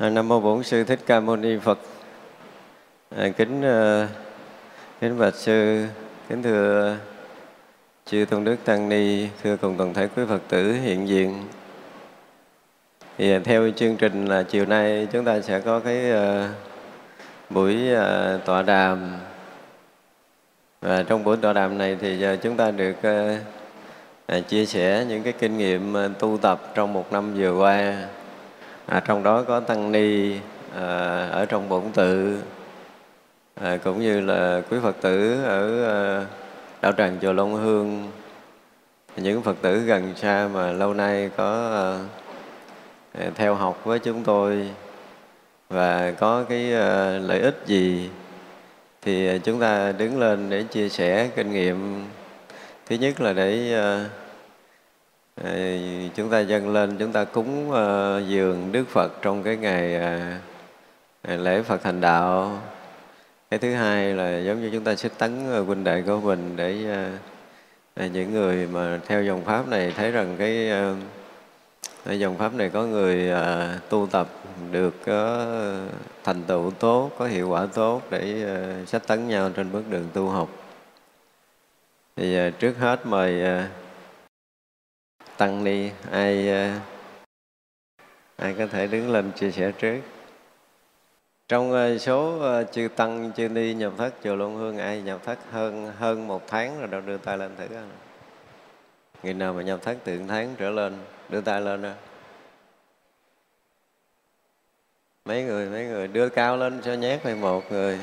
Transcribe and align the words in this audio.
À, 0.00 0.10
Nam 0.10 0.28
mô 0.28 0.40
Bổn 0.40 0.62
sư 0.62 0.84
Thích 0.84 0.98
Ca 1.06 1.20
Mâu 1.20 1.36
Ni 1.36 1.58
Phật. 1.58 1.78
À, 3.16 3.28
kính 3.36 3.60
uh, 3.60 4.08
kính 5.00 5.18
bạch 5.18 5.34
sư, 5.34 5.86
kính 6.28 6.42
thưa 6.42 6.96
chư 8.06 8.24
tôn 8.30 8.44
đức 8.44 8.56
tăng 8.64 8.88
ni, 8.88 9.28
thưa 9.42 9.56
cùng 9.56 9.76
toàn 9.78 9.94
thể 9.94 10.08
quý 10.16 10.22
Phật 10.28 10.42
tử 10.48 10.72
hiện 10.72 11.08
diện. 11.08 11.44
Thì 13.18 13.32
à, 13.32 13.40
theo 13.44 13.70
chương 13.76 13.96
trình 13.96 14.26
là 14.26 14.42
chiều 14.42 14.66
nay 14.66 15.08
chúng 15.12 15.24
ta 15.24 15.40
sẽ 15.40 15.60
có 15.60 15.80
cái 15.80 16.12
uh, 16.12 16.50
buổi 17.50 17.76
uh, 17.92 18.44
tọa 18.44 18.62
đàm. 18.62 19.12
Và 20.80 21.02
trong 21.02 21.24
buổi 21.24 21.36
tọa 21.36 21.52
đàm 21.52 21.78
này 21.78 21.96
thì 22.00 22.18
giờ 22.18 22.36
chúng 22.42 22.56
ta 22.56 22.70
được 22.70 22.96
uh, 24.32 24.48
chia 24.48 24.66
sẻ 24.66 25.04
những 25.08 25.22
cái 25.22 25.32
kinh 25.32 25.58
nghiệm 25.58 25.96
tu 26.18 26.38
tập 26.38 26.72
trong 26.74 26.92
một 26.92 27.12
năm 27.12 27.34
vừa 27.36 27.52
qua 27.52 27.94
à, 28.90 29.00
trong 29.00 29.22
đó 29.22 29.42
có 29.42 29.60
tăng 29.60 29.92
ni 29.92 30.36
à, 30.76 31.28
ở 31.32 31.46
trong 31.46 31.68
bổn 31.68 31.82
tự 31.94 32.40
à, 33.60 33.76
cũng 33.84 34.00
như 34.00 34.20
là 34.20 34.62
quý 34.70 34.78
phật 34.82 34.96
tử 35.00 35.44
ở 35.44 35.84
à, 35.88 36.26
đạo 36.82 36.92
tràng 36.92 37.18
chùa 37.22 37.32
Long 37.32 37.54
Hương. 37.54 38.10
Những 39.16 39.42
phật 39.42 39.56
tử 39.62 39.78
gần 39.78 40.12
xa 40.16 40.48
mà 40.54 40.72
lâu 40.72 40.94
nay 40.94 41.30
có 41.36 41.70
à, 41.72 41.86
à 43.22 43.30
theo 43.34 43.54
học 43.54 43.80
với 43.84 43.98
chúng 43.98 44.24
tôi 44.24 44.68
và 45.68 46.12
có 46.18 46.44
cái 46.48 46.74
à, 46.74 47.18
lợi 47.18 47.40
ích 47.40 47.62
gì 47.66 48.10
thì 49.02 49.38
chúng 49.38 49.60
ta 49.60 49.92
đứng 49.92 50.20
lên 50.20 50.50
để 50.50 50.62
chia 50.62 50.88
sẻ 50.88 51.28
kinh 51.36 51.52
nghiệm. 51.52 52.04
Thứ 52.86 52.96
nhất 52.96 53.20
là 53.20 53.32
để 53.32 53.74
à, 53.74 54.04
Ờ, 55.44 55.52
chúng 56.14 56.30
ta 56.30 56.40
dâng 56.40 56.68
lên 56.72 56.96
chúng 56.98 57.12
ta 57.12 57.24
cúng 57.24 57.70
ờ, 57.72 58.22
dường 58.28 58.72
Đức 58.72 58.88
Phật 58.88 59.12
trong 59.22 59.42
cái 59.42 59.58
ờ, 59.62 60.18
ngày 61.24 61.38
lễ 61.38 61.62
Phật 61.62 61.82
thành 61.82 62.00
đạo. 62.00 62.58
Cái 63.50 63.58
thứ 63.58 63.74
hai 63.74 64.14
là 64.14 64.38
giống 64.38 64.62
như 64.62 64.70
chúng 64.72 64.84
ta 64.84 64.94
xích 64.94 65.12
tấn 65.18 65.44
huynh 65.66 65.84
đệ 65.84 66.02
của 66.02 66.20
mình 66.20 66.56
để 66.56 66.74
những 68.12 68.32
người 68.34 68.66
mà 68.66 69.00
theo 69.06 69.22
dòng 69.22 69.44
pháp 69.44 69.68
này 69.68 69.92
thấy 69.96 70.10
rằng 70.10 70.36
cái 70.38 70.70
uh, 72.10 72.18
dòng 72.20 72.38
pháp 72.38 72.54
này 72.54 72.70
có 72.70 72.82
người 72.82 73.30
tu 73.88 74.06
tập 74.10 74.28
được 74.72 74.94
có 75.06 75.46
thành 76.24 76.42
tựu 76.42 76.70
tốt 76.70 77.10
có 77.18 77.26
hiệu 77.26 77.48
quả 77.48 77.66
tốt 77.74 78.02
để 78.10 78.44
uh, 78.82 78.88
sách 78.88 79.06
tấn 79.06 79.28
nhau 79.28 79.50
trên 79.56 79.72
bước 79.72 79.82
đường 79.90 80.08
tu 80.12 80.28
học. 80.28 80.48
Thì 82.16 82.38
trước 82.58 82.78
hết 82.78 83.06
mời 83.06 83.42
tăng 85.40 85.64
ni 85.64 85.90
ai 86.10 86.48
ờ, 86.48 86.68
ai 88.36 88.54
có 88.58 88.66
thể 88.66 88.86
đứng 88.86 89.12
lên 89.12 89.32
chia 89.32 89.50
sẻ 89.50 89.72
trước 89.78 90.00
trong 91.48 91.72
ờ, 91.72 91.98
số 91.98 92.38
ờ, 92.40 92.64
chư 92.64 92.88
tăng, 92.96 93.32
chư 93.36 93.48
ni 93.48 93.74
nhập 93.74 93.92
thất 93.98 94.14
chùa 94.24 94.36
Long 94.36 94.56
Hương, 94.56 94.78
ai 94.78 95.02
nhập 95.02 95.20
thất 95.24 95.38
hơn 95.50 95.92
hơn 95.98 96.28
một 96.28 96.42
tháng 96.46 96.78
rồi 96.78 96.88
đâu 96.88 97.00
đưa 97.00 97.16
tay 97.16 97.38
lên 97.38 97.50
thử 97.58 97.66
không? 97.66 97.90
người 99.22 99.34
nào 99.34 99.52
mà 99.52 99.62
nhập 99.62 99.82
thất 99.82 99.96
từ 100.04 100.20
tháng 100.28 100.54
trở 100.58 100.70
lên, 100.70 100.98
đưa 101.28 101.40
tay 101.40 101.60
lên 101.60 101.82
đó. 101.82 101.92
mấy 105.24 105.42
người 105.42 105.66
mấy 105.66 105.84
người 105.84 106.08
đưa 106.08 106.28
cao 106.28 106.56
lên 106.56 106.80
cho 106.84 106.94
nhét 106.94 107.20
phải 107.22 107.34
một 107.34 107.72
người 107.72 107.98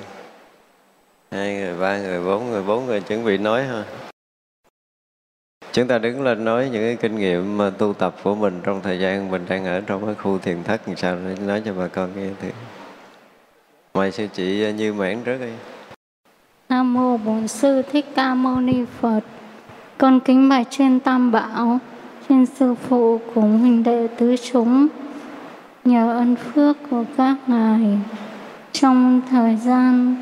hai 1.31 1.55
người, 1.55 1.77
ba 1.79 1.97
người, 1.97 2.23
bốn 2.25 2.51
người 2.51 2.63
bốn 2.63 2.85
người 2.85 3.01
chuẩn 3.01 3.25
bị 3.25 3.37
nói 3.37 3.63
ha 3.63 4.06
Chúng 5.77 5.87
ta 5.87 5.97
đứng 5.97 6.21
lên 6.21 6.45
nói 6.45 6.69
những 6.71 6.83
cái 6.83 6.95
kinh 6.95 7.15
nghiệm 7.15 7.57
mà 7.57 7.69
tu 7.69 7.93
tập 7.93 8.15
của 8.23 8.35
mình 8.35 8.61
trong 8.63 8.81
thời 8.83 8.99
gian 8.99 9.31
mình 9.31 9.45
đang 9.49 9.65
ở 9.65 9.81
trong 9.81 10.05
cái 10.05 10.15
khu 10.15 10.37
thiền 10.37 10.63
thất 10.63 10.87
làm 10.87 10.97
sao 10.97 11.17
để 11.25 11.35
nói 11.45 11.61
cho 11.65 11.73
bà 11.73 11.87
con 11.87 12.09
nghe 12.15 12.29
thử. 12.41 12.47
Mời 13.93 14.11
sư 14.11 14.27
chị 14.33 14.63
à, 14.63 14.71
Như 14.71 14.93
Mãn 14.93 15.17
trước 15.25 15.37
đi. 15.41 15.51
Nam 16.69 16.93
mô 16.93 17.17
Bổn 17.17 17.47
sư 17.47 17.81
Thích 17.91 18.05
Ca 18.15 18.33
Mâu 18.33 18.61
Ni 18.61 18.85
Phật. 18.99 19.19
Con 19.97 20.19
kính 20.19 20.49
bạch 20.49 20.67
trên 20.69 20.99
Tam 20.99 21.31
Bảo, 21.31 21.79
trên 22.29 22.45
sư 22.45 22.75
phụ 22.87 23.19
cùng 23.35 23.59
huynh 23.59 23.83
đệ 23.83 24.07
tứ 24.07 24.35
chúng. 24.51 24.87
Nhờ 25.85 26.13
ân 26.13 26.35
phước 26.35 26.77
của 26.89 27.03
các 27.17 27.35
ngài, 27.47 27.97
trong 28.71 29.21
thời 29.29 29.55
gian 29.55 30.15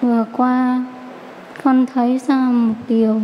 vừa 0.00 0.24
qua, 0.32 0.84
con 1.64 1.86
thấy 1.94 2.20
ra 2.26 2.36
một 2.36 2.74
điều 2.88 3.20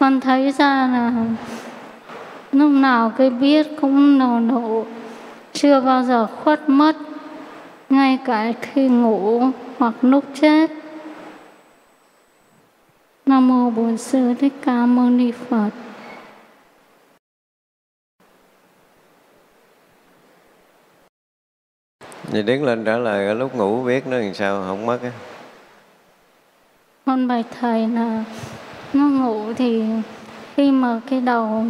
con 0.00 0.20
thấy 0.20 0.52
ra 0.52 0.88
là 0.92 1.12
lúc 2.52 2.70
nào 2.70 3.12
cái 3.18 3.30
biết 3.30 3.66
cũng 3.80 4.18
nổ 4.18 4.38
nổ 4.38 4.84
chưa 5.52 5.80
bao 5.80 6.02
giờ 6.02 6.26
khuất 6.26 6.68
mất. 6.68 6.96
Ngay 7.88 8.18
cả 8.24 8.52
khi 8.60 8.88
ngủ 8.88 9.42
hoặc 9.78 9.94
lúc 10.00 10.24
chết. 10.40 10.70
Nam 13.26 13.48
mô 13.48 13.70
bổn 13.70 13.96
sư 13.96 14.34
thích 14.40 14.52
ca 14.64 14.86
mâu 14.86 15.10
ni 15.10 15.32
phật. 15.32 15.70
Vậy 22.22 22.42
đứng 22.42 22.64
lên 22.64 22.84
trả 22.84 22.96
lời 22.96 23.34
lúc 23.34 23.54
ngủ 23.54 23.84
biết 23.84 24.06
nó 24.06 24.16
làm 24.18 24.34
sao 24.34 24.64
không 24.66 24.86
mất 24.86 25.02
á. 25.02 25.10
Con 27.06 27.28
bạch 27.28 27.46
thầy 27.60 27.88
là 27.88 28.24
nó 28.92 29.08
ngủ 29.08 29.52
thì 29.56 29.82
khi 30.56 30.70
mà 30.70 31.00
cái 31.10 31.20
đầu 31.20 31.64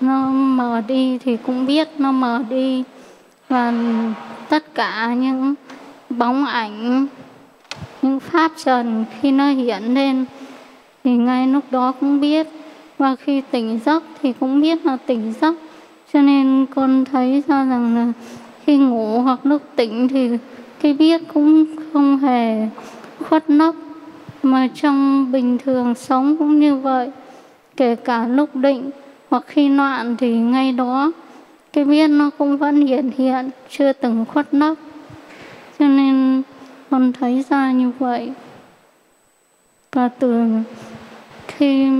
nó 0.00 0.26
mờ 0.30 0.82
đi 0.88 1.18
thì 1.18 1.36
cũng 1.36 1.66
biết 1.66 1.88
nó 1.98 2.12
mờ 2.12 2.42
đi. 2.50 2.84
Và 3.48 3.72
tất 4.48 4.74
cả 4.74 5.14
những 5.14 5.54
bóng 6.10 6.44
ảnh, 6.44 7.06
những 8.02 8.20
pháp 8.20 8.52
trần 8.64 9.04
khi 9.20 9.30
nó 9.30 9.48
hiện 9.48 9.94
lên 9.94 10.24
thì 11.04 11.10
ngay 11.10 11.46
lúc 11.46 11.64
đó 11.70 11.92
cũng 12.00 12.20
biết. 12.20 12.46
Và 12.98 13.16
khi 13.16 13.42
tỉnh 13.50 13.80
giấc 13.84 14.04
thì 14.22 14.32
cũng 14.40 14.60
biết 14.60 14.86
là 14.86 14.96
tỉnh 15.06 15.32
giấc. 15.40 15.54
Cho 16.12 16.22
nên 16.22 16.66
con 16.74 17.04
thấy 17.04 17.42
ra 17.48 17.64
rằng 17.64 17.94
là 17.94 18.12
khi 18.64 18.76
ngủ 18.76 19.20
hoặc 19.20 19.46
lúc 19.46 19.62
tỉnh 19.76 20.08
thì 20.08 20.30
cái 20.80 20.92
biết 20.92 21.22
cũng 21.34 21.64
không 21.92 22.18
hề 22.18 22.68
khuất 23.28 23.50
nấp 23.50 23.74
mà 24.50 24.68
trong 24.74 25.32
bình 25.32 25.58
thường 25.58 25.94
sống 25.94 26.36
cũng 26.38 26.60
như 26.60 26.76
vậy, 26.76 27.10
kể 27.76 27.94
cả 27.94 28.26
lúc 28.26 28.56
định 28.56 28.90
hoặc 29.30 29.44
khi 29.46 29.68
loạn 29.68 30.16
thì 30.16 30.36
ngay 30.36 30.72
đó, 30.72 31.12
cái 31.72 31.84
biết 31.84 32.08
nó 32.08 32.30
cũng 32.38 32.56
vẫn 32.56 32.86
hiện 32.86 33.10
hiện, 33.16 33.50
chưa 33.70 33.92
từng 33.92 34.24
khuất 34.32 34.54
nấp 34.54 34.74
cho 35.78 35.86
nên 35.86 36.42
con 36.90 37.12
thấy 37.12 37.44
ra 37.50 37.72
như 37.72 37.90
vậy. 37.98 38.32
Và 39.92 40.08
từ 40.08 40.44
khi 41.48 41.90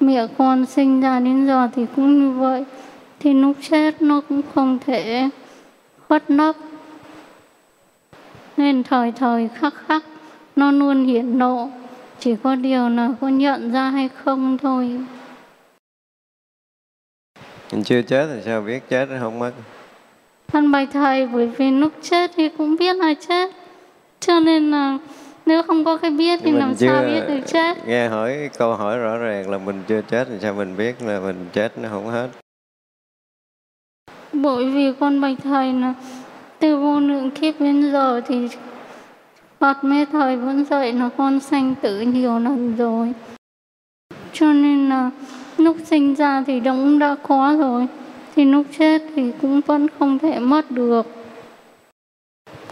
mẹ 0.00 0.26
con 0.38 0.66
sinh 0.66 1.00
ra 1.00 1.20
đến 1.20 1.46
giờ 1.46 1.68
thì 1.76 1.86
cũng 1.96 2.20
như 2.20 2.30
vậy, 2.30 2.64
thì 3.20 3.34
lúc 3.34 3.56
chết 3.70 4.02
nó 4.02 4.20
cũng 4.28 4.42
không 4.54 4.78
thể 4.86 5.28
khuất 6.08 6.30
nấp 6.30 6.56
nên 8.56 8.82
thời 8.82 9.12
thời 9.12 9.48
khắc 9.54 9.74
khắc 9.88 10.02
nó 10.56 10.70
luôn 10.70 11.04
hiện 11.04 11.38
lộ. 11.38 11.68
Chỉ 12.18 12.36
có 12.42 12.54
điều 12.54 12.88
là 12.88 13.10
có 13.20 13.28
nhận 13.28 13.72
ra 13.72 13.90
hay 13.90 14.08
không 14.08 14.58
thôi. 14.58 15.00
Mình 17.72 17.84
chưa 17.84 18.02
chết 18.02 18.28
thì 18.34 18.40
sao 18.44 18.62
biết 18.62 18.88
chết 18.88 19.08
không 19.20 19.38
mất? 19.38 19.52
Thân 20.48 20.72
bạch 20.72 20.88
thầy 20.92 21.26
bởi 21.26 21.46
vì 21.46 21.70
lúc 21.70 21.92
chết 22.02 22.30
thì 22.36 22.48
cũng 22.48 22.76
biết 22.76 22.96
là 22.96 23.14
chết. 23.28 23.50
Cho 24.20 24.40
nên 24.40 24.70
là 24.70 24.98
nếu 25.46 25.62
không 25.62 25.84
có 25.84 25.96
cái 25.96 26.10
biết 26.10 26.40
thì 26.42 26.52
làm 26.52 26.74
sao 26.74 27.02
biết 27.02 27.20
được 27.28 27.40
chết? 27.46 27.86
nghe 27.86 28.08
hỏi 28.08 28.50
câu 28.58 28.74
hỏi 28.74 28.98
rõ 28.98 29.16
ràng 29.16 29.50
là 29.50 29.58
mình 29.58 29.82
chưa 29.88 30.02
chết 30.02 30.28
thì 30.30 30.34
sao 30.40 30.54
mình 30.54 30.76
biết 30.76 31.02
là 31.02 31.20
mình 31.20 31.46
chết 31.52 31.78
nó 31.78 31.88
không 31.88 32.06
hết? 32.06 32.28
Bởi 34.32 34.70
vì 34.70 34.92
con 35.00 35.20
bạch 35.20 35.38
thầy 35.42 35.72
là 35.72 35.94
từ 36.58 36.76
vô 36.78 37.00
lượng 37.00 37.30
kiếp 37.30 37.60
đến 37.60 37.92
giờ 37.92 38.20
thì 38.26 38.48
Phật 39.58 39.84
mê 39.84 40.04
thời 40.12 40.36
vẫn 40.36 40.64
dạy 40.64 40.92
là 40.92 41.10
con 41.16 41.40
sanh 41.40 41.74
tử 41.82 42.00
nhiều 42.00 42.38
lần 42.38 42.76
rồi. 42.76 43.12
Cho 44.32 44.52
nên 44.52 44.88
là 44.88 45.10
lúc 45.56 45.76
sinh 45.84 46.14
ra 46.14 46.44
thì 46.46 46.60
cũng 46.60 46.98
đã 46.98 47.16
có 47.22 47.56
rồi. 47.58 47.86
Thì 48.36 48.44
lúc 48.44 48.66
chết 48.78 49.02
thì 49.16 49.32
cũng 49.42 49.60
vẫn 49.60 49.86
không 49.98 50.18
thể 50.18 50.38
mất 50.38 50.70
được. 50.70 51.06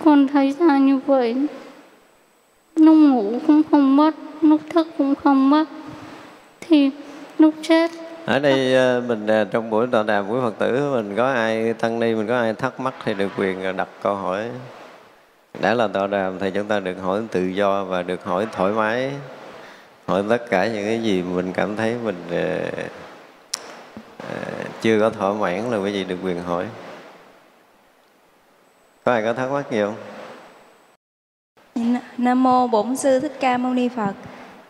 Con 0.05 0.29
thấy 0.29 0.55
ra 0.59 0.79
như 0.79 0.99
vậy. 1.07 1.37
Lúc 2.77 2.97
ngủ 2.97 3.39
cũng 3.47 3.63
không 3.71 3.97
mất, 3.97 4.15
lúc 4.41 4.61
thức 4.71 4.89
cũng 4.99 5.15
không 5.15 5.51
mất. 5.51 5.65
Thì 6.61 6.91
lúc 7.39 7.55
chết 7.63 7.91
ở 8.27 8.39
đây 8.39 8.75
ờ, 8.75 9.03
mình 9.09 9.27
ờ, 9.27 9.45
trong 9.45 9.71
buổi 9.71 9.87
tọa 9.87 10.03
đàm 10.03 10.29
của 10.29 10.41
Phật 10.41 10.59
tử 10.59 10.93
mình 10.95 11.15
có 11.17 11.33
ai 11.33 11.75
tăng 11.75 12.01
ni 12.01 12.15
mình 12.15 12.27
có 12.27 12.39
ai 12.39 12.55
thắc 12.55 12.81
mắc 12.81 12.95
thì 13.05 13.15
được 13.15 13.29
quyền 13.39 13.77
đặt 13.77 13.89
câu 14.03 14.15
hỏi 14.15 14.51
đã 15.61 15.75
là 15.75 15.89
tọa 15.89 16.06
đàm 16.06 16.39
thì 16.39 16.51
chúng 16.51 16.67
ta 16.67 16.81
được 16.81 16.97
hỏi 17.03 17.23
tự 17.31 17.47
do 17.47 17.85
và 17.85 18.03
được 18.03 18.25
hỏi 18.25 18.47
thoải 18.53 18.73
mái 18.73 19.12
hỏi 20.06 20.23
tất 20.29 20.51
cả 20.51 20.67
những 20.67 20.85
cái 20.85 21.03
gì 21.03 21.23
mình 21.23 21.53
cảm 21.53 21.77
thấy 21.77 21.97
mình 22.05 22.17
uh, 22.29 22.91
uh, 24.23 24.83
chưa 24.83 25.01
có 25.01 25.11
thỏa 25.11 25.33
mãn 25.33 25.71
là 25.71 25.79
cái 25.85 25.93
gì 25.93 26.05
được 26.05 26.17
quyền 26.25 26.43
hỏi. 26.43 26.67
Có 29.05 29.12
ai 29.12 29.23
có 29.23 29.33
thắc 29.33 29.51
mắc 29.51 29.71
gì 29.71 29.81
không? 29.81 29.95
Nam 32.19 32.43
mô 32.43 32.67
bổn 32.67 32.97
sư 32.97 33.21
thích 33.21 33.37
ca 33.41 33.56
mâu 33.56 33.75
ni 33.75 33.89
phật. 33.89 34.12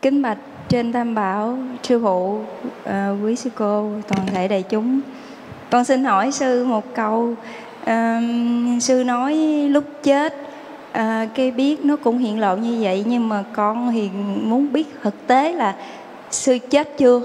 Kính 0.02 0.22
bạch 0.22 0.38
trên 0.68 0.92
tam 0.92 1.14
bảo 1.14 1.58
sư 1.82 2.00
phụ 2.02 2.40
uh, 2.84 3.24
quý 3.24 3.36
sư 3.36 3.50
cô 3.54 3.90
toàn 4.08 4.26
thể 4.26 4.48
đại 4.48 4.62
chúng. 4.62 5.00
Con 5.70 5.84
xin 5.84 6.04
hỏi 6.04 6.32
sư 6.32 6.64
một 6.64 6.94
câu. 6.94 7.34
Uh, 7.82 7.92
sư 8.82 9.04
nói 9.04 9.34
lúc 9.70 9.84
chết 10.02 10.34
à, 10.94 11.26
cái 11.34 11.50
biết 11.50 11.84
nó 11.84 11.96
cũng 11.96 12.18
hiện 12.18 12.40
lộ 12.40 12.56
như 12.56 12.78
vậy 12.80 13.04
nhưng 13.06 13.28
mà 13.28 13.44
con 13.52 13.90
thì 13.92 14.10
muốn 14.42 14.72
biết 14.72 14.86
thực 15.02 15.26
tế 15.26 15.52
là 15.52 15.74
sư 16.30 16.58
chết 16.70 16.98
chưa? 16.98 17.20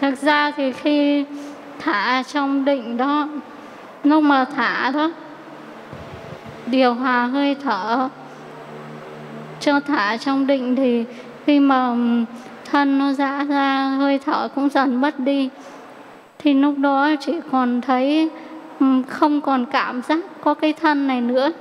Thực 0.00 0.22
ra 0.22 0.52
thì 0.56 0.72
khi 0.72 1.24
thả 1.78 2.22
trong 2.32 2.64
định 2.64 2.96
đó 2.96 3.28
lúc 4.04 4.22
mà 4.22 4.44
thả 4.44 4.90
đó 4.90 5.10
điều 6.66 6.94
hòa 6.94 7.26
hơi 7.26 7.56
thở 7.62 8.08
cho 9.60 9.80
thả 9.80 10.16
trong 10.16 10.46
định 10.46 10.76
thì 10.76 11.04
khi 11.46 11.60
mà 11.60 11.96
thân 12.70 12.98
nó 12.98 13.12
giãn 13.12 13.48
ra 13.48 13.88
hơi 13.98 14.18
thở 14.18 14.48
cũng 14.54 14.68
dần 14.68 15.00
mất 15.00 15.18
đi. 15.18 15.48
Thì 16.38 16.54
lúc 16.54 16.78
đó 16.78 17.10
chỉ 17.20 17.32
còn 17.50 17.80
thấy 17.80 18.30
không 19.08 19.40
còn 19.40 19.66
cảm 19.66 20.02
giác 20.02 20.18
có 20.40 20.54
cái 20.54 20.72
thân 20.72 21.06
này 21.06 21.20
nữa. 21.20 21.52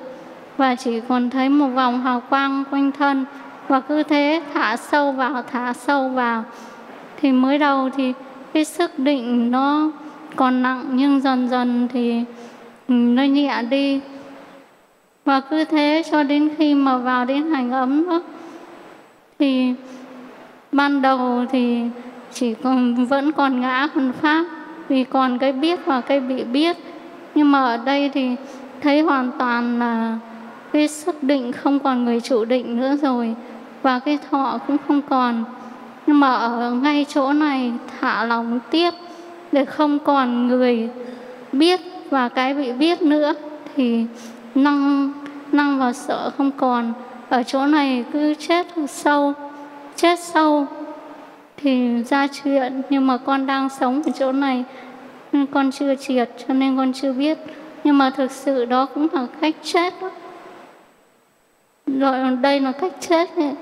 Và 0.57 0.75
chỉ 0.75 1.00
còn 1.07 1.29
thấy 1.29 1.50
một 1.50 1.68
vòng 1.68 2.01
hào 2.01 2.21
quang 2.29 2.63
quanh 2.71 2.91
thân. 2.91 3.25
Và 3.68 3.79
cứ 3.79 4.03
thế 4.03 4.41
thả 4.53 4.77
sâu 4.77 5.12
vào, 5.12 5.44
thả 5.51 5.73
sâu 5.73 6.09
vào. 6.09 6.44
Thì 7.21 7.31
mới 7.31 7.57
đầu 7.57 7.89
thì 7.97 8.13
cái 8.53 8.65
sức 8.65 9.00
định 9.00 9.51
nó 9.51 9.91
còn 10.35 10.62
nặng, 10.62 10.85
nhưng 10.91 11.21
dần 11.21 11.50
dần 11.50 11.88
thì 11.94 12.23
nó 12.88 13.23
nhẹ 13.23 13.62
đi. 13.69 14.01
Và 15.25 15.39
cứ 15.39 15.63
thế 15.63 16.03
cho 16.12 16.23
đến 16.23 16.50
khi 16.57 16.75
mà 16.75 16.97
vào 16.97 17.25
đến 17.25 17.51
hành 17.51 17.71
ấm 17.71 18.09
đó, 18.09 18.21
thì 19.39 19.73
ban 20.71 21.01
đầu 21.01 21.45
thì 21.51 21.81
chỉ 22.33 22.53
còn, 22.53 23.06
vẫn 23.06 23.31
còn 23.31 23.62
ngã, 23.62 23.88
còn 23.95 24.12
pháp 24.21 24.45
vì 24.89 25.03
còn 25.03 25.38
cái 25.38 25.51
biết 25.51 25.79
và 25.85 26.01
cái 26.01 26.19
bị 26.19 26.44
biết 26.44 26.77
nhưng 27.36 27.51
mà 27.51 27.63
ở 27.63 27.78
đây 27.78 28.10
thì 28.13 28.36
thấy 28.81 29.01
hoàn 29.01 29.31
toàn 29.39 29.80
là 29.80 30.18
cái 30.74 30.88
xác 30.88 31.24
định 31.24 31.51
không 31.51 31.80
còn 31.80 32.06
người 32.06 32.22
chủ 32.22 32.45
định 32.45 32.78
nữa 32.78 32.95
rồi, 33.01 33.36
và 33.81 34.00
cái 34.00 34.19
thọ 34.31 34.60
cũng 34.68 34.78
không 34.88 35.01
còn. 35.01 35.44
Nhưng 36.07 36.19
mà 36.19 36.36
ở 36.36 36.72
ngay 36.72 37.06
chỗ 37.10 37.33
này 37.33 37.72
thả 38.00 38.24
lòng 38.24 38.60
tiếp 38.72 38.92
để 39.51 39.66
không 39.66 40.00
còn 40.00 40.48
người 40.48 40.89
biết 41.51 41.81
và 42.10 42.30
cái 42.30 42.54
bị 42.54 42.72
biết 42.72 43.01
nữa 43.01 43.33
thì 43.75 44.06
năng 44.56 45.12
năng 45.51 45.80
và 45.80 45.94
sợ 45.94 46.31
không 46.38 46.51
còn. 46.51 46.94
Ở 47.30 47.44
chỗ 47.44 47.66
này 47.66 48.06
cứ 48.13 48.33
chết 48.33 48.68
sâu 48.88 49.33
chết 49.95 50.19
sâu 50.19 50.68
thì 51.57 52.04
ra 52.04 52.28
chuyện, 52.28 52.81
nhưng 52.89 53.07
mà 53.07 53.18
con 53.18 53.45
đang 53.45 53.69
sống 53.69 54.01
ở 54.06 54.12
chỗ 54.19 54.31
này 54.31 54.63
nên 55.31 55.45
con 55.48 55.72
chưa 55.72 55.95
triệt 55.95 56.30
cho 56.48 56.54
nên 56.54 56.78
con 56.78 56.94
chưa 56.94 57.13
biết. 57.13 57.38
Nhưng 57.83 57.98
mà 57.98 58.10
thực 58.10 58.31
sự 58.31 58.66
đó 58.66 58.86
cũng 58.86 59.07
là 59.13 59.28
cách 59.42 59.56
chết. 59.63 59.94
Đó. 60.01 60.10
rồi 61.86 62.36
đây 62.42 62.60
là 62.60 62.72
cách 62.72 62.94
chết 63.00 63.38
này 63.38 63.54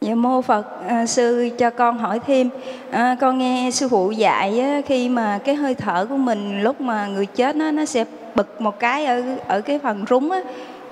Dạ 0.00 0.14
mô 0.14 0.42
Phật 0.42 0.88
à, 0.88 1.06
sư 1.06 1.48
cho 1.58 1.70
con 1.70 1.98
hỏi 1.98 2.20
thêm. 2.26 2.50
À, 2.90 3.16
con 3.20 3.38
nghe 3.38 3.70
sư 3.72 3.88
phụ 3.88 4.10
dạy 4.10 4.60
á, 4.60 4.80
khi 4.86 5.08
mà 5.08 5.38
cái 5.44 5.54
hơi 5.54 5.74
thở 5.74 6.06
của 6.08 6.16
mình 6.16 6.62
lúc 6.62 6.80
mà 6.80 7.06
người 7.06 7.26
chết 7.26 7.56
nó 7.56 7.70
nó 7.70 7.84
sẽ 7.84 8.04
bực 8.34 8.60
một 8.60 8.78
cái 8.78 9.06
ở 9.06 9.22
ở 9.48 9.60
cái 9.60 9.78
phần 9.78 10.04
rúng 10.10 10.30
á 10.30 10.40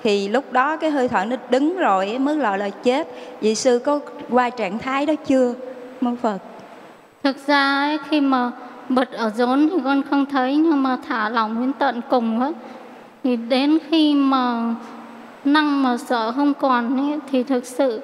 thì 0.03 0.27
lúc 0.27 0.51
đó 0.51 0.77
cái 0.77 0.89
hơi 0.89 1.07
thở 1.07 1.25
nó 1.25 1.35
đứng 1.49 1.77
rồi 1.77 2.17
mới 2.19 2.35
gọi 2.35 2.57
là 2.57 2.69
chết. 2.69 3.07
Vậy 3.41 3.55
sư 3.55 3.79
có 3.79 3.99
qua 4.29 4.49
trạng 4.49 4.77
thái 4.77 5.05
đó 5.05 5.13
chưa 5.27 5.53
mô 6.01 6.11
Phật? 6.21 6.37
Thực 7.23 7.47
ra 7.47 7.77
ấy, 7.81 7.97
khi 8.09 8.21
mà 8.21 8.51
bật 8.89 9.11
ở 9.11 9.29
rốn 9.29 9.69
thì 9.71 9.77
con 9.83 10.01
không 10.09 10.25
thấy 10.25 10.55
nhưng 10.55 10.83
mà 10.83 10.97
thả 11.07 11.29
lỏng 11.29 11.59
đến 11.59 11.73
tận 11.79 12.01
cùng 12.09 12.41
á 12.41 12.51
thì 13.23 13.35
đến 13.35 13.77
khi 13.89 14.13
mà 14.13 14.75
năng 15.45 15.83
mà 15.83 15.97
sợ 15.97 16.31
không 16.31 16.53
còn 16.53 17.11
ấy, 17.11 17.19
thì 17.31 17.43
thực 17.43 17.65
sự 17.65 18.01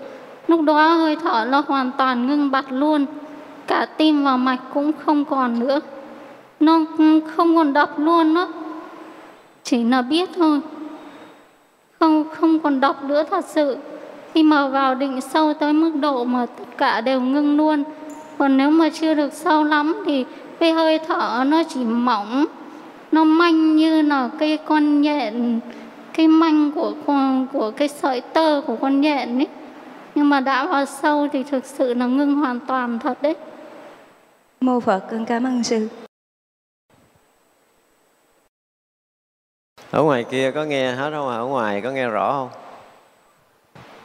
Lúc 0.51 0.61
đó 0.61 0.93
hơi 0.93 1.15
thở 1.15 1.47
nó 1.49 1.63
hoàn 1.67 1.91
toàn 1.97 2.27
ngưng 2.27 2.51
bặt 2.51 2.65
luôn. 2.69 3.05
Cả 3.67 3.85
tim 3.97 4.23
và 4.23 4.37
mạch 4.37 4.59
cũng 4.73 4.91
không 5.05 5.25
còn 5.25 5.59
nữa. 5.59 5.79
Nó 6.59 6.79
không 7.35 7.55
còn 7.55 7.73
đập 7.73 7.99
luôn 7.99 8.33
đó. 8.33 8.47
Chỉ 9.63 9.83
là 9.83 10.01
biết 10.01 10.29
thôi. 10.35 10.59
Không 11.99 12.25
không 12.31 12.59
còn 12.59 12.79
đọc 12.79 13.03
nữa 13.03 13.23
thật 13.29 13.45
sự. 13.45 13.77
Khi 14.33 14.43
mà 14.43 14.67
vào 14.67 14.95
định 14.95 15.21
sâu 15.21 15.53
tới 15.53 15.73
mức 15.73 15.91
độ 15.95 16.23
mà 16.23 16.45
tất 16.45 16.77
cả 16.77 17.01
đều 17.01 17.21
ngưng 17.21 17.57
luôn. 17.57 17.83
Còn 18.37 18.57
nếu 18.57 18.71
mà 18.71 18.89
chưa 18.89 19.13
được 19.13 19.33
sâu 19.33 19.63
lắm 19.63 19.95
thì 20.05 20.25
cái 20.61 20.71
hơi 20.71 20.99
thở 20.99 21.43
nó 21.47 21.63
chỉ 21.69 21.83
mỏng. 21.83 22.45
Nó 23.11 23.23
manh 23.23 23.75
như 23.75 24.01
là 24.01 24.29
cái 24.39 24.57
con 24.57 25.01
nhện 25.01 25.59
cái 26.13 26.27
manh 26.27 26.71
của 26.71 26.93
của 27.53 27.71
cái 27.71 27.87
sợi 27.87 28.21
tơ 28.21 28.61
của 28.67 28.75
con 28.75 29.01
nhện 29.01 29.39
ấy. 29.39 29.47
Nhưng 30.15 30.29
mà 30.29 30.39
đã 30.39 30.65
vào 30.65 30.85
sâu 30.85 31.27
thì 31.33 31.43
thực 31.43 31.65
sự 31.65 31.93
là 31.93 32.05
ngưng 32.05 32.35
hoàn 32.35 32.59
toàn 32.59 32.99
thật 32.99 33.21
đấy. 33.21 33.35
Mô 34.61 34.79
phật 34.79 35.03
con 35.11 35.25
cảm 35.25 35.43
ơn 35.43 35.63
sư. 35.63 35.87
Ở 39.91 40.03
ngoài 40.03 40.25
kia 40.31 40.51
có 40.51 40.63
nghe 40.63 40.91
hết 40.91 41.11
không 41.11 41.27
ở 41.27 41.45
ngoài 41.45 41.81
có 41.81 41.91
nghe 41.91 42.07
rõ 42.07 42.31
không? 42.31 42.49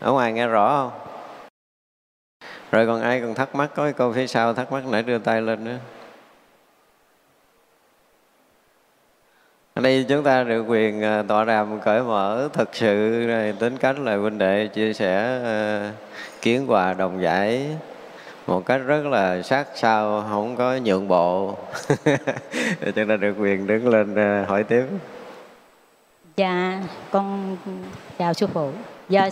Ở 0.00 0.12
ngoài 0.12 0.32
nghe 0.32 0.46
rõ 0.46 0.68
không? 0.68 1.00
Rồi 2.70 2.86
còn 2.86 3.02
ai 3.02 3.20
còn 3.20 3.34
thắc 3.34 3.54
mắc 3.54 3.70
có 3.74 3.82
cái 3.82 3.92
câu 3.92 4.12
phía 4.12 4.26
sau 4.26 4.54
thắc 4.54 4.72
mắc 4.72 4.86
nãy 4.86 5.02
đưa 5.02 5.18
tay 5.18 5.42
lên 5.42 5.64
nữa 5.64 5.78
ở 9.76 9.82
đây 9.82 10.04
chúng 10.08 10.22
ta 10.22 10.44
được 10.44 10.64
quyền 10.68 11.02
ờ, 11.02 11.22
tọa 11.28 11.44
đàm 11.44 11.80
cởi 11.80 12.02
mở 12.02 12.48
thực 12.52 12.68
sự 12.72 13.26
tính 13.58 13.76
cách 13.76 13.98
là 13.98 14.16
huynh 14.16 14.38
đệ 14.38 14.66
chia 14.66 14.92
sẻ 14.92 15.40
ờ, 15.44 15.90
kiến 16.42 16.70
quà 16.70 16.92
đồng 16.92 17.22
giải 17.22 17.66
một 18.46 18.66
cách 18.66 18.80
rất 18.86 19.06
là 19.06 19.42
sát 19.42 19.66
sao, 19.74 20.24
không 20.30 20.56
có 20.56 20.74
nhượng 20.84 21.08
bộ. 21.08 21.56
Chúng 22.94 23.08
ta 23.08 23.16
được 23.16 23.34
quyền 23.38 23.66
đứng 23.66 23.88
lên 23.88 24.14
ờ, 24.14 24.44
hỏi 24.44 24.64
tiếp. 24.64 24.84
Dạ 26.36 26.82
con, 27.10 27.56
chào 28.18 28.34
sư 28.34 28.46
phụ. 28.46 28.70
Dạ 29.08 29.30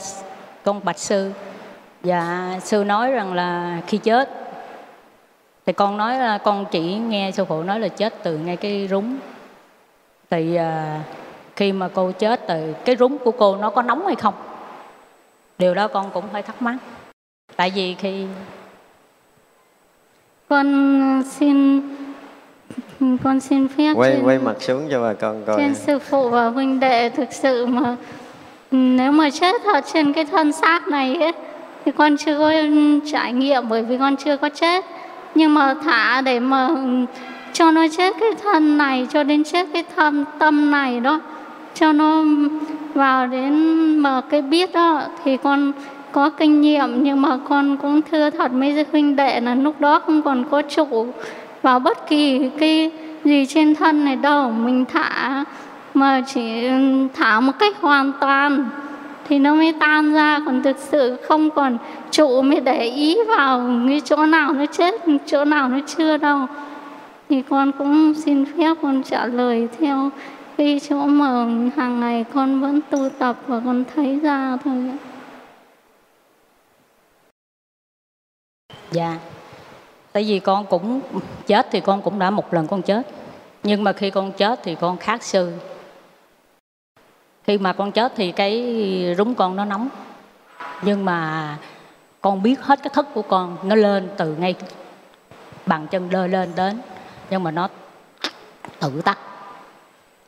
con 0.65 0.85
bạch 0.85 0.99
sư. 0.99 1.33
Dạ 2.03 2.51
sư 2.63 2.85
nói 2.85 3.11
rằng 3.11 3.35
là 3.35 3.81
khi 3.87 3.99
chết, 3.99 4.31
thì 5.67 5.73
con 5.73 5.97
nói 5.97 6.19
là, 6.19 6.39
con 6.39 6.67
chỉ 6.71 6.95
nghe 6.95 7.31
sư 7.31 7.45
phụ 7.45 7.63
nói 7.63 7.81
là 7.81 7.89
chết 7.89 8.15
từ 8.23 8.39
ngay 8.39 8.57
cái 8.57 8.89
rúng 8.91 9.17
thì 10.35 10.55
à, 10.55 11.01
khi 11.57 11.73
mà 11.73 11.89
cô 11.95 12.13
chết 12.13 12.41
thì 12.49 12.73
cái 12.85 12.97
rúng 12.97 13.19
của 13.19 13.31
cô 13.31 13.57
nó 13.57 13.71
có 13.71 13.83
nóng 13.83 14.07
hay 14.07 14.15
không? 14.15 14.35
Điều 15.59 15.75
đó 15.75 15.89
con 15.89 16.11
cũng 16.11 16.25
hơi 16.33 16.43
thắc 16.43 16.63
mắc. 16.63 16.77
Tại 17.57 17.73
vì 17.75 17.95
khi 17.95 18.27
con 20.49 21.23
xin 21.31 21.81
con 23.25 23.41
xin 23.41 23.69
phép 23.69 23.93
quay 23.97 24.13
trên, 24.13 24.27
quay 24.27 24.39
mặt 24.39 24.55
xuống 24.61 24.89
cho 24.91 25.03
bà 25.03 25.13
con 25.13 25.43
coi. 25.47 25.57
trên 25.57 25.75
sư 25.75 25.99
phụ 25.99 26.29
và 26.29 26.47
huynh 26.47 26.81
đệ 26.81 27.09
thực 27.09 27.33
sự 27.33 27.67
mà 27.67 27.97
nếu 28.71 29.13
mà 29.13 29.31
chết 29.31 29.55
thật 29.65 29.85
trên 29.93 30.13
cái 30.13 30.25
thân 30.25 30.53
xác 30.53 30.89
này 30.89 31.17
ấy, 31.17 31.33
thì 31.85 31.93
con 31.93 32.17
chưa 32.17 32.39
có 32.39 32.53
trải 33.13 33.33
nghiệm 33.33 33.69
bởi 33.69 33.83
vì 33.83 33.99
con 33.99 34.17
chưa 34.17 34.37
có 34.37 34.49
chết. 34.49 34.85
Nhưng 35.35 35.55
mà 35.55 35.75
thả 35.85 36.21
để 36.21 36.41
mà 36.41 36.69
cho 37.55 37.71
nó 37.71 37.87
chết 37.97 38.15
cái 38.21 38.31
thân 38.43 38.79
này, 38.79 39.07
cho 39.13 39.23
đến 39.23 39.45
chết 39.45 39.67
cái 39.73 39.85
thâm 39.97 40.25
tâm 40.39 40.71
này 40.71 41.01
đó, 41.01 41.21
cho 41.75 41.93
nó 41.93 42.25
vào 42.95 43.27
đến 43.27 43.55
mở 43.99 44.21
cái 44.31 44.43
biết 44.43 44.73
đó, 44.73 45.03
thì 45.25 45.37
con 45.37 45.73
có 46.13 46.31
kinh 46.31 46.61
nghiệm, 46.61 47.05
nhưng 47.05 47.23
mà 47.23 47.39
con 47.49 47.77
cũng 47.77 48.03
thưa 48.03 48.31
thật 48.31 48.53
mấy 48.53 48.87
huynh 48.93 49.17
đệ 49.17 49.41
là 49.41 49.55
lúc 49.55 49.81
đó 49.81 49.99
không 49.99 50.23
còn 50.23 50.45
có 50.51 50.63
chủ 50.63 51.07
vào 51.63 51.79
bất 51.79 52.09
kỳ 52.09 52.51
cái 52.59 52.91
gì 53.25 53.47
trên 53.47 53.75
thân 53.75 54.05
này 54.05 54.17
đâu. 54.17 54.51
Mình 54.51 54.85
thả, 54.93 55.45
mà 55.95 56.23
chỉ 56.35 56.69
thả 57.15 57.41
một 57.41 57.53
cách 57.59 57.81
hoàn 57.81 58.13
toàn 58.21 58.69
thì 59.29 59.39
nó 59.39 59.55
mới 59.55 59.73
tan 59.73 60.13
ra. 60.13 60.41
Còn 60.47 60.63
thực 60.63 60.77
sự 60.79 61.17
không 61.29 61.51
còn 61.51 61.79
trụ 62.11 62.43
mới 62.43 62.61
để 62.61 62.85
ý 62.85 63.17
vào 63.37 63.71
cái 63.89 64.01
chỗ 64.05 64.27
nào 64.27 64.53
nó 64.53 64.67
chết, 64.67 64.95
chỗ 65.27 65.45
nào 65.45 65.69
nó 65.69 65.79
chưa 65.87 66.17
đâu 66.17 66.47
thì 67.29 67.43
con 67.43 67.73
cũng 67.79 68.15
xin 68.15 68.45
phép 68.45 68.77
con 68.83 69.03
trả 69.03 69.27
lời 69.27 69.69
theo 69.79 70.11
cái 70.57 70.81
chỗ 70.89 71.07
mà 71.07 71.47
hàng 71.77 72.01
ngày 72.01 72.25
con 72.35 72.61
vẫn 72.61 72.81
tu 72.91 73.09
tập 73.19 73.37
và 73.47 73.61
con 73.65 73.85
thấy 73.95 74.21
ra 74.21 74.59
thôi 74.65 74.91
dạ. 78.91 79.19
Tại 80.13 80.25
vì 80.25 80.39
con 80.39 80.67
cũng 80.67 81.01
chết 81.47 81.67
thì 81.71 81.81
con 81.81 82.03
cũng 82.03 82.19
đã 82.19 82.31
một 82.31 82.55
lần 82.55 82.67
con 82.67 82.83
chết. 82.83 83.07
Nhưng 83.63 83.85
mà 83.85 83.93
khi 83.93 84.11
con 84.11 84.33
chết 84.33 84.61
thì 84.63 84.75
con 84.75 84.97
khác 84.97 85.23
sư. 85.23 85.53
Khi 87.45 87.59
mà 87.59 87.73
con 87.73 87.93
chết 87.93 88.13
thì 88.17 88.33
cái 88.33 89.15
rúng 89.19 89.35
con 89.35 89.57
nó 89.57 89.65
nóng. 89.65 89.89
Nhưng 90.83 91.05
mà 91.05 91.59
con 92.21 92.43
biết 92.43 92.61
hết 92.61 92.79
cái 92.83 92.91
thức 92.95 93.07
của 93.15 93.23
con, 93.23 93.57
nó 93.65 93.75
lên 93.75 94.09
từ 94.17 94.35
ngay 94.35 94.55
bàn 95.67 95.87
chân 95.91 96.11
đơ 96.11 96.27
lên 96.27 96.53
đến 96.57 96.79
nhưng 97.31 97.43
mà 97.43 97.51
nó 97.51 97.69
tự 98.81 99.01
tắt. 99.05 99.19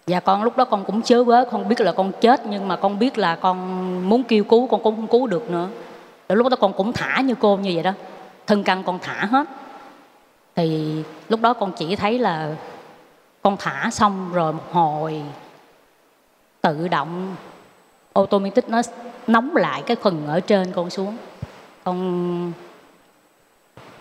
Và 0.07 0.21
con 0.21 0.43
lúc 0.43 0.57
đó 0.57 0.65
con 0.65 0.85
cũng 0.85 1.03
chớ 1.03 1.25
quá, 1.27 1.45
không 1.51 1.69
biết 1.69 1.81
là 1.81 1.93
con 1.93 2.13
chết 2.21 2.47
nhưng 2.47 2.69
mà 2.69 2.77
con 2.77 2.99
biết 2.99 3.19
là 3.19 3.37
con 3.37 4.09
muốn 4.09 4.25
kêu 4.25 4.45
cứu 4.45 4.67
con 4.67 4.83
cũng 4.83 4.97
không 4.97 5.07
cứu 5.07 5.27
được 5.27 5.51
nữa. 5.51 5.69
Từ 6.27 6.35
lúc 6.35 6.49
đó 6.49 6.57
con 6.61 6.73
cũng 6.73 6.93
thả 6.93 7.21
như 7.21 7.35
cô 7.41 7.57
như 7.57 7.71
vậy 7.75 7.83
đó. 7.83 7.93
Thân 8.47 8.65
căn 8.65 8.83
con 8.85 8.99
thả 9.03 9.25
hết. 9.25 9.47
Thì 10.55 11.03
lúc 11.29 11.41
đó 11.41 11.55
con 11.55 11.73
chỉ 11.73 11.97
thấy 11.97 12.19
là 12.19 12.55
con 13.43 13.57
thả 13.57 13.91
xong 13.93 14.33
rồi 14.33 14.53
một 14.53 14.73
hồi 14.73 15.23
tự 16.61 16.89
động 16.89 17.37
automatic 18.13 18.69
nó 18.69 18.83
nóng 19.27 19.57
lại 19.57 19.83
cái 19.87 19.97
phần 20.03 20.27
ở 20.27 20.41
trên 20.41 20.73
con 20.73 20.91
xuống. 20.91 21.17
Con 21.85 22.53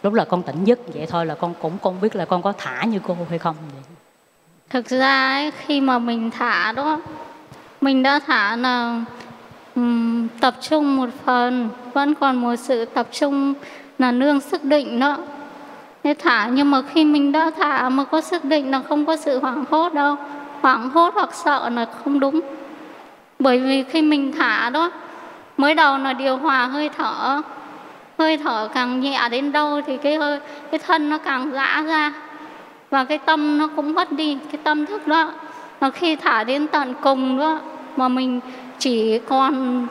lúc 0.06 0.14
là 0.14 0.26
con 0.26 0.44
tỉnh 0.44 0.64
giấc 0.64 0.80
vậy 0.94 1.06
thôi 1.10 1.26
là 1.26 1.36
con 1.36 1.54
cũng 1.62 1.78
không 1.84 2.02
biết 2.02 2.16
là 2.16 2.26
con 2.26 2.42
có 2.42 2.54
thả 2.58 2.84
như 2.84 3.00
cô 3.08 3.18
hay 3.30 3.40
không 3.40 3.56
vậy. 3.74 3.84
thực 4.70 4.90
ra 4.90 5.32
ấy, 5.32 5.52
khi 5.52 5.82
mà 5.82 6.00
mình 6.00 6.32
thả 6.32 6.72
đó 6.72 7.00
mình 7.82 8.04
đã 8.04 8.20
thả 8.28 8.56
là 8.56 9.02
um, 9.76 10.28
tập 10.40 10.56
trung 10.62 10.96
một 10.96 11.10
phần 11.26 11.70
vẫn 11.94 12.16
còn 12.16 12.36
một 12.36 12.56
sự 12.56 12.86
tập 12.86 13.08
trung 13.12 13.54
là 14.00 14.12
nương 14.12 14.40
sức 14.40 14.64
định 14.64 15.00
đó. 15.00 15.18
Thế 16.04 16.16
thả 16.20 16.48
nhưng 16.48 16.72
mà 16.72 16.82
khi 16.94 17.06
mình 17.06 17.32
đã 17.32 17.52
thả 17.60 17.90
mà 17.90 18.04
có 18.04 18.22
sức 18.22 18.46
định 18.46 18.72
là 18.72 18.82
không 18.90 19.06
có 19.06 19.16
sự 19.16 19.40
hoảng 19.40 19.66
hốt 19.70 19.94
đâu. 19.94 20.16
Hoảng 20.62 20.90
hốt 20.90 21.14
hoặc 21.14 21.34
sợ 21.34 21.70
là 21.70 21.86
không 22.04 22.20
đúng. 22.20 22.42
Bởi 23.40 23.60
vì 23.60 23.84
khi 23.84 24.02
mình 24.02 24.34
thả 24.38 24.70
đó 24.70 24.92
mới 25.58 25.76
đầu 25.76 25.98
là 25.98 26.14
điều 26.14 26.38
hòa 26.38 26.66
hơi 26.66 26.90
thở 26.98 27.42
hơi 28.20 28.38
thở 28.38 28.70
càng 28.74 29.00
nhẹ 29.00 29.20
đến 29.32 29.52
đâu 29.52 29.82
thì 29.88 29.98
cái 29.98 30.16
hơi, 30.16 30.40
cái 30.72 30.80
thân 30.80 31.10
nó 31.10 31.18
càng 31.18 31.52
giãn 31.54 31.88
ra. 31.88 32.14
Và 32.90 33.04
cái 33.04 33.18
tâm 33.18 33.58
nó 33.58 33.70
cũng 33.76 33.94
mất 33.94 34.12
đi, 34.12 34.38
cái 34.52 34.62
tâm 34.64 34.86
thức 34.86 35.08
đó. 35.08 35.32
Và 35.80 35.90
khi 35.90 36.16
thả 36.16 36.44
đến 36.44 36.68
tận 36.68 36.94
cùng 37.02 37.40
đó, 37.40 37.60
mà 37.98 38.08
mình 38.08 38.40
chỉ 38.80 39.20
còn 39.20 39.88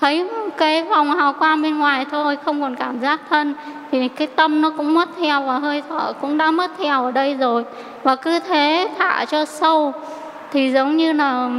thấy 0.00 0.28
cái 0.56 0.84
vòng 0.84 1.10
hào 1.10 1.32
quang 1.32 1.62
bên 1.62 1.78
ngoài 1.78 2.06
thôi, 2.10 2.38
không 2.44 2.60
còn 2.60 2.76
cảm 2.76 3.00
giác 3.00 3.20
thân, 3.30 3.54
thì 3.92 4.08
cái 4.08 4.26
tâm 4.26 4.60
nó 4.60 4.70
cũng 4.70 4.94
mất 4.94 5.08
theo 5.20 5.42
và 5.42 5.58
hơi 5.58 5.82
thở 5.88 6.12
cũng 6.20 6.38
đã 6.38 6.50
mất 6.50 6.70
theo 6.78 7.04
ở 7.04 7.10
đây 7.10 7.34
rồi. 7.34 7.64
Và 8.02 8.16
cứ 8.16 8.38
thế 8.38 8.88
thả 8.98 9.24
cho 9.24 9.44
sâu, 9.44 9.92
thì 10.52 10.72
giống 10.72 10.96
như 10.96 11.12
là, 11.12 11.50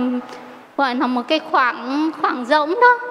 gọi 0.77 0.95
là 0.95 1.07
một 1.07 1.21
cái 1.27 1.39
khoảng 1.39 2.11
khoảng 2.21 2.45
rỗng 2.45 2.69
đó. 2.69 3.07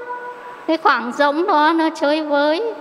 Cái 0.66 0.76
khoảng 0.76 1.12
rỗng 1.12 1.46
đó 1.46 1.72
nó 1.76 1.88
chơi 1.90 2.22
với 2.22 2.74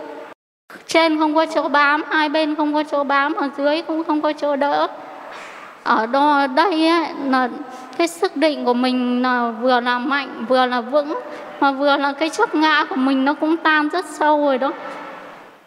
trên 0.88 1.20
không 1.20 1.36
có 1.36 1.46
chỗ 1.46 1.70
bám 1.70 2.04
hai 2.12 2.30
bên 2.30 2.56
không 2.56 2.74
có 2.74 2.84
chỗ 2.84 3.04
bám 3.04 3.34
ở 3.34 3.50
dưới 3.58 3.82
cũng 3.82 4.04
không 4.04 4.22
có 4.22 4.34
chỗ 4.34 4.56
đỡ. 4.56 4.88
Ở 5.84 6.06
đó 6.06 6.48
đây 6.48 6.88
ấy, 6.88 7.08
là 7.26 7.50
cái 7.98 8.08
sức 8.08 8.36
định 8.36 8.66
của 8.66 8.74
mình 8.74 9.22
là 9.22 9.52
vừa 9.62 9.80
là 9.80 10.00
mạnh 10.00 10.46
vừa 10.48 10.66
là 10.66 10.82
vững 10.82 11.20
mà 11.60 11.72
vừa 11.72 11.98
là 11.98 12.14
cái 12.14 12.30
chấp 12.30 12.56
ngã 12.56 12.86
của 12.90 12.96
mình 12.96 13.26
nó 13.26 13.34
cũng 13.34 13.58
tan 13.58 13.90
rất 13.90 14.06
sâu 14.06 14.46
rồi 14.46 14.58
đó. 14.58 14.72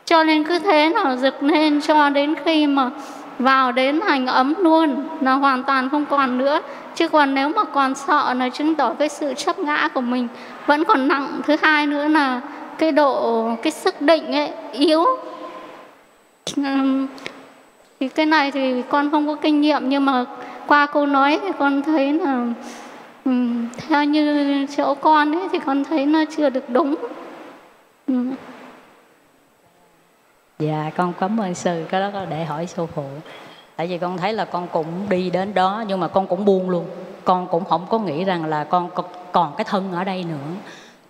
Cho 0.05 0.25
nên 0.25 0.45
cứ 0.45 0.59
thế 0.59 0.93
là 0.95 1.17
rực 1.17 1.43
lên 1.43 1.81
cho 1.81 2.11
đến 2.11 2.35
khi 2.45 2.67
mà 2.67 2.91
vào 3.39 3.73
đến 3.73 4.01
hành 4.01 4.27
ấm 4.27 4.55
luôn 4.59 5.09
là 5.21 5.33
hoàn 5.33 5.65
toàn 5.65 5.91
không 5.91 6.05
còn 6.07 6.39
nữa. 6.39 6.61
Chứ 6.95 7.09
còn 7.09 7.35
nếu 7.35 7.49
mà 7.49 7.65
còn 7.65 7.95
sợ 7.95 8.35
là 8.35 8.49
chứng 8.49 8.75
tỏ 8.75 8.93
cái 8.99 9.09
sự 9.09 9.35
chấp 9.35 9.59
ngã 9.59 9.89
của 9.95 10.01
mình 10.01 10.29
vẫn 10.67 10.85
còn 10.85 11.09
nặng. 11.09 11.29
Thứ 11.47 11.57
hai 11.63 11.87
nữa 11.87 12.09
là 12.09 12.41
cái 12.79 12.93
độ 12.93 13.49
cái 13.63 13.73
sức 13.73 14.01
định 14.03 14.33
ấy 14.33 14.53
yếu. 14.73 15.05
Thì 18.01 18.09
cái 18.09 18.27
này 18.27 18.51
thì 18.51 18.83
con 18.83 19.11
không 19.11 19.27
có 19.27 19.35
kinh 19.35 19.61
nghiệm 19.61 19.89
nhưng 19.89 20.05
mà 20.05 20.25
qua 20.67 20.87
cô 20.87 21.07
nói 21.07 21.41
thì 21.43 21.49
con 21.59 21.83
thấy 21.83 22.13
là 22.13 22.47
um, 23.25 23.69
theo 23.89 24.05
như 24.05 24.67
chỗ 24.77 24.95
con 24.95 25.33
ấy 25.33 25.49
thì 25.53 25.59
con 25.67 25.85
thấy 25.85 26.07
nó 26.07 26.25
chưa 26.37 26.51
được 26.51 26.71
đúng. 26.71 26.95
Um. 28.09 28.35
dạ 30.59 30.91
con 30.97 31.13
cảm 31.21 31.41
ơn 31.41 31.55
sư 31.55 31.85
cái 31.91 32.01
đó 32.01 32.11
để 32.31 32.45
hỏi 32.45 32.67
sư 32.67 32.87
phụ. 32.95 33.05
Tại 33.77 33.87
vì 33.87 33.99
con 33.99 34.17
thấy 34.17 34.33
là 34.33 34.45
con 34.45 34.69
cũng 34.73 34.87
đi 35.09 35.31
đến 35.31 35.55
đó 35.55 35.85
nhưng 35.89 36.01
mà 36.01 36.09
con 36.09 36.27
cũng 36.27 36.45
buông 36.45 36.71
luôn. 36.71 36.85
Con 37.25 37.49
cũng 37.51 37.65
không 37.65 37.87
có 37.89 37.99
nghĩ 37.99 38.25
rằng 38.25 38.45
là 38.45 38.65
con 38.65 38.91
còn 39.33 39.55
cái 39.57 39.65
thân 39.65 39.93
ở 39.93 40.05
đây 40.05 40.25
nữa 40.25 40.57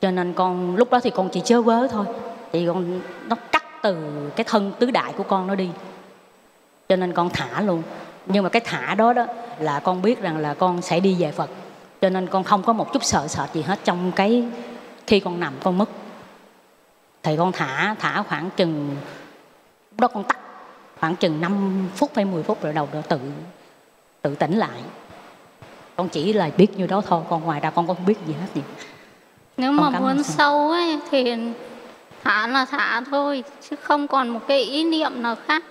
cho 0.07 0.11
nên 0.11 0.33
con, 0.33 0.77
lúc 0.77 0.91
đó 0.91 1.01
thì 1.01 1.11
con 1.11 1.29
chỉ 1.29 1.41
chớ 1.41 1.63
vớ 1.63 1.89
thôi. 1.89 2.07
Thì 2.53 2.67
con, 2.67 3.01
nó 3.29 3.37
cắt 3.53 3.65
từ 3.83 3.97
cái 4.37 4.45
thân 4.45 4.73
tứ 4.79 4.91
đại 4.91 5.13
của 5.13 5.23
con 5.23 5.47
nó 5.47 5.55
đi. 5.55 5.71
Cho 6.89 6.97
nên 6.97 7.13
con 7.13 7.31
thả 7.31 7.61
luôn. 7.61 7.83
Nhưng 8.27 8.43
mà 8.43 8.49
cái 8.49 8.63
thả 8.65 8.95
đó 8.95 9.13
đó 9.13 9.27
là 9.59 9.81
con 9.81 10.03
biết 10.03 10.21
rằng 10.21 10.37
là 10.37 10.55
con 10.55 10.83
sẽ 10.83 11.01
đi 11.01 11.17
về 11.19 11.33
phật. 11.33 11.51
Cho 12.01 12.09
nên 12.11 12.27
con 12.27 12.45
không 12.45 12.63
có 12.63 12.73
một 12.73 12.93
chút 12.93 13.05
sợ 13.05 13.29
sệt 13.29 13.53
gì 13.53 13.63
hết 13.63 13.79
trong 13.85 14.13
cái 14.13 14.45
khi 15.07 15.21
con 15.21 15.41
nằm 15.41 15.55
con 15.63 15.79
mất. 15.79 15.89
Thì 17.23 17.37
con 17.37 17.53
thả 17.53 17.95
thả 17.99 18.23
khoảng 18.23 18.51
chừng, 18.57 18.97
lúc 19.91 20.01
đó 20.01 20.09
con 20.09 20.25
tắt, 20.25 20.39
khoảng 21.01 21.17
chừng 21.17 21.41
5 21.41 21.89
phút 21.95 22.11
hay 22.15 22.25
10 22.25 22.43
phút 22.43 22.63
rồi 22.63 22.73
đầu 22.73 22.89
đó 22.93 23.01
tự 23.09 23.19
tự 24.23 24.35
tỉnh 24.35 24.59
lại. 24.59 24.81
Con 25.97 26.09
chỉ 26.09 26.33
là 26.33 26.51
biết 26.57 26.79
như 26.79 26.87
đó 26.87 27.03
thôi 27.07 27.23
còn 27.31 27.45
ngoài 27.45 27.61
ra 27.61 27.71
con 27.71 27.87
không 27.87 28.07
biết 28.07 28.17
gì 28.27 28.33
hết 28.33 28.49
gì 28.55 28.63
nếu 29.57 29.73
mà 29.73 29.91
muốn 29.91 30.23
sâu 30.23 30.71
ấy 30.71 30.99
thì 31.11 31.35
thả 32.23 32.47
là 32.47 32.65
thả 32.65 33.01
thôi 33.01 33.45
chứ 33.61 33.77
không 33.77 34.09
còn 34.09 34.29
một 34.29 34.41
cái 34.49 34.63
ý 34.63 34.85
niệm 34.85 35.23
nào 35.23 35.37
khác. 35.47 35.65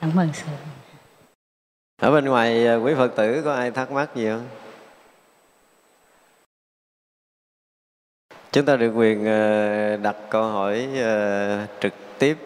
Cảm 0.00 0.16
ơn 0.16 0.28
sư. 0.32 0.46
Ở 2.02 2.12
bên 2.12 2.24
ngoài 2.24 2.66
à, 2.66 2.76
quý 2.76 2.94
phật 2.94 3.08
tử 3.16 3.42
có 3.44 3.54
ai 3.54 3.70
thắc 3.70 3.90
mắc 3.90 4.16
gì 4.16 4.26
không? 4.26 4.48
Chúng 8.52 8.64
ta 8.64 8.76
được 8.76 8.92
quyền 8.94 9.26
à, 9.26 9.96
đặt 10.02 10.16
câu 10.30 10.42
hỏi 10.42 10.88
à, 10.96 11.66
trực 11.80 11.92
tiếp 12.18 12.36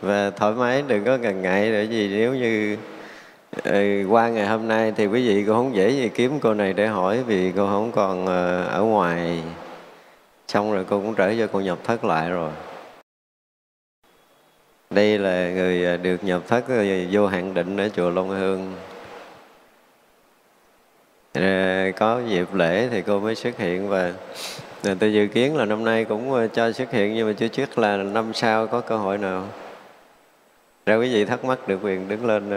và 0.00 0.30
thoải 0.30 0.52
mái 0.52 0.82
đừng 0.82 1.04
có 1.04 1.16
ngần 1.16 1.42
ngại 1.42 1.70
để 1.70 1.84
gì 1.84 2.08
nếu 2.08 2.34
như 2.34 2.76
qua 4.08 4.28
ngày 4.28 4.46
hôm 4.46 4.68
nay 4.68 4.92
thì 4.96 5.06
quý 5.06 5.28
vị 5.28 5.44
cũng 5.44 5.54
không 5.54 5.74
dễ 5.74 5.90
gì 5.90 6.10
kiếm 6.14 6.40
cô 6.40 6.54
này 6.54 6.72
để 6.72 6.86
hỏi 6.86 7.22
vì 7.22 7.52
cô 7.56 7.66
không 7.66 7.92
còn 7.92 8.26
ờ, 8.26 8.64
ở 8.64 8.82
ngoài. 8.82 9.42
Xong 10.48 10.72
rồi 10.72 10.84
cô 10.88 11.00
cũng 11.00 11.14
trở 11.14 11.34
cho 11.38 11.46
cô 11.52 11.60
nhập 11.60 11.78
thất 11.84 12.04
lại 12.04 12.30
rồi. 12.30 12.50
Đây 14.90 15.18
là 15.18 15.50
người 15.50 15.84
ờ, 15.84 15.96
được 15.96 16.24
nhập 16.24 16.42
thất 16.48 16.64
ờ, 16.68 16.84
vô 17.10 17.26
hạn 17.26 17.54
định 17.54 17.76
ở 17.76 17.88
chùa 17.88 18.10
Long 18.10 18.28
Hương. 18.28 18.74
Có 21.98 22.20
dịp 22.28 22.54
lễ 22.54 22.88
thì 22.90 23.02
cô 23.02 23.20
mới 23.20 23.34
xuất 23.34 23.58
hiện 23.58 23.88
và 23.88 24.12
tôi 25.00 25.12
dự 25.12 25.26
kiến 25.26 25.56
là 25.56 25.64
năm 25.64 25.84
nay 25.84 26.04
cũng 26.04 26.48
cho 26.52 26.72
xuất 26.72 26.90
hiện 26.90 27.14
nhưng 27.14 27.26
mà 27.26 27.32
chưa 27.32 27.48
chắc 27.48 27.78
là 27.78 27.96
năm 27.96 28.32
sau 28.34 28.66
có 28.66 28.80
cơ 28.80 28.96
hội 28.96 29.18
nào. 29.18 29.44
Ra 30.86 30.96
quý 30.96 31.14
vị 31.14 31.24
thắc 31.24 31.44
mắc 31.44 31.68
được 31.68 31.78
quyền 31.82 32.08
đứng 32.08 32.26
lên 32.26 32.50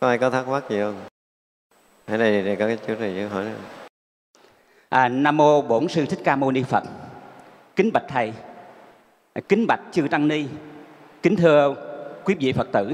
có 0.00 0.08
ai 0.08 0.18
có 0.18 0.30
thắc 0.30 0.48
mắc 0.48 0.64
gì 0.68 0.80
không 0.80 0.94
ở 2.06 2.16
đây, 2.16 2.42
thì 2.42 2.56
có 2.56 2.66
cái 2.66 2.78
chú 2.86 2.94
này 3.00 3.14
chú 3.16 3.34
hỏi 3.34 3.44
nào. 3.44 3.54
À, 4.88 5.08
Nam 5.08 5.36
mô 5.36 5.62
Bổn 5.62 5.88
sư 5.88 6.06
Thích 6.06 6.18
Ca 6.24 6.36
Mâu 6.36 6.50
Ni 6.50 6.62
Phật. 6.62 6.84
Kính 7.76 7.90
bạch 7.92 8.04
thầy, 8.08 8.32
à, 9.32 9.40
kính 9.48 9.66
bạch 9.66 9.80
chư 9.92 10.08
tăng 10.10 10.28
ni, 10.28 10.46
kính 11.22 11.36
thưa 11.36 11.74
quý 12.24 12.34
vị 12.40 12.52
Phật 12.52 12.68
tử. 12.72 12.92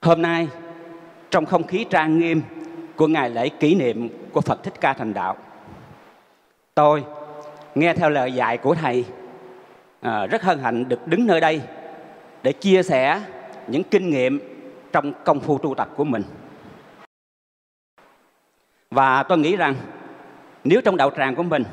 Hôm 0.00 0.22
nay 0.22 0.48
trong 1.30 1.46
không 1.46 1.66
khí 1.66 1.86
trang 1.90 2.18
nghiêm 2.18 2.42
của 2.96 3.06
ngày 3.06 3.30
lễ 3.30 3.48
kỷ 3.48 3.74
niệm 3.74 4.08
của 4.32 4.40
Phật 4.40 4.62
Thích 4.62 4.74
Ca 4.80 4.92
thành 4.92 5.14
đạo, 5.14 5.36
tôi 6.74 7.04
nghe 7.74 7.94
theo 7.94 8.10
lời 8.10 8.32
dạy 8.32 8.58
của 8.58 8.74
thầy 8.74 9.04
à, 10.00 10.26
rất 10.26 10.42
hân 10.42 10.58
hạnh 10.58 10.88
được 10.88 11.06
đứng 11.06 11.26
nơi 11.26 11.40
đây 11.40 11.60
để 12.42 12.52
chia 12.52 12.82
sẻ 12.82 13.22
những 13.66 13.82
kinh 13.84 14.10
nghiệm 14.10 14.53
trong 14.94 15.12
công 15.24 15.40
phu 15.40 15.58
tu 15.58 15.74
tập 15.74 15.88
của 15.96 16.04
mình. 16.04 16.22
Và 18.90 19.22
tôi 19.22 19.38
nghĩ 19.38 19.56
rằng 19.56 19.74
nếu 20.64 20.80
trong 20.80 20.96
đạo 20.96 21.10
tràng 21.16 21.34
của 21.34 21.42
mình 21.42 21.64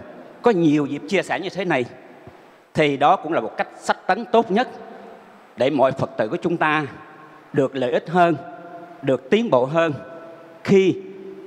có 0.41 0.51
nhiều 0.51 0.85
dịp 0.85 1.01
chia 1.07 1.21
sẻ 1.21 1.39
như 1.39 1.49
thế 1.49 1.65
này 1.65 1.85
thì 2.73 2.97
đó 2.97 3.15
cũng 3.15 3.33
là 3.33 3.41
một 3.41 3.57
cách 3.57 3.67
sách 3.77 3.97
tấn 4.07 4.25
tốt 4.25 4.51
nhất 4.51 4.69
để 5.57 5.69
mọi 5.69 5.91
Phật 5.91 6.09
tử 6.17 6.27
của 6.29 6.37
chúng 6.41 6.57
ta 6.57 6.85
được 7.53 7.75
lợi 7.75 7.91
ích 7.91 8.09
hơn, 8.09 8.35
được 9.01 9.29
tiến 9.29 9.49
bộ 9.49 9.65
hơn 9.65 9.93
khi 10.63 10.95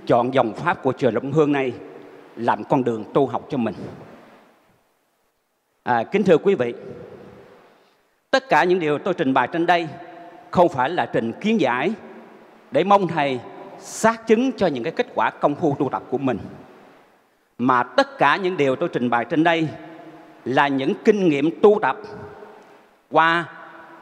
chọn 0.06 0.34
dòng 0.34 0.52
pháp 0.52 0.82
của 0.82 0.92
chùa 0.92 1.10
Long 1.10 1.32
Hương 1.32 1.52
này 1.52 1.72
làm 2.36 2.64
con 2.64 2.84
đường 2.84 3.04
tu 3.14 3.26
học 3.26 3.46
cho 3.50 3.58
mình. 3.58 3.74
À, 5.82 6.04
kính 6.12 6.24
thưa 6.24 6.38
quý 6.38 6.54
vị, 6.54 6.74
tất 8.30 8.48
cả 8.48 8.64
những 8.64 8.80
điều 8.80 8.98
tôi 8.98 9.14
trình 9.14 9.34
bày 9.34 9.48
trên 9.52 9.66
đây 9.66 9.88
không 10.54 10.68
phải 10.68 10.90
là 10.90 11.06
trình 11.06 11.32
kiến 11.32 11.60
giải 11.60 11.92
để 12.70 12.84
mong 12.84 13.08
thầy 13.08 13.40
xác 13.78 14.26
chứng 14.26 14.52
cho 14.52 14.66
những 14.66 14.84
cái 14.84 14.92
kết 14.92 15.06
quả 15.14 15.30
công 15.30 15.54
phu 15.54 15.76
tu 15.78 15.88
tập 15.88 16.02
của 16.10 16.18
mình. 16.18 16.38
Mà 17.58 17.82
tất 17.82 18.18
cả 18.18 18.36
những 18.36 18.56
điều 18.56 18.76
tôi 18.76 18.88
trình 18.92 19.10
bày 19.10 19.24
trên 19.24 19.44
đây 19.44 19.68
là 20.44 20.68
những 20.68 20.92
kinh 21.04 21.28
nghiệm 21.28 21.60
tu 21.60 21.78
tập 21.82 21.96
qua 23.10 23.44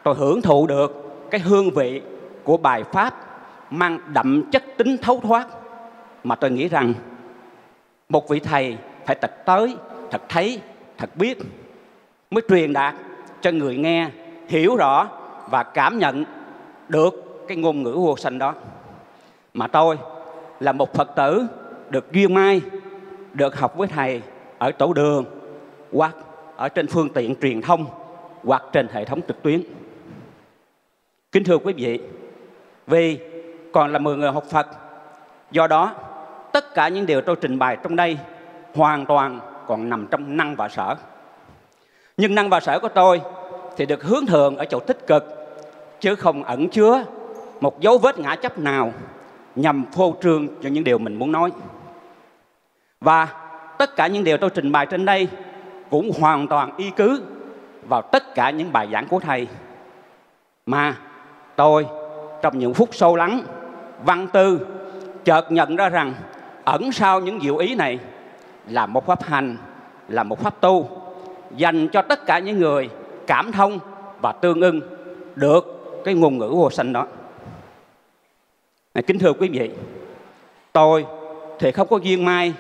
tôi 0.03 0.15
hưởng 0.15 0.43
thụ 0.43 0.67
được 0.67 1.21
cái 1.31 1.41
hương 1.41 1.71
vị 1.71 2.03
của 2.45 2.57
bài 2.57 2.85
pháp 2.85 3.15
mang 3.71 3.99
đậm 4.13 4.51
chất 4.51 4.65
tính 4.77 4.97
thấu 5.03 5.21
thoát 5.21 5.47
mà 6.25 6.35
tôi 6.35 6.51
nghĩ 6.51 6.69
rằng 6.69 6.95
một 8.09 8.29
vị 8.29 8.41
thầy 8.41 8.77
phải 9.07 9.17
thật 9.21 9.33
tới, 9.47 9.77
thật 10.11 10.23
thấy, 10.29 10.61
thật 10.99 11.17
biết 11.17 11.39
mới 12.31 12.43
truyền 12.49 12.73
đạt 12.73 12.95
cho 13.41 13.51
người 13.51 13.77
nghe, 13.77 14.09
hiểu 14.49 14.77
rõ 14.77 15.09
và 15.51 15.63
cảm 15.63 15.99
nhận 15.99 16.25
được 16.93 17.45
cái 17.49 17.57
ngôn 17.57 17.83
ngữ 17.83 17.93
vô 17.93 18.17
sanh 18.17 18.39
đó. 18.39 18.55
Mà 19.55 19.67
tôi 19.67 19.99
là 20.61 20.73
một 20.73 20.95
phật 20.95 21.09
tử 21.17 21.47
được 21.91 22.13
duyên 22.13 22.35
mai 22.35 22.61
được 23.33 23.59
học 23.59 23.77
với 23.77 23.89
thầy 23.89 24.23
ở 24.59 24.73
tổ 24.73 24.93
đường, 24.93 25.25
hoặc 25.93 26.17
ở 26.57 26.69
trên 26.69 26.87
phương 26.87 27.09
tiện 27.09 27.35
truyền 27.43 27.63
thông, 27.63 27.87
hoặc 28.45 28.63
trên 28.73 28.89
hệ 28.93 29.05
thống 29.05 29.21
trực 29.29 29.43
tuyến. 29.43 29.63
Kính 31.33 31.45
thưa 31.45 31.59
quý 31.59 31.73
vị, 31.73 32.01
vì 32.87 33.19
còn 33.73 33.93
là 33.93 33.99
10 33.99 34.17
người 34.17 34.33
học 34.33 34.45
Phật, 34.51 34.67
do 35.51 35.67
đó 35.67 35.95
tất 36.53 36.75
cả 36.75 36.89
những 36.89 37.07
điều 37.07 37.21
tôi 37.21 37.37
trình 37.41 37.59
bày 37.59 37.77
trong 37.83 37.97
đây 37.97 38.19
hoàn 38.75 39.07
toàn 39.07 39.41
còn 39.67 39.89
nằm 39.89 40.07
trong 40.11 40.37
năng 40.37 40.57
và 40.57 40.69
sở. 40.69 40.95
Nhưng 42.17 42.35
năng 42.35 42.49
và 42.49 42.61
sở 42.61 42.79
của 42.79 42.89
tôi 42.89 43.21
thì 43.77 43.87
được 43.87 44.03
hướng 44.03 44.27
thường 44.27 44.57
ở 44.57 44.65
chỗ 44.65 44.79
tích 44.81 45.07
cực 45.07 45.42
chứ 46.03 46.15
không 46.15 46.45
ẩn 46.45 46.69
chứa 46.69 47.05
một 47.61 47.81
dấu 47.81 47.99
vết 47.99 48.19
ngã 48.19 48.37
chấp 48.37 48.59
nào 48.59 48.93
nhằm 49.57 49.85
phô 49.93 50.15
trương 50.23 50.49
cho 50.63 50.69
những 50.69 50.85
điều 50.85 50.99
mình 50.99 51.19
muốn 51.19 51.33
nói. 51.33 51.51
Và 53.01 53.29
tất 53.79 53.97
cả 53.97 54.07
những 54.07 54.25
điều 54.25 54.37
tôi 54.37 54.51
trình 54.51 54.73
bày 54.73 54.87
trên 54.87 55.05
đây 55.05 55.29
cũng 55.91 56.11
hoàn 56.21 56.49
toàn 56.49 56.77
y 56.77 56.91
cứ 56.91 57.23
vào 57.89 58.03
tất 58.03 58.35
cả 58.35 58.51
những 58.51 58.73
bài 58.73 58.89
giảng 58.93 59.09
của 59.09 59.21
thầy. 59.21 59.47
Mà 60.67 60.97
tôi 61.57 61.87
trong 62.43 62.59
những 62.59 62.75
phút 62.75 62.89
sâu 62.93 63.17
lắng, 63.17 63.41
văn 64.05 64.29
tư 64.33 64.67
chợt 65.25 65.53
nhận 65.53 65.77
ra 65.77 65.89
rằng 65.89 66.15
ẩn 66.65 66.93
sau 66.93 67.21
những 67.21 67.41
diệu 67.41 67.57
ý 67.57 67.75
này 67.75 67.99
là 68.69 68.87
một 68.87 69.07
pháp 69.07 69.23
hành, 69.23 69.57
là 70.09 70.23
một 70.23 70.41
pháp 70.41 70.61
tu 70.61 70.89
dành 71.57 71.89
cho 71.89 72.03
tất 72.03 72.27
cả 72.27 72.39
những 72.39 72.59
người 72.59 72.91
cảm 73.27 73.53
thông 73.53 73.79
và 74.23 74.33
tương 74.33 74.61
ưng 74.61 74.81
được 75.37 75.82
cái 76.05 76.15
ngôn 76.15 76.39
ngữ 76.39 76.49
vô 76.49 76.71
sanh 76.71 76.93
đó. 76.93 77.07
Kính 79.07 79.19
thưa 79.19 79.33
quý 79.33 79.49
vị, 79.49 79.71
tôi 80.73 81.07
thì 81.59 81.73
không 81.73 81.89
có 81.89 81.97
duyên 81.97 82.25
may 82.25 82.55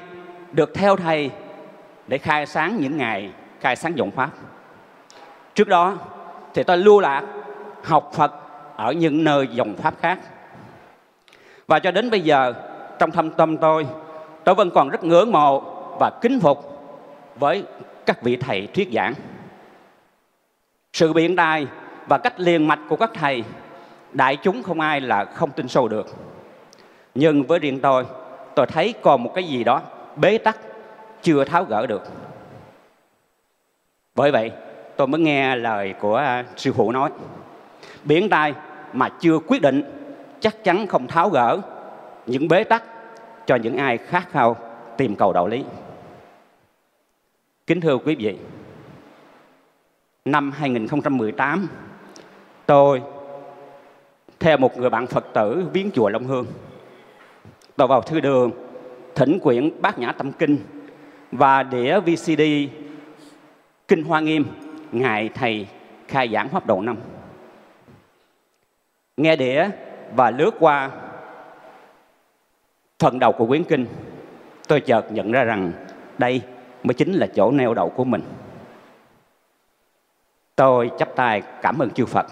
được 0.52 0.74
theo 0.74 0.96
thầy 0.96 1.30
để 2.06 2.18
khai 2.18 2.46
sáng 2.46 2.76
những 2.80 2.96
ngày 2.96 3.30
khai 3.60 3.76
sáng 3.76 3.98
dòng 3.98 4.10
pháp. 4.10 4.30
Trước 5.54 5.68
đó 5.68 5.98
thì 6.54 6.62
tôi 6.62 6.78
lưu 6.78 7.00
lạc 7.00 7.24
học 7.82 8.10
phật 8.14 8.32
ở 8.76 8.92
những 8.92 9.24
nơi 9.24 9.48
dòng 9.52 9.74
pháp 9.76 9.94
khác. 10.00 10.18
Và 11.66 11.78
cho 11.78 11.90
đến 11.90 12.10
bây 12.10 12.20
giờ, 12.20 12.54
trong 12.98 13.10
thâm 13.10 13.30
tâm 13.30 13.56
tôi 13.56 13.86
tôi 14.44 14.54
vẫn 14.54 14.70
còn 14.70 14.88
rất 14.88 15.04
ngưỡng 15.04 15.32
mộ 15.32 15.60
và 16.00 16.10
kính 16.20 16.40
phục 16.40 16.88
với 17.38 17.64
các 18.06 18.22
vị 18.22 18.36
thầy 18.36 18.66
thuyết 18.66 18.88
giảng. 18.92 19.14
Sự 20.92 21.12
biện 21.12 21.36
đài 21.36 21.66
và 22.06 22.18
cách 22.18 22.40
liền 22.40 22.68
mạch 22.68 22.80
của 22.88 22.96
các 22.96 23.10
thầy, 23.14 23.44
đại 24.12 24.36
chúng 24.36 24.62
không 24.62 24.80
ai 24.80 25.00
là 25.00 25.24
không 25.24 25.50
tin 25.50 25.68
sâu 25.68 25.88
được. 25.88 26.06
Nhưng 27.14 27.42
với 27.42 27.58
riêng 27.58 27.80
tôi 27.80 28.04
tôi 28.54 28.66
thấy 28.66 28.94
còn 29.02 29.22
một 29.22 29.32
cái 29.34 29.44
gì 29.44 29.64
đó 29.64 29.82
bế 30.16 30.38
tắc, 30.38 30.56
chưa 31.22 31.44
tháo 31.44 31.64
gỡ 31.64 31.86
được. 31.86 32.02
Bởi 34.14 34.30
vậy, 34.30 34.52
tôi 34.96 35.06
mới 35.06 35.20
nghe 35.20 35.56
lời 35.56 35.94
của 36.00 36.16
à, 36.16 36.44
sư 36.56 36.72
phụ 36.72 36.92
nói, 36.92 37.10
biển 38.04 38.28
tai 38.28 38.54
mà 38.92 39.08
chưa 39.20 39.38
quyết 39.46 39.62
định, 39.62 39.82
chắc 40.40 40.64
chắn 40.64 40.86
không 40.86 41.06
tháo 41.06 41.28
gỡ 41.28 41.60
những 42.26 42.48
bế 42.48 42.64
tắc 42.64 42.82
cho 43.46 43.56
những 43.56 43.76
ai 43.76 43.98
khát 43.98 44.30
khao 44.30 44.56
tìm 44.96 45.16
cầu 45.16 45.32
đạo 45.32 45.48
lý. 45.48 45.64
Kính 47.66 47.80
thưa 47.80 47.98
quý 47.98 48.14
vị, 48.14 48.36
năm 50.24 50.52
2018 50.52 51.68
tôi 52.72 53.02
theo 54.40 54.56
một 54.56 54.78
người 54.78 54.90
bạn 54.90 55.06
Phật 55.06 55.24
tử 55.34 55.66
viếng 55.72 55.90
chùa 55.90 56.08
Long 56.08 56.24
Hương 56.24 56.46
tôi 57.76 57.88
vào 57.88 58.02
thư 58.02 58.20
đường 58.20 58.50
thỉnh 59.14 59.38
quyển 59.38 59.82
Bát 59.82 59.98
Nhã 59.98 60.12
Tâm 60.12 60.32
Kinh 60.32 60.58
và 61.32 61.62
đĩa 61.62 62.00
VCD 62.00 62.42
Kinh 63.88 64.04
Hoa 64.04 64.20
Nghiêm 64.20 64.44
Ngài 64.92 65.28
Thầy 65.28 65.66
khai 66.08 66.28
giảng 66.32 66.48
pháp 66.48 66.66
độ 66.66 66.80
năm. 66.80 66.96
Nghe 69.16 69.36
đĩa 69.36 69.68
và 70.16 70.30
lướt 70.30 70.54
qua 70.58 70.90
phần 72.98 73.18
đầu 73.18 73.32
của 73.32 73.46
quyển 73.46 73.64
kinh, 73.64 73.86
tôi 74.68 74.80
chợt 74.80 75.12
nhận 75.12 75.32
ra 75.32 75.44
rằng 75.44 75.72
đây 76.18 76.42
mới 76.82 76.94
chính 76.94 77.12
là 77.12 77.26
chỗ 77.26 77.50
neo 77.50 77.74
đậu 77.74 77.88
của 77.88 78.04
mình. 78.04 78.22
Tôi 80.56 80.90
chắp 80.98 81.16
tay 81.16 81.42
cảm 81.62 81.78
ơn 81.78 81.90
chư 81.90 82.06
Phật 82.06 82.26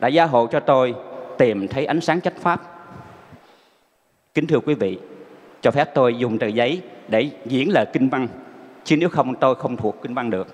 đã 0.00 0.08
gia 0.08 0.24
hộ 0.24 0.46
cho 0.46 0.60
tôi 0.60 0.94
tìm 1.38 1.68
thấy 1.68 1.86
ánh 1.86 2.00
sáng 2.00 2.20
chánh 2.20 2.34
pháp. 2.34 2.60
Kính 4.34 4.46
thưa 4.46 4.60
quý 4.60 4.74
vị, 4.74 4.98
cho 5.60 5.70
phép 5.70 5.90
tôi 5.94 6.14
dùng 6.18 6.38
tờ 6.38 6.46
giấy 6.46 6.82
để 7.08 7.30
diễn 7.44 7.72
lời 7.72 7.86
kinh 7.92 8.08
văn, 8.08 8.28
chứ 8.84 8.96
nếu 8.96 9.08
không 9.08 9.34
tôi 9.34 9.54
không 9.54 9.76
thuộc 9.76 9.96
kinh 10.02 10.14
văn 10.14 10.30
được. 10.30 10.46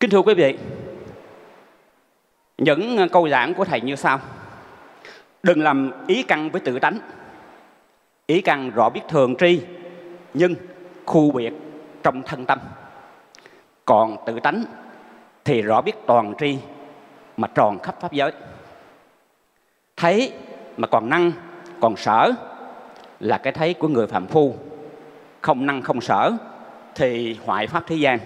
Kính 0.00 0.10
thưa 0.10 0.22
quý 0.22 0.34
vị, 0.34 0.58
những 2.58 3.08
câu 3.12 3.28
giảng 3.28 3.54
của 3.54 3.64
Thầy 3.64 3.80
như 3.80 3.96
sau. 3.96 4.20
Đừng 5.42 5.62
làm 5.62 5.92
ý 6.06 6.22
căn 6.22 6.50
với 6.50 6.60
tự 6.60 6.78
tánh. 6.78 6.98
Ý 8.26 8.40
căn 8.40 8.70
rõ 8.70 8.90
biết 8.90 9.00
thường 9.08 9.34
tri, 9.38 9.62
nhưng 10.34 10.54
khu 11.06 11.32
biệt 11.32 11.52
trong 12.02 12.22
thân 12.22 12.46
tâm. 12.46 12.58
Còn 13.88 14.16
tự 14.26 14.40
tánh 14.40 14.64
thì 15.44 15.62
rõ 15.62 15.80
biết 15.80 15.92
toàn 16.06 16.34
tri, 16.38 16.58
mà 17.36 17.48
tròn 17.54 17.78
khắp 17.78 18.00
pháp 18.00 18.12
giới. 18.12 18.32
Thấy 19.96 20.32
mà 20.76 20.86
còn 20.86 21.08
năng, 21.08 21.32
còn 21.80 21.96
sở 21.96 22.32
là 23.20 23.38
cái 23.38 23.52
thấy 23.52 23.74
của 23.74 23.88
người 23.88 24.06
phạm 24.06 24.26
phu. 24.26 24.54
Không 25.40 25.66
năng 25.66 25.82
không 25.82 26.00
sở 26.00 26.32
thì 26.94 27.36
hoại 27.44 27.66
pháp 27.66 27.84
thế 27.86 27.96
gian. 27.96 28.18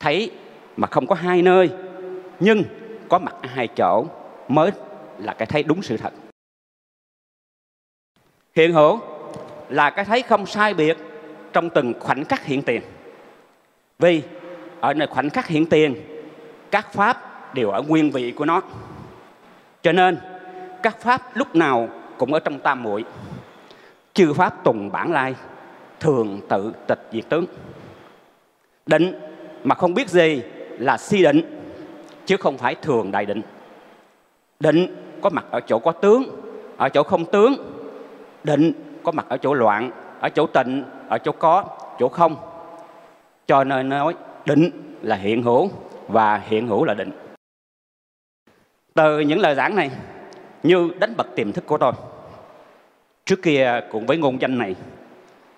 Thấy 0.00 0.30
mà 0.76 0.88
không 0.88 1.06
có 1.06 1.14
hai 1.14 1.42
nơi 1.42 1.70
nhưng 2.40 2.62
có 3.08 3.18
mặt 3.18 3.34
hai 3.42 3.68
chỗ 3.68 4.04
mới 4.48 4.70
là 5.18 5.34
cái 5.34 5.46
thấy 5.46 5.62
đúng 5.62 5.82
sự 5.82 5.96
thật 5.96 6.12
hiện 8.54 8.72
hữu 8.72 8.98
là 9.68 9.90
cái 9.90 10.04
thấy 10.04 10.22
không 10.22 10.46
sai 10.46 10.74
biệt 10.74 10.96
trong 11.52 11.70
từng 11.70 11.92
khoảnh 12.00 12.24
khắc 12.24 12.44
hiện 12.44 12.62
tiền 12.62 12.82
vì 13.98 14.22
ở 14.80 14.94
nơi 14.94 15.08
khoảnh 15.08 15.30
khắc 15.30 15.46
hiện 15.46 15.66
tiền, 15.66 15.94
các 16.70 16.92
pháp 16.92 17.54
đều 17.54 17.70
ở 17.70 17.82
nguyên 17.82 18.10
vị 18.10 18.32
của 18.32 18.44
nó. 18.44 18.60
Cho 19.82 19.92
nên, 19.92 20.18
các 20.82 21.00
pháp 21.00 21.36
lúc 21.36 21.54
nào 21.54 21.88
cũng 22.18 22.32
ở 22.32 22.40
trong 22.40 22.58
tam 22.58 22.82
muội. 22.82 23.04
Chư 24.14 24.32
pháp 24.32 24.64
tùng 24.64 24.92
bản 24.92 25.12
lai, 25.12 25.34
thường 26.00 26.40
tự 26.48 26.72
tịch 26.86 27.08
diệt 27.12 27.24
tướng. 27.28 27.46
Định 28.86 29.20
mà 29.64 29.74
không 29.74 29.94
biết 29.94 30.08
gì 30.08 30.42
là 30.78 30.96
si 30.98 31.22
định, 31.22 31.40
chứ 32.26 32.36
không 32.36 32.58
phải 32.58 32.74
thường 32.74 33.10
đại 33.10 33.26
định. 33.26 33.42
Định 34.60 34.96
có 35.22 35.30
mặt 35.30 35.44
ở 35.50 35.60
chỗ 35.60 35.78
có 35.78 35.92
tướng, 35.92 36.24
ở 36.76 36.88
chỗ 36.88 37.02
không 37.02 37.24
tướng. 37.24 37.54
Định 38.44 38.72
có 39.02 39.12
mặt 39.12 39.26
ở 39.28 39.36
chỗ 39.36 39.54
loạn, 39.54 39.90
ở 40.20 40.28
chỗ 40.28 40.46
tịnh, 40.46 40.84
ở 41.08 41.18
chỗ 41.18 41.32
có, 41.32 41.64
chỗ 41.98 42.08
không 42.08 42.36
cho 43.46 43.64
nên 43.64 43.88
nói 43.88 44.14
định 44.46 44.70
là 45.02 45.16
hiện 45.16 45.42
hữu 45.42 45.70
và 46.08 46.42
hiện 46.48 46.66
hữu 46.66 46.84
là 46.84 46.94
định. 46.94 47.10
Từ 48.94 49.20
những 49.20 49.40
lời 49.40 49.54
giảng 49.54 49.76
này, 49.76 49.90
như 50.62 50.90
đánh 50.98 51.14
bật 51.16 51.26
tiềm 51.34 51.52
thức 51.52 51.66
của 51.66 51.78
tôi, 51.78 51.92
trước 53.24 53.42
kia 53.42 53.80
cùng 53.90 54.06
với 54.06 54.16
ngôn 54.16 54.40
danh 54.40 54.58
này, 54.58 54.74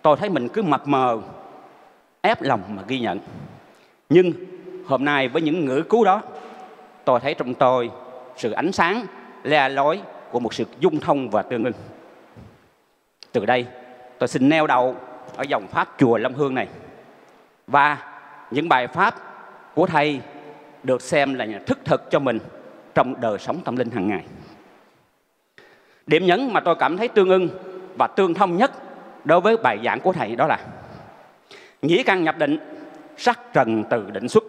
tôi 0.02 0.16
thấy 0.16 0.30
mình 0.30 0.48
cứ 0.48 0.62
mập 0.62 0.88
mờ, 0.88 1.18
ép 2.20 2.42
lòng 2.42 2.60
mà 2.68 2.82
ghi 2.88 3.00
nhận. 3.00 3.18
Nhưng 4.08 4.32
hôm 4.86 5.04
nay 5.04 5.28
với 5.28 5.42
những 5.42 5.64
ngữ 5.64 5.82
cứu 5.88 6.04
đó, 6.04 6.22
tôi 7.04 7.20
thấy 7.20 7.34
trong 7.34 7.54
tôi 7.54 7.90
sự 8.36 8.50
ánh 8.50 8.72
sáng, 8.72 9.06
le 9.42 9.68
lối 9.68 10.00
của 10.30 10.40
một 10.40 10.54
sự 10.54 10.64
dung 10.80 11.00
thông 11.00 11.30
và 11.30 11.42
tương 11.42 11.64
ưng. 11.64 11.72
Từ 13.32 13.46
đây, 13.46 13.66
tôi 14.18 14.28
xin 14.28 14.48
neo 14.48 14.66
đầu 14.66 14.96
ở 15.36 15.42
dòng 15.42 15.66
pháp 15.66 15.88
chùa 15.98 16.18
Long 16.18 16.34
Hương 16.34 16.54
này. 16.54 16.68
Và 17.68 17.98
những 18.50 18.68
bài 18.68 18.86
pháp 18.86 19.14
của 19.74 19.86
thầy 19.86 20.20
được 20.82 21.02
xem 21.02 21.34
là 21.34 21.46
thức 21.66 21.78
thực 21.84 22.10
cho 22.10 22.18
mình 22.18 22.38
trong 22.94 23.20
đời 23.20 23.38
sống 23.38 23.60
tâm 23.64 23.76
linh 23.76 23.90
hàng 23.90 24.08
ngày. 24.08 24.24
Điểm 26.06 26.26
nhấn 26.26 26.52
mà 26.52 26.60
tôi 26.60 26.76
cảm 26.78 26.96
thấy 26.96 27.08
tương 27.08 27.28
ưng 27.28 27.48
và 27.98 28.06
tương 28.06 28.34
thông 28.34 28.56
nhất 28.56 28.70
đối 29.24 29.40
với 29.40 29.56
bài 29.56 29.78
giảng 29.84 30.00
của 30.00 30.12
thầy 30.12 30.36
đó 30.36 30.46
là 30.46 30.58
nghĩa 31.82 32.02
căn 32.02 32.24
nhập 32.24 32.38
định, 32.38 32.58
sắc 33.16 33.40
trần 33.52 33.84
từ 33.90 34.10
định 34.10 34.28
xuất. 34.28 34.44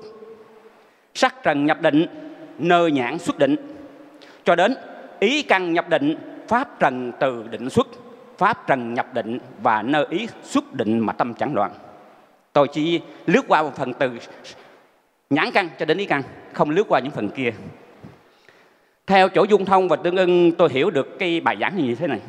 Sắc 1.13 1.43
trần 1.43 1.65
nhập 1.65 1.81
định, 1.81 2.05
nơi 2.57 2.91
nhãn 2.91 3.19
xuất 3.19 3.37
định. 3.37 3.55
Cho 4.43 4.55
đến 4.55 4.75
ý 5.19 5.41
căn 5.41 5.73
nhập 5.73 5.89
định, 5.89 6.15
pháp 6.47 6.79
trần 6.79 7.11
từ 7.19 7.47
định 7.51 7.69
xuất. 7.69 7.87
Pháp 8.37 8.67
trần 8.67 8.93
nhập 8.93 9.13
định 9.13 9.39
và 9.61 9.81
nơi 9.81 10.05
ý 10.09 10.27
xuất 10.43 10.73
định 10.73 10.99
mà 10.99 11.13
tâm 11.13 11.33
chẳng 11.33 11.55
loạn. 11.55 11.71
Tôi 12.59 12.67
chỉ 12.67 13.01
lướt 13.25 13.45
qua 13.47 13.63
một 13.63 13.75
phần 13.75 13.93
từ 13.93 14.11
nhãn 15.29 15.51
căn 15.51 15.69
cho 15.79 15.85
đến 15.85 15.97
ý 15.97 16.05
căn, 16.05 16.23
không 16.53 16.69
lướt 16.69 16.83
qua 16.87 16.99
những 16.99 17.11
phần 17.11 17.29
kia. 17.29 17.53
Theo 19.07 19.29
chỗ 19.29 19.43
dung 19.43 19.65
thông 19.65 19.87
và 19.87 19.95
tương 19.95 20.17
ưng 20.17 20.51
tôi 20.51 20.69
hiểu 20.71 20.89
được 20.89 21.19
cái 21.19 21.41
bài 21.41 21.57
giảng 21.61 21.87
như 21.87 21.95
thế 21.95 22.07
này. 22.07 22.19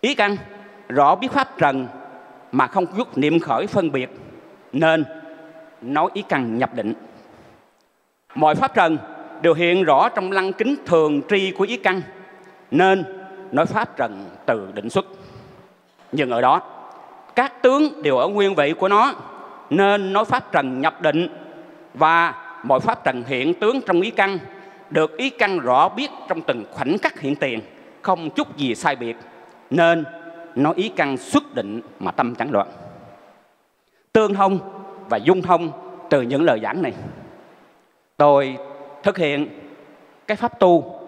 Ý 0.00 0.14
căn 0.14 0.36
rõ 0.88 1.14
biết 1.14 1.32
pháp 1.32 1.58
trần 1.58 1.88
mà 2.52 2.66
không 2.66 2.86
rút 2.96 3.18
niệm 3.18 3.38
khởi 3.38 3.66
phân 3.66 3.92
biệt 3.92 4.10
nên 4.72 5.04
nói 5.82 6.10
ý 6.14 6.22
căn 6.28 6.58
nhập 6.58 6.74
định. 6.74 6.94
Mọi 8.34 8.54
pháp 8.54 8.74
trần 8.74 8.98
đều 9.42 9.54
hiện 9.54 9.84
rõ 9.84 10.08
trong 10.08 10.32
lăng 10.32 10.52
kính 10.52 10.76
thường 10.86 11.20
tri 11.28 11.50
của 11.50 11.64
ý 11.64 11.76
căn 11.76 12.02
nên 12.70 13.04
nói 13.52 13.66
pháp 13.66 13.96
trần 13.96 14.30
từ 14.46 14.72
định 14.74 14.90
xuất. 14.90 15.06
Nhưng 16.12 16.30
ở 16.30 16.40
đó 16.40 16.73
các 17.34 17.62
tướng 17.62 18.02
đều 18.02 18.16
ở 18.16 18.28
nguyên 18.28 18.54
vị 18.54 18.74
của 18.78 18.88
nó, 18.88 19.14
nên 19.70 20.12
nói 20.12 20.24
pháp 20.24 20.52
trần 20.52 20.80
nhập 20.80 21.02
định 21.02 21.28
và 21.94 22.34
mọi 22.62 22.80
pháp 22.80 23.04
trần 23.04 23.24
hiện 23.26 23.54
tướng 23.54 23.80
trong 23.86 24.00
ý 24.00 24.10
căn, 24.10 24.38
được 24.90 25.16
ý 25.16 25.30
căn 25.30 25.58
rõ 25.58 25.88
biết 25.88 26.10
trong 26.28 26.40
từng 26.40 26.64
khoảnh 26.72 26.98
khắc 26.98 27.20
hiện 27.20 27.36
tiền, 27.36 27.60
không 28.02 28.30
chút 28.30 28.56
gì 28.56 28.74
sai 28.74 28.96
biệt, 28.96 29.16
nên 29.70 30.04
nó 30.54 30.72
ý 30.72 30.88
căn 30.88 31.16
xuất 31.16 31.54
định 31.54 31.80
mà 31.98 32.10
tâm 32.10 32.34
chẳng 32.34 32.52
loạn. 32.52 32.68
Tương 34.12 34.34
thông 34.34 34.58
và 35.08 35.16
dung 35.16 35.42
thông 35.42 35.70
từ 36.10 36.22
những 36.22 36.44
lời 36.44 36.60
giảng 36.62 36.82
này. 36.82 36.92
Tôi 38.16 38.56
thực 39.02 39.18
hiện 39.18 39.48
cái 40.26 40.36
pháp 40.36 40.60
tu 40.60 41.00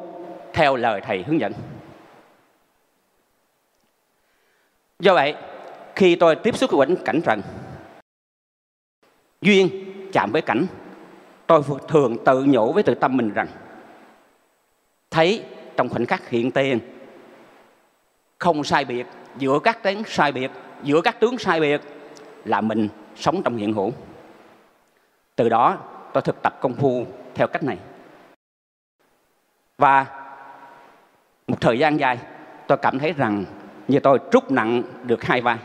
theo 0.52 0.76
lời 0.76 1.00
thầy 1.00 1.22
hướng 1.22 1.40
dẫn. 1.40 1.52
Do 4.98 5.14
vậy 5.14 5.34
khi 5.96 6.16
tôi 6.16 6.36
tiếp 6.36 6.56
xúc 6.56 6.70
với 6.72 6.96
cảnh 7.04 7.20
trần 7.24 7.42
duyên 9.40 9.68
chạm 10.12 10.32
với 10.32 10.42
cảnh, 10.42 10.66
tôi 11.46 11.62
thường 11.88 12.16
tự 12.24 12.44
nhủ 12.44 12.72
với 12.72 12.82
tự 12.82 12.94
tâm 12.94 13.16
mình 13.16 13.30
rằng, 13.30 13.46
thấy 15.10 15.44
trong 15.76 15.88
khoảnh 15.88 16.06
khắc 16.06 16.28
hiện 16.28 16.50
tiền, 16.50 16.78
không 18.38 18.64
sai 18.64 18.84
biệt, 18.84 19.06
giữa 19.38 19.58
các 19.58 19.82
tướng 19.82 20.04
sai 20.04 20.32
biệt, 20.32 20.50
giữa 20.82 21.00
các 21.00 21.20
tướng 21.20 21.38
sai 21.38 21.60
biệt, 21.60 21.80
là 22.44 22.60
mình 22.60 22.88
sống 23.16 23.42
trong 23.42 23.56
hiện 23.56 23.72
hữu. 23.72 23.92
Từ 25.36 25.48
đó, 25.48 25.78
tôi 26.12 26.22
thực 26.22 26.42
tập 26.42 26.58
công 26.60 26.74
phu 26.74 27.06
theo 27.34 27.46
cách 27.46 27.62
này. 27.62 27.78
Và 29.78 30.06
một 31.46 31.60
thời 31.60 31.78
gian 31.78 32.00
dài, 32.00 32.18
tôi 32.66 32.78
cảm 32.78 32.98
thấy 32.98 33.12
rằng 33.12 33.44
như 33.88 34.00
tôi 34.00 34.18
trút 34.30 34.50
nặng 34.50 34.82
được 35.04 35.24
hai 35.24 35.40
vai 35.40 35.58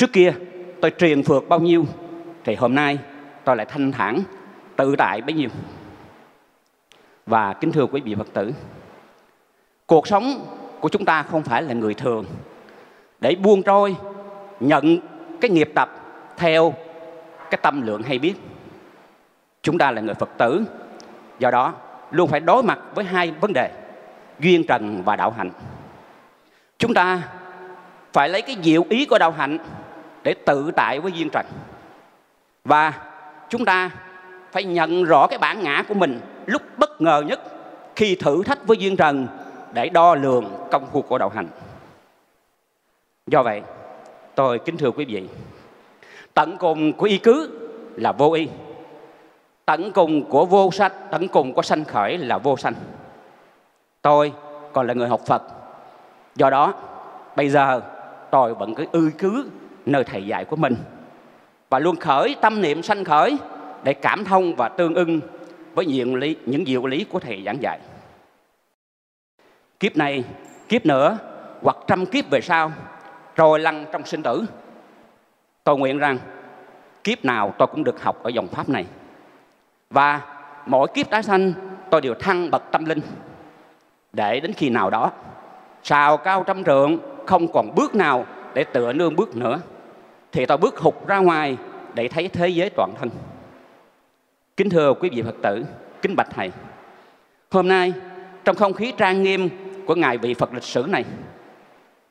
trước 0.00 0.12
kia 0.12 0.32
tôi 0.80 0.92
truyền 0.98 1.22
phượt 1.22 1.48
bao 1.48 1.60
nhiêu 1.60 1.86
thì 2.44 2.54
hôm 2.54 2.74
nay 2.74 2.98
tôi 3.44 3.56
lại 3.56 3.66
thanh 3.66 3.92
thản 3.92 4.22
tự 4.76 4.96
tại 4.98 5.20
bấy 5.20 5.34
nhiêu 5.34 5.48
và 7.26 7.52
kính 7.52 7.72
thưa 7.72 7.86
quý 7.86 8.00
vị 8.00 8.14
Phật 8.14 8.26
tử, 8.32 8.52
cuộc 9.86 10.06
sống 10.06 10.46
của 10.80 10.88
chúng 10.88 11.04
ta 11.04 11.22
không 11.22 11.42
phải 11.42 11.62
là 11.62 11.74
người 11.74 11.94
thường 11.94 12.24
để 13.20 13.34
buông 13.34 13.62
trôi 13.62 13.96
nhận 14.60 14.98
cái 15.40 15.50
nghiệp 15.50 15.70
tập 15.74 15.90
theo 16.36 16.74
cái 17.50 17.60
tâm 17.62 17.82
lượng 17.86 18.02
hay 18.02 18.18
biết. 18.18 18.34
Chúng 19.62 19.78
ta 19.78 19.90
là 19.90 20.00
người 20.00 20.14
Phật 20.14 20.30
tử, 20.38 20.64
do 21.38 21.50
đó 21.50 21.74
luôn 22.10 22.28
phải 22.28 22.40
đối 22.40 22.62
mặt 22.62 22.78
với 22.94 23.04
hai 23.04 23.30
vấn 23.40 23.52
đề, 23.52 23.70
duyên 24.40 24.66
trần 24.66 25.02
và 25.04 25.16
đạo 25.16 25.30
hạnh. 25.30 25.50
Chúng 26.78 26.94
ta 26.94 27.22
phải 28.12 28.28
lấy 28.28 28.42
cái 28.42 28.56
diệu 28.62 28.84
ý 28.88 29.06
của 29.06 29.18
đạo 29.18 29.30
hạnh 29.30 29.58
để 30.22 30.34
tự 30.46 30.70
tại 30.76 31.00
với 31.00 31.12
duyên 31.12 31.30
trần. 31.30 31.46
Và 32.64 32.92
chúng 33.48 33.64
ta 33.64 33.90
phải 34.52 34.64
nhận 34.64 35.04
rõ 35.04 35.26
cái 35.26 35.38
bản 35.38 35.62
ngã 35.62 35.84
của 35.88 35.94
mình 35.94 36.20
lúc 36.46 36.62
bất 36.76 37.00
ngờ 37.00 37.22
nhất 37.26 37.40
khi 37.96 38.14
thử 38.14 38.42
thách 38.42 38.66
với 38.66 38.76
duyên 38.76 38.96
trần 38.96 39.26
để 39.72 39.88
đo 39.88 40.14
lường 40.14 40.44
công 40.70 40.86
phu 40.92 41.02
của 41.02 41.18
đạo 41.18 41.28
hành. 41.28 41.48
Do 43.26 43.42
vậy, 43.42 43.62
tôi 44.34 44.58
kính 44.58 44.76
thưa 44.76 44.90
quý 44.90 45.04
vị, 45.04 45.28
tận 46.34 46.56
cùng 46.58 46.92
của 46.92 47.06
y 47.06 47.18
cứ 47.18 47.50
là 47.96 48.12
vô 48.12 48.32
y. 48.32 48.48
Tận 49.64 49.92
cùng 49.92 50.24
của 50.24 50.44
vô 50.44 50.70
sanh, 50.70 50.92
tận 51.10 51.28
cùng 51.28 51.54
của 51.54 51.62
sanh 51.62 51.84
khởi 51.84 52.18
là 52.18 52.38
vô 52.38 52.56
sanh. 52.56 52.74
Tôi 54.02 54.32
còn 54.72 54.86
là 54.86 54.94
người 54.94 55.08
học 55.08 55.20
Phật. 55.26 55.42
Do 56.34 56.50
đó, 56.50 56.74
bây 57.36 57.48
giờ 57.48 57.80
tôi 58.30 58.54
vẫn 58.54 58.74
cứ 58.74 58.86
ư 58.92 59.10
cứ 59.18 59.50
nơi 59.86 60.04
thầy 60.04 60.26
dạy 60.26 60.44
của 60.44 60.56
mình 60.56 60.76
và 61.70 61.78
luôn 61.78 61.96
khởi 61.96 62.36
tâm 62.40 62.62
niệm 62.62 62.82
sanh 62.82 63.04
khởi 63.04 63.38
để 63.82 63.94
cảm 63.94 64.24
thông 64.24 64.54
và 64.54 64.68
tương 64.68 64.94
ưng 64.94 65.20
với 65.74 65.86
nhiều 65.86 66.16
lý, 66.16 66.36
những 66.46 66.64
diệu 66.66 66.86
lý 66.86 67.04
của 67.04 67.20
thầy 67.20 67.42
giảng 67.46 67.62
dạy. 67.62 67.80
Kiếp 69.80 69.96
này, 69.96 70.24
kiếp 70.68 70.86
nữa 70.86 71.18
hoặc 71.62 71.76
trăm 71.86 72.06
kiếp 72.06 72.30
về 72.30 72.40
sau 72.40 72.72
rồi 73.36 73.60
lăn 73.60 73.84
trong 73.92 74.06
sinh 74.06 74.22
tử. 74.22 74.44
Tôi 75.64 75.78
nguyện 75.78 75.98
rằng 75.98 76.18
kiếp 77.04 77.24
nào 77.24 77.54
tôi 77.58 77.68
cũng 77.68 77.84
được 77.84 78.02
học 78.02 78.22
ở 78.22 78.30
dòng 78.30 78.48
pháp 78.48 78.68
này. 78.68 78.86
Và 79.90 80.20
mỗi 80.66 80.88
kiếp 80.94 81.10
tái 81.10 81.22
sanh 81.22 81.52
tôi 81.90 82.00
đều 82.00 82.14
thăng 82.14 82.50
bậc 82.50 82.62
tâm 82.70 82.84
linh 82.84 83.00
để 84.12 84.40
đến 84.40 84.52
khi 84.52 84.70
nào 84.70 84.90
đó 84.90 85.10
sào 85.82 86.16
cao 86.16 86.44
trăm 86.46 86.64
trượng 86.64 86.98
không 87.26 87.52
còn 87.52 87.74
bước 87.74 87.94
nào 87.94 88.26
để 88.54 88.64
tựa 88.64 88.92
nương 88.92 89.16
bước 89.16 89.36
nữa 89.36 89.60
thì 90.32 90.46
tôi 90.46 90.56
bước 90.56 90.78
hụt 90.78 90.94
ra 91.06 91.18
ngoài 91.18 91.56
để 91.94 92.08
thấy 92.08 92.28
thế 92.28 92.48
giới 92.48 92.70
toàn 92.70 92.94
thân. 93.00 93.10
Kính 94.56 94.70
thưa 94.70 94.94
quý 94.94 95.10
vị 95.12 95.22
Phật 95.22 95.34
tử, 95.42 95.64
kính 96.02 96.16
bạch 96.16 96.28
Thầy. 96.34 96.50
Hôm 97.50 97.68
nay, 97.68 97.92
trong 98.44 98.56
không 98.56 98.72
khí 98.72 98.92
trang 98.96 99.22
nghiêm 99.22 99.48
của 99.86 99.94
Ngày 99.94 100.18
vị 100.18 100.34
Phật 100.34 100.54
lịch 100.54 100.62
sử 100.62 100.84
này, 100.88 101.04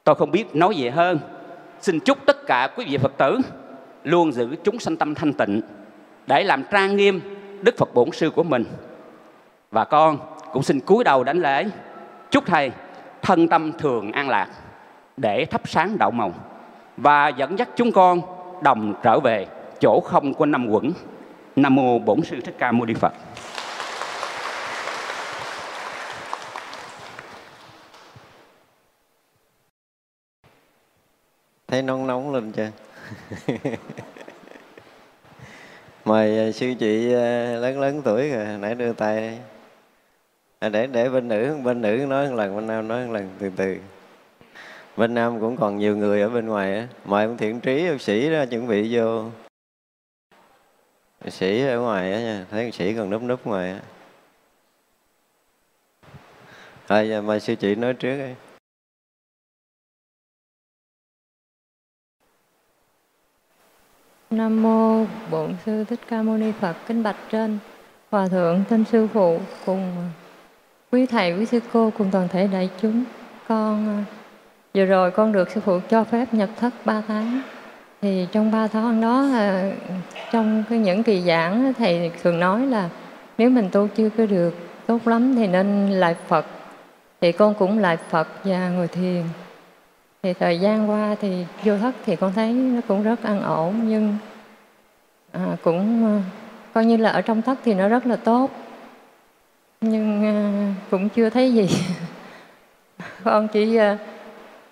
tôi 0.03 0.15
không 0.15 0.31
biết 0.31 0.55
nói 0.55 0.75
gì 0.75 0.89
hơn. 0.89 1.19
Xin 1.81 1.99
chúc 1.99 2.17
tất 2.25 2.37
cả 2.47 2.69
quý 2.75 2.85
vị 2.89 2.97
Phật 2.97 3.17
tử 3.17 3.37
luôn 4.03 4.31
giữ 4.31 4.55
chúng 4.63 4.79
sanh 4.79 4.97
tâm 4.97 5.15
thanh 5.15 5.33
tịnh 5.33 5.61
để 6.27 6.43
làm 6.43 6.63
trang 6.71 6.95
nghiêm 6.95 7.21
Đức 7.61 7.77
Phật 7.77 7.93
Bổn 7.93 8.11
Sư 8.11 8.29
của 8.29 8.43
mình. 8.43 8.63
Và 9.71 9.85
con 9.85 10.17
cũng 10.53 10.63
xin 10.63 10.79
cúi 10.79 11.03
đầu 11.03 11.23
đánh 11.23 11.41
lễ, 11.41 11.65
chúc 12.31 12.45
Thầy 12.45 12.71
thân 13.21 13.47
tâm 13.47 13.71
thường 13.77 14.11
an 14.11 14.29
lạc 14.29 14.47
để 15.21 15.45
thắp 15.45 15.61
sáng 15.69 15.97
đạo 15.97 16.11
màu 16.11 16.33
và 16.97 17.27
dẫn 17.27 17.59
dắt 17.59 17.69
chúng 17.75 17.91
con 17.91 18.21
đồng 18.63 18.93
trở 19.03 19.19
về 19.19 19.45
chỗ 19.79 19.99
không 19.99 20.33
của 20.33 20.45
năm 20.45 20.67
quẩn 20.69 20.91
Nam 21.55 21.75
mô 21.75 21.99
Bổn 21.99 22.21
sư 22.21 22.41
Thích 22.41 22.55
Ca 22.57 22.71
Mâu 22.71 22.85
Ni 22.85 22.93
Phật. 22.93 23.13
Thấy 31.67 31.81
nóng 31.81 32.07
nóng 32.07 32.33
lên 32.33 32.51
chưa? 32.51 32.69
Mời 36.05 36.39
à, 36.39 36.51
sư 36.51 36.73
chị 36.79 37.13
à, 37.13 37.55
lớn 37.59 37.79
lớn 37.79 38.01
tuổi 38.05 38.29
rồi, 38.29 38.45
nãy 38.45 38.75
đưa 38.75 38.93
tay 38.93 39.39
À, 40.59 40.69
để 40.69 40.87
để 40.87 41.09
bên 41.09 41.27
nữ 41.27 41.57
bên 41.63 41.81
nữ 41.81 42.05
nói 42.09 42.29
một 42.29 42.35
lần 42.35 42.55
bên 42.55 42.67
nam 42.67 42.87
nói 42.87 43.05
một 43.05 43.13
lần 43.13 43.29
từ 43.39 43.51
từ 43.55 43.77
bên 44.99 45.13
nam 45.13 45.39
cũng 45.39 45.57
còn 45.57 45.77
nhiều 45.77 45.97
người 45.97 46.21
ở 46.21 46.29
bên 46.29 46.45
ngoài 46.45 46.75
á. 46.75 46.87
Mời 47.05 47.25
ông 47.25 47.37
thiện 47.37 47.59
trí, 47.59 47.87
ông 47.87 47.99
sĩ 47.99 48.31
đó, 48.31 48.45
chuẩn 48.45 48.67
bị 48.67 48.95
vô. 48.95 49.29
Sĩ 51.27 51.61
ở 51.61 51.79
ngoài 51.79 52.13
á 52.13 52.19
nha, 52.19 52.45
thấy 52.51 52.71
sĩ 52.71 52.95
còn 52.95 53.09
núp 53.09 53.21
núp 53.21 53.45
ngoài 53.45 53.71
á. 53.71 53.81
Thôi, 56.87 57.09
giờ 57.09 57.21
mời 57.21 57.39
sư 57.39 57.55
chị 57.55 57.75
nói 57.75 57.93
trước 57.93 58.17
đi. 58.17 58.33
Nam 64.29 64.61
mô 64.63 65.05
Bổn 65.31 65.55
sư 65.65 65.83
Thích 65.83 65.99
Ca 66.07 66.21
Mâu 66.21 66.37
Ni 66.37 66.51
Phật, 66.51 66.75
kính 66.87 67.03
bạch 67.03 67.17
trên. 67.31 67.59
Hòa 68.09 68.27
thượng 68.27 68.63
thân 68.69 68.85
sư 68.85 69.07
phụ 69.13 69.39
cùng 69.65 70.11
quý 70.91 71.05
thầy, 71.05 71.37
quý 71.37 71.45
sư 71.45 71.59
cô 71.73 71.91
cùng 71.97 72.09
toàn 72.11 72.27
thể 72.27 72.47
đại 72.47 72.69
chúng. 72.81 73.03
Con 73.47 74.05
vừa 74.73 74.85
rồi 74.85 75.11
con 75.11 75.31
được 75.31 75.51
sư 75.51 75.61
phụ 75.61 75.79
cho 75.89 76.03
phép 76.03 76.33
nhập 76.33 76.49
thất 76.59 76.73
3 76.85 77.01
tháng. 77.07 77.41
Thì 78.01 78.27
trong 78.31 78.51
3 78.51 78.67
tháng 78.67 79.01
đó 79.01 79.29
à, 79.33 79.71
trong 80.31 80.63
cái 80.69 80.79
những 80.79 81.03
kỳ 81.03 81.21
giảng 81.21 81.73
thầy 81.77 82.11
thường 82.23 82.39
nói 82.39 82.65
là 82.65 82.89
nếu 83.37 83.49
mình 83.49 83.69
tu 83.71 83.87
chưa 83.95 84.09
có 84.09 84.25
được 84.25 84.55
tốt 84.87 85.07
lắm 85.07 85.35
thì 85.35 85.47
nên 85.47 85.89
lại 85.91 86.15
Phật. 86.27 86.45
Thì 87.21 87.31
con 87.31 87.53
cũng 87.53 87.79
lại 87.79 87.97
Phật 88.09 88.27
và 88.43 88.69
ngồi 88.69 88.87
thiền. 88.87 89.23
Thì 90.23 90.33
thời 90.33 90.59
gian 90.59 90.89
qua 90.89 91.15
thì 91.21 91.45
vô 91.63 91.77
thất 91.77 91.95
thì 92.05 92.15
con 92.15 92.33
thấy 92.33 92.53
nó 92.53 92.81
cũng 92.87 93.03
rất 93.03 93.23
ăn 93.23 93.41
ổn 93.41 93.81
nhưng 93.83 94.17
à, 95.31 95.57
cũng 95.63 96.05
à, 96.05 96.15
coi 96.73 96.85
như 96.85 96.97
là 96.97 97.09
ở 97.09 97.21
trong 97.21 97.41
thất 97.41 97.59
thì 97.65 97.73
nó 97.73 97.87
rất 97.87 98.05
là 98.05 98.15
tốt. 98.15 98.49
Nhưng 99.81 100.25
à, 100.25 100.35
cũng 100.91 101.09
chưa 101.09 101.29
thấy 101.29 101.53
gì. 101.53 101.69
Con 103.23 103.47
chỉ 103.47 103.75
à, 103.75 103.97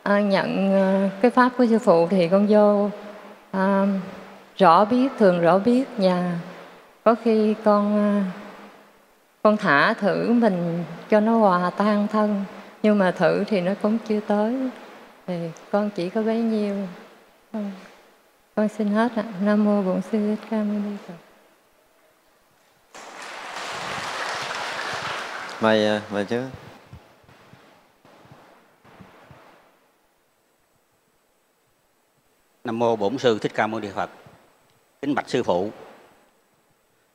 à, 0.08 0.22
nhận 0.22 0.74
à, 0.74 1.10
cái 1.22 1.32
pháp 1.32 1.52
của 1.58 1.66
sư 1.70 1.80
phụ 1.80 2.08
thì 2.08 2.28
con 2.28 2.48
vô 2.50 2.90
à, 3.52 3.86
rõ 4.58 4.86
biết 4.86 5.10
thường 5.20 5.42
rõ 5.42 5.60
biết 5.60 5.86
và 5.98 6.40
có 7.04 7.16
khi 7.24 7.56
con 7.64 7.98
à, 7.98 8.24
con 9.44 9.58
thả 9.58 9.94
thử 9.94 10.34
mình 10.34 10.84
cho 11.10 11.20
nó 11.20 11.38
hòa 11.38 11.70
tan 11.70 12.08
thân 12.08 12.46
nhưng 12.84 12.98
mà 12.98 13.12
thử 13.12 13.44
thì 13.44 13.62
nó 13.62 13.72
cũng 13.82 13.98
chưa 14.08 14.20
tới. 14.20 14.56
Thì 15.28 15.50
con 15.72 15.90
chỉ 15.90 16.10
có 16.10 16.22
bấy 16.22 16.38
nhiêu. 16.42 16.76
Con, 17.54 17.72
con 18.56 18.68
xin 18.68 18.88
hết 18.88 19.12
ạ. 19.16 19.24
Nam 19.42 19.66
mô 19.66 19.82
bổn 19.82 20.02
sư 20.02 20.18
thích 20.18 20.48
ca 20.50 20.58
mâu 20.58 20.80
ni 20.86 20.98
phật. 21.08 21.14
Mày 25.62 25.80
mời 25.80 26.02
mày 26.12 26.26
chứ 26.26 26.44
Nam 32.68 32.80
mô 32.80 32.96
Bổn 32.96 33.18
sư 33.18 33.40
Thích 33.40 33.52
Ca 33.56 33.68
Mâu 33.68 33.80
Ni 33.80 33.90
Phật. 33.96 34.10
Kính 35.02 35.16
bạch 35.16 35.30
sư 35.30 35.44
phụ. 35.44 35.72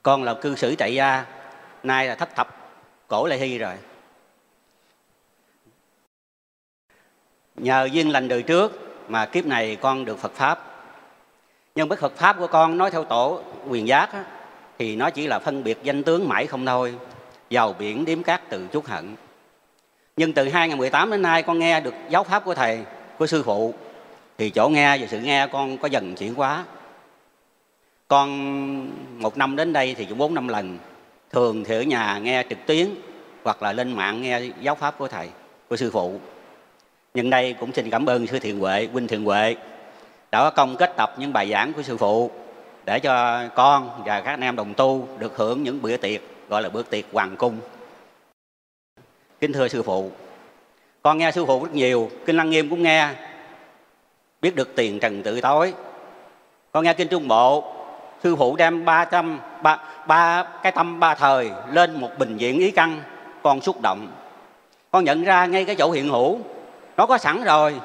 Con 0.03 0.23
là 0.23 0.35
cư 0.35 0.57
sĩ 0.57 0.77
tại 0.77 0.95
gia, 0.95 1.25
nay 1.83 2.07
là 2.07 2.15
thất 2.15 2.35
thập 2.35 2.57
cổ 3.09 3.27
lê 3.27 3.37
hy 3.37 3.59
rồi. 3.59 3.75
Nhờ 7.57 7.88
duyên 7.93 8.11
lành 8.11 8.29
đời 8.29 8.43
trước 8.43 8.73
mà 9.09 9.27
kiếp 9.27 9.47
này 9.47 9.77
con 9.77 10.05
được 10.05 10.19
Phật 10.19 10.33
pháp. 10.33 10.85
Nhưng 11.75 11.88
với 11.88 11.99
Phật 11.99 12.17
pháp 12.17 12.37
của 12.38 12.47
con 12.47 12.79
nói 12.79 12.91
theo 12.91 13.05
tổ 13.05 13.43
quyền 13.69 13.88
giác 13.88 14.12
á, 14.12 14.25
thì 14.79 14.97
nó 14.97 15.11
chỉ 15.11 15.27
là 15.27 15.38
phân 15.38 15.65
biệt 15.65 15.79
danh 15.83 16.03
tướng 16.03 16.29
mãi 16.29 16.47
không 16.47 16.67
thôi, 16.67 16.95
giàu 17.51 17.73
biển 17.73 18.05
điếm 18.05 18.23
cát 18.23 18.41
từ 18.49 18.67
chút 18.73 18.87
hận. 18.87 19.17
Nhưng 20.17 20.33
từ 20.33 20.49
2018 20.49 21.11
đến 21.11 21.23
nay 21.23 21.43
con 21.43 21.59
nghe 21.59 21.81
được 21.81 21.95
giáo 22.09 22.25
pháp 22.25 22.45
của 22.45 22.55
thầy, 22.55 22.85
của 23.19 23.27
sư 23.27 23.43
phụ 23.43 23.75
thì 24.42 24.50
chỗ 24.50 24.68
nghe 24.68 24.98
và 24.98 25.07
sự 25.07 25.20
nghe 25.20 25.46
con 25.46 25.78
có 25.78 25.88
dần 25.88 26.14
chuyển 26.14 26.35
hóa. 26.35 26.64
Con 28.09 28.28
một 29.22 29.37
năm 29.37 29.57
đến 29.57 29.72
đây 29.72 29.94
thì 29.98 30.05
cũng 30.05 30.18
bốn 30.18 30.35
năm 30.35 30.48
lần. 30.48 30.78
Thường 31.31 31.64
thì 31.64 31.74
ở 31.74 31.83
nhà 31.83 32.18
nghe 32.18 32.44
trực 32.48 32.59
tuyến, 32.66 32.88
hoặc 33.44 33.62
là 33.62 33.72
lên 33.72 33.92
mạng 33.92 34.22
nghe 34.22 34.40
giáo 34.61 34.74
pháp 34.74 34.98
của 34.98 35.09
thầy, 35.09 35.28
của 35.68 35.76
sư 35.76 35.90
phụ. 35.90 36.20
Nhân 37.14 37.31
đây 37.31 37.52
cũng 37.61 37.72
xin 37.72 37.90
cảm 37.90 38.07
ơn 38.07 38.26
sư 38.26 38.38
thiện 38.38 38.61
huệ, 38.61 38.88
huynh 38.92 39.07
thiện 39.07 39.24
huệ, 39.24 39.57
đã 40.31 40.40
có 40.42 40.50
công 40.50 40.76
kết 40.76 40.92
tập 40.96 41.14
những 41.18 41.33
bài 41.33 41.50
giảng 41.50 41.72
của 41.72 41.83
sư 41.83 41.96
phụ, 41.96 42.31
để 42.85 42.98
cho 42.98 43.44
con 43.55 44.02
và 44.07 44.20
các 44.20 44.31
anh 44.31 44.40
em 44.40 44.57
đồng 44.57 44.74
tu 44.74 45.09
được 45.18 45.37
hưởng 45.37 45.62
những 45.62 45.83
bữa 45.83 45.96
tiệc, 45.96 46.20
gọi 46.48 46.62
là 46.62 46.68
bữa 46.68 46.83
tiệc 46.83 47.05
hoàng 47.12 47.37
cung. 47.37 47.57
Kính 49.40 49.52
thưa 49.52 49.68
sư 49.68 49.83
phụ, 49.83 50.11
con 51.02 51.18
nghe 51.18 51.31
sư 51.31 51.44
phụ 51.46 51.64
rất 51.64 51.74
nhiều, 51.74 52.11
kinh 52.26 52.37
lăng 52.37 52.50
nghiêm 52.50 52.70
cũng 52.70 52.83
nghe 52.83 53.09
biết 54.42 54.57
được 54.57 54.76
tiền 54.76 55.00
trần 55.00 55.22
tự 55.22 55.40
tối. 55.40 55.74
Con 56.72 56.85
nghe 56.85 56.94
kinh 56.94 57.09
trung 57.09 57.28
bộ 57.28 57.64
sư 58.22 58.37
phụ 58.37 58.57
đem 58.57 58.85
ba 58.85 59.05
trăm 59.05 59.40
ba, 59.62 59.78
ba 60.07 60.44
cái 60.62 60.72
tâm 60.72 61.00
ba 61.00 61.14
thời 61.14 61.50
lên 61.72 62.00
một 62.00 62.11
bình 62.18 62.37
diện 62.37 62.59
ý 62.59 62.70
căn 62.70 63.02
con 63.42 63.61
xúc 63.61 63.81
động. 63.81 64.09
Con 64.90 65.05
nhận 65.05 65.24
ra 65.24 65.46
ngay 65.46 65.64
cái 65.64 65.76
chỗ 65.76 65.90
hiện 65.90 66.09
hữu 66.09 66.38
nó 66.96 67.07
có 67.07 67.18
sẵn 67.18 67.44
rồi 67.44 67.81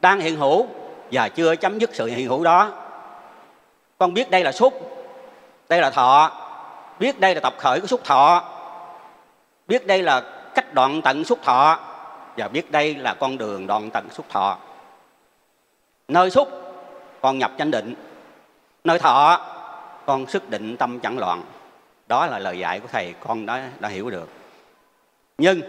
đang 0.00 0.20
hiện 0.20 0.36
hữu 0.36 0.66
và 1.12 1.28
chưa 1.28 1.56
chấm 1.56 1.78
dứt 1.78 1.90
sự 1.92 2.06
hiện 2.06 2.28
hữu 2.28 2.44
đó. 2.44 2.70
Con 3.98 4.14
biết 4.14 4.30
đây 4.30 4.44
là 4.44 4.52
xúc 4.52 4.74
đây 5.68 5.80
là 5.80 5.90
thọ 5.90 6.30
biết 6.98 7.20
đây 7.20 7.34
là 7.34 7.40
tập 7.40 7.54
khởi 7.58 7.80
của 7.80 7.86
xúc 7.86 8.00
thọ 8.04 8.44
biết 9.68 9.86
đây 9.86 10.02
là 10.02 10.20
cách 10.54 10.74
đoạn 10.74 11.02
tận 11.02 11.24
xúc 11.24 11.38
thọ 11.42 11.78
và 12.36 12.48
biết 12.48 12.70
đây 12.70 12.94
là 12.94 13.14
con 13.14 13.38
đường 13.38 13.66
đoạn 13.66 13.90
tận 13.90 14.08
xúc 14.10 14.26
thọ 14.28 14.58
nơi 16.08 16.30
xúc 16.30 16.48
con 17.20 17.38
nhập 17.38 17.52
chánh 17.58 17.70
định. 17.70 17.94
Nơi 18.84 18.98
thọ 18.98 19.40
con 20.06 20.26
sức 20.26 20.50
định 20.50 20.76
tâm 20.76 21.00
chẳng 21.00 21.18
loạn. 21.18 21.42
Đó 22.06 22.26
là 22.26 22.38
lời 22.38 22.58
dạy 22.58 22.80
của 22.80 22.88
thầy 22.92 23.14
con 23.20 23.46
đã 23.46 23.68
đã 23.80 23.88
hiểu 23.88 24.10
được. 24.10 24.28
Nhưng 25.38 25.60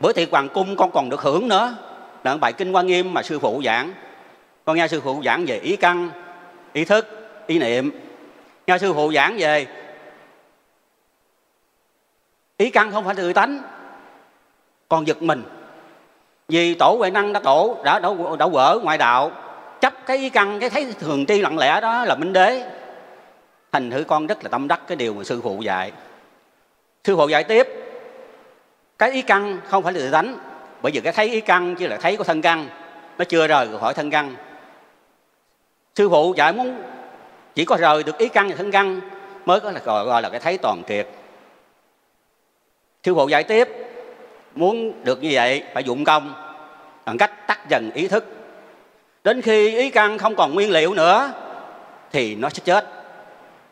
bữa 0.00 0.12
tiệc 0.12 0.30
hoàng 0.30 0.48
cung 0.48 0.76
con 0.76 0.90
còn 0.90 1.10
được 1.10 1.20
hưởng 1.20 1.48
nữa. 1.48 1.76
Là 2.24 2.36
bài 2.36 2.52
kinh 2.52 2.72
quan 2.72 2.86
nghiêm 2.86 3.14
mà 3.14 3.22
sư 3.22 3.38
phụ 3.38 3.62
giảng. 3.64 3.92
Con 4.64 4.76
nghe 4.76 4.88
sư 4.88 5.00
phụ 5.00 5.22
giảng 5.24 5.44
về 5.46 5.58
ý 5.58 5.76
căn 5.76 6.10
ý 6.72 6.84
thức 6.84 7.06
ý 7.46 7.58
niệm. 7.58 7.90
Nghe 8.66 8.78
sư 8.78 8.92
phụ 8.92 9.12
giảng 9.12 9.36
về 9.38 9.66
ý 12.56 12.70
căn 12.70 12.92
không 12.92 13.04
phải 13.04 13.14
tự 13.14 13.32
tánh 13.32 13.62
còn 14.88 15.06
giật 15.06 15.22
mình. 15.22 15.42
Vì 16.48 16.74
tổ 16.74 16.96
huệ 16.98 17.10
năng 17.10 17.32
đã 17.32 17.40
tổ 17.40 17.76
đã 17.84 17.98
đã, 17.98 18.08
đã 18.38 18.48
quở 18.48 18.78
ngoại 18.82 18.98
đạo 18.98 19.32
chấp 19.86 20.06
cái 20.06 20.16
ý 20.16 20.30
căn 20.30 20.60
cái 20.60 20.70
thấy 20.70 20.86
thường 21.00 21.26
tri 21.26 21.40
lặng 21.40 21.58
lẽ 21.58 21.80
đó 21.80 22.04
là 22.04 22.14
minh 22.14 22.32
đế. 22.32 22.62
Thành 23.72 23.90
thử 23.90 24.04
con 24.04 24.26
rất 24.26 24.44
là 24.44 24.48
tâm 24.48 24.68
đắc 24.68 24.80
cái 24.86 24.96
điều 24.96 25.14
mà 25.14 25.24
sư 25.24 25.40
phụ 25.42 25.62
dạy. 25.62 25.92
Sư 27.04 27.16
phụ 27.16 27.28
dạy 27.28 27.44
tiếp 27.44 27.68
cái 28.98 29.10
ý 29.10 29.22
căn 29.22 29.58
không 29.68 29.82
phải 29.82 29.92
là 29.92 30.00
tự 30.00 30.10
tánh 30.10 30.38
bởi 30.82 30.92
vì 30.92 31.00
cái 31.00 31.12
thấy 31.12 31.28
ý 31.28 31.40
căn 31.40 31.74
chứ 31.78 31.86
là 31.86 31.96
thấy 31.96 32.16
của 32.16 32.24
thân 32.24 32.42
căn 32.42 32.68
nó 33.18 33.24
chưa 33.24 33.46
rời 33.46 33.68
khỏi 33.80 33.94
thân 33.94 34.10
căn. 34.10 34.34
Sư 35.94 36.08
phụ 36.08 36.34
dạy 36.36 36.52
muốn 36.52 36.82
chỉ 37.54 37.64
có 37.64 37.76
rời 37.76 38.02
được 38.02 38.18
ý 38.18 38.28
căn 38.28 38.48
và 38.48 38.54
thân 38.56 38.70
căn 38.70 39.00
mới 39.44 39.60
có 39.60 39.70
là 39.70 39.80
gọi, 39.84 40.04
gọi 40.04 40.22
là 40.22 40.28
cái 40.28 40.40
thấy 40.40 40.58
toàn 40.58 40.82
triệt 40.88 41.06
sư 43.04 43.14
phụ 43.14 43.28
dạy 43.28 43.44
tiếp 43.44 43.68
muốn 44.54 45.04
được 45.04 45.22
như 45.22 45.30
vậy 45.32 45.62
phải 45.74 45.84
dụng 45.84 46.04
công 46.04 46.34
bằng 47.04 47.18
cách 47.18 47.46
tắt 47.46 47.68
dần 47.68 47.90
ý 47.94 48.08
thức 48.08 48.35
đến 49.26 49.42
khi 49.42 49.76
ý 49.76 49.90
căn 49.90 50.18
không 50.18 50.36
còn 50.36 50.54
nguyên 50.54 50.70
liệu 50.70 50.94
nữa, 50.94 51.32
thì 52.12 52.34
nó 52.34 52.48
sẽ 52.48 52.62
chết. 52.64 52.86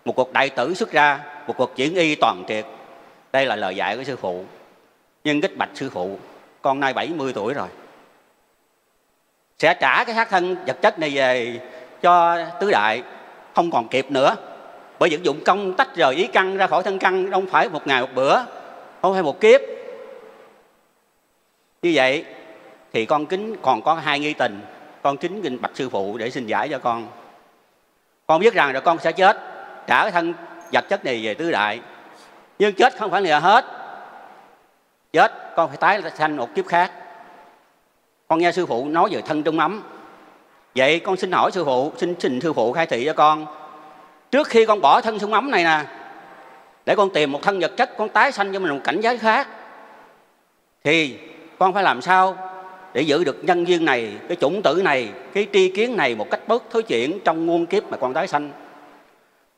Một 0.05 0.17
cuộc 0.17 0.33
đại 0.33 0.51
tử 0.51 0.75
xuất 0.75 0.93
ra, 0.93 1.21
một 1.47 1.55
cuộc 1.57 1.77
chuyển 1.77 1.95
y 1.95 2.15
toàn 2.15 2.45
triệt. 2.49 2.65
Đây 3.33 3.47
là 3.47 3.57
lời 3.57 3.77
dạy 3.77 3.97
của 3.97 4.05
sư 4.05 4.17
phụ. 4.17 4.45
Nhưng 5.25 5.41
kích 5.41 5.57
bạch 5.57 5.69
sư 5.75 5.91
phụ, 5.91 6.19
con 6.63 6.81
nay 6.81 6.93
70 6.93 7.33
tuổi 7.33 7.55
rồi. 7.55 7.69
Sẽ 9.59 9.75
trả 9.75 10.05
cái 10.05 10.15
xác 10.15 10.31
thân 10.31 10.57
vật 10.67 10.77
chất 10.83 10.99
này 10.99 11.11
về 11.15 11.61
cho 12.03 12.45
tứ 12.61 12.71
đại, 12.71 13.03
không 13.55 13.71
còn 13.71 13.89
kịp 13.89 14.11
nữa. 14.11 14.37
Bởi 14.99 15.11
những 15.11 15.25
dụng 15.25 15.45
công 15.45 15.75
tách 15.77 15.97
rời 15.97 16.15
ý 16.15 16.27
căn 16.27 16.57
ra 16.57 16.67
khỏi 16.67 16.83
thân 16.83 16.99
căn, 16.99 17.31
không 17.31 17.47
phải 17.47 17.69
một 17.69 17.87
ngày 17.87 18.01
một 18.01 18.11
bữa, 18.15 18.39
không 19.03 19.13
phải 19.13 19.23
một 19.23 19.41
kiếp. 19.41 19.61
Như 21.83 21.93
vậy 21.95 22.25
thì 22.93 23.07
con 23.07 23.27
kính 23.27 23.57
còn 23.63 23.83
có 23.83 23.95
hai 23.95 24.19
nghi 24.21 24.33
tình 24.33 24.61
con 25.05 25.17
kính 25.17 25.43
kinh 25.43 25.61
bạch 25.61 25.71
sư 25.75 25.89
phụ 25.89 26.19
để 26.19 26.31
xin 26.31 26.47
giải 26.47 26.69
cho 26.69 26.79
con. 26.79 27.09
Con 28.27 28.41
biết 28.41 28.55
rằng 28.55 28.75
là 28.75 28.81
con 28.81 28.99
sẽ 28.99 29.13
chết, 29.13 29.37
trả 29.87 30.03
cái 30.03 30.13
thân 30.13 30.35
vật 30.73 30.85
chất 30.89 31.05
này 31.05 31.21
về 31.25 31.35
tứ 31.35 31.51
đại. 31.51 31.81
Nhưng 32.59 32.75
chết 32.75 32.97
không 32.99 33.11
phải 33.11 33.23
là 33.23 33.41
hết. 33.41 33.65
Chết, 35.13 35.33
con 35.57 35.69
phải 35.69 35.77
tái 35.77 36.03
sanh 36.15 36.37
một 36.37 36.55
kiếp 36.55 36.67
khác. 36.67 36.93
Con 38.29 38.39
nghe 38.39 38.53
sư 38.53 38.67
phụ 38.67 38.89
nói 38.89 39.09
về 39.13 39.23
thân 39.23 39.43
trung 39.43 39.59
ấm. 39.59 39.83
Vậy 40.77 41.01
con 41.01 41.17
xin 41.17 41.33
hỏi 41.33 41.51
sư 41.51 41.65
phụ, 41.65 41.93
xin 41.97 42.21
xin 42.21 42.41
sư 42.41 42.53
phụ 42.53 42.73
khai 42.73 42.87
thị 42.87 43.05
cho 43.07 43.13
con. 43.13 43.47
Trước 44.31 44.49
khi 44.49 44.67
con 44.67 44.81
bỏ 44.81 45.01
thân 45.01 45.19
trong 45.19 45.33
ấm 45.33 45.51
này 45.51 45.65
nè, 45.65 45.85
để 46.87 46.97
con 46.97 47.11
tìm 47.11 47.33
một 47.33 47.43
thân 47.43 47.61
vật 47.61 47.73
chất, 47.77 47.97
con 47.99 48.09
tái 48.09 48.33
sanh 48.33 48.53
cho 48.53 48.59
mình 48.59 48.71
một 48.71 48.81
cảnh 48.85 49.01
giới 49.01 49.19
khác, 49.19 49.49
thì 50.85 51.19
con 51.59 51.75
phải 51.75 51.83
làm 51.83 52.03
sao 52.03 52.54
để 52.95 53.03
giữ 53.03 53.25
được 53.25 53.45
nhân 53.45 53.69
duyên 53.69 53.85
này 53.85 54.13
cái 54.29 54.37
chủng 54.41 54.63
tử 54.63 54.81
này 54.85 55.09
cái 55.33 55.47
tri 55.53 55.69
kiến 55.69 55.97
này 55.97 56.15
một 56.15 56.31
cách 56.31 56.49
bớt 56.49 56.71
thối 56.71 56.83
chuyển 56.83 57.19
trong 57.25 57.47
muôn 57.47 57.67
kiếp 57.67 57.91
mà 57.91 57.97
con 57.97 58.15
tái 58.15 58.29
sanh. 58.29 58.51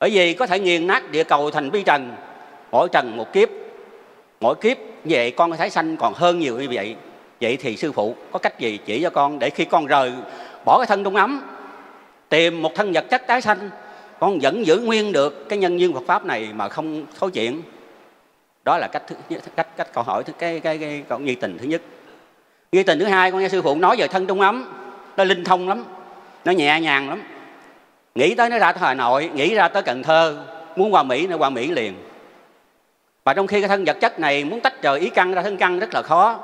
Bởi 0.00 0.10
vì 0.10 0.34
có 0.34 0.46
thể 0.46 0.60
nghiền 0.60 0.86
nát 0.86 1.10
địa 1.10 1.24
cầu 1.24 1.50
thành 1.50 1.70
vi 1.70 1.82
trần 1.82 2.12
mỗi 2.70 2.88
trần 2.92 3.16
một 3.16 3.32
kiếp 3.32 3.48
mỗi 4.40 4.54
kiếp 4.54 4.76
vậy 5.04 5.30
con 5.30 5.56
tái 5.56 5.70
sanh 5.70 5.96
còn 5.96 6.14
hơn 6.14 6.38
nhiều 6.38 6.58
như 6.58 6.68
vậy. 6.72 6.96
Vậy 7.40 7.56
thì 7.56 7.76
sư 7.76 7.92
phụ 7.92 8.14
có 8.32 8.38
cách 8.38 8.60
gì 8.60 8.78
chỉ 8.84 9.02
cho 9.02 9.10
con 9.10 9.38
để 9.38 9.50
khi 9.50 9.64
con 9.64 9.86
rời 9.86 10.12
bỏ 10.64 10.78
cái 10.78 10.86
thân 10.86 11.02
đông 11.02 11.16
ấm 11.16 11.42
tìm 12.28 12.62
một 12.62 12.74
thân 12.74 12.92
vật 12.92 13.04
chất 13.10 13.26
tái 13.26 13.40
sanh 13.40 13.70
con 14.18 14.38
vẫn 14.38 14.66
giữ 14.66 14.78
nguyên 14.78 15.12
được 15.12 15.48
cái 15.48 15.58
nhân 15.58 15.80
duyên 15.80 15.92
Phật 15.92 16.02
pháp 16.06 16.24
này 16.24 16.48
mà 16.54 16.68
không 16.68 17.06
thối 17.18 17.30
chuyển? 17.30 17.62
Đó 18.64 18.78
là 18.78 18.88
cách 18.92 19.02
thứ, 19.06 19.16
cách 19.56 19.76
cách 19.76 19.92
câu 19.92 20.04
hỏi 20.04 20.24
thứ 20.24 20.32
cái 20.38 20.60
cái 20.60 20.78
cái 20.78 21.02
câu 21.08 21.18
nghi 21.18 21.34
tình 21.34 21.58
thứ 21.58 21.66
nhất 21.66 21.82
nghi 22.76 22.82
tình 22.82 22.98
thứ 22.98 23.04
hai 23.04 23.30
con 23.30 23.40
nghe 23.40 23.48
sư 23.48 23.62
phụ 23.62 23.74
nói 23.74 23.96
về 23.98 24.08
thân 24.08 24.26
trung 24.26 24.40
ấm 24.40 24.72
nó 25.16 25.24
linh 25.24 25.44
thông 25.44 25.68
lắm 25.68 25.84
nó 26.44 26.52
nhẹ 26.52 26.80
nhàng 26.80 27.08
lắm. 27.08 27.22
Nghĩ 28.14 28.34
tới 28.34 28.50
nó 28.50 28.58
ra 28.58 28.72
tới 28.72 28.80
hà 28.80 28.94
nội 28.94 29.30
nghĩ 29.34 29.54
ra 29.54 29.68
tới 29.68 29.82
cần 29.82 30.02
thơ 30.02 30.36
muốn 30.76 30.94
qua 30.94 31.02
mỹ 31.02 31.26
nó 31.26 31.36
qua 31.36 31.50
mỹ 31.50 31.70
liền. 31.70 31.94
Và 33.24 33.34
trong 33.34 33.46
khi 33.46 33.60
cái 33.60 33.68
thân 33.68 33.84
vật 33.84 33.96
chất 34.00 34.20
này 34.20 34.44
muốn 34.44 34.60
tách 34.60 34.82
rời 34.82 35.00
ý 35.00 35.10
căn 35.10 35.32
ra 35.32 35.42
thân 35.42 35.56
căn 35.56 35.78
rất 35.78 35.94
là 35.94 36.02
khó. 36.02 36.38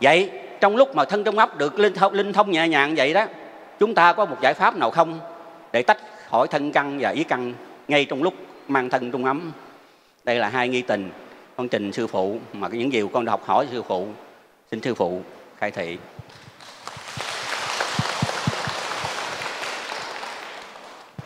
Vậy 0.00 0.30
trong 0.60 0.76
lúc 0.76 0.94
mà 0.94 1.04
thân 1.04 1.24
trung 1.24 1.38
ấm 1.38 1.50
được 1.58 1.78
linh 1.78 1.94
thông, 1.94 2.12
linh 2.12 2.32
thông 2.32 2.50
nhẹ 2.50 2.68
nhàng 2.68 2.94
vậy 2.96 3.14
đó 3.14 3.26
chúng 3.78 3.94
ta 3.94 4.12
có 4.12 4.24
một 4.24 4.36
giải 4.42 4.54
pháp 4.54 4.76
nào 4.76 4.90
không 4.90 5.20
để 5.72 5.82
tách 5.82 5.98
khỏi 6.30 6.48
thân 6.48 6.72
căn 6.72 6.98
và 7.00 7.10
ý 7.10 7.24
căn 7.24 7.54
ngay 7.88 8.04
trong 8.04 8.22
lúc 8.22 8.34
mang 8.68 8.90
thân 8.90 9.10
trung 9.10 9.24
ấm? 9.24 9.52
Đây 10.24 10.36
là 10.36 10.48
hai 10.48 10.68
nghi 10.68 10.82
tình. 10.82 11.10
Con 11.56 11.68
trình 11.68 11.92
sư 11.92 12.06
phụ 12.06 12.38
mà 12.52 12.68
những 12.72 12.90
điều 12.90 13.08
con 13.08 13.24
đã 13.24 13.30
học 13.30 13.42
hỏi 13.44 13.66
sư 13.72 13.82
phụ 13.82 14.06
xin 14.70 14.80
sư 14.80 14.94
phụ 14.94 15.22
khai 15.58 15.70
thị. 15.70 15.98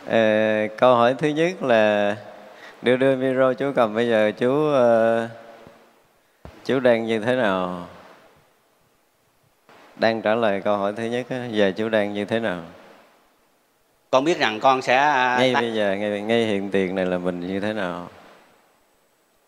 Ờ, 0.07 0.67
câu 0.77 0.95
hỏi 0.95 1.15
thứ 1.17 1.27
nhất 1.27 1.63
là 1.63 2.15
đưa 2.81 2.97
đưa 2.97 3.15
micro 3.15 3.53
chú 3.53 3.71
cầm 3.75 3.95
bây 3.95 4.07
giờ 4.07 4.31
chú 4.37 4.51
uh, 4.69 5.29
chú 6.65 6.79
đang 6.79 7.05
như 7.05 7.19
thế 7.19 7.35
nào? 7.35 7.87
Đang 9.95 10.21
trả 10.21 10.35
lời 10.35 10.61
câu 10.61 10.77
hỏi 10.77 10.93
thứ 10.97 11.03
nhất 11.03 11.25
á, 11.29 11.45
giờ 11.51 11.71
chú 11.77 11.89
đang 11.89 12.13
như 12.13 12.25
thế 12.25 12.39
nào? 12.39 12.61
Con 14.11 14.23
biết 14.23 14.39
rằng 14.39 14.59
con 14.59 14.81
sẽ 14.81 14.97
à, 14.97 15.37
ngay 15.39 15.53
bây 15.53 15.73
giờ 15.73 15.95
ngay 15.95 16.21
ngay 16.21 16.45
hiện 16.45 16.71
tiền 16.71 16.95
này 16.95 17.05
là 17.05 17.17
mình 17.17 17.39
như 17.47 17.59
thế 17.59 17.73
nào 17.73 18.09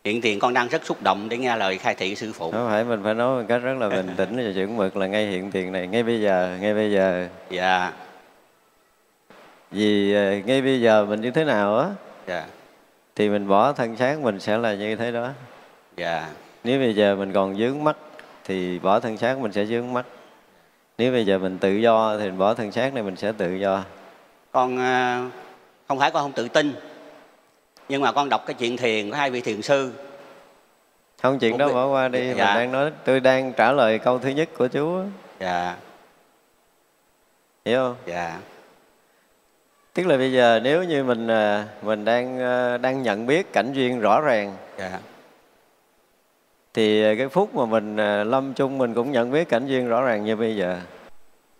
hiện 0.03 0.21
tiền 0.21 0.39
con 0.39 0.53
đang 0.53 0.67
rất 0.67 0.85
xúc 0.85 0.97
động 1.03 1.29
để 1.29 1.37
nghe 1.37 1.55
lời 1.55 1.77
khai 1.77 1.95
thị 1.95 2.15
sư 2.15 2.31
phụ. 2.33 2.51
Không 2.51 2.67
phải 2.67 2.83
mình 2.83 3.03
phải 3.03 3.13
nói 3.13 3.41
một 3.41 3.45
cách 3.47 3.61
rất 3.63 3.73
là 3.73 3.89
bình 3.89 4.09
tĩnh 4.17 4.35
và 4.35 4.51
chuẩn 4.55 4.77
mực 4.77 4.97
là 4.97 5.07
ngay 5.07 5.27
hiện 5.27 5.51
tiền 5.51 5.71
này 5.71 5.87
ngay 5.87 6.03
bây 6.03 6.21
giờ 6.21 6.57
ngay 6.61 6.73
bây 6.73 6.91
giờ. 6.91 7.27
Dạ. 7.49 7.93
Vì 9.71 10.13
ờ, 10.13 10.35
ngay 10.45 10.61
bây 10.61 10.81
giờ 10.81 11.05
mình 11.05 11.21
như 11.21 11.31
thế 11.31 11.43
nào 11.43 11.77
á 11.77 11.89
dạ. 12.27 12.45
thì 13.15 13.29
mình 13.29 13.47
bỏ 13.47 13.73
thân 13.73 13.97
xác 13.97 14.19
mình 14.19 14.39
sẽ 14.39 14.57
là 14.57 14.73
như 14.73 14.95
thế 14.95 15.11
đó. 15.11 15.29
Dạ. 15.97 16.29
Nếu 16.63 16.79
bây 16.79 16.95
giờ 16.95 17.15
mình 17.15 17.33
còn 17.33 17.57
dướng 17.57 17.83
mắt 17.83 17.97
thì 18.43 18.79
bỏ 18.79 18.99
thân 18.99 19.17
xác 19.17 19.37
mình 19.37 19.51
sẽ 19.51 19.65
dướng 19.65 19.93
mắt. 19.93 20.05
Nếu 20.97 21.11
bây 21.11 21.25
giờ 21.25 21.37
mình 21.37 21.57
tự 21.57 21.71
do 21.75 22.17
thì 22.17 22.25
mình 22.25 22.37
bỏ 22.37 22.53
thân 22.53 22.71
xác 22.71 22.93
này 22.93 23.03
mình 23.03 23.15
sẽ 23.15 23.31
tự 23.31 23.55
do. 23.55 23.83
Con 24.51 24.77
à, 24.77 25.29
không 25.87 25.99
phải 25.99 26.11
con 26.11 26.23
không 26.23 26.31
tự 26.31 26.47
tin 26.47 26.73
nhưng 27.89 28.01
mà 28.01 28.11
con 28.11 28.29
đọc 28.29 28.43
cái 28.45 28.53
chuyện 28.53 28.77
thiền 28.77 29.09
của 29.09 29.15
hai 29.15 29.31
vị 29.31 29.41
thiền 29.41 29.61
sư. 29.61 29.91
Không 31.21 31.39
chuyện 31.39 31.51
Một 31.51 31.57
đó 31.57 31.69
bỏ 31.73 31.87
qua 31.87 32.07
đi 32.07 32.27
Dạ. 32.27 32.33
mình 32.33 32.55
đang 32.55 32.71
nói 32.71 32.91
tôi 33.05 33.19
đang 33.19 33.53
trả 33.53 33.71
lời 33.71 33.99
câu 33.99 34.19
thứ 34.19 34.29
nhất 34.29 34.49
của 34.57 34.67
chú 34.67 34.97
á. 34.97 35.03
dạ. 35.39 35.75
Hiểu 37.65 37.79
không? 37.79 37.95
Dạ. 38.05 38.39
Tức 39.93 40.07
là 40.07 40.17
bây 40.17 40.31
giờ 40.31 40.59
nếu 40.63 40.83
như 40.83 41.03
mình 41.03 41.27
à, 41.27 41.67
mình 41.81 42.05
đang 42.05 42.39
à, 42.39 42.77
đang 42.77 43.03
nhận 43.03 43.25
biết 43.27 43.53
cảnh 43.53 43.73
duyên 43.73 43.99
rõ 43.99 44.21
ràng 44.21 44.55
dạ. 44.79 44.99
thì 46.73 47.15
cái 47.17 47.27
phút 47.27 47.55
mà 47.55 47.65
mình 47.65 47.97
à, 47.97 48.23
lâm 48.23 48.53
chung 48.53 48.77
mình 48.77 48.93
cũng 48.93 49.11
nhận 49.11 49.31
biết 49.31 49.49
cảnh 49.49 49.67
duyên 49.67 49.87
rõ 49.87 50.01
ràng 50.01 50.25
như 50.25 50.35
bây 50.35 50.55
giờ. 50.55 50.79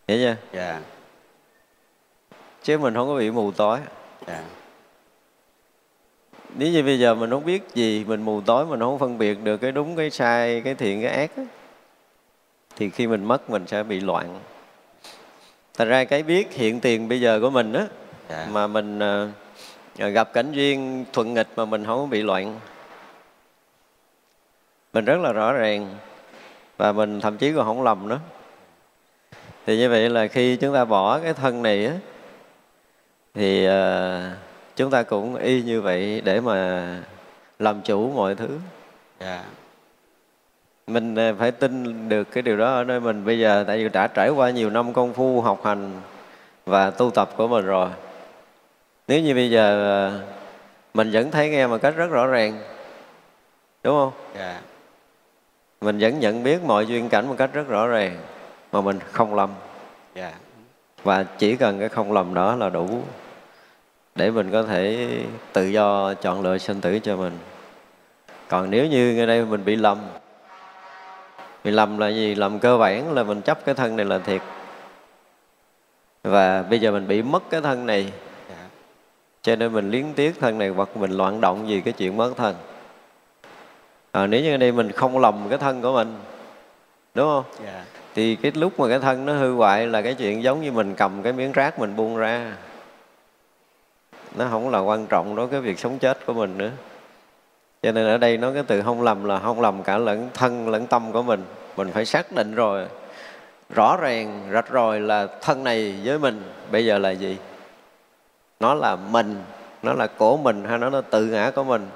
Hiểu 0.07 0.17
chưa? 0.17 0.35
Dạ. 0.57 0.79
Chứ 2.63 2.77
mình 2.77 2.93
không 2.93 3.07
có 3.07 3.15
bị 3.15 3.31
mù 3.31 3.51
tối. 3.51 3.79
Dạ 4.27 4.43
nếu 6.57 6.71
như 6.71 6.83
bây 6.83 6.99
giờ 6.99 7.15
mình 7.15 7.29
không 7.29 7.45
biết 7.45 7.63
gì 7.73 8.03
mình 8.07 8.21
mù 8.21 8.41
tối 8.41 8.65
mình 8.65 8.79
không 8.79 8.99
phân 8.99 9.17
biệt 9.17 9.43
được 9.43 9.57
cái 9.57 9.71
đúng 9.71 9.95
cái 9.95 10.09
sai 10.09 10.61
cái 10.61 10.75
thiện 10.75 11.01
cái 11.01 11.11
ác 11.11 11.31
thì 12.75 12.89
khi 12.89 13.07
mình 13.07 13.23
mất 13.23 13.49
mình 13.49 13.67
sẽ 13.67 13.83
bị 13.83 13.99
loạn. 13.99 14.39
Thành 15.77 15.87
ra 15.87 16.03
cái 16.03 16.23
biết 16.23 16.53
hiện 16.53 16.79
tiền 16.79 17.07
bây 17.07 17.21
giờ 17.21 17.39
của 17.41 17.49
mình 17.49 17.73
á 17.73 17.85
dạ 18.29 18.47
mà 18.51 18.67
mình 18.67 18.99
ờ, 18.99 19.29
gặp 20.09 20.33
cảnh 20.33 20.51
duyên 20.51 21.05
thuận 21.13 21.33
nghịch 21.33 21.47
mà 21.55 21.65
mình 21.65 21.85
không 21.85 22.09
bị 22.09 22.21
loạn. 22.21 22.59
Mình 24.93 25.05
rất 25.05 25.17
là 25.21 25.31
rõ 25.31 25.53
ràng 25.53 25.95
và 26.77 26.91
mình 26.91 27.21
thậm 27.21 27.37
chí 27.37 27.53
còn 27.53 27.65
không 27.65 27.83
lầm 27.83 28.07
nữa. 28.07 28.19
Thì 29.65 29.77
như 29.77 29.89
vậy 29.89 30.09
là 30.09 30.27
khi 30.27 30.55
chúng 30.55 30.73
ta 30.73 30.85
bỏ 30.85 31.19
cái 31.19 31.33
thân 31.33 31.61
này 31.61 31.85
á 31.85 31.93
thì 33.33 33.65
ờ, 33.65 34.31
chúng 34.75 34.91
ta 34.91 35.03
cũng 35.03 35.35
y 35.35 35.61
như 35.61 35.81
vậy 35.81 36.21
để 36.25 36.41
mà 36.41 36.87
làm 37.59 37.81
chủ 37.81 38.11
mọi 38.11 38.35
thứ. 38.35 38.59
Dạ. 39.19 39.43
Mình 40.87 41.15
ờ, 41.15 41.33
phải 41.39 41.51
tin 41.51 42.09
được 42.09 42.31
cái 42.31 42.41
điều 42.41 42.57
đó 42.57 42.73
ở 42.73 42.83
nơi 42.83 42.99
mình. 42.99 43.25
Bây 43.25 43.39
giờ 43.39 43.63
tại 43.67 43.77
vì 43.77 43.89
đã 43.89 44.07
trải 44.07 44.29
qua 44.29 44.49
nhiều 44.49 44.69
năm 44.69 44.93
công 44.93 45.13
phu 45.13 45.41
học 45.41 45.65
hành 45.65 45.91
và 46.65 46.89
tu 46.89 47.11
tập 47.11 47.29
của 47.37 47.47
mình 47.47 47.65
rồi. 47.65 47.89
Nếu 49.07 49.21
như 49.21 49.33
bây 49.33 49.49
giờ 49.49 49.89
ờ, 49.89 50.19
mình 50.93 51.11
vẫn 51.11 51.31
thấy 51.31 51.49
nghe 51.49 51.67
một 51.67 51.77
cách 51.81 51.95
rất 51.95 52.07
rõ 52.07 52.27
ràng 52.27 52.59
đúng 53.83 53.95
không? 53.95 54.11
Dạ. 54.37 54.61
Mình 55.81 55.99
vẫn 55.99 56.19
nhận 56.19 56.43
biết 56.43 56.63
mọi 56.63 56.85
duyên 56.85 57.09
cảnh 57.09 57.27
một 57.27 57.35
cách 57.37 57.49
rất 57.53 57.67
rõ 57.67 57.87
ràng 57.87 58.17
mà 58.71 58.81
mình 58.81 58.99
không 59.11 59.35
lầm. 59.35 59.49
Dạ. 60.15 60.31
Và 61.03 61.23
chỉ 61.23 61.55
cần 61.55 61.79
cái 61.79 61.89
không 61.89 62.13
lầm 62.13 62.33
đó 62.33 62.55
là 62.55 62.69
đủ 62.69 63.01
để 64.15 64.31
mình 64.31 64.51
có 64.51 64.63
thể 64.63 65.09
tự 65.53 65.67
do 65.67 66.13
chọn 66.13 66.41
lựa 66.41 66.57
sinh 66.57 66.81
tử 66.81 66.99
cho 66.99 67.15
mình. 67.15 67.37
Còn 68.47 68.69
nếu 68.69 68.87
như 68.87 69.13
ngay 69.13 69.27
đây 69.27 69.45
mình 69.45 69.65
bị 69.65 69.75
lầm 69.75 69.97
bị 71.63 71.71
lầm 71.71 71.97
là 71.97 72.07
gì? 72.07 72.35
Lầm 72.35 72.59
cơ 72.59 72.77
bản 72.77 73.13
là 73.13 73.23
mình 73.23 73.41
chấp 73.41 73.65
cái 73.65 73.75
thân 73.75 73.95
này 73.95 74.05
là 74.05 74.19
thiệt. 74.19 74.41
Và 76.23 76.63
bây 76.63 76.79
giờ 76.79 76.91
mình 76.91 77.07
bị 77.07 77.21
mất 77.21 77.43
cái 77.49 77.61
thân 77.61 77.85
này. 77.85 78.11
Cho 79.41 79.55
nên 79.55 79.73
mình 79.73 79.91
liếng 79.91 80.13
tiếc 80.13 80.39
thân 80.39 80.57
này 80.57 80.69
hoặc 80.69 80.97
mình 80.97 81.11
loạn 81.11 81.41
động 81.41 81.65
vì 81.67 81.81
cái 81.81 81.93
chuyện 81.93 82.17
mất 82.17 82.33
thân. 82.37 82.55
À, 84.11 84.27
nếu 84.27 84.41
như 84.41 84.57
đây 84.57 84.71
mình 84.71 84.91
không 84.91 85.19
lầm 85.19 85.49
cái 85.49 85.57
thân 85.57 85.81
của 85.81 85.93
mình 85.93 86.15
đúng 87.15 87.27
không? 87.27 87.43
Dạ. 87.65 87.85
Thì 88.15 88.35
cái 88.35 88.51
lúc 88.55 88.79
mà 88.79 88.89
cái 88.89 88.99
thân 88.99 89.25
nó 89.25 89.33
hư 89.33 89.53
hoại 89.53 89.87
là 89.87 90.01
cái 90.01 90.13
chuyện 90.13 90.43
giống 90.43 90.61
như 90.61 90.71
mình 90.71 90.93
cầm 90.97 91.23
cái 91.23 91.33
miếng 91.33 91.51
rác 91.51 91.79
mình 91.79 91.95
buông 91.95 92.17
ra 92.17 92.53
nó 94.35 94.47
không 94.51 94.69
là 94.69 94.79
quan 94.79 95.07
trọng 95.07 95.35
đối 95.35 95.47
với 95.47 95.61
việc 95.61 95.79
sống 95.79 95.99
chết 95.99 96.25
của 96.25 96.33
mình 96.33 96.57
nữa. 96.57 96.71
Cho 97.81 97.91
nên 97.91 98.07
ở 98.07 98.17
đây 98.17 98.37
nói 98.37 98.53
cái 98.53 98.63
từ 98.67 98.81
không 98.81 99.01
lầm 99.01 99.23
là 99.25 99.39
không 99.39 99.61
lầm 99.61 99.83
cả 99.83 99.97
lẫn 99.97 100.29
thân 100.33 100.69
lẫn 100.69 100.87
tâm 100.87 101.11
của 101.11 101.21
mình. 101.21 101.43
Mình 101.77 101.91
phải 101.91 102.05
xác 102.05 102.31
định 102.31 102.55
rồi 102.55 102.87
rõ 103.69 103.97
ràng 103.97 104.49
rạch 104.53 104.69
rồi 104.69 104.99
là 104.99 105.27
thân 105.41 105.63
này 105.63 105.95
với 106.03 106.19
mình. 106.19 106.43
Bây 106.71 106.85
giờ 106.85 106.97
là 106.97 107.11
gì? 107.11 107.37
Nó 108.59 108.73
là 108.73 108.95
mình 108.95 109.41
nó 109.83 109.93
là 109.93 110.07
của 110.07 110.37
mình 110.37 110.63
hay 110.65 110.77
nó 110.77 110.89
là 110.89 111.01
tự 111.01 111.25
ngã 111.25 111.51
của 111.55 111.63
mình? 111.63 111.87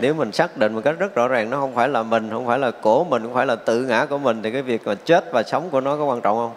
Nếu 0.00 0.14
mình 0.14 0.32
xác 0.32 0.56
định 0.56 0.74
một 0.74 0.80
cách 0.84 0.94
rất 0.98 1.14
rõ 1.14 1.28
ràng 1.28 1.50
nó 1.50 1.60
không 1.60 1.74
phải 1.74 1.88
là 1.88 2.02
mình 2.02 2.30
không 2.30 2.46
phải 2.46 2.58
là 2.58 2.70
của 2.70 3.04
mình 3.04 3.22
không 3.22 3.34
phải 3.34 3.46
là 3.46 3.56
tự 3.56 3.84
ngã 3.84 4.06
của 4.06 4.18
mình 4.18 4.42
thì 4.42 4.50
cái 4.50 4.62
việc 4.62 4.86
mà 4.86 4.94
chết 4.94 5.32
và 5.32 5.42
sống 5.42 5.70
của 5.70 5.80
nó 5.80 5.96
có 5.96 6.04
quan 6.04 6.20
trọng 6.20 6.36
không? 6.36 6.52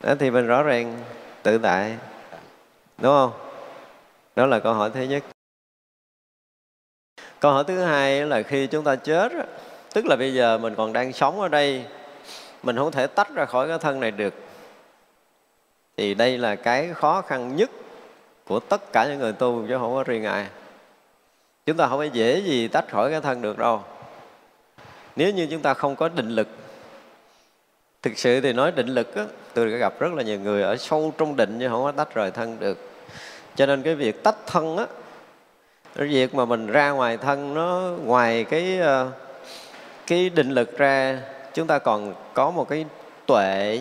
Đó 0.00 0.14
thì 0.18 0.30
mình 0.30 0.46
rõ 0.46 0.62
ràng 0.62 0.96
tự 1.42 1.58
tại 1.58 1.96
đúng 2.98 3.12
không? 3.12 3.32
Đó 4.36 4.46
là 4.46 4.58
câu 4.58 4.74
hỏi 4.74 4.90
thứ 4.94 5.02
nhất. 5.02 5.24
Câu 7.40 7.52
hỏi 7.52 7.64
thứ 7.66 7.82
hai 7.82 8.26
là 8.26 8.42
khi 8.42 8.66
chúng 8.66 8.84
ta 8.84 8.96
chết 8.96 9.32
tức 9.94 10.06
là 10.06 10.16
bây 10.16 10.34
giờ 10.34 10.58
mình 10.58 10.74
còn 10.74 10.92
đang 10.92 11.12
sống 11.12 11.40
ở 11.40 11.48
đây, 11.48 11.84
mình 12.62 12.76
không 12.76 12.92
thể 12.92 13.06
tách 13.06 13.34
ra 13.34 13.44
khỏi 13.44 13.68
cái 13.68 13.78
thân 13.78 14.00
này 14.00 14.10
được. 14.10 14.34
Thì 15.96 16.14
đây 16.14 16.38
là 16.38 16.56
cái 16.56 16.94
khó 16.94 17.22
khăn 17.22 17.56
nhất 17.56 17.70
của 18.44 18.60
tất 18.60 18.92
cả 18.92 19.06
những 19.06 19.18
người 19.18 19.32
tu 19.32 19.64
chứ 19.68 19.78
không 19.78 19.94
có 19.94 20.04
riêng 20.04 20.24
ai. 20.24 20.46
Chúng 21.66 21.76
ta 21.76 21.86
không 21.86 21.98
phải 21.98 22.10
dễ 22.10 22.40
gì 22.40 22.68
tách 22.68 22.88
khỏi 22.90 23.10
cái 23.10 23.20
thân 23.20 23.42
được 23.42 23.58
đâu. 23.58 23.82
Nếu 25.16 25.30
như 25.30 25.46
chúng 25.50 25.62
ta 25.62 25.74
không 25.74 25.96
có 25.96 26.08
định 26.08 26.28
lực 26.28 26.48
thực 28.02 28.18
sự 28.18 28.40
thì 28.40 28.52
nói 28.52 28.72
định 28.72 28.88
lực 28.88 29.14
á, 29.14 29.24
tôi 29.54 29.70
đã 29.70 29.76
gặp 29.76 30.00
rất 30.00 30.12
là 30.12 30.22
nhiều 30.22 30.40
người 30.40 30.62
ở 30.62 30.76
sâu 30.76 31.14
trong 31.18 31.36
định 31.36 31.58
nhưng 31.58 31.70
không 31.70 31.84
có 31.84 31.92
tách 31.92 32.14
rời 32.14 32.30
thân 32.30 32.56
được. 32.60 32.78
Cho 33.56 33.66
nên 33.66 33.82
cái 33.82 33.94
việc 33.94 34.22
tách 34.22 34.36
thân 34.46 34.76
á 34.76 34.86
cái 35.94 36.06
việc 36.06 36.34
mà 36.34 36.44
mình 36.44 36.66
ra 36.66 36.90
ngoài 36.90 37.16
thân 37.16 37.54
nó 37.54 37.92
ngoài 38.04 38.44
cái 38.44 38.78
ờ, 38.78 39.10
cái 40.06 40.30
định 40.30 40.50
lực 40.50 40.78
ra 40.78 41.22
chúng 41.54 41.66
ta 41.66 41.78
còn 41.78 42.14
có 42.34 42.50
một 42.50 42.68
cái 42.68 42.84
tuệ 43.26 43.80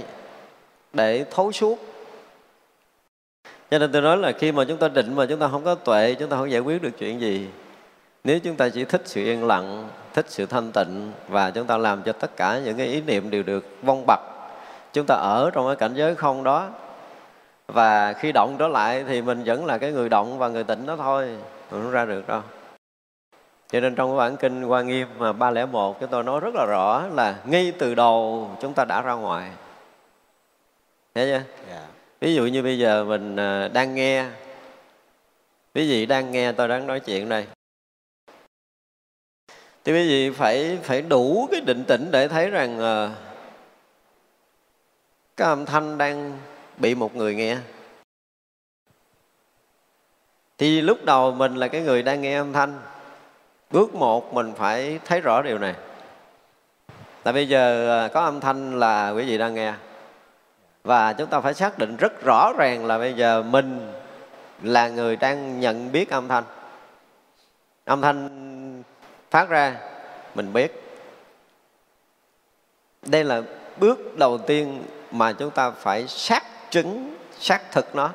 để 0.94 1.26
thấu 1.32 1.52
suốt. 1.52 1.78
Cho 3.72 3.80
nên 3.80 3.92
tôi 3.92 4.02
nói 4.02 4.18
là 4.18 4.32
khi 4.32 4.52
mà 4.52 4.66
chúng 4.68 4.78
ta 4.78 4.88
định 4.88 5.16
mà 5.16 5.26
chúng 5.26 5.40
ta 5.40 5.48
không 5.48 5.64
có 5.64 5.76
tuệ 5.76 6.16
chúng 6.20 6.30
ta 6.30 6.38
không 6.38 6.52
giải 6.52 6.62
quyết 6.62 6.82
được 6.82 6.92
chuyện 7.00 7.22
gì. 7.22 7.48
Nếu 8.24 8.40
chúng 8.40 8.56
ta 8.56 8.70
chỉ 8.70 8.86
thích 8.86 9.02
sự 9.06 9.24
yên 9.24 9.46
lặng 9.48 9.90
thích 10.18 10.26
sự 10.30 10.46
thanh 10.46 10.72
tịnh 10.72 11.12
và 11.28 11.52
chúng 11.52 11.68
ta 11.68 11.78
làm 11.78 12.04
cho 12.04 12.12
tất 12.12 12.38
cả 12.38 12.60
những 12.66 12.78
cái 12.78 12.88
ý 12.88 13.02
niệm 13.02 13.30
đều 13.30 13.44
được 13.44 13.66
vong 13.84 14.04
bặt 14.08 14.20
chúng 14.94 15.06
ta 15.06 15.16
ở 15.16 15.52
trong 15.54 15.68
cái 15.68 15.76
cảnh 15.76 15.94
giới 15.96 16.16
không 16.16 16.44
đó 16.44 16.70
và 17.68 18.14
khi 18.14 18.32
động 18.32 18.56
trở 18.60 18.68
lại 18.68 19.06
thì 19.08 19.22
mình 19.22 19.44
vẫn 19.46 19.66
là 19.66 19.78
cái 19.78 19.92
người 19.92 20.10
động 20.10 20.38
và 20.38 20.48
người 20.48 20.64
tịnh 20.64 20.86
đó 20.86 20.96
thôi 20.96 21.28
mình 21.72 21.82
không 21.82 21.92
ra 21.92 22.06
được 22.06 22.28
đâu 22.28 22.42
cho 23.70 23.80
nên 23.80 23.96
trong 23.96 24.10
cái 24.10 24.18
bản 24.18 24.38
kinh 24.38 24.64
Hoa 24.64 24.82
Nghiêm 24.82 25.08
mà 25.18 25.34
301 25.34 26.00
chúng 26.00 26.10
tôi 26.10 26.24
nói 26.24 26.40
rất 26.40 26.56
là 26.56 26.66
rõ 26.66 27.04
là 27.14 27.36
ngay 27.46 27.74
từ 27.80 27.96
đầu 27.96 28.50
chúng 28.62 28.74
ta 28.74 28.86
đã 28.86 29.02
ra 29.02 29.14
ngoài. 29.14 29.50
Thấy 31.16 31.26
chưa? 31.26 31.32
Yeah. 31.32 31.44
Dạ. 31.70 31.82
Ví 32.22 32.36
dụ 32.36 32.46
như 32.46 32.64
bây 32.64 32.80
giờ 32.80 33.04
mình 33.04 33.36
à, 33.36 33.68
đang 33.68 33.96
nghe 33.96 34.26
Quý 35.76 35.90
vị 35.90 36.06
đang 36.06 36.32
nghe 36.32 36.52
tôi 36.52 36.68
đang 36.68 36.88
nói 36.88 37.00
chuyện 37.00 37.30
đây 37.30 37.46
thì 39.88 39.94
quý 39.94 40.08
vị 40.08 40.30
phải 40.30 40.78
phải 40.84 41.02
đủ 41.02 41.48
cái 41.52 41.62
định 41.62 41.84
tĩnh 41.88 42.08
để 42.12 42.28
thấy 42.28 42.50
rằng 42.50 42.80
à, 42.80 43.10
Cái 45.38 45.48
âm 45.48 45.66
thanh 45.66 45.98
đang 45.98 46.38
bị 46.78 46.96
một 46.96 47.16
người 47.16 47.36
nghe. 47.36 47.58
Thì 50.58 50.82
lúc 50.82 51.06
đầu 51.06 51.32
mình 51.32 51.56
là 51.56 51.68
cái 51.68 51.82
người 51.82 52.04
đang 52.04 52.22
nghe 52.22 52.38
âm 52.38 52.54
thanh 52.54 52.80
Bước 53.72 53.96
một 53.96 54.34
mình 54.34 54.54
phải 54.58 55.00
thấy 55.06 55.22
rõ 55.22 55.42
điều 55.42 55.58
này. 55.58 55.76
Tại 57.24 57.34
bây 57.34 57.48
giờ 57.48 57.88
ờ, 57.88 58.10
có 58.14 58.22
âm 58.22 58.40
thanh 58.40 58.80
là 58.80 59.10
quý 59.10 59.24
vị 59.26 59.38
đang 59.38 59.54
nghe. 59.54 59.74
Và 60.84 61.14
chúng 61.14 61.30
ta 61.30 61.42
phải 61.42 61.54
xác 61.54 61.78
định 61.78 61.96
rất 61.98 62.22
rõ 62.26 62.54
ràng 62.58 62.86
là 62.86 62.98
bây 62.98 63.14
giờ 63.14 63.44
mình 63.44 63.92
là 64.62 64.90
người 64.90 65.16
đang 65.16 65.60
nhận 65.60 65.92
biết 65.92 66.10
âm 66.10 66.28
thanh. 66.28 66.44
Âm 67.86 68.02
thanh 68.02 68.48
phát 69.38 69.50
ra 69.50 69.76
mình 70.36 70.54
biết. 70.54 70.72
Đây 73.02 73.24
là 73.24 73.42
bước 73.78 74.18
đầu 74.18 74.38
tiên 74.38 74.84
mà 75.12 75.34
chúng 75.34 75.52
ta 75.52 75.72
phải 75.72 76.08
xác 76.08 76.44
chứng, 76.70 77.18
xác 77.40 77.72
thực 77.72 77.96
nó. 77.96 78.14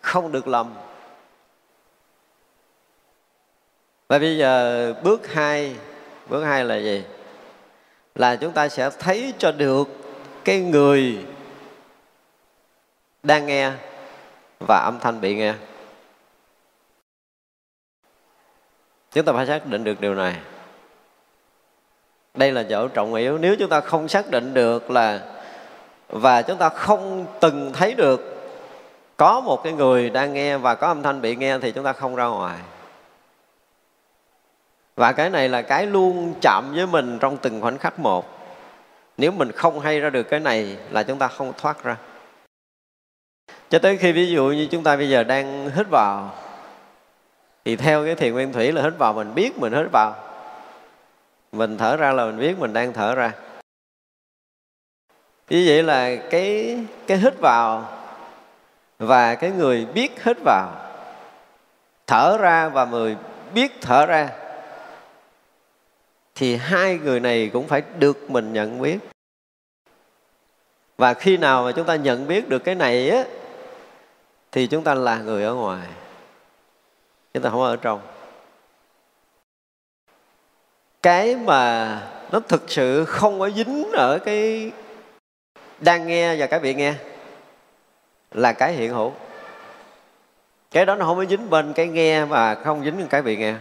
Không 0.00 0.32
được 0.32 0.48
lầm. 0.48 0.74
Và 4.08 4.18
bây 4.18 4.38
giờ 4.38 4.94
bước 5.02 5.32
hai 5.32 5.76
bước 6.28 6.44
hai 6.44 6.64
là 6.64 6.76
gì? 6.76 7.04
Là 8.14 8.36
chúng 8.36 8.52
ta 8.52 8.68
sẽ 8.68 8.90
thấy 8.98 9.34
cho 9.38 9.52
được 9.52 9.88
cái 10.44 10.60
người 10.60 11.24
đang 13.22 13.46
nghe 13.46 13.72
và 14.60 14.78
âm 14.78 14.98
thanh 15.00 15.20
bị 15.20 15.34
nghe. 15.34 15.54
Chúng 19.12 19.24
ta 19.24 19.32
phải 19.32 19.46
xác 19.46 19.66
định 19.66 19.84
được 19.84 20.00
điều 20.00 20.14
này. 20.14 20.36
Đây 22.34 22.52
là 22.52 22.62
chỗ 22.70 22.88
trọng 22.88 23.14
yếu. 23.14 23.38
Nếu 23.38 23.56
chúng 23.58 23.68
ta 23.68 23.80
không 23.80 24.08
xác 24.08 24.30
định 24.30 24.54
được 24.54 24.90
là, 24.90 25.20
và 26.08 26.42
chúng 26.42 26.58
ta 26.58 26.68
không 26.68 27.26
từng 27.40 27.72
thấy 27.72 27.94
được 27.94 28.28
có 29.16 29.40
một 29.40 29.62
cái 29.64 29.72
người 29.72 30.10
đang 30.10 30.34
nghe 30.34 30.56
và 30.56 30.74
có 30.74 30.86
âm 30.86 31.02
thanh 31.02 31.20
bị 31.20 31.36
nghe 31.36 31.58
thì 31.58 31.72
chúng 31.72 31.84
ta 31.84 31.92
không 31.92 32.16
ra 32.16 32.26
ngoài. 32.26 32.58
Và 34.96 35.12
cái 35.12 35.30
này 35.30 35.48
là 35.48 35.62
cái 35.62 35.86
luôn 35.86 36.34
chạm 36.40 36.72
với 36.74 36.86
mình 36.86 37.18
trong 37.18 37.36
từng 37.36 37.60
khoảnh 37.60 37.78
khắc 37.78 37.98
một. 37.98 38.26
Nếu 39.16 39.32
mình 39.32 39.52
không 39.52 39.80
hay 39.80 40.00
ra 40.00 40.10
được 40.10 40.22
cái 40.22 40.40
này 40.40 40.76
là 40.90 41.02
chúng 41.02 41.18
ta 41.18 41.28
không 41.28 41.52
thoát 41.58 41.84
ra. 41.84 41.96
Cho 43.70 43.78
tới 43.78 43.96
khi 43.96 44.12
ví 44.12 44.26
dụ 44.26 44.44
như 44.44 44.68
chúng 44.70 44.82
ta 44.82 44.96
bây 44.96 45.08
giờ 45.08 45.24
đang 45.24 45.70
hít 45.70 45.88
vào 45.88 46.34
thì 47.64 47.76
theo 47.76 48.04
cái 48.04 48.14
thiền 48.14 48.32
nguyên 48.32 48.52
thủy 48.52 48.72
là 48.72 48.82
hít 48.82 48.92
vào, 48.98 49.12
mình 49.12 49.34
biết 49.34 49.58
mình 49.58 49.72
hít 49.72 49.86
vào. 49.92 50.14
Mình 51.52 51.78
thở 51.78 51.96
ra 51.96 52.12
là 52.12 52.26
mình 52.26 52.38
biết 52.38 52.58
mình 52.58 52.72
đang 52.72 52.92
thở 52.92 53.14
ra. 53.14 53.32
Như 55.48 55.64
vậy 55.66 55.82
là 55.82 56.16
cái 56.30 56.78
cái 57.06 57.18
hít 57.18 57.38
vào 57.38 57.88
và 58.98 59.34
cái 59.34 59.50
người 59.50 59.86
biết 59.86 60.24
hít 60.24 60.36
vào, 60.44 60.72
thở 62.06 62.36
ra 62.40 62.68
và 62.68 62.84
người 62.84 63.16
biết 63.54 63.72
thở 63.80 64.06
ra, 64.06 64.28
thì 66.34 66.56
hai 66.56 66.98
người 66.98 67.20
này 67.20 67.50
cũng 67.52 67.68
phải 67.68 67.82
được 67.98 68.30
mình 68.30 68.52
nhận 68.52 68.82
biết. 68.82 68.98
Và 70.98 71.14
khi 71.14 71.36
nào 71.36 71.64
mà 71.64 71.72
chúng 71.72 71.86
ta 71.86 71.96
nhận 71.96 72.26
biết 72.26 72.48
được 72.48 72.64
cái 72.64 72.74
này 72.74 73.10
á, 73.10 73.24
thì 74.52 74.66
chúng 74.66 74.84
ta 74.84 74.94
là 74.94 75.18
người 75.18 75.44
ở 75.44 75.54
ngoài 75.54 75.86
chúng 77.34 77.42
ta 77.42 77.50
không 77.50 77.62
ở 77.62 77.76
trong. 77.76 78.00
Cái 81.02 81.36
mà 81.36 82.00
nó 82.32 82.40
thực 82.40 82.70
sự 82.70 83.04
không 83.04 83.40
có 83.40 83.50
dính 83.50 83.90
ở 83.92 84.18
cái 84.18 84.70
đang 85.80 86.06
nghe 86.06 86.36
và 86.36 86.46
cái 86.46 86.60
bị 86.60 86.74
nghe 86.74 86.94
là 88.32 88.52
cái 88.52 88.72
hiện 88.72 88.92
hữu. 88.92 89.12
Cái 90.70 90.86
đó 90.86 90.94
nó 90.94 91.04
không 91.04 91.16
có 91.16 91.24
dính 91.24 91.50
bên 91.50 91.72
cái 91.72 91.88
nghe 91.88 92.24
và 92.24 92.54
không 92.54 92.84
dính 92.84 93.06
cái 93.10 93.22
bị 93.22 93.36
nghe. 93.36 93.54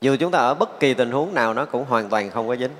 Dù 0.00 0.16
chúng 0.20 0.30
ta 0.30 0.38
ở 0.38 0.54
bất 0.54 0.80
kỳ 0.80 0.94
tình 0.94 1.10
huống 1.10 1.34
nào, 1.34 1.54
nó 1.54 1.64
cũng 1.64 1.84
hoàn 1.84 2.08
toàn 2.08 2.30
không 2.30 2.48
có 2.48 2.56
dính. 2.56 2.70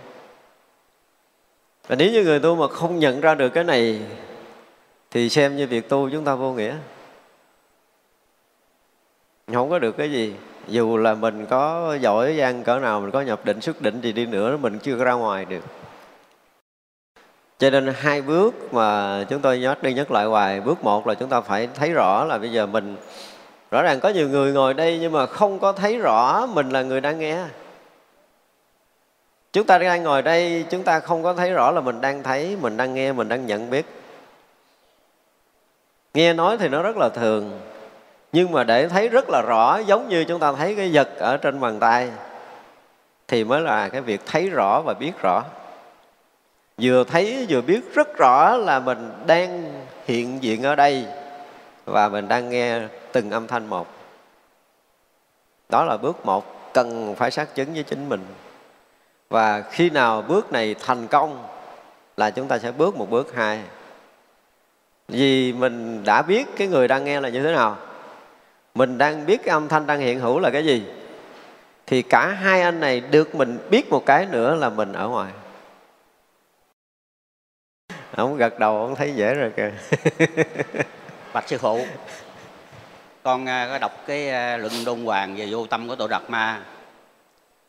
Và 1.87 1.97
nếu 1.97 2.11
như 2.11 2.25
người 2.25 2.41
tu 2.41 2.55
mà 2.55 2.69
không 2.69 2.99
nhận 2.99 3.21
ra 3.21 3.35
được 3.35 3.49
cái 3.49 3.65
này, 3.65 4.01
thì 5.11 5.29
xem 5.29 5.57
như 5.57 5.67
việc 5.67 5.89
tu 5.89 6.11
chúng 6.11 6.25
ta 6.25 6.35
vô 6.35 6.53
nghĩa 6.53 6.75
không 9.55 9.71
có 9.71 9.79
được 9.79 9.97
cái 9.97 10.13
gì. 10.13 10.35
Dù 10.69 10.97
là 10.97 11.15
mình 11.15 11.47
có 11.47 11.97
giỏi 12.01 12.37
gian 12.37 12.63
cỡ 12.63 12.79
nào, 12.79 13.01
mình 13.01 13.11
có 13.11 13.21
nhập 13.21 13.41
định, 13.45 13.61
xuất 13.61 13.83
định 13.83 14.01
gì 14.01 14.13
đi 14.13 14.27
nữa, 14.27 14.57
mình 14.57 14.79
chưa 14.79 14.95
ra 15.05 15.13
ngoài 15.13 15.45
được. 15.45 15.63
Cho 17.59 17.71
nên 17.71 17.95
hai 17.97 18.23
bước 18.23 18.75
mà 18.75 19.25
chúng 19.29 19.41
tôi 19.41 19.59
nhắc, 19.59 19.83
đi 19.83 19.95
nhắc 19.95 20.11
lại 20.11 20.27
hoài, 20.27 20.61
bước 20.61 20.85
một 20.85 21.07
là 21.07 21.15
chúng 21.15 21.29
ta 21.29 21.41
phải 21.41 21.69
thấy 21.75 21.93
rõ 21.93 22.25
là 22.25 22.39
bây 22.39 22.53
giờ 22.53 22.67
mình, 22.67 22.97
rõ 23.71 23.83
ràng 23.83 24.01
có 24.01 24.09
nhiều 24.09 24.29
người 24.29 24.53
ngồi 24.53 24.75
đây 24.75 24.99
nhưng 25.01 25.13
mà 25.13 25.27
không 25.27 25.59
có 25.59 25.73
thấy 25.73 25.99
rõ 25.99 26.47
mình 26.47 26.71
là 26.71 26.83
người 26.83 27.01
đang 27.01 27.19
nghe. 27.19 27.45
Chúng 29.53 29.67
ta 29.67 29.79
đang 29.79 30.03
ngồi 30.03 30.23
đây, 30.23 30.65
chúng 30.71 30.83
ta 30.83 31.01
không 31.01 31.23
có 31.23 31.35
thấy 31.35 31.53
rõ 31.53 31.71
là 31.71 31.81
mình 31.81 32.01
đang 32.01 32.23
thấy, 32.23 32.57
mình 32.61 32.77
đang 32.77 32.95
nghe, 32.95 33.13
mình 33.13 33.29
đang 33.29 33.47
nhận 33.47 33.71
biết. 33.71 33.87
Nghe 36.15 36.33
nói 36.33 36.59
thì 36.59 36.69
nó 36.69 36.83
rất 36.83 36.97
là 36.97 37.09
thường 37.09 37.61
nhưng 38.33 38.53
mà 38.53 38.65
để 38.65 38.89
thấy 38.89 39.09
rất 39.09 39.31
là 39.31 39.43
rõ, 39.43 39.79
giống 39.79 40.09
như 40.09 40.25
chúng 40.25 40.41
ta 40.41 40.53
thấy 40.53 40.75
cái 40.75 40.91
vật 40.93 41.09
ở 41.17 41.37
trên 41.37 41.61
bàn 41.61 41.79
tay, 41.81 42.11
thì 43.29 43.45
mới 43.45 43.61
là 43.61 43.89
cái 43.89 44.01
việc 44.01 44.21
thấy 44.27 44.51
rõ 44.51 44.83
và 44.85 44.95
biết 44.95 45.13
rõ. 45.23 45.45
Vừa 46.79 47.05
thấy 47.05 47.47
vừa 47.49 47.61
biết 47.61 47.95
rất 47.95 48.17
rõ 48.17 48.57
là 48.57 48.79
mình 48.81 49.11
đang 49.27 49.73
hiện 50.05 50.43
diện 50.43 50.63
ở 50.63 50.75
đây 50.75 51.07
và 51.85 52.09
mình 52.09 52.29
đang 52.29 52.51
nghe 52.51 52.81
từng 53.13 53.31
âm 53.31 53.47
thanh 53.47 53.67
một. 53.67 53.87
Đó 55.69 55.85
là 55.85 55.97
bước 55.97 56.27
một, 56.27 56.73
cần 56.75 57.15
phải 57.15 57.31
xác 57.31 57.55
chứng 57.55 57.75
với 57.75 57.83
chính 57.83 58.09
mình. 58.09 58.27
Và 59.29 59.61
khi 59.71 59.91
nào 59.91 60.23
bước 60.23 60.53
này 60.53 60.75
thành 60.87 61.07
công 61.07 61.45
là 62.17 62.31
chúng 62.31 62.49
ta 62.49 62.59
sẽ 62.59 62.73
bước 62.73 62.97
một 62.97 63.11
bước 63.11 63.35
hai. 63.35 63.61
Vì 65.09 65.53
mình 65.53 66.05
đã 66.05 66.23
biết 66.23 66.47
cái 66.57 66.69
người 66.69 66.89
đang 66.89 67.05
nghe 67.05 67.21
là 67.21 67.29
như 67.29 67.43
thế 67.43 67.53
nào 67.53 67.77
mình 68.75 68.99
đang 68.99 69.27
biết 69.27 69.41
cái 69.45 69.53
âm 69.53 69.69
thanh 69.69 69.87
đang 69.87 70.01
hiện 70.01 70.21
hữu 70.21 70.39
là 70.39 70.51
cái 70.51 70.65
gì. 70.65 70.85
Thì 71.87 72.03
cả 72.03 72.27
hai 72.27 72.63
anh 72.63 72.81
này 72.81 73.01
được 73.01 73.35
mình 73.35 73.59
biết 73.71 73.91
một 73.91 74.07
cái 74.07 74.27
nữa 74.27 74.55
là 74.55 74.71
mình 74.71 74.93
ở 74.93 75.09
ngoài. 75.09 75.33
Ông 78.17 78.37
gật 78.37 78.59
đầu, 78.59 78.81
ông 78.81 78.95
thấy 78.95 79.13
dễ 79.15 79.35
rồi 79.35 79.53
kìa. 79.57 79.73
Bạch 81.33 81.49
sư 81.49 81.59
phụ, 81.59 81.81
con 83.23 83.49
à, 83.49 83.69
có 83.71 83.79
đọc 83.79 83.93
cái 84.07 84.31
à, 84.31 84.57
luận 84.57 84.73
đôn 84.87 85.05
hoàng 85.05 85.37
về 85.37 85.47
vô 85.51 85.67
tâm 85.67 85.89
của 85.89 85.97
tổ 85.97 86.09
đạt 86.09 86.23
ma. 86.29 86.63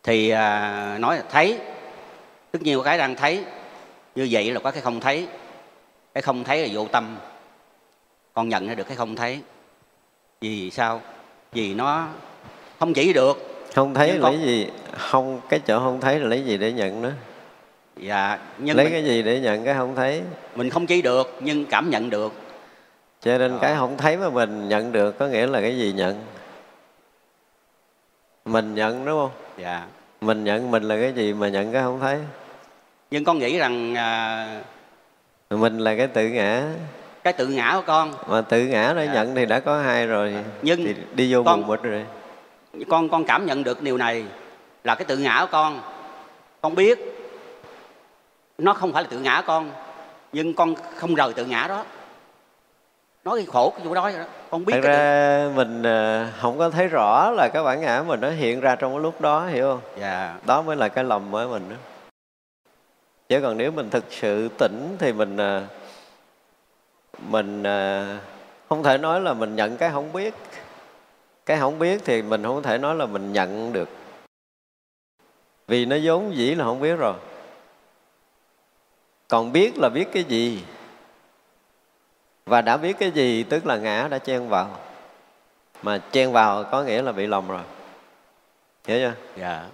Thì 0.03 0.29
à, 0.29 0.97
nói 0.99 1.17
là 1.17 1.23
thấy, 1.29 1.59
tất 2.51 2.61
nhiên 2.61 2.77
có 2.77 2.83
cái 2.83 2.97
đang 2.97 3.15
thấy, 3.15 3.43
như 4.15 4.27
vậy 4.31 4.51
là 4.51 4.59
có 4.59 4.71
cái 4.71 4.81
không 4.81 4.99
thấy. 4.99 5.27
Cái 6.13 6.21
không 6.21 6.43
thấy 6.43 6.67
là 6.67 6.73
vô 6.73 6.87
tâm. 6.87 7.17
Con 8.33 8.49
nhận 8.49 8.67
ra 8.67 8.75
được 8.75 8.87
cái 8.87 8.97
không 8.97 9.15
thấy 9.15 9.41
vì 10.41 10.71
sao? 10.71 11.01
Vì 11.51 11.73
nó 11.73 12.07
không 12.79 12.93
chỉ 12.93 13.13
được. 13.13 13.65
Không 13.73 13.93
thấy 13.93 14.19
con... 14.21 14.33
lấy 14.33 14.41
gì 14.41 14.67
không 14.97 15.41
cái 15.49 15.59
chỗ 15.59 15.79
không 15.79 16.01
thấy 16.01 16.19
là 16.19 16.27
lấy 16.27 16.45
gì 16.45 16.57
để 16.57 16.71
nhận 16.71 17.01
nữa? 17.01 17.13
Dạ 17.97 18.39
nhưng 18.57 18.77
lấy 18.77 18.85
mình... 18.85 18.93
cái 18.93 19.03
gì 19.03 19.23
để 19.23 19.39
nhận 19.39 19.65
cái 19.65 19.73
không 19.73 19.95
thấy? 19.95 20.21
Mình 20.55 20.69
không 20.69 20.85
chỉ 20.85 21.01
được 21.01 21.37
nhưng 21.39 21.65
cảm 21.65 21.89
nhận 21.89 22.09
được. 22.09 22.33
Cho 23.21 23.37
nên 23.37 23.57
cái 23.61 23.75
không 23.75 23.97
thấy 23.97 24.17
mà 24.17 24.29
mình 24.29 24.69
nhận 24.69 24.91
được 24.91 25.17
có 25.19 25.27
nghĩa 25.27 25.47
là 25.47 25.61
cái 25.61 25.77
gì 25.77 25.93
nhận? 25.93 26.23
Mình 28.45 28.75
nhận 28.75 29.05
đúng 29.05 29.19
không? 29.19 29.31
Dạ. 29.57 29.87
Mình 30.21 30.43
nhận 30.43 30.71
mình 30.71 30.83
là 30.83 30.97
cái 31.01 31.13
gì 31.13 31.33
mà 31.33 31.49
nhận 31.49 31.73
cái 31.73 31.83
không 31.83 31.99
thấy? 31.99 32.19
Nhưng 33.11 33.23
con 33.23 33.39
nghĩ 33.39 33.57
rằng 33.57 33.95
à... 33.95 34.61
mình 35.49 35.77
là 35.77 35.95
cái 35.95 36.07
tự 36.07 36.27
ngã 36.27 36.63
cái 37.24 37.34
tự 37.34 37.47
ngã 37.47 37.72
của 37.76 37.84
con. 37.86 38.13
Mà 38.28 38.41
tự 38.41 38.65
ngã 38.65 38.93
nó 38.95 39.01
dạ. 39.01 39.13
nhận 39.13 39.36
thì 39.36 39.45
đã 39.45 39.59
có 39.59 39.82
hai 39.82 40.07
rồi. 40.07 40.36
Nhưng 40.61 40.86
thì 40.86 40.95
đi 41.15 41.34
vô 41.34 41.43
con, 41.43 41.67
mục 41.67 41.84
rồi. 41.84 42.05
con 42.89 43.09
con 43.09 43.26
cảm 43.26 43.45
nhận 43.45 43.63
được 43.63 43.82
điều 43.82 43.97
này 43.97 44.26
là 44.84 44.95
cái 44.95 45.05
tự 45.05 45.17
ngã 45.17 45.38
của 45.41 45.51
con. 45.51 45.82
Con 46.61 46.76
biết 46.76 46.99
nó 48.57 48.74
không 48.74 48.93
phải 48.93 49.03
là 49.03 49.09
tự 49.11 49.20
ngã 49.20 49.43
con 49.47 49.72
nhưng 50.32 50.53
con 50.53 50.76
không 50.95 51.15
rời 51.15 51.34
tự 51.34 51.45
ngã 51.45 51.65
đó. 51.70 51.86
Nói 53.24 53.38
cái 53.38 53.45
khổ 53.45 53.74
cái 53.78 53.88
vụ 53.88 53.93
đó 53.93 54.11
con 54.49 54.65
biết 54.65 54.74
thật 54.74 54.88
ra 54.88 55.49
mình 55.55 55.84
à, 55.84 56.32
không 56.41 56.57
có 56.57 56.70
thấy 56.70 56.88
rõ 56.88 57.32
là 57.32 57.49
cái 57.53 57.63
bản 57.63 57.82
ngã 57.82 58.03
mình 58.07 58.22
nó 58.22 58.30
hiện 58.30 58.59
ra 58.59 58.76
trong 58.76 58.93
cái 58.93 58.99
lúc 58.99 59.22
đó 59.22 59.47
hiểu 59.47 59.72
không? 59.72 59.80
Dạ. 59.99 60.36
Đó 60.45 60.61
mới 60.61 60.76
là 60.76 60.88
cái 60.88 61.03
lầm 61.03 61.32
với 61.32 61.47
mình 61.47 61.70
đó. 61.70 61.76
Chứ 63.30 63.39
còn 63.41 63.57
nếu 63.57 63.72
mình 63.72 63.89
thực 63.89 64.03
sự 64.09 64.49
tỉnh 64.57 64.95
thì 64.99 65.13
mình 65.13 65.38
à, 65.38 65.61
mình 67.28 67.63
à, 67.63 68.20
không 68.70 68.84
thể 68.84 68.97
nói 68.97 69.22
là 69.22 69.34
mình 69.34 69.55
nhận 69.55 69.78
cái 69.78 69.89
không 69.91 70.13
biết. 70.13 70.34
Cái 71.45 71.59
không 71.59 71.80
biết 71.80 72.01
thì 72.05 72.22
mình 72.22 72.43
không 72.43 72.63
thể 72.63 72.78
nói 72.78 72.95
là 72.95 73.05
mình 73.05 73.34
nhận 73.34 73.74
được. 73.74 73.89
Vì 75.67 75.86
nó 75.86 75.97
vốn 76.03 76.36
dĩ 76.36 76.55
là 76.55 76.65
không 76.65 76.80
biết 76.80 76.95
rồi. 76.95 77.13
Còn 79.28 79.51
biết 79.51 79.78
là 79.78 79.89
biết 79.89 80.05
cái 80.13 80.24
gì? 80.24 80.63
Và 82.45 82.61
đã 82.61 82.78
biết 82.78 82.95
cái 82.99 83.11
gì 83.11 83.43
tức 83.43 83.65
là 83.65 83.78
ngã 83.78 84.07
đã 84.11 84.20
chen 84.20 84.49
vào. 84.49 84.78
Mà 85.82 86.01
chen 86.11 86.32
vào 86.32 86.63
có 86.63 86.84
nghĩa 86.84 87.01
là 87.01 87.11
bị 87.11 87.28
lầm 87.28 87.47
rồi. 87.47 87.61
Hiểu 88.88 88.99
chưa? 88.99 89.13
Dạ. 89.36 89.65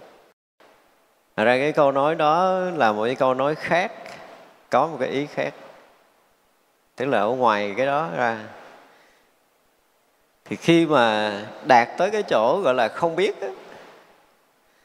Thật 1.36 1.44
ra 1.44 1.58
cái 1.58 1.72
câu 1.72 1.92
nói 1.92 2.14
đó 2.14 2.58
là 2.58 2.92
một 2.92 3.04
cái 3.04 3.14
câu 3.14 3.34
nói 3.34 3.54
khác 3.54 3.92
có 4.70 4.86
một 4.86 4.96
cái 5.00 5.08
ý 5.08 5.26
khác 5.26 5.54
tức 6.96 7.06
là 7.06 7.20
ở 7.20 7.28
ngoài 7.28 7.74
cái 7.76 7.86
đó 7.86 8.08
ra. 8.16 8.38
Thì 10.44 10.56
khi 10.56 10.86
mà 10.86 11.32
đạt 11.66 11.88
tới 11.98 12.10
cái 12.10 12.22
chỗ 12.22 12.60
gọi 12.64 12.74
là 12.74 12.88
không 12.88 13.16
biết 13.16 13.40
đó, 13.40 13.48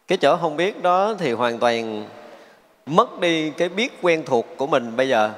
cái 0.08 0.18
chỗ 0.18 0.38
không 0.38 0.58
biết 0.58 0.82
đó 0.82 1.14
thì 1.20 1.32
hoàn 1.32 1.60
toàn 1.60 2.06
mất 2.86 3.20
đi 3.20 3.50
cái 3.50 3.70
biết 3.70 3.94
quen 4.02 4.24
thuộc 4.26 4.46
của 4.58 4.68
mình 4.68 4.96
bây 4.96 5.10
giờ. 5.10 5.32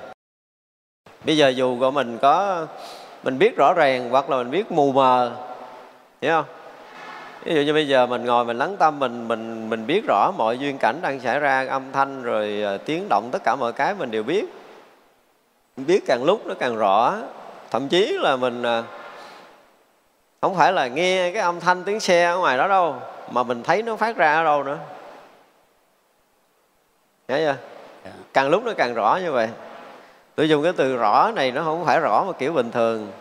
Bây 1.25 1.37
giờ 1.37 1.49
dù 1.49 1.79
của 1.79 1.91
mình 1.91 2.17
có 2.21 2.65
mình 3.23 3.39
biết 3.39 3.57
rõ 3.57 3.73
ràng 3.73 4.09
hoặc 4.09 4.29
là 4.29 4.37
mình 4.37 4.51
biết 4.51 4.71
mù 4.71 4.91
mờ 4.91 5.31
hiểu 6.21 6.31
không? 6.31 6.45
Ví 7.43 7.55
dụ 7.55 7.61
như 7.61 7.73
bây 7.73 7.87
giờ 7.87 8.05
mình 8.05 8.25
ngồi 8.25 8.45
mình 8.45 8.57
lắng 8.57 8.75
tâm 8.79 8.99
mình 8.99 9.27
mình 9.27 9.69
mình 9.69 9.87
biết 9.87 10.03
rõ 10.07 10.31
mọi 10.37 10.57
duyên 10.57 10.77
cảnh 10.77 10.99
đang 11.01 11.19
xảy 11.19 11.39
ra 11.39 11.65
âm 11.69 11.91
thanh 11.91 12.23
rồi 12.23 12.61
ờ, 12.63 12.77
tiếng 12.77 13.09
động 13.09 13.29
tất 13.31 13.43
cả 13.43 13.55
mọi 13.55 13.73
cái 13.73 13.95
mình 13.95 14.11
đều 14.11 14.23
biết 14.23 14.45
biết 15.77 16.03
càng 16.05 16.23
lúc 16.23 16.47
nó 16.47 16.53
càng 16.53 16.75
rõ. 16.75 17.15
Thậm 17.71 17.87
chí 17.87 18.17
là 18.21 18.35
mình 18.35 18.63
ờ, 18.63 18.83
không 20.41 20.55
phải 20.55 20.73
là 20.73 20.87
nghe 20.87 21.31
cái 21.31 21.41
âm 21.41 21.59
thanh 21.59 21.83
tiếng 21.83 21.99
xe 21.99 22.25
ở 22.25 22.37
ngoài 22.37 22.57
đó 22.57 22.67
đâu 22.67 22.95
mà 23.31 23.43
mình 23.43 23.63
thấy 23.63 23.81
nó 23.81 23.95
phát 23.95 24.17
ra 24.17 24.33
ở 24.33 24.43
đâu 24.43 24.63
nữa. 24.63 24.77
Hiểu 27.27 27.37
chưa? 27.37 27.55
Dạ. 28.05 28.11
càng 28.33 28.49
lúc 28.49 28.63
nó 28.65 28.71
càng 28.77 28.93
rõ 28.93 29.19
như 29.23 29.31
vậy. 29.31 29.49
Tôi 30.35 30.49
dùng 30.49 30.63
cái 30.63 30.73
từ 30.77 30.97
rõ 30.97 31.31
này 31.35 31.51
nó 31.51 31.63
không 31.63 31.85
phải 31.85 31.99
rõ 31.99 32.23
mà 32.23 32.33
kiểu 32.33 32.53
bình 32.53 32.71
thường. 32.71 33.11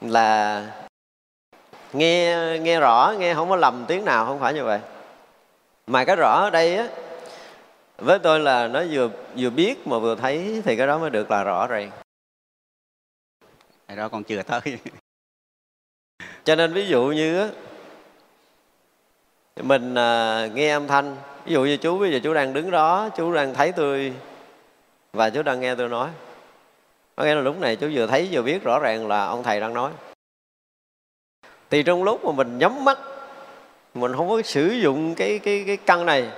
Là 0.00 0.62
nghe 1.92 2.36
nghe 2.58 2.80
rõ 2.80 3.14
nghe 3.18 3.34
không 3.34 3.50
có 3.50 3.56
lầm 3.56 3.84
tiếng 3.88 4.04
nào 4.04 4.26
không 4.26 4.40
phải 4.40 4.54
như 4.54 4.64
vậy. 4.64 4.80
Mà 5.86 6.04
cái 6.04 6.16
rõ 6.16 6.40
ở 6.40 6.50
đây 6.50 6.76
á 6.76 6.86
với 8.00 8.18
tôi 8.18 8.40
là 8.40 8.68
nó 8.68 8.82
vừa 8.90 9.10
vừa 9.36 9.50
biết 9.50 9.86
mà 9.86 9.98
vừa 9.98 10.14
thấy 10.14 10.62
thì 10.64 10.76
cái 10.76 10.86
đó 10.86 10.98
mới 10.98 11.10
được 11.10 11.30
là 11.30 11.44
rõ 11.44 11.66
ràng. 11.66 11.90
Cái 13.88 13.96
đó 13.96 14.08
con 14.08 14.24
chưa 14.24 14.42
tới. 14.42 14.60
Cho 16.44 16.56
nên 16.56 16.72
ví 16.72 16.86
dụ 16.86 17.06
như 17.06 17.50
mình 19.62 19.94
à, 19.94 20.46
nghe 20.54 20.70
âm 20.70 20.86
thanh 20.86 21.16
ví 21.44 21.52
dụ 21.52 21.64
như 21.64 21.76
chú 21.76 21.98
bây 21.98 22.12
giờ 22.12 22.20
chú 22.22 22.34
đang 22.34 22.52
đứng 22.52 22.70
đó 22.70 23.08
chú 23.16 23.32
đang 23.32 23.54
thấy 23.54 23.72
tôi 23.72 24.14
và 25.12 25.30
chú 25.30 25.42
đang 25.42 25.60
nghe 25.60 25.74
tôi 25.74 25.88
nói. 25.88 26.10
Có 27.16 27.24
nghĩa 27.24 27.34
là 27.34 27.40
lúc 27.40 27.60
này 27.60 27.76
chú 27.76 27.90
vừa 27.94 28.06
thấy 28.06 28.28
vừa 28.32 28.42
biết 28.42 28.62
rõ 28.62 28.78
ràng 28.78 29.08
là 29.08 29.24
ông 29.24 29.42
thầy 29.42 29.60
đang 29.60 29.74
nói. 29.74 29.92
Thì 31.70 31.82
trong 31.82 32.02
lúc 32.04 32.24
mà 32.24 32.32
mình 32.32 32.58
nhắm 32.58 32.84
mắt 32.84 32.98
mình 33.94 34.16
không 34.16 34.28
có 34.28 34.42
sử 34.42 34.66
dụng 34.68 35.14
cái 35.14 35.38
cái 35.38 35.64
cái 35.66 35.76
căn 35.76 36.06
này 36.06 36.30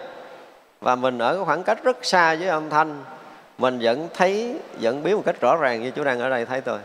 và 0.82 0.94
mình 0.94 1.18
ở 1.18 1.34
cái 1.34 1.44
khoảng 1.44 1.62
cách 1.62 1.84
rất 1.84 2.04
xa 2.04 2.34
với 2.34 2.48
âm 2.48 2.70
thanh. 2.70 3.04
Mình 3.58 3.78
vẫn 3.82 4.08
thấy 4.14 4.56
vẫn 4.80 5.02
biết 5.02 5.14
một 5.14 5.22
cách 5.26 5.40
rõ 5.40 5.56
ràng 5.56 5.82
như 5.82 5.90
chú 5.90 6.04
đang 6.04 6.20
ở 6.20 6.30
đây 6.30 6.46
thấy 6.46 6.60
tôi. 6.60 6.78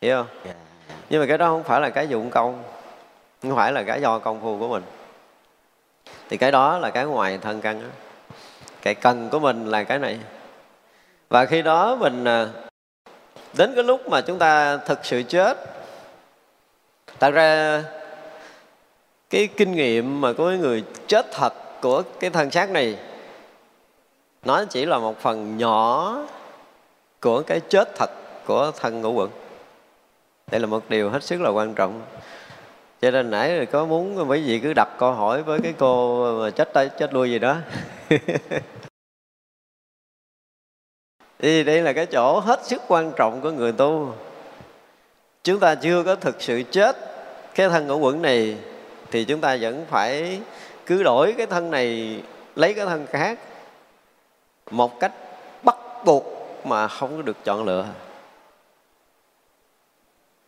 Hiểu 0.00 0.16
không? 0.16 0.26
Dạ. 0.44 0.52
nhưng 1.10 1.20
mà 1.20 1.26
cái 1.26 1.38
đó 1.38 1.46
không 1.46 1.64
phải 1.64 1.80
là 1.80 1.90
cái 1.90 2.08
dụng 2.08 2.30
công 2.30 2.62
không 3.42 3.56
phải 3.56 3.72
là 3.72 3.82
cái 3.82 4.00
do 4.00 4.18
công 4.18 4.40
phu 4.40 4.58
của 4.58 4.68
mình. 4.68 4.82
Thì 6.28 6.36
cái 6.36 6.52
đó 6.52 6.78
là 6.78 6.90
cái 6.90 7.04
ngoài 7.04 7.38
thân 7.42 7.60
căn 7.60 7.82
đó. 7.82 7.88
cái 8.82 8.94
cần 8.94 9.28
của 9.30 9.38
mình 9.38 9.66
là 9.66 9.84
cái 9.84 9.98
này. 9.98 10.18
Và 11.28 11.44
khi 11.44 11.62
đó 11.62 11.96
mình 11.96 12.24
à, 12.24 12.46
đến 13.52 13.72
cái 13.74 13.84
lúc 13.84 14.08
mà 14.08 14.20
chúng 14.20 14.38
ta 14.38 14.76
thực 14.76 15.04
sự 15.04 15.22
chết 15.22 15.58
thật 17.20 17.30
ra 17.30 17.82
cái 19.30 19.48
kinh 19.56 19.72
nghiệm 19.72 20.20
mà 20.20 20.32
của 20.32 20.50
người 20.50 20.84
chết 21.06 21.26
thật 21.32 21.52
của 21.82 22.02
cái 22.20 22.30
thân 22.30 22.50
xác 22.50 22.70
này, 22.70 22.96
nó 24.42 24.64
chỉ 24.64 24.86
là 24.86 24.98
một 24.98 25.20
phần 25.20 25.56
nhỏ 25.58 26.16
của 27.20 27.42
cái 27.42 27.60
chết 27.68 27.94
thật 27.96 28.10
của 28.46 28.72
thân 28.80 29.00
ngũ 29.00 29.12
quẩn. 29.12 29.30
Đây 30.50 30.60
là 30.60 30.66
một 30.66 30.84
điều 30.88 31.10
hết 31.10 31.22
sức 31.22 31.40
là 31.40 31.50
quan 31.50 31.74
trọng. 31.74 32.02
Cho 33.00 33.10
nên 33.10 33.30
nãy 33.30 33.56
rồi 33.56 33.66
có 33.66 33.84
muốn 33.84 34.30
quý 34.30 34.42
vị 34.42 34.60
cứ 34.62 34.72
đặt 34.72 34.88
câu 34.98 35.12
hỏi 35.12 35.42
với 35.42 35.60
cái 35.62 35.74
cô 35.78 36.24
mà 36.40 36.50
chết 36.50 36.72
tay 36.72 36.88
chết 36.98 37.12
đuôi 37.12 37.30
gì 37.30 37.38
đó. 37.38 37.56
Thì 41.42 41.64
đây 41.64 41.82
là 41.82 41.92
cái 41.92 42.06
chỗ 42.06 42.40
hết 42.40 42.66
sức 42.66 42.82
quan 42.88 43.12
trọng 43.16 43.40
của 43.40 43.50
người 43.50 43.72
tu. 43.72 44.14
Chúng 45.44 45.60
ta 45.60 45.74
chưa 45.74 46.02
có 46.02 46.14
thực 46.14 46.42
sự 46.42 46.62
chết 46.70 46.96
cái 47.54 47.68
thân 47.68 47.86
ngũ 47.86 47.98
quẩn 47.98 48.22
này, 48.22 48.56
thì 49.10 49.24
chúng 49.24 49.40
ta 49.40 49.56
vẫn 49.60 49.84
phải 49.90 50.40
cứ 50.90 51.02
đổi 51.02 51.34
cái 51.38 51.46
thân 51.46 51.70
này, 51.70 52.22
lấy 52.54 52.74
cái 52.74 52.86
thân 52.86 53.06
khác. 53.06 53.38
Một 54.70 55.00
cách 55.00 55.12
bắt 55.62 55.76
buộc 56.04 56.24
mà 56.64 56.88
không 56.88 57.16
có 57.16 57.22
được 57.22 57.36
chọn 57.44 57.64
lựa. 57.64 57.86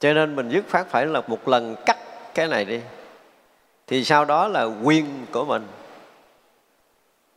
Cho 0.01 0.12
nên 0.12 0.36
mình 0.36 0.49
dứt 0.49 0.64
phát 0.68 0.86
phải 0.86 1.07
là 1.07 1.20
một 1.26 1.49
lần 1.49 1.76
cắt 1.86 1.99
cái 2.34 2.49
này 2.49 2.64
đi. 2.64 2.80
Thì 3.86 4.05
sau 4.05 4.24
đó 4.24 4.49
là 4.49 4.64
quyền 4.64 5.26
của 5.32 5.45
mình. 5.45 5.66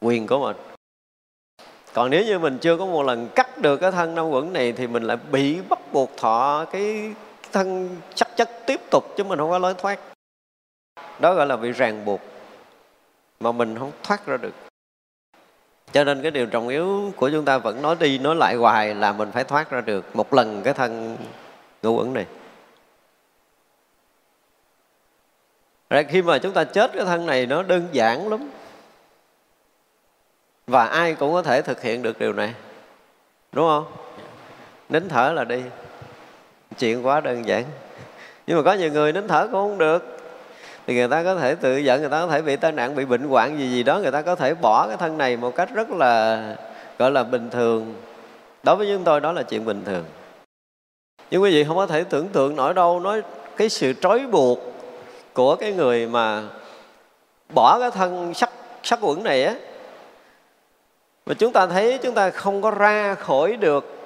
Quyền 0.01 0.27
của 0.27 0.39
mình. 0.39 0.57
Còn 1.93 2.09
nếu 2.09 2.25
như 2.25 2.39
mình 2.39 2.57
chưa 2.57 2.77
có 2.77 2.85
một 2.85 3.03
lần 3.03 3.29
cắt 3.35 3.57
được 3.57 3.77
cái 3.77 3.91
thân 3.91 4.15
năm 4.15 4.29
quẩn 4.29 4.53
này 4.53 4.71
thì 4.71 4.87
mình 4.87 5.03
lại 5.03 5.17
bị 5.31 5.61
bắt 5.69 5.79
buộc 5.91 6.17
thọ 6.17 6.65
cái 6.71 7.13
thân 7.51 7.97
sắc 8.15 8.27
chất 8.37 8.49
tiếp 8.65 8.81
tục 8.91 9.13
chứ 9.17 9.23
mình 9.23 9.39
không 9.39 9.49
có 9.49 9.57
lối 9.57 9.73
thoát. 9.73 9.99
Đó 11.19 11.33
gọi 11.33 11.45
là 11.45 11.57
bị 11.57 11.71
ràng 11.71 12.05
buộc 12.05 12.21
mà 13.39 13.51
mình 13.51 13.79
không 13.79 13.91
thoát 14.03 14.25
ra 14.25 14.37
được. 14.37 14.53
Cho 15.91 16.03
nên 16.03 16.21
cái 16.21 16.31
điều 16.31 16.45
trọng 16.45 16.67
yếu 16.67 17.13
của 17.15 17.29
chúng 17.29 17.45
ta 17.45 17.57
vẫn 17.57 17.81
nói 17.81 17.95
đi 17.99 18.17
nói 18.17 18.35
lại 18.35 18.55
hoài 18.55 18.95
là 18.95 19.13
mình 19.13 19.31
phải 19.31 19.43
thoát 19.43 19.69
ra 19.69 19.81
được 19.81 20.15
một 20.15 20.33
lần 20.33 20.61
cái 20.63 20.73
thân 20.73 21.17
ngũ 21.83 21.97
uẩn 21.97 22.13
này. 22.13 22.25
Rồi 25.89 26.03
khi 26.03 26.21
mà 26.21 26.39
chúng 26.39 26.53
ta 26.53 26.63
chết 26.63 26.91
cái 26.93 27.05
thân 27.05 27.25
này 27.25 27.45
nó 27.45 27.63
đơn 27.63 27.87
giản 27.91 28.27
lắm. 28.27 28.49
Và 30.67 30.85
ai 30.85 31.15
cũng 31.15 31.33
có 31.33 31.41
thể 31.41 31.61
thực 31.61 31.81
hiện 31.81 32.01
được 32.01 32.19
điều 32.19 32.33
này. 32.33 32.53
Đúng 33.51 33.67
không? 33.67 33.85
Nín 34.89 35.09
thở 35.09 35.31
là 35.31 35.43
đi. 35.43 35.63
Chuyện 36.77 37.05
quá 37.05 37.21
đơn 37.21 37.45
giản. 37.45 37.65
Nhưng 38.47 38.57
mà 38.57 38.63
có 38.63 38.73
nhiều 38.73 38.91
người 38.91 39.13
nín 39.13 39.27
thở 39.27 39.41
cũng 39.43 39.51
không 39.51 39.77
được 39.77 40.14
thì 40.87 40.95
người 40.95 41.07
ta 41.07 41.23
có 41.23 41.35
thể 41.35 41.55
tự 41.55 41.77
giận 41.77 42.01
người 42.01 42.09
ta 42.09 42.21
có 42.21 42.27
thể 42.27 42.41
bị 42.41 42.55
tai 42.55 42.71
nạn 42.71 42.95
bị 42.95 43.05
bệnh 43.05 43.23
hoạn 43.23 43.59
gì 43.59 43.69
gì 43.69 43.83
đó 43.83 43.99
người 43.99 44.11
ta 44.11 44.21
có 44.21 44.35
thể 44.35 44.53
bỏ 44.53 44.87
cái 44.87 44.97
thân 44.97 45.17
này 45.17 45.37
một 45.37 45.55
cách 45.55 45.69
rất 45.73 45.91
là 45.91 46.55
gọi 46.99 47.11
là 47.11 47.23
bình 47.23 47.49
thường. 47.49 47.93
Đối 48.63 48.75
với 48.75 48.87
chúng 48.93 49.03
tôi 49.03 49.21
đó 49.21 49.31
là 49.31 49.43
chuyện 49.43 49.65
bình 49.65 49.83
thường. 49.85 50.05
Nhưng 51.31 51.43
quý 51.43 51.51
vị 51.51 51.63
không 51.63 51.77
có 51.77 51.87
thể 51.87 52.03
tưởng 52.03 52.27
tượng 52.27 52.55
nổi 52.55 52.73
đâu 52.73 52.99
nói 52.99 53.21
cái 53.57 53.69
sự 53.69 53.93
trói 54.01 54.19
buộc 54.19 54.59
của 55.33 55.55
cái 55.55 55.73
người 55.73 56.07
mà 56.07 56.43
bỏ 57.53 57.79
cái 57.79 57.91
thân 57.91 58.33
sắc 58.33 58.49
sắc 58.83 58.99
quẩn 59.01 59.23
này 59.23 59.43
á. 59.43 59.55
Mà 61.25 61.33
chúng 61.33 61.53
ta 61.53 61.67
thấy 61.67 61.99
chúng 62.03 62.15
ta 62.15 62.29
không 62.29 62.61
có 62.61 62.71
ra 62.71 63.15
khỏi 63.15 63.55
được 63.55 63.97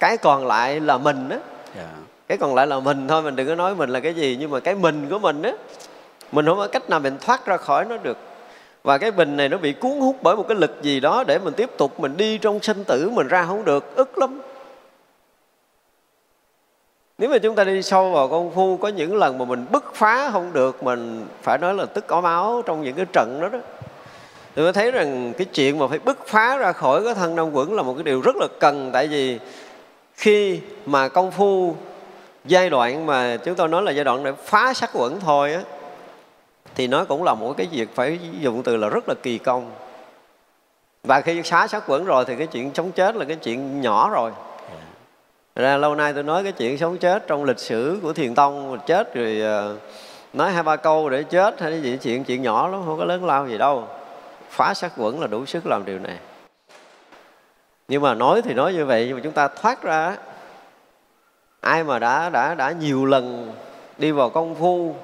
cái 0.00 0.16
còn 0.16 0.46
lại 0.46 0.80
là 0.80 0.98
mình 0.98 1.28
á. 1.28 1.38
Dạ. 1.76 1.88
cái 2.28 2.38
còn 2.38 2.54
lại 2.54 2.66
là 2.66 2.80
mình 2.80 3.08
thôi 3.08 3.22
mình 3.22 3.36
đừng 3.36 3.48
có 3.48 3.54
nói 3.54 3.74
mình 3.74 3.90
là 3.90 4.00
cái 4.00 4.14
gì 4.14 4.36
nhưng 4.40 4.50
mà 4.50 4.60
cái 4.60 4.74
mình 4.74 5.06
của 5.10 5.18
mình 5.18 5.42
á 5.42 5.52
mình 6.32 6.46
không 6.46 6.58
có 6.58 6.66
cách 6.66 6.90
nào 6.90 7.00
mình 7.00 7.16
thoát 7.20 7.46
ra 7.46 7.56
khỏi 7.56 7.84
nó 7.84 7.96
được. 7.96 8.16
Và 8.82 8.98
cái 8.98 9.10
bình 9.10 9.36
này 9.36 9.48
nó 9.48 9.56
bị 9.56 9.72
cuốn 9.72 10.00
hút 10.00 10.16
bởi 10.22 10.36
một 10.36 10.44
cái 10.48 10.58
lực 10.58 10.82
gì 10.82 11.00
đó 11.00 11.24
để 11.26 11.38
mình 11.38 11.54
tiếp 11.54 11.70
tục 11.76 12.00
mình 12.00 12.16
đi 12.16 12.38
trong 12.38 12.62
sinh 12.62 12.84
tử 12.84 13.10
mình 13.10 13.28
ra 13.28 13.44
không 13.46 13.64
được. 13.64 13.96
Ức 13.96 14.18
lắm. 14.18 14.40
Nếu 17.18 17.30
mà 17.30 17.38
chúng 17.38 17.54
ta 17.54 17.64
đi 17.64 17.82
sâu 17.82 18.10
vào 18.10 18.28
công 18.28 18.50
phu, 18.54 18.76
có 18.76 18.88
những 18.88 19.16
lần 19.16 19.38
mà 19.38 19.44
mình 19.44 19.66
bứt 19.72 19.94
phá 19.94 20.30
không 20.30 20.52
được, 20.52 20.82
mình 20.82 21.26
phải 21.42 21.58
nói 21.58 21.74
là 21.74 21.84
tức 21.86 22.06
có 22.06 22.20
máu 22.20 22.62
trong 22.66 22.82
những 22.82 22.96
cái 22.96 23.06
trận 23.12 23.38
đó 23.40 23.48
đó. 23.48 23.58
Thì 24.56 24.62
tôi 24.62 24.72
thấy 24.72 24.90
rằng 24.90 25.32
cái 25.38 25.44
chuyện 25.44 25.78
mà 25.78 25.86
phải 25.86 25.98
bứt 25.98 26.26
phá 26.26 26.56
ra 26.56 26.72
khỏi 26.72 27.04
cái 27.04 27.14
thân 27.14 27.36
năm 27.36 27.52
quẩn 27.52 27.74
là 27.74 27.82
một 27.82 27.94
cái 27.94 28.02
điều 28.02 28.20
rất 28.20 28.36
là 28.36 28.46
cần. 28.60 28.90
Tại 28.92 29.06
vì 29.06 29.38
khi 30.14 30.60
mà 30.86 31.08
công 31.08 31.30
phu 31.30 31.76
giai 32.44 32.70
đoạn 32.70 33.06
mà 33.06 33.36
chúng 33.44 33.54
tôi 33.54 33.68
nói 33.68 33.82
là 33.82 33.92
giai 33.92 34.04
đoạn 34.04 34.24
để 34.24 34.32
phá 34.44 34.74
sắc 34.74 34.90
quẩn 34.92 35.20
thôi 35.20 35.52
á 35.52 35.62
thì 36.78 36.86
nó 36.86 37.04
cũng 37.04 37.24
là 37.24 37.34
một 37.34 37.54
cái 37.56 37.68
việc 37.72 37.94
phải 37.94 38.18
dùng 38.40 38.62
từ 38.62 38.76
là 38.76 38.88
rất 38.88 39.08
là 39.08 39.14
kỳ 39.22 39.38
công. 39.38 39.70
Và 41.02 41.20
khi 41.20 41.42
xá 41.42 41.66
sát 41.66 41.82
quẩn 41.86 42.04
rồi 42.04 42.24
thì 42.24 42.36
cái 42.36 42.46
chuyện 42.46 42.70
sống 42.74 42.92
chết 42.92 43.16
là 43.16 43.24
cái 43.24 43.36
chuyện 43.36 43.80
nhỏ 43.80 44.10
rồi. 44.10 44.32
Ra 45.56 45.76
lâu 45.76 45.94
nay 45.94 46.12
tôi 46.12 46.22
nói 46.22 46.42
cái 46.42 46.52
chuyện 46.52 46.78
sống 46.78 46.98
chết 46.98 47.26
trong 47.26 47.44
lịch 47.44 47.58
sử 47.58 47.98
của 48.02 48.12
thiền 48.12 48.34
tông, 48.34 48.78
chết 48.86 49.14
rồi 49.14 49.40
ờ, 49.40 49.76
nói 50.32 50.52
hai 50.52 50.62
ba 50.62 50.76
câu 50.76 51.08
để 51.08 51.22
chết 51.22 51.60
hay 51.60 51.80
cái 51.84 51.98
chuyện 52.02 52.24
chuyện 52.24 52.42
nhỏ 52.42 52.68
lắm, 52.68 52.82
không 52.86 52.98
có 52.98 53.04
lớn 53.04 53.24
lao 53.24 53.48
gì 53.48 53.58
đâu. 53.58 53.84
Phá 54.50 54.74
sát 54.74 54.92
quẩn 54.96 55.20
là 55.20 55.26
đủ 55.26 55.46
sức 55.46 55.66
làm 55.66 55.84
điều 55.84 55.98
này. 55.98 56.16
Nhưng 57.88 58.02
mà 58.02 58.14
nói 58.14 58.42
thì 58.42 58.54
nói 58.54 58.72
như 58.72 58.86
vậy, 58.86 59.04
nhưng 59.06 59.16
mà 59.16 59.20
chúng 59.24 59.32
ta 59.32 59.48
thoát 59.48 59.82
ra 59.82 60.16
ai 61.60 61.84
mà 61.84 61.98
đã 61.98 62.30
đã 62.30 62.54
đã 62.54 62.70
nhiều 62.70 63.04
lần 63.04 63.52
đi 63.98 64.10
vào 64.10 64.30
công 64.30 64.54
phu 64.54 64.94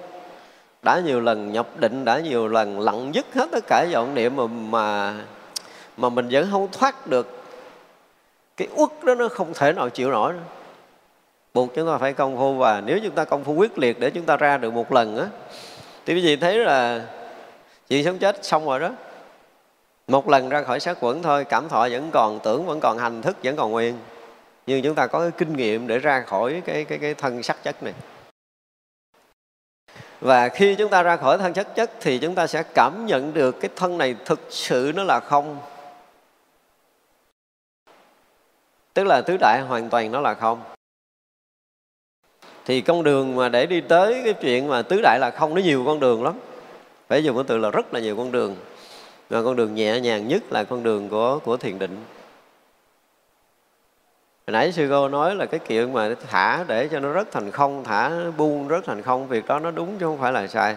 đã 0.85 1.01
nhiều 1.01 1.21
lần 1.21 1.53
nhập 1.53 1.67
định, 1.77 2.05
đã 2.05 2.19
nhiều 2.19 2.49
lần 2.49 2.81
lặng 2.81 3.15
dứt 3.15 3.27
hết 3.35 3.49
tất 3.53 3.65
cả 3.67 3.87
vọng 3.93 4.15
niệm 4.15 4.37
mà 4.37 4.47
mà 4.47 5.15
mà 5.97 6.09
mình 6.09 6.29
vẫn 6.31 6.49
không 6.51 6.69
thoát 6.73 7.07
được. 7.07 7.45
Cái 8.57 8.69
uất 8.77 8.91
đó 9.05 9.15
nó 9.15 9.29
không 9.29 9.55
thể 9.55 9.73
nào 9.73 9.89
chịu 9.89 10.11
nổi 10.11 10.33
nữa. 10.33 10.41
buộc 11.55 11.75
chúng 11.75 11.87
ta 11.87 11.99
phải 11.99 12.13
công 12.13 12.37
phu 12.37 12.55
và 12.55 12.81
nếu 12.81 12.99
chúng 13.03 13.15
ta 13.15 13.25
công 13.25 13.45
phu 13.45 13.53
quyết 13.53 13.79
liệt 13.79 14.01
để 14.01 14.11
chúng 14.11 14.25
ta 14.25 14.37
ra 14.37 14.59
được 14.59 14.73
một 14.73 14.93
lần 14.93 15.17
á, 15.17 15.27
thì 16.07 16.15
quý 16.15 16.21
vị 16.21 16.37
thấy 16.37 16.59
là 16.59 17.01
chuyện 17.89 18.05
sống 18.05 18.19
chết 18.19 18.45
xong 18.45 18.67
rồi 18.67 18.81
đó. 18.81 18.91
Một 20.09 20.29
lần 20.29 20.49
ra 20.49 20.63
khỏi 20.63 20.81
sát 20.81 20.97
quẩn 21.01 21.23
thôi, 21.23 21.45
cảm 21.45 21.69
thọ 21.69 21.89
vẫn 21.89 22.11
còn, 22.13 22.41
tưởng 22.45 22.67
vẫn 22.67 22.81
còn, 22.81 22.99
hành 22.99 23.23
thức 23.23 23.37
vẫn 23.45 23.57
còn 23.57 23.71
nguyên. 23.71 23.99
Nhưng 24.67 24.83
chúng 24.83 24.95
ta 24.95 25.07
có 25.07 25.21
cái 25.21 25.31
kinh 25.31 25.57
nghiệm 25.57 25.87
để 25.87 25.99
ra 25.99 26.21
khỏi 26.21 26.63
cái 26.65 26.85
cái 26.85 26.99
cái 26.99 27.15
thân 27.15 27.43
sắc 27.43 27.63
chất 27.63 27.83
này 27.83 27.95
và 30.25 30.49
khi 30.49 30.75
chúng 30.75 30.91
ta 30.91 31.03
ra 31.03 31.17
khỏi 31.17 31.39
thân 31.39 31.53
chất 31.53 31.75
chất 31.75 31.91
thì 32.01 32.19
chúng 32.19 32.35
ta 32.35 32.47
sẽ 32.47 32.63
cảm 32.63 33.07
nhận 33.07 33.35
được 33.35 33.61
cái 33.61 33.71
thân 33.77 33.99
này 33.99 34.17
thực 34.25 34.41
sự 34.51 34.93
nó 34.95 35.05
là 35.05 35.21
không. 35.21 35.59
Tức 38.95 39.05
là 39.05 39.21
tứ 39.21 39.37
đại 39.41 39.61
hoàn 39.61 39.91
toàn 39.91 40.13
nó 40.13 40.21
là 40.21 40.35
không. 40.35 40.63
Thì 42.65 42.81
con 42.81 43.03
đường 43.03 43.37
mà 43.37 43.49
để 43.49 43.67
đi 43.67 43.81
tới 43.81 44.21
cái 44.25 44.33
chuyện 44.33 44.69
mà 44.69 44.83
tứ 44.83 45.01
đại 45.03 45.19
là 45.19 45.31
không, 45.31 45.55
nó 45.55 45.61
nhiều 45.61 45.83
con 45.87 46.01
đường 46.01 46.25
lắm. 46.25 46.35
Phải 47.09 47.25
dùng 47.25 47.37
cái 47.37 47.45
từ 47.49 47.59
là 47.59 47.71
rất 47.71 47.95
là 47.95 48.01
nhiều 48.01 48.17
con 48.17 48.33
đường. 48.33 48.57
Và 49.31 49.43
con 49.43 49.57
đường 49.57 49.75
nhẹ 49.75 50.01
nhàng 50.01 50.29
nhất 50.29 50.43
là 50.51 50.65
con 50.65 50.83
đường 50.83 51.09
của 51.09 51.39
của 51.39 51.57
thiền 51.57 51.79
định. 51.79 52.05
Hồi 54.47 54.53
nãy 54.53 54.73
sư 54.73 54.87
cô 54.91 55.09
nói 55.09 55.35
là 55.35 55.47
cái 55.47 55.61
chuyện 55.69 55.93
mà 55.93 56.15
thả 56.31 56.65
để 56.69 56.89
cho 56.89 57.01
nó 57.01 57.13
rất 57.13 57.29
thành 57.33 57.51
không, 57.51 57.85
thả 57.85 58.11
buông 58.37 58.69
rất 58.69 58.85
thành 58.85 59.03
không, 59.03 59.29
việc 59.29 59.47
đó 59.47 59.59
nó 59.59 59.71
đúng 59.71 59.99
chứ 59.99 60.07
không 60.07 60.19
phải 60.19 60.33
là 60.33 60.47
sai. 60.47 60.77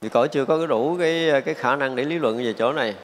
Vì 0.00 0.08
cõi 0.08 0.28
chưa 0.28 0.44
có 0.44 0.58
cái 0.58 0.66
đủ 0.66 0.96
cái 0.98 1.42
cái 1.44 1.54
khả 1.54 1.76
năng 1.76 1.96
để 1.96 2.04
lý 2.04 2.18
luận 2.18 2.36
về 2.36 2.54
chỗ 2.58 2.72
này. 2.72 2.94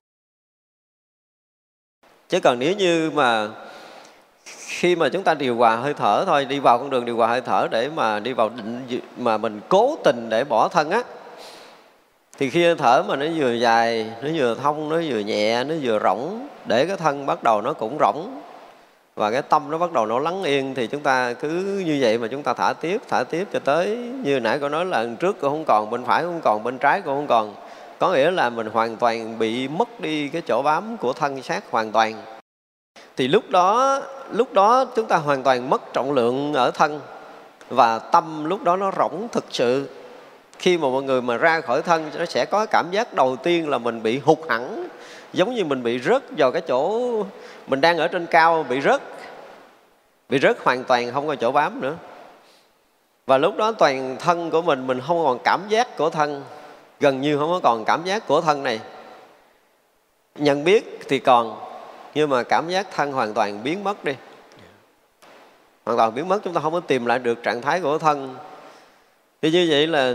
Chứ 2.29 2.41
còn 2.41 2.59
nếu 2.59 2.75
như 2.77 3.11
mà 3.15 3.49
khi 4.67 4.97
mà 4.97 5.09
chúng 5.09 5.23
ta 5.23 5.35
điều 5.35 5.57
hòa 5.57 5.77
hơi 5.77 5.95
thở 5.95 6.25
thôi, 6.27 6.45
đi 6.45 6.59
vào 6.59 6.79
con 6.79 6.91
đường 6.91 7.05
điều 7.05 7.17
hòa 7.17 7.29
hơi 7.29 7.41
thở 7.41 7.69
để 7.71 7.89
mà 7.89 8.21
đi 8.21 8.33
vào 8.33 8.49
định 8.49 9.01
mà 9.17 9.39
mình 9.39 9.61
cố 9.69 9.97
tình 10.05 10.29
để 10.29 10.45
bỏ 10.45 10.69
thân 10.69 10.91
á, 10.91 11.03
thì 12.39 12.51
khi 12.51 12.65
hơi 12.65 12.75
thở 12.75 13.03
mà 13.09 13.17
nó 13.17 13.27
vừa 13.37 13.53
dài, 13.53 14.13
nó 14.23 14.29
vừa 14.35 14.55
thông, 14.55 14.89
nó 14.89 15.01
vừa 15.09 15.19
nhẹ, 15.19 15.65
nó 15.65 15.75
vừa 15.83 15.99
rỗng, 15.99 16.49
để 16.67 16.87
cái 16.87 16.97
thân 16.97 17.27
bắt 17.27 17.43
đầu 17.43 17.63
nó 17.63 17.73
cũng 17.73 17.99
rỗng 18.01 18.41
và 19.15 19.31
cái 19.31 19.43
tâm 19.43 19.71
nó 19.71 19.79
bắt 19.79 19.93
đầu 19.93 20.07
nó 20.07 20.19
lắng 20.19 20.43
yên 20.43 20.75
thì 20.75 20.87
chúng 20.87 21.01
ta 21.01 21.33
cứ 21.33 21.83
như 21.87 21.99
vậy 22.01 22.19
mà 22.19 22.29
chúng 22.31 22.43
ta 22.43 22.55
thả 22.55 22.73
tiếp 22.73 23.01
thả 23.09 23.25
tiếp 23.25 23.49
cho 23.53 23.59
tới 23.59 23.97
như 23.97 24.41
nãy 24.41 24.59
cô 24.61 24.69
nói 24.69 24.85
là 24.85 25.07
trước 25.21 25.37
cô 25.41 25.51
không 25.51 25.65
còn, 25.65 25.91
bên 25.91 26.05
phải 26.05 26.23
cũng 26.23 26.33
không 26.33 26.41
còn, 26.41 26.65
bên 26.65 26.79
trái 26.79 27.01
cũng 27.01 27.15
không 27.15 27.27
còn. 27.27 27.55
Có 27.99 28.13
nghĩa 28.13 28.31
là 28.31 28.51
mình 28.51 28.67
hoàn 28.67 28.97
toàn 28.97 29.39
bị 29.39 29.69
mất 29.69 30.01
đi 30.01 30.29
cái 30.29 30.43
chỗ 30.47 30.63
bám 30.63 30.97
của 30.97 31.13
thân 31.13 31.43
xác 31.43 31.71
hoàn 31.71 31.93
toàn. 31.93 32.15
Thì 33.17 33.29
lúc 33.29 33.51
đó 33.51 34.01
lúc 34.33 34.53
đó 34.53 34.85
chúng 34.85 35.07
ta 35.07 35.17
hoàn 35.17 35.43
toàn 35.43 35.71
mất 35.71 35.93
trọng 35.93 36.13
lượng 36.13 36.55
ở 36.55 36.71
thân 36.71 37.01
và 37.69 37.99
tâm 37.99 38.45
lúc 38.45 38.63
đó 38.63 38.77
nó 38.77 38.91
rỗng 38.97 39.29
thực 39.33 39.45
sự 39.51 39.89
khi 40.61 40.79
mà 40.79 40.89
mọi 40.89 41.03
người 41.03 41.23
mà 41.23 41.37
ra 41.37 41.61
khỏi 41.61 41.83
thân, 41.83 42.11
nó 42.19 42.25
sẽ 42.25 42.45
có 42.45 42.67
cảm 42.67 42.91
giác 42.91 43.15
đầu 43.15 43.37
tiên 43.37 43.69
là 43.69 43.79
mình 43.79 44.03
bị 44.03 44.19
hụt 44.19 44.39
hẳn, 44.49 44.89
giống 45.33 45.55
như 45.55 45.65
mình 45.65 45.83
bị 45.83 45.99
rớt 45.99 46.23
vào 46.39 46.53
cái 46.53 46.63
chỗ 46.69 47.13
mình 47.67 47.81
đang 47.81 47.99
ở 47.99 48.09
trên 48.09 48.27
cao, 48.27 48.67
bị 48.69 48.81
rớt 48.81 49.03
bị 50.29 50.39
rớt 50.39 50.57
hoàn 50.65 50.85
toàn 50.85 51.13
không 51.13 51.27
có 51.27 51.35
chỗ 51.35 51.53
bám 51.53 51.81
nữa. 51.81 51.95
Và 53.27 53.39
lúc 53.39 53.57
đó 53.57 53.73
toàn 53.73 54.17
thân 54.21 54.51
của 54.51 54.63
mình 54.63 54.87
mình 54.87 55.01
không 55.07 55.25
còn 55.25 55.39
cảm 55.45 55.61
giác 55.69 55.97
của 55.97 56.11
thân, 56.11 56.45
gần 57.01 57.21
như 57.21 57.39
không 57.39 57.51
có 57.51 57.61
còn 57.63 57.85
cảm 57.85 58.05
giác 58.05 58.27
của 58.27 58.41
thân 58.41 58.63
này. 58.63 58.81
Nhận 60.35 60.65
biết 60.65 61.01
thì 61.09 61.19
còn, 61.19 61.61
nhưng 62.15 62.31
mà 62.31 62.43
cảm 62.43 62.69
giác 62.69 62.87
thân 62.97 63.13
hoàn 63.13 63.35
toàn 63.35 63.63
biến 63.63 63.85
mất 63.85 64.05
đi. 64.05 64.13
Hoàn 65.85 65.99
toàn 65.99 66.15
biến 66.15 66.29
mất, 66.29 66.41
chúng 66.45 66.55
ta 66.55 66.61
không 66.61 66.73
có 66.73 66.81
tìm 66.81 67.07
lại 67.07 67.19
được 67.19 67.43
trạng 67.43 67.63
thái 67.63 67.81
của 67.81 67.99
thân. 67.99 68.37
Thì 69.43 69.51
như 69.51 69.67
vậy 69.71 69.87
là 69.87 70.15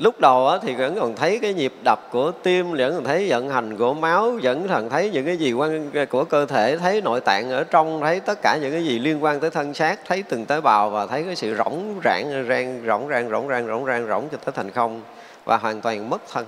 lúc 0.00 0.20
đầu 0.20 0.58
thì 0.62 0.74
vẫn 0.74 0.96
còn 1.00 1.16
thấy 1.16 1.38
cái 1.42 1.54
nhịp 1.54 1.72
đập 1.84 2.08
của 2.12 2.32
tim, 2.42 2.72
vẫn 2.72 2.94
còn 2.94 3.04
thấy 3.04 3.26
vận 3.28 3.48
hành 3.48 3.76
của 3.76 3.94
máu, 3.94 4.32
vẫn 4.42 4.68
còn 4.68 4.90
thấy 4.90 5.10
những 5.10 5.26
cái 5.26 5.36
gì 5.36 5.52
quan 5.52 5.90
của 6.10 6.24
cơ 6.24 6.46
thể, 6.46 6.76
thấy 6.76 7.00
nội 7.00 7.20
tạng 7.20 7.50
ở 7.50 7.64
trong, 7.64 8.00
thấy 8.00 8.20
tất 8.20 8.42
cả 8.42 8.58
những 8.60 8.72
cái 8.72 8.84
gì 8.84 8.98
liên 8.98 9.24
quan 9.24 9.40
tới 9.40 9.50
thân 9.50 9.74
xác, 9.74 10.00
thấy 10.06 10.22
từng 10.22 10.44
tế 10.44 10.60
bào 10.60 10.90
và 10.90 11.06
thấy 11.06 11.22
cái 11.22 11.36
sự 11.36 11.56
rỗng 11.56 12.00
rãng 12.04 12.46
rang 12.48 12.82
rỗng 12.86 13.08
rang 13.08 13.30
rỗng 13.30 13.48
rang 13.48 13.66
rỗng 13.66 13.86
rang 13.86 14.08
rỗng 14.08 14.28
cho 14.32 14.38
tới 14.44 14.52
thành 14.56 14.70
không 14.70 15.00
và 15.44 15.56
hoàn 15.56 15.80
toàn 15.80 16.10
mất 16.10 16.22
thân. 16.32 16.46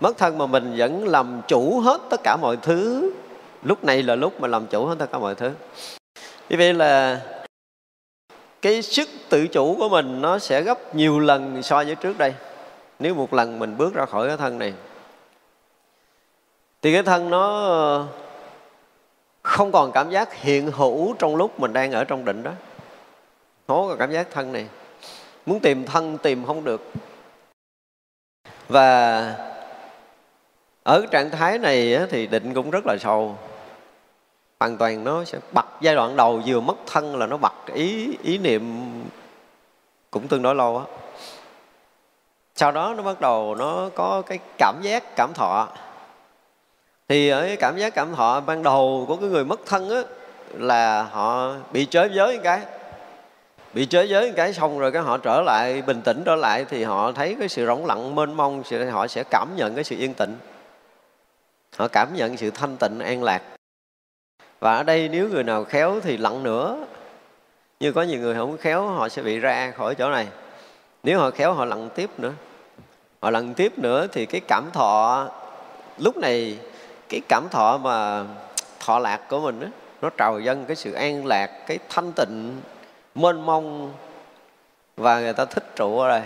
Mất 0.00 0.18
thân 0.18 0.38
mà 0.38 0.46
mình 0.46 0.74
vẫn 0.76 1.08
làm 1.08 1.40
chủ 1.48 1.80
hết 1.80 2.00
tất 2.10 2.20
cả 2.24 2.36
mọi 2.36 2.56
thứ. 2.62 3.12
Lúc 3.62 3.84
này 3.84 4.02
là 4.02 4.14
lúc 4.14 4.40
mà 4.40 4.48
làm 4.48 4.66
chủ 4.66 4.86
hết 4.86 4.94
tất 4.98 5.12
cả 5.12 5.18
mọi 5.18 5.34
thứ. 5.34 5.50
Như 6.48 6.56
vậy 6.58 6.74
là 6.74 7.20
cái 8.64 8.82
sức 8.82 9.08
tự 9.28 9.46
chủ 9.46 9.76
của 9.78 9.88
mình 9.88 10.22
nó 10.22 10.38
sẽ 10.38 10.62
gấp 10.62 10.94
nhiều 10.94 11.20
lần 11.20 11.62
so 11.62 11.84
với 11.84 11.94
trước 11.94 12.18
đây. 12.18 12.34
Nếu 12.98 13.14
một 13.14 13.34
lần 13.34 13.58
mình 13.58 13.76
bước 13.76 13.94
ra 13.94 14.06
khỏi 14.06 14.28
cái 14.28 14.36
thân 14.36 14.58
này, 14.58 14.72
thì 16.82 16.92
cái 16.92 17.02
thân 17.02 17.30
nó, 17.30 18.06
không 19.42 19.72
còn 19.72 19.92
cảm 19.92 20.10
giác 20.10 20.34
hiện 20.34 20.70
hữu 20.70 21.14
trong 21.18 21.36
lúc 21.36 21.60
mình 21.60 21.72
đang 21.72 21.92
ở 21.92 22.04
trong 22.04 22.24
định 22.24 22.42
đó. 22.42 22.50
Nó 23.68 23.74
có 23.88 23.96
cảm 23.98 24.12
giác 24.12 24.28
thân 24.30 24.52
này. 24.52 24.66
Muốn 25.46 25.60
tìm 25.60 25.84
thân 25.84 26.18
tìm 26.18 26.44
không 26.46 26.64
được. 26.64 26.92
Và 28.68 29.20
ở 30.82 31.06
trạng 31.10 31.30
thái 31.30 31.58
này 31.58 31.98
thì 32.10 32.26
định 32.26 32.54
cũng 32.54 32.70
rất 32.70 32.86
là 32.86 32.96
sâu 33.00 33.38
hoàn 34.64 34.76
toàn 34.76 35.04
nó 35.04 35.24
sẽ 35.24 35.38
bật 35.52 35.66
giai 35.80 35.94
đoạn 35.94 36.16
đầu 36.16 36.42
vừa 36.46 36.60
mất 36.60 36.74
thân 36.86 37.16
là 37.16 37.26
nó 37.26 37.36
bật 37.36 37.52
ý 37.74 38.18
ý 38.22 38.38
niệm 38.38 38.92
cũng 40.10 40.28
tương 40.28 40.42
đối 40.42 40.54
lâu 40.54 40.78
á. 40.78 40.84
Sau 42.54 42.72
đó 42.72 42.94
nó 42.96 43.02
bắt 43.02 43.20
đầu 43.20 43.54
nó 43.54 43.88
có 43.94 44.22
cái 44.26 44.38
cảm 44.58 44.74
giác 44.82 45.16
cảm 45.16 45.32
thọ. 45.34 45.68
Thì 47.08 47.28
ở 47.28 47.42
cái 47.46 47.56
cảm 47.56 47.78
giác 47.78 47.94
cảm 47.94 48.14
thọ 48.14 48.40
ban 48.40 48.62
đầu 48.62 49.04
của 49.08 49.16
cái 49.16 49.28
người 49.28 49.44
mất 49.44 49.60
thân 49.66 49.90
á, 49.90 50.02
là 50.52 51.02
họ 51.02 51.54
bị 51.72 51.86
chới 51.86 52.10
giới 52.12 52.38
cái. 52.38 52.60
Bị 53.74 53.86
chới 53.86 54.08
giới 54.08 54.32
cái 54.36 54.52
xong 54.52 54.78
rồi 54.78 54.92
cái 54.92 55.02
họ 55.02 55.18
trở 55.18 55.42
lại, 55.42 55.82
bình 55.82 56.02
tĩnh 56.04 56.22
trở 56.26 56.34
lại 56.34 56.64
thì 56.68 56.84
họ 56.84 57.12
thấy 57.12 57.36
cái 57.38 57.48
sự 57.48 57.66
rỗng 57.66 57.86
lặng 57.86 58.14
mênh 58.14 58.34
mông 58.34 58.62
thì 58.68 58.84
họ 58.84 59.06
sẽ 59.06 59.24
cảm 59.30 59.48
nhận 59.56 59.74
cái 59.74 59.84
sự 59.84 59.96
yên 59.96 60.14
tĩnh. 60.14 60.38
Họ 61.76 61.88
cảm 61.88 62.16
nhận 62.16 62.36
sự 62.36 62.50
thanh 62.50 62.76
tịnh, 62.76 62.98
an 62.98 63.22
lạc 63.22 63.42
và 64.60 64.76
ở 64.76 64.82
đây 64.82 65.08
nếu 65.08 65.28
người 65.28 65.44
nào 65.44 65.64
khéo 65.64 66.00
thì 66.02 66.16
lặng 66.16 66.42
nữa. 66.42 66.86
Như 67.80 67.92
có 67.92 68.02
nhiều 68.02 68.20
người 68.20 68.34
không 68.34 68.56
khéo 68.56 68.86
họ 68.86 69.08
sẽ 69.08 69.22
bị 69.22 69.38
ra 69.38 69.70
khỏi 69.70 69.94
chỗ 69.94 70.10
này. 70.10 70.26
Nếu 71.02 71.18
họ 71.18 71.30
khéo 71.30 71.52
họ 71.52 71.64
lặng 71.64 71.88
tiếp 71.94 72.10
nữa. 72.18 72.32
Họ 73.20 73.30
lặng 73.30 73.54
tiếp 73.54 73.78
nữa 73.78 74.06
thì 74.12 74.26
cái 74.26 74.40
cảm 74.48 74.70
thọ 74.72 75.28
lúc 75.98 76.16
này 76.16 76.58
cái 77.08 77.20
cảm 77.28 77.48
thọ 77.50 77.78
mà 77.78 78.24
thọ 78.80 78.98
lạc 78.98 79.20
của 79.28 79.40
mình 79.40 79.60
đó, 79.60 79.66
nó 80.02 80.10
trào 80.10 80.40
dâng 80.40 80.64
cái 80.64 80.76
sự 80.76 80.92
an 80.92 81.26
lạc 81.26 81.50
cái 81.66 81.78
thanh 81.88 82.12
tịnh 82.12 82.60
mênh 83.14 83.46
mông. 83.46 83.92
Và 84.96 85.20
người 85.20 85.32
ta 85.32 85.44
thích 85.44 85.64
trụ 85.76 85.98
ở 85.98 86.08
đây. 86.08 86.22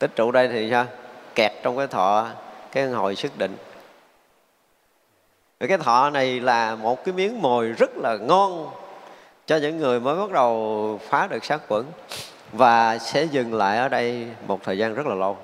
Thích 0.00 0.10
trụ 0.16 0.30
đây 0.30 0.48
thì 0.48 0.70
sao? 0.70 0.86
Kẹt 1.34 1.52
trong 1.62 1.76
cái 1.76 1.86
thọ 1.86 2.26
cái 2.72 2.86
hồi 2.86 3.16
sức 3.16 3.38
định 3.38 3.56
và 5.62 5.68
cái 5.68 5.78
thọ 5.78 6.10
này 6.10 6.40
là 6.40 6.74
một 6.74 7.04
cái 7.04 7.14
miếng 7.14 7.42
mồi 7.42 7.68
rất 7.68 7.90
là 7.96 8.16
ngon 8.16 8.70
cho 9.46 9.56
những 9.56 9.78
người 9.78 10.00
mới 10.00 10.16
bắt 10.16 10.30
đầu 10.32 11.00
phá 11.08 11.26
được 11.26 11.44
sát 11.44 11.60
quẩn 11.68 11.86
và 12.52 12.98
sẽ 12.98 13.24
dừng 13.24 13.54
lại 13.54 13.78
ở 13.78 13.88
đây 13.88 14.26
một 14.46 14.60
thời 14.62 14.78
gian 14.78 14.94
rất 14.94 15.06
là 15.06 15.14
lâu. 15.14 15.36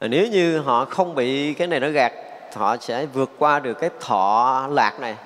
Nếu 0.00 0.26
như 0.26 0.58
họ 0.58 0.84
không 0.84 1.14
bị 1.14 1.54
cái 1.54 1.66
này 1.66 1.80
nó 1.80 1.88
gạt 1.88 2.12
họ 2.54 2.76
sẽ 2.76 3.06
vượt 3.06 3.30
qua 3.38 3.58
được 3.58 3.74
cái 3.74 3.90
thọ 4.00 4.66
lạc 4.70 5.00
này. 5.00 5.16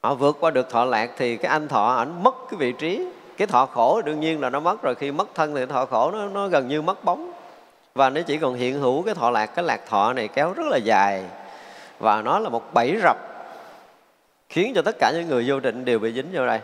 Họ 0.00 0.14
vượt 0.14 0.36
qua 0.40 0.50
được 0.50 0.70
thọ 0.70 0.84
lạc 0.84 1.10
thì 1.16 1.36
cái 1.36 1.52
anh 1.52 1.68
thọ 1.68 1.94
ảnh 1.94 2.22
mất 2.22 2.34
cái 2.50 2.58
vị 2.58 2.72
trí. 2.72 3.06
Cái 3.36 3.46
thọ 3.46 3.66
khổ 3.66 4.02
đương 4.02 4.20
nhiên 4.20 4.40
là 4.40 4.50
nó 4.50 4.60
mất 4.60 4.82
rồi 4.82 4.94
khi 4.94 5.12
mất 5.12 5.34
thân 5.34 5.54
thì 5.54 5.66
thọ 5.66 5.86
khổ 5.86 6.10
nó, 6.10 6.26
nó 6.26 6.48
gần 6.48 6.68
như 6.68 6.82
mất 6.82 7.04
bóng 7.04 7.31
và 7.94 8.10
nó 8.10 8.20
chỉ 8.26 8.38
còn 8.38 8.54
hiện 8.54 8.80
hữu 8.80 9.02
cái 9.02 9.14
thọ 9.14 9.30
lạc, 9.30 9.46
cái 9.46 9.64
lạc 9.64 9.80
thọ 9.86 10.12
này 10.12 10.28
kéo 10.28 10.52
rất 10.52 10.66
là 10.66 10.76
dài. 10.76 11.24
Và 11.98 12.22
nó 12.22 12.38
là 12.38 12.48
một 12.48 12.74
bẫy 12.74 12.96
rập, 13.02 13.16
khiến 14.48 14.72
cho 14.74 14.82
tất 14.82 14.96
cả 14.98 15.12
những 15.14 15.28
người 15.28 15.44
vô 15.46 15.60
định 15.60 15.84
đều 15.84 15.98
bị 15.98 16.12
dính 16.12 16.28
vào 16.32 16.46
đây. 16.46 16.60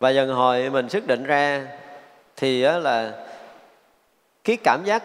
Và 0.00 0.10
dần 0.10 0.28
hồi 0.28 0.70
mình 0.70 0.88
xác 0.88 1.06
định 1.06 1.24
ra 1.24 1.66
thì 2.36 2.62
là 2.62 3.26
cái 4.44 4.56
cảm 4.64 4.84
giác 4.84 5.02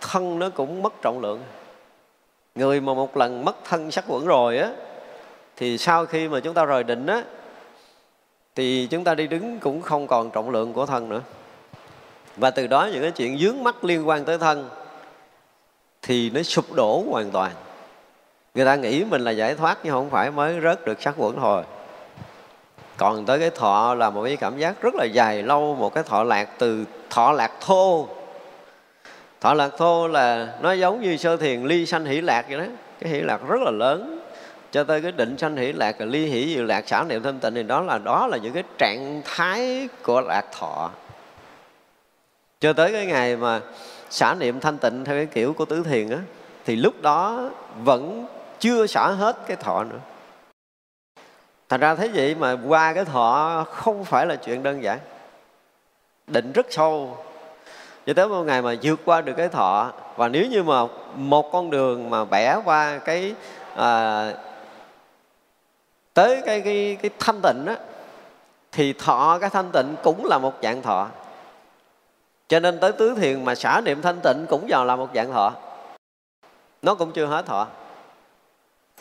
thân 0.00 0.38
nó 0.38 0.50
cũng 0.50 0.82
mất 0.82 0.92
trọng 1.02 1.20
lượng. 1.20 1.42
Người 2.54 2.80
mà 2.80 2.94
một 2.94 3.16
lần 3.16 3.44
mất 3.44 3.56
thân 3.64 3.90
sắc 3.90 4.04
quẩn 4.08 4.26
rồi 4.26 4.58
á, 4.58 4.70
thì 5.56 5.78
sau 5.78 6.06
khi 6.06 6.28
mà 6.28 6.40
chúng 6.40 6.54
ta 6.54 6.64
rời 6.64 6.84
định 6.84 7.06
á, 7.06 7.22
thì 8.54 8.86
chúng 8.90 9.04
ta 9.04 9.14
đi 9.14 9.26
đứng 9.26 9.58
cũng 9.58 9.82
không 9.82 10.06
còn 10.06 10.30
trọng 10.30 10.50
lượng 10.50 10.72
của 10.72 10.86
thân 10.86 11.08
nữa 11.08 11.22
và 12.38 12.50
từ 12.50 12.66
đó 12.66 12.88
những 12.92 13.02
cái 13.02 13.10
chuyện 13.10 13.38
dướng 13.38 13.64
mắt 13.64 13.84
liên 13.84 14.08
quan 14.08 14.24
tới 14.24 14.38
thân 14.38 14.68
thì 16.02 16.30
nó 16.30 16.42
sụp 16.42 16.72
đổ 16.74 17.04
hoàn 17.10 17.30
toàn. 17.30 17.50
Người 18.54 18.64
ta 18.64 18.76
nghĩ 18.76 19.04
mình 19.04 19.20
là 19.20 19.30
giải 19.30 19.54
thoát 19.54 19.78
nhưng 19.82 19.92
không 19.92 20.10
phải, 20.10 20.30
mới 20.30 20.60
rớt 20.62 20.84
được 20.84 21.02
sắc 21.02 21.14
quẩn 21.16 21.36
thôi. 21.36 21.62
Còn 22.96 23.26
tới 23.26 23.38
cái 23.38 23.50
thọ 23.50 23.94
là 23.94 24.10
một 24.10 24.24
cái 24.24 24.36
cảm 24.36 24.58
giác 24.58 24.82
rất 24.82 24.94
là 24.94 25.04
dài 25.04 25.42
lâu, 25.42 25.74
một 25.74 25.94
cái 25.94 26.04
thọ 26.04 26.24
lạc 26.24 26.48
từ 26.58 26.84
thọ 27.10 27.32
lạc 27.32 27.52
thô. 27.60 28.08
Thọ 29.40 29.54
lạc 29.54 29.70
thô 29.78 30.08
là 30.08 30.54
nó 30.60 30.72
giống 30.72 31.02
như 31.02 31.16
sơ 31.16 31.36
thiền 31.36 31.64
ly 31.64 31.86
sanh 31.86 32.04
hỷ 32.04 32.20
lạc 32.20 32.44
vậy 32.48 32.58
đó. 32.58 32.64
Cái 33.00 33.12
hỷ 33.12 33.20
lạc 33.20 33.40
rất 33.48 33.60
là 33.60 33.70
lớn. 33.70 34.20
Cho 34.72 34.84
tới 34.84 35.00
cái 35.00 35.12
định 35.12 35.38
sanh 35.38 35.56
hỷ 35.56 35.72
lạc, 35.72 36.00
ly 36.00 36.26
hỷ 36.26 36.54
dự 36.54 36.62
lạc, 36.62 36.88
xả 36.88 37.04
niệm 37.04 37.22
thanh 37.22 37.40
tịnh 37.40 37.54
thì 37.54 37.62
đó 37.62 37.80
là 37.80 37.98
đó 37.98 38.26
là 38.26 38.36
những 38.36 38.52
cái 38.52 38.62
trạng 38.78 39.22
thái 39.24 39.88
của 40.02 40.20
lạc 40.20 40.44
thọ 40.58 40.90
cho 42.60 42.72
tới 42.72 42.92
cái 42.92 43.06
ngày 43.06 43.36
mà 43.36 43.60
xả 44.10 44.34
niệm 44.34 44.60
thanh 44.60 44.78
tịnh 44.78 45.04
theo 45.04 45.16
cái 45.16 45.26
kiểu 45.26 45.52
của 45.52 45.64
tứ 45.64 45.82
thiền 45.82 46.10
á 46.10 46.18
thì 46.64 46.76
lúc 46.76 47.02
đó 47.02 47.50
vẫn 47.84 48.26
chưa 48.60 48.86
xả 48.86 49.08
hết 49.08 49.36
cái 49.46 49.56
thọ 49.56 49.84
nữa. 49.84 49.98
Thành 51.68 51.80
ra 51.80 51.94
thế 51.94 52.08
vậy 52.08 52.34
mà 52.34 52.56
qua 52.66 52.92
cái 52.92 53.04
thọ 53.04 53.64
không 53.70 54.04
phải 54.04 54.26
là 54.26 54.36
chuyện 54.36 54.62
đơn 54.62 54.82
giản. 54.82 54.98
Định 56.26 56.52
rất 56.52 56.66
sâu. 56.70 57.18
Cho 58.06 58.14
tới 58.14 58.28
một 58.28 58.42
ngày 58.42 58.62
mà 58.62 58.74
vượt 58.82 59.00
qua 59.04 59.20
được 59.20 59.32
cái 59.36 59.48
thọ 59.48 59.92
và 60.16 60.28
nếu 60.28 60.46
như 60.46 60.62
mà 60.62 60.82
một 61.14 61.52
con 61.52 61.70
đường 61.70 62.10
mà 62.10 62.24
bẻ 62.24 62.56
qua 62.64 62.98
cái 62.98 63.34
à, 63.76 64.32
tới 66.14 66.42
cái 66.46 66.60
cái 66.60 66.98
cái 67.02 67.10
thanh 67.18 67.40
tịnh 67.42 67.66
á 67.66 67.76
thì 68.72 68.92
thọ 68.92 69.38
cái 69.40 69.50
thanh 69.50 69.70
tịnh 69.72 69.94
cũng 70.02 70.24
là 70.24 70.38
một 70.38 70.52
dạng 70.62 70.82
thọ 70.82 71.08
cho 72.48 72.60
nên 72.60 72.78
tới 72.78 72.92
tứ 72.92 73.14
thiền 73.14 73.44
mà 73.44 73.54
xả 73.54 73.80
niệm 73.80 74.02
thanh 74.02 74.20
tịnh 74.20 74.46
cũng 74.48 74.66
vào 74.68 74.84
là 74.84 74.96
một 74.96 75.08
dạng 75.14 75.32
thọ. 75.32 75.52
Nó 76.82 76.94
cũng 76.94 77.12
chưa 77.12 77.26
hết 77.26 77.46
thọ. 77.46 77.66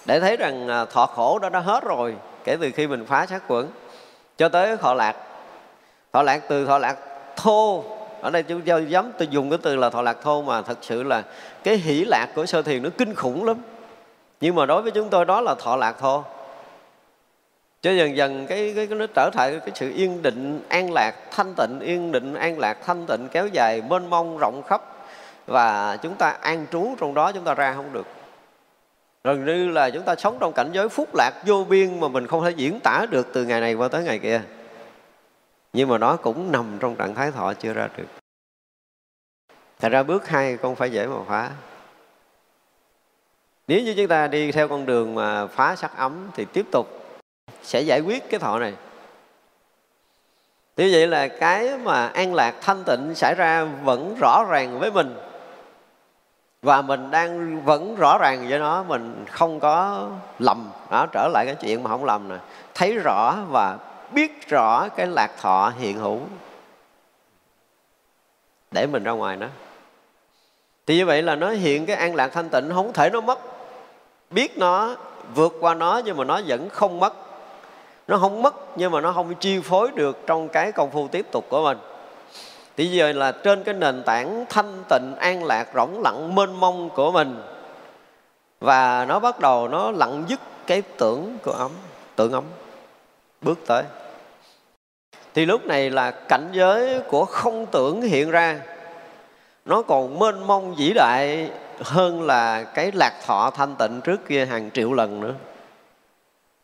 Để 0.05 0.19
thấy 0.19 0.37
rằng 0.37 0.67
à, 0.67 0.85
thọ 0.85 1.05
khổ 1.05 1.39
đó 1.39 1.49
đã 1.49 1.59
hết 1.59 1.83
rồi, 1.83 2.15
kể 2.43 2.57
từ 2.61 2.71
khi 2.71 2.87
mình 2.87 3.05
phá 3.05 3.25
sát 3.25 3.43
quẩn, 3.47 3.67
cho 4.37 4.49
tới 4.49 4.77
thọ 4.77 4.93
lạc. 4.93 5.15
Thọ 6.13 6.23
lạc 6.23 6.41
từ 6.49 6.65
thọ 6.65 6.77
lạc 6.77 6.97
thô. 7.35 7.83
Ở 8.21 8.29
đây 8.29 8.43
chúng 8.43 8.61
tôi 8.61 8.85
dám 8.85 9.11
tôi 9.17 9.27
dùng 9.27 9.49
cái 9.49 9.59
từ 9.61 9.75
là 9.75 9.89
thọ 9.89 10.01
lạc 10.01 10.17
thô 10.21 10.41
mà 10.41 10.61
thật 10.61 10.77
sự 10.81 11.03
là 11.03 11.23
cái 11.63 11.77
hỷ 11.77 12.05
lạc 12.05 12.27
của 12.35 12.45
sơ 12.45 12.61
thiền 12.61 12.83
nó 12.83 12.89
kinh 12.97 13.15
khủng 13.15 13.45
lắm. 13.45 13.57
Nhưng 14.41 14.55
mà 14.55 14.65
đối 14.65 14.81
với 14.81 14.91
chúng 14.91 15.09
tôi 15.09 15.25
đó 15.25 15.41
là 15.41 15.55
thọ 15.55 15.75
lạc 15.75 15.95
thô 15.99 16.23
cho 17.87 17.93
dần 17.93 18.15
dần 18.15 18.47
cái, 18.47 18.73
cái, 18.75 18.87
cái 18.87 18.97
nó 18.97 19.05
trở 19.15 19.29
thành 19.33 19.59
cái 19.59 19.71
sự 19.75 19.91
yên 19.95 20.21
định 20.21 20.61
an 20.69 20.93
lạc 20.93 21.15
thanh 21.31 21.53
tịnh 21.57 21.79
yên 21.79 22.11
định 22.11 22.33
an 22.33 22.59
lạc 22.59 22.77
thanh 22.85 23.05
tịnh 23.05 23.27
kéo 23.31 23.47
dài 23.47 23.81
mênh 23.81 24.09
mông 24.09 24.37
rộng 24.37 24.63
khắp. 24.67 24.81
Và 25.45 25.97
chúng 25.97 26.15
ta 26.15 26.29
an 26.29 26.65
trú 26.71 26.95
trong 26.99 27.13
đó 27.13 27.31
chúng 27.31 27.43
ta 27.43 27.53
ra 27.53 27.73
không 27.73 27.93
được. 27.93 28.07
Gần 29.23 29.45
như 29.45 29.69
là 29.69 29.89
chúng 29.89 30.03
ta 30.03 30.15
sống 30.15 30.37
trong 30.39 30.53
cảnh 30.53 30.69
giới 30.73 30.89
phúc 30.89 31.15
lạc 31.15 31.33
vô 31.45 31.63
biên 31.63 31.99
mà 31.99 32.07
mình 32.07 32.27
không 32.27 32.43
thể 32.43 32.51
diễn 32.51 32.79
tả 32.79 33.05
được 33.09 33.27
từ 33.33 33.45
ngày 33.45 33.61
này 33.61 33.73
qua 33.73 33.87
tới 33.87 34.03
ngày 34.03 34.19
kia. 34.19 34.41
Nhưng 35.73 35.89
mà 35.89 35.97
nó 35.97 36.15
cũng 36.15 36.51
nằm 36.51 36.77
trong 36.79 36.95
trạng 36.95 37.15
thái 37.15 37.31
thọ 37.31 37.53
chưa 37.53 37.73
ra 37.73 37.89
được. 37.97 38.07
Thật 39.79 39.89
ra 39.89 40.03
bước 40.03 40.27
hai 40.27 40.57
không 40.57 40.75
phải 40.75 40.91
dễ 40.91 41.07
mà 41.07 41.17
phá. 41.27 41.51
Nếu 43.67 43.81
như 43.81 43.93
chúng 43.97 44.07
ta 44.07 44.27
đi 44.27 44.51
theo 44.51 44.67
con 44.67 44.85
đường 44.85 45.15
mà 45.15 45.47
phá 45.47 45.75
sắc 45.75 45.97
ấm 45.97 46.29
thì 46.35 46.45
tiếp 46.45 46.65
tục 46.71 47.06
sẽ 47.63 47.81
giải 47.81 47.99
quyết 47.99 48.29
cái 48.29 48.39
thọ 48.39 48.59
này. 48.59 48.73
Như 50.77 50.89
vậy 50.91 51.07
là 51.07 51.27
cái 51.27 51.77
mà 51.77 52.07
an 52.07 52.33
lạc 52.33 52.55
thanh 52.61 52.83
tịnh 52.83 53.15
xảy 53.15 53.35
ra 53.35 53.63
vẫn 53.63 54.15
rõ 54.19 54.45
ràng 54.49 54.79
với 54.79 54.91
mình. 54.91 55.15
Và 56.61 56.81
mình 56.81 57.11
đang 57.11 57.61
vẫn 57.65 57.95
rõ 57.95 58.17
ràng 58.17 58.45
với 58.49 58.59
nó, 58.59 58.83
mình 58.83 59.25
không 59.31 59.59
có 59.59 60.07
lầm. 60.39 60.71
Đó, 60.91 61.05
trở 61.11 61.27
lại 61.33 61.45
cái 61.45 61.55
chuyện 61.55 61.83
mà 61.83 61.89
không 61.89 62.05
lầm 62.05 62.29
nè. 62.29 62.35
Thấy 62.73 62.93
rõ 62.93 63.35
và 63.49 63.77
biết 64.11 64.49
rõ 64.49 64.89
cái 64.89 65.07
lạc 65.07 65.31
thọ 65.41 65.73
hiện 65.79 65.97
hữu. 65.97 66.19
Để 68.71 68.87
mình 68.87 69.03
ra 69.03 69.11
ngoài 69.11 69.37
nó. 69.37 69.47
Thì 70.85 70.97
như 70.97 71.05
vậy 71.05 71.21
là 71.21 71.35
nó 71.35 71.49
hiện 71.49 71.85
cái 71.85 71.95
an 71.95 72.15
lạc 72.15 72.27
thanh 72.27 72.49
tịnh, 72.49 72.71
không 72.73 72.93
thể 72.93 73.09
nó 73.09 73.21
mất. 73.21 73.39
Biết 74.29 74.57
nó, 74.57 74.95
vượt 75.35 75.53
qua 75.59 75.73
nó 75.73 76.01
nhưng 76.05 76.17
mà 76.17 76.23
nó 76.23 76.41
vẫn 76.47 76.69
không 76.69 76.99
mất 76.99 77.13
nó 78.07 78.17
không 78.17 78.41
mất, 78.41 78.55
nhưng 78.75 78.91
mà 78.91 79.01
nó 79.01 79.11
không 79.11 79.35
chi 79.35 79.59
phối 79.59 79.91
được 79.95 80.17
trong 80.27 80.49
cái 80.49 80.71
công 80.71 80.91
phu 80.91 81.07
tiếp 81.07 81.25
tục 81.31 81.45
của 81.49 81.63
mình. 81.63 81.77
Thì 82.77 82.85
giờ 82.85 83.11
là 83.11 83.31
trên 83.31 83.63
cái 83.63 83.73
nền 83.73 84.03
tảng 84.03 84.45
thanh 84.49 84.83
tịnh, 84.89 85.15
an 85.19 85.43
lạc, 85.43 85.67
rỗng 85.75 86.01
lặng, 86.01 86.35
mênh 86.35 86.59
mông 86.59 86.89
của 86.89 87.11
mình. 87.11 87.41
Và 88.59 89.05
nó 89.05 89.19
bắt 89.19 89.39
đầu 89.39 89.67
nó 89.67 89.91
lặng 89.91 90.23
dứt 90.27 90.39
cái 90.67 90.81
tưởng 90.97 91.37
của 91.43 91.51
ấm, 91.51 91.71
tưởng 92.15 92.31
ấm, 92.31 92.43
bước 93.41 93.59
tới. 93.67 93.83
Thì 95.33 95.45
lúc 95.45 95.65
này 95.65 95.89
là 95.89 96.11
cảnh 96.11 96.49
giới 96.51 96.99
của 96.99 97.25
không 97.25 97.65
tưởng 97.65 98.01
hiện 98.01 98.31
ra. 98.31 98.59
Nó 99.65 99.81
còn 99.81 100.19
mênh 100.19 100.47
mông 100.47 100.75
vĩ 100.75 100.93
đại 100.93 101.49
hơn 101.83 102.21
là 102.21 102.63
cái 102.63 102.91
lạc 102.91 103.13
thọ 103.25 103.49
thanh 103.49 103.75
tịnh 103.75 104.01
trước 104.01 104.27
kia 104.27 104.45
hàng 104.45 104.71
triệu 104.71 104.93
lần 104.93 105.19
nữa 105.19 105.33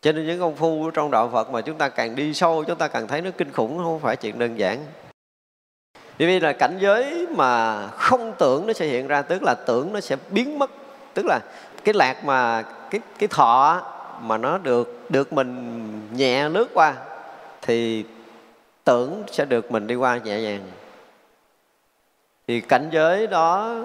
cho 0.04 0.12
nên 0.12 0.28
những 0.28 0.40
công 0.40 0.56
phu 0.56 0.92
trong 0.92 1.12
đạo 1.12 1.30
Phật 1.34 1.50
mà 1.50 1.62
chúng 1.62 1.78
ta 1.78 1.90
càng 1.90 2.16
đi 2.16 2.34
sâu, 2.34 2.64
chúng 2.64 2.78
ta 2.78 2.88
càng 2.88 3.08
thấy 3.08 3.22
nó 3.22 3.30
kinh 3.38 3.52
khủng 3.52 3.78
không 3.78 4.00
phải 4.00 4.16
chuyện 4.16 4.40
đơn 4.40 4.60
giản. 4.60 4.80
Bởi 6.20 6.28
vì 6.28 6.40
là 6.40 6.54
cảnh 6.54 6.78
giới 6.80 7.28
mà 7.36 7.88
không 7.88 8.34
tưởng 8.40 8.68
nó 8.68 8.74
sẽ 8.74 8.86
hiện 8.86 9.08
ra, 9.08 9.22
tức 9.22 9.44
là 9.44 9.56
tưởng 9.68 9.94
nó 9.94 10.00
sẽ 10.00 10.16
biến 10.30 10.60
mất. 10.60 10.72
Tức 11.14 11.26
là 11.26 11.40
cái 11.84 11.94
lạc 11.94 12.26
mà, 12.26 12.62
cái 12.90 13.02
cái 13.20 13.28
thọ 13.28 13.82
mà 14.22 14.38
nó 14.38 14.58
được 14.58 15.06
được 15.10 15.34
mình 15.34 16.16
nhẹ 16.16 16.50
lướt 16.50 16.68
qua, 16.74 16.94
thì 17.62 18.06
tưởng 18.84 19.24
sẽ 19.32 19.46
được 19.46 19.72
mình 19.72 19.88
đi 19.88 19.96
qua 19.96 20.18
nhẹ 20.18 20.42
nhàng. 20.42 20.62
Thì 22.48 22.62
cảnh 22.62 22.90
giới 22.92 23.28
đó, 23.28 23.76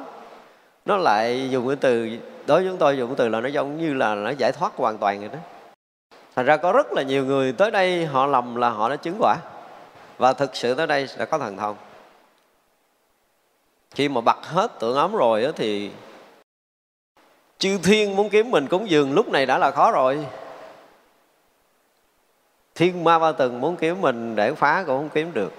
nó 0.86 0.96
lại 0.96 1.50
dùng 1.50 1.66
cái 1.66 1.76
từ, 1.76 2.08
đối 2.46 2.60
với 2.60 2.70
chúng 2.70 2.78
tôi 2.78 2.96
dùng 2.96 3.08
cái 3.08 3.16
từ 3.18 3.28
là 3.28 3.40
nó 3.40 3.48
giống 3.48 3.78
như 3.78 3.94
là 3.94 4.14
nó 4.14 4.30
giải 4.30 4.52
thoát 4.52 4.72
hoàn 4.76 4.98
toàn 4.98 5.20
rồi 5.20 5.30
đó 5.32 5.38
thành 6.38 6.46
ra 6.46 6.56
có 6.56 6.72
rất 6.72 6.92
là 6.92 7.02
nhiều 7.02 7.24
người 7.24 7.52
tới 7.52 7.70
đây 7.70 8.06
họ 8.06 8.26
lầm 8.26 8.56
là 8.56 8.70
họ 8.70 8.88
đã 8.88 8.96
chứng 8.96 9.16
quả. 9.18 9.36
Và 10.18 10.32
thực 10.32 10.56
sự 10.56 10.74
tới 10.74 10.86
đây 10.86 11.08
đã 11.18 11.24
có 11.24 11.38
thần 11.38 11.56
thông. 11.56 11.76
Khi 13.90 14.08
mà 14.08 14.20
bật 14.20 14.46
hết 14.46 14.78
tượng 14.80 14.96
ấm 14.96 15.16
rồi 15.16 15.42
đó 15.42 15.50
thì 15.56 15.90
chư 17.58 17.78
thiên 17.82 18.16
muốn 18.16 18.28
kiếm 18.28 18.50
mình 18.50 18.66
cúng 18.66 18.90
dường 18.90 19.12
lúc 19.12 19.28
này 19.28 19.46
đã 19.46 19.58
là 19.58 19.70
khó 19.70 19.90
rồi. 19.92 20.26
Thiên 22.74 23.04
ma 23.04 23.18
ba 23.18 23.32
từng 23.32 23.60
muốn 23.60 23.76
kiếm 23.76 24.00
mình 24.00 24.36
để 24.36 24.54
phá 24.54 24.84
cũng 24.86 24.98
không 24.98 25.08
kiếm 25.08 25.30
được. 25.34 25.52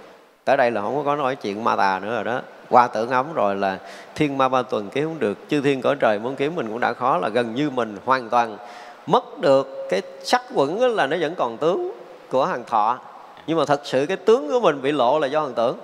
Tới 0.46 0.58
đây 0.58 0.72
là 0.72 0.82
không 0.82 1.06
có 1.06 1.16
nói 1.16 1.36
chuyện 1.36 1.64
ma 1.64 1.76
tà 1.76 2.00
nữa 2.00 2.16
rồi 2.16 2.24
đó. 2.24 2.42
Qua 2.70 2.88
tưởng 2.88 3.10
ấm 3.10 3.34
rồi 3.34 3.56
là 3.56 3.80
thiên 4.16 4.38
ma 4.38 4.50
ba 4.50 4.62
tuần 4.62 4.90
kiếm 4.90 5.04
không 5.04 5.20
được. 5.20 5.38
Chư 5.50 5.62
thiên 5.62 5.82
cõi 5.82 5.96
trời 6.00 6.20
muốn 6.20 6.36
kiếm 6.36 6.56
mình 6.56 6.68
cũng 6.68 6.80
đã 6.80 6.94
khó 6.94 7.18
là 7.18 7.30
gần 7.30 7.56
như 7.56 7.70
mình 7.70 7.98
hoàn 8.06 8.30
toàn 8.30 8.58
mất 9.06 9.40
được 9.40 9.88
cái 9.90 10.02
sắc 10.24 10.42
quẩn 10.54 10.96
là 10.96 11.08
nó 11.08 11.18
vẫn 11.22 11.36
còn 11.36 11.58
tướng 11.58 11.92
của 12.30 12.46
hàng 12.46 12.64
thọ. 12.68 13.00
Nhưng 13.48 13.58
mà 13.58 13.66
thật 13.66 13.82
sự 13.84 14.06
cái 14.06 14.18
tướng 14.18 14.50
của 14.50 14.60
mình 14.60 14.82
bị 14.82 14.92
lộ 14.92 15.20
là 15.20 15.28
do 15.28 15.42
hàng 15.42 15.54
tưởng. 15.54 15.78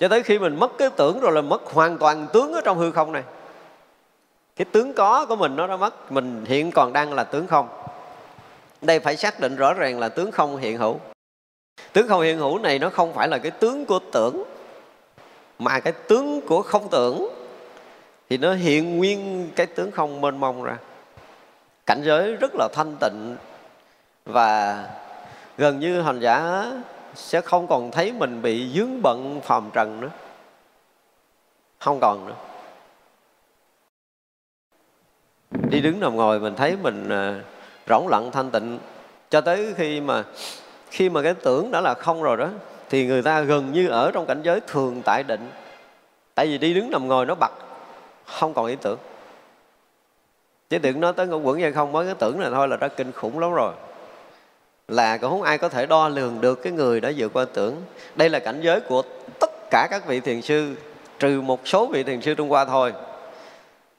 Cho 0.00 0.08
tới 0.08 0.22
khi 0.22 0.38
mình 0.38 0.56
mất 0.60 0.72
cái 0.78 0.90
tưởng 0.96 1.20
rồi 1.20 1.32
là 1.32 1.40
mất 1.40 1.64
hoàn 1.64 1.98
toàn 1.98 2.26
tướng 2.32 2.52
ở 2.52 2.60
trong 2.64 2.78
hư 2.78 2.90
không 2.90 3.12
này. 3.12 3.22
Cái 4.56 4.64
tướng 4.72 4.92
có 4.92 5.26
của 5.26 5.36
mình 5.36 5.56
nó 5.56 5.66
đã 5.66 5.76
mất, 5.76 6.12
mình 6.12 6.44
hiện 6.48 6.70
còn 6.70 6.92
đang 6.92 7.12
là 7.12 7.24
tướng 7.24 7.46
không? 7.46 7.68
Đây 8.82 9.00
phải 9.00 9.16
xác 9.16 9.40
định 9.40 9.56
rõ 9.56 9.74
ràng 9.74 9.98
là 9.98 10.08
tướng 10.08 10.30
không 10.30 10.56
hiện 10.56 10.78
hữu. 10.78 11.00
Tướng 11.92 12.08
không 12.08 12.20
hiện 12.20 12.38
hữu 12.38 12.58
này 12.58 12.78
nó 12.78 12.90
không 12.90 13.12
phải 13.12 13.28
là 13.28 13.38
cái 13.38 13.50
tướng 13.50 13.84
của 13.84 13.98
tưởng, 14.12 14.42
mà 15.58 15.80
cái 15.80 15.92
tướng 15.92 16.40
của 16.40 16.62
không 16.62 16.88
tưởng. 16.90 17.28
Thì 18.30 18.36
nó 18.36 18.54
hiện 18.54 18.98
nguyên 18.98 19.50
cái 19.56 19.66
tướng 19.66 19.90
không 19.90 20.20
mênh 20.20 20.40
mông 20.40 20.62
ra 20.62 20.76
cảnh 21.86 22.02
giới 22.04 22.36
rất 22.36 22.54
là 22.54 22.68
thanh 22.72 22.96
tịnh 23.00 23.36
và 24.24 24.84
gần 25.58 25.80
như 25.80 26.02
hành 26.02 26.20
giả 26.20 26.66
sẽ 27.14 27.40
không 27.40 27.66
còn 27.66 27.90
thấy 27.90 28.12
mình 28.12 28.42
bị 28.42 28.70
dướng 28.74 29.02
bận 29.02 29.40
phàm 29.44 29.70
trần 29.72 30.00
nữa. 30.00 30.10
Không 31.78 31.98
còn 32.00 32.26
nữa. 32.26 32.34
Đi 35.70 35.80
đứng 35.80 36.00
nằm 36.00 36.16
ngồi 36.16 36.40
mình 36.40 36.54
thấy 36.54 36.76
mình 36.82 37.08
à, 37.08 37.40
rỗng 37.88 38.08
lặng 38.08 38.30
thanh 38.32 38.50
tịnh. 38.50 38.78
Cho 39.30 39.40
tới 39.40 39.74
khi 39.76 40.00
mà 40.00 40.24
khi 40.90 41.08
mà 41.08 41.22
cái 41.22 41.34
tưởng 41.34 41.70
đã 41.70 41.80
là 41.80 41.94
không 41.94 42.22
rồi 42.22 42.36
đó, 42.36 42.48
thì 42.90 43.06
người 43.06 43.22
ta 43.22 43.40
gần 43.40 43.72
như 43.72 43.88
ở 43.88 44.10
trong 44.10 44.26
cảnh 44.26 44.42
giới 44.42 44.60
thường 44.66 45.02
tại 45.04 45.22
định. 45.22 45.50
Tại 46.34 46.46
vì 46.46 46.58
đi 46.58 46.74
đứng 46.74 46.90
nằm 46.90 47.08
ngồi 47.08 47.26
nó 47.26 47.34
bật 47.34 47.52
không 48.24 48.54
còn 48.54 48.66
ý 48.66 48.76
tưởng 48.82 48.98
chứ 50.70 50.78
đừng 50.78 51.00
nói 51.00 51.12
tới 51.12 51.26
ngũ 51.26 51.40
quẩn 51.40 51.60
dây 51.60 51.72
không, 51.72 51.92
mới 51.92 52.06
cái 52.06 52.14
tưởng 52.18 52.40
là 52.40 52.50
thôi 52.50 52.68
là 52.68 52.76
đã 52.76 52.88
kinh 52.88 53.12
khủng 53.12 53.38
lắm 53.38 53.52
rồi. 53.52 53.72
Là 54.88 55.16
cũng 55.16 55.30
không 55.30 55.42
ai 55.42 55.58
có 55.58 55.68
thể 55.68 55.86
đo 55.86 56.08
lường 56.08 56.40
được 56.40 56.62
cái 56.62 56.72
người 56.72 57.00
đã 57.00 57.12
vượt 57.16 57.32
qua 57.32 57.44
tưởng. 57.54 57.82
Đây 58.14 58.28
là 58.28 58.38
cảnh 58.38 58.60
giới 58.62 58.80
của 58.80 59.02
tất 59.40 59.50
cả 59.70 59.88
các 59.90 60.06
vị 60.06 60.20
thiền 60.20 60.42
sư, 60.42 60.74
trừ 61.18 61.40
một 61.40 61.68
số 61.68 61.86
vị 61.86 62.02
thiền 62.02 62.20
sư 62.20 62.34
trung 62.34 62.48
hoa 62.48 62.64
thôi. 62.64 62.92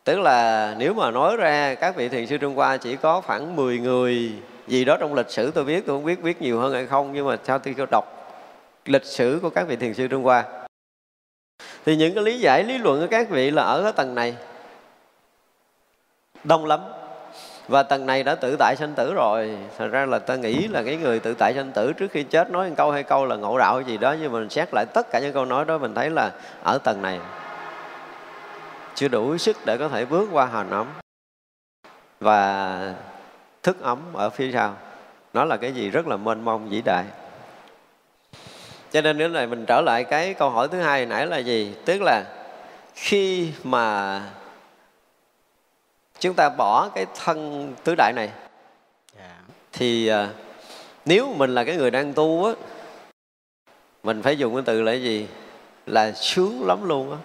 Tức 0.03 0.19
là 0.19 0.75
nếu 0.77 0.93
mà 0.93 1.11
nói 1.11 1.37
ra 1.37 1.75
các 1.75 1.95
vị 1.95 2.09
thiền 2.09 2.27
sư 2.27 2.37
trung 2.37 2.55
hoa 2.55 2.77
chỉ 2.77 2.95
có 2.95 3.21
khoảng 3.21 3.55
10 3.55 3.79
người 3.79 4.31
gì 4.67 4.85
đó 4.85 4.97
trong 4.99 5.13
lịch 5.13 5.29
sử, 5.29 5.51
tôi 5.51 5.63
biết, 5.63 5.85
tôi 5.87 5.97
không 5.97 6.05
biết 6.05 6.23
biết 6.23 6.41
nhiều 6.41 6.59
hơn 6.59 6.73
hay 6.73 6.85
không, 6.85 7.13
nhưng 7.13 7.27
mà 7.27 7.37
sao 7.43 7.59
tôi 7.59 7.75
đọc 7.91 8.13
lịch 8.85 9.05
sử 9.05 9.39
của 9.41 9.49
các 9.49 9.67
vị 9.67 9.75
thiền 9.75 9.93
sư 9.93 10.07
trung 10.07 10.23
hoa? 10.23 10.43
Thì 11.85 11.95
những 11.95 12.13
cái 12.13 12.23
lý 12.23 12.39
giải, 12.39 12.63
lý 12.63 12.77
luận 12.77 13.01
của 13.01 13.07
các 13.11 13.29
vị 13.29 13.51
là 13.51 13.63
ở 13.63 13.83
cái 13.83 13.91
tầng 13.91 14.15
này 14.15 14.35
đông 16.47 16.65
lắm. 16.65 16.79
Và 17.67 17.83
tầng 17.83 18.05
này 18.05 18.23
đã 18.23 18.35
tự 18.35 18.55
tại 18.59 18.75
sanh 18.75 18.93
tử 18.93 19.13
rồi. 19.13 19.57
Thật 19.77 19.87
ra 19.87 20.05
là 20.05 20.19
ta 20.19 20.35
nghĩ 20.35 20.67
là 20.67 20.83
cái 20.83 20.95
người 20.95 21.19
tự 21.19 21.33
tại 21.33 21.53
sanh 21.53 21.71
tử 21.71 21.93
trước 21.93 22.11
khi 22.11 22.23
chết 22.23 22.49
nói 22.49 22.69
một 22.69 22.75
câu 22.77 22.91
hay 22.91 23.03
câu 23.03 23.25
là 23.25 23.35
ngộ 23.35 23.57
đạo 23.59 23.81
gì 23.81 23.97
đó, 23.97 24.15
nhưng 24.21 24.31
mà 24.31 24.39
mình 24.39 24.49
xét 24.49 24.69
lại 24.73 24.85
tất 24.93 25.11
cả 25.11 25.19
những 25.19 25.33
câu 25.33 25.45
nói 25.45 25.65
đó, 25.65 25.77
mình 25.77 25.95
thấy 25.95 26.09
là 26.09 26.31
ở 26.63 26.77
tầng 26.77 27.01
này 27.01 27.19
chưa 28.95 29.07
đủ 29.07 29.37
sức 29.37 29.57
để 29.65 29.77
có 29.77 29.87
thể 29.87 30.05
bước 30.05 30.29
qua 30.31 30.45
hành 30.45 30.69
ấm 30.69 30.87
và 32.19 32.93
thức 33.63 33.81
ấm 33.81 33.99
ở 34.13 34.29
phía 34.29 34.51
sau. 34.51 34.75
Nó 35.33 35.45
là 35.45 35.57
cái 35.57 35.71
gì 35.71 35.89
rất 35.89 36.07
là 36.07 36.17
mênh 36.17 36.45
mông 36.45 36.69
vĩ 36.69 36.81
đại. 36.85 37.05
Cho 38.91 39.01
nên 39.01 39.17
nếu 39.17 39.29
này 39.29 39.47
mình 39.47 39.65
trở 39.65 39.81
lại 39.81 40.03
cái 40.03 40.33
câu 40.33 40.49
hỏi 40.49 40.67
thứ 40.67 40.79
hai 40.79 41.05
nãy 41.05 41.27
là 41.27 41.37
gì? 41.37 41.73
Tức 41.85 42.01
là 42.01 42.23
khi 42.93 43.51
mà 43.63 44.21
chúng 46.19 46.33
ta 46.33 46.49
bỏ 46.49 46.89
cái 46.95 47.05
thân 47.15 47.73
tứ 47.83 47.95
đại 47.97 48.13
này. 48.15 48.29
Dạ. 49.19 49.35
thì 49.73 50.11
uh, 50.11 50.35
nếu 51.05 51.33
mình 51.33 51.55
là 51.55 51.63
cái 51.63 51.75
người 51.75 51.91
đang 51.91 52.13
tu 52.13 52.45
á 52.45 52.53
mình 54.03 54.21
phải 54.23 54.37
dùng 54.37 54.55
cái 54.55 54.63
từ 54.65 54.81
là 54.81 54.91
cái 54.91 55.01
gì? 55.01 55.27
Là 55.85 56.11
sướng 56.11 56.67
lắm 56.67 56.87
luôn 56.87 57.11
á. 57.11 57.17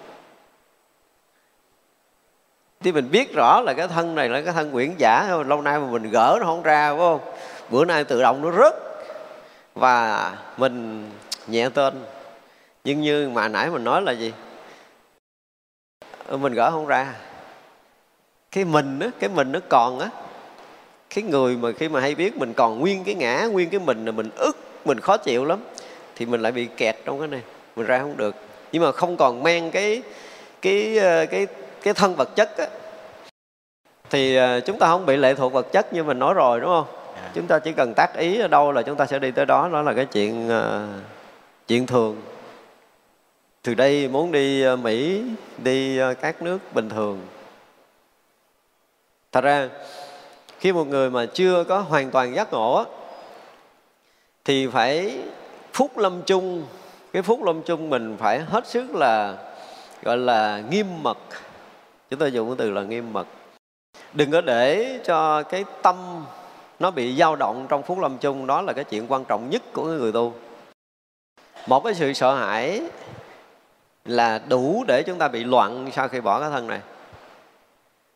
Thì 2.80 2.92
mình 2.92 3.10
biết 3.10 3.34
rõ 3.34 3.60
là 3.60 3.74
cái 3.74 3.88
thân 3.88 4.14
này 4.14 4.28
là 4.28 4.42
cái 4.42 4.52
thân 4.52 4.72
quyển 4.72 4.94
giả 4.98 5.28
lâu 5.46 5.62
nay 5.62 5.80
mà 5.80 5.86
mình 5.86 6.10
gỡ 6.10 6.36
nó 6.40 6.46
không 6.46 6.62
ra 6.62 6.90
phải 6.90 6.98
không? 6.98 7.20
Bữa 7.70 7.84
nay 7.84 8.04
tự 8.04 8.22
động 8.22 8.42
nó 8.42 8.52
rớt. 8.62 8.74
Và 9.74 10.32
mình 10.56 11.10
nhẹ 11.46 11.68
tên. 11.74 12.04
Nhưng 12.84 13.00
như 13.00 13.28
mà 13.28 13.48
nãy 13.48 13.70
mình 13.70 13.84
nói 13.84 14.02
là 14.02 14.12
gì? 14.12 14.32
Mình 16.30 16.52
gỡ 16.52 16.70
không 16.70 16.86
ra 16.86 17.14
cái 18.52 18.64
mình 18.64 18.98
á 18.98 19.10
cái 19.20 19.30
mình 19.30 19.52
nó 19.52 19.60
còn 19.68 19.98
á. 19.98 20.10
Cái 21.14 21.24
người 21.24 21.56
mà 21.56 21.72
khi 21.72 21.88
mà 21.88 22.00
hay 22.00 22.14
biết 22.14 22.36
mình 22.36 22.52
còn 22.52 22.78
nguyên 22.78 23.04
cái 23.04 23.14
ngã 23.14 23.48
nguyên 23.52 23.70
cái 23.70 23.80
mình 23.80 24.04
là 24.04 24.12
mình 24.12 24.30
ức 24.36 24.56
mình 24.84 25.00
khó 25.00 25.16
chịu 25.16 25.44
lắm 25.44 25.58
thì 26.16 26.26
mình 26.26 26.42
lại 26.42 26.52
bị 26.52 26.68
kẹt 26.76 26.96
trong 27.04 27.18
cái 27.18 27.28
này 27.28 27.40
mình 27.76 27.86
ra 27.86 27.98
không 27.98 28.16
được. 28.16 28.34
Nhưng 28.72 28.82
mà 28.82 28.92
không 28.92 29.16
còn 29.16 29.42
mang 29.42 29.70
cái 29.70 30.02
cái 30.62 30.98
ờ, 30.98 31.26
cái 31.26 31.46
cái 31.82 31.94
thân 31.94 32.14
vật 32.16 32.36
chất 32.36 32.58
á. 32.58 32.66
Thì 34.10 34.36
ờ, 34.36 34.60
chúng 34.60 34.78
ta 34.78 34.86
không 34.86 35.06
bị 35.06 35.16
lệ 35.16 35.34
thuộc 35.34 35.52
vật 35.52 35.72
chất 35.72 35.92
như 35.92 36.04
mình 36.04 36.18
nói 36.18 36.34
rồi 36.34 36.60
đúng 36.60 36.70
không? 36.70 36.86
À. 37.16 37.30
chúng 37.34 37.46
ta 37.46 37.58
chỉ 37.58 37.72
cần 37.72 37.94
tác 37.94 38.16
ý 38.16 38.40
ở 38.40 38.48
đâu 38.48 38.72
là 38.72 38.82
chúng 38.82 38.96
ta 38.96 39.06
sẽ 39.06 39.18
đi 39.18 39.30
tới 39.30 39.46
đó 39.46 39.68
đó 39.72 39.82
là 39.82 39.92
cái 39.92 40.06
chuyện 40.06 40.48
uh, 40.48 41.02
chuyện 41.68 41.86
thường. 41.86 42.16
Từ 43.62 43.74
đây 43.74 44.08
muốn 44.08 44.32
đi 44.32 44.64
mỹ 44.82 45.22
đi 45.58 45.98
các 46.20 46.42
nước 46.42 46.58
bình 46.74 46.88
thường 46.88 47.20
thật 49.32 49.40
ra, 49.40 49.68
khi 50.60 50.72
một 50.72 50.86
người 50.86 51.10
mà 51.10 51.26
chưa 51.26 51.64
có 51.64 51.78
hoàn 51.78 52.10
toàn 52.10 52.34
giác 52.34 52.52
ngộ 52.52 52.84
thì 54.44 54.66
phải 54.66 55.18
phúc 55.72 55.98
lâm 55.98 56.22
chung, 56.26 56.66
cái 57.12 57.22
phúc 57.22 57.42
lâm 57.42 57.62
chung 57.62 57.90
mình 57.90 58.16
phải 58.20 58.40
hết 58.40 58.66
sức 58.66 58.94
là, 58.94 59.36
gọi 60.02 60.16
là, 60.16 60.62
nghiêm 60.70 60.86
mật. 61.02 61.18
Chúng 62.10 62.18
tôi 62.18 62.32
dùng 62.32 62.48
cái 62.48 62.56
từ 62.58 62.70
là 62.70 62.82
nghiêm 62.82 63.12
mật. 63.12 63.26
Đừng 64.12 64.30
có 64.30 64.40
để 64.40 64.98
cho 65.04 65.42
cái 65.42 65.64
tâm 65.82 66.24
nó 66.78 66.90
bị 66.90 67.16
dao 67.16 67.36
động 67.36 67.66
trong 67.68 67.82
phúc 67.82 67.98
lâm 67.98 68.18
chung, 68.18 68.46
đó 68.46 68.62
là 68.62 68.72
cái 68.72 68.84
chuyện 68.84 69.06
quan 69.08 69.24
trọng 69.24 69.50
nhất 69.50 69.62
của 69.72 69.84
người 69.84 70.12
tu. 70.12 70.34
Một 71.66 71.84
cái 71.84 71.94
sự 71.94 72.12
sợ 72.12 72.34
hãi 72.34 72.82
là 74.04 74.40
đủ 74.48 74.84
để 74.88 75.02
chúng 75.06 75.18
ta 75.18 75.28
bị 75.28 75.44
loạn 75.44 75.90
sau 75.92 76.08
khi 76.08 76.20
bỏ 76.20 76.40
cái 76.40 76.50
thân 76.50 76.66
này 76.66 76.80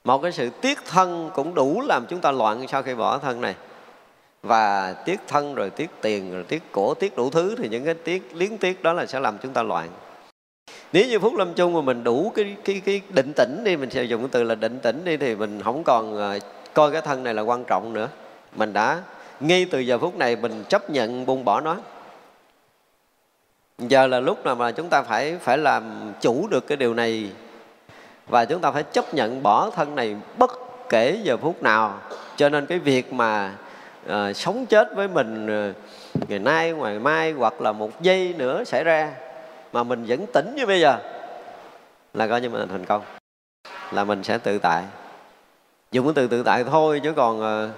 một 0.07 0.23
cái 0.23 0.33
sự 0.33 0.51
tiếc 0.61 0.79
thân 0.87 1.31
cũng 1.35 1.55
đủ 1.55 1.83
làm 1.87 2.07
chúng 2.07 2.21
ta 2.21 2.33
loạn 2.33 2.67
sau 2.69 2.83
khi 2.83 2.95
bỏ 2.95 3.19
thân 3.19 3.41
này. 3.41 3.55
Và 4.43 4.93
tiếc 4.93 5.21
thân 5.29 5.55
rồi 5.55 5.71
tiếc 5.71 5.91
tiền 6.01 6.33
rồi 6.33 6.45
tiếc 6.49 6.63
cổ, 6.73 6.95
tiếc 6.95 7.17
đủ 7.17 7.31
thứ 7.31 7.55
thì 7.59 7.69
những 7.69 7.85
cái 7.85 7.95
tiếc, 7.95 8.31
liếng 8.35 8.59
tiếc 8.59 8.83
đó 8.83 8.93
là 8.93 9.07
sẽ 9.07 9.21
làm 9.21 9.39
chúng 9.43 9.53
ta 9.53 9.63
loạn. 9.63 9.89
Nếu 10.93 11.07
như 11.07 11.19
phúc 11.19 11.35
lâm 11.37 11.55
chung 11.55 11.73
mà 11.73 11.81
mình 11.81 12.05
đủ 12.05 12.33
cái 12.35 12.57
cái 12.65 12.83
cái 12.85 13.01
định 13.09 13.33
tĩnh 13.37 13.61
đi, 13.65 13.77
mình 13.77 13.91
sẽ 13.91 14.03
dùng 14.03 14.21
cái 14.21 14.29
từ 14.33 14.43
là 14.43 14.55
định 14.55 14.79
tĩnh 14.81 15.05
đi 15.05 15.17
thì 15.17 15.35
mình 15.35 15.63
không 15.63 15.85
còn 15.85 16.17
ờ, 16.17 16.39
coi 16.75 16.93
cái 16.93 17.01
thân 17.01 17.25
này 17.25 17.35
là 17.35 17.43
quan 17.43 17.65
trọng 17.65 17.93
nữa. 17.93 18.09
Mình 18.57 18.73
đã, 18.73 19.03
ngay 19.41 19.67
từ 19.71 19.79
giờ 19.79 19.99
phút 19.99 20.17
này 20.17 20.37
mình 20.37 20.65
chấp 20.69 20.91
nhận 20.91 21.27
buông 21.27 21.45
bỏ 21.45 21.61
nó. 21.61 21.77
Giờ 23.79 24.07
là 24.07 24.21
lúc 24.21 24.45
nào 24.45 24.55
mà 24.55 24.71
chúng 24.71 24.89
ta 24.89 25.03
phải 25.03 25.37
phải 25.41 25.59
làm 25.59 26.13
chủ 26.21 26.49
được 26.51 26.67
cái 26.67 26.77
điều 26.77 26.95
này 26.95 27.31
và 28.29 28.45
chúng 28.45 28.61
ta 28.61 28.71
phải 28.71 28.83
chấp 28.83 29.15
nhận 29.15 29.43
bỏ 29.43 29.71
thân 29.71 29.95
này 29.95 30.17
bất 30.39 30.51
kể 30.89 31.21
giờ 31.23 31.37
phút 31.37 31.63
nào. 31.63 32.01
Cho 32.37 32.49
nên 32.49 32.67
cái 32.67 32.79
việc 32.79 33.13
mà 33.13 33.55
uh, 34.07 34.37
sống 34.37 34.67
chết 34.67 34.89
với 34.97 35.09
mình 35.09 35.47
uh, 35.71 36.29
ngày 36.29 36.39
nay 36.39 36.73
ngày 36.73 36.99
mai 36.99 37.33
hoặc 37.33 37.61
là 37.61 37.73
một 37.73 38.03
giây 38.03 38.35
nữa 38.39 38.65
xảy 38.65 38.85
ra 38.85 39.13
mà 39.73 39.83
mình 39.83 40.05
vẫn 40.09 40.27
tỉnh 40.33 40.55
như 40.57 40.67
bây 40.67 40.81
giờ 40.81 40.99
là 42.15 42.27
coi 42.27 42.41
như 42.41 42.51
mình 42.51 42.69
thành 42.69 42.85
công 42.85 43.03
là 43.93 44.05
mình 44.05 44.23
sẽ 44.23 44.39
tự 44.39 44.59
tại. 44.59 44.85
Dùng 45.93 46.07
cái 46.07 46.13
từ 46.17 46.27
tự 46.27 46.43
tại 46.43 46.65
thôi 46.65 47.01
chứ 47.05 47.13
còn 47.13 47.41
uh, 47.41 47.71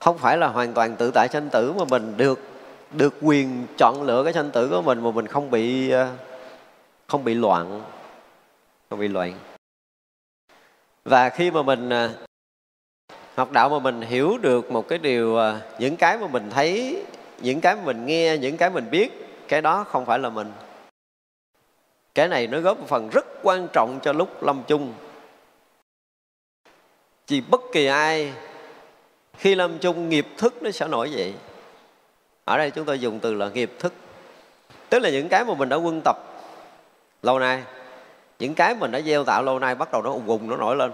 không 0.00 0.18
phải 0.18 0.38
là 0.38 0.46
hoàn 0.46 0.72
toàn 0.72 0.96
tự 0.96 1.10
tại 1.14 1.28
sanh 1.28 1.48
tử 1.48 1.72
mà 1.72 1.84
mình 1.90 2.16
được 2.16 2.40
được 2.90 3.14
quyền 3.20 3.66
chọn 3.78 4.02
lựa 4.02 4.24
cái 4.24 4.32
sanh 4.32 4.50
tử 4.50 4.68
của 4.68 4.82
mình 4.82 5.00
mà 5.02 5.10
mình 5.10 5.26
không 5.26 5.50
bị 5.50 5.94
uh, 5.94 6.08
không 7.06 7.24
bị 7.24 7.34
loạn 7.34 7.82
không 8.90 9.00
bị 9.00 9.08
loạn. 9.08 9.34
Và 11.04 11.28
khi 11.28 11.50
mà 11.50 11.62
mình 11.62 11.90
à, 11.90 12.10
học 13.34 13.52
đạo 13.52 13.68
mà 13.68 13.78
mình 13.78 14.00
hiểu 14.00 14.38
được 14.38 14.70
một 14.70 14.88
cái 14.88 14.98
điều 14.98 15.38
à, 15.38 15.60
những 15.78 15.96
cái 15.96 16.18
mà 16.18 16.26
mình 16.26 16.50
thấy, 16.50 17.02
những 17.42 17.60
cái 17.60 17.76
mà 17.76 17.82
mình 17.82 18.06
nghe, 18.06 18.38
những 18.38 18.56
cái 18.56 18.70
mình 18.70 18.90
biết, 18.90 19.10
cái 19.48 19.62
đó 19.62 19.84
không 19.84 20.06
phải 20.06 20.18
là 20.18 20.30
mình. 20.30 20.52
Cái 22.14 22.28
này 22.28 22.46
nó 22.46 22.60
góp 22.60 22.78
một 22.78 22.88
phần 22.88 23.08
rất 23.08 23.26
quan 23.42 23.68
trọng 23.72 24.00
cho 24.02 24.12
lúc 24.12 24.42
lâm 24.42 24.62
chung. 24.66 24.94
Chỉ 27.26 27.40
bất 27.40 27.60
kỳ 27.72 27.86
ai, 27.86 28.32
khi 29.36 29.54
lâm 29.54 29.78
chung, 29.78 30.08
nghiệp 30.08 30.26
thức 30.38 30.62
nó 30.62 30.70
sẽ 30.70 30.88
nổi 30.88 31.10
dậy. 31.10 31.34
Ở 32.44 32.58
đây 32.58 32.70
chúng 32.70 32.84
tôi 32.84 33.00
dùng 33.00 33.20
từ 33.20 33.34
là 33.34 33.48
nghiệp 33.48 33.72
thức. 33.78 33.92
Tức 34.88 34.98
là 34.98 35.10
những 35.10 35.28
cái 35.28 35.44
mà 35.44 35.54
mình 35.54 35.68
đã 35.68 35.76
quân 35.76 36.00
tập 36.04 36.16
lâu 37.22 37.38
nay 37.38 37.62
những 38.40 38.54
cái 38.54 38.74
mình 38.74 38.90
đã 38.90 39.00
gieo 39.00 39.24
tạo 39.24 39.42
lâu 39.42 39.58
nay 39.58 39.74
bắt 39.74 39.92
đầu 39.92 40.02
nó 40.02 40.10
ùng 40.10 40.26
ùng 40.26 40.50
nó 40.50 40.56
nổi 40.56 40.76
lên. 40.76 40.92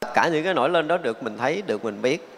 Tất 0.00 0.08
cả 0.14 0.28
những 0.28 0.44
cái 0.44 0.54
nổi 0.54 0.68
lên 0.68 0.88
đó 0.88 0.96
được 0.96 1.22
mình 1.22 1.38
thấy 1.38 1.62
được 1.62 1.84
mình 1.84 2.02
biết. 2.02 2.28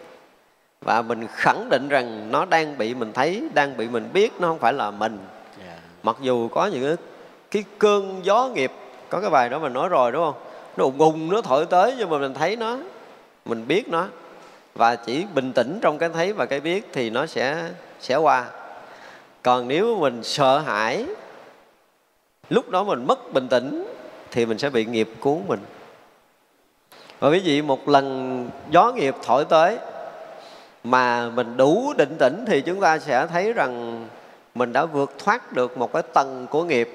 Và 0.80 1.02
mình 1.02 1.26
khẳng 1.32 1.68
định 1.68 1.88
rằng 1.88 2.32
nó 2.32 2.44
đang 2.44 2.78
bị 2.78 2.94
mình 2.94 3.12
thấy 3.12 3.48
đang 3.54 3.76
bị 3.76 3.88
mình 3.88 4.08
biết 4.12 4.32
nó 4.40 4.48
không 4.48 4.58
phải 4.58 4.72
là 4.72 4.90
mình. 4.90 5.18
Yeah. 5.66 5.78
Mặc 6.02 6.16
dù 6.20 6.48
có 6.48 6.66
những 6.66 6.82
cái, 6.82 7.06
cái 7.50 7.64
cơn 7.78 8.20
gió 8.22 8.48
nghiệp 8.54 8.72
có 9.08 9.20
cái 9.20 9.30
bài 9.30 9.48
đó 9.48 9.58
mình 9.58 9.72
nói 9.72 9.88
rồi 9.88 10.12
đúng 10.12 10.24
không? 10.24 10.42
Nó 10.76 10.84
ùng 10.84 10.98
ùng 10.98 11.32
nó 11.32 11.40
thổi 11.42 11.66
tới 11.66 11.94
nhưng 11.98 12.10
mà 12.10 12.18
mình 12.18 12.34
thấy 12.34 12.56
nó 12.56 12.78
mình 13.44 13.64
biết 13.68 13.88
nó. 13.88 14.06
Và 14.74 14.96
chỉ 14.96 15.24
bình 15.34 15.52
tĩnh 15.52 15.78
trong 15.82 15.98
cái 15.98 16.08
thấy 16.08 16.32
và 16.32 16.46
cái 16.46 16.60
biết 16.60 16.88
thì 16.92 17.10
nó 17.10 17.26
sẽ 17.26 17.68
sẽ 18.00 18.16
qua. 18.16 18.44
Còn 19.42 19.68
nếu 19.68 19.96
mình 19.96 20.22
sợ 20.22 20.58
hãi 20.58 21.06
lúc 22.50 22.70
đó 22.70 22.84
mình 22.84 23.06
mất 23.06 23.32
bình 23.32 23.48
tĩnh 23.48 23.97
thì 24.30 24.46
mình 24.46 24.58
sẽ 24.58 24.70
bị 24.70 24.84
nghiệp 24.84 25.08
cuốn 25.20 25.38
mình. 25.48 25.60
Và 27.18 27.28
quý 27.28 27.40
vị, 27.44 27.62
một 27.62 27.88
lần 27.88 28.50
gió 28.70 28.92
nghiệp 28.92 29.14
thổi 29.22 29.44
tới 29.44 29.78
mà 30.84 31.28
mình 31.28 31.56
đủ 31.56 31.92
định 31.98 32.16
tĩnh 32.18 32.44
thì 32.46 32.60
chúng 32.60 32.80
ta 32.80 32.98
sẽ 32.98 33.26
thấy 33.26 33.52
rằng 33.52 34.04
mình 34.54 34.72
đã 34.72 34.84
vượt 34.84 35.12
thoát 35.18 35.52
được 35.52 35.78
một 35.78 35.92
cái 35.92 36.02
tầng 36.02 36.46
của 36.50 36.64
nghiệp. 36.64 36.94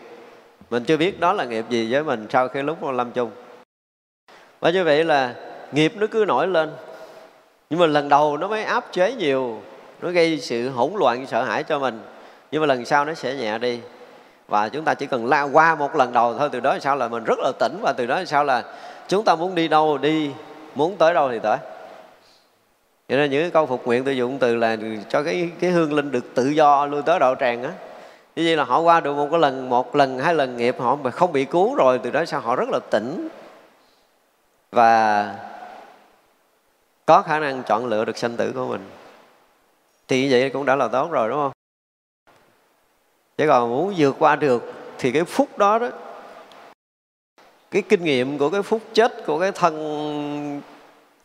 Mình 0.69 0.83
chưa 0.83 0.97
biết 0.97 1.19
đó 1.19 1.33
là 1.33 1.45
nghiệp 1.45 1.65
gì 1.69 1.91
với 1.91 2.03
mình 2.03 2.27
sau 2.29 2.47
khi 2.47 2.61
lúc 2.61 2.83
lâm 2.83 3.11
chung. 3.11 3.31
Và 4.59 4.69
như 4.69 4.83
vậy 4.83 5.03
là 5.03 5.35
nghiệp 5.71 5.93
nó 5.95 6.07
cứ 6.11 6.25
nổi 6.27 6.47
lên. 6.47 6.71
Nhưng 7.69 7.79
mà 7.79 7.85
lần 7.85 8.09
đầu 8.09 8.37
nó 8.37 8.47
mới 8.47 8.63
áp 8.63 8.85
chế 8.91 9.13
nhiều, 9.13 9.61
nó 10.01 10.09
gây 10.09 10.39
sự 10.39 10.69
hỗn 10.69 10.91
loạn, 10.95 11.25
sợ 11.27 11.43
hãi 11.43 11.63
cho 11.63 11.79
mình. 11.79 12.01
Nhưng 12.51 12.61
mà 12.61 12.67
lần 12.67 12.85
sau 12.85 13.05
nó 13.05 13.13
sẽ 13.13 13.35
nhẹ 13.35 13.57
đi 13.57 13.79
và 14.53 14.69
chúng 14.69 14.85
ta 14.85 14.93
chỉ 14.93 15.05
cần 15.05 15.25
lao 15.25 15.49
qua 15.53 15.75
một 15.75 15.95
lần 15.95 16.13
đầu 16.13 16.33
thôi, 16.37 16.49
từ 16.51 16.59
đó 16.59 16.77
sau 16.81 16.95
là 16.95 17.07
mình 17.07 17.23
rất 17.23 17.39
là 17.39 17.51
tỉnh 17.59 17.77
và 17.81 17.93
từ 17.97 18.05
đó 18.05 18.23
sau 18.25 18.43
là 18.43 18.63
chúng 19.07 19.25
ta 19.25 19.35
muốn 19.35 19.55
đi 19.55 19.67
đâu 19.67 19.97
đi, 19.97 20.31
muốn 20.75 20.95
tới 20.97 21.13
đâu 21.13 21.29
thì 21.31 21.39
tới. 21.39 21.57
Cho 23.09 23.15
nên 23.15 23.31
những 23.31 23.43
cái 23.43 23.51
câu 23.51 23.65
phục 23.65 23.87
nguyện 23.87 24.03
tôi 24.03 24.17
dùng 24.17 24.39
từ 24.39 24.55
là 24.55 24.77
cho 25.09 25.23
cái 25.23 25.49
cái 25.59 25.71
hương 25.71 25.93
linh 25.93 26.11
được 26.11 26.35
tự 26.35 26.47
do 26.47 26.85
lui 26.85 27.01
tới 27.01 27.19
đạo 27.19 27.35
tràng 27.39 27.63
á. 27.63 27.71
Như 28.35 28.43
vậy 28.45 28.57
là 28.57 28.63
họ 28.63 28.79
qua 28.79 28.99
được 28.99 29.13
một 29.13 29.27
cái 29.31 29.39
lần, 29.39 29.69
một 29.69 29.95
lần, 29.95 30.19
hai 30.19 30.33
lần 30.33 30.57
nghiệp, 30.57 30.75
họ 30.79 30.95
mà 30.95 31.11
không 31.11 31.31
bị 31.31 31.45
cứu 31.45 31.75
rồi, 31.75 31.99
từ 32.03 32.11
đó 32.11 32.25
sau 32.25 32.39
họ 32.39 32.55
rất 32.55 32.69
là 32.69 32.79
tỉnh. 32.91 33.27
Và 34.71 35.35
có 37.05 37.21
khả 37.21 37.39
năng 37.39 37.63
chọn 37.63 37.85
lựa 37.85 38.05
được 38.05 38.17
sanh 38.17 38.37
tử 38.37 38.51
của 38.55 38.65
mình. 38.65 38.89
Thì 40.07 40.21
như 40.21 40.27
vậy 40.31 40.49
cũng 40.49 40.65
đã 40.65 40.75
là 40.75 40.87
tốt 40.87 41.11
rồi, 41.11 41.29
đúng 41.29 41.37
không? 41.37 41.52
Chứ 43.37 43.47
còn 43.47 43.69
muốn 43.69 43.93
vượt 43.97 44.15
qua 44.19 44.35
được 44.35 44.73
thì 44.97 45.11
cái 45.11 45.23
phút 45.23 45.57
đó 45.57 45.79
đó, 45.79 45.89
cái 47.71 47.81
kinh 47.81 48.03
nghiệm 48.03 48.37
của 48.37 48.49
cái 48.49 48.61
phút 48.61 48.81
chết 48.93 49.25
của 49.25 49.39
cái 49.39 49.51
thân 49.51 50.61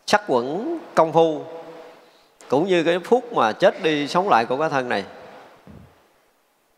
sắc 0.07 0.21
quẩn 0.27 0.77
công 0.95 1.13
phu, 1.13 1.43
cũng 2.47 2.67
như 2.67 2.83
cái 2.83 2.99
phút 2.99 3.33
mà 3.33 3.51
chết 3.51 3.83
đi 3.83 4.07
sống 4.07 4.29
lại 4.29 4.45
của 4.45 4.57
cái 4.57 4.69
thân 4.69 4.89
này. 4.89 5.03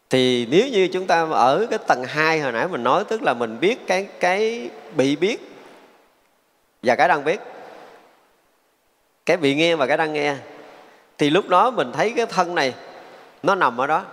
Thì 0.10 0.48
nếu 0.52 0.68
như 0.68 0.88
chúng 0.94 1.08
ta 1.08 1.28
ở 1.32 1.66
cái 1.70 1.80
tầng 1.88 2.04
2 2.04 2.40
hồi 2.40 2.52
nãy 2.52 2.68
mình 2.68 2.84
nói, 2.84 3.04
tức 3.04 3.24
là 3.24 3.34
mình 3.34 3.60
biết 3.60 3.88
cái 3.88 4.08
cái 4.20 4.70
bị 4.96 5.16
biết 5.16 5.52
và 6.84 6.96
cái 6.96 7.08
đang 7.08 7.24
biết, 7.24 7.40
cái 9.26 9.38
bị 9.38 9.56
nghe 9.56 9.76
và 9.76 9.88
cái 9.88 9.98
đang 9.98 10.14
nghe, 10.14 10.36
thì 11.18 11.30
lúc 11.30 11.50
đó 11.50 11.72
mình 11.72 11.92
thấy 11.92 12.14
cái 12.16 12.26
thân 12.26 12.56
này 12.56 12.74
nó 13.44 13.56
nằm 13.56 13.82
ở 13.82 13.88
đó 13.88 14.06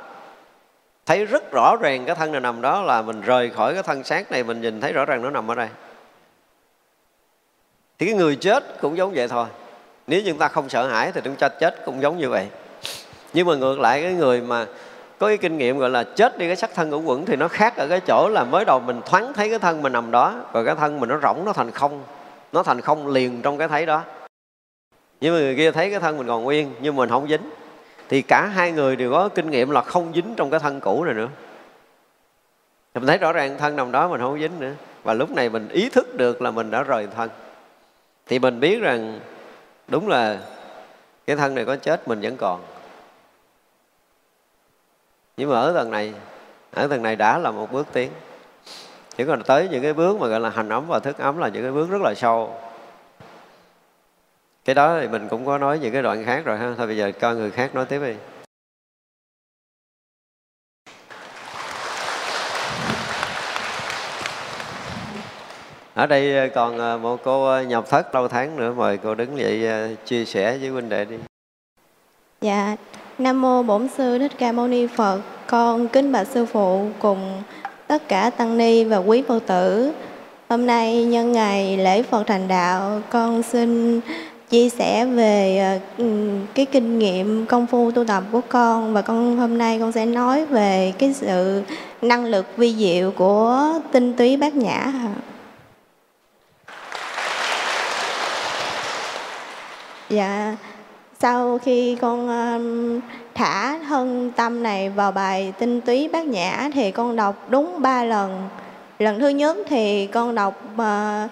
thấy 1.08 1.24
rất 1.24 1.52
rõ 1.52 1.76
ràng 1.76 2.04
cái 2.04 2.16
thân 2.16 2.32
này 2.32 2.40
nằm 2.40 2.60
đó 2.60 2.82
là 2.82 3.02
mình 3.02 3.20
rời 3.20 3.50
khỏi 3.50 3.74
cái 3.74 3.82
thân 3.82 4.04
xác 4.04 4.30
này, 4.30 4.44
mình 4.44 4.60
nhìn 4.60 4.80
thấy 4.80 4.92
rõ 4.92 5.04
ràng 5.04 5.22
nó 5.22 5.30
nằm 5.30 5.50
ở 5.50 5.54
đây. 5.54 5.68
Thì 7.98 8.06
cái 8.06 8.14
người 8.14 8.36
chết 8.36 8.64
cũng 8.80 8.96
giống 8.96 9.12
vậy 9.14 9.28
thôi. 9.28 9.46
Nếu 10.06 10.22
chúng 10.26 10.38
ta 10.38 10.48
không 10.48 10.68
sợ 10.68 10.86
hãi 10.88 11.12
thì 11.14 11.20
chúng 11.24 11.36
ta 11.36 11.48
chết 11.48 11.84
cũng 11.84 12.02
giống 12.02 12.18
như 12.18 12.28
vậy. 12.28 12.48
Nhưng 13.32 13.46
mà 13.46 13.54
ngược 13.54 13.80
lại, 13.80 14.02
cái 14.02 14.12
người 14.12 14.40
mà 14.40 14.66
có 15.18 15.26
cái 15.26 15.36
kinh 15.36 15.58
nghiệm 15.58 15.78
gọi 15.78 15.90
là 15.90 16.04
chết 16.04 16.38
đi 16.38 16.46
cái 16.46 16.56
sắc 16.56 16.70
thân 16.74 16.90
của 16.90 17.00
quẩn 17.00 17.26
thì 17.26 17.36
nó 17.36 17.48
khác 17.48 17.76
ở 17.76 17.88
cái 17.88 18.00
chỗ 18.00 18.28
là 18.28 18.44
mới 18.44 18.64
đầu 18.64 18.80
mình 18.80 19.00
thoáng 19.06 19.32
thấy 19.32 19.48
cái 19.48 19.58
thân 19.58 19.82
mình 19.82 19.92
nằm 19.92 20.10
đó, 20.10 20.34
rồi 20.52 20.64
cái 20.64 20.74
thân 20.74 21.00
mình 21.00 21.08
nó 21.08 21.18
rỗng, 21.22 21.44
nó 21.44 21.52
thành 21.52 21.70
không, 21.70 22.02
nó 22.52 22.62
thành 22.62 22.80
không 22.80 23.06
liền 23.06 23.42
trong 23.42 23.58
cái 23.58 23.68
thấy 23.68 23.86
đó. 23.86 24.02
Nhưng 25.20 25.34
mà 25.34 25.40
người 25.40 25.56
kia 25.56 25.70
thấy 25.70 25.90
cái 25.90 26.00
thân 26.00 26.18
mình 26.18 26.26
còn 26.26 26.44
nguyên, 26.44 26.74
nhưng 26.80 26.96
mình 26.96 27.08
không 27.08 27.28
dính 27.28 27.50
thì 28.08 28.22
cả 28.22 28.46
hai 28.46 28.72
người 28.72 28.96
đều 28.96 29.12
có 29.12 29.28
kinh 29.28 29.50
nghiệm 29.50 29.70
là 29.70 29.82
không 29.82 30.12
dính 30.14 30.34
trong 30.36 30.50
cái 30.50 30.60
thân 30.60 30.80
cũ 30.80 31.04
này 31.04 31.14
nữa. 31.14 31.28
Mình 32.94 33.06
thấy 33.06 33.18
rõ 33.18 33.32
ràng 33.32 33.58
thân 33.58 33.76
nằm 33.76 33.92
đó 33.92 34.08
mình 34.08 34.20
không 34.20 34.40
dính 34.40 34.60
nữa. 34.60 34.72
Và 35.02 35.14
lúc 35.14 35.30
này 35.30 35.48
mình 35.48 35.68
ý 35.68 35.88
thức 35.88 36.14
được 36.14 36.42
là 36.42 36.50
mình 36.50 36.70
đã 36.70 36.82
rời 36.82 37.06
thân. 37.16 37.30
Thì 38.26 38.38
mình 38.38 38.60
biết 38.60 38.80
rằng 38.80 39.20
đúng 39.88 40.08
là 40.08 40.38
cái 41.26 41.36
thân 41.36 41.54
này 41.54 41.64
có 41.64 41.76
chết, 41.76 42.08
mình 42.08 42.20
vẫn 42.20 42.36
còn. 42.36 42.62
Nhưng 45.36 45.50
mà 45.50 45.60
ở 45.60 45.72
tầng 45.72 45.90
này, 45.90 46.12
ở 46.74 46.86
tầng 46.86 47.02
này 47.02 47.16
đã 47.16 47.38
là 47.38 47.50
một 47.50 47.72
bước 47.72 47.86
tiến. 47.92 48.10
Chỉ 49.16 49.24
còn 49.24 49.42
tới 49.42 49.68
những 49.70 49.82
cái 49.82 49.92
bước 49.92 50.20
mà 50.20 50.26
gọi 50.26 50.40
là 50.40 50.50
hành 50.50 50.68
ấm 50.68 50.84
và 50.88 50.98
thức 50.98 51.18
ấm 51.18 51.38
là 51.38 51.48
những 51.48 51.62
cái 51.62 51.72
bước 51.72 51.90
rất 51.90 52.00
là 52.02 52.14
sâu 52.14 52.60
cái 54.68 54.74
đó 54.74 54.98
thì 55.00 55.08
mình 55.08 55.28
cũng 55.28 55.46
có 55.46 55.58
nói 55.58 55.78
những 55.78 55.92
cái 55.92 56.02
đoạn 56.02 56.24
khác 56.24 56.44
rồi 56.44 56.58
ha. 56.58 56.74
Thôi 56.76 56.86
bây 56.86 56.96
giờ 56.96 57.12
coi 57.20 57.36
người 57.36 57.50
khác 57.50 57.74
nói 57.74 57.84
tiếp 57.84 58.00
đi. 58.00 58.14
Ở 65.94 66.06
đây 66.06 66.38
ờ, 66.38 66.48
còn 66.54 66.78
ờ, 66.78 66.98
một 66.98 67.20
cô 67.24 67.46
ờ, 67.46 67.62
nhập 67.62 67.84
thất 67.88 68.14
lâu 68.14 68.28
tháng 68.28 68.56
nữa, 68.56 68.72
mời 68.76 68.98
cô 68.98 69.14
đứng 69.14 69.38
dậy 69.38 69.68
chia 70.04 70.24
sẻ 70.24 70.58
với 70.58 70.68
huynh 70.68 70.88
đệ 70.88 71.04
đi. 71.04 71.16
Dạ. 72.40 72.76
Nam 73.18 73.40
mô 73.40 73.62
bổn 73.62 73.88
sư 73.88 74.18
thích 74.18 74.32
ca 74.38 74.52
mâu 74.52 74.68
ni 74.68 74.86
phật. 74.86 75.20
Con 75.46 75.88
kính 75.88 76.12
bạch 76.12 76.26
sư 76.26 76.46
phụ 76.46 76.88
cùng 76.98 77.42
tất 77.86 78.08
cả 78.08 78.30
tăng 78.30 78.58
ni 78.58 78.84
và 78.84 78.96
quý 78.96 79.22
phật 79.28 79.42
tử. 79.46 79.92
Hôm 80.48 80.66
nay 80.66 81.04
nhân 81.04 81.32
ngày 81.32 81.76
lễ 81.76 82.02
phật 82.02 82.24
thành 82.26 82.48
đạo, 82.48 83.02
con 83.10 83.42
xin 83.42 84.00
chia 84.50 84.68
sẻ 84.68 85.06
về 85.06 85.58
ờ, 85.98 86.04
cái 86.54 86.66
kinh 86.66 86.98
nghiệm 86.98 87.46
công 87.46 87.66
phu 87.66 87.90
tu 87.90 88.04
tập 88.04 88.24
của 88.32 88.40
con 88.48 88.94
và 88.94 89.02
con 89.02 89.36
hôm 89.36 89.58
nay 89.58 89.78
con 89.80 89.92
sẽ 89.92 90.06
nói 90.06 90.46
về 90.46 90.92
cái 90.98 91.14
sự 91.14 91.62
năng 92.02 92.24
lực 92.24 92.46
vi 92.56 92.74
diệu 92.74 93.10
của 93.10 93.72
tinh 93.92 94.12
túy 94.12 94.36
bát 94.36 94.54
nhã 94.54 94.92
dạ 100.10 100.56
sau 101.20 101.58
khi 101.58 101.96
con 102.00 102.28
thả 103.34 103.78
thân 103.88 104.32
tâm 104.36 104.62
này 104.62 104.90
vào 104.90 105.12
bài 105.12 105.52
tinh 105.58 105.80
túy 105.80 106.08
bát 106.12 106.26
nhã 106.26 106.70
thì 106.74 106.90
con 106.90 107.16
đọc 107.16 107.46
đúng 107.50 107.82
ba 107.82 108.04
lần. 108.04 108.48
Lần 108.98 109.20
thứ 109.20 109.28
nhất 109.28 109.56
thì 109.68 110.06
con 110.06 110.34
đọc 110.34 110.62
uh, 110.74 111.30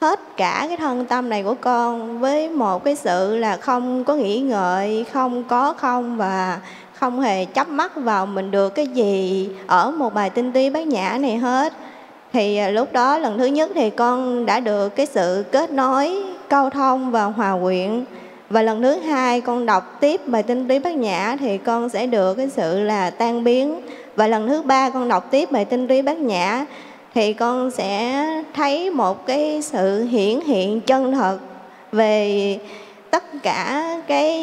hết 0.00 0.20
cả 0.36 0.64
cái 0.68 0.76
thân 0.76 1.04
tâm 1.04 1.28
này 1.28 1.42
của 1.42 1.54
con 1.60 2.20
với 2.20 2.48
một 2.48 2.84
cái 2.84 2.96
sự 2.96 3.36
là 3.36 3.56
không 3.56 4.04
có 4.04 4.14
nghĩ 4.14 4.40
ngợi, 4.40 5.04
không 5.12 5.44
có 5.44 5.72
không 5.72 6.16
và 6.16 6.60
không 6.92 7.20
hề 7.20 7.44
chấp 7.44 7.68
mắt 7.68 7.96
vào 7.96 8.26
mình 8.26 8.50
được 8.50 8.74
cái 8.74 8.86
gì 8.86 9.48
ở 9.66 9.90
một 9.90 10.14
bài 10.14 10.30
tinh 10.30 10.52
túy 10.52 10.70
bát 10.70 10.86
nhã 10.86 11.18
này 11.20 11.36
hết. 11.36 11.72
Thì 12.32 12.56
à, 12.56 12.70
lúc 12.70 12.92
đó 12.92 13.18
lần 13.18 13.38
thứ 13.38 13.46
nhất 13.46 13.70
thì 13.74 13.90
con 13.90 14.46
đã 14.46 14.60
được 14.60 14.88
cái 14.88 15.06
sự 15.06 15.44
kết 15.52 15.70
nối, 15.70 16.22
câu 16.48 16.70
thông 16.70 17.10
và 17.10 17.24
hòa 17.24 17.58
quyện. 17.62 18.04
Và 18.50 18.62
lần 18.62 18.82
thứ 18.82 18.98
hai 19.00 19.40
con 19.40 19.66
đọc 19.66 19.96
tiếp 20.00 20.20
bài 20.26 20.42
tinh 20.42 20.68
túy 20.68 20.78
bát 20.78 20.94
nhã 20.94 21.36
thì 21.40 21.58
con 21.58 21.88
sẽ 21.88 22.06
được 22.06 22.34
cái 22.34 22.48
sự 22.48 22.80
là 22.80 23.10
tan 23.10 23.44
biến. 23.44 23.80
Và 24.16 24.26
lần 24.26 24.48
thứ 24.48 24.62
ba 24.62 24.90
con 24.90 25.08
đọc 25.08 25.30
tiếp 25.30 25.52
bài 25.52 25.64
tinh 25.64 25.88
túy 25.88 26.02
bát 26.02 26.18
nhã 26.18 26.66
thì 27.14 27.32
con 27.32 27.70
sẽ 27.70 28.24
thấy 28.54 28.90
một 28.90 29.26
cái 29.26 29.62
sự 29.62 30.04
hiển 30.04 30.40
hiện 30.40 30.80
chân 30.80 31.12
thật 31.12 31.38
về 31.92 32.58
tất 33.10 33.42
cả 33.42 33.84
cái 34.06 34.40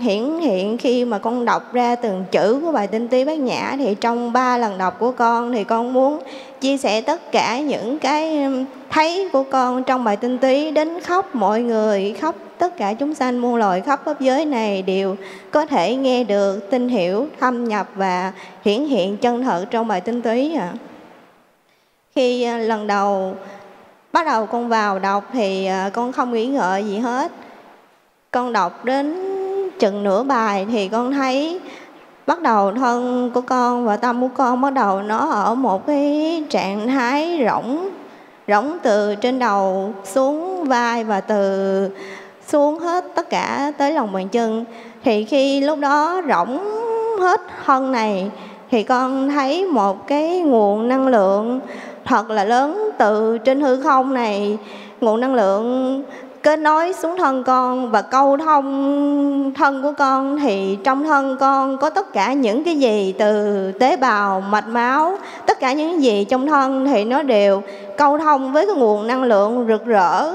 hiển 0.00 0.38
hiện 0.40 0.78
khi 0.78 1.04
mà 1.04 1.18
con 1.18 1.44
đọc 1.44 1.72
ra 1.72 1.94
từng 1.94 2.24
chữ 2.30 2.60
của 2.64 2.72
bài 2.72 2.86
tinh 2.86 3.08
tí 3.08 3.24
bát 3.24 3.38
nhã. 3.38 3.74
Thì 3.78 3.94
trong 3.94 4.32
ba 4.32 4.58
lần 4.58 4.78
đọc 4.78 4.98
của 4.98 5.12
con 5.12 5.52
thì 5.52 5.64
con 5.64 5.92
muốn 5.92 6.18
chia 6.60 6.76
sẻ 6.76 7.00
tất 7.00 7.32
cả 7.32 7.60
những 7.60 7.98
cái 7.98 8.46
thấy 8.90 9.28
của 9.32 9.42
con 9.42 9.84
trong 9.84 10.04
bài 10.04 10.16
tinh 10.16 10.38
tí 10.38 10.70
đến 10.70 11.00
khóc 11.00 11.34
mọi 11.34 11.62
người 11.62 12.14
khóc 12.20 12.34
tất 12.58 12.76
cả 12.76 12.92
chúng 12.92 13.14
sanh 13.14 13.38
muôn 13.38 13.56
loài, 13.56 13.80
khắp 13.80 14.00
pháp 14.04 14.20
giới 14.20 14.44
này 14.44 14.82
đều 14.82 15.16
có 15.50 15.66
thể 15.66 15.96
nghe 15.96 16.24
được, 16.24 16.70
tin 16.70 16.88
hiểu, 16.88 17.26
thâm 17.40 17.64
nhập 17.64 17.88
và 17.94 18.32
hiển 18.64 18.84
hiện 18.84 19.16
chân 19.16 19.42
thật 19.42 19.66
trong 19.70 19.88
bài 19.88 20.00
tinh 20.00 20.22
túy 20.22 20.54
à 20.54 20.72
khi 22.18 22.44
ờ, 22.44 22.58
lần 22.58 22.86
đầu 22.86 23.34
bắt 24.12 24.26
đầu 24.26 24.46
con 24.46 24.68
vào 24.68 24.98
đọc 24.98 25.24
thì 25.32 25.66
ờ, 25.66 25.90
con 25.92 26.12
không 26.12 26.32
nghĩ 26.32 26.46
ngợi 26.46 26.84
gì 26.84 26.98
hết. 26.98 27.32
Con 28.30 28.52
đọc 28.52 28.84
đến 28.84 29.16
chừng 29.78 30.04
nửa 30.04 30.22
bài 30.22 30.66
thì 30.70 30.88
con 30.88 31.12
thấy 31.12 31.60
bắt 32.26 32.42
đầu 32.42 32.72
thân 32.72 33.30
của 33.34 33.40
con 33.40 33.86
và 33.86 33.96
tâm 33.96 34.20
của 34.20 34.28
con 34.34 34.60
bắt 34.60 34.70
đầu 34.70 35.02
nó 35.02 35.18
ở 35.18 35.54
một 35.54 35.86
cái 35.86 36.44
trạng 36.50 36.88
thái 36.88 37.46
rỗng 37.50 37.88
rỗng 38.48 38.78
từ 38.82 39.14
trên 39.14 39.38
đầu 39.38 39.92
xuống 40.04 40.64
vai 40.64 41.04
và 41.04 41.20
từ 41.20 41.88
xuống 42.46 42.78
hết 42.78 43.04
tất 43.14 43.30
cả 43.30 43.72
tới 43.78 43.92
lòng 43.92 44.12
bàn 44.12 44.28
chân. 44.28 44.64
Thì 45.04 45.24
khi 45.24 45.60
lúc 45.60 45.78
đó 45.78 46.22
rỗng 46.28 46.58
hết 47.20 47.40
thân 47.64 47.92
này 47.92 48.30
thì 48.70 48.82
con 48.82 49.28
thấy 49.28 49.66
một 49.66 50.06
cái 50.06 50.40
nguồn 50.40 50.88
năng 50.88 51.06
lượng 51.06 51.60
thật 52.08 52.30
là 52.30 52.44
lớn 52.44 52.90
từ 52.98 53.38
trên 53.38 53.60
hư 53.60 53.82
không 53.82 54.14
này. 54.14 54.58
Nguồn 55.00 55.20
năng 55.20 55.34
lượng 55.34 56.02
kết 56.42 56.58
nối 56.58 56.92
xuống 56.92 57.18
thân 57.18 57.44
con 57.44 57.90
và 57.90 58.02
câu 58.02 58.36
thông 58.36 59.52
thân 59.56 59.82
của 59.82 59.92
con, 59.98 60.38
thì 60.38 60.78
trong 60.84 61.04
thân 61.04 61.36
con 61.40 61.78
có 61.78 61.90
tất 61.90 62.12
cả 62.12 62.32
những 62.32 62.64
cái 62.64 62.78
gì, 62.78 63.14
từ 63.18 63.72
tế 63.72 63.96
bào, 63.96 64.40
mạch 64.40 64.68
máu, 64.68 65.18
tất 65.46 65.60
cả 65.60 65.72
những 65.72 66.02
gì 66.02 66.24
trong 66.24 66.46
thân, 66.46 66.86
thì 66.86 67.04
nó 67.04 67.22
đều 67.22 67.62
câu 67.96 68.18
thông 68.18 68.52
với 68.52 68.66
cái 68.66 68.74
nguồn 68.74 69.06
năng 69.06 69.22
lượng 69.22 69.66
rực 69.68 69.84
rỡ, 69.86 70.32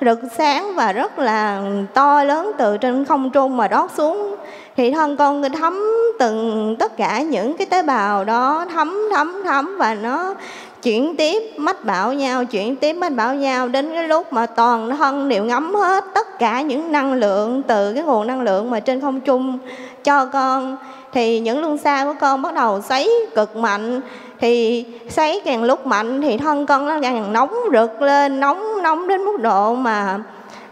rực 0.00 0.18
sáng 0.38 0.74
và 0.74 0.92
rất 0.92 1.18
là 1.18 1.62
to 1.94 2.24
lớn 2.24 2.52
từ 2.58 2.76
trên 2.76 3.04
không 3.04 3.30
trung 3.30 3.56
mà 3.56 3.68
đót 3.68 3.90
xuống. 3.96 4.36
Thì 4.76 4.90
thân 4.90 5.16
con 5.16 5.42
thấm 5.60 5.80
từng 6.18 6.76
tất 6.78 6.96
cả 6.96 7.22
những 7.22 7.56
cái 7.56 7.66
tế 7.66 7.82
bào 7.82 8.24
đó, 8.24 8.64
thấm 8.74 8.98
thấm 9.12 9.42
thấm 9.44 9.76
và 9.78 9.94
nó 9.94 10.34
chuyển 10.82 11.16
tiếp, 11.16 11.42
mách 11.56 11.84
bảo 11.84 12.12
nhau, 12.12 12.44
chuyển 12.44 12.76
tiếp, 12.76 12.92
mách 12.92 13.12
bảo 13.12 13.34
nhau. 13.34 13.68
Đến 13.68 13.90
cái 13.94 14.08
lúc 14.08 14.32
mà 14.32 14.46
toàn 14.46 14.96
thân 14.98 15.28
đều 15.28 15.44
ngấm 15.44 15.74
hết 15.74 16.04
tất 16.14 16.38
cả 16.38 16.60
những 16.60 16.92
năng 16.92 17.12
lượng, 17.12 17.62
từ 17.62 17.92
cái 17.94 18.02
nguồn 18.02 18.26
năng 18.26 18.40
lượng 18.40 18.70
mà 18.70 18.80
trên 18.80 19.00
không 19.00 19.20
trung 19.20 19.58
cho 20.04 20.26
con, 20.26 20.76
thì 21.12 21.40
những 21.40 21.60
luân 21.60 21.78
xa 21.78 22.04
của 22.04 22.14
con 22.20 22.42
bắt 22.42 22.54
đầu 22.54 22.80
xoáy 22.88 23.08
cực 23.34 23.56
mạnh. 23.56 24.00
Thì 24.40 24.84
xoáy 25.08 25.40
càng 25.44 25.64
lúc 25.64 25.86
mạnh 25.86 26.22
thì 26.22 26.38
thân 26.38 26.66
con 26.66 26.86
nó 26.86 26.98
càng 27.02 27.32
nóng 27.32 27.54
rực 27.72 28.02
lên, 28.02 28.40
nóng 28.40 28.82
nóng 28.82 29.08
đến 29.08 29.24
mức 29.24 29.40
độ 29.40 29.74
mà 29.74 30.18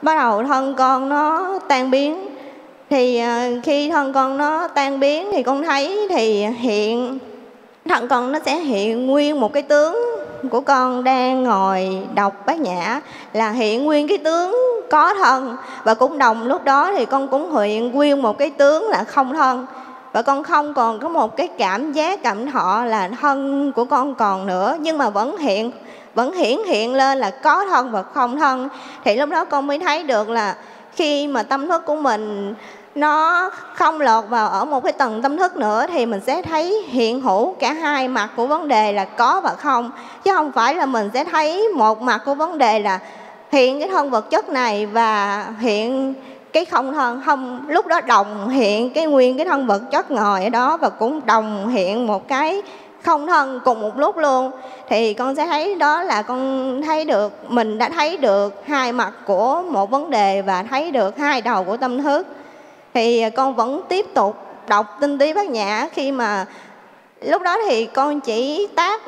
bắt 0.02 0.16
đầu 0.16 0.44
thân 0.44 0.74
con 0.74 1.09
nó 1.09 1.59
tan 1.68 1.90
biến. 1.90 2.26
Thì 2.90 3.18
à, 3.18 3.50
khi 3.62 3.90
thân 3.90 4.12
con 4.12 4.38
nó 4.38 4.68
tan 4.68 5.00
biến 5.00 5.28
thì 5.32 5.42
con 5.42 5.62
thấy 5.62 6.06
thì 6.11 6.46
hiện 6.46 7.18
thân 7.89 8.09
con 8.09 8.32
nó 8.32 8.39
sẽ 8.47 8.57
hiện 8.57 9.07
nguyên 9.07 9.41
một 9.41 9.53
cái 9.53 9.62
tướng 9.62 10.18
của 10.51 10.61
con 10.61 11.05
đang 11.05 11.45
ngồi 11.45 12.07
đọc 12.14 12.47
bát 12.47 12.61
nhã, 12.61 13.01
là 13.32 13.51
hiện 13.51 13.84
nguyên 13.84 14.09
cái 14.09 14.18
tướng 14.18 14.57
có 14.91 15.14
thân. 15.14 15.57
Và 15.84 15.95
cũng 15.95 16.18
đồng 16.18 16.47
lúc 16.47 16.64
đó 16.64 16.93
thì 16.97 17.07
con 17.07 17.28
cũng 17.28 17.57
hiện 17.57 17.93
nguyên 17.93 18.22
một 18.22 18.39
cái 18.39 18.51
tướng 18.51 18.89
là 18.89 19.05
không 19.05 19.34
thân. 19.34 19.66
Và 20.12 20.22
con 20.22 20.45
không 20.45 20.74
còn 20.74 20.99
có 20.99 21.09
một 21.09 21.36
cái 21.36 21.49
cảm 21.49 21.93
giác, 21.93 22.22
cảm 22.22 22.51
thọ 22.51 22.84
là 22.84 23.09
thân 23.20 23.72
của 23.72 23.84
con 23.84 24.14
còn 24.14 24.47
nữa, 24.47 24.76
nhưng 24.80 24.99
mà 24.99 25.11
vẫn 25.11 25.36
hiện, 25.36 25.70
vẫn 26.14 26.32
hiển 26.32 26.59
hiện 26.66 26.95
lên 26.95 27.18
là 27.18 27.30
có 27.30 27.66
thân 27.66 27.91
và 27.91 28.03
không 28.03 28.39
thân. 28.39 28.68
Thì 29.05 29.16
lúc 29.16 29.30
đó 29.30 29.45
con 29.45 29.66
mới 29.66 29.78
thấy 29.78 30.03
được 30.03 30.28
là 30.28 30.57
khi 30.93 31.26
mà 31.26 31.43
tâm 31.43 31.68
thức 31.68 31.82
của 31.86 31.95
mình 31.95 32.55
nó 32.99 33.51
không 33.74 34.01
lọt 34.01 34.24
vào 34.28 34.49
ở 34.49 34.64
một 34.64 34.84
cái 34.84 34.92
tầng 34.92 35.22
tâm 35.22 35.36
thức 35.36 35.57
nữa 35.57 35.86
thì 35.88 36.07
mình 36.07 36.20
sẽ 36.26 36.42
thấy 36.42 36.82
hiện 36.88 37.20
hữu 37.20 37.55
cả 37.59 37.72
hai 37.72 38.09
mặt 38.09 38.30
của 38.36 38.46
vấn 38.46 38.68
đề 38.68 38.92
là 38.92 39.05
có 39.05 39.40
và 39.40 39.51
không. 39.51 39.90
Chứ 40.24 40.30
không 40.34 40.53
phải 40.53 40.74
là 40.74 40.86
mình 40.86 41.11
sẽ 41.14 41.24
thấy 41.24 41.68
một 41.74 42.03
mặt 42.03 42.22
của 42.24 42.34
vấn 42.34 42.59
đề 42.59 42.78
là 42.78 42.99
hiện 43.53 43.80
cái 43.80 43.88
thân 43.88 44.11
vật 44.11 44.30
chất 44.30 44.49
này 44.49 44.86
và 44.86 45.46
hiện 45.61 46.14
cái 46.53 46.64
không 46.64 46.92
thân, 46.92 47.22
không, 47.26 47.64
lúc 47.68 47.86
đó 47.86 48.01
đồng 48.01 48.49
hiện 48.49 48.92
cái 48.92 49.07
nguyên 49.07 49.36
cái 49.36 49.46
thân 49.46 49.66
vật 49.66 49.82
chất 49.90 50.11
ngồi 50.11 50.44
ở 50.44 50.51
đó 50.51 50.76
và 50.76 50.88
cũng 50.88 51.20
đồng 51.26 51.68
hiện 51.68 52.07
một 52.07 52.28
cái 52.28 52.62
không 53.03 53.26
thân 53.26 53.61
cùng 53.64 53.80
một 53.80 53.99
lúc 53.99 54.16
luôn. 54.16 54.51
Thì 54.88 55.14
con 55.14 55.36
sẽ 55.36 55.46
thấy 55.46 55.74
đó 55.74 56.03
là 56.03 56.22
con 56.22 56.82
thấy 56.82 57.05
được, 57.05 57.51
mình 57.51 57.78
đã 57.78 57.88
thấy 57.88 58.16
được 58.16 58.62
hai 58.66 58.92
mặt 58.92 59.12
của 59.26 59.62
một 59.70 59.90
vấn 59.90 60.11
đề 60.11 60.42
và 60.42 60.62
thấy 60.62 60.90
được 60.90 61.18
hai 61.18 61.40
đầu 61.40 61.64
của 61.64 61.76
tâm 61.76 62.03
thức 62.03 62.26
thì 62.95 63.20
à, 63.20 63.30
con 63.30 63.55
vẫn 63.55 63.82
tiếp 63.89 64.07
tục 64.14 64.36
đọc 64.68 64.97
tinh 65.01 65.18
túy 65.18 65.34
bát 65.34 65.47
nhã 65.47 65.89
khi 65.93 66.12
mà 66.12 66.47
lúc 67.20 67.43
đó 67.43 67.57
thì 67.66 67.86
con 67.86 68.20
chỉ 68.20 68.68
tác 68.76 69.01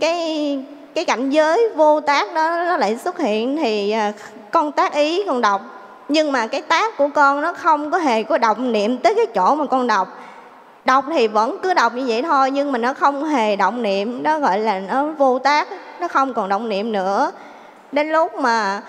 cái 0.00 0.58
cái 0.94 1.04
cảnh 1.04 1.30
giới 1.30 1.68
vô 1.76 2.00
tác 2.00 2.34
đó 2.34 2.64
nó 2.66 2.76
lại 2.76 2.96
xuất 2.96 3.18
hiện 3.18 3.56
thì 3.56 3.90
à, 3.90 4.12
con 4.50 4.72
tác 4.72 4.94
ý 4.94 5.22
con 5.26 5.40
đọc. 5.40 5.60
Nhưng 6.08 6.32
mà 6.32 6.46
cái 6.46 6.62
tác 6.62 6.96
của 6.96 7.08
con 7.14 7.40
nó 7.40 7.52
không 7.52 7.90
có 7.90 7.98
hề 7.98 8.22
có 8.22 8.38
động 8.38 8.72
niệm 8.72 8.98
tới 8.98 9.14
cái 9.14 9.26
chỗ 9.26 9.54
mà 9.54 9.66
con 9.66 9.86
đọc. 9.86 10.08
Đọc 10.84 11.04
thì 11.12 11.28
vẫn 11.28 11.58
cứ 11.62 11.74
đọc 11.74 11.94
như 11.94 12.04
vậy 12.06 12.22
thôi, 12.22 12.50
nhưng 12.50 12.72
mà 12.72 12.78
nó 12.78 12.94
không 12.94 13.24
hề 13.24 13.56
động 13.56 13.82
niệm. 13.82 14.22
Đó 14.22 14.38
gọi 14.38 14.58
là 14.58 14.80
nó 14.80 15.04
vô 15.04 15.38
tác, 15.38 15.68
nó 16.00 16.08
không 16.08 16.34
còn 16.34 16.48
động 16.48 16.68
niệm 16.68 16.92
nữa. 16.92 17.32
Đến 17.92 18.10
lúc 18.12 18.34
mà 18.34 18.82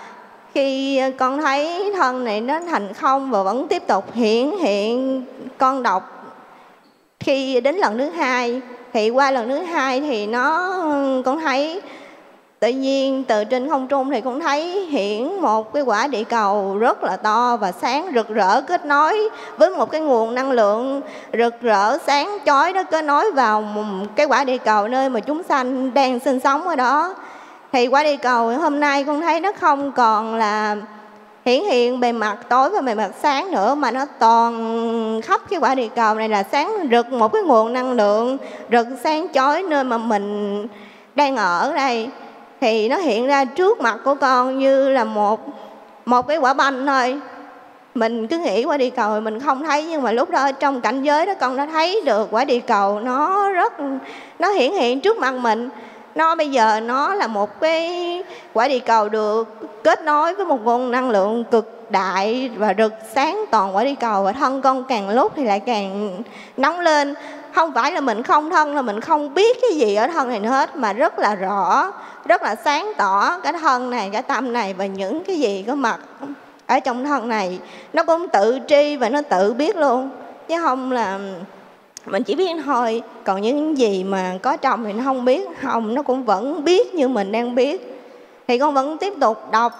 khi 0.54 0.98
ờ, 0.98 1.10
con 1.18 1.40
thấy 1.42 1.92
thân 1.96 2.24
này 2.24 2.40
nó 2.40 2.60
thành 2.60 2.92
không 2.94 3.30
và 3.30 3.42
vẫn 3.42 3.68
tiếp 3.68 3.82
tục 3.86 4.04
hiển 4.14 4.50
hiện 4.60 5.24
con 5.58 5.82
đọc 5.82 6.22
khi 7.20 7.60
đến 7.60 7.76
lần 7.76 7.98
thứ 7.98 8.10
hai, 8.10 8.60
thì 8.92 9.10
qua 9.10 9.30
lần 9.30 9.48
thứ 9.48 9.58
hai 9.58 10.00
thì 10.00 10.26
nó, 10.26 10.78
con 11.24 11.40
thấy, 11.40 11.80
tự 12.60 12.68
nhiên 12.68 13.24
từ 13.24 13.44
trên 13.44 13.68
không 13.68 13.88
trung 13.88 14.10
thì 14.10 14.20
con 14.20 14.40
thấy 14.40 14.86
hiển 14.86 15.40
một 15.40 15.72
cái 15.72 15.82
quả 15.82 16.06
địa 16.06 16.24
cầu 16.24 16.78
rất 16.78 17.04
là 17.04 17.16
to 17.16 17.56
và 17.56 17.72
sáng 17.72 18.10
rực 18.14 18.28
rỡ, 18.28 18.60
kết 18.60 18.84
nối 18.84 19.28
với 19.56 19.70
một 19.70 19.90
cái 19.90 20.00
nguồn 20.00 20.34
năng 20.34 20.50
lượng 20.50 21.00
rực 21.32 21.60
rỡ, 21.60 21.98
sáng 22.06 22.38
chói 22.46 22.72
đó, 22.72 22.82
kết 22.82 23.04
nối 23.04 23.30
vào 23.30 23.62
một 23.62 23.82
cái 24.16 24.26
quả 24.26 24.44
địa 24.44 24.58
cầu 24.58 24.88
nơi 24.88 25.08
mà 25.08 25.20
chúng 25.20 25.42
sanh 25.42 25.94
đang 25.94 26.20
sinh 26.20 26.40
sống 26.40 26.68
ở 26.68 26.76
đó 26.76 27.14
thì 27.72 27.86
quả 27.86 28.02
địa 28.02 28.16
cầu 28.16 28.48
hôm 28.48 28.80
nay 28.80 29.04
con 29.04 29.20
thấy 29.20 29.40
nó 29.40 29.52
không 29.60 29.92
còn 29.92 30.34
là 30.34 30.76
hiển 31.44 31.64
hiện 31.64 32.00
bề 32.00 32.12
mặt 32.12 32.36
tối 32.48 32.70
và 32.70 32.80
bề 32.80 32.94
mặt 32.94 33.10
sáng 33.22 33.50
nữa, 33.50 33.74
mà 33.74 33.90
nó 33.90 34.06
toàn 34.18 35.20
khắp 35.24 35.40
cái 35.50 35.58
quả 35.58 35.74
địa 35.74 35.88
cầu 35.96 36.14
này 36.14 36.28
là 36.28 36.42
sáng 36.42 36.88
rực 36.90 37.12
một 37.12 37.32
cái 37.32 37.42
nguồn 37.42 37.72
năng 37.72 37.92
lượng, 37.92 38.38
rực 38.72 38.86
sáng 39.04 39.26
chói 39.34 39.62
nơi 39.62 39.84
mà 39.84 39.98
mình 39.98 40.66
đang 41.14 41.36
ở 41.36 41.72
đây. 41.76 42.08
Thì 42.60 42.88
nó 42.88 42.96
hiện 42.96 43.26
ra 43.26 43.44
trước 43.44 43.80
mặt 43.80 43.98
của 44.04 44.14
con 44.14 44.58
như 44.58 44.88
là 44.88 45.04
một 45.04 45.40
một 46.04 46.28
cái 46.28 46.36
quả 46.36 46.54
banh 46.54 46.86
thôi. 46.86 47.20
Mình 47.94 48.26
cứ 48.26 48.38
nghĩ 48.38 48.64
quả 48.64 48.76
địa 48.76 48.90
cầu 48.90 49.20
mình 49.20 49.40
không 49.40 49.64
thấy, 49.64 49.86
nhưng 49.86 50.02
mà 50.02 50.12
lúc 50.12 50.30
đó 50.30 50.52
trong 50.52 50.80
cảnh 50.80 51.02
giới 51.02 51.26
đó 51.26 51.32
con 51.40 51.56
đã 51.56 51.66
thấy 51.66 52.00
được 52.04 52.28
quả 52.30 52.44
địa 52.44 52.60
cầu 52.60 53.00
nó 53.00 53.50
rất, 53.50 53.72
nó 54.38 54.48
hiển 54.48 54.72
hiện 54.72 55.00
trước 55.00 55.18
mặt 55.18 55.34
mình 55.34 55.68
nó 56.14 56.34
bây 56.34 56.50
giờ 56.50 56.80
nó 56.80 57.14
là 57.14 57.26
một 57.26 57.60
cái 57.60 58.22
quả 58.52 58.68
địa 58.68 58.78
cầu 58.78 59.08
được 59.08 59.56
kết 59.84 60.02
nối 60.02 60.34
với 60.34 60.46
một 60.46 60.64
nguồn 60.64 60.90
năng 60.90 61.10
lượng 61.10 61.44
cực 61.44 61.90
đại 61.90 62.50
và 62.56 62.74
rực 62.78 62.92
sáng 63.14 63.44
toàn 63.50 63.76
quả 63.76 63.84
địa 63.84 63.94
cầu. 64.00 64.22
Và 64.22 64.32
thân 64.32 64.62
con 64.62 64.84
càng 64.84 65.08
lúc 65.08 65.32
thì 65.36 65.44
lại 65.44 65.60
càng 65.60 66.22
nóng 66.56 66.80
lên. 66.80 67.14
Không 67.54 67.72
phải 67.72 67.92
là 67.92 68.00
mình 68.00 68.22
không 68.22 68.50
thân, 68.50 68.74
là 68.76 68.82
mình 68.82 69.00
không 69.00 69.34
biết 69.34 69.58
cái 69.62 69.70
gì 69.70 69.94
ở 69.94 70.06
thân 70.06 70.28
này 70.28 70.40
nữa 70.40 70.48
hết, 70.48 70.76
mà 70.76 70.92
rất 70.92 71.18
là 71.18 71.34
rõ, 71.34 71.92
rất 72.24 72.42
là 72.42 72.54
sáng 72.54 72.92
tỏ 72.96 73.38
cái 73.42 73.52
thân 73.52 73.90
này, 73.90 74.10
cái 74.12 74.22
tâm 74.22 74.52
này 74.52 74.74
và 74.74 74.86
những 74.86 75.24
cái 75.24 75.36
gì 75.36 75.64
có 75.66 75.74
mặt 75.74 75.98
ở 76.66 76.80
trong 76.80 77.04
thân 77.04 77.28
này. 77.28 77.58
Nó 77.92 78.04
cũng 78.04 78.28
tự 78.28 78.58
tri 78.68 78.96
và 78.96 79.08
nó 79.08 79.22
tự 79.22 79.52
biết 79.52 79.76
luôn, 79.76 80.10
chứ 80.48 80.60
không 80.60 80.92
là 80.92 81.18
mình 82.06 82.22
chỉ 82.22 82.34
biết 82.34 82.50
thôi. 82.64 83.02
Còn 83.24 83.42
những 83.42 83.78
gì 83.78 84.04
mà 84.04 84.38
có 84.42 84.56
chồng 84.56 84.84
thì 84.84 84.92
nó 84.92 85.04
không 85.04 85.24
biết, 85.24 85.48
không, 85.60 85.94
nó 85.94 86.02
cũng 86.02 86.24
vẫn 86.24 86.64
biết 86.64 86.94
như 86.94 87.08
mình 87.08 87.32
đang 87.32 87.54
biết. 87.54 87.98
Thì 88.48 88.58
con 88.58 88.74
vẫn 88.74 88.98
tiếp 88.98 89.12
tục 89.20 89.38
đọc. 89.52 89.72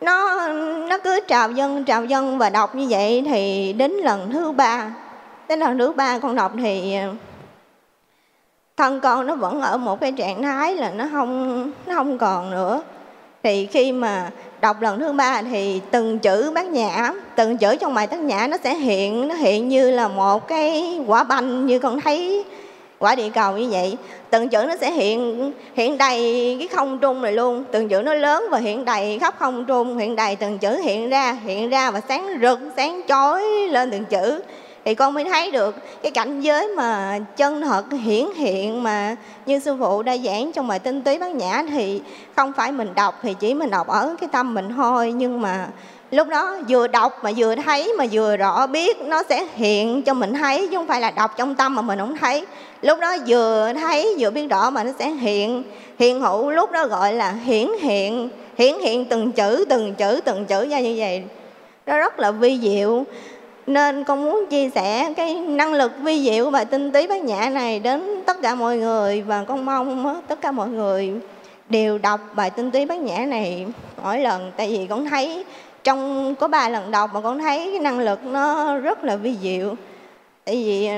Nó 0.00 0.48
nó 0.88 0.98
cứ 0.98 1.20
trào 1.28 1.50
dân 1.50 1.84
trào 1.84 2.04
dân 2.04 2.38
và 2.38 2.50
đọc 2.50 2.74
như 2.74 2.86
vậy 2.90 3.24
thì 3.26 3.72
đến 3.72 3.92
lần 3.92 4.30
thứ 4.32 4.52
ba. 4.52 4.94
Đến 5.48 5.60
lần 5.60 5.78
thứ 5.78 5.92
ba 5.92 6.18
con 6.18 6.34
đọc 6.34 6.52
thì 6.56 6.94
à, 6.94 7.08
thân 8.76 9.00
con 9.00 9.26
nó 9.26 9.34
vẫn 9.34 9.60
ở 9.60 9.76
một 9.76 10.00
cái 10.00 10.12
trạng 10.12 10.42
thái 10.42 10.76
là 10.76 10.90
nó 10.90 11.04
không 11.12 11.62
nó 11.86 11.94
không 11.94 12.18
còn 12.18 12.50
nữa 12.50 12.82
thì 13.42 13.66
khi 13.66 13.92
mà 13.92 14.30
đọc 14.60 14.82
lần 14.82 15.00
thứ 15.00 15.12
ba 15.12 15.42
thì 15.42 15.80
từng 15.90 16.18
chữ 16.18 16.50
bát 16.54 16.66
nhã, 16.66 17.12
từng 17.36 17.56
chữ 17.56 17.76
trong 17.76 17.94
bài 17.94 18.06
bát 18.10 18.20
nhã 18.20 18.46
nó 18.46 18.56
sẽ 18.64 18.74
hiện, 18.74 19.28
nó 19.28 19.34
hiện 19.34 19.68
như 19.68 19.90
là 19.90 20.08
một 20.08 20.48
cái 20.48 21.00
quả 21.06 21.24
banh 21.24 21.66
như 21.66 21.78
con 21.78 22.00
thấy 22.00 22.44
quả 22.98 23.14
địa 23.14 23.28
cầu 23.34 23.56
như 23.56 23.68
vậy. 23.70 23.96
Từng 24.30 24.48
chữ 24.48 24.64
nó 24.68 24.76
sẽ 24.80 24.90
hiện 24.90 25.52
hiện 25.74 25.98
đầy 25.98 26.56
cái 26.58 26.68
không 26.68 26.98
trung 26.98 27.22
này 27.22 27.32
luôn. 27.32 27.64
Từng 27.72 27.88
chữ 27.88 28.02
nó 28.02 28.14
lớn 28.14 28.44
và 28.50 28.58
hiện 28.58 28.84
đầy 28.84 29.18
khắp 29.18 29.34
không 29.38 29.64
trung, 29.64 29.98
hiện 29.98 30.16
đầy 30.16 30.36
từng 30.36 30.58
chữ 30.58 30.80
hiện 30.84 31.10
ra 31.10 31.36
hiện 31.44 31.70
ra 31.70 31.90
và 31.90 32.00
sáng 32.08 32.38
rực, 32.42 32.58
sáng 32.76 33.02
chói 33.08 33.42
lên 33.70 33.90
từng 33.90 34.04
chữ 34.04 34.40
thì 34.84 34.94
con 34.94 35.14
mới 35.14 35.24
thấy 35.24 35.50
được 35.50 35.76
cái 36.02 36.12
cảnh 36.12 36.40
giới 36.40 36.68
mà 36.68 37.18
chân 37.36 37.60
thật, 37.60 37.84
hiển 38.04 38.26
hiện 38.36 38.82
mà 38.82 39.16
như 39.46 39.58
sư 39.58 39.76
phụ 39.80 40.02
đã 40.02 40.16
giảng 40.16 40.52
trong 40.52 40.68
bài 40.68 40.78
tinh 40.78 41.02
túy 41.02 41.18
bát 41.18 41.34
nhã 41.34 41.62
thì 41.70 42.02
không 42.36 42.52
phải 42.52 42.72
mình 42.72 42.94
đọc 42.94 43.18
thì 43.22 43.34
chỉ 43.40 43.54
mình 43.54 43.70
đọc 43.70 43.88
ở 43.88 44.16
cái 44.20 44.28
tâm 44.32 44.54
mình 44.54 44.68
thôi. 44.76 45.12
Nhưng 45.12 45.40
mà 45.40 45.68
lúc 46.10 46.28
đó 46.28 46.56
vừa 46.68 46.86
đọc 46.86 47.18
mà 47.22 47.30
vừa 47.36 47.54
thấy 47.54 47.92
mà 47.98 48.04
vừa 48.12 48.36
rõ 48.36 48.66
biết 48.66 49.00
nó 49.00 49.22
sẽ 49.28 49.46
hiện 49.54 50.02
cho 50.02 50.14
mình 50.14 50.34
thấy, 50.34 50.68
chứ 50.68 50.76
không 50.76 50.86
phải 50.86 51.00
là 51.00 51.10
đọc 51.10 51.30
trong 51.36 51.54
tâm 51.54 51.74
mà 51.74 51.82
mình 51.82 51.98
không 51.98 52.16
thấy. 52.16 52.46
Lúc 52.82 53.00
đó 53.00 53.16
vừa 53.26 53.72
thấy 53.80 54.14
vừa 54.18 54.30
biết 54.30 54.46
rõ 54.50 54.70
mà 54.70 54.84
nó 54.84 54.90
sẽ 54.98 55.10
hiện. 55.10 55.62
Hiện 55.98 56.20
hữu 56.20 56.50
lúc 56.50 56.72
đó 56.72 56.86
gọi 56.86 57.12
là 57.12 57.32
hiển 57.32 57.68
hiện 57.80 58.28
hiển 58.58 58.78
hiện 58.78 59.04
từng 59.04 59.32
chữ 59.32 59.64
từng 59.68 59.94
chữ 59.94 60.20
từng 60.24 60.46
chữ 60.46 60.68
ra 60.68 60.80
như 60.80 60.94
vậy. 60.98 61.22
Nó 61.86 61.98
rất 61.98 62.18
là 62.18 62.30
vi 62.30 62.58
diệu 62.62 63.04
nên 63.68 64.04
con 64.04 64.24
muốn 64.24 64.46
chia 64.50 64.70
sẻ 64.74 65.12
cái 65.16 65.34
năng 65.34 65.74
lực 65.74 65.92
vi 66.02 66.22
diệu 66.22 66.44
của 66.44 66.50
bài 66.50 66.64
tinh 66.64 66.92
túy 66.92 67.06
bát 67.06 67.22
nhã 67.22 67.50
này 67.50 67.80
đến 67.80 68.22
tất 68.26 68.42
cả 68.42 68.54
mọi 68.54 68.76
người. 68.76 69.22
Và 69.22 69.44
con 69.48 69.64
mong 69.64 70.20
tất 70.28 70.40
cả 70.40 70.52
mọi 70.52 70.68
người 70.68 71.12
đều 71.68 71.98
đọc 71.98 72.20
bài 72.34 72.50
tinh 72.50 72.70
túy 72.70 72.86
bát 72.86 72.98
nhã 72.98 73.18
này 73.18 73.66
mỗi 74.02 74.18
lần. 74.18 74.52
Tại 74.56 74.68
vì 74.70 74.86
con 74.86 75.04
thấy 75.04 75.44
trong, 75.84 76.34
có 76.34 76.48
ba 76.48 76.68
lần 76.68 76.90
đọc 76.90 77.10
mà 77.14 77.20
con 77.20 77.38
thấy 77.38 77.68
cái 77.72 77.80
năng 77.80 77.98
lực 77.98 78.24
nó 78.24 78.76
rất 78.76 79.04
là 79.04 79.16
vi 79.16 79.36
diệu. 79.42 79.74
Tại 80.44 80.54
vì 80.54 80.88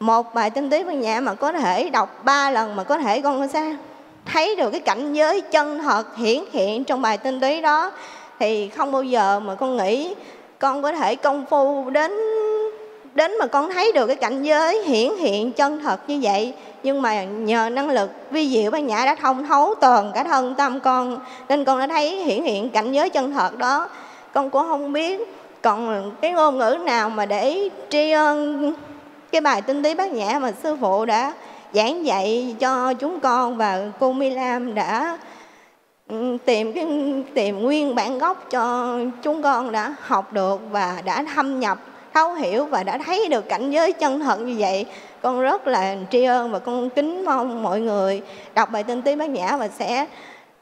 một 0.00 0.34
bài 0.34 0.50
tinh 0.50 0.70
túy 0.70 0.84
bát 0.84 0.94
nhã 0.94 1.20
mà 1.20 1.34
có 1.34 1.52
thể 1.52 1.90
đọc 1.90 2.24
ba 2.24 2.50
lần 2.50 2.76
mà 2.76 2.84
có 2.84 2.98
thể 2.98 3.20
con 3.20 3.48
sẽ 3.48 3.76
thấy 4.24 4.56
được 4.56 4.70
cái 4.70 4.80
cảnh 4.80 5.12
giới 5.12 5.40
chân 5.40 5.78
thật 5.78 6.16
hiển 6.16 6.44
hiện 6.52 6.84
trong 6.84 7.02
bài 7.02 7.18
tinh 7.18 7.40
túy 7.40 7.60
đó, 7.60 7.92
thì 8.38 8.68
không 8.68 8.92
bao 8.92 9.02
giờ 9.02 9.40
mà 9.40 9.54
con 9.54 9.76
nghĩ 9.76 10.14
con 10.60 10.82
có 10.82 10.92
thể 10.92 11.16
công 11.16 11.44
phu 11.50 11.90
đến 11.90 12.12
đến 13.14 13.32
mà 13.38 13.46
con 13.46 13.70
thấy 13.72 13.92
được 13.92 14.06
cái 14.06 14.16
cảnh 14.16 14.42
giới 14.42 14.82
hiển 14.82 15.16
hiện 15.16 15.52
chân 15.52 15.80
thật 15.82 16.08
như 16.08 16.18
vậy. 16.22 16.54
Nhưng 16.82 17.02
mà 17.02 17.24
nhờ 17.24 17.70
năng 17.70 17.90
lực 17.90 18.10
vi 18.30 18.48
diệu 18.48 18.70
bát 18.70 18.78
nhã 18.78 19.02
đã 19.04 19.14
thông 19.14 19.46
thấu 19.46 19.74
toàn 19.80 20.12
cả 20.14 20.24
thân 20.24 20.54
tâm 20.54 20.80
con, 20.80 21.18
nên 21.48 21.64
con 21.64 21.78
đã 21.78 21.86
thấy 21.86 22.16
hiển 22.16 22.42
hiện 22.42 22.70
cảnh 22.70 22.92
giới 22.92 23.10
chân 23.10 23.32
thật 23.32 23.58
đó. 23.58 23.88
Con 24.32 24.50
cũng 24.50 24.66
không 24.66 24.92
biết 24.92 25.20
còn 25.62 26.10
cái 26.20 26.32
ngôn 26.32 26.58
ngữ 26.58 26.78
nào 26.84 27.10
mà 27.10 27.26
để 27.26 27.68
tri 27.88 28.10
ân 28.10 28.74
cái 29.32 29.40
bài 29.40 29.62
tinh 29.62 29.82
tí 29.82 29.94
bát 29.94 30.12
nhã 30.12 30.38
mà 30.38 30.52
sư 30.62 30.76
phụ 30.80 31.04
đã 31.04 31.32
giảng 31.72 32.06
dạy 32.06 32.54
cho 32.60 32.94
chúng 32.94 33.20
con 33.20 33.56
và 33.56 33.82
cô 34.00 34.12
Mi 34.12 34.30
Lam 34.30 34.74
đã 34.74 35.18
Ừ, 36.10 36.36
tìm 36.44 36.72
cái, 36.72 36.86
tìm 37.34 37.62
nguyên 37.62 37.94
bản 37.94 38.18
gốc 38.18 38.46
cho 38.50 38.96
chúng 39.22 39.42
con 39.42 39.72
đã 39.72 39.94
học 40.00 40.32
được 40.32 40.60
và 40.70 41.02
đã 41.04 41.24
thâm 41.34 41.60
nhập, 41.60 41.78
thấu 42.14 42.34
hiểu 42.34 42.66
và 42.66 42.82
đã 42.82 42.98
thấy 42.98 43.28
được 43.28 43.48
cảnh 43.48 43.70
giới 43.70 43.92
chân 43.92 44.20
thật 44.20 44.40
như 44.40 44.56
vậy. 44.58 44.86
Con 45.22 45.40
rất 45.40 45.66
là 45.66 45.96
tri 46.10 46.24
ân 46.24 46.50
và 46.50 46.58
con 46.58 46.90
kính 46.90 47.24
mong 47.24 47.62
mọi 47.62 47.80
người 47.80 48.22
đọc 48.54 48.70
bài 48.70 48.82
tinh 48.82 49.02
tí 49.02 49.16
bát 49.16 49.30
nhã 49.30 49.56
và 49.56 49.68
sẽ 49.68 50.06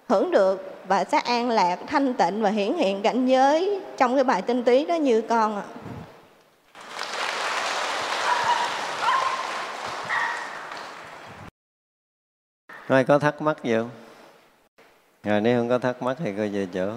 hưởng 0.09 0.31
được 0.31 0.75
và 0.89 1.05
sẽ 1.05 1.19
an 1.19 1.51
lạc, 1.51 1.79
thanh 1.87 2.15
tịnh 2.15 2.43
và 2.43 2.51
hiển 2.51 2.75
hiện 2.75 3.03
cảnh 3.03 3.27
giới 3.27 3.81
trong 3.97 4.15
cái 4.15 4.25
bài 4.25 4.43
tinh 4.43 4.65
túy 4.65 4.87
đó 4.87 4.95
như 4.95 5.21
con 5.21 5.57
ạ. 5.57 5.63
Ai 12.89 13.05
có 13.05 13.19
thắc 13.19 13.43
mắc 13.43 13.65
gì 13.65 13.75
không? 13.75 13.91
Rồi 15.25 15.41
nếu 15.41 15.61
không 15.61 15.69
có 15.69 15.79
thắc 15.79 16.03
mắc 16.03 16.17
thì 16.19 16.33
coi 16.37 16.49
về 16.49 16.69
chỗ. 16.73 16.93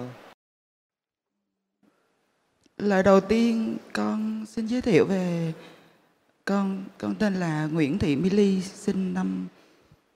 Lời 2.76 3.02
đầu 3.02 3.20
tiên 3.20 3.76
con 3.92 4.46
xin 4.48 4.66
giới 4.66 4.80
thiệu 4.80 5.04
về 5.04 5.52
con 6.44 6.84
con 6.98 7.14
tên 7.14 7.34
là 7.34 7.66
Nguyễn 7.66 7.98
Thị 7.98 8.16
Mỹ 8.16 8.30
Ly 8.30 8.62
sinh 8.62 9.14
năm 9.14 9.46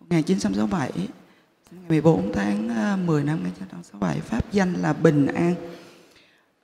1967 0.00 0.90
ngày 1.70 1.82
14 1.88 2.32
tháng 2.32 2.68
ờ, 2.68 2.96
10 2.96 3.24
năm 3.24 3.38
1967 3.38 4.20
pháp 4.20 4.52
danh 4.52 4.74
là 4.82 4.92
Bình 4.92 5.26
An. 5.26 5.54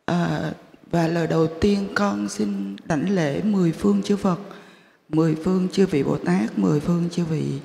À, 0.04 0.52
và 0.90 1.08
lời 1.08 1.26
đầu 1.26 1.46
tiên 1.60 1.88
con 1.94 2.28
xin 2.28 2.76
đảnh 2.84 3.14
lễ 3.14 3.42
mười 3.42 3.72
phương 3.72 4.02
chư 4.02 4.16
Phật 4.16 4.38
mười 5.08 5.34
phương 5.34 5.68
chư 5.72 5.86
vị 5.86 6.02
Bồ 6.02 6.16
Tát 6.16 6.58
mười 6.58 6.80
phương 6.80 7.10
chư 7.10 7.24
vị 7.24 7.60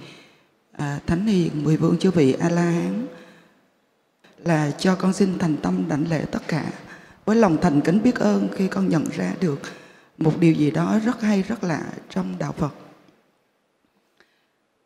à, 0.72 1.00
Thánh 1.08 1.28
Hiền 1.28 1.64
mười 1.64 1.78
phương 1.78 1.98
chư 1.98 2.12
vị 2.12 2.34
A 2.34 2.50
La 2.50 2.62
Hán 2.62 3.08
là 4.46 4.72
cho 4.72 4.96
con 4.96 5.14
xin 5.14 5.40
thành 5.40 5.58
tâm 5.58 5.84
đảnh 5.88 6.06
lễ 6.10 6.26
tất 6.32 6.48
cả. 6.48 6.66
Với 7.26 7.36
lòng 7.36 7.58
thành 7.62 7.82
kính 7.82 8.04
biết 8.04 8.16
ơn 8.16 8.48
khi 8.56 8.68
con 8.68 8.90
nhận 8.90 9.06
ra 9.16 9.34
được 9.42 9.60
một 10.18 10.34
điều 10.40 10.54
gì 10.54 10.72
đó 10.72 11.00
rất 11.06 11.22
hay 11.22 11.42
rất 11.42 11.64
lạ 11.64 11.82
trong 12.10 12.34
đạo 12.40 12.52
Phật. 12.52 12.74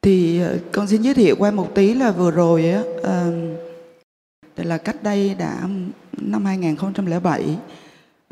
Thì 0.02 0.42
ờ, 0.42 0.58
con 0.72 0.88
xin 0.88 1.02
giới 1.02 1.14
thiệu 1.14 1.36
qua 1.40 1.52
một 1.52 1.76
tí 1.76 1.94
là 1.94 2.12
vừa 2.12 2.32
rồi 2.32 2.70
á 2.70 2.82
uh, 2.82 4.66
là 4.66 4.78
cách 4.78 5.04
đây 5.04 5.36
đã 5.40 5.68
năm 6.18 6.46
2007 6.46 7.58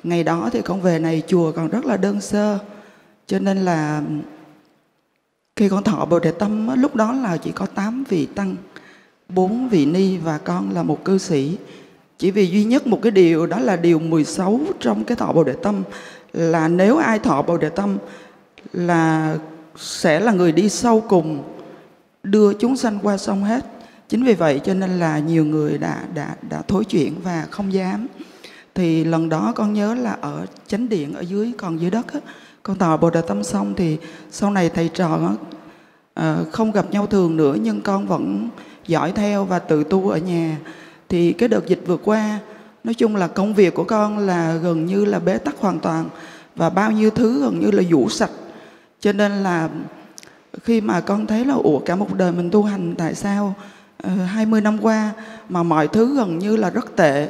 ngày 0.03 0.23
đó 0.23 0.49
thì 0.53 0.61
con 0.61 0.81
về 0.81 0.99
này 0.99 1.23
chùa 1.27 1.51
còn 1.51 1.69
rất 1.69 1.85
là 1.85 1.97
đơn 1.97 2.21
sơ 2.21 2.59
cho 3.27 3.39
nên 3.39 3.57
là 3.57 4.01
khi 5.55 5.69
con 5.69 5.83
thọ 5.83 6.05
bồ 6.05 6.19
đề 6.19 6.31
tâm 6.31 6.81
lúc 6.81 6.95
đó 6.95 7.13
là 7.13 7.37
chỉ 7.37 7.51
có 7.51 7.65
8 7.65 8.03
vị 8.09 8.25
tăng 8.25 8.55
bốn 9.29 9.69
vị 9.69 9.85
ni 9.85 10.17
và 10.17 10.37
con 10.37 10.71
là 10.73 10.83
một 10.83 11.05
cư 11.05 11.17
sĩ. 11.17 11.57
Chỉ 12.17 12.31
vì 12.31 12.47
duy 12.47 12.63
nhất 12.63 12.87
một 12.87 12.99
cái 13.01 13.11
điều 13.11 13.45
đó 13.45 13.59
là 13.59 13.75
điều 13.75 13.99
16 13.99 14.59
trong 14.79 15.03
cái 15.03 15.15
thọ 15.17 15.31
bồ 15.33 15.43
đề 15.43 15.53
tâm 15.53 15.83
là 16.33 16.67
nếu 16.67 16.97
ai 16.97 17.19
thọ 17.19 17.41
bồ 17.41 17.57
đề 17.57 17.69
tâm 17.69 17.97
là 18.73 19.37
sẽ 19.77 20.19
là 20.19 20.31
người 20.31 20.51
đi 20.51 20.69
sâu 20.69 21.03
cùng 21.09 21.43
đưa 22.23 22.53
chúng 22.53 22.77
sanh 22.77 22.99
qua 23.03 23.17
sông 23.17 23.43
hết. 23.43 23.65
Chính 24.09 24.23
vì 24.23 24.33
vậy 24.33 24.61
cho 24.63 24.73
nên 24.73 24.99
là 24.99 25.19
nhiều 25.19 25.45
người 25.45 25.77
đã 25.77 26.03
đã 26.13 26.35
đã 26.49 26.61
thối 26.67 26.85
chuyển 26.85 27.13
và 27.23 27.47
không 27.51 27.73
dám. 27.73 28.07
Thì 28.75 29.03
lần 29.03 29.29
đó 29.29 29.53
con 29.55 29.73
nhớ 29.73 29.93
là 29.95 30.11
ở 30.21 30.45
chánh 30.67 30.89
điện 30.89 31.13
ở 31.13 31.21
dưới 31.21 31.51
còn 31.57 31.81
dưới 31.81 31.91
đất 31.91 32.13
á, 32.13 32.19
con 32.63 32.77
thọ 32.77 32.97
bồ 32.97 33.09
đề 33.09 33.21
tâm 33.21 33.43
xong 33.43 33.73
thì 33.77 33.97
sau 34.31 34.51
này 34.51 34.69
thầy 34.69 34.89
trò 34.89 35.35
á, 36.15 36.37
không 36.51 36.71
gặp 36.71 36.91
nhau 36.91 37.07
thường 37.07 37.37
nữa 37.37 37.55
nhưng 37.61 37.81
con 37.81 38.07
vẫn 38.07 38.49
dõi 38.89 39.11
theo 39.11 39.45
và 39.45 39.59
tự 39.59 39.83
tu 39.83 40.09
ở 40.09 40.17
nhà. 40.17 40.57
Thì 41.09 41.33
cái 41.33 41.49
đợt 41.49 41.67
dịch 41.67 41.81
vừa 41.85 41.97
qua 41.97 42.39
nói 42.83 42.93
chung 42.93 43.15
là 43.15 43.27
công 43.27 43.53
việc 43.53 43.73
của 43.73 43.83
con 43.83 44.17
là 44.17 44.55
gần 44.55 44.85
như 44.85 45.05
là 45.05 45.19
bế 45.19 45.37
tắc 45.37 45.55
hoàn 45.59 45.79
toàn 45.79 46.09
và 46.55 46.69
bao 46.69 46.91
nhiêu 46.91 47.09
thứ 47.09 47.41
gần 47.41 47.59
như 47.59 47.71
là 47.71 47.83
vũ 47.89 48.09
sạch. 48.09 48.31
Cho 48.99 49.11
nên 49.11 49.31
là 49.31 49.69
khi 50.63 50.81
mà 50.81 51.01
con 51.01 51.27
thấy 51.27 51.45
là 51.45 51.53
ủa 51.53 51.79
cả 51.79 51.95
một 51.95 52.13
đời 52.13 52.31
mình 52.31 52.51
tu 52.51 52.63
hành 52.63 52.95
tại 52.97 53.15
sao 53.15 53.55
ờ, 54.03 54.11
uh, 54.13 54.29
20 54.29 54.61
năm 54.61 54.77
qua 54.81 55.11
mà 55.49 55.63
mọi 55.63 55.87
thứ 55.87 56.15
gần 56.15 56.39
như 56.39 56.55
là 56.55 56.69
rất 56.69 56.95
tệ? 56.95 57.29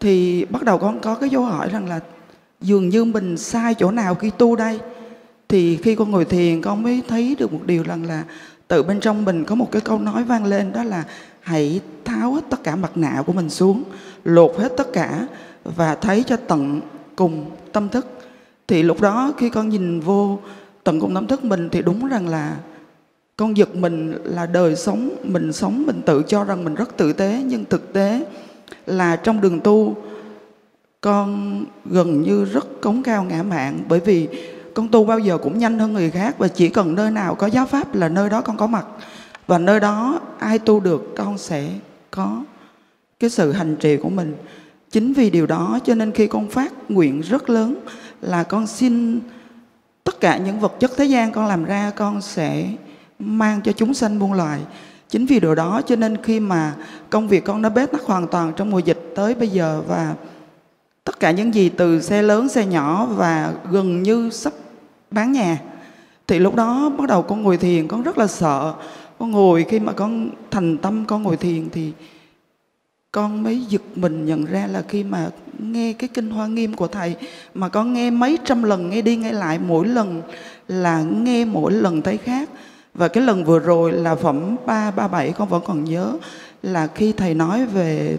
Thì 0.00 0.44
bắt 0.44 0.62
đầu 0.62 0.78
con 0.78 1.00
có 1.00 1.14
cái 1.14 1.30
dấu 1.30 1.42
hỏi 1.42 1.68
rằng 1.68 1.88
là 1.88 2.00
dường 2.60 2.88
như 2.88 3.04
mình 3.04 3.36
sai 3.36 3.74
chỗ 3.74 3.90
nào 3.90 4.14
khi 4.14 4.30
tu 4.30 4.56
đây? 4.56 4.80
Thì 5.48 5.76
khi 5.76 5.94
con 5.94 6.10
ngồi 6.10 6.24
thiền 6.24 6.62
con 6.62 6.82
mới 6.82 7.02
thấy 7.08 7.36
được 7.38 7.52
một 7.52 7.60
điều 7.66 7.82
rằng 7.82 8.04
là 8.06 8.24
tự 8.68 8.82
bên 8.82 9.00
trong 9.00 9.24
mình 9.24 9.44
có 9.44 9.54
một 9.54 9.72
cái 9.72 9.82
câu 9.82 9.98
nói 9.98 10.24
vang 10.24 10.44
lên, 10.44 10.72
đó 10.72 10.84
là 10.84 11.04
hãy 11.40 11.80
tháo 12.04 12.32
hết 12.32 12.44
tất 12.50 12.62
cả 12.62 12.76
mặt 12.76 12.96
nạ 12.96 13.22
của 13.26 13.32
mình 13.32 13.50
xuống, 13.50 13.82
lột 14.24 14.56
hết 14.58 14.72
tất 14.76 14.92
cả 14.92 15.26
và 15.64 15.94
thấy 15.94 16.24
cho 16.26 16.36
tận 16.36 16.80
cùng 17.16 17.50
tâm 17.72 17.88
thức. 17.88 18.06
Thì 18.68 18.82
lúc 18.82 19.00
đó 19.00 19.32
khi 19.38 19.50
con 19.50 19.68
nhìn 19.68 20.00
vô 20.00 20.38
tận 20.84 21.00
cùng 21.00 21.14
tâm 21.14 21.26
thức 21.26 21.44
mình 21.44 21.68
thì 21.72 21.82
đúng 21.82 22.08
rằng 22.08 22.28
là 22.28 22.56
con 23.36 23.56
giật 23.56 23.76
mình 23.76 24.12
là 24.24 24.46
đời 24.46 24.76
sống, 24.76 25.10
mình 25.22 25.52
sống 25.52 25.84
mình 25.86 26.02
tự 26.06 26.22
cho 26.22 26.44
rằng 26.44 26.64
mình 26.64 26.74
rất 26.74 26.96
tử 26.96 27.12
tế. 27.12 27.42
Nhưng 27.46 27.64
thực 27.64 27.92
tế 27.92 28.26
là 28.86 29.16
trong 29.16 29.40
đường 29.40 29.60
tu, 29.60 29.96
con 31.00 31.64
gần 31.84 32.22
như 32.22 32.44
rất 32.44 32.80
cống 32.80 33.02
cao 33.02 33.24
ngã 33.24 33.42
mạng 33.42 33.78
bởi 33.88 34.00
vì 34.00 34.28
con 34.76 34.88
tu 34.88 35.04
bao 35.04 35.18
giờ 35.18 35.38
cũng 35.38 35.58
nhanh 35.58 35.78
hơn 35.78 35.92
người 35.92 36.10
khác 36.10 36.38
và 36.38 36.48
chỉ 36.48 36.68
cần 36.68 36.94
nơi 36.94 37.10
nào 37.10 37.34
có 37.34 37.46
giáo 37.46 37.66
pháp 37.66 37.94
là 37.94 38.08
nơi 38.08 38.30
đó 38.30 38.40
con 38.40 38.56
có 38.56 38.66
mặt. 38.66 38.86
Và 39.46 39.58
nơi 39.58 39.80
đó 39.80 40.20
ai 40.38 40.58
tu 40.58 40.80
được 40.80 41.14
con 41.16 41.38
sẽ 41.38 41.68
có 42.10 42.44
cái 43.20 43.30
sự 43.30 43.52
hành 43.52 43.76
trì 43.76 43.96
của 43.96 44.08
mình. 44.08 44.36
Chính 44.90 45.12
vì 45.12 45.30
điều 45.30 45.46
đó 45.46 45.78
cho 45.84 45.94
nên 45.94 46.12
khi 46.12 46.26
con 46.26 46.48
phát 46.48 46.72
nguyện 46.88 47.20
rất 47.20 47.50
lớn 47.50 47.76
là 48.20 48.42
con 48.42 48.66
xin 48.66 49.20
tất 50.04 50.20
cả 50.20 50.36
những 50.36 50.60
vật 50.60 50.72
chất 50.80 50.92
thế 50.96 51.04
gian 51.04 51.32
con 51.32 51.46
làm 51.46 51.64
ra, 51.64 51.90
con 51.96 52.22
sẽ 52.22 52.66
mang 53.18 53.60
cho 53.64 53.72
chúng 53.72 53.94
sanh 53.94 54.18
muôn 54.18 54.32
loài. 54.32 54.60
Chính 55.08 55.26
vì 55.26 55.40
điều 55.40 55.54
đó 55.54 55.82
cho 55.86 55.96
nên 55.96 56.16
khi 56.22 56.40
mà 56.40 56.74
công 57.10 57.28
việc 57.28 57.44
con 57.44 57.62
nó 57.62 57.68
bế 57.68 57.86
tắc 57.86 58.02
hoàn 58.02 58.28
toàn 58.28 58.52
trong 58.56 58.70
mùa 58.70 58.78
dịch 58.78 59.12
tới 59.16 59.34
bây 59.34 59.48
giờ 59.48 59.82
và 59.88 60.14
tất 61.04 61.20
cả 61.20 61.30
những 61.30 61.54
gì 61.54 61.68
từ 61.68 62.00
xe 62.00 62.22
lớn, 62.22 62.48
xe 62.48 62.66
nhỏ 62.66 63.06
và 63.06 63.52
gần 63.70 64.02
như 64.02 64.30
sắp 64.30 64.52
bán 65.10 65.32
nhà. 65.32 65.58
Thì 66.26 66.38
lúc 66.38 66.54
đó 66.54 66.90
bắt 66.98 67.08
đầu 67.08 67.22
con 67.22 67.42
ngồi 67.42 67.56
thiền, 67.56 67.88
con 67.88 68.02
rất 68.02 68.18
là 68.18 68.26
sợ. 68.26 68.74
Con 69.18 69.30
ngồi, 69.30 69.64
khi 69.68 69.80
mà 69.80 69.92
con 69.92 70.30
thành 70.50 70.78
tâm 70.78 71.04
con 71.04 71.22
ngồi 71.22 71.36
thiền 71.36 71.68
thì 71.70 71.92
con 73.12 73.42
mới 73.42 73.60
giật 73.60 73.82
mình 73.96 74.26
nhận 74.26 74.44
ra 74.44 74.66
là 74.66 74.82
khi 74.88 75.04
mà 75.04 75.30
nghe 75.58 75.92
cái 75.92 76.08
kinh 76.08 76.30
hoa 76.30 76.46
nghiêm 76.46 76.74
của 76.74 76.86
thầy, 76.86 77.16
mà 77.54 77.68
con 77.68 77.92
nghe 77.92 78.10
mấy 78.10 78.38
trăm 78.44 78.62
lần, 78.62 78.90
nghe 78.90 79.02
đi 79.02 79.16
nghe 79.16 79.32
lại, 79.32 79.58
mỗi 79.58 79.88
lần 79.88 80.22
là 80.68 81.02
nghe 81.02 81.44
mỗi 81.44 81.72
lần 81.72 82.02
thấy 82.02 82.16
khác. 82.16 82.50
Và 82.94 83.08
cái 83.08 83.24
lần 83.24 83.44
vừa 83.44 83.58
rồi 83.58 83.92
là 83.92 84.14
phẩm 84.14 84.56
337 84.66 85.32
con 85.32 85.48
vẫn 85.48 85.62
còn 85.66 85.84
nhớ 85.84 86.12
là 86.62 86.86
khi 86.86 87.12
thầy 87.12 87.34
nói 87.34 87.66
về 87.66 88.16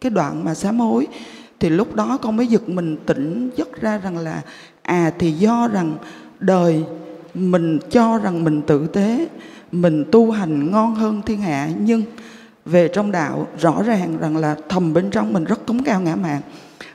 cái 0.00 0.10
đoạn 0.10 0.44
mà 0.44 0.54
sám 0.54 0.80
hối, 0.80 1.06
thì 1.60 1.68
lúc 1.68 1.94
đó 1.94 2.18
con 2.22 2.36
mới 2.36 2.46
giật 2.46 2.68
mình 2.68 2.96
tỉnh, 3.06 3.50
giấc 3.56 3.80
ra 3.80 3.98
rằng 3.98 4.18
là 4.18 4.42
à 4.82 5.12
thì 5.18 5.32
do 5.32 5.68
rằng 5.68 5.96
đời, 6.46 6.84
mình 7.34 7.78
cho 7.90 8.18
rằng 8.18 8.44
mình 8.44 8.62
tử 8.62 8.86
tế, 8.86 9.28
mình 9.72 10.04
tu 10.12 10.30
hành 10.30 10.70
ngon 10.70 10.94
hơn 10.94 11.22
thiên 11.26 11.40
hạ. 11.40 11.68
Nhưng 11.80 12.02
về 12.64 12.88
trong 12.88 13.12
đạo, 13.12 13.46
rõ 13.60 13.82
ràng 13.82 14.18
rằng 14.20 14.36
là 14.36 14.56
thầm 14.68 14.92
bên 14.92 15.10
trong 15.10 15.32
mình 15.32 15.44
rất 15.44 15.66
cống 15.66 15.84
cao 15.84 16.00
ngã 16.00 16.16
mạn. 16.16 16.40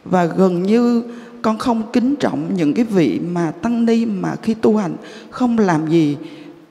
Và 0.05 0.25
gần 0.25 0.63
như 0.63 1.03
con 1.41 1.57
không 1.57 1.81
kính 1.93 2.15
trọng 2.15 2.55
những 2.55 2.73
cái 2.73 2.85
vị 2.85 3.19
mà 3.19 3.51
tăng 3.51 3.85
ni 3.85 4.05
mà 4.05 4.35
khi 4.41 4.53
tu 4.53 4.77
hành 4.77 4.95
không 5.29 5.59
làm 5.59 5.87
gì 5.87 6.17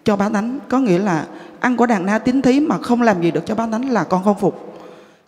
cho 0.05 0.17
bá 0.17 0.29
tánh. 0.29 0.59
Có 0.69 0.79
nghĩa 0.79 0.99
là 0.99 1.27
ăn 1.61 1.77
của 1.77 1.87
đàn 1.87 2.07
na 2.07 2.19
tín 2.19 2.43
thí 2.43 2.61
mà 2.61 2.79
không 2.79 3.03
làm 3.03 3.23
gì 3.23 3.31
được 3.31 3.47
cho 3.47 3.55
bá 3.55 3.67
tánh 3.73 3.91
là 3.91 4.05
con 4.05 4.25
không 4.25 4.39
phục. 4.41 4.79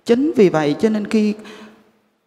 Chính 0.05 0.33
vì 0.37 0.49
vậy 0.49 0.77
cho 0.81 0.89
nên 0.89 1.07
khi 1.07 1.35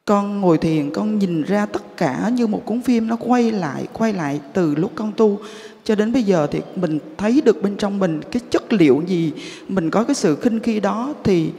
con 0.05 0.41
ngồi 0.41 0.57
thiền, 0.57 0.91
con 0.91 1.19
nhìn 1.19 1.43
ra 1.43 1.65
tất 1.65 1.97
cả 1.97 2.30
như 2.34 2.47
một 2.47 2.61
cuốn 2.65 2.81
phim, 2.81 3.07
nó 3.07 3.15
quay 3.15 3.51
lại 3.51 3.88
quay 3.93 4.13
lại 4.13 4.39
từ 4.53 4.75
lúc 4.75 4.91
con 4.95 5.11
tu. 5.17 5.39
Cho 5.84 5.95
đến 5.95 6.13
bây 6.13 6.23
giờ 6.23 6.47
thì 6.51 6.61
mình 6.75 6.99
thấy 7.17 7.41
được 7.45 7.63
bên 7.63 7.77
trong 7.77 7.99
mình 7.99 8.21
cái 8.31 8.41
chất 8.49 8.73
liệu 8.73 9.03
gì, 9.07 9.34
mình 9.67 9.89
có 9.89 10.03
cái 10.03 10.15
sự 10.15 10.35
khinh 10.35 10.59
khi 10.59 10.80
đó 10.80 11.13
thì 11.23 11.51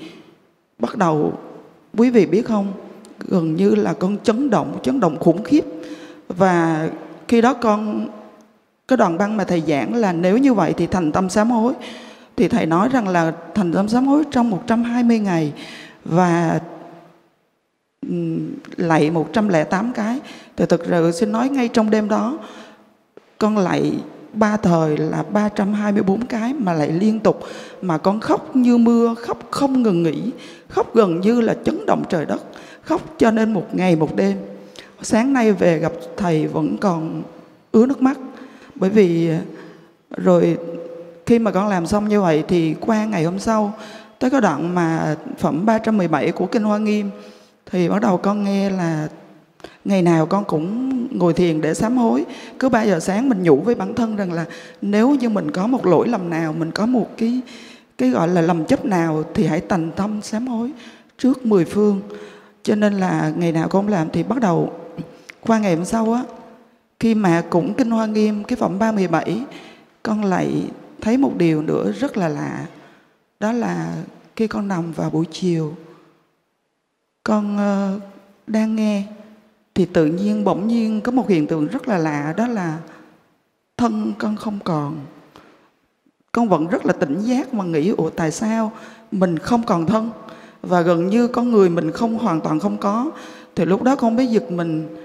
bắt 0.79 0.97
đầu, 0.97 1.33
quý 1.97 2.11
vị 2.11 2.27
biết 2.27 2.47
không? 2.47 2.73
Gần 3.19 3.57
như 3.57 3.75
là 3.75 3.93
con 3.93 4.17
chấn 4.23 4.51
động 4.51 4.79
chấn 4.83 5.01
động 5.01 5.19
khủng 5.19 5.43
khiếp. 5.43 5.65
Và 6.29 6.89
khi 7.29 7.41
đó 7.41 7.55
con, 7.55 8.09
cái 8.89 8.97
đoạn 8.97 9.19
băng 9.19 9.37
mà 9.37 9.45
thầy 9.45 9.63
giảng 9.67 9.95
là 9.95 10.13
nếu 10.13 10.39
như 10.39 10.55
vậy 10.55 10.75
thì 10.77 10.87
thành 10.87 11.13
tâm 11.13 11.29
sám 11.29 11.51
hối. 11.51 11.73
Thì 12.37 12.49
thầy 12.49 12.67
nói 12.67 12.89
rằng 12.89 13.09
là 13.09 13.33
thành 13.55 13.73
tâm 13.73 13.89
sám 13.89 14.07
hối 14.07 14.25
trong 14.31 14.51
120 14.51 15.19
ngày. 15.19 15.53
Và 16.05 16.61
lạy 18.77 19.11
108 19.11 19.93
cái. 19.95 20.21
Thì 20.57 20.67
thực 20.67 20.83
sự 20.87 21.13
xin 21.13 21.33
nói 21.33 21.49
ngay 21.49 21.69
trong 21.69 21.91
đêm 21.91 22.09
đó, 22.09 22.39
con 23.39 23.59
lạy 23.59 23.93
ba 24.33 24.57
thời 24.57 24.97
là 24.97 25.25
324 25.33 26.27
cái 26.27 26.55
mà 26.55 26.73
lại 26.73 26.91
liên 26.91 27.21
tục. 27.21 27.41
Mà 27.83 27.99
con 27.99 28.21
khóc 28.21 28.57
như 28.57 28.79
mưa, 28.79 29.15
khóc 29.19 29.39
không 29.51 29.83
ngừng 29.83 30.03
nghỉ, 30.03 30.23
khóc 30.69 30.95
gần 30.95 31.21
như 31.21 31.41
là 31.41 31.55
chấn 31.65 31.87
động 31.87 32.05
trời 32.09 32.27
đất, 32.27 32.43
khóc 32.83 33.01
cho 33.19 33.31
nên 33.31 33.53
một 33.53 33.67
ngày 33.73 33.97
một 33.97 34.17
đêm. 34.17 34.37
Sáng 35.03 35.33
nay 35.33 35.53
về 35.53 35.79
gặp 35.79 35.93
thầy 36.17 36.47
vẫn 36.47 36.77
còn 36.79 37.23
ứa 37.73 37.87
nước 37.87 38.03
mắt. 38.03 38.19
Bởi 38.75 38.91
vì, 38.91 39.31
rồi 40.17 40.59
khi 41.27 41.39
mà 41.39 41.51
con 41.51 41.69
làm 41.69 41.87
xong 41.87 42.09
như 42.09 42.21
vậy 42.21 42.45
thì 42.49 42.75
qua 42.81 43.05
ngày 43.05 43.25
hôm 43.25 43.39
sau, 43.39 43.73
tới 44.19 44.31
cái 44.31 44.41
đoạn 44.41 44.75
mà 44.75 45.17
phẩm 45.39 45.67
317 45.67 46.33
của 46.33 46.47
Kinh 46.47 46.63
Hoa 46.63 46.79
Nghiêm 46.79 47.11
thì 47.71 47.89
bắt 47.89 48.03
đầu 48.03 48.17
con 48.17 48.45
nghe 48.45 48.71
là 48.71 49.09
ngày 49.85 50.03
nào 50.03 50.27
con 50.27 50.45
cũng 50.45 51.19
ngồi 51.19 51.33
thiền 51.35 51.61
để 51.61 51.75
sám 51.75 51.97
hối. 51.97 52.25
Cứ 52.59 52.69
3 52.69 52.83
giờ 52.83 53.01
sáng 53.01 53.29
mình 53.29 53.43
nhủ 53.43 53.57
với 53.57 53.75
bản 53.75 53.95
thân 53.95 54.17
rằng 54.17 54.33
là 54.33 54.45
nếu 54.83 55.15
như 55.15 55.29
mình 55.29 55.51
có 55.51 55.67
một 55.67 55.87
lỗi 55.87 56.09
lầm 56.09 56.31
nào, 56.31 56.53
mình 56.53 56.71
có 56.71 56.87
một 56.87 57.09
cái 57.17 57.41
cái 57.99 58.11
gọi 58.11 58.29
là 58.29 58.41
lầm 58.41 58.65
chấp 58.65 58.85
nào 58.85 59.25
thì 59.35 59.47
hãy 59.47 59.61
thành 59.69 59.91
tâm 59.97 60.23
sám 60.23 60.47
hối 60.47 60.71
trước 61.19 61.47
mười 61.47 61.65
phương. 61.65 62.01
Cho 62.63 62.75
nên 62.75 62.93
là 62.95 63.33
ngày 63.37 63.53
nào 63.53 63.69
con 63.69 63.89
làm 63.89 64.09
thì 64.13 64.23
bắt 64.23 64.41
đầu, 64.41 64.73
qua 65.41 65.59
ngày 65.59 65.77
hôm 65.77 65.85
sau 65.85 66.13
á, 66.13 66.23
khi 67.01 67.15
mà 67.15 67.43
cũng 67.51 67.75
kinh 67.75 67.91
hoa 67.91 68.07
nghiêm 68.07 68.45
cái 68.45 68.57
phẩm 68.57 68.79
37 68.79 69.43
con 70.03 70.25
lại 70.25 70.63
thấy 71.01 71.17
một 71.17 71.33
điều 71.37 71.63
nữa 71.63 71.93
rất 71.93 72.17
là 72.17 72.29
lạ. 72.29 72.67
Đó 73.41 73.53
là 73.53 73.95
khi 74.37 74.47
con 74.47 74.69
nằm 74.69 74.93
vào 74.93 75.11
buổi 75.11 75.25
chiều 75.31 75.75
con 77.25 77.57
uh, 77.57 78.03
đang 78.47 78.77
nghe. 78.77 79.03
Thì 79.75 79.85
tự 79.85 80.07
nhiên 80.07 80.45
bỗng 80.45 80.69
nhiên 80.69 81.01
có 81.01 81.13
một 81.13 81.29
hiện 81.29 81.47
tượng 81.47 81.67
rất 81.67 81.89
là 81.89 81.99
lạ 81.99 82.35
đó 82.37 82.47
là 82.47 82.79
thân 83.77 84.13
con 84.19 84.37
không 84.37 84.59
còn. 84.65 84.97
Con 86.33 86.49
vẫn 86.49 86.67
rất 86.67 86.87
là 86.87 86.93
tỉnh 86.93 87.21
giác 87.21 87.55
mà 87.55 87.65
nghĩ 87.65 87.89
ủa 87.89 88.11
tại 88.11 88.31
sao 88.31 88.73
mình 89.13 89.39
không 89.39 89.63
còn 89.63 89.87
thân? 89.87 90.11
Và 90.63 90.81
gần 90.81 91.09
như 91.09 91.29
con 91.29 91.51
người 91.51 91.69
mình 91.69 91.91
không 91.91 92.19
hoàn 92.19 92.41
toàn 92.41 92.61
không 92.61 92.77
có. 92.77 93.11
Thì 93.57 93.65
lúc 93.65 93.83
đó 93.83 93.97
con 93.97 94.17
mới 94.17 94.27
giật 94.27 94.51
mình 94.51 94.97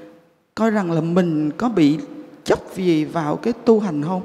coi 0.56 0.72
rằng 0.72 0.92
là 0.92 1.02
mình 1.02 1.52
có 1.52 1.70
bị 1.70 1.98
chấp 2.44 2.60
gì 2.76 3.06
vào 3.06 3.36
cái 3.36 3.54
tu 3.66 3.80
hành 3.80 4.04
không? 4.04 4.22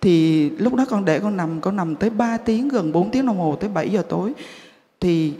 Thì 0.00 0.50
lúc 0.50 0.74
đó 0.74 0.84
con 0.90 1.04
để 1.04 1.20
con 1.20 1.36
nằm 1.36 1.60
con 1.60 1.76
nằm 1.76 1.96
tới 1.96 2.10
3 2.10 2.36
tiếng 2.36 2.68
gần 2.68 2.92
4 2.92 3.10
tiếng 3.10 3.26
đồng 3.26 3.38
hồ 3.38 3.56
tới 3.60 3.70
7 3.70 3.90
giờ 3.90 4.02
tối. 4.08 4.32
Thì 5.00 5.32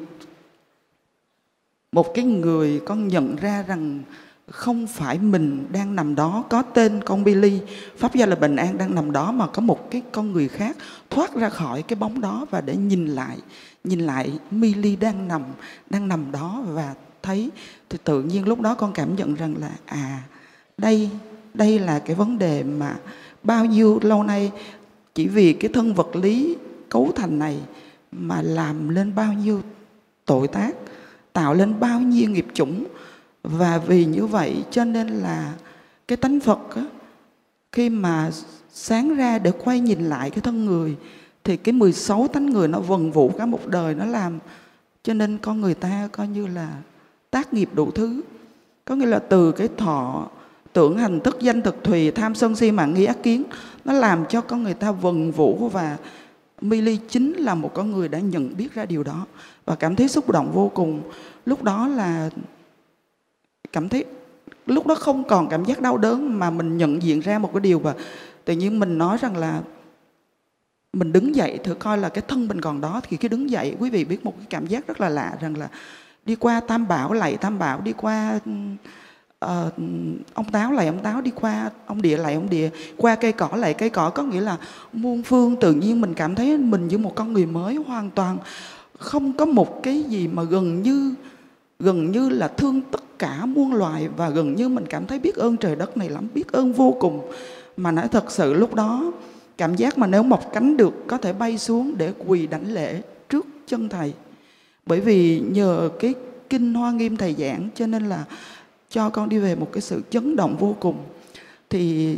một 1.95 2.15
cái 2.15 2.25
người 2.25 2.81
con 2.87 3.09
nhận 3.09 3.37
ra 3.37 3.65
rằng 3.69 4.03
không 4.51 4.87
phải 4.87 5.19
mình 5.19 5.67
đang 5.73 5.97
nằm 5.97 6.15
đó, 6.15 6.45
có 6.51 6.63
tên 6.63 7.01
con 7.05 7.25
Billy. 7.25 7.61
Pháp 7.97 8.15
gia 8.15 8.27
là 8.27 8.37
bình 8.37 8.57
an 8.57 8.79
đang 8.79 8.95
nằm 8.95 9.13
đó 9.13 9.33
mà 9.33 9.47
có 9.47 9.63
một 9.63 9.91
cái 9.91 10.03
con 10.13 10.33
người 10.33 10.49
khác 10.49 10.77
thoát 11.11 11.35
ra 11.35 11.49
khỏi 11.49 11.83
cái 11.83 11.97
bóng 11.97 12.21
đó 12.21 12.47
và 12.51 12.61
để 12.61 12.77
nhìn 12.77 13.07
lại 13.07 13.39
nhìn 13.85 14.01
lại 14.01 14.39
Milly 14.51 14.97
đang 14.97 15.29
nằm 15.29 15.43
đang 15.91 16.09
nằm 16.09 16.33
đó 16.33 16.63
và 16.69 16.95
thấy. 17.23 17.51
Thì 17.91 17.99
tự 18.05 18.23
nhiên 18.23 18.49
lúc 18.49 18.61
đó 18.61 18.75
con 18.75 18.93
cảm 18.93 19.17
nhận 19.17 19.35
rằng 19.35 19.55
là 19.61 19.71
à 19.87 20.23
đây 20.79 21.11
đây 21.55 21.79
là 21.79 21.99
cái 21.99 22.17
vấn 22.17 22.39
đề 22.39 22.63
mà 22.63 22.97
bao 23.43 23.65
nhiêu 23.65 23.99
lâu 24.03 24.23
nay 24.23 24.53
chỉ 25.15 25.29
vì 25.29 25.53
cái 25.53 25.71
thân 25.75 25.95
vật 25.95 26.17
lý 26.17 26.57
cấu 26.89 27.13
thành 27.17 27.39
này 27.39 27.59
mà 28.13 28.43
làm 28.43 28.89
lên 28.89 29.15
bao 29.15 29.33
nhiêu 29.33 29.61
tội 30.25 30.49
tác 30.49 30.75
tạo 31.35 31.55
lên 31.55 31.81
bao 31.81 32.01
nhiêu 32.01 32.31
nghiệp 32.31 32.47
chủng. 32.55 32.85
Và 33.43 33.79
vì 33.79 34.05
như 34.05 34.27
vậy 34.27 34.65
cho 34.71 34.85
nên 34.85 35.09
là 35.09 35.53
cái 36.09 36.17
tánh 36.17 36.41
Phật 36.41 36.75
á, 36.75 36.85
khi 37.73 37.91
mà 37.91 38.31
sáng 38.73 39.17
ra 39.17 39.39
để 39.39 39.53
quay 39.65 39.81
nhìn 39.81 40.01
lại 40.01 40.31
cái 40.31 40.41
thân 40.41 40.65
người 40.65 40.97
thì 41.45 41.57
cái 41.57 41.73
16 41.73 42.29
tánh 42.29 42.47
người 42.47 42.69
nó 42.69 42.81
vần 42.81 43.11
vũ 43.11 43.29
cả 43.39 43.47
một 43.47 43.67
đời 43.67 43.95
nó 43.95 44.05
làm 44.05 44.39
cho 45.03 45.15
nên 45.15 45.39
con 45.39 45.61
người 45.61 45.75
ta 45.75 46.09
coi 46.13 46.29
như 46.29 46.47
là 46.47 46.69
tác 47.31 47.55
nghiệp 47.55 47.69
đủ 47.73 47.91
thứ. 47.91 48.23
Có 48.85 48.95
nghĩa 48.95 49.07
là 49.07 49.19
từ 49.19 49.53
cái 49.53 49.69
thọ 49.77 50.29
tưởng 50.73 50.99
hành 50.99 51.21
thức 51.21 51.37
danh 51.41 51.63
thực 51.63 51.85
thùy 51.85 52.11
tham 52.11 52.35
sân 52.35 52.57
si 52.57 52.71
mạng 52.71 52.95
nghi 52.95 53.05
ác 53.05 53.23
kiến 53.23 53.43
nó 53.85 53.93
làm 53.93 54.25
cho 54.29 54.41
con 54.41 54.63
người 54.63 54.75
ta 54.75 54.93
vần 54.93 55.31
vũ 55.31 55.69
và 55.69 55.97
Milly 56.65 56.99
chính 57.09 57.33
là 57.33 57.55
một 57.55 57.75
con 57.75 57.93
người 57.93 58.09
đã 58.09 58.19
nhận 58.19 58.57
biết 58.57 58.75
ra 58.75 58.87
điều 58.87 59.03
đó 59.03 59.27
và 59.65 59.75
cảm 59.75 59.97
thấy 59.97 60.09
xúc 60.09 60.31
động 60.31 60.53
vô 60.53 60.71
cùng. 60.75 61.03
Lúc 61.47 61.63
đó 61.63 61.89
là 61.89 62.31
cảm 63.73 63.89
thấy, 63.89 64.05
lúc 64.67 64.87
đó 64.87 64.95
không 64.95 65.25
còn 65.25 65.49
cảm 65.49 65.65
giác 65.65 65.81
đau 65.81 65.99
đớn 65.99 66.39
mà 66.39 66.51
mình 66.51 66.77
nhận 66.77 67.03
diện 67.03 67.21
ra 67.21 67.39
một 67.39 67.51
cái 67.53 67.61
điều 67.61 67.79
và 67.79 67.95
tự 68.45 68.55
nhiên 68.55 68.81
mình 68.81 68.99
nói 68.99 69.19
rằng 69.21 69.37
là 69.37 69.63
mình 70.93 71.13
đứng 71.13 71.37
dậy, 71.37 71.59
thử 71.65 71.75
coi 71.75 71.99
là 71.99 72.09
cái 72.09 72.25
thân 72.29 72.49
mình 72.49 72.61
còn 72.61 72.81
đó 72.81 73.01
thì 73.09 73.17
khi 73.17 73.29
đứng 73.29 73.51
dậy, 73.51 73.77
quý 73.81 73.91
vị 73.91 74.05
biết 74.05 74.25
một 74.25 74.35
cái 74.37 74.47
cảm 74.51 74.67
giác 74.67 74.87
rất 74.87 75.01
là 75.01 75.09
lạ 75.09 75.37
rằng 75.41 75.57
là 75.57 75.69
đi 76.25 76.35
qua 76.35 76.61
tam 76.61 76.89
bảo 76.89 77.13
lạy 77.13 77.37
tam 77.37 77.59
bảo, 77.59 77.81
đi 77.81 77.93
qua 77.93 78.39
uh, 79.45 79.73
ông 80.35 80.51
táo 80.53 80.73
lại 80.73 80.87
ông 80.87 80.99
táo 80.99 81.21
đi 81.21 81.31
qua 81.31 81.71
ông 81.87 82.03
địa 82.03 82.17
lại 82.17 82.35
ông 82.35 82.51
địa 82.51 82.71
qua 82.97 83.15
cây 83.15 83.33
cỏ 83.33 83.49
lại. 83.57 83.75
Cây 83.75 83.91
cỏ 83.91 84.11
có 84.11 84.23
nghĩa 84.23 84.41
là 84.41 84.57
muôn 84.93 85.23
phương 85.23 85.57
tự 85.57 85.73
nhiên 85.73 86.01
mình 86.01 86.15
cảm 86.15 86.35
thấy 86.35 86.59
mình 86.59 86.89
như 86.89 86.99
một 86.99 87.15
con 87.15 87.33
người 87.33 87.47
mới 87.47 87.75
hoàn 87.75 88.11
toàn. 88.11 88.39
Không 88.99 89.33
có 89.33 89.45
một 89.45 89.83
cái 89.83 90.03
gì 90.03 90.29
mà 90.29 90.43
gần 90.43 90.83
như 90.83 91.15
gần 91.79 92.13
như 92.13 92.29
là 92.29 92.49
thương 92.49 92.81
tất 92.91 93.19
cả 93.19 93.47
muôn 93.47 93.75
loài 93.75 94.09
và 94.17 94.29
gần 94.29 94.55
như 94.55 94.69
mình 94.69 94.85
cảm 94.89 95.07
thấy 95.07 95.19
biết 95.19 95.37
ơn 95.37 95.57
trời 95.57 95.77
đất 95.77 95.97
này 95.97 96.09
lắm 96.09 96.29
biết 96.35 96.53
ơn 96.53 96.73
vô 96.73 96.97
cùng. 97.01 97.21
Mà 97.77 97.91
nói 97.91 98.09
thật 98.09 98.31
sự 98.31 98.55
lúc 98.55 98.75
đó 98.75 99.13
cảm 99.57 99.75
giác 99.75 99.99
mà 99.99 100.07
nếu 100.07 100.23
mọc 100.23 100.53
cánh 100.53 100.77
được 100.77 100.95
có 101.07 101.17
thể 101.17 101.33
bay 101.33 101.59
xuống 101.59 101.99
để 101.99 102.13
quỳ 102.27 102.47
đảnh 102.47 102.73
lễ 102.73 103.03
trước 103.29 103.47
chân 103.67 103.89
thầy. 103.89 104.13
Bởi 104.87 105.01
vì 105.01 105.41
nhờ 105.41 105.91
cái 106.01 106.15
kinh 106.51 106.75
hoa 106.75 106.93
nghiêm 106.93 107.17
thầy 107.17 107.35
giảng 107.39 107.69
cho 107.75 107.87
nên 107.87 108.09
là 108.09 108.25
cho 108.95 109.11
con 109.11 109.29
đi 109.29 109.39
về 109.39 109.55
một 109.55 109.69
cái 109.73 109.81
sự 109.81 110.03
chấn 110.11 110.37
động 110.37 110.57
vô 110.57 110.77
cùng. 110.81 110.97
Thì 111.71 112.17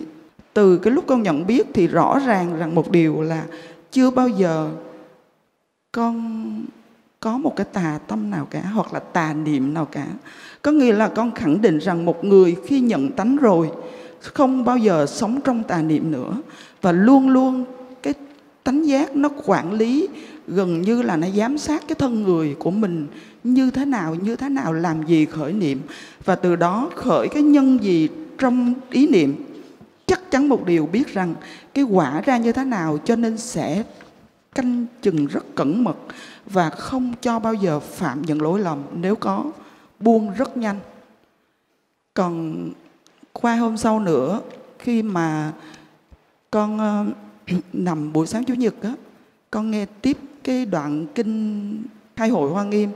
từ 0.53 0.79
cái 0.79 0.93
lúc 0.93 1.05
con 1.07 1.23
nhận 1.23 1.47
biết 1.47 1.67
thì 1.75 1.87
rõ 1.87 2.19
ràng 2.27 2.59
rằng 2.59 2.75
một 2.75 2.91
điều 2.91 3.23
là 3.23 3.45
chưa 3.91 4.11
bao 4.11 4.29
giờ 4.29 4.71
con 5.93 6.65
có 7.21 7.39
một 7.39 7.57
cái 7.57 7.67
tà 7.73 7.99
tâm 8.09 8.31
nào 8.31 8.47
cả, 8.51 8.61
hoặc 8.61 8.95
là 8.95 9.01
tà 9.01 9.33
niệm 9.33 9.75
nào 9.75 9.85
cả. 9.85 10.07
Có 10.63 10.73
nghĩa 10.73 10.93
là 10.93 11.09
con 11.09 11.31
khẳng 11.35 11.63
định 11.63 11.79
rằng 11.79 12.05
một 12.05 12.25
người 12.25 12.57
khi 12.67 12.81
nhận 12.81 13.11
tánh 13.13 13.37
rồi 13.37 13.71
không 14.21 14.65
bao 14.65 14.79
giờ 14.79 15.07
sống 15.07 15.41
trong 15.45 15.63
tà 15.63 15.83
niệm 15.83 16.11
nữa. 16.11 16.43
Và 16.83 16.93
luôn 16.93 17.29
luôn 17.29 17.65
cái 18.03 18.15
tánh 18.65 18.87
giác 18.87 19.17
nó 19.17 19.29
quản 19.45 19.73
lý 19.73 20.09
gần 20.49 20.83
như 20.83 21.03
là 21.03 21.17
nó 21.17 21.27
giám 21.37 21.59
sát 21.59 21.83
cái 21.89 21.95
thân 21.95 22.23
người 22.23 22.57
của 22.59 22.71
mình 22.71 23.07
như 23.55 23.71
thế 23.71 23.85
nào 23.85 24.15
như 24.15 24.37
thế 24.37 24.49
nào 24.49 24.73
làm 24.73 25.07
gì 25.07 25.27
khởi 25.27 25.53
niệm. 25.53 25.81
Và 26.25 26.35
từ 26.35 26.57
đó 26.57 26.91
khởi 26.95 27.29
cái 27.29 27.43
nhân 27.43 27.83
gì 27.83 28.09
trong 28.39 28.75
ý 28.91 29.07
niệm 29.07 29.45
chắc 30.07 30.31
chắn 30.31 30.49
một 30.49 30.67
điều 30.67 30.87
biết 30.87 31.15
rằng 31.15 31.35
cái 31.75 31.85
quả 31.85 32.21
ra 32.21 32.37
như 32.37 32.53
thế 32.53 32.65
nào 32.65 32.99
cho 33.05 33.17
nên 33.17 33.39
sẽ 33.39 33.83
canh 34.55 34.87
chừng 35.03 35.27
rất 35.27 35.45
cẩn 35.55 35.85
mật 35.85 35.97
và 36.47 36.71
không 36.71 37.13
cho 37.21 37.39
bao 37.39 37.55
giờ 37.55 37.81
phạm 37.81 38.23
những 38.23 38.43
lỗi 38.43 38.61
lầm. 38.61 38.83
Nếu 38.93 39.17
có 39.17 39.45
buông 40.01 40.33
rất 40.35 40.57
nhanh. 40.57 40.79
Còn 42.15 42.69
qua 43.33 43.57
hôm 43.57 43.77
sau 43.77 44.01
nữa 44.01 44.41
khi 44.79 45.03
mà 45.03 45.53
con 46.51 46.77
uh, 46.77 47.55
nằm 47.73 48.13
buổi 48.13 48.27
sáng 48.27 48.45
chủ 48.45 48.55
nhật 48.55 48.75
á 48.83 48.93
con 49.51 49.71
nghe 49.71 49.87
tiếp 50.03 50.19
cái 50.45 50.67
đoạn 50.67 51.07
kinh 51.15 51.83
khai 52.17 52.29
hội 52.29 52.51
hoa 52.51 52.65
nghiêm 52.65 52.91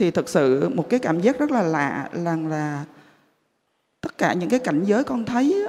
thì 0.00 0.10
thật 0.10 0.28
sự 0.28 0.68
một 0.68 0.88
cái 0.88 1.00
cảm 1.00 1.20
giác 1.20 1.38
rất 1.38 1.50
là 1.50 1.62
lạ 1.62 2.08
là 2.12 2.36
là 2.36 2.84
tất 4.00 4.18
cả 4.18 4.32
những 4.32 4.50
cái 4.50 4.58
cảnh 4.58 4.84
giới 4.84 5.04
con 5.04 5.24
thấy 5.24 5.68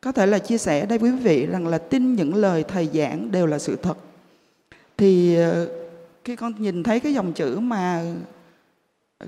có 0.00 0.12
thể 0.12 0.26
là 0.26 0.38
chia 0.38 0.58
sẻ 0.58 0.86
đây 0.86 0.98
với 0.98 1.10
quý 1.10 1.16
vị 1.16 1.46
rằng 1.46 1.66
là 1.66 1.78
tin 1.78 2.14
những 2.14 2.34
lời 2.34 2.64
thầy 2.68 2.88
giảng 2.94 3.32
đều 3.32 3.46
là 3.46 3.58
sự 3.58 3.76
thật. 3.76 3.98
Thì 4.96 5.36
ờ, 5.36 5.68
khi 6.24 6.36
con 6.36 6.52
nhìn 6.58 6.82
thấy 6.82 7.00
cái 7.00 7.14
dòng 7.14 7.32
chữ 7.32 7.58
mà 7.58 8.02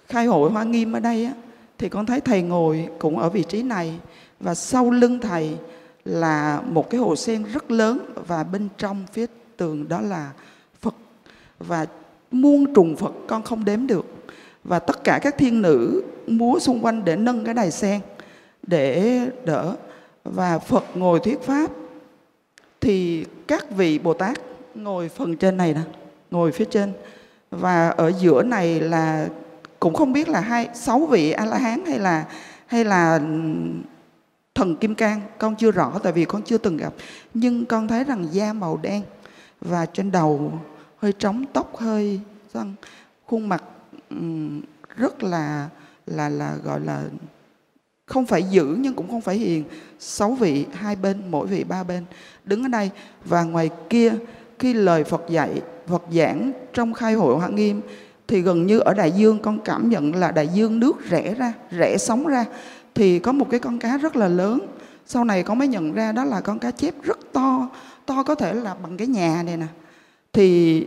khai 0.09 0.26
hội 0.26 0.50
hoa 0.50 0.64
nghiêm 0.64 0.92
ở 0.92 1.00
đây 1.00 1.24
á, 1.24 1.32
thì 1.78 1.88
con 1.88 2.06
thấy 2.06 2.20
thầy 2.20 2.42
ngồi 2.42 2.88
cũng 2.98 3.18
ở 3.18 3.30
vị 3.30 3.42
trí 3.42 3.62
này 3.62 3.94
và 4.40 4.54
sau 4.54 4.90
lưng 4.90 5.18
thầy 5.22 5.56
là 6.04 6.62
một 6.66 6.90
cái 6.90 7.00
hồ 7.00 7.16
sen 7.16 7.44
rất 7.52 7.70
lớn 7.70 7.98
và 8.26 8.44
bên 8.44 8.68
trong 8.78 9.04
phía 9.12 9.26
tường 9.56 9.88
đó 9.88 10.00
là 10.00 10.32
Phật. 10.80 10.94
Và 11.59 11.86
muôn 12.30 12.74
trùng 12.74 12.96
Phật 12.96 13.12
con 13.26 13.42
không 13.42 13.64
đếm 13.64 13.86
được 13.86 14.21
và 14.64 14.78
tất 14.78 15.05
cả 15.05 15.18
các 15.22 15.39
thiên 15.39 15.62
nữ 15.62 16.02
múa 16.26 16.59
xung 16.59 16.84
quanh 16.84 17.05
để 17.05 17.16
nâng 17.16 17.44
cái 17.44 17.55
đài 17.55 17.70
sen, 17.70 18.01
để 18.62 19.20
đỡ. 19.44 19.76
Và 20.24 20.59
Phật 20.59 20.84
ngồi 20.94 21.20
thuyết 21.20 21.43
pháp, 21.43 21.70
thì 22.80 23.24
các 23.47 23.70
vị 23.70 23.98
Bồ 23.98 24.14
Tát 24.14 24.39
ngồi 24.74 25.09
phần 25.09 25.36
trên 25.36 25.56
này 25.56 25.74
nè, 25.74 25.80
ngồi 26.30 26.52
phía 26.52 26.64
trên. 26.64 26.93
Và 27.51 27.89
ở 27.89 28.12
giữa 28.20 28.43
này 28.43 28.80
là, 28.80 29.28
cũng 29.80 29.94
không 29.94 30.12
biết 30.12 30.28
là 30.28 30.40
hai, 30.40 30.68
sáu 30.74 31.06
vị 31.06 31.32
a 31.32 31.44
la 31.44 31.59
hán 31.59 31.84
hay 31.86 31.98
là 31.98 32.24
hay 32.66 32.84
là 32.84 33.20
thần 34.55 34.76
kim 34.76 34.94
cang, 34.94 35.20
con 35.39 35.56
chưa 35.56 35.70
rõ 35.70 35.98
tại 36.02 36.12
vì 36.12 36.24
con 36.24 36.43
chưa 36.43 36.59
từng 36.59 36.76
gặp. 36.76 36.93
Nhưng 37.34 37.66
con 37.66 37.89
thấy 37.89 38.05
rằng 38.05 38.26
da 38.32 38.52
màu 38.52 38.78
đen 38.82 39.02
và 39.60 39.86
trên 39.86 40.12
đầu 40.12 40.52
hơi 40.97 41.12
trống, 41.12 41.44
tóc 41.52 41.76
hơi 41.76 42.20
răng, 42.55 42.74
khuôn 43.26 43.48
mặt 43.48 43.64
rất 44.97 45.22
là 45.22 45.68
là 46.06 46.28
là, 46.28 46.56
gọi 46.64 46.80
là, 46.80 47.05
không 48.06 48.26
phải 48.26 48.43
dữ 48.43 48.76
nhưng 48.78 48.94
cũng 48.94 49.10
không 49.10 49.20
phải 49.20 49.36
hiền. 49.36 49.64
Sáu 49.98 50.32
vị, 50.32 50.66
hai 50.72 50.97
bên, 50.97 51.22
mỗi 51.30 51.47
vị 51.47 51.64
ba 51.64 51.82
bên. 51.82 52.05
Đứng 52.44 52.62
ở 52.62 52.68
đây 52.68 52.90
và 53.24 53.43
ngoài 53.43 53.70
kia, 53.90 54.14
khi 54.59 54.74
lời 54.74 55.05
Phật 55.05 55.22
dạy, 55.28 55.62
Phật 55.86 56.02
giảng 56.12 56.52
trong 56.72 56.94
khai 56.94 57.14
hội 57.14 57.36
Hoa 57.36 57.48
Nghiêm, 57.48 57.80
thì 58.28 58.40
gần 58.40 58.66
như 58.66 58.78
ở 58.78 58.94
đại 58.94 59.12
dương 59.12 59.39
con 59.43 59.59
cảm 59.64 59.90
nhận 59.90 60.14
là 60.14 60.30
đại 60.30 60.48
dương 60.48 60.80
nước 60.80 61.09
rẽ 61.09 61.34
ra, 61.34 61.52
rẽ 61.70 61.98
sóng 61.98 62.26
ra. 62.26 62.44
Thì 62.94 63.18
có 63.18 63.32
một 63.32 63.47
cái 63.51 63.60
con 63.60 63.78
cá 63.78 63.98
rất 63.98 64.16
là 64.16 64.28
lớn. 64.28 64.66
Sau 65.06 65.24
này 65.24 65.43
con 65.43 65.59
mới 65.59 65.68
nhận 65.68 65.93
ra 65.93 66.12
đó 66.12 66.24
là 66.24 66.40
con 66.40 66.59
cá 66.59 66.70
chép 66.70 66.94
rất 67.02 67.18
to 67.32 67.68
to 68.06 68.22
có 68.22 68.34
thể 68.34 68.55
là 68.55 68.74
bằng 68.74 68.97
cái 68.97 69.06
nhà 69.06 69.43
này 69.43 69.56
nè. 69.56 69.66
Thì 70.32 70.86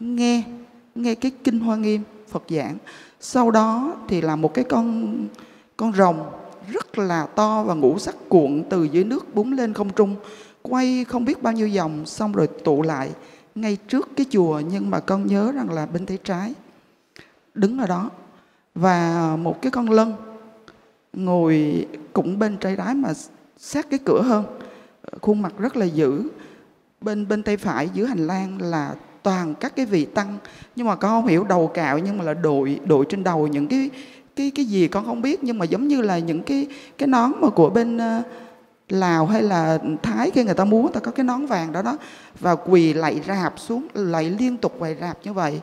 nghe 0.00 0.42
nghe 0.94 1.14
cái 1.14 1.32
kinh 1.44 1.60
hoa 1.60 1.76
nghiêm 1.76 2.02
Phật 2.32 2.42
giảng. 2.48 2.78
Sau 3.20 3.50
đó 3.50 3.96
thì 4.08 4.20
là 4.20 4.36
một 4.36 4.54
cái 4.54 4.64
con 4.64 5.16
con 5.76 5.92
rồng 5.92 6.30
rất 6.68 6.98
là 6.98 7.26
to 7.26 7.64
và 7.64 7.74
ngũ 7.74 7.98
sắc 7.98 8.14
cuộn 8.28 8.64
từ 8.70 8.84
dưới 8.84 9.04
nước 9.04 9.34
búng 9.34 9.52
lên 9.52 9.74
không 9.74 9.90
trung, 9.90 10.16
quay 10.62 11.04
không 11.04 11.24
biết 11.24 11.42
bao 11.42 11.52
nhiêu 11.52 11.70
vòng 11.76 12.06
xong 12.06 12.32
rồi 12.32 12.48
tụ 12.64 12.82
lại 12.82 13.10
ngay 13.54 13.76
trước 13.88 14.08
cái 14.16 14.26
chùa. 14.30 14.60
Nhưng 14.70 14.90
mà 14.90 15.00
con 15.00 15.26
nhớ 15.26 15.52
rằng 15.52 15.70
là 15.72 15.86
bên 15.86 16.06
tay 16.06 16.18
trái, 16.24 16.54
đứng 17.54 17.78
ở 17.78 17.86
đó. 17.86 18.10
Và 18.74 19.36
một 19.36 19.62
cái 19.62 19.70
con 19.70 19.90
lân 19.90 20.14
ngồi 21.12 21.86
cũng 22.12 22.38
bên 22.38 22.56
trái 22.56 22.76
trái 22.76 22.94
mà 22.94 23.12
sát 23.58 23.86
cái 23.90 23.98
cửa 24.04 24.22
hơn. 24.22 24.44
Khuôn 25.20 25.42
mặt 25.42 25.52
rất 25.58 25.76
là 25.76 25.84
dữ. 25.84 26.28
Bên 27.00 27.28
bên 27.28 27.42
tay 27.42 27.56
phải 27.56 27.88
dưới 27.94 28.06
hành 28.06 28.26
lang 28.26 28.62
là 28.62 28.94
toàn 29.22 29.54
các 29.54 29.76
cái 29.76 29.86
vị 29.86 30.04
tăng. 30.04 30.38
Nhưng 30.76 30.86
mà 30.86 30.94
con 30.94 31.10
không 31.10 31.26
hiểu 31.26 31.44
đầu 31.44 31.66
cạo 31.66 31.98
nhưng 31.98 32.18
mà 32.18 32.24
là 32.24 32.34
đội 32.34 32.80
đội 32.84 33.04
trên 33.08 33.24
đầu 33.24 33.46
những 33.46 33.66
cái 33.66 33.90
cái 34.36 34.52
cái 34.54 34.64
gì 34.64 34.88
con 34.88 35.06
không 35.06 35.22
biết. 35.22 35.44
Nhưng 35.44 35.58
mà 35.58 35.64
giống 35.64 35.88
như 35.88 36.02
là 36.02 36.18
những 36.18 36.42
cái 36.42 36.66
cái 36.98 37.06
nón 37.06 37.32
mà 37.40 37.48
của 37.48 37.70
bên 37.70 37.96
uh, 37.96 38.24
Lào 38.88 39.26
hay 39.26 39.42
là 39.42 39.78
Thái 40.02 40.30
khi 40.30 40.44
người 40.44 40.54
ta 40.54 40.64
muốn 40.64 40.92
ta 40.92 41.00
có 41.00 41.10
cái 41.10 41.24
nón 41.24 41.46
vàng 41.46 41.72
đó 41.72 41.82
đó. 41.82 41.96
Và 42.40 42.54
quỳ 42.56 42.92
lạy 42.92 43.20
rạp 43.26 43.58
xuống 43.58 43.86
lạy 43.94 44.30
liên 44.38 44.56
tục 44.56 44.76
quỳ 44.78 44.94
rạp 45.00 45.18
như 45.24 45.32
vậy. 45.32 45.60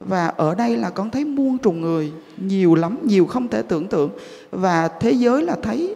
Và 0.00 0.26
ở 0.26 0.54
đây 0.54 0.76
là 0.76 0.90
con 0.90 1.10
thấy 1.10 1.24
muôn 1.24 1.58
trùng 1.58 1.80
người 1.80 2.12
nhiều 2.36 2.74
lắm 2.74 2.98
nhiều 3.02 3.26
không 3.26 3.48
thể 3.48 3.62
tưởng 3.62 3.86
tượng. 3.86 4.10
Và 4.50 4.88
thế 4.88 5.10
giới 5.10 5.42
là 5.42 5.56
thấy 5.62 5.94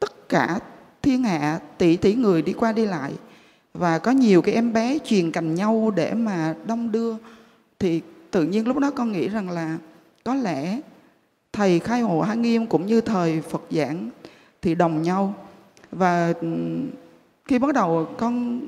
tất 0.00 0.28
cả 0.28 0.58
thiên 1.02 1.22
hạ 1.22 1.60
tỷ 1.78 1.96
tỷ 1.96 2.14
người 2.14 2.42
đi 2.42 2.52
qua 2.52 2.72
đi 2.72 2.86
lại 2.86 3.12
và 3.78 3.98
có 3.98 4.10
nhiều 4.10 4.42
cái 4.42 4.54
em 4.54 4.72
bé 4.72 4.98
truyền 5.04 5.32
cành 5.32 5.54
nhau 5.54 5.92
để 5.96 6.14
mà 6.14 6.54
đông 6.66 6.92
đưa. 6.92 7.14
Thì 7.78 8.00
tự 8.30 8.44
nhiên 8.44 8.68
lúc 8.68 8.78
đó 8.78 8.90
con 8.90 9.12
nghĩ 9.12 9.28
rằng 9.28 9.50
là 9.50 9.78
có 10.24 10.34
lẽ 10.34 10.80
thầy 11.52 11.78
khai 11.78 12.00
hộ 12.00 12.20
hạ 12.20 12.34
nghiêm 12.34 12.66
cũng 12.66 12.86
như 12.86 13.00
thời 13.00 13.40
phật 13.40 13.62
giảng 13.70 14.10
thì 14.62 14.74
đồng 14.74 15.02
nhau. 15.02 15.34
Và 15.92 16.32
ừ, 16.40 16.48
khi 17.44 17.58
bắt 17.58 17.74
đầu 17.74 18.08
con 18.18 18.60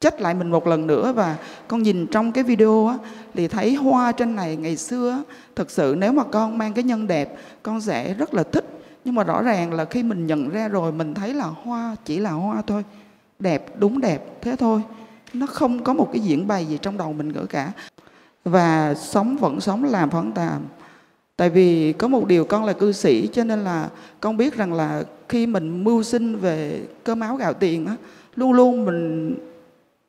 chết 0.00 0.20
lại 0.20 0.34
mình 0.34 0.50
một 0.50 0.66
lần 0.66 0.86
nữa 0.86 1.12
và 1.12 1.36
con 1.68 1.82
nhìn 1.82 2.06
trong 2.06 2.32
cái 2.32 2.44
video 2.44 2.86
á, 2.86 2.98
thì 3.34 3.48
thấy 3.48 3.74
hoa 3.74 4.12
trên 4.12 4.36
này 4.36 4.56
ngày 4.56 4.76
xưa 4.76 5.22
thực 5.56 5.70
sự 5.70 5.94
nếu 5.98 6.12
mà 6.12 6.24
con 6.24 6.58
mang 6.58 6.72
cái 6.72 6.84
nhân 6.84 7.06
đẹp 7.06 7.38
con 7.62 7.80
sẽ 7.80 8.14
rất 8.14 8.34
là 8.34 8.42
thích. 8.42 8.64
Nhưng 9.04 9.14
mà 9.14 9.24
rõ 9.24 9.42
ràng 9.42 9.72
là 9.72 9.84
khi 9.84 10.02
mình 10.02 10.26
nhận 10.26 10.48
ra 10.48 10.68
rồi 10.68 10.92
mình 10.92 11.14
thấy 11.14 11.34
là 11.34 11.44
hoa 11.44 11.96
chỉ 12.04 12.18
là 12.18 12.30
hoa 12.30 12.62
thôi 12.66 12.84
đẹp, 13.38 13.78
đúng 13.78 14.00
đẹp, 14.00 14.42
thế 14.42 14.56
thôi. 14.56 14.82
Nó 15.32 15.46
không 15.46 15.84
có 15.84 15.92
một 15.92 16.08
cái 16.12 16.20
diễn 16.20 16.46
bày 16.46 16.66
gì 16.66 16.78
trong 16.82 16.98
đầu 16.98 17.12
mình 17.12 17.32
nữa 17.32 17.46
cả. 17.48 17.72
Và 18.44 18.94
sống 18.94 19.36
vẫn 19.36 19.60
sống 19.60 19.84
làm 19.84 20.10
vẫn 20.10 20.32
tàm 20.32 20.62
tại 21.36 21.50
vì 21.50 21.92
có 21.92 22.08
một 22.08 22.26
điều 22.26 22.44
con 22.44 22.64
là 22.64 22.72
cư 22.72 22.92
sĩ, 22.92 23.28
cho 23.32 23.44
nên 23.44 23.58
là 23.58 23.88
con 24.20 24.36
biết 24.36 24.56
rằng 24.56 24.72
là 24.72 25.02
khi 25.28 25.46
mình 25.46 25.84
mưu 25.84 26.02
sinh 26.02 26.36
về 26.36 26.82
cơm 27.04 27.20
áo 27.20 27.36
gạo 27.36 27.52
tiền 27.52 27.86
á, 27.86 27.96
luôn 28.36 28.52
luôn 28.52 28.84
mình 28.84 29.36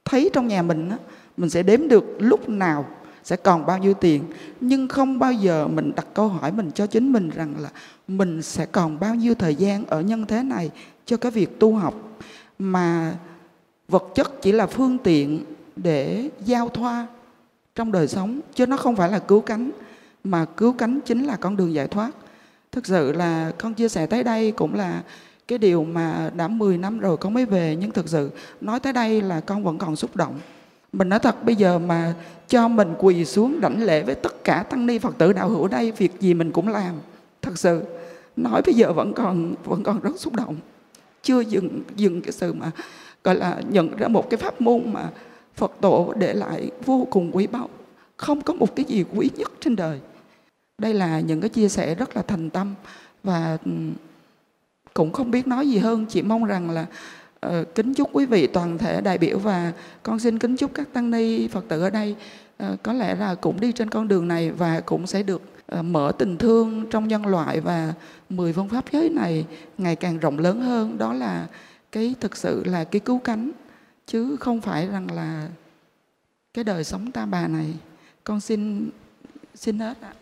thấy 0.05 0.29
trong 0.33 0.47
nhà 0.47 0.61
mình 0.61 0.89
á, 0.89 0.97
mình 1.37 1.49
sẽ 1.49 1.63
đếm 1.63 1.87
được 1.87 2.05
lúc 2.19 2.49
nào 2.49 2.85
sẽ 3.23 3.35
còn 3.35 3.65
bao 3.65 3.77
nhiêu 3.77 3.93
tiền. 3.93 4.23
Nhưng 4.61 4.87
không 4.87 5.19
bao 5.19 5.33
giờ 5.33 5.67
mình 5.67 5.91
đặt 5.95 6.07
câu 6.13 6.27
hỏi 6.27 6.51
mình 6.51 6.71
cho 6.71 6.87
chính 6.87 7.13
mình 7.13 7.29
rằng 7.29 7.53
là 7.59 7.69
mình 8.07 8.41
sẽ 8.41 8.65
còn 8.65 8.99
bao 8.99 9.15
nhiêu 9.15 9.35
thời 9.35 9.55
gian 9.55 9.85
ở 9.85 10.01
nhân 10.01 10.25
thế 10.25 10.43
này 10.43 10.71
cho 11.05 11.17
cái 11.17 11.31
việc 11.31 11.59
tu 11.59 11.75
học 11.75 11.93
mà 12.59 13.15
vật 13.87 14.03
chất 14.15 14.41
chỉ 14.41 14.51
là 14.51 14.67
phương 14.67 14.97
tiện 14.97 15.45
để 15.75 16.29
giao 16.45 16.69
thoa 16.69 17.07
trong 17.75 17.91
đời 17.91 18.07
sống, 18.07 18.39
chứ 18.55 18.65
nó 18.65 18.77
không 18.77 18.95
phải 18.95 19.11
là 19.11 19.19
cứu 19.19 19.41
cánh, 19.41 19.71
mà 20.23 20.45
cứu 20.45 20.73
cánh 20.73 20.99
chính 21.05 21.23
là 21.23 21.35
con 21.35 21.57
đường 21.57 21.73
giải 21.73 21.87
thoát. 21.87 22.11
Thực 22.71 22.85
sự 22.85 23.11
là 23.11 23.51
con 23.57 23.73
chia 23.73 23.89
sẻ 23.89 24.05
tới 24.05 24.23
đây 24.23 24.51
cũng 24.51 24.75
là 24.75 25.03
cái 25.47 25.57
điều 25.57 25.83
mà 25.83 26.31
đã 26.35 26.47
10 26.47 26.77
năm 26.77 26.99
rồi 26.99 27.17
con 27.17 27.33
mới 27.33 27.45
về, 27.45 27.77
nhưng 27.79 27.91
thực 27.91 28.09
sự 28.09 28.31
nói 28.61 28.79
tới 28.79 28.93
đây 28.93 29.21
là 29.21 29.39
con 29.39 29.63
vẫn 29.63 29.77
còn 29.77 29.95
xúc 29.95 30.15
động. 30.15 30.39
Mình 30.93 31.09
nói 31.09 31.19
thật, 31.19 31.43
bây 31.43 31.55
giờ 31.55 31.79
mà 31.79 32.13
cho 32.47 32.67
mình 32.67 32.93
quỳ 32.99 33.25
xuống 33.25 33.61
đảnh 33.61 33.83
lễ 33.83 34.03
với 34.03 34.15
tất 34.15 34.43
cả 34.43 34.63
tăng 34.69 34.85
ni 34.85 34.99
phật 34.99 35.17
tử 35.17 35.33
đạo 35.33 35.49
hữu 35.49 35.61
ở 35.61 35.67
đây, 35.67 35.91
việc 35.91 36.19
gì 36.19 36.33
mình 36.33 36.51
cũng 36.51 36.67
làm. 36.67 36.95
Thật 37.41 37.59
sự, 37.59 37.83
nói 38.35 38.61
bây 38.65 38.75
giờ 38.75 38.93
vẫn 38.93 39.13
còn 39.13 39.55
vẫn 39.63 39.83
còn 39.83 39.99
rất 39.99 40.19
xúc 40.19 40.33
động 40.33 40.55
chưa 41.27 41.41
dừng 41.41 41.81
dừng 41.95 42.21
cái 42.21 42.31
sự 42.31 42.53
mà 42.53 42.71
gọi 43.23 43.35
là 43.35 43.61
nhận 43.69 43.97
ra 43.97 44.07
một 44.07 44.29
cái 44.29 44.37
pháp 44.37 44.61
môn 44.61 44.93
mà 44.93 45.09
Phật 45.55 45.71
tổ 45.81 46.13
để 46.17 46.33
lại 46.33 46.71
vô 46.85 47.07
cùng 47.11 47.31
quý 47.33 47.47
báu 47.47 47.69
không 48.17 48.41
có 48.41 48.53
một 48.53 48.75
cái 48.75 48.85
gì 48.85 49.05
quý 49.15 49.29
nhất 49.35 49.51
trên 49.59 49.75
đời. 49.75 49.99
Đây 50.77 50.93
là 50.93 51.19
những 51.19 51.41
cái 51.41 51.49
chia 51.49 51.69
sẻ 51.69 51.95
rất 51.95 52.15
là 52.15 52.21
thành 52.21 52.49
tâm 52.49 52.75
và 53.23 53.57
ừ, 53.65 53.71
cũng 54.93 55.11
không 55.11 55.31
biết 55.31 55.47
nói 55.47 55.69
gì 55.69 55.77
hơn. 55.77 56.05
Chỉ 56.09 56.21
mong 56.21 56.45
rằng 56.45 56.69
là 56.69 56.85
uh, 57.45 57.75
kính 57.75 57.93
chúc 57.93 58.09
quý 58.13 58.25
vị 58.25 58.47
toàn 58.47 58.77
thể 58.77 59.01
đại 59.01 59.17
biểu 59.17 59.39
và 59.39 59.73
con 60.03 60.19
xin 60.19 60.39
kính 60.39 60.57
chúc 60.57 60.71
các 60.73 60.93
tăng 60.93 61.11
ni 61.11 61.47
phật 61.47 61.65
tử 61.67 61.81
ở 61.81 61.89
đây 61.89 62.15
uh, 62.63 62.83
có 62.83 62.93
lẽ 62.93 63.15
là 63.15 63.35
cũng 63.35 63.59
đi 63.59 63.71
trên 63.71 63.89
con 63.89 64.07
đường 64.07 64.27
này 64.27 64.51
và 64.51 64.79
cũng 64.85 65.07
sẽ 65.07 65.23
được 65.23 65.41
Ờ, 65.67 65.81
mở 65.81 66.11
tình 66.17 66.37
thương 66.37 66.85
trong 66.89 67.07
nhân 67.07 67.25
loại 67.25 67.59
và 67.59 67.93
mười 68.29 68.53
phương 68.53 68.69
pháp 68.69 68.91
giới 68.91 69.09
này 69.09 69.45
ngày 69.77 69.95
càng 69.95 70.17
rộng 70.17 70.39
lớn 70.39 70.61
hơn. 70.61 70.97
Đó 70.97 71.13
là 71.13 71.47
cái 71.91 72.15
thực 72.19 72.37
sự 72.37 72.63
là 72.65 72.83
cái 72.83 72.99
cứu 72.99 73.19
cánh, 73.19 73.51
chứ 74.05 74.37
không 74.39 74.61
phải 74.61 74.87
rằng 74.87 75.11
là 75.11 75.47
cái 76.53 76.63
đời 76.63 76.83
sống 76.83 77.11
ta 77.11 77.25
bà 77.25 77.47
này. 77.47 77.73
Con 78.23 78.39
xin 78.39 78.89
xin 79.55 79.79
hết 79.79 79.97
ạ. 80.01 80.13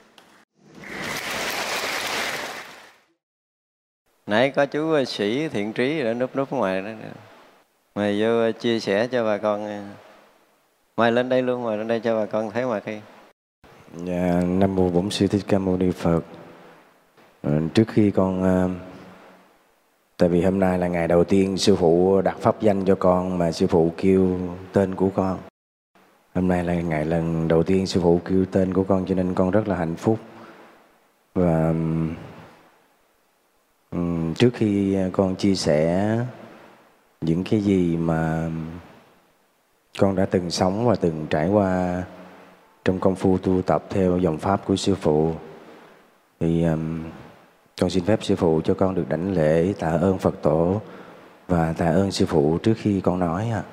Nãy 4.28 4.50
có 4.56 4.66
chú 4.66 5.06
sĩ 5.06 5.48
thiện 5.48 5.74
trí 5.74 6.04
đã 6.04 6.14
núp 6.14 6.36
núp 6.36 6.52
ngoài 6.52 6.82
đó 6.82 6.90
mày 7.96 8.22
vô 8.22 8.52
chia 8.52 8.80
sẻ 8.80 9.08
cho 9.08 9.26
bà 9.26 9.38
con 9.38 9.88
mày 10.98 11.12
lên 11.12 11.30
đây 11.30 11.42
luôn 11.42 11.64
mày 11.64 11.78
lên 11.78 11.88
đây 11.88 12.00
cho 12.00 12.20
bà 12.20 12.26
con 12.26 12.52
thấy 12.52 12.64
ngoài 12.64 12.82
kia 12.86 13.02
dạ 14.04 14.42
nam 14.48 14.76
mô 14.76 14.90
bổn 14.90 15.10
sư 15.10 15.28
thích 15.28 15.46
ca 15.48 15.60
mâu 15.60 15.78
ni 15.78 15.92
phật. 15.92 16.22
Ờ, 17.42 17.62
trước 17.74 17.88
khi 17.88 18.12
con 18.12 18.44
ờ, 18.44 18.70
tại 20.18 20.30
vì 20.30 20.42
hôm 20.42 20.60
nay 20.60 20.80
là 20.80 20.88
ngày 20.88 21.08
đầu 21.08 21.24
tiên 21.24 21.58
sư 21.58 21.76
phụ 21.76 22.22
đặt 22.22 22.38
pháp 22.40 22.62
danh 22.62 22.86
cho 22.86 22.96
con 22.96 23.38
mà 23.38 23.52
sư 23.52 23.68
phụ 23.68 23.94
kêu 23.98 24.40
tên 24.74 24.96
của 24.96 25.10
con. 25.10 25.38
Hôm 26.36 26.48
nay 26.48 26.64
là 26.64 26.74
ngày 26.74 27.06
lần 27.06 27.48
đầu 27.48 27.64
tiên 27.64 27.88
sư 27.88 28.00
phụ 28.04 28.22
kêu 28.26 28.46
tên 28.52 28.74
của 28.74 28.84
con 28.84 29.06
cho 29.06 29.16
nên 29.16 29.34
con 29.34 29.52
rất 29.52 29.68
là 29.68 29.76
hạnh 29.76 29.96
phúc. 29.96 30.20
Và 31.36 31.74
trước 34.38 34.50
khi 34.54 34.98
con 35.12 35.36
chia 35.36 35.56
sẻ 35.56 36.18
những 37.22 37.44
cái 37.44 37.62
gì 37.62 37.98
mà 37.98 38.50
con 40.00 40.16
đã 40.16 40.26
từng 40.26 40.52
sống 40.52 40.88
và 40.88 40.96
từng 40.96 41.28
trải 41.30 41.48
qua 41.50 42.04
trong 42.86 43.00
công 43.00 43.16
phu 43.16 43.38
tu 43.38 43.62
tập 43.62 43.84
theo 43.90 44.18
dòng 44.18 44.38
pháp 44.38 44.66
của 44.66 44.76
sư 44.76 44.96
phụ 44.96 45.32
thì 46.40 46.64
um, 46.64 47.04
con 47.82 47.90
xin 47.90 48.04
phép 48.04 48.24
sư 48.24 48.36
phụ 48.36 48.62
cho 48.64 48.74
con 48.74 48.96
được 48.96 49.10
đảnh 49.10 49.34
lễ 49.34 49.74
tạ 49.80 49.90
ơn 49.90 50.18
Phật 50.18 50.42
tổ 50.42 50.82
và 51.48 51.74
tạ 51.74 51.86
ơn 51.86 52.12
sư 52.12 52.26
phụ 52.26 52.58
trước 52.58 52.74
khi 52.78 53.02
con 53.02 53.20
nói 53.20 53.50
ạ. 53.50 53.64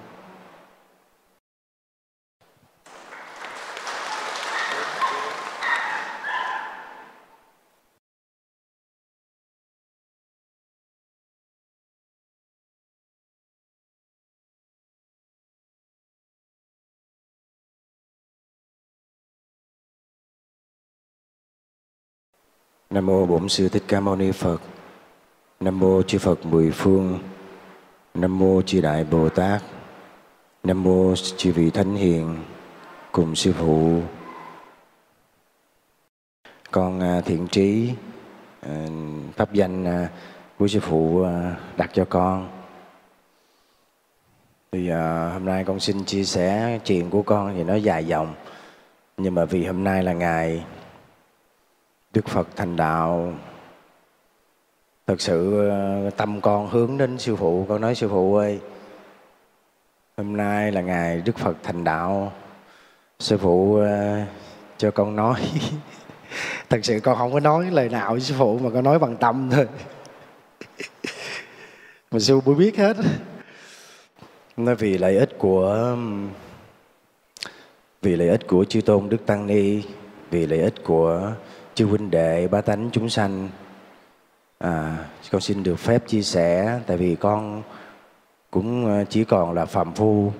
Nam 22.92 23.06
mô 23.06 23.26
Bổn 23.26 23.48
sư 23.48 23.68
Thích 23.68 23.82
Ca 23.88 24.00
Mâu 24.00 24.16
Ni 24.16 24.32
Phật. 24.32 24.60
Nam 25.60 25.78
mô 25.78 26.02
chư 26.02 26.18
Phật 26.18 26.46
mười 26.46 26.70
phương. 26.70 27.18
Nam 28.14 28.38
mô 28.38 28.62
chư 28.62 28.80
Đại 28.80 29.04
Bồ 29.04 29.28
Tát. 29.28 29.62
Nam 30.64 30.82
mô 30.82 31.14
chư 31.16 31.52
vị 31.52 31.70
thánh 31.70 31.94
hiền 31.94 32.36
cùng 33.12 33.34
sư 33.34 33.52
phụ. 33.52 34.00
Con 36.70 37.00
à, 37.00 37.20
thiện 37.20 37.46
trí 37.48 37.92
à, 38.60 38.86
pháp 39.36 39.52
danh 39.52 39.84
à, 39.84 40.08
của 40.58 40.68
sư 40.68 40.80
phụ 40.80 41.26
đặt 41.76 41.90
cho 41.92 42.04
con. 42.04 42.48
Thì 44.72 44.90
hôm 45.32 45.44
nay 45.44 45.64
con 45.64 45.80
xin 45.80 46.04
chia 46.04 46.24
sẻ 46.24 46.78
chuyện 46.84 47.10
của 47.10 47.22
con 47.22 47.54
thì 47.56 47.64
nó 47.64 47.74
dài 47.74 48.06
dòng. 48.06 48.34
Nhưng 49.16 49.34
mà 49.34 49.44
vì 49.44 49.64
hôm 49.66 49.84
nay 49.84 50.02
là 50.02 50.12
ngày 50.12 50.64
Đức 52.12 52.28
Phật 52.28 52.48
thành 52.56 52.76
đạo. 52.76 53.32
Thật 55.06 55.20
sự 55.20 55.68
ờ, 55.68 56.10
tâm 56.10 56.40
con 56.40 56.68
hướng 56.68 56.98
đến 56.98 57.18
sư 57.18 57.36
phụ, 57.36 57.66
Con 57.68 57.80
nói 57.80 57.94
sư 57.94 58.08
phụ 58.08 58.36
ơi, 58.36 58.60
Hôm 60.16 60.36
nay 60.36 60.72
là 60.72 60.80
ngày 60.80 61.22
Đức 61.24 61.38
Phật 61.38 61.56
thành 61.62 61.84
đạo. 61.84 62.32
Sư 63.18 63.38
phụ 63.38 63.76
ờ, 63.76 64.20
cho 64.78 64.90
con 64.90 65.16
nói. 65.16 65.40
Thật 66.70 66.78
sự 66.82 67.00
con 67.00 67.18
không 67.18 67.32
có 67.32 67.40
nói 67.40 67.70
lời 67.70 67.88
nào 67.88 68.10
với 68.10 68.20
sư 68.20 68.34
phụ, 68.38 68.58
Mà 68.58 68.70
con 68.74 68.84
nói 68.84 68.98
bằng 68.98 69.16
tâm 69.16 69.50
thôi. 69.52 69.68
Mà 72.10 72.18
sư 72.18 72.40
phụ 72.40 72.54
biết 72.54 72.76
hết. 72.76 72.96
Nói 74.56 74.74
vì 74.74 74.98
lợi 74.98 75.18
ích 75.18 75.38
của, 75.38 75.96
Vì 78.02 78.16
lợi 78.16 78.28
ích 78.28 78.46
của 78.46 78.64
chư 78.64 78.80
tôn 78.80 79.08
Đức 79.08 79.26
Tăng 79.26 79.46
Ni, 79.46 79.82
Vì 80.30 80.46
lợi 80.46 80.60
ích 80.60 80.74
của 80.84 81.32
chư 81.74 81.86
huynh 81.86 82.10
đệ 82.10 82.48
ba 82.48 82.60
tánh 82.60 82.90
chúng 82.92 83.08
sanh. 83.08 83.48
À, 84.58 85.06
con 85.30 85.40
xin 85.40 85.62
được 85.62 85.76
phép 85.76 86.06
chia 86.06 86.22
sẻ 86.22 86.80
tại 86.86 86.96
vì 86.96 87.16
con 87.16 87.62
cũng 88.50 88.86
à, 88.86 89.04
chỉ 89.04 89.24
còn 89.24 89.52
là 89.52 89.64
phạm 89.64 89.94
phu. 89.94 90.32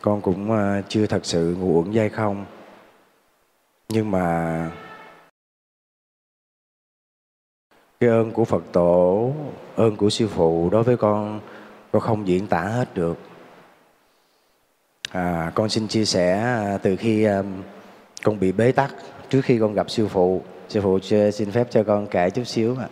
Con 0.00 0.20
cũng 0.20 0.52
à, 0.52 0.82
chưa 0.88 1.06
thật 1.06 1.26
sự 1.26 1.56
ngủ 1.58 1.82
uẩn 1.82 1.90
dây 1.90 2.08
không. 2.08 2.44
Nhưng 3.88 4.10
mà 4.10 4.70
cái 8.00 8.10
ơn 8.10 8.32
của 8.32 8.44
Phật 8.44 8.62
tổ 8.72 9.32
ơn 9.76 9.96
của 9.96 10.10
sư 10.10 10.28
phụ 10.28 10.68
đối 10.70 10.82
với 10.82 10.96
con 10.96 11.40
con 11.92 12.02
không 12.02 12.28
diễn 12.28 12.46
tả 12.46 12.60
hết 12.60 12.94
được. 12.94 13.18
À, 15.10 15.52
con 15.54 15.68
xin 15.68 15.88
chia 15.88 16.04
sẻ 16.04 16.38
à, 16.38 16.78
từ 16.82 16.96
khi 16.96 17.28
con 18.24 18.40
bị 18.40 18.52
bế 18.52 18.72
tắc 18.72 18.94
trước 19.30 19.40
khi 19.44 19.58
con 19.58 19.74
gặp 19.74 19.90
sư 19.90 20.08
phụ 20.08 20.42
sư 20.68 20.80
phụ 20.80 20.98
xin 21.32 21.50
phép 21.50 21.66
cho 21.70 21.82
con 21.82 22.06
kể 22.06 22.30
chút 22.30 22.44
xíu 22.44 22.76
ạ. 22.80 22.88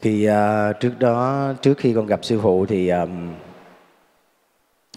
Thì 0.00 0.28
uh, 0.28 0.80
trước 0.80 0.92
đó 0.98 1.52
trước 1.62 1.78
khi 1.78 1.94
con 1.94 2.06
gặp 2.06 2.24
sư 2.24 2.40
phụ 2.42 2.66
thì 2.66 2.88
um, 2.88 3.34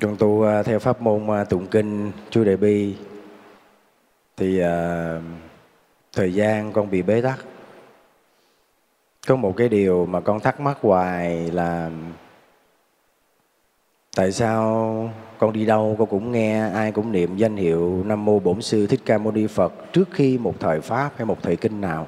con 0.01 0.15
tu 0.17 0.27
uh, 0.27 0.65
theo 0.65 0.79
pháp 0.79 1.01
môn 1.01 1.27
uh, 1.27 1.49
tụng 1.49 1.67
kinh 1.67 2.11
chú 2.29 2.43
đại 2.43 2.57
bi. 2.57 2.95
Thì 4.37 4.61
uh, 4.61 4.67
thời 6.13 6.33
gian 6.33 6.73
con 6.73 6.89
bị 6.89 7.01
bế 7.01 7.21
tắc. 7.21 7.45
Có 9.27 9.35
một 9.35 9.53
cái 9.57 9.69
điều 9.69 10.05
mà 10.05 10.19
con 10.19 10.39
thắc 10.39 10.59
mắc 10.59 10.77
hoài 10.81 11.51
là 11.51 11.89
tại 14.18 14.31
sao 14.31 15.10
con 15.38 15.53
đi 15.53 15.65
đâu, 15.65 15.95
con 15.99 16.07
cũng 16.07 16.31
nghe, 16.31 16.69
ai 16.69 16.91
cũng 16.91 17.11
niệm 17.11 17.38
danh 17.38 17.56
hiệu 17.56 18.03
nam 18.06 18.26
mô 18.26 18.39
bổn 18.39 18.61
sư 18.61 18.88
thích 18.88 18.99
ca 19.06 19.18
mâu 19.18 19.31
ni 19.31 19.48
phật 19.48 19.73
trước 19.94 20.10
khi 20.11 20.38
một 20.38 20.53
thời 20.60 20.81
pháp 20.81 21.11
hay 21.18 21.26
một 21.26 21.38
thời 21.44 21.56
kinh 21.56 21.81
nào. 21.81 22.07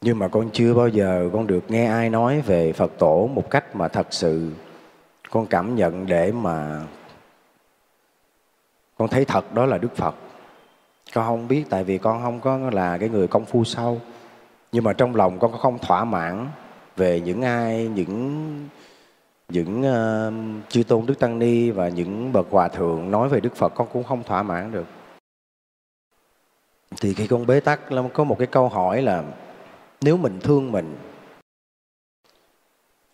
Nhưng 0.00 0.18
mà 0.18 0.28
con 0.28 0.50
chưa 0.52 0.74
bao 0.74 0.88
giờ 0.88 1.30
con 1.32 1.46
được 1.46 1.70
nghe 1.70 1.86
ai 1.86 2.10
nói 2.10 2.40
về 2.40 2.72
phật 2.72 2.92
tổ 2.98 3.30
một 3.34 3.50
cách 3.50 3.76
mà 3.76 3.88
thật 3.88 4.06
sự 4.10 4.50
con 5.30 5.46
cảm 5.46 5.76
nhận 5.76 6.06
để 6.06 6.32
mà 6.32 6.80
con 8.98 9.08
thấy 9.08 9.24
thật 9.24 9.54
đó 9.54 9.66
là 9.66 9.78
đức 9.78 9.96
phật. 9.96 10.14
Con 11.14 11.26
không 11.26 11.48
biết, 11.48 11.64
tại 11.70 11.84
vì 11.84 11.98
con 11.98 12.22
không 12.22 12.40
có 12.40 12.70
là 12.72 12.98
cái 12.98 13.08
người 13.08 13.28
công 13.28 13.44
phu 13.44 13.64
sâu. 13.64 14.00
Nhưng 14.72 14.84
mà 14.84 14.92
trong 14.92 15.16
lòng 15.16 15.38
con 15.38 15.52
không 15.52 15.78
thỏa 15.78 16.04
mãn 16.04 16.48
về 16.96 17.20
những 17.20 17.42
ai, 17.42 17.90
những 17.94 18.68
những 19.52 19.80
uh, 19.80 20.68
chư 20.68 20.82
tôn 20.82 21.06
đức 21.06 21.18
tăng 21.18 21.38
ni 21.38 21.70
và 21.70 21.88
những 21.88 22.32
bậc 22.32 22.46
hòa 22.50 22.68
thượng 22.68 23.10
nói 23.10 23.28
về 23.28 23.40
đức 23.40 23.56
phật 23.56 23.68
con 23.68 23.88
cũng 23.92 24.04
không 24.04 24.22
thỏa 24.22 24.42
mãn 24.42 24.72
được. 24.72 24.86
Thì 27.00 27.14
khi 27.14 27.26
con 27.26 27.46
bế 27.46 27.60
tắc 27.60 27.80
có 28.12 28.24
một 28.24 28.38
cái 28.38 28.46
câu 28.46 28.68
hỏi 28.68 29.02
là 29.02 29.24
nếu 30.00 30.16
mình 30.16 30.40
thương 30.40 30.72
mình 30.72 30.96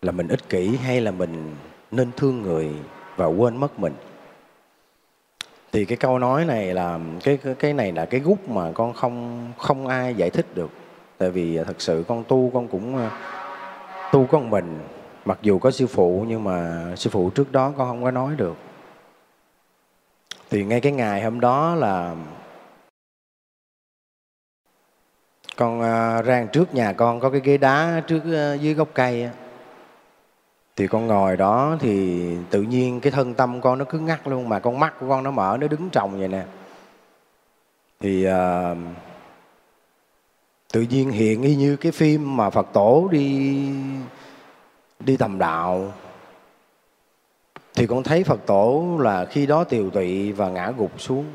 là 0.01 0.11
mình 0.11 0.27
ích 0.27 0.49
kỷ 0.49 0.75
hay 0.75 1.01
là 1.01 1.11
mình 1.11 1.55
nên 1.91 2.11
thương 2.17 2.41
người 2.41 2.69
và 3.15 3.25
quên 3.25 3.57
mất 3.57 3.79
mình? 3.79 3.93
Thì 5.71 5.85
cái 5.85 5.97
câu 5.97 6.19
nói 6.19 6.45
này 6.45 6.73
là 6.73 6.99
cái 7.23 7.37
cái 7.59 7.73
này 7.73 7.91
là 7.91 8.05
cái 8.05 8.19
gút 8.19 8.39
mà 8.47 8.71
con 8.71 8.93
không 8.93 9.47
không 9.57 9.87
ai 9.87 10.15
giải 10.15 10.29
thích 10.29 10.45
được. 10.55 10.69
Tại 11.17 11.31
vì 11.31 11.57
thật 11.57 11.81
sự 11.81 12.03
con 12.07 12.23
tu 12.23 12.51
con 12.53 12.67
cũng 12.67 12.97
ờ, 12.97 13.09
tu 14.11 14.27
con 14.31 14.49
mình 14.49 14.79
mặc 15.25 15.39
dù 15.41 15.59
có 15.59 15.71
sư 15.71 15.87
phụ 15.87 16.25
nhưng 16.27 16.43
mà 16.43 16.87
sư 16.95 17.09
phụ 17.09 17.29
trước 17.29 17.51
đó 17.51 17.73
con 17.77 17.87
không 17.87 18.03
có 18.03 18.11
nói 18.11 18.35
được. 18.35 18.55
Thì 20.49 20.65
ngay 20.65 20.81
cái 20.81 20.91
ngày 20.91 21.23
hôm 21.23 21.39
đó 21.39 21.75
là 21.75 22.15
con 25.55 25.81
à, 25.81 26.17
uh, 26.19 26.25
ra 26.25 26.45
trước 26.53 26.73
nhà 26.75 26.93
con 26.93 27.19
có 27.19 27.29
cái 27.29 27.41
ghế 27.43 27.57
đá 27.57 28.01
trước 28.07 28.17
uh, 28.17 28.61
dưới 28.61 28.73
gốc 28.73 28.87
cây 28.93 29.29
thì 30.75 30.87
con 30.87 31.07
ngồi 31.07 31.37
đó 31.37 31.77
thì 31.79 32.25
tự 32.49 32.61
nhiên 32.61 32.99
cái 32.99 33.11
thân 33.11 33.33
tâm 33.33 33.61
con 33.61 33.77
nó 33.77 33.85
cứ 33.85 33.99
ngắt 33.99 34.27
luôn 34.27 34.49
mà 34.49 34.59
con 34.59 34.79
mắt 34.79 34.93
của 34.99 35.09
con 35.09 35.23
nó 35.23 35.31
mở 35.31 35.57
nó 35.61 35.67
đứng 35.67 35.89
trồng 35.89 36.19
vậy 36.19 36.27
nè. 36.27 36.45
Thì 37.99 38.27
uh, 38.27 38.77
tự 40.73 40.81
nhiên 40.81 41.11
hiện 41.11 41.41
y 41.41 41.55
như 41.55 41.75
cái 41.75 41.91
phim 41.91 42.37
mà 42.37 42.49
phật 42.49 42.67
tổ 42.73 43.07
đi 43.11 43.69
đi 44.99 45.17
tầm 45.17 45.39
đạo. 45.39 45.93
Thì 47.75 47.87
con 47.87 48.03
thấy 48.03 48.23
Phật 48.23 48.39
tổ 48.45 48.97
là 48.99 49.25
khi 49.25 49.45
đó 49.45 49.63
tiều 49.63 49.89
tụy 49.89 50.31
và 50.31 50.49
ngã 50.49 50.71
gục 50.77 51.01
xuống. 51.01 51.25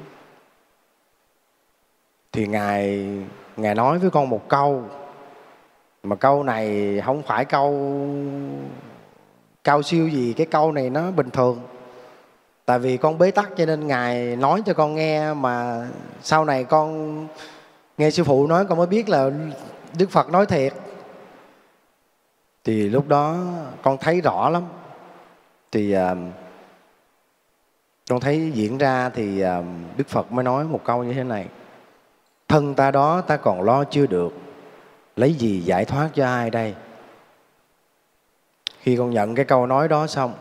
Thì 2.33 2.47
ngài 2.47 3.09
ngài 3.57 3.75
nói 3.75 3.99
với 3.99 4.11
con 4.11 4.31
một 4.31 4.49
câu, 4.49 4.83
mà 6.03 6.17
câu 6.17 6.43
này 6.43 7.01
không 7.05 7.23
phải 7.23 7.45
câu 7.45 7.99
cao 9.65 9.83
siêu 9.83 10.09
gì, 10.09 10.33
cái 10.37 10.47
câu 10.47 10.73
này 10.73 10.91
nó 10.91 11.11
bình 11.11 11.31
thường. 11.31 11.61
Tại 12.65 12.79
vì 12.79 12.97
con 12.97 13.19
bế 13.19 13.31
tắc 13.31 13.51
cho 13.57 13.67
nên 13.67 13.87
ngài 13.87 14.37
nói 14.37 14.63
cho 14.67 14.75
con 14.75 14.95
nghe, 14.95 15.35
mà 15.35 15.87
sau 16.23 16.45
này 16.45 16.65
con 16.65 17.29
nghe 17.99 18.11
sư 18.11 18.25
phụ 18.25 18.47
nói 18.47 18.67
con 18.67 18.79
mới 18.79 18.87
biết 18.87 19.09
là 19.09 19.31
đức 19.99 20.11
phật 20.11 20.31
nói 20.31 20.47
thiệt 20.47 20.73
thì 22.65 22.89
lúc 22.89 23.09
đó 23.09 23.37
con 23.83 23.99
thấy 23.99 24.21
rõ 24.21 24.49
lắm. 24.49 24.63
Thì 25.73 25.97
uh, 25.97 26.19
con 28.11 28.21
thấy 28.21 28.51
diễn 28.55 28.79
ra 28.79 29.09
thì 29.09 29.45
uh, 29.45 29.65
đức 29.97 30.09
phật 30.09 30.33
mới 30.33 30.45
nói 30.45 30.65
một 30.65 30.81
câu 30.85 31.05
như 31.05 31.13
thế 31.13 31.25
này. 31.25 31.49
Thân 32.49 32.75
ta 32.75 32.91
đó 32.91 33.21
ta 33.21 33.37
còn 33.37 33.63
lo 33.63 33.85
chưa 33.85 34.07
được. 34.07 34.33
Lấy 35.17 35.35
gì 35.35 35.61
giải 35.61 35.85
thoát 35.85 36.11
cho 36.15 36.27
ai 36.27 36.51
đây? 36.51 36.75
Khi 38.79 38.97
con 38.97 39.11
nhận 39.11 39.35
cái 39.35 39.45
câu 39.45 39.67
nói 39.67 39.89
đó 39.89 40.07
xong 40.07 40.35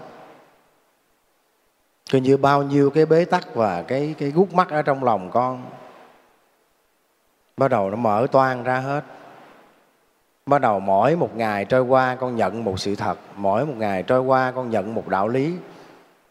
coi 2.11 2.21
như 2.21 2.37
bao 2.37 2.63
nhiêu 2.63 2.89
cái 2.89 3.05
bế 3.05 3.25
tắc 3.25 3.55
và 3.55 3.81
cái 3.81 4.15
cái 4.17 4.31
gút 4.31 4.53
mắt 4.53 4.69
ở 4.69 4.81
trong 4.81 5.03
lòng 5.03 5.31
con 5.31 5.65
bắt 7.57 7.67
đầu 7.67 7.89
nó 7.89 7.95
mở 7.95 8.27
toan 8.31 8.63
ra 8.63 8.79
hết 8.79 9.03
bắt 10.45 10.61
đầu 10.61 10.79
mỗi 10.79 11.15
một 11.15 11.35
ngày 11.35 11.65
trôi 11.65 11.81
qua 11.81 12.15
con 12.15 12.35
nhận 12.35 12.63
một 12.63 12.79
sự 12.79 12.95
thật 12.95 13.17
mỗi 13.35 13.65
một 13.65 13.73
ngày 13.77 14.03
trôi 14.03 14.21
qua 14.21 14.51
con 14.51 14.69
nhận 14.69 14.95
một 14.95 15.07
đạo 15.07 15.27
lý. 15.27 15.53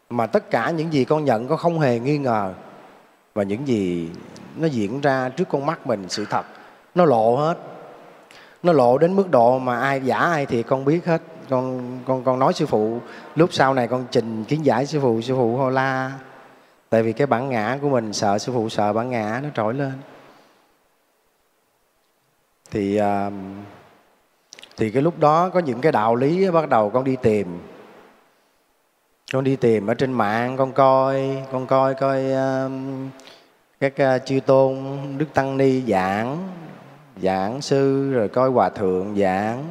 Mà 0.09 0.27
tất 0.27 0.49
cả 0.49 0.69
những 0.69 0.93
gì 0.93 1.05
con 1.05 1.25
nhận 1.25 1.47
con 1.47 1.57
không 1.57 1.79
hề 1.79 1.99
nghi 1.99 2.17
ngờ. 2.17 2.53
Và 3.33 3.43
những 3.43 3.67
gì 3.67 4.09
nó 4.57 4.67
diễn 4.67 5.01
ra 5.01 5.29
trước 5.29 5.49
con 5.49 5.65
mắt 5.65 5.87
mình 5.87 6.05
sự 6.09 6.25
thật 6.29 6.45
nó 6.95 7.05
lộ 7.05 7.35
hết. 7.35 7.57
Nó 8.63 8.73
lộ 8.73 8.97
đến 8.97 9.15
mức 9.15 9.31
độ 9.31 9.59
mà 9.59 9.79
ai 9.79 10.01
giả 10.01 10.17
ai 10.17 10.45
thì 10.45 10.63
con 10.63 10.85
biết 10.85 11.05
hết. 11.05 11.21
Con 11.49 11.99
con 12.05 12.23
con 12.23 12.39
nói 12.39 12.53
sư 12.53 12.65
phụ 12.65 12.99
lúc 13.35 13.53
sau 13.53 13.73
này 13.73 13.87
con 13.87 14.05
trình 14.11 14.43
kiến 14.43 14.65
giải 14.65 14.85
sư 14.85 14.99
phụ 15.01 15.21
sư 15.21 15.35
phụ 15.35 15.57
hô 15.57 15.69
la. 15.69 16.11
Tại 16.89 17.03
vì 17.03 17.13
cái 17.13 17.27
bản 17.27 17.49
ngã 17.49 17.77
của 17.81 17.89
mình 17.89 18.13
sợ 18.13 18.37
sư 18.37 18.51
phụ 18.55 18.69
sợ 18.69 18.93
bản 18.93 19.09
ngã 19.09 19.39
nó 19.43 19.49
trỗi 19.55 19.73
lên. 19.73 19.93
Thì 22.71 23.01
uh, 23.01 23.33
thì 24.77 24.89
cái 24.89 25.01
lúc 25.01 25.19
đó 25.19 25.49
có 25.49 25.59
những 25.59 25.81
cái 25.81 25.91
đạo 25.91 26.15
lý 26.15 26.51
bắt 26.51 26.69
đầu 26.69 26.89
con 26.89 27.03
đi 27.03 27.15
tìm. 27.15 27.59
Con 29.33 29.43
đi 29.43 29.55
tìm 29.55 29.87
ở 29.87 29.93
trên 29.93 30.11
mạng 30.11 30.57
con 30.57 30.71
coi 30.71 31.43
con 31.51 31.67
coi 31.67 31.93
coi 31.93 32.23
uh, 32.25 32.71
các 33.79 33.93
uh, 34.15 34.25
chư 34.25 34.39
tôn 34.39 34.77
đức 35.17 35.25
tăng 35.33 35.57
ni 35.57 35.81
giảng 35.81 36.49
giảng 37.21 37.61
sư 37.61 38.11
rồi 38.13 38.29
coi 38.29 38.49
hòa 38.49 38.69
thượng 38.69 39.15
giảng. 39.15 39.63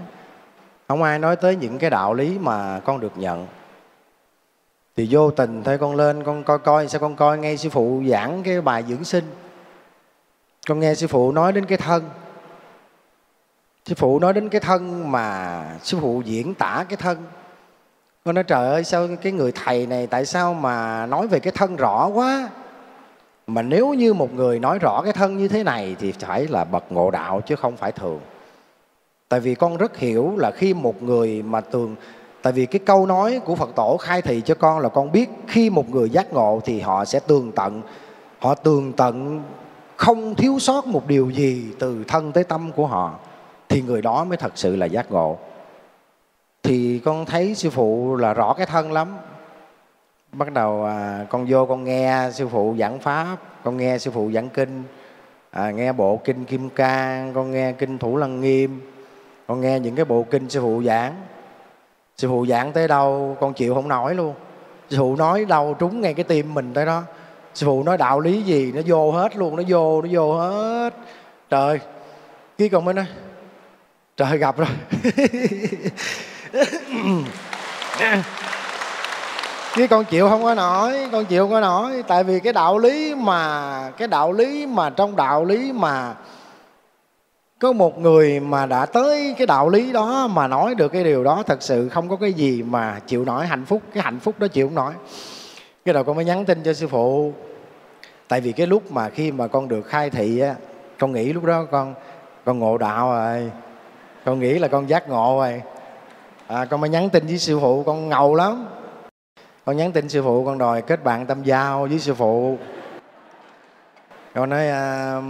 Không 0.89 1.03
ai 1.03 1.19
nói 1.19 1.37
tới 1.37 1.57
những 1.57 1.79
cái 1.79 1.91
đạo 1.91 2.15
lý 2.15 2.39
mà 2.39 2.81
con 2.81 3.01
được 3.01 3.13
nhận. 3.17 3.47
Thì 4.97 5.09
vô 5.11 5.31
tình 5.31 5.63
thôi 5.65 5.79
con 5.79 5.97
lên 5.97 6.25
con 6.25 6.45
coi 6.45 6.59
coi 6.59 6.89
sao 6.89 7.01
con 7.01 7.17
coi 7.17 7.39
nghe 7.39 7.57
sư 7.57 7.69
phụ 7.69 8.03
giảng 8.09 8.43
cái 8.43 8.61
bài 8.61 8.85
dưỡng 8.89 9.05
sinh. 9.05 9.25
Con 10.69 10.81
nghe 10.81 10.95
sư 10.95 11.07
phụ 11.07 11.33
nói 11.33 11.53
đến 11.53 11.65
cái 11.65 11.79
thân 11.79 12.05
sư 13.87 13.95
phụ 13.95 14.19
nói 14.19 14.33
đến 14.33 14.49
cái 14.49 14.61
thân 14.61 15.13
mà 15.13 15.65
sư 15.83 15.99
phụ 16.01 16.23
diễn 16.25 16.55
tả 16.55 16.85
cái 16.89 16.97
thân. 16.97 17.19
Con 18.25 18.35
nói, 18.35 18.45
trời 18.45 18.69
ơi, 18.69 18.85
sao 18.85 19.09
cái 19.23 19.33
người 19.33 19.53
thầy 19.53 19.87
này, 19.87 20.07
tại 20.07 20.27
sao 20.27 20.55
mà 20.55 21.07
nói 21.07 21.27
về 21.27 21.41
cái 21.41 21.53
thân 21.57 21.77
rõ 21.77 22.07
quá? 22.07 22.49
Mà 23.47 23.63
nếu 23.63 23.95
như 23.95 24.15
một 24.15 24.35
người 24.35 24.59
nói 24.59 24.79
rõ 24.79 25.03
cái 25.03 25.13
thân 25.13 25.39
như 25.39 25.49
thế 25.49 25.65
này 25.65 25.97
thì 25.99 26.13
phải 26.13 26.49
là 26.49 26.65
bậc 26.65 26.93
ngộ 26.93 27.11
đạo 27.11 27.41
chứ 27.41 27.57
không 27.57 27.77
phải 27.77 27.93
thường. 27.93 28.21
Tại 29.29 29.41
vì 29.41 29.55
con 29.55 29.77
rất 29.77 29.97
hiểu 29.97 30.35
là 30.37 30.51
khi 30.51 30.75
một 30.75 31.03
người 31.03 31.43
mà 31.43 31.61
tường 31.61 31.97
tại 32.43 32.53
vì 32.53 32.67
cái 32.67 32.79
câu 32.79 33.07
nói 33.07 33.41
của 33.45 33.55
phật 33.55 33.71
tổ 33.75 33.97
khai 33.97 34.23
thị 34.23 34.43
cho 34.45 34.55
con 34.55 34.79
là 34.79 34.89
con 34.89 35.13
biết 35.13 35.31
khi 35.47 35.71
một 35.71 35.91
người 35.91 36.11
giác 36.11 36.33
ngộ 36.33 36.61
thì 36.65 36.81
họ 36.81 37.05
sẽ 37.05 37.21
tường 37.27 37.53
tận. 37.53 37.83
Họ 38.39 38.55
tường 38.55 38.93
tận 38.93 39.43
không 39.97 40.35
thiếu 40.35 40.59
sót 40.59 40.87
một 40.87 41.07
điều 41.07 41.31
gì 41.31 41.65
từ 41.79 42.05
thân 42.09 42.33
tới 42.33 42.45
tâm 42.45 42.73
của 42.73 42.87
họ 42.87 43.19
thì 43.73 43.83
người 43.83 44.03
đó 44.03 44.25
mới 44.25 44.37
thật 44.37 44.53
sự 44.55 44.77
là 44.77 44.87
giác 44.87 45.13
ngộ. 45.13 45.39
Thì 46.63 47.01
con 47.05 47.27
thấy 47.27 47.55
sư 47.55 47.71
phụ 47.71 48.17
là 48.17 48.35
rõ 48.35 48.55
cái 48.55 48.67
thân 48.67 48.93
lắm. 48.93 49.17
Bắt 50.33 50.53
đầu 50.53 50.85
à, 50.85 51.27
con 51.31 51.47
vô 51.49 51.67
con 51.67 51.85
nghe 51.85 52.31
sư 52.33 52.49
phụ 52.49 52.75
giảng 52.79 52.99
pháp 52.99 53.37
con 53.65 53.77
nghe 53.77 53.99
sư 53.99 54.11
phụ 54.11 54.31
giảng 54.35 54.49
kinh 54.49 54.83
à, 55.51 55.71
nghe 55.71 55.93
bộ 55.93 56.21
kinh 56.25 56.45
kim 56.45 56.71
cang 56.71 57.33
con 57.35 57.51
nghe 57.51 57.73
kinh 57.73 57.99
thủ 57.99 58.17
lăng 58.17 58.41
nghiêm 58.41 58.81
con 59.47 59.61
nghe 59.61 59.81
những 59.81 59.95
cái 59.95 60.05
bộ 60.05 60.25
kinh 60.31 60.49
sư 60.49 60.61
phụ 60.61 60.83
giảng. 60.83 61.15
Sư 62.17 62.29
phụ 62.29 62.47
giảng 62.47 62.73
tới 62.73 62.89
đâu 62.89 63.37
con 63.41 63.55
chịu 63.55 63.75
không 63.75 63.89
nổi 63.89 64.15
luôn. 64.15 64.35
Sư 64.91 64.97
phụ 64.99 65.17
nói 65.17 65.45
đâu 65.45 65.75
trúng 65.79 66.01
ngay 66.01 66.15
cái 66.15 66.25
tim 66.25 66.55
mình 66.55 66.75
tới 66.75 66.87
đó. 66.87 67.03
Sư 67.55 67.67
phụ 67.67 67.83
nói 67.83 67.99
đạo 67.99 68.21
lý 68.21 68.43
gì 68.43 68.73
nó 68.73 68.81
vô 68.87 69.13
hết 69.13 69.37
luôn 69.37 69.57
nó 69.57 69.63
vô 69.69 70.03
nó 70.03 70.09
vô 70.13 70.35
hết. 70.35 70.95
Trời 71.51 71.81
cái 72.59 72.69
con 72.69 72.85
mới 72.85 72.95
nói 72.95 73.07
trời 74.17 74.39
gặp 74.39 74.57
rồi. 74.57 74.69
Cái 79.77 79.89
con 79.89 80.05
chịu 80.05 80.29
không 80.29 80.43
có 80.43 80.55
nổi, 80.55 81.09
con 81.13 81.25
chịu 81.25 81.43
không 81.43 81.51
có 81.51 81.61
nổi. 81.61 82.03
Tại 82.09 82.25
vì 82.25 82.41
cái 82.41 82.53
đạo 82.53 82.79
lý 82.79 83.15
mà, 83.15 83.91
cái 83.99 84.09
đạo 84.09 84.33
lý 84.33 84.67
mà 84.67 84.91
trong 84.91 85.17
đạo 85.17 85.45
lý 85.45 85.73
mà 85.73 86.15
có 87.59 87.73
một 87.73 87.99
người 87.99 88.41
mà 88.41 88.67
đã 88.67 88.87
tới 88.87 89.35
cái 89.39 89.47
đạo 89.47 89.69
lý 89.69 89.93
đó 89.93 90.27
mà 90.27 90.49
nói 90.49 90.75
được 90.75 90.89
cái 90.89 91.05
điều 91.05 91.25
đó, 91.25 91.43
thật 91.47 91.63
sự 91.63 91.89
không 91.89 92.09
có 92.09 92.17
cái 92.17 92.33
gì 92.33 92.63
mà 92.63 93.01
chịu 93.07 93.25
nổi 93.25 93.47
hạnh 93.47 93.65
phúc. 93.65 93.83
Cái 93.95 94.03
hạnh 94.03 94.21
phúc 94.21 94.35
đó 94.39 94.49
chịu 94.49 94.67
không 94.67 94.75
nổi. 94.75 94.93
Cái 95.85 95.95
đầu 95.95 96.05
con 96.05 96.17
mới 96.17 96.25
nhắn 96.25 96.45
tin 96.45 96.63
cho 96.63 96.73
sư 96.73 96.89
phụ. 96.89 97.33
Tại 98.29 98.41
vì 98.41 98.53
cái 98.53 98.67
lúc 98.67 98.93
mà 98.93 99.09
khi 99.09 99.33
mà 99.33 99.47
con 99.47 99.69
được 99.69 99.83
khai 99.83 100.11
thị 100.11 100.41
á, 100.41 100.55
con 100.99 101.13
nghĩ 101.13 101.33
lúc 101.33 101.45
đó 101.45 101.67
con 101.71 101.95
con 102.45 102.59
ngộ 102.59 102.79
đạo 102.79 103.11
rồi 103.11 103.51
con 104.25 104.41
nghĩ 104.41 104.59
là 104.59 104.69
con 104.69 104.89
giác 104.89 105.09
ngộ 105.09 105.39
rồi. 105.39 105.63
À, 106.47 106.65
con 106.65 106.81
mới 106.81 106.91
nhắn 106.91 107.11
tin 107.11 107.27
với 107.27 107.39
sư 107.39 107.59
phụ 107.61 107.83
con 107.83 108.09
ngầu 108.09 108.35
lắm. 108.35 108.67
Con 109.65 109.77
nhắn 109.77 109.93
tin 109.93 110.09
sư 110.09 110.23
phụ 110.23 110.45
con 110.45 110.59
đòi 110.59 110.83
kết 110.83 111.05
bạn 111.05 111.27
tâm 111.27 111.43
giao 111.43 111.87
với 111.87 111.99
sư 111.99 112.15
phụ. 112.15 112.59
Con 114.35 114.51
nói 114.51 114.69
à, 114.69 115.21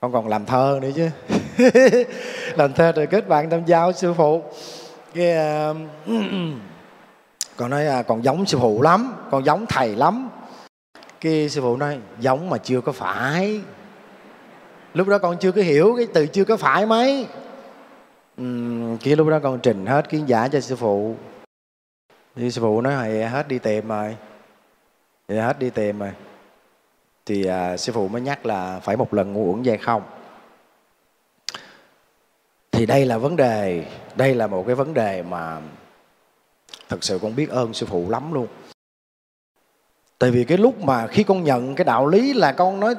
con 0.00 0.12
còn 0.12 0.28
làm 0.28 0.46
thơ 0.46 0.78
nữa 0.82 0.90
chứ. 0.96 1.10
Làm 2.56 2.72
thơ 2.72 2.92
rồi 2.92 3.06
kết 3.06 3.28
bạn 3.28 3.50
tâm 3.50 3.64
giao 3.66 3.86
với 3.86 3.94
sư 3.94 4.14
phụ. 4.14 4.42
Cái 5.14 5.36
à, 5.36 5.72
con 7.56 7.70
nói 7.70 7.86
à, 7.86 8.02
còn 8.02 8.24
giống 8.24 8.46
sư 8.46 8.58
phụ 8.60 8.82
lắm 8.82 9.14
con 9.30 9.44
giống 9.44 9.66
thầy 9.66 9.96
lắm. 9.96 10.30
Cái 11.20 11.48
sư 11.48 11.60
phụ 11.60 11.76
nói 11.76 11.98
giống 12.20 12.50
mà 12.50 12.58
chưa 12.58 12.80
có 12.80 12.92
phải 12.92 13.60
lúc 14.94 15.08
đó 15.08 15.18
con 15.18 15.38
chưa 15.38 15.52
có 15.52 15.62
hiểu 15.62 15.94
cái 15.96 16.06
từ 16.14 16.26
chưa 16.26 16.44
có 16.44 16.56
phải 16.56 16.86
mấy. 16.86 17.26
Uhm, 18.40 18.96
kia 18.96 19.16
lúc 19.16 19.28
đó 19.28 19.38
con 19.42 19.60
trình 19.62 19.86
hết 19.86 20.08
kiến 20.08 20.28
giả 20.28 20.48
cho 20.48 20.60
sư 20.60 20.76
phụ. 20.76 21.14
Thì 22.36 22.50
sư 22.50 22.60
phụ 22.60 22.80
nói 22.80 22.94
thầy 22.94 23.26
hết 23.26 23.48
đi 23.48 23.58
tìm 23.58 23.88
rồi. 23.88 24.16
Thì 25.28 25.36
hết 25.36 25.58
đi 25.58 25.70
tìm 25.70 25.98
rồi. 25.98 26.12
Thì 27.26 27.46
à, 27.46 27.76
sư 27.76 27.92
phụ 27.92 28.08
mới 28.08 28.22
nhắc 28.22 28.46
là 28.46 28.80
phải 28.80 28.96
một 28.96 29.14
lần 29.14 29.32
ngu 29.32 29.52
uẩn 29.52 29.62
dây 29.62 29.78
không? 29.78 30.02
Thì 32.72 32.86
đây 32.86 33.04
là 33.04 33.18
vấn 33.18 33.36
đề 33.36 33.84
đây 34.16 34.34
là 34.34 34.46
một 34.46 34.64
cái 34.66 34.74
vấn 34.74 34.94
đề 34.94 35.22
mà 35.22 35.60
thật 36.88 37.04
sự 37.04 37.18
con 37.22 37.36
biết 37.36 37.50
ơn 37.50 37.74
sư 37.74 37.86
phụ 37.86 38.10
lắm 38.10 38.32
luôn. 38.32 38.46
Tại 40.18 40.30
vì 40.30 40.44
cái 40.44 40.58
lúc 40.58 40.80
mà 40.80 41.06
khi 41.06 41.22
con 41.22 41.44
nhận 41.44 41.74
cái 41.74 41.84
đạo 41.84 42.06
lý 42.06 42.32
là 42.32 42.52
con 42.52 42.80
nói 42.80 42.94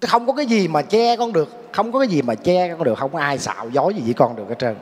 không 0.00 0.26
có 0.26 0.32
cái 0.32 0.46
gì 0.46 0.68
mà 0.68 0.82
che 0.82 1.16
con 1.16 1.32
được 1.32 1.48
không 1.72 1.92
có 1.92 1.98
cái 1.98 2.08
gì 2.08 2.22
mà 2.22 2.34
che 2.34 2.68
con 2.68 2.84
được 2.84 2.98
không 2.98 3.12
có 3.12 3.18
ai 3.18 3.38
xạo 3.38 3.68
dối 3.70 3.94
gì 3.94 4.02
với 4.04 4.14
con 4.14 4.36
được 4.36 4.44
hết 4.48 4.58
trơn. 4.58 4.76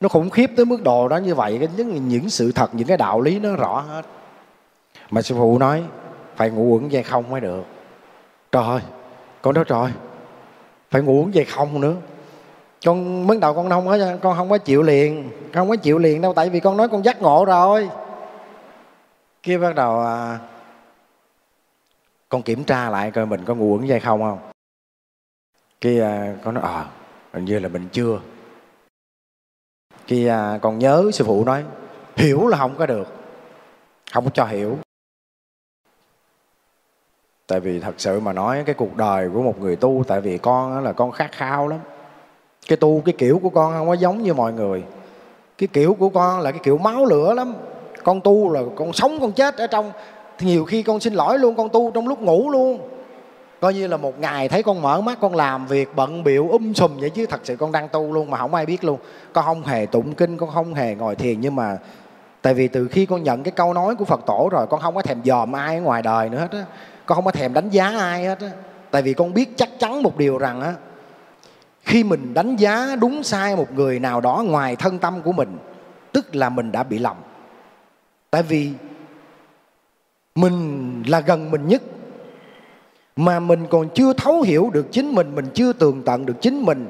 Nó 0.00 0.08
khủng 0.08 0.30
khiếp 0.30 0.50
tới 0.56 0.64
mức 0.64 0.82
độ 0.82 1.08
đó 1.08 1.16
như 1.16 1.34
vậy 1.34 1.68
những, 1.76 2.08
những 2.08 2.30
sự 2.30 2.52
thật 2.52 2.74
những 2.74 2.88
cái 2.88 2.96
đạo 2.96 3.20
lý 3.20 3.38
nó 3.38 3.56
rõ 3.56 3.80
hết. 3.80 4.02
Mà 5.10 5.22
sư 5.22 5.34
phụ 5.38 5.58
nói 5.58 5.82
phải 6.36 6.50
ngủ 6.50 6.74
uẩn 6.74 6.88
dây 6.88 7.02
không 7.02 7.30
mới 7.30 7.40
được. 7.40 7.64
Trời 8.52 8.64
ơi 8.64 8.80
con 9.42 9.54
nói 9.54 9.64
trời 9.68 9.90
phải 10.90 11.02
ngủ 11.02 11.22
uẩn 11.22 11.30
dây 11.30 11.44
không 11.44 11.80
nữa. 11.80 11.94
Con 12.84 13.26
mới 13.26 13.38
đầu 13.38 13.54
con 13.54 13.70
không 13.70 13.86
có 13.86 13.98
con 14.22 14.36
không 14.36 14.50
có 14.50 14.58
chịu 14.58 14.82
liền 14.82 15.30
con 15.42 15.54
không 15.54 15.68
có 15.68 15.76
chịu 15.76 15.98
liền 15.98 16.20
đâu 16.20 16.32
tại 16.34 16.50
vì 16.50 16.60
con 16.60 16.76
nói 16.76 16.88
con 16.88 17.04
giác 17.04 17.22
ngộ 17.22 17.44
rồi. 17.44 17.88
Kia 19.42 19.58
bắt 19.58 19.74
đầu 19.74 20.00
à, 20.00 20.38
con 22.30 22.42
kiểm 22.42 22.64
tra 22.64 22.90
lại 22.90 23.10
coi 23.10 23.26
mình 23.26 23.44
có 23.44 23.54
ngu 23.54 23.74
uẩn 23.76 23.86
dây 23.86 24.00
không 24.00 24.20
không? 24.20 24.38
Kia 25.80 26.02
à, 26.02 26.36
con 26.44 26.54
nói 26.54 26.62
ờ 26.62 26.74
à, 26.74 26.90
hình 27.32 27.44
như 27.44 27.58
là 27.58 27.68
mình 27.68 27.88
chưa. 27.92 28.20
Kia 30.06 30.28
à, 30.28 30.58
con 30.62 30.78
nhớ 30.78 31.10
sư 31.12 31.24
phụ 31.24 31.44
nói 31.44 31.64
hiểu 32.16 32.46
là 32.46 32.58
không 32.58 32.74
có 32.78 32.86
được 32.86 33.08
không 34.12 34.24
có 34.24 34.30
cho 34.34 34.44
hiểu. 34.44 34.78
Tại 37.46 37.60
vì 37.60 37.80
thật 37.80 37.94
sự 37.98 38.20
mà 38.20 38.32
nói 38.32 38.62
cái 38.66 38.74
cuộc 38.74 38.96
đời 38.96 39.30
của 39.34 39.42
một 39.42 39.60
người 39.60 39.76
tu 39.76 40.04
tại 40.08 40.20
vì 40.20 40.38
con 40.38 40.84
là 40.84 40.92
con 40.92 41.12
khát 41.12 41.32
khao 41.32 41.68
lắm. 41.68 41.80
Cái 42.68 42.76
tu 42.76 43.02
cái 43.04 43.14
kiểu 43.18 43.38
của 43.42 43.50
con 43.50 43.72
không 43.72 43.88
có 43.88 43.94
giống 43.94 44.22
như 44.22 44.34
mọi 44.34 44.52
người. 44.52 44.84
Cái 45.58 45.68
kiểu 45.72 45.94
của 45.94 46.08
con 46.08 46.40
là 46.40 46.50
cái 46.50 46.60
kiểu 46.62 46.78
máu 46.78 47.04
lửa 47.04 47.34
lắm. 47.34 47.54
Con 48.04 48.20
tu 48.20 48.52
là 48.52 48.60
con 48.76 48.92
sống 48.92 49.18
con 49.20 49.32
chết 49.32 49.56
ở 49.56 49.66
trong 49.66 49.92
thì 50.40 50.46
nhiều 50.46 50.64
khi 50.64 50.82
con 50.82 51.00
xin 51.00 51.14
lỗi 51.14 51.38
luôn, 51.38 51.54
con 51.56 51.68
tu 51.68 51.90
trong 51.90 52.08
lúc 52.08 52.20
ngủ 52.20 52.50
luôn. 52.50 52.80
Coi 53.60 53.74
như 53.74 53.86
là 53.86 53.96
một 53.96 54.20
ngày 54.20 54.48
thấy 54.48 54.62
con 54.62 54.82
mở 54.82 55.00
mắt, 55.00 55.18
con 55.20 55.34
làm 55.34 55.66
việc 55.66 55.88
bận 55.96 56.24
biệu 56.24 56.48
um 56.48 56.72
sùm 56.72 56.96
vậy 57.00 57.10
chứ 57.10 57.26
thật 57.26 57.40
sự 57.44 57.56
con 57.56 57.72
đang 57.72 57.88
tu 57.88 58.12
luôn 58.12 58.30
mà 58.30 58.38
không 58.38 58.54
ai 58.54 58.66
biết 58.66 58.84
luôn. 58.84 58.98
Con 59.32 59.44
không 59.44 59.62
hề 59.62 59.86
tụng 59.86 60.14
kinh, 60.14 60.36
con 60.36 60.50
không 60.50 60.74
hề 60.74 60.94
ngồi 60.94 61.16
thiền 61.16 61.40
nhưng 61.40 61.56
mà 61.56 61.78
tại 62.42 62.54
vì 62.54 62.68
từ 62.68 62.88
khi 62.88 63.06
con 63.06 63.22
nhận 63.22 63.42
cái 63.42 63.52
câu 63.52 63.74
nói 63.74 63.96
của 63.96 64.04
phật 64.04 64.20
tổ 64.26 64.48
rồi, 64.52 64.66
con 64.66 64.80
không 64.80 64.94
có 64.94 65.02
thèm 65.02 65.20
dòm 65.24 65.56
ai 65.56 65.76
ở 65.76 65.82
ngoài 65.82 66.02
đời 66.02 66.28
nữa 66.28 66.38
hết 66.38 66.52
á. 66.52 66.64
Con 67.06 67.16
không 67.16 67.24
có 67.24 67.30
thèm 67.30 67.54
đánh 67.54 67.70
giá 67.70 67.98
ai 67.98 68.24
hết 68.24 68.40
á. 68.40 68.50
Tại 68.90 69.02
vì 69.02 69.14
con 69.14 69.34
biết 69.34 69.56
chắc 69.56 69.68
chắn 69.78 70.02
một 70.02 70.16
điều 70.16 70.38
rằng 70.38 70.60
á, 70.60 70.74
khi 71.82 72.04
mình 72.04 72.34
đánh 72.34 72.56
giá 72.56 72.96
đúng 73.00 73.22
sai 73.22 73.56
một 73.56 73.72
người 73.72 73.98
nào 73.98 74.20
đó 74.20 74.44
ngoài 74.46 74.76
thân 74.76 74.98
tâm 74.98 75.22
của 75.22 75.32
mình, 75.32 75.58
tức 76.12 76.36
là 76.36 76.48
mình 76.48 76.72
đã 76.72 76.82
bị 76.82 76.98
lầm. 76.98 77.16
Tại 78.30 78.42
vì 78.42 78.72
mình 80.34 81.02
là 81.06 81.20
gần 81.20 81.50
mình 81.50 81.68
nhất. 81.68 81.82
Mà 83.16 83.40
mình 83.40 83.66
còn 83.70 83.88
chưa 83.94 84.12
thấu 84.12 84.42
hiểu 84.42 84.70
được 84.72 84.92
chính 84.92 85.14
mình 85.14 85.34
mình 85.34 85.46
chưa 85.54 85.72
tường 85.72 86.02
tận 86.06 86.26
được 86.26 86.40
chính 86.40 86.62
mình. 86.62 86.88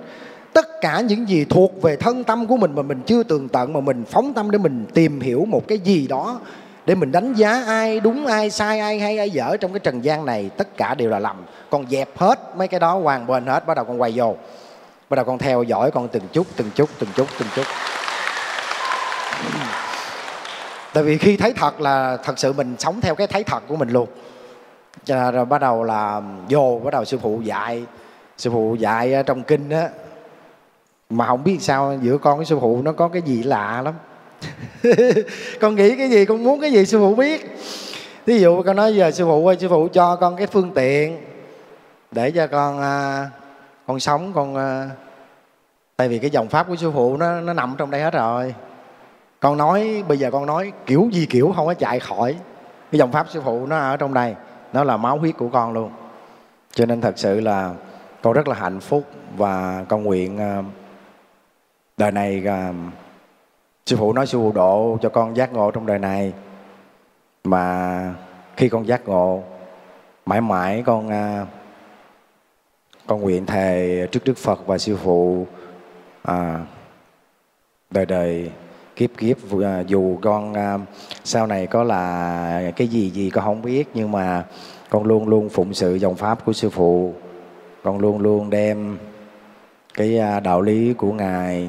Tất 0.53 0.67
cả 0.81 1.01
những 1.01 1.29
gì 1.29 1.45
thuộc 1.45 1.83
về 1.83 1.97
thân 1.97 2.25
tâm 2.25 2.47
của 2.47 2.57
mình 2.57 2.75
mà 2.75 2.83
mình 2.83 3.01
chưa 3.07 3.23
tường 3.23 3.49
tận, 3.49 3.73
mà 3.73 3.81
mình 3.81 4.05
phóng 4.11 4.35
tâm 4.35 4.51
để 4.51 4.59
mình 4.59 4.87
tìm 4.95 5.21
hiểu 5.21 5.45
một 5.45 5.69
cái 5.69 5.79
gì 5.79 6.07
đó, 6.07 6.41
để 6.87 6.95
mình 6.95 7.13
đánh 7.13 7.35
giá 7.35 7.65
ai 7.67 8.01
đúng, 8.01 8.27
ai 8.27 8.51
sai, 8.51 8.81
ai 8.81 8.99
hay, 8.99 9.19
ai 9.19 9.31
dở 9.31 9.57
trong 9.57 9.73
cái 9.73 9.81
trần 9.81 10.05
gian 10.05 10.27
này, 10.27 10.51
tất 10.57 10.77
cả 10.77 10.95
đều 10.95 11.11
là 11.11 11.19
lầm. 11.19 11.37
Con 11.71 11.87
dẹp 11.91 12.19
hết 12.19 12.57
mấy 12.57 12.69
cái 12.69 12.81
đó, 12.81 12.99
hoàn 12.99 13.27
bên 13.27 13.47
hết, 13.47 13.67
bắt 13.67 13.75
đầu 13.75 13.85
con 13.85 14.01
quay 14.01 14.13
vô. 14.15 14.37
Bắt 15.11 15.17
đầu 15.17 15.25
con 15.25 15.39
theo 15.39 15.63
dõi 15.63 15.91
con 15.91 16.09
từng 16.09 16.23
chút 16.33 16.47
từng 16.57 16.71
chút 16.75 16.91
từng 16.99 17.11
chút 17.17 17.27
từng 17.39 17.49
chút 17.57 17.65
tại 20.93 21.05
vì 21.05 21.19
khi 21.19 21.37
thấy 21.37 21.53
thật 21.53 21.81
là 21.81 22.17
thật 22.17 22.39
sự 22.39 22.53
mình 22.53 22.75
sống 22.79 23.01
theo 23.01 23.15
cái 23.15 23.27
thấy 23.27 23.45
thật 23.45 23.63
của 23.69 23.77
mình 23.77 23.89
luôn. 23.91 24.09
Rồi, 25.07 25.33
rồi 25.33 25.45
bắt 25.45 25.61
đầu 25.61 25.85
là 25.85 26.23
vô 26.49 26.81
bắt 26.85 26.91
đầu 26.91 27.05
sư 27.05 27.19
phụ 27.19 27.41
dạy. 27.45 27.85
Sư 28.39 28.51
phụ 28.51 28.75
dạy 28.75 29.23
trong 29.27 29.43
kinh 29.43 29.71
á. 29.71 29.89
Mà 31.11 31.27
không 31.27 31.45
biết 31.45 31.59
sao 31.61 31.99
giữa 32.03 32.19
con 32.19 32.37
với 32.37 32.47
sư 32.47 32.59
phụ 32.61 32.83
nó 32.83 32.93
có 32.93 33.09
cái 33.09 33.23
gì 33.23 33.43
lạ 33.43 33.83
lắm. 33.83 33.95
Con 35.61 35.75
nghĩ 35.75 35.97
cái 35.97 36.11
gì 36.11 36.25
con 36.25 36.45
muốn 36.45 36.61
cái 36.61 36.73
gì 36.73 36.87
sư 36.87 36.99
phụ 36.99 37.15
biết. 37.15 37.57
Ví 38.27 38.41
dụ 38.41 38.63
con 38.63 38.77
nói 38.77 38.95
giờ 38.95 39.11
sư 39.11 39.25
phụ 39.25 39.47
ơi 39.47 39.57
sư 39.61 39.69
phụ 39.69 39.89
cho 39.93 40.17
con 40.17 40.37
cái 40.37 40.47
phương 40.47 40.71
tiện 40.75 41.19
để 42.11 42.31
cho 42.31 42.47
con 42.47 42.81
à, 42.81 43.31
con 43.87 44.01
sống 44.01 44.33
con 44.35 44.57
à. 44.57 44.91
tại 45.97 46.09
vì 46.09 46.19
cái 46.19 46.31
dòng 46.31 46.49
pháp 46.49 46.69
của 46.69 46.77
sư 46.77 46.91
phụ 46.95 47.17
nó 47.17 47.41
nó 47.41 47.53
nằm 47.53 47.75
trong 47.79 47.91
đây 47.91 48.01
hết 48.01 48.15
rồi 48.15 48.55
con 49.41 49.57
nói 49.57 50.05
bây 50.09 50.19
giờ 50.19 50.31
con 50.31 50.47
nói 50.47 50.73
kiểu 50.87 51.09
gì 51.13 51.27
kiểu 51.27 51.53
không 51.57 51.67
có 51.67 51.75
chạy 51.75 52.01
khỏi. 52.01 52.33
Cái 52.91 52.99
dòng 52.99 53.13
pháp 53.13 53.27
sư 53.31 53.43
phụ 53.45 53.67
nó 53.67 53.79
ở 53.79 53.97
trong 53.97 54.15
đây 54.15 54.35
nó 54.73 54.85
là 54.85 54.97
máu 54.97 55.19
huyết 55.19 55.37
của 55.37 55.49
con 55.49 55.73
luôn. 55.73 55.91
Cho 56.73 56.87
nên 56.87 57.01
thật 57.01 57.19
sự 57.19 57.41
là 57.41 57.75
con 58.23 58.33
rất 58.33 58.49
là 58.49 58.55
hạnh 58.55 58.81
phúc 58.81 59.05
và 59.37 59.85
con 59.89 60.03
nguyện 60.03 60.39
à, 60.39 60.63
đời 61.97 62.13
này 62.13 62.43
à, 62.47 62.73
sư 63.87 63.97
phụ 63.97 64.13
nói 64.13 64.27
sư 64.27 64.39
phụ 64.39 64.53
độ 64.53 64.99
cho 65.03 65.09
con 65.09 65.37
giác 65.37 65.53
ngộ 65.53 65.71
trong 65.71 65.87
đời 65.87 65.99
này. 65.99 66.33
Mà 67.45 68.15
khi 68.57 68.69
con 68.69 68.87
giác 68.87 69.09
ngộ 69.09 69.43
mãi 70.27 70.41
mãi 70.41 70.83
con 70.87 71.09
à, 71.09 71.47
con 73.07 73.21
nguyện 73.21 73.47
thề 73.47 74.07
trước 74.13 74.25
đức 74.25 74.37
phật 74.37 74.67
và 74.67 74.79
sư 74.79 74.97
phụ 74.97 75.47
à, 76.23 76.61
đời 77.91 78.07
đời 78.07 78.51
kiếp 79.01 79.11
kiếp 79.17 79.37
à, 79.63 79.81
dù 79.87 80.19
con 80.23 80.55
à, 80.55 80.79
sau 81.25 81.47
này 81.47 81.67
có 81.67 81.85
là 81.85 82.73
cái 82.77 82.89
gì 82.89 83.11
gì 83.11 83.31
con 83.31 83.45
không 83.45 83.63
biết, 83.63 83.89
nhưng 83.95 84.13
mà 84.13 84.45
con 84.91 85.05
luôn 85.05 85.29
luôn 85.29 85.49
phụng 85.49 85.75
sự 85.75 85.95
dòng 85.95 86.17
pháp 86.17 86.45
của 86.45 86.53
sư 86.53 86.71
phụ. 86.71 87.15
Con 87.83 87.99
luôn 87.99 88.21
luôn 88.21 88.51
đem 88.51 88.99
cái 89.95 90.19
à, 90.19 90.41
đạo 90.41 90.61
lý 90.61 90.93
của 90.95 91.13
ngài 91.13 91.69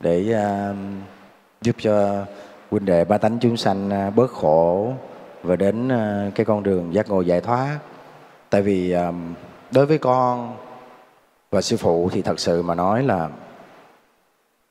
để 0.00 0.34
giúp 1.62 1.76
cho 1.78 2.24
huynh 2.70 2.84
đệ 2.84 3.04
ba 3.04 3.18
tánh 3.18 3.38
chúng 3.40 3.56
sanh 3.56 4.12
bớt 4.16 4.30
khổ 4.30 4.92
và 5.42 5.56
đến 5.56 5.88
cái 6.34 6.46
con 6.46 6.62
đường 6.62 6.94
giác 6.94 7.08
ngộ 7.08 7.20
giải 7.20 7.40
thoát. 7.40 7.78
Tại 8.50 8.62
vì 8.62 8.94
đối 9.70 9.86
với 9.86 9.98
con 9.98 10.56
và 11.50 11.60
sư 11.60 11.76
phụ 11.76 12.08
thì 12.12 12.22
thật 12.22 12.40
sự 12.40 12.62
mà 12.62 12.74
nói 12.74 13.02
là 13.02 13.28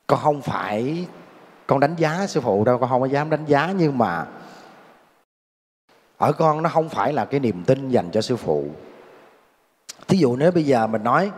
con 0.06 0.18
không 0.20 0.42
phải 0.42 1.06
con 1.66 1.80
đánh 1.80 1.94
giá 1.96 2.26
sư 2.26 2.40
phụ 2.40 2.64
đâu 2.64 2.78
con 2.78 2.88
không 2.88 3.00
có 3.00 3.06
dám 3.06 3.30
đánh 3.30 3.44
giá 3.46 3.72
nhưng 3.78 3.98
mà 3.98 4.26
ở 6.18 6.32
con 6.32 6.62
nó 6.62 6.70
không 6.70 6.88
phải 6.88 7.12
là 7.12 7.24
cái 7.24 7.40
niềm 7.40 7.64
tin 7.64 7.88
dành 7.88 8.10
cho 8.10 8.20
sư 8.20 8.36
phụ. 8.36 8.66
Thí 10.08 10.18
dụ 10.18 10.36
nếu 10.36 10.50
bây 10.50 10.64
giờ 10.64 10.86
mình 10.86 11.04
nói 11.04 11.30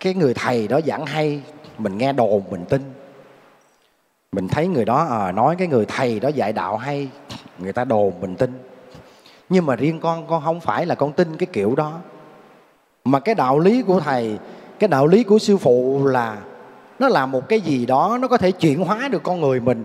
cái 0.00 0.14
người 0.14 0.34
thầy 0.34 0.68
đó 0.68 0.80
giảng 0.86 1.06
hay 1.06 1.42
mình 1.78 1.98
nghe 1.98 2.12
đồn 2.12 2.42
mình 2.50 2.64
tin 2.64 2.92
mình 4.32 4.48
thấy 4.48 4.66
người 4.66 4.84
đó 4.84 5.06
à, 5.10 5.32
nói 5.32 5.56
cái 5.58 5.68
người 5.68 5.86
thầy 5.86 6.20
đó 6.20 6.28
dạy 6.28 6.52
đạo 6.52 6.76
hay 6.76 7.08
người 7.58 7.72
ta 7.72 7.84
đồn 7.84 8.12
mình 8.20 8.36
tin. 8.36 8.58
Nhưng 9.48 9.66
mà 9.66 9.76
riêng 9.76 10.00
con 10.00 10.26
con 10.26 10.42
không 10.44 10.60
phải 10.60 10.86
là 10.86 10.94
con 10.94 11.12
tin 11.12 11.36
cái 11.36 11.46
kiểu 11.52 11.74
đó. 11.74 12.00
Mà 13.04 13.20
cái 13.20 13.34
đạo 13.34 13.58
lý 13.58 13.82
của 13.82 14.00
thầy 14.00 14.38
cái 14.78 14.88
đạo 14.88 15.06
lý 15.06 15.22
của 15.22 15.38
sư 15.38 15.56
phụ 15.56 16.06
là 16.06 16.38
nó 16.98 17.08
là 17.08 17.26
một 17.26 17.48
cái 17.48 17.60
gì 17.60 17.86
đó 17.86 18.18
nó 18.20 18.28
có 18.28 18.36
thể 18.36 18.52
chuyển 18.52 18.84
hóa 18.84 19.08
được 19.08 19.22
con 19.22 19.40
người 19.40 19.60
mình. 19.60 19.84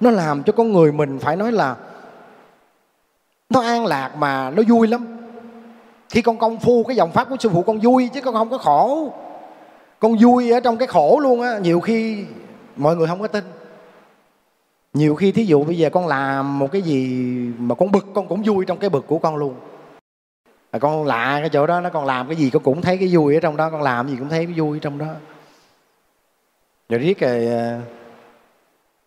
Nó 0.00 0.10
làm 0.10 0.42
cho 0.42 0.52
con 0.52 0.72
người 0.72 0.92
mình 0.92 1.18
phải 1.18 1.36
nói 1.36 1.52
là 1.52 1.76
nó 3.50 3.60
an 3.60 3.86
lạc 3.86 4.16
mà 4.16 4.50
nó 4.50 4.62
vui 4.68 4.86
lắm. 4.86 5.06
Khi 6.10 6.22
con 6.22 6.38
công 6.38 6.58
phu 6.58 6.84
cái 6.84 6.96
dòng 6.96 7.12
pháp 7.12 7.28
của 7.30 7.36
sư 7.40 7.48
phụ 7.48 7.62
con 7.62 7.78
vui 7.78 8.10
chứ 8.14 8.20
con 8.20 8.34
không 8.34 8.50
có 8.50 8.58
khổ. 8.58 9.12
Con 9.98 10.16
vui 10.16 10.50
ở 10.50 10.60
trong 10.60 10.76
cái 10.76 10.88
khổ 10.88 11.20
luôn 11.22 11.42
á. 11.42 11.58
Nhiều 11.58 11.80
khi 11.80 12.24
mọi 12.76 12.96
người 12.96 13.06
không 13.06 13.20
có 13.20 13.26
tin. 13.26 13.44
Nhiều 14.94 15.14
khi 15.14 15.32
thí 15.32 15.44
dụ 15.44 15.64
bây 15.64 15.78
giờ 15.78 15.90
con 15.90 16.06
làm 16.06 16.58
một 16.58 16.72
cái 16.72 16.82
gì 16.82 17.26
mà 17.58 17.74
con 17.74 17.92
bực 17.92 18.06
con 18.14 18.28
cũng 18.28 18.42
vui 18.42 18.64
trong 18.64 18.78
cái 18.78 18.90
bực 18.90 19.06
của 19.06 19.18
con 19.18 19.36
luôn. 19.36 19.54
À, 20.70 20.78
con 20.78 21.04
lạ 21.04 21.36
cái 21.40 21.48
chỗ 21.48 21.66
đó 21.66 21.80
nó 21.80 21.90
còn 21.90 22.04
làm 22.04 22.26
cái 22.26 22.36
gì 22.36 22.50
con 22.50 22.62
cũng 22.62 22.82
thấy 22.82 22.96
cái 22.98 23.08
vui 23.12 23.34
ở 23.34 23.40
trong 23.40 23.56
đó 23.56 23.70
con 23.70 23.82
làm 23.82 24.08
gì 24.08 24.16
cũng 24.18 24.28
thấy 24.28 24.46
cái 24.46 24.54
vui 24.56 24.78
ở 24.78 24.80
trong 24.82 24.98
đó 24.98 25.06
rồi 26.88 26.98
riết 27.00 27.20
rồi 27.20 27.46
ờ, 27.46 27.80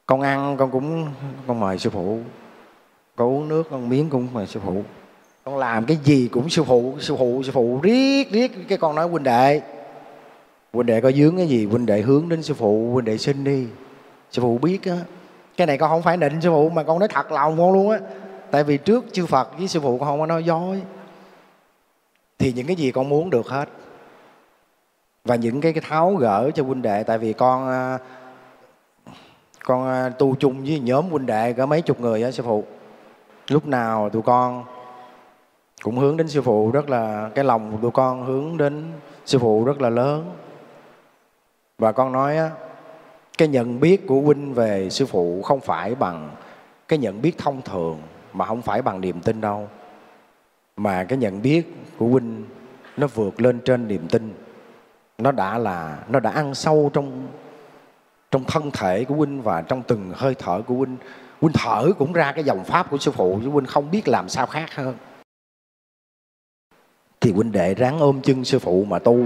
con 0.06 0.22
ăn, 0.22 0.58
con 0.58 0.72
cũng 0.72 1.08
con 1.48 1.60
mời 1.60 1.78
sư 1.78 1.90
phụ. 1.90 2.20
Con 3.16 3.28
uống 3.28 3.50
nước, 3.50 3.68
con 3.72 3.90
miếng 3.90 4.10
cũng 4.10 4.28
mời 4.34 4.48
sư 4.48 4.60
phụ. 4.66 4.84
Con 5.44 5.58
làm 5.58 5.86
cái 5.86 5.98
gì 6.04 6.30
cũng 6.32 6.50
sư 6.50 6.64
phụ 6.64 6.96
sư 7.00 7.16
phụ 7.16 7.44
sư 7.44 7.52
phụ 7.52 7.80
riết 7.84 8.32
riết 8.32 8.52
cái 8.68 8.78
con 8.78 8.96
nói 8.96 9.08
huynh 9.08 9.24
đệ. 9.24 9.62
Huynh 10.74 10.86
đệ 10.86 11.02
có 11.02 11.12
dướng 11.12 11.38
cái 11.38 11.48
gì, 11.48 11.66
huynh 11.66 11.86
đệ 11.86 12.02
hướng 12.02 12.30
đến 12.30 12.44
sư 12.44 12.54
phụ, 12.54 12.92
huynh 12.94 13.06
đệ 13.06 13.18
xin 13.18 13.44
đi. 13.44 13.68
Sư 14.32 14.42
phụ 14.42 14.58
biết 14.58 14.86
á, 14.86 14.98
cái 15.58 15.68
này 15.68 15.78
con 15.78 15.90
không 15.90 16.02
phải 16.02 16.18
định 16.18 16.42
sư 16.42 16.50
phụ 16.50 16.70
mà 16.70 16.84
con 16.84 17.00
nói 17.00 17.08
thật 17.08 17.32
lòng 17.32 17.58
con 17.58 17.74
luôn 17.74 17.90
á. 17.90 18.00
Tại 18.52 18.64
vì 18.64 18.78
trước 18.78 19.06
chư 19.12 19.26
phật 19.26 19.58
với 19.58 19.68
sư 19.68 19.80
phụ 19.80 19.98
con 19.98 20.08
không 20.08 20.20
có 20.20 20.26
nói 20.26 20.44
dối. 20.44 20.82
Thì 22.40 22.54
những 22.54 22.68
cái 22.68 22.76
gì 22.76 22.92
con 22.92 23.10
muốn 23.10 23.30
được 23.30 23.48
hết 23.48 23.70
và 25.28 25.36
những 25.36 25.62
cái, 25.62 25.74
cái 25.74 25.84
tháo 25.88 26.16
gỡ 26.16 26.52
cho 26.56 26.64
huynh 26.64 26.82
đệ 26.82 27.04
tại 27.04 27.18
vì 27.18 27.34
con 27.34 27.70
à, 27.70 28.00
con 29.66 29.88
à, 29.88 30.10
tu 30.10 30.36
chung 30.36 30.64
với 30.64 30.80
nhóm 30.80 31.10
huynh 31.10 31.26
đệ 31.26 31.54
có 31.54 31.66
mấy 31.66 31.82
chục 31.82 32.00
người 32.00 32.24
á 32.24 32.32
sư 32.32 32.44
phụ. 32.44 32.64
Lúc 33.48 33.68
nào 33.68 34.10
tụi 34.10 34.22
con 34.22 34.64
cũng 35.84 35.98
hướng 35.98 36.18
đến 36.18 36.28
sư 36.28 36.42
phụ 36.42 36.72
rất 36.72 36.90
là 36.90 37.30
cái 37.36 37.46
lòng 37.46 37.72
của 37.72 37.78
tụi 37.82 37.92
con 37.92 38.26
hướng 38.26 38.58
đến 38.58 38.92
sư 39.26 39.40
phụ 39.40 39.66
rất 39.66 39.82
là 39.82 39.90
lớn. 39.90 40.32
Và 41.78 41.92
con 41.92 42.12
nói 42.12 42.38
á 42.38 42.52
cái 43.38 43.48
nhận 43.48 43.80
biết 43.80 44.08
của 44.08 44.22
huynh 44.22 44.54
về 44.54 44.90
sư 44.90 45.06
phụ 45.06 45.42
không 45.42 45.60
phải 45.60 45.96
bằng 45.96 46.30
cái 46.88 47.00
nhận 47.00 47.22
biết 47.22 47.38
thông 47.38 47.62
thường 47.62 48.02
mà 48.34 48.46
không 48.46 48.62
phải 48.62 48.82
bằng 48.82 49.02
niềm 49.02 49.22
tin 49.22 49.42
đâu. 49.42 49.68
Mà 50.78 51.04
cái 51.04 51.18
nhận 51.18 51.42
biết 51.42 51.76
của 51.98 52.08
huynh 52.08 52.44
nó 52.98 53.08
vượt 53.08 53.42
lên 53.42 53.60
trên 53.60 53.88
niềm 53.88 54.08
tin 54.08 54.47
nó 55.18 55.32
đã 55.32 55.58
là, 55.58 56.04
nó 56.10 56.20
đã 56.20 56.30
ăn 56.30 56.56
sâu 56.56 56.90
trong 56.94 57.28
trong 58.32 58.44
thân 58.44 58.72
thể 58.72 59.06
của 59.06 59.16
huynh 59.16 59.42
và 59.42 59.62
trong 59.62 59.84
từng 59.84 60.12
hơi 60.16 60.36
thở 60.36 60.62
của 60.68 60.76
huynh. 60.76 60.98
Huynh 61.42 61.54
thở 61.54 61.92
cũng 61.98 62.14
ra 62.14 62.32
cái 62.32 62.44
dòng 62.44 62.64
pháp 62.64 62.90
của 62.90 62.98
sư 62.98 63.12
phụ, 63.12 63.40
chứ 63.44 63.50
huynh 63.50 63.66
không 63.66 63.92
biết 63.92 64.08
làm 64.08 64.30
sao 64.30 64.46
khác 64.46 64.76
hơn. 64.76 64.96
Thì 67.22 67.32
huynh 67.32 67.52
đệ 67.52 67.74
ráng 67.74 68.00
ôm 68.00 68.22
chân 68.22 68.46
sư 68.46 68.60
phụ 68.60 68.86
mà 68.90 69.00
tu. 69.00 69.26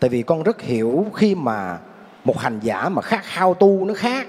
Tại 0.00 0.10
vì 0.10 0.22
con 0.22 0.42
rất 0.42 0.60
hiểu 0.60 1.06
khi 1.14 1.34
mà 1.34 1.78
một 2.24 2.38
hành 2.38 2.60
giả 2.62 2.88
mà 2.88 3.02
khát 3.02 3.24
khao 3.24 3.54
tu 3.54 3.84
nó 3.84 3.94
khác. 3.94 4.26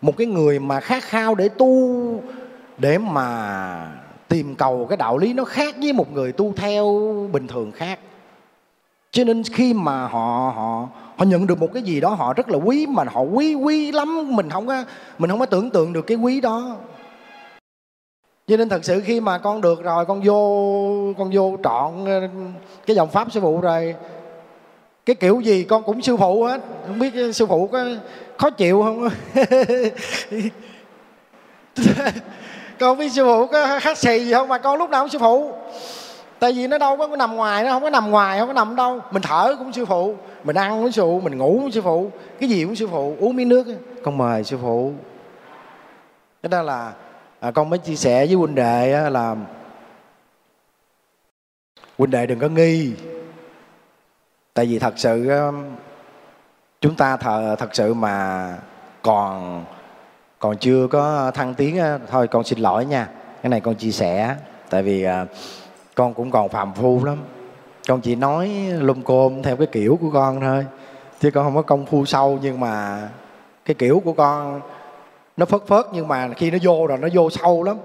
Một 0.00 0.16
cái 0.16 0.26
người 0.26 0.58
mà 0.58 0.80
khát 0.80 1.02
khao 1.02 1.34
để 1.34 1.48
tu, 1.48 2.22
để 2.78 2.98
mà 2.98 4.02
tìm 4.28 4.54
cầu 4.54 4.86
cái 4.88 4.96
đạo 4.96 5.18
lý 5.18 5.32
nó 5.32 5.44
khác 5.44 5.74
với 5.80 5.92
một 5.92 6.12
người 6.12 6.32
tu 6.32 6.52
theo 6.56 7.12
bình 7.32 7.46
thường 7.46 7.72
khác 7.72 7.98
cho 9.16 9.24
nên 9.24 9.42
khi 9.42 9.74
mà 9.74 10.06
họ 10.06 10.52
họ 10.56 10.88
họ 11.16 11.24
nhận 11.24 11.46
được 11.46 11.60
một 11.60 11.68
cái 11.74 11.82
gì 11.82 12.00
đó 12.00 12.08
họ 12.08 12.32
rất 12.32 12.48
là 12.48 12.58
quý, 12.58 12.86
mà 12.86 13.04
họ 13.12 13.20
quý 13.20 13.54
quý 13.54 13.92
lắm, 13.92 14.36
mình 14.36 14.50
không 14.50 14.66
có, 14.66 14.84
mình 15.18 15.30
không 15.30 15.38
có 15.38 15.46
tưởng 15.46 15.70
tượng 15.70 15.92
được 15.92 16.06
cái 16.06 16.16
quý 16.16 16.40
đó. 16.40 16.76
Cho 18.46 18.56
nên 18.56 18.68
thật 18.68 18.84
sự 18.84 19.00
khi 19.00 19.20
mà 19.20 19.38
con 19.38 19.60
được 19.60 19.82
rồi, 19.82 20.06
con 20.06 20.22
vô 20.24 21.14
con 21.18 21.30
vô 21.32 21.56
trọn 21.64 22.04
ờ, 22.04 22.20
cái 22.86 22.96
dòng 22.96 23.10
pháp 23.10 23.32
sư 23.32 23.40
phụ 23.40 23.60
rồi, 23.60 23.94
cái 25.06 25.16
kiểu 25.16 25.40
gì 25.40 25.64
con 25.64 25.82
cũng 25.82 26.02
sư 26.02 26.16
phụ 26.16 26.44
hết. 26.44 26.60
Không 26.86 26.98
biết 26.98 27.14
sư 27.34 27.46
phụ 27.46 27.66
có 27.66 27.84
khó 28.38 28.50
chịu 28.50 28.82
không? 28.82 29.08
Con 32.78 32.98
biết 32.98 33.12
sư 33.12 33.24
phụ 33.24 33.46
có 33.46 33.80
khách 33.80 33.98
xì 33.98 34.24
gì 34.24 34.32
không, 34.32 34.48
mà 34.48 34.58
con 34.58 34.78
lúc 34.78 34.90
nào 34.90 35.02
cũng 35.02 35.10
sư 35.10 35.18
phụ 35.18 35.52
tại 36.38 36.52
vì 36.52 36.66
nó 36.66 36.78
đâu 36.78 36.96
có 36.96 37.16
nằm 37.16 37.36
ngoài 37.36 37.64
nó 37.64 37.70
không 37.70 37.82
có 37.82 37.90
nằm 37.90 38.10
ngoài 38.10 38.38
không 38.38 38.48
có 38.48 38.52
nằm 38.52 38.76
đâu. 38.76 39.00
Mình 39.10 39.22
thở 39.22 39.54
cũng 39.58 39.72
sư 39.72 39.84
phụ 39.84 40.14
mình 40.44 40.56
ăn 40.56 40.82
cũng 40.82 40.92
sư 40.92 41.02
phụ 41.02 41.20
mình 41.20 41.38
ngủ 41.38 41.58
cũng 41.62 41.70
sư 41.70 41.82
phụ 41.82 42.10
cái 42.40 42.48
gì 42.48 42.64
cũng 42.64 42.76
sư 42.76 42.88
phụ 42.90 43.16
uống 43.20 43.36
miếng 43.36 43.48
nước 43.48 43.66
con 44.02 44.18
mời 44.18 44.44
sư 44.44 44.58
phụ. 44.62 44.92
Cái 46.42 46.48
đó 46.50 46.62
là 46.62 46.92
à, 47.40 47.50
con 47.50 47.70
mới 47.70 47.78
chia 47.78 47.96
sẻ 47.96 48.26
với 48.26 48.34
huynh 48.34 48.54
đệ 48.54 49.10
là 49.10 49.36
huynh 51.98 52.10
đệ 52.10 52.26
đừng 52.26 52.38
có 52.38 52.48
nghi. 52.48 52.92
Tại 54.54 54.66
vì 54.66 54.78
thật 54.78 54.94
sự 54.96 55.30
chúng 56.80 56.94
ta 56.94 57.16
thờ 57.16 57.56
thật 57.58 57.68
sự 57.72 57.94
mà 57.94 58.48
còn 59.02 59.64
còn 60.38 60.56
chưa 60.56 60.86
có 60.86 61.30
thăng 61.34 61.54
tiến 61.54 61.80
thôi 62.10 62.28
con 62.28 62.44
xin 62.44 62.58
lỗi 62.58 62.84
nha. 62.84 63.08
Cái 63.42 63.50
này 63.50 63.60
con 63.60 63.74
chia 63.74 63.90
sẻ 63.90 64.36
tại 64.70 64.82
vì 64.82 65.02
à, 65.02 65.26
con 65.96 66.14
cũng 66.14 66.30
còn 66.30 66.48
phàm 66.48 66.74
phu 66.74 67.04
lắm. 67.04 67.18
Con 67.88 68.00
chỉ 68.00 68.14
nói 68.14 68.48
lum 68.78 69.02
côm 69.02 69.42
theo 69.42 69.56
cái 69.56 69.66
kiểu 69.66 69.98
của 70.00 70.10
con 70.10 70.40
thôi. 70.40 70.66
Chứ 71.20 71.30
con 71.30 71.44
không 71.44 71.54
có 71.54 71.62
công 71.62 71.86
phu 71.86 72.04
sâu, 72.04 72.38
nhưng 72.42 72.60
mà 72.60 73.08
cái 73.64 73.74
kiểu 73.74 74.02
của 74.04 74.12
con 74.12 74.60
nó 75.36 75.46
phớt 75.46 75.66
phớt, 75.66 75.86
nhưng 75.92 76.08
mà 76.08 76.28
khi 76.36 76.50
nó 76.50 76.58
vô 76.62 76.86
rồi 76.86 76.98
nó 76.98 77.08
vô 77.14 77.30
sâu 77.30 77.62
lắm. 77.62 77.76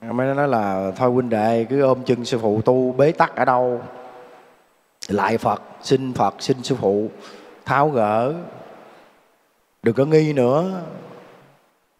Mới 0.00 0.34
nói 0.34 0.48
là, 0.48 0.92
thôi 0.96 1.10
huynh 1.10 1.28
đệ, 1.28 1.66
cứ 1.70 1.80
ôm 1.80 2.04
chân 2.04 2.24
sư 2.24 2.38
phụ 2.38 2.60
tu 2.62 2.92
bế 2.92 3.12
tắc 3.12 3.36
ở 3.36 3.44
đâu? 3.44 3.80
Lại 5.08 5.38
phật, 5.38 5.62
xin 5.82 6.12
phật, 6.12 6.34
xin 6.38 6.62
sư 6.62 6.76
phụ 6.80 7.08
tháo 7.64 7.88
gỡ. 7.88 8.34
Đừng 9.82 9.94
có 9.94 10.04
nghi 10.04 10.32
nữa. 10.32 10.82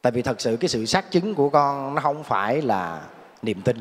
Tại 0.03 0.13
vì 0.13 0.23
thật 0.23 0.41
sự 0.41 0.57
cái 0.61 0.69
sự 0.69 0.87
xác 0.87 1.11
chứng 1.11 1.35
của 1.35 1.49
con 1.49 1.95
nó 1.95 2.01
không 2.01 2.23
phải 2.25 2.63
là 2.63 3.03
niềm 3.43 3.61
tin 3.63 3.77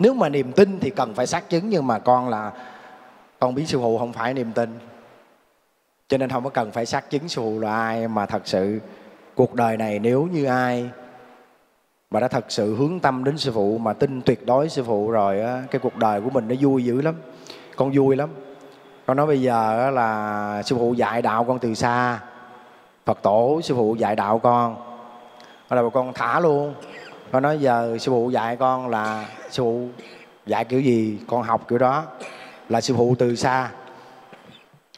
nếu 0.00 0.14
mà 0.14 0.28
niềm 0.28 0.52
tin 0.52 0.80
thì 0.80 0.90
cần 0.90 1.14
phải 1.14 1.26
xác 1.26 1.50
chứng, 1.50 1.68
nhưng 1.68 1.86
mà 1.86 1.98
con 1.98 2.28
là, 2.28 2.52
con 3.38 3.54
biết 3.54 3.64
sư 3.66 3.78
phụ 3.78 3.98
không 3.98 4.12
phải 4.12 4.34
niềm 4.34 4.52
tin. 4.52 4.78
Cho 6.08 6.18
nên 6.18 6.30
không 6.30 6.44
có 6.44 6.50
cần 6.50 6.70
phải 6.70 6.86
xác 6.86 7.10
chứng 7.10 7.28
sư 7.28 7.40
phụ 7.40 7.60
là 7.60 7.74
ai, 7.74 8.08
mà 8.08 8.26
thật 8.26 8.42
sự 8.44 8.80
cuộc 9.34 9.54
đời 9.54 9.76
này 9.76 9.98
nếu 9.98 10.28
như 10.32 10.44
ai 10.44 10.90
mà 12.10 12.20
đã 12.20 12.28
thật 12.28 12.44
sự 12.48 12.74
hướng 12.74 13.00
tâm 13.00 13.24
đến 13.24 13.38
sư 13.38 13.52
phụ, 13.54 13.78
mà 13.78 13.92
tin 13.92 14.22
tuyệt 14.22 14.46
đối 14.46 14.68
sư 14.68 14.84
phụ 14.84 15.10
rồi 15.10 15.40
á, 15.40 15.62
cái 15.70 15.80
cuộc 15.80 15.96
đời 15.96 16.20
của 16.20 16.30
mình 16.30 16.48
nó 16.48 16.54
vui 16.60 16.84
dữ 16.84 17.00
lắm. 17.00 17.14
Con 17.76 17.92
vui 17.94 18.16
lắm. 18.16 18.30
Con 19.06 19.16
nói 19.16 19.26
bây 19.26 19.42
giờ 19.42 19.90
là 19.90 20.62
sư 20.62 20.76
phụ 20.78 20.94
dạy 20.94 21.22
đạo 21.22 21.44
con 21.44 21.58
từ 21.58 21.74
xa. 21.74 22.20
Phật 23.04 23.22
tổ 23.22 23.60
sư 23.62 23.74
phụ 23.74 23.94
dạy 23.94 24.16
đạo 24.16 24.38
con. 24.38 24.76
Rồi 25.70 25.90
con 25.90 26.12
thả 26.12 26.40
luôn. 26.40 26.74
Con 27.32 27.42
nói 27.42 27.58
giờ 27.58 27.98
sư 28.00 28.10
phụ 28.10 28.30
dạy 28.30 28.56
con 28.56 28.88
là 28.88 29.26
sư 29.50 29.62
phụ 29.62 29.88
dạy 30.46 30.64
kiểu 30.64 30.80
gì, 30.80 31.18
con 31.26 31.42
học 31.42 31.68
kiểu 31.68 31.78
đó. 31.78 32.04
Là 32.68 32.80
sư 32.80 32.94
phụ 32.96 33.14
từ 33.18 33.36
xa. 33.36 33.70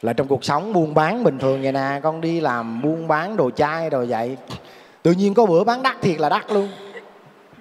Là 0.01 0.13
trong 0.13 0.27
cuộc 0.27 0.43
sống 0.43 0.73
buôn 0.73 0.93
bán 0.93 1.23
bình 1.23 1.39
thường 1.39 1.61
vậy 1.61 1.71
nè, 1.71 1.99
con 2.03 2.21
đi 2.21 2.41
làm 2.41 2.81
buôn 2.81 3.07
bán 3.07 3.37
đồ 3.37 3.51
chai 3.51 3.89
đồ 3.89 4.05
vậy. 4.09 4.37
Tự 5.03 5.11
nhiên 5.11 5.33
có 5.33 5.45
bữa 5.45 5.63
bán 5.63 5.83
đắt 5.83 6.01
thiệt 6.01 6.19
là 6.19 6.29
đắt 6.29 6.51
luôn. 6.51 6.69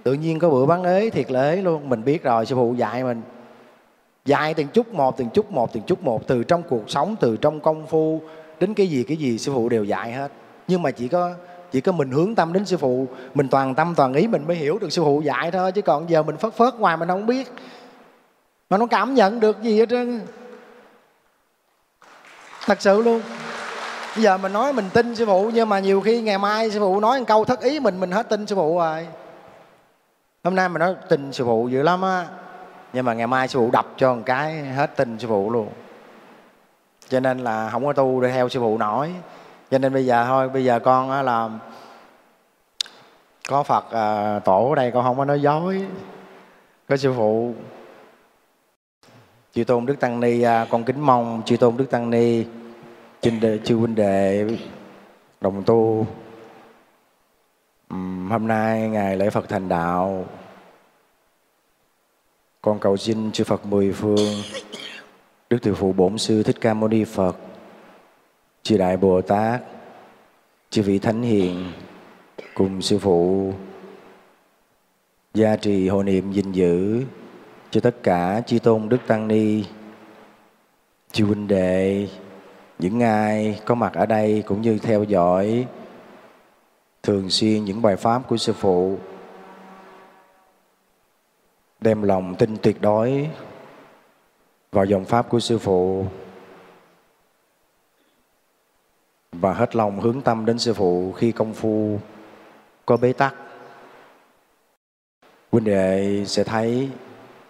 Tự 0.02 0.12
nhiên 0.12 0.39
có 0.39 0.51
bữa 0.51 0.66
bán 0.66 0.85
ế 0.85 1.10
thiệt 1.10 1.31
là 1.31 1.51
ế 1.51 1.56
luôn. 1.56 1.89
Mình 1.89 2.05
biết 2.05 2.23
rồi, 2.23 2.47
sư 2.47 2.55
phụ 2.55 2.74
dạy 2.74 3.05
mình. 3.05 3.23
Dạy 4.24 4.55
từng 4.55 4.69
chút 4.69 4.94
một, 4.94 5.16
từng 5.16 5.28
chút 5.31 5.52
một, 5.52 5.73
từng 5.73 5.82
chút 5.82 6.02
một, 6.02 6.27
từ 6.27 6.44
trong 6.44 6.62
cuộc 6.62 6.90
sống, 6.90 7.16
từ 7.20 7.36
trong 7.36 7.60
công 7.60 7.86
phu 7.86 8.20
đến 8.60 8.74
cái 8.74 8.86
gì 8.86 9.05
cái 9.09 9.16
gì 9.16 9.39
sư 9.39 9.52
phụ 9.55 9.69
đều 9.69 9.85
dạy 9.85 10.12
hết. 10.12 10.32
Nhưng 10.69 10.82
mà 10.82 10.90
chỉ 10.90 11.09
có 11.09 11.35
chỉ 11.73 11.81
có 11.81 11.93
mình 11.93 12.11
hướng 12.11 12.35
tâm 12.35 12.53
đến 12.53 12.65
sư 12.65 12.77
phụ, 12.77 13.07
mình 13.35 13.49
toàn 13.49 13.74
tâm 13.74 13.94
toàn 13.94 14.15
ý 14.15 14.27
mình 14.27 14.47
mới 14.47 14.57
hiểu 14.57 14.78
được 14.78 14.93
sư 14.93 15.03
phụ 15.05 15.20
dạy 15.20 15.51
thôi, 15.51 15.73
chứ 15.73 15.82
còn 15.82 16.11
giờ 16.11 16.23
mình 16.23 16.36
phớt 16.36 16.55
phớt 16.55 16.74
ngoài 16.74 16.97
mình 16.97 17.09
không 17.09 17.27
biết. 17.27 17.53
Mà 18.70 18.78
nó 18.78 18.86
cảm 18.86 19.15
nhận 19.15 19.40
được 19.40 19.62
gì 19.62 19.78
hết 19.78 19.89
trơn. 19.89 20.20
Thật 22.66 22.82
sự 22.82 23.03
luôn. 23.03 23.20
Bây 24.15 24.23
giờ 24.23 24.39
mình 24.39 24.53
nói 24.53 24.73
mình 24.73 24.89
tin 24.94 25.15
sư 25.16 25.27
phụ, 25.27 25.51
nhưng 25.55 25.69
mà 25.69 25.78
nhiều 25.78 26.01
khi 26.01 26.20
ngày 26.20 26.39
mai 26.39 26.70
sư 26.70 26.81
phụ 26.81 27.01
nói 27.01 27.19
một 27.19 27.24
câu 27.28 27.44
thất 27.44 27.61
ý 27.61 27.81
mình 27.81 28.01
mình 28.01 28.11
hết 28.11 28.28
tin 28.28 28.47
sư 28.47 28.55
phụ 28.55 28.78
rồi. 28.78 29.07
Hôm 30.44 30.55
nay 30.55 30.69
mình 30.69 30.81
nói 30.81 30.94
tin 31.09 31.32
sư 31.32 31.44
phụ 31.44 31.69
dữ 31.69 31.82
lắm 31.82 32.03
á, 32.03 32.27
nhưng 32.93 33.05
mà 33.05 33.15
ngày 33.15 33.27
mai 33.27 33.49
sư 33.49 33.59
phụ 33.59 33.70
đập 33.73 33.86
cho 33.97 34.15
một 34.15 34.23
cái, 34.27 34.65
hết 34.65 34.97
tin 34.97 35.19
sư 35.19 35.28
phụ 35.28 35.51
luôn. 35.51 35.69
Cho 37.09 37.20
nên 37.20 37.39
là 37.39 37.70
không 37.70 37.86
có 37.86 37.93
tu 37.93 38.20
để 38.20 38.32
theo 38.32 38.49
sư 38.49 38.61
phụ 38.61 38.78
nổi 38.78 39.12
cho 39.73 39.78
nên 39.78 39.93
bây 39.93 40.07
giờ 40.07 40.24
thôi 40.27 40.49
bây 40.49 40.65
giờ 40.65 40.78
con 40.78 41.24
là 41.24 41.51
có 43.49 43.62
phật 43.62 43.90
à, 43.90 44.39
tổ 44.39 44.69
ở 44.69 44.74
đây 44.74 44.90
con 44.90 45.05
không 45.05 45.19
có 45.19 45.24
nói 45.24 45.43
dối. 45.43 45.86
Có 46.89 46.97
sư 46.97 47.12
phụ 47.16 47.55
chư 49.53 49.65
tôn 49.65 49.86
đức 49.86 50.01
tăng 50.01 50.20
ni 50.20 50.43
à, 50.43 50.66
con 50.70 50.85
kính 50.85 51.01
mong 51.01 51.43
chư 51.47 51.57
tôn 51.57 51.77
đức 51.77 51.90
tăng 51.90 52.11
ni 52.11 52.44
chư 53.20 53.31
đệ 53.31 53.59
chư 53.65 53.77
huynh 53.77 53.94
đệ 53.94 54.47
đồng 55.40 55.62
tu. 55.65 56.07
Uhm, 57.94 58.31
hôm 58.31 58.49
nay 58.49 58.89
ngày 58.89 59.16
lễ 59.16 59.31
Phật 59.31 59.49
thành 59.49 59.69
đạo. 59.69 60.24
Con 62.62 62.78
cầu 62.78 62.97
xin 62.97 63.32
chư 63.32 63.44
Phật 63.44 63.66
mười 63.66 63.93
phương. 63.93 64.43
Đức 65.51 65.59
Từ 65.62 65.74
Phụ 65.74 65.93
Bổn 65.93 66.19
Sư 66.19 66.43
Thích 66.43 66.57
Ca 66.61 66.74
Mâu 66.74 66.89
Ni 66.89 67.05
Phật 67.05 67.36
chư 68.62 68.76
Đại 68.76 68.97
Bồ 68.97 69.22
Tát, 69.22 69.60
chư 70.70 70.82
vị 70.82 70.98
Thánh 70.98 71.22
Hiền, 71.22 71.72
cùng 72.55 72.82
Sư 72.82 72.98
Phụ 72.98 73.52
gia 75.34 75.56
trì 75.56 75.89
hộ 75.89 76.02
niệm 76.02 76.32
gìn 76.32 76.52
giữ 76.52 77.05
cho 77.70 77.80
tất 77.80 78.02
cả 78.02 78.43
chư 78.47 78.59
tôn 78.59 78.89
Đức 78.89 78.98
Tăng 79.06 79.28
Ni, 79.28 79.64
chư 81.12 81.24
huynh 81.24 81.48
đệ, 81.48 82.09
những 82.78 83.01
ai 83.01 83.60
có 83.64 83.74
mặt 83.74 83.94
ở 83.94 84.06
đây 84.06 84.43
cũng 84.47 84.62
như 84.62 84.78
theo 84.78 85.05
dõi, 85.05 85.66
thường 87.02 87.30
xuyên 87.30 87.64
những 87.64 87.82
bài 87.82 87.97
pháp 87.97 88.28
của 88.28 88.36
sư 88.36 88.52
phụ, 88.52 88.98
đem 91.80 92.02
lòng 92.02 92.34
tin 92.39 92.56
tuyệt 92.62 92.80
đối 92.80 93.28
vào 94.72 94.84
dòng 94.84 95.05
pháp 95.05 95.28
của 95.28 95.40
sư 95.40 95.59
phụ. 95.59 96.06
Và 99.32 99.52
hết 99.52 99.76
lòng 99.76 100.00
hướng 100.00 100.20
tâm 100.20 100.46
đến 100.46 100.59
sư 100.59 100.74
phụ 100.74 101.12
khi 101.12 101.32
công 101.32 101.54
phu 101.54 101.98
có 102.86 102.96
bế 102.96 103.12
tắc. 103.12 103.34
Huynh 105.52 105.64
đệ 105.64 106.22
sẽ 106.26 106.44
thấy 106.44 106.88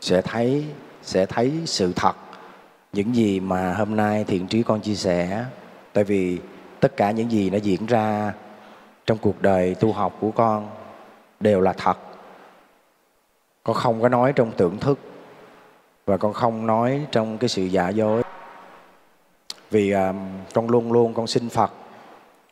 sẽ 0.00 0.22
thấy 0.22 0.64
sẽ 1.02 1.26
thấy 1.26 1.52
sự 1.64 1.92
thật, 1.96 2.16
những 2.92 3.14
gì 3.14 3.40
mà 3.40 3.74
hôm 3.74 3.96
nay 3.96 4.24
thiện 4.24 4.46
trí 4.46 4.62
con 4.62 4.80
chia 4.80 4.94
sẻ. 4.94 5.44
Tại 5.92 6.04
vì 6.04 6.38
tất 6.80 6.96
cả 6.96 7.10
những 7.10 7.30
gì 7.30 7.50
nó 7.50 7.58
diễn 7.58 7.86
ra 7.86 8.32
trong 9.06 9.18
cuộc 9.18 9.42
đời 9.42 9.74
tu 9.74 9.92
học 9.92 10.16
của 10.20 10.30
con 10.30 10.70
đều 11.40 11.60
là 11.60 11.72
thật. 11.72 11.98
Con 13.62 13.76
không 13.76 14.02
có 14.02 14.08
nói 14.08 14.32
trong 14.32 14.52
tưởng 14.56 14.78
thức 14.78 14.98
và 16.06 16.16
con 16.16 16.32
không 16.32 16.66
nói 16.66 17.06
trong 17.12 17.38
cái 17.38 17.48
sự 17.48 17.62
giả 17.62 17.88
dối 17.88 18.22
vì 19.72 19.94
uh, 19.94 20.00
con 20.54 20.70
luôn 20.70 20.92
luôn 20.92 21.14
con 21.14 21.26
xin 21.26 21.48
phật 21.48 21.72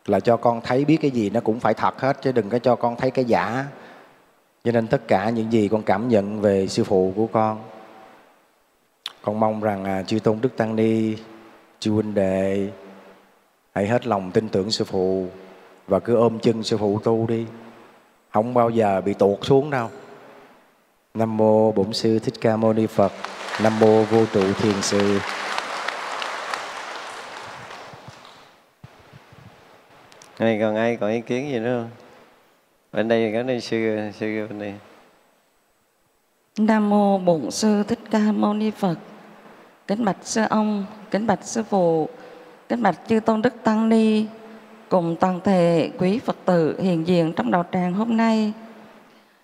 là 0.07 0.21
cho 0.21 0.37
con 0.37 0.61
thấy 0.61 0.85
biết 0.85 0.97
cái 0.97 1.11
gì 1.11 1.31
nó 1.31 1.41
cũng 1.41 1.61
phải 1.61 1.75
thật 1.75 2.01
hết 2.01 2.23
chứ 2.23 2.33
đừng 2.33 2.49
có 2.49 2.59
cho 2.59 2.77
con 2.77 2.97
thấy 2.97 3.11
cái 3.11 3.25
giả. 3.25 3.67
Cho 4.65 4.73
nên 4.73 4.87
tất 4.87 5.09
cả 5.09 5.31
những 5.31 5.53
gì 5.53 5.69
con 5.69 5.83
cảm 5.83 6.09
nhận 6.09 6.41
về 6.41 6.67
sư 6.67 6.85
phụ 6.85 7.13
của 7.17 7.27
con 7.27 7.59
con 9.23 9.41
mong 9.41 9.61
rằng 9.61 10.01
uh, 10.01 10.07
chư 10.07 10.19
tôn 10.19 10.39
đức 10.41 10.57
tăng 10.57 10.77
ni 10.77 11.17
chư 11.81 11.93
huynh 11.93 12.15
đệ 12.15 12.69
hãy 13.75 13.87
hết 13.87 14.07
lòng 14.07 14.31
tin 14.31 14.49
tưởng 14.49 14.71
sư 14.71 14.85
phụ 14.85 15.27
và 15.89 15.99
cứ 15.99 16.15
ôm 16.15 16.39
chân 16.39 16.63
sư 16.63 16.77
phụ 16.77 16.99
tu 16.99 17.27
đi. 17.27 17.47
Không 18.31 18.55
bao 18.55 18.71
giờ 18.71 19.01
bị 19.01 19.15
tuột 19.15 19.39
xuống 19.43 19.71
đâu. 19.71 19.89
Nam 21.15 21.37
mô 21.37 21.73
bổn 21.73 21.93
sư 21.93 22.19
thích 22.19 22.35
ca 22.41 22.57
mâu 22.57 22.73
ni 22.73 22.87
phật. 22.87 23.13
Nam 23.63 23.81
mô 23.81 24.03
vô 24.03 24.25
trụ 24.33 24.53
thiền 24.53 24.83
sư. 24.83 25.19
Này, 30.41 30.59
còn 30.61 30.77
ai 30.77 30.97
có 30.97 31.09
ý 31.09 31.21
kiến 31.21 31.49
gì 31.49 31.59
nữa 31.59 31.81
không 31.83 31.91
bên 32.93 33.09
đây 33.09 33.33
có 33.35 33.43
đây 33.43 33.61
sư 33.61 34.11
sư 34.19 34.47
bên 34.49 34.59
đây 34.59 34.75
nam 36.59 36.91
mô 36.91 37.19
bổn 37.19 37.51
sư 37.51 37.83
thích 37.83 37.99
ca 38.11 38.33
mâu 38.33 38.55
ni 38.55 38.71
phật 38.71 38.97
kính 39.91 40.05
bạch 40.05 40.17
sư 40.23 40.43
ông, 40.51 40.85
kính 41.11 41.27
bạch 41.27 41.45
sư 41.45 41.63
phụ, 41.63 42.09
kính 42.69 42.83
bạch 42.83 42.97
chư 43.09 43.21
tôn 43.21 43.43
đức 43.43 43.55
tăng 43.65 43.89
ni 43.89 44.27
cùng 44.89 45.17
toàn 45.21 45.41
thể 45.45 45.91
quý 45.99 46.19
Phật 46.19 46.37
tử 46.45 46.81
hiện 46.81 47.07
diện 47.07 47.33
trong 47.33 47.51
đạo 47.51 47.65
tràng 47.73 47.93
hôm 47.93 48.17
nay. 48.17 48.53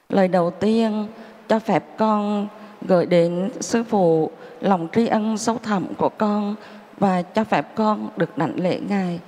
Lời 0.08 0.28
đầu 0.28 0.50
tiên 0.50 1.06
cho 1.48 1.58
phép 1.58 1.84
con 1.98 2.48
gửi 2.82 3.06
đến 3.06 3.50
Sư 3.60 3.84
Phụ 3.84 4.30
lòng 4.60 4.88
tri 4.92 5.06
ân 5.06 5.38
sâu 5.38 5.58
thẳm 5.62 5.86
của 5.98 6.08
con 6.08 6.54
và 6.98 7.22
cho 7.22 7.44
phép 7.44 7.66
con 7.74 8.08
được 8.16 8.38
đảnh 8.38 8.60
lễ 8.60 8.80
Ngài. 8.88 9.20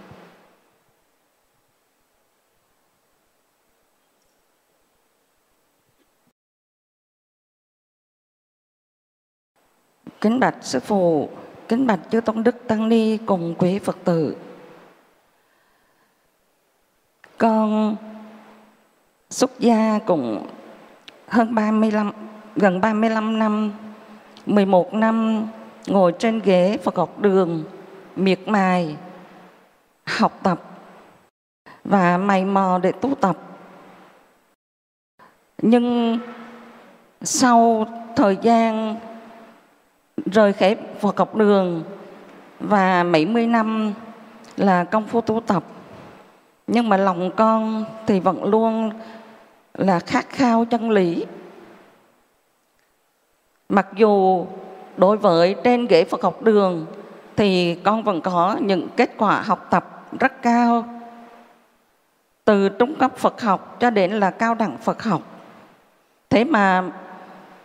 Kính 10.20 10.40
bạch 10.40 10.57
Sư 10.61 10.81
Phụ, 10.81 11.28
kính 11.69 11.86
bạch 11.86 12.01
Chư 12.11 12.20
Tôn 12.20 12.43
Đức 12.43 12.57
Tăng 12.66 12.89
Ni 12.89 13.16
cùng 13.16 13.55
quý 13.59 13.78
Phật 13.78 13.97
tử 14.05 14.36
con 17.39 17.97
xuất 19.31 19.61
gia 19.61 19.99
cũng 20.07 20.47
hơn 21.28 21.55
35 21.55 22.12
gần 22.57 22.81
35 22.81 23.39
năm 23.39 23.73
11 24.47 24.95
năm 24.95 25.47
ngồi 25.86 26.12
trên 26.19 26.40
ghế 26.45 26.78
Phật 26.82 26.97
học 26.97 27.20
đường 27.20 27.65
miệt 28.16 28.40
mài 28.47 28.97
học 30.05 30.40
tập 30.43 30.62
và 31.85 32.19
mày 32.19 32.45
mò 32.45 32.81
để 32.82 32.93
tu 32.93 33.15
tập. 33.15 33.36
Nhưng 35.62 36.19
sau 37.23 37.86
thời 38.16 38.36
gian 38.43 38.97
rời 40.33 40.53
khỏi 40.53 40.77
Phật 41.01 41.19
học 41.19 41.35
đường. 41.35 41.83
Và 42.61 43.03
mấy 43.03 43.27
mươi 43.27 43.47
năm 43.47 43.95
là 44.57 44.85
công 44.85 45.07
phu 45.07 45.21
tu 45.21 45.41
tập. 45.47 45.63
Nhưng 46.67 46.89
mà 46.89 46.97
lòng 46.97 47.31
con 47.37 47.85
thì 48.07 48.21
vẫn 48.21 48.45
luôn 48.45 48.91
là 49.75 49.99
khát 49.99 50.29
khao 50.29 50.65
chân 50.65 50.91
lý. 50.91 51.25
Mặc 53.69 53.87
dù 53.97 54.47
đối 54.97 55.17
với 55.17 55.57
trên 55.65 55.87
ghế 55.87 56.05
Phật 56.05 56.23
học 56.23 56.43
đường 56.43 56.87
thì 57.37 57.75
con 57.75 58.03
vẫn 58.03 58.21
có 58.21 58.57
những 58.61 58.89
kết 58.97 59.11
quả 59.19 59.43
học 59.43 59.67
tập 59.71 60.05
rất 60.21 60.43
cao. 60.43 60.85
Từ 62.45 62.69
trung 62.69 62.95
cấp 62.95 63.17
Phật 63.17 63.41
học 63.41 63.77
cho 63.81 63.91
đến 63.91 64.13
là 64.13 64.31
cao 64.31 64.55
đẳng 64.55 64.77
Phật 64.79 65.03
học. 65.03 65.23
Thế 66.31 66.45
mà 66.45 66.85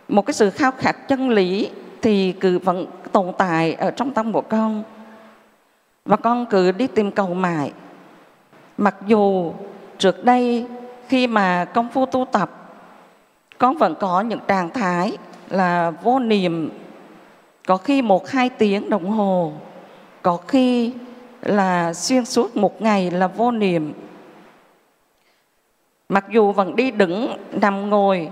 một 0.08 0.26
cái 0.26 0.34
sự 0.34 0.50
khao 0.50 0.70
khát 0.78 1.08
chân 1.08 1.28
lý 1.28 1.70
thì 2.04 2.32
cứ 2.32 2.58
vẫn 2.58 2.86
tồn 3.12 3.32
tại 3.38 3.74
ở 3.74 3.90
trong 3.90 4.10
tâm 4.10 4.32
của 4.32 4.40
con. 4.40 4.82
Và 6.04 6.16
con 6.16 6.46
cứ 6.46 6.72
đi 6.72 6.86
tìm 6.86 7.10
cầu 7.10 7.34
mãi. 7.34 7.72
Mặc 8.78 8.96
dù 9.06 9.52
trước 9.98 10.24
đây 10.24 10.66
khi 11.08 11.26
mà 11.26 11.64
công 11.64 11.88
phu 11.88 12.06
tu 12.06 12.24
tập, 12.32 12.50
con 13.58 13.76
vẫn 13.76 13.94
có 14.00 14.20
những 14.20 14.38
trạng 14.48 14.70
thái 14.70 15.18
là 15.50 15.90
vô 15.90 16.18
niệm. 16.18 16.70
Có 17.66 17.76
khi 17.76 18.02
một 18.02 18.28
hai 18.28 18.48
tiếng 18.48 18.90
đồng 18.90 19.10
hồ. 19.10 19.52
Có 20.22 20.36
khi 20.48 20.92
là 21.42 21.94
xuyên 21.94 22.24
suốt 22.24 22.56
một 22.56 22.82
ngày 22.82 23.10
là 23.10 23.26
vô 23.26 23.50
niệm. 23.50 23.92
Mặc 26.08 26.24
dù 26.30 26.52
vẫn 26.52 26.76
đi 26.76 26.90
đứng, 26.90 27.36
nằm 27.52 27.90
ngồi 27.90 28.30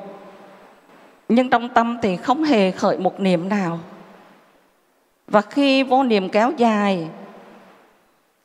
nhưng 1.35 1.51
trong 1.51 1.69
tâm 1.69 1.99
thì 2.03 2.17
không 2.17 2.45
hề 2.45 2.71
khởi 2.71 2.99
một 2.99 3.21
niệm 3.21 3.49
nào. 3.49 3.79
Và 5.27 5.41
khi 5.41 5.83
vô 5.83 6.03
niệm 6.03 6.29
kéo 6.29 6.53
dài, 6.57 7.09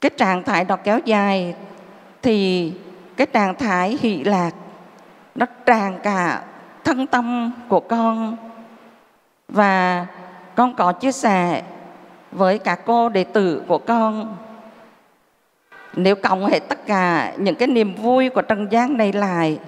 cái 0.01 0.11
trạng 0.17 0.43
thái 0.43 0.65
đó 0.65 0.75
kéo 0.75 0.99
dài, 1.05 1.55
thì 2.21 2.73
cái 3.17 3.27
trạng 3.27 3.55
thái 3.55 3.97
hỷ 4.01 4.23
lạc, 4.23 4.51
nó 5.35 5.45
tràn 5.65 5.99
cả 6.03 6.43
thân 6.83 7.07
tâm 7.07 7.51
của 7.69 7.79
con. 7.79 8.37
Và 9.47 10.05
con 10.55 10.75
có 10.75 10.91
chia 10.91 11.11
sẻ 11.11 11.63
với 12.31 12.59
cả 12.59 12.75
cô 12.75 13.09
đệ 13.09 13.23
tử 13.23 13.63
của 13.67 13.77
con, 13.77 14.37
nếu 15.95 16.15
cộng 16.15 16.45
hết 16.45 16.59
tất 16.59 16.85
cả 16.87 17.33
những 17.37 17.55
cái 17.55 17.67
niềm 17.67 17.95
vui 17.95 18.29
của 18.29 18.41
trần 18.41 18.67
gian 18.71 18.97
này 18.97 19.13
lại 19.13 19.59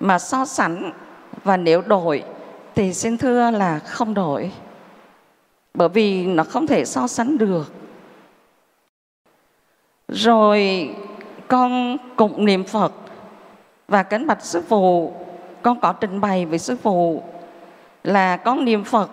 mà 0.00 0.18
so 0.18 0.44
sánh 0.44 0.92
và 1.44 1.56
nếu 1.56 1.82
đổi 1.86 2.24
thì 2.74 2.94
xin 2.94 3.18
thưa 3.18 3.50
là 3.50 3.78
không 3.78 4.14
đổi, 4.14 4.50
bởi 5.74 5.88
vì 5.88 6.26
nó 6.26 6.44
không 6.44 6.66
thể 6.66 6.84
so 6.84 7.06
sánh 7.06 7.38
được. 7.38 7.72
Rồi 10.08 10.90
con 11.48 11.96
cùng 12.16 12.44
niệm 12.44 12.64
phật 12.64 12.92
và 13.88 14.02
kính 14.02 14.26
bạch 14.26 14.44
sư 14.44 14.62
phụ, 14.68 15.14
con 15.62 15.80
có 15.80 15.92
trình 15.92 16.20
bày 16.20 16.46
với 16.46 16.58
sư 16.58 16.76
phụ 16.82 17.22
là 18.04 18.36
con 18.36 18.64
niệm 18.64 18.84
phật 18.84 19.10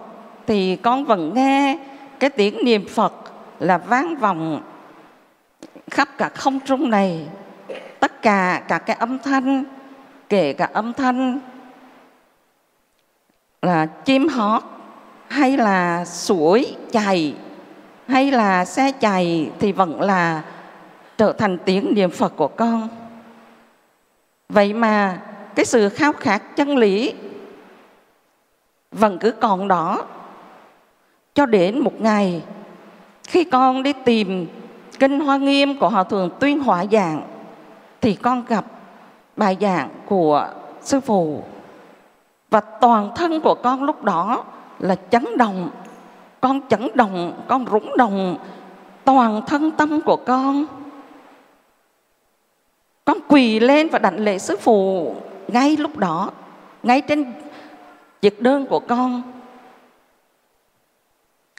thì 0.47 0.75
con 0.75 1.05
vẫn 1.05 1.33
nghe 1.33 1.79
cái 2.19 2.29
tiếng 2.29 2.57
niệm 2.63 2.85
phật 2.87 3.13
là 3.59 3.77
vang 3.77 4.15
vọng 4.15 4.61
khắp 5.91 6.09
cả 6.17 6.29
không 6.29 6.59
trung 6.59 6.89
này. 6.89 7.27
Tất 7.99 8.21
cả 8.21 8.63
cả 8.67 8.77
cái 8.77 8.95
âm 8.95 9.19
thanh, 9.19 9.63
kể 10.29 10.53
cả 10.53 10.69
âm 10.73 10.93
thanh 10.93 11.39
là 13.61 13.85
chim 13.85 14.27
hót, 14.27 14.63
hay 15.27 15.57
là 15.57 16.05
suối 16.05 16.75
chảy 16.91 17.35
hay 18.07 18.31
là 18.31 18.65
xe 18.65 18.91
chạy 18.91 19.51
thì 19.59 19.71
vẫn 19.71 20.01
là 20.01 20.43
trở 21.17 21.33
thành 21.33 21.57
tiếng 21.65 21.93
niệm 21.95 22.09
Phật 22.11 22.33
của 22.35 22.47
con. 22.47 22.87
Vậy 24.49 24.73
mà 24.73 25.21
cái 25.55 25.65
sự 25.65 25.89
khao 25.89 26.13
khát 26.13 26.55
chân 26.55 26.77
lý 26.77 27.13
vẫn 28.91 29.17
cứ 29.19 29.31
còn 29.31 29.67
đó 29.67 30.05
cho 31.33 31.45
đến 31.45 31.79
một 31.79 32.01
ngày 32.01 32.41
khi 33.27 33.43
con 33.43 33.83
đi 33.83 33.93
tìm 34.05 34.47
kinh 34.99 35.19
Hoa 35.19 35.37
Nghiêm 35.37 35.79
của 35.79 35.89
Hòa 35.89 36.03
Thượng 36.03 36.29
Tuyên 36.39 36.59
Hỏa 36.59 36.85
Giảng, 36.91 37.21
thì 38.01 38.13
con 38.13 38.45
gặp 38.45 38.65
bài 39.37 39.57
giảng 39.61 39.89
của 40.05 40.49
Sư 40.81 40.99
Phụ 40.99 41.43
và 42.49 42.59
toàn 42.59 43.11
thân 43.15 43.41
của 43.41 43.55
con 43.55 43.83
lúc 43.83 44.03
đó 44.03 44.43
là 44.79 44.95
chấn 44.95 45.37
động. 45.37 45.69
Con 46.41 46.61
chấn 46.69 46.87
động, 46.93 47.43
con 47.47 47.65
rúng 47.71 47.97
động. 47.97 48.37
Toàn 49.03 49.41
thân 49.47 49.71
tâm 49.71 50.01
của 50.01 50.15
con. 50.15 50.65
Con 53.05 53.17
quỳ 53.27 53.59
lên 53.59 53.87
và 53.89 53.99
đảnh 53.99 54.19
lễ 54.19 54.37
sư 54.37 54.57
phụ 54.61 55.15
ngay 55.47 55.77
lúc 55.77 55.97
đó, 55.97 56.31
ngay 56.83 57.01
trên 57.01 57.33
chiếc 58.21 58.41
đơn 58.41 58.65
của 58.65 58.79
con. 58.79 59.21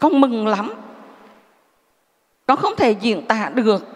Con 0.01 0.21
mừng 0.21 0.47
lắm. 0.47 0.73
Con 2.47 2.59
không 2.59 2.77
thể 2.77 2.91
diễn 2.91 3.27
tả 3.27 3.51
được 3.55 3.87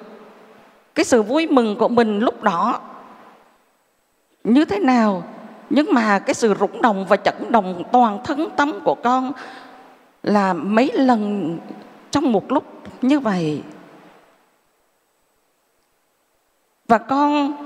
cái 0.94 1.04
sự 1.04 1.22
vui 1.22 1.46
mừng 1.46 1.76
của 1.78 1.88
mình 1.88 2.18
lúc 2.18 2.42
đó 2.42 2.80
như 4.44 4.64
thế 4.64 4.78
nào 4.78 5.22
nhưng 5.70 5.86
mà 5.92 6.18
cái 6.18 6.34
sự 6.34 6.54
rúng 6.54 6.82
động 6.82 7.06
và 7.08 7.16
chấn 7.16 7.52
động 7.52 7.82
toàn 7.92 8.18
thân 8.24 8.48
tâm 8.56 8.72
của 8.84 8.94
con 8.94 9.32
là 10.22 10.52
mấy 10.52 10.92
lần 10.94 11.58
trong 12.10 12.32
một 12.32 12.52
lúc 12.52 12.64
như 13.02 13.20
vậy. 13.20 13.62
Và 16.88 16.98
con 16.98 17.56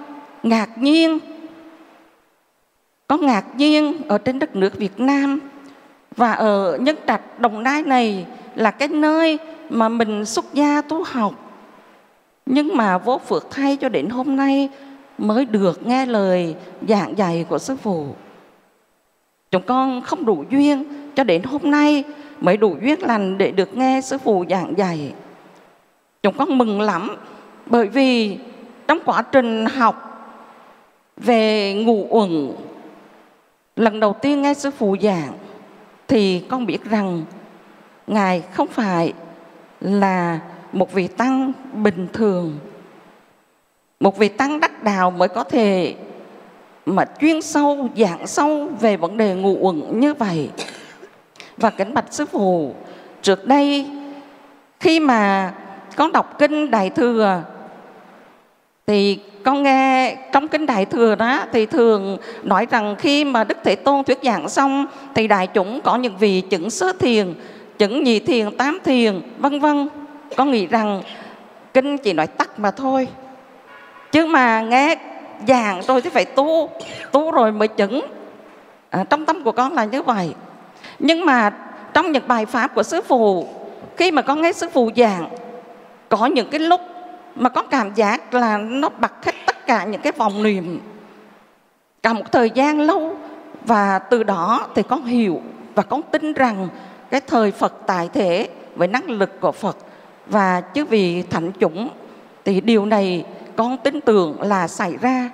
ngạc 0.42 0.78
nhiên, 0.78 1.18
con 3.06 3.26
ngạc 3.26 3.44
nhiên 3.56 4.02
ở 4.08 4.18
trên 4.18 4.38
đất 4.38 4.56
nước 4.56 4.76
Việt 4.76 5.00
Nam 5.00 5.40
và 6.16 6.32
ở 6.32 6.78
Nhân 6.80 6.96
Trạch, 7.06 7.40
Đồng 7.40 7.62
Nai 7.62 7.82
này 7.82 8.26
là 8.54 8.70
cái 8.70 8.88
nơi 8.88 9.38
mà 9.70 9.88
mình 9.88 10.24
xuất 10.24 10.44
gia 10.54 10.82
tu 10.82 11.04
học. 11.04 11.34
Nhưng 12.46 12.76
mà 12.76 12.98
vô 12.98 13.18
phước 13.18 13.50
thay 13.50 13.76
cho 13.76 13.88
đến 13.88 14.08
hôm 14.08 14.36
nay 14.36 14.68
mới 15.18 15.44
được 15.44 15.86
nghe 15.86 16.06
lời 16.06 16.54
giảng 16.88 17.18
dạy 17.18 17.46
của 17.48 17.58
sư 17.58 17.76
phụ. 17.76 18.06
Chúng 19.50 19.62
con 19.62 20.02
không 20.02 20.24
đủ 20.24 20.44
duyên 20.50 20.84
cho 21.14 21.24
đến 21.24 21.42
hôm 21.42 21.70
nay 21.70 22.04
mới 22.40 22.56
đủ 22.56 22.76
duyên 22.82 23.02
lành 23.02 23.38
để 23.38 23.50
được 23.50 23.76
nghe 23.76 24.00
sư 24.00 24.18
phụ 24.18 24.44
giảng 24.50 24.78
dạy. 24.78 25.12
Chúng 26.22 26.34
con 26.38 26.58
mừng 26.58 26.80
lắm 26.80 27.16
bởi 27.66 27.86
vì 27.86 28.38
trong 28.86 28.98
quá 29.04 29.22
trình 29.22 29.66
học 29.66 30.04
về 31.16 31.74
ngủ 31.74 32.06
uẩn, 32.10 32.52
lần 33.76 34.00
đầu 34.00 34.16
tiên 34.22 34.42
nghe 34.42 34.54
sư 34.54 34.70
phụ 34.70 34.96
giảng 35.02 35.32
thì 36.08 36.40
con 36.40 36.66
biết 36.66 36.84
rằng 36.84 37.24
ngài 38.06 38.40
không 38.40 38.66
phải 38.66 39.12
là 39.80 40.40
một 40.72 40.92
vị 40.92 41.08
tăng 41.08 41.52
bình 41.72 42.08
thường 42.12 42.58
một 44.00 44.18
vị 44.18 44.28
tăng 44.28 44.60
đắc 44.60 44.82
đạo 44.82 45.10
mới 45.10 45.28
có 45.28 45.44
thể 45.44 45.94
mà 46.86 47.04
chuyên 47.20 47.42
sâu, 47.42 47.88
giảng 47.96 48.26
sâu 48.26 48.68
về 48.80 48.96
vấn 48.96 49.16
đề 49.16 49.34
ngụ 49.34 49.56
uẩn 49.60 50.00
như 50.00 50.14
vậy. 50.14 50.50
Và 51.56 51.70
kính 51.70 51.94
bạch 51.94 52.04
sư 52.10 52.26
phụ, 52.26 52.74
trước 53.22 53.46
đây 53.46 53.86
khi 54.80 55.00
mà 55.00 55.52
con 55.96 56.12
đọc 56.12 56.38
kinh 56.38 56.70
đại 56.70 56.90
thừa, 56.90 57.42
thì 58.86 59.18
con 59.44 59.62
nghe 59.62 60.16
trong 60.32 60.48
kinh 60.48 60.66
đại 60.66 60.84
thừa 60.84 61.14
đó, 61.14 61.44
thì 61.52 61.66
thường 61.66 62.18
nói 62.42 62.66
rằng 62.70 62.96
khi 62.98 63.24
mà 63.24 63.44
đức 63.44 63.58
thế 63.64 63.74
tôn 63.74 64.04
thuyết 64.04 64.18
giảng 64.22 64.48
xong, 64.48 64.86
thì 65.14 65.28
đại 65.28 65.46
chúng 65.46 65.80
có 65.80 65.96
những 65.96 66.16
vị 66.16 66.40
chứng 66.40 66.70
sơ 66.70 66.92
thiền, 66.92 67.34
chứng 67.78 68.04
nhị 68.04 68.20
thiền 68.20 68.56
tám 68.56 68.78
thiền, 68.84 69.20
vân 69.38 69.60
vân. 69.60 69.88
Con 70.36 70.50
nghĩ 70.50 70.66
rằng 70.66 71.02
kinh 71.74 71.98
chỉ 71.98 72.12
nói 72.12 72.26
tắt 72.26 72.58
mà 72.58 72.70
thôi 72.70 73.08
chứ 74.12 74.26
mà 74.26 74.60
nghe 74.60 74.96
giảng 75.48 75.82
rồi 75.82 76.00
thì 76.00 76.10
phải 76.10 76.24
tu 76.24 76.70
tu 77.12 77.30
rồi 77.30 77.52
mới 77.52 77.68
chứng 77.68 78.06
à, 78.90 79.04
trong 79.10 79.26
tâm 79.26 79.44
của 79.44 79.52
con 79.52 79.72
là 79.72 79.84
như 79.84 80.02
vậy. 80.02 80.34
Nhưng 80.98 81.26
mà 81.26 81.52
trong 81.92 82.12
những 82.12 82.28
bài 82.28 82.46
pháp 82.46 82.74
của 82.74 82.82
sư 82.82 83.00
phụ 83.00 83.48
khi 83.96 84.10
mà 84.10 84.22
con 84.22 84.42
nghe 84.42 84.52
sư 84.52 84.68
phụ 84.72 84.90
giảng 84.96 85.28
có 86.08 86.26
những 86.26 86.50
cái 86.50 86.60
lúc 86.60 86.80
mà 87.34 87.48
con 87.48 87.66
cảm 87.70 87.94
giác 87.94 88.34
là 88.34 88.58
nó 88.58 88.88
bật 88.88 89.24
hết 89.24 89.34
tất 89.46 89.66
cả 89.66 89.84
những 89.84 90.00
cái 90.00 90.12
vòng 90.12 90.42
niệm. 90.42 90.80
Cả 92.02 92.12
một 92.12 92.32
thời 92.32 92.50
gian 92.50 92.80
lâu 92.80 93.16
và 93.64 93.98
từ 93.98 94.22
đó 94.22 94.66
thì 94.74 94.82
con 94.82 95.04
hiểu 95.04 95.42
và 95.74 95.82
con 95.82 96.02
tin 96.02 96.32
rằng 96.32 96.68
cái 97.10 97.20
thời 97.20 97.50
Phật 97.50 97.74
tại 97.86 98.08
thế 98.12 98.48
với 98.76 98.88
năng 98.88 99.10
lực 99.10 99.40
của 99.40 99.52
Phật 99.52 99.76
và 100.26 100.60
chứ 100.60 100.84
vì 100.84 101.22
thánh 101.22 101.52
chúng 101.52 101.88
thì 102.44 102.60
điều 102.60 102.86
này 102.86 103.24
con 103.58 103.76
tin 103.76 104.00
tưởng 104.00 104.42
là 104.42 104.68
xảy 104.68 104.96
ra 105.00 105.30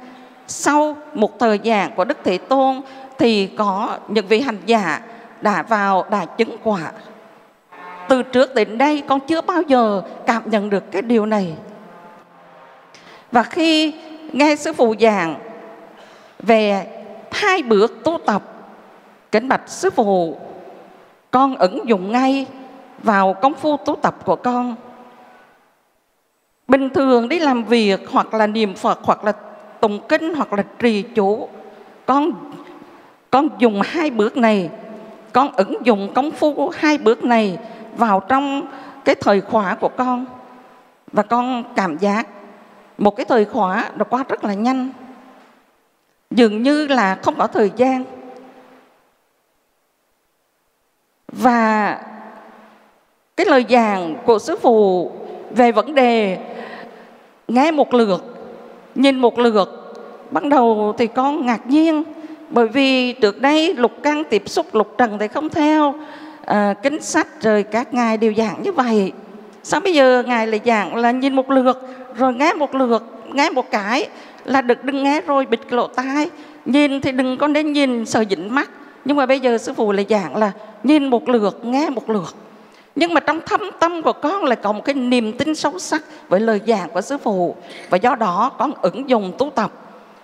sau 0.46 0.96
một 1.14 1.38
thời 1.38 1.58
gian 1.58 1.90
của 1.96 2.04
Đức 2.04 2.18
Thế 2.24 2.38
Tôn 2.38 2.80
thì 3.18 3.46
có 3.46 3.98
những 4.08 4.26
vị 4.26 4.40
hành 4.40 4.58
giả 4.66 5.00
đã 5.40 5.62
vào 5.62 6.04
đã 6.10 6.24
chứng 6.24 6.56
quả. 6.62 6.92
Từ 8.08 8.22
trước 8.22 8.54
đến 8.54 8.78
đây 8.78 9.02
con 9.08 9.20
chưa 9.20 9.40
bao 9.40 9.62
giờ 9.62 10.02
cảm 10.26 10.50
nhận 10.50 10.70
được 10.70 10.84
cái 10.92 11.02
điều 11.02 11.26
này. 11.26 11.54
Và 13.32 13.42
khi 13.42 13.94
nghe 14.32 14.56
Sư 14.56 14.72
Phụ 14.72 14.94
giảng 15.00 15.36
về 16.38 16.86
hai 17.32 17.62
bước 17.62 18.04
tu 18.04 18.18
tập, 18.26 18.42
kính 19.32 19.48
bạch 19.48 19.62
Sư 19.66 19.90
Phụ, 19.90 20.36
con 21.30 21.56
ứng 21.56 21.88
dụng 21.88 22.12
ngay 22.12 22.46
vào 23.02 23.34
công 23.34 23.54
phu 23.54 23.76
tu 23.76 23.96
tập 23.96 24.14
của 24.24 24.36
con. 24.36 24.74
Bình 26.68 26.90
thường 26.90 27.28
đi 27.28 27.38
làm 27.38 27.64
việc 27.64 28.00
hoặc 28.10 28.34
là 28.34 28.46
niệm 28.46 28.74
Phật 28.74 28.98
hoặc 29.02 29.24
là 29.24 29.32
tụng 29.80 30.00
kinh 30.08 30.34
hoặc 30.34 30.52
là 30.52 30.64
trì 30.78 31.02
chú, 31.02 31.48
con 32.06 32.32
con 33.30 33.48
dùng 33.58 33.80
hai 33.84 34.10
bước 34.10 34.36
này, 34.36 34.70
con 35.32 35.52
ứng 35.56 35.86
dụng 35.86 36.12
công 36.14 36.30
phu 36.30 36.72
hai 36.76 36.98
bước 36.98 37.24
này 37.24 37.58
vào 37.96 38.20
trong 38.20 38.62
cái 39.04 39.14
thời 39.14 39.40
khóa 39.40 39.74
của 39.74 39.88
con. 39.88 40.26
Và 41.12 41.22
con 41.22 41.64
cảm 41.76 41.98
giác 41.98 42.26
một 42.98 43.16
cái 43.16 43.26
thời 43.28 43.44
khóa 43.44 43.90
nó 43.96 44.04
qua 44.04 44.24
rất 44.28 44.44
là 44.44 44.54
nhanh. 44.54 44.90
Dường 46.30 46.62
như 46.62 46.86
là 46.86 47.14
không 47.22 47.34
có 47.38 47.46
thời 47.46 47.70
gian. 47.76 48.04
Và 51.32 52.00
cái 53.36 53.46
lời 53.46 53.64
giảng 53.68 54.16
của 54.26 54.38
sư 54.38 54.56
phụ 54.62 55.12
về 55.56 55.72
vấn 55.72 55.94
đề 55.94 56.38
nghe 57.48 57.70
một 57.70 57.94
lượt 57.94 58.34
nhìn 58.94 59.18
một 59.18 59.38
lượt. 59.38 59.94
Ban 60.30 60.48
đầu 60.48 60.94
thì 60.98 61.06
con 61.06 61.46
ngạc 61.46 61.66
nhiên 61.66 62.02
bởi 62.50 62.68
vì 62.68 63.12
trước 63.12 63.40
đây 63.40 63.74
lục 63.74 63.92
căn 64.02 64.22
tiếp 64.30 64.42
xúc 64.46 64.74
lục 64.74 64.94
trần 64.98 65.18
thì 65.18 65.28
không 65.28 65.48
theo 65.48 65.94
à, 66.44 66.74
kính 66.82 67.02
sách 67.02 67.26
rồi 67.40 67.62
các 67.62 67.94
ngài 67.94 68.16
đều 68.16 68.34
giảng 68.34 68.62
như 68.62 68.72
vậy. 68.72 69.12
Sao 69.62 69.80
bây 69.80 69.94
giờ 69.94 70.22
ngài 70.26 70.46
lại 70.46 70.60
giảng 70.64 70.96
là 70.96 71.10
nhìn 71.10 71.34
một 71.34 71.50
lượt 71.50 71.82
rồi 72.16 72.34
nghe 72.34 72.52
một 72.52 72.74
lượt 72.74 73.04
nghe 73.32 73.50
một 73.50 73.70
cái 73.70 74.08
là 74.44 74.62
được 74.62 74.84
đừng 74.84 75.04
nghe 75.04 75.20
rồi 75.20 75.46
bịt 75.46 75.60
lộ 75.72 75.86
tai. 75.86 76.30
Nhìn 76.66 77.00
thì 77.00 77.12
đừng 77.12 77.36
có 77.36 77.48
nên 77.48 77.72
nhìn 77.72 78.06
sợ 78.06 78.24
dính 78.30 78.54
mắt 78.54 78.70
nhưng 79.04 79.16
mà 79.16 79.26
bây 79.26 79.40
giờ 79.40 79.58
sư 79.58 79.72
phụ 79.72 79.92
lại 79.92 80.06
giảng 80.08 80.36
là 80.36 80.52
nhìn 80.82 81.06
một 81.06 81.28
lượt 81.28 81.64
nghe 81.64 81.90
một 81.90 82.10
lượt 82.10 82.34
nhưng 82.96 83.14
mà 83.14 83.20
trong 83.20 83.40
thâm 83.46 83.60
tâm 83.80 84.02
của 84.02 84.12
con 84.12 84.44
lại 84.44 84.56
có 84.56 84.72
một 84.72 84.84
cái 84.84 84.94
niềm 84.94 85.38
tin 85.38 85.54
sâu 85.54 85.78
sắc 85.78 86.02
với 86.28 86.40
lời 86.40 86.60
giảng 86.66 86.90
của 86.90 87.00
sư 87.00 87.18
phụ 87.18 87.56
và 87.90 87.96
do 87.96 88.14
đó 88.14 88.52
con 88.58 88.72
ứng 88.82 89.08
dụng 89.08 89.32
tu 89.38 89.50
tập 89.50 89.72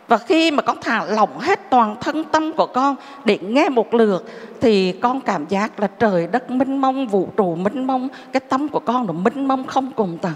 và 0.09 0.18
khi 0.18 0.51
mà 0.51 0.62
con 0.62 0.76
thả 0.80 1.05
lỏng 1.05 1.38
hết 1.38 1.70
toàn 1.70 1.97
thân 2.01 2.24
tâm 2.24 2.52
của 2.52 2.66
con 2.66 2.97
để 3.24 3.38
nghe 3.42 3.68
một 3.68 3.94
lượt 3.94 4.24
thì 4.60 4.92
con 4.92 5.20
cảm 5.20 5.47
giác 5.48 5.80
là 5.80 5.86
trời 5.86 6.26
đất 6.26 6.51
mênh 6.51 6.80
mông, 6.80 7.06
vũ 7.06 7.28
trụ 7.36 7.55
mênh 7.55 7.86
mông, 7.86 8.09
cái 8.32 8.40
tâm 8.40 8.68
của 8.68 8.80
con 8.80 9.06
nó 9.06 9.12
mênh 9.12 9.48
mông 9.48 9.66
không 9.66 9.92
cùng 9.97 10.18
tầng. 10.18 10.32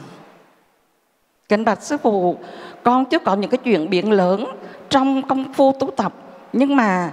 Kính 1.49 1.65
bạch 1.65 1.83
sư 1.83 1.97
phụ, 2.03 2.37
con 2.83 3.05
chưa 3.05 3.19
có 3.19 3.35
những 3.35 3.51
cái 3.51 3.59
chuyện 3.59 3.91
biển 3.91 4.13
lớn 4.13 4.45
trong 4.89 5.23
công 5.23 5.53
phu 5.55 5.73
tu 5.73 5.91
tập 5.91 6.13
nhưng 6.53 6.77
mà 6.77 7.13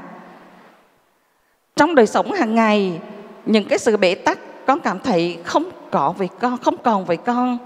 trong 1.75 1.95
đời 1.95 2.07
sống 2.07 2.31
hàng 2.31 2.55
ngày 2.55 2.99
những 3.45 3.67
cái 3.67 3.79
sự 3.79 3.97
bể 3.97 4.15
tắc 4.15 4.39
con 4.65 4.79
cảm 4.79 4.99
thấy 4.99 5.37
không 5.43 5.63
có 5.91 6.13
vì 6.17 6.27
con 6.39 6.57
không 6.57 6.77
còn 6.83 7.05
với 7.05 7.17
con. 7.17 7.57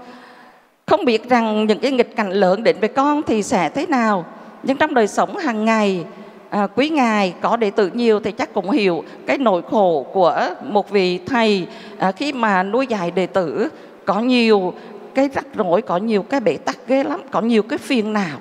Không 0.86 1.04
biết 1.04 1.28
rằng 1.28 1.66
những 1.66 1.78
cái 1.78 1.92
nghịch 1.92 2.16
cảnh 2.16 2.30
lớn 2.30 2.62
đến 2.62 2.76
với 2.80 2.88
con 2.88 3.22
thì 3.22 3.42
sẽ 3.42 3.68
thế 3.68 3.86
nào. 3.86 4.24
Nhưng 4.62 4.76
trong 4.76 4.94
đời 4.94 5.06
sống 5.06 5.36
hàng 5.36 5.64
ngày 5.64 6.04
à, 6.50 6.66
quý 6.74 6.88
ngài 6.88 7.34
có 7.40 7.56
đệ 7.56 7.70
tử 7.70 7.90
nhiều 7.94 8.20
thì 8.20 8.32
chắc 8.32 8.54
cũng 8.54 8.70
hiểu 8.70 9.04
cái 9.26 9.38
nỗi 9.38 9.62
khổ 9.70 10.06
của 10.12 10.48
một 10.64 10.90
vị 10.90 11.18
thầy 11.26 11.66
à, 11.98 12.12
khi 12.12 12.32
mà 12.32 12.62
nuôi 12.62 12.86
dạy 12.86 13.10
đệ 13.10 13.26
tử. 13.26 13.68
Có 14.04 14.20
nhiều 14.20 14.74
cái 15.14 15.28
rắc 15.34 15.46
rối 15.54 15.82
có 15.82 15.96
nhiều 15.96 16.22
cái 16.22 16.40
bể 16.40 16.56
tắc 16.56 16.76
ghê 16.86 17.04
lắm 17.04 17.20
có 17.30 17.40
nhiều 17.40 17.62
cái 17.62 17.78
phiền 17.78 18.12
não. 18.12 18.38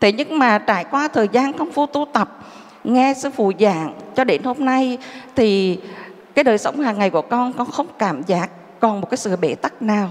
Thế 0.00 0.12
nhưng 0.12 0.38
mà 0.38 0.58
trải 0.58 0.84
qua 0.84 1.08
thời 1.08 1.28
gian 1.32 1.52
công 1.52 1.72
phu 1.72 1.86
tu 1.86 2.06
tập 2.12 2.38
nghe 2.84 3.14
sư 3.16 3.30
phụ 3.30 3.52
giảng 3.60 3.94
cho 4.14 4.24
đến 4.24 4.42
hôm 4.42 4.56
nay 4.64 4.98
thì 5.36 5.78
cái 6.34 6.44
đời 6.44 6.58
sống 6.58 6.80
hàng 6.80 6.98
ngày 6.98 7.10
của 7.10 7.22
con 7.22 7.52
con 7.52 7.70
không 7.70 7.86
cảm 7.98 8.22
giác 8.22 8.50
còn 8.80 9.00
một 9.00 9.10
cái 9.10 9.18
sự 9.18 9.36
bể 9.36 9.54
tắc 9.54 9.82
nào. 9.82 10.10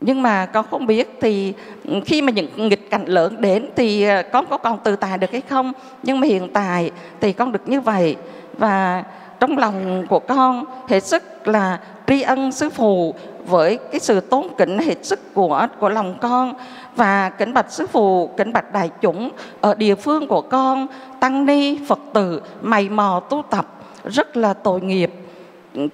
Nhưng 0.00 0.22
mà 0.22 0.46
con 0.46 0.66
không 0.70 0.86
biết 0.86 1.18
thì 1.20 1.52
ừ, 1.84 2.00
khi 2.06 2.22
mà 2.22 2.32
những 2.32 2.68
nghịch 2.68 2.90
cảnh 2.90 3.04
lớn 3.04 3.40
đến 3.40 3.70
thì 3.76 4.02
ờ, 4.02 4.22
con 4.32 4.46
có 4.50 4.56
còn 4.56 4.78
tự 4.78 4.96
tài 4.96 5.18
được 5.18 5.32
hay 5.32 5.40
không? 5.40 5.72
Nhưng 6.02 6.20
mà 6.20 6.26
hiện 6.26 6.48
tại 6.52 6.90
thì 7.20 7.32
con 7.32 7.52
được 7.52 7.68
như 7.68 7.80
vậy. 7.80 8.16
Và 8.58 9.04
trong 9.40 9.58
lòng 9.58 10.06
của 10.08 10.18
con 10.18 10.64
hết 10.88 11.04
sức 11.04 11.48
là 11.48 11.80
tri 12.06 12.22
ân 12.22 12.52
sư 12.52 12.70
phụ 12.70 13.14
với 13.46 13.78
cái 13.90 14.00
sự 14.00 14.20
tôn 14.20 14.46
kính 14.58 14.78
hết 14.78 15.04
sức 15.04 15.34
của 15.34 15.66
của 15.78 15.88
lòng 15.88 16.18
con. 16.20 16.54
Và 16.96 17.30
kính 17.30 17.54
bạch 17.54 17.72
sư 17.72 17.86
phụ, 17.86 18.30
kính 18.36 18.52
bạch 18.52 18.72
đại 18.72 18.90
chúng 19.00 19.30
ở 19.60 19.74
địa 19.74 19.94
phương 19.94 20.26
của 20.26 20.40
con, 20.40 20.86
tăng 21.20 21.46
ni, 21.46 21.78
phật 21.86 21.98
tử, 22.12 22.42
mày 22.60 22.88
mò 22.88 23.22
tu 23.30 23.42
tập, 23.50 23.66
rất 24.04 24.36
là 24.36 24.54
tội 24.54 24.80
nghiệp 24.80 25.12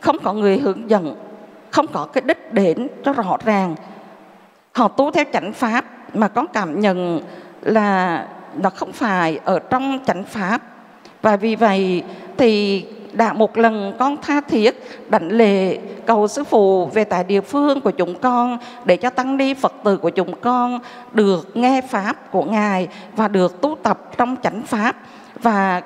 không 0.01 0.17
có 0.23 0.33
người 0.33 0.59
hướng 0.59 0.91
dẫn, 0.91 1.17
không 1.71 1.87
có 1.87 2.07
cái 2.07 2.23
đích 2.27 2.53
đến 2.53 2.89
cho 3.05 3.13
rõ 3.13 3.37
ràng. 3.45 3.75
Họ 4.73 4.89
tu 4.89 5.11
theo 5.11 5.25
chánh 5.33 5.53
pháp 5.53 5.85
mà 6.15 6.29
con 6.29 6.47
cảm 6.53 6.81
nhận 6.81 7.21
là 7.63 8.27
nó 8.55 8.71
không 8.71 8.93
phải 8.93 9.41
ở 9.45 9.59
trong 9.59 9.99
chánh 10.07 10.25
pháp. 10.25 10.63
Và 11.23 11.37
vì 11.37 11.57
vậy 11.57 12.03
thì 12.37 12.85
đã 13.13 13.33
một 13.33 13.59
lần 13.59 13.97
con 13.99 14.17
tha 14.23 14.41
thiết 14.41 14.83
đảnh 15.09 15.29
lệ 15.29 15.79
cầu 16.07 16.29
sư 16.29 16.45
phụ 16.45 16.87
về 16.87 17.05
tại 17.05 17.25
địa 17.25 17.41
phương 17.41 17.81
của 17.81 17.91
chúng 17.91 18.15
con 18.19 18.59
để 18.85 18.97
cho 18.97 19.11
tăng 19.11 19.37
ni 19.37 19.55
phật 19.55 19.73
tử 19.85 19.97
của 19.97 20.11
chúng 20.11 20.41
con 20.41 20.79
được 21.13 21.57
nghe 21.57 21.81
pháp 21.81 22.33
của 22.33 22.45
ngài 22.45 22.89
và 23.17 23.29
được 23.29 23.61
tu 23.61 23.77
tập 23.83 23.99
trong 24.17 24.37
chánh 24.43 24.63
pháp. 24.63 24.97
Và 25.43 25.83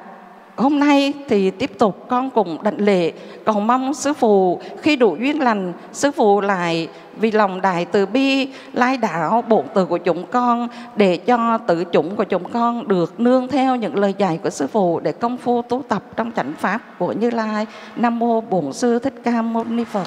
hôm 0.56 0.78
nay 0.78 1.12
thì 1.28 1.50
tiếp 1.50 1.78
tục 1.78 2.06
con 2.08 2.30
cùng 2.30 2.62
đảnh 2.62 2.78
lễ. 2.78 3.12
Cầu 3.44 3.60
mong 3.60 3.94
sư 3.94 4.12
phụ 4.12 4.60
khi 4.82 4.96
đủ 4.96 5.16
duyên 5.16 5.42
lành 5.42 5.72
sư 5.92 6.10
phụ 6.10 6.40
lại 6.40 6.88
vì 7.16 7.30
lòng 7.30 7.60
đại 7.60 7.84
từ 7.84 8.06
bi 8.06 8.48
lai 8.72 8.96
đạo 8.96 9.44
bổn 9.48 9.64
từ 9.74 9.86
của 9.86 9.98
chúng 9.98 10.26
con 10.26 10.68
để 10.96 11.16
cho 11.16 11.58
tự 11.58 11.84
chúng 11.84 12.16
của 12.16 12.24
chúng 12.24 12.48
con 12.52 12.88
được 12.88 13.20
nương 13.20 13.48
theo 13.48 13.76
những 13.76 13.98
lời 13.98 14.14
dạy 14.18 14.38
của 14.42 14.50
sư 14.50 14.66
phụ 14.66 15.00
để 15.00 15.12
công 15.12 15.36
phu 15.36 15.62
tu 15.62 15.82
tập 15.88 16.02
trong 16.16 16.32
chánh 16.36 16.52
pháp 16.58 16.98
của 16.98 17.12
như 17.12 17.30
lai. 17.30 17.66
Nam 17.96 18.18
mô 18.18 18.40
bổn 18.40 18.72
sư 18.72 18.98
thích 18.98 19.14
ca 19.24 19.42
mâu 19.42 19.64
ni 19.64 19.84
phật. 19.84 20.06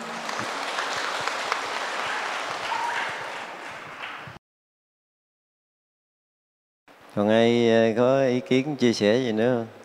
Còn 7.15 7.29
ai 7.29 7.69
ờ, 7.69 7.93
có 7.97 8.25
ý 8.25 8.39
kiến 8.39 8.75
chia 8.75 8.93
sẻ 8.93 9.17
gì 9.17 9.31
nữa 9.31 9.55
không? 9.57 9.82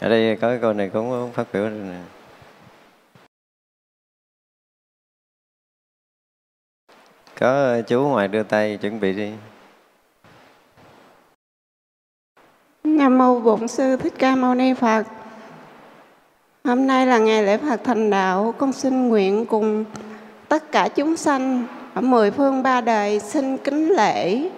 Ở 0.00 0.08
đây 0.08 0.36
có 0.36 0.48
cái 0.48 0.58
câu 0.60 0.72
này 0.72 0.90
cũng 0.92 1.32
phát 1.32 1.46
biểu 1.52 1.62
rồi 1.62 1.70
nè. 1.70 2.00
Có 7.40 7.82
chú 7.86 8.08
ngoài 8.08 8.28
đưa 8.28 8.42
tay 8.42 8.76
chuẩn 8.76 9.00
bị 9.00 9.12
đi. 9.12 9.32
Nam 12.84 13.18
mô 13.18 13.40
Bổn 13.40 13.68
sư 13.68 13.96
Thích 13.96 14.14
Ca 14.18 14.36
Mâu 14.36 14.54
Ni 14.54 14.74
Phật. 14.74 15.04
Hôm 16.64 16.86
nay 16.86 17.06
là 17.06 17.18
ngày 17.18 17.42
lễ 17.42 17.58
Phật 17.58 17.80
thành 17.84 18.10
đạo, 18.10 18.54
con 18.58 18.72
xin 18.72 19.08
nguyện 19.08 19.46
cùng 19.46 19.84
tất 20.48 20.72
cả 20.72 20.88
chúng 20.88 21.16
sanh 21.16 21.66
ở 21.94 22.00
mười 22.00 22.30
phương 22.30 22.62
ba 22.62 22.80
đời 22.80 23.20
xin 23.20 23.58
kính 23.58 23.88
lễ 23.88 24.50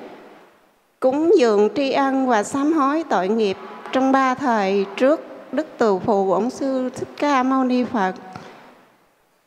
cúng 1.00 1.30
dường 1.38 1.68
tri 1.74 1.92
ân 1.92 2.26
và 2.26 2.42
sám 2.42 2.72
hối 2.72 3.04
tội 3.10 3.28
nghiệp 3.28 3.56
trong 3.92 4.12
ba 4.12 4.34
thời 4.34 4.86
trước 4.96 5.29
Đức 5.52 5.66
Từ 5.78 5.98
Phụ 5.98 6.26
Bổn 6.26 6.50
Sư 6.50 6.90
Thích 6.94 7.08
Ca 7.16 7.42
Mâu 7.42 7.64
Ni 7.64 7.84
Phật. 7.84 8.14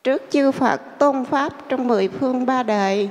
Trước 0.04 0.22
chư 0.30 0.52
Phật 0.52 0.80
tôn 0.98 1.24
Pháp 1.24 1.52
trong 1.68 1.88
mười 1.88 2.08
phương 2.08 2.46
ba 2.46 2.62
đời, 2.62 3.10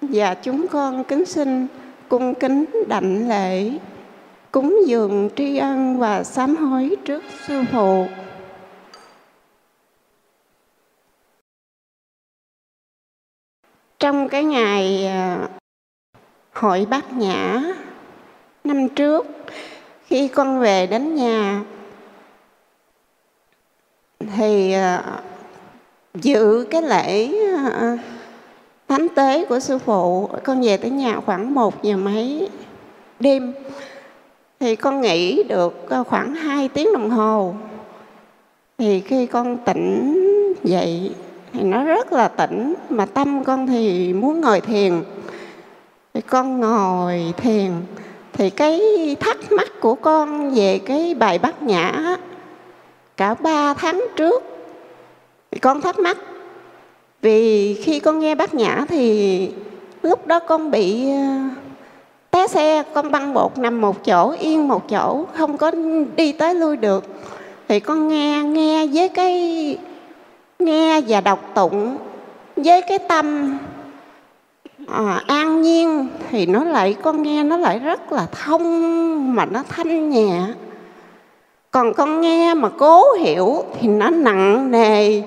và 0.00 0.34
chúng 0.34 0.68
con 0.68 1.04
kính 1.04 1.24
xin 1.24 1.66
cung 2.08 2.34
kính 2.34 2.64
đảnh 2.88 3.28
lễ, 3.28 3.70
cúng 4.50 4.80
dường 4.86 5.30
tri 5.36 5.56
ân 5.56 5.98
và 5.98 6.24
sám 6.24 6.56
hối 6.56 6.96
trước 7.04 7.22
sư 7.46 7.62
phụ. 7.72 8.06
Trong 13.98 14.28
cái 14.28 14.44
ngày 14.44 15.06
à, 15.06 15.48
hội 16.52 16.86
bát 16.90 17.12
nhã 17.12 17.62
năm 18.64 18.88
trước, 18.88 19.26
khi 20.06 20.28
con 20.28 20.60
về 20.60 20.86
đến 20.86 21.14
nhà 21.14 21.62
thì 24.36 24.72
à, 24.72 25.02
dự 26.14 26.66
cái 26.70 26.82
lễ 26.82 27.30
à, 27.72 27.98
thánh 28.88 29.08
tế 29.14 29.44
của 29.44 29.60
sư 29.60 29.78
phụ, 29.78 30.28
con 30.44 30.62
về 30.62 30.76
tới 30.76 30.90
nhà 30.90 31.20
khoảng 31.26 31.54
một 31.54 31.82
giờ 31.82 31.96
mấy 31.96 32.48
đêm. 33.20 33.52
Thì 34.60 34.76
con 34.76 35.00
nghỉ 35.00 35.42
được 35.42 35.90
à, 35.90 36.02
khoảng 36.02 36.34
2 36.34 36.68
tiếng 36.68 36.92
đồng 36.92 37.10
hồ. 37.10 37.54
Thì 38.78 39.00
khi 39.00 39.26
con 39.26 39.56
tỉnh 39.56 40.14
dậy 40.64 41.14
thì 41.52 41.62
nó 41.62 41.84
rất 41.84 42.12
là 42.12 42.28
tỉnh, 42.28 42.74
mà 42.90 43.06
tâm 43.06 43.44
con 43.44 43.66
thì 43.66 44.12
muốn 44.12 44.40
ngồi 44.40 44.60
thiền. 44.60 45.02
Thì 46.14 46.20
con 46.20 46.60
ngồi 46.60 47.32
thiền, 47.36 47.70
thì 48.32 48.50
cái 48.50 48.80
thắc 49.20 49.52
mắc 49.52 49.68
của 49.80 49.94
con 49.94 50.50
về 50.54 50.78
cái 50.78 51.14
bài 51.14 51.38
bát 51.38 51.62
nhã 51.62 52.16
cả 53.16 53.34
ba 53.34 53.74
tháng 53.74 54.06
trước. 54.16 54.42
Thì 55.50 55.58
con 55.58 55.80
thắc 55.80 55.98
mắc 55.98 56.16
vì 57.22 57.74
khi 57.74 58.00
con 58.00 58.18
nghe 58.18 58.34
bác 58.34 58.54
nhã 58.54 58.84
thì 58.88 59.50
lúc 60.02 60.26
đó 60.26 60.38
con 60.38 60.70
bị 60.70 61.10
ờ, 61.10 61.18
té 62.30 62.46
xe 62.46 62.82
con 62.94 63.10
băng 63.10 63.34
bột 63.34 63.58
nằm 63.58 63.80
một 63.80 64.04
chỗ 64.04 64.34
yên 64.40 64.68
một 64.68 64.88
chỗ 64.88 65.26
không 65.32 65.56
có 65.56 65.70
đi 66.16 66.32
tới 66.32 66.54
lui 66.54 66.76
được. 66.76 67.04
Thì 67.68 67.80
con 67.80 68.08
nghe 68.08 68.42
nghe 68.42 68.86
với 68.86 69.08
cái 69.08 69.78
nghe 70.58 71.00
và 71.08 71.20
đọc 71.20 71.50
tụng 71.54 71.96
với 72.56 72.82
cái 72.82 72.98
tâm 72.98 73.58
à, 74.86 75.22
an 75.26 75.62
nhiên 75.62 76.08
thì 76.30 76.46
nó 76.46 76.64
lại 76.64 76.96
con 77.02 77.22
nghe 77.22 77.42
nó 77.42 77.56
lại 77.56 77.78
rất 77.78 78.12
là 78.12 78.26
thông 78.26 79.34
mà 79.34 79.44
nó 79.44 79.62
thanh 79.68 80.10
nhẹ 80.10 80.40
còn 81.74 81.94
con 81.94 82.20
nghe 82.20 82.54
mà 82.54 82.68
cố 82.68 83.12
hiểu 83.12 83.64
thì 83.80 83.88
nó 83.88 84.10
nặng 84.10 84.70
nề, 84.70 85.22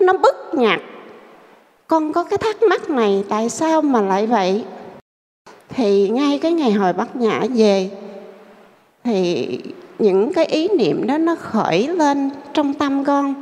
nó 0.00 0.12
bức 0.12 0.36
nhặt 0.52 0.80
con 1.86 2.12
có 2.12 2.24
cái 2.24 2.38
thắc 2.38 2.62
mắc 2.62 2.90
này, 2.90 3.24
tại 3.28 3.48
sao 3.48 3.82
mà 3.82 4.00
lại 4.00 4.26
vậy? 4.26 4.64
Thì 5.68 6.08
ngay 6.08 6.38
cái 6.38 6.52
ngày 6.52 6.72
hồi 6.72 6.92
bắt 6.92 7.16
nhã 7.16 7.40
về, 7.54 7.90
thì 9.04 9.58
những 9.98 10.32
cái 10.32 10.44
ý 10.44 10.68
niệm 10.68 11.06
đó 11.06 11.18
nó 11.18 11.34
khởi 11.34 11.88
lên 11.88 12.30
trong 12.54 12.74
tâm 12.74 13.04
con. 13.04 13.34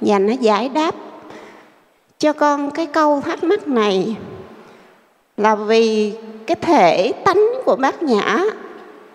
Và 0.00 0.18
nó 0.18 0.32
giải 0.40 0.68
đáp 0.68 0.94
cho 2.18 2.32
con 2.32 2.70
cái 2.70 2.86
câu 2.86 3.20
thắc 3.20 3.44
mắc 3.44 3.68
này 3.68 4.16
là 5.36 5.54
vì 5.54 6.12
cái 6.46 6.56
thể 6.60 7.12
tánh 7.24 7.48
của 7.64 7.76
bác 7.76 8.02
nhã 8.02 8.44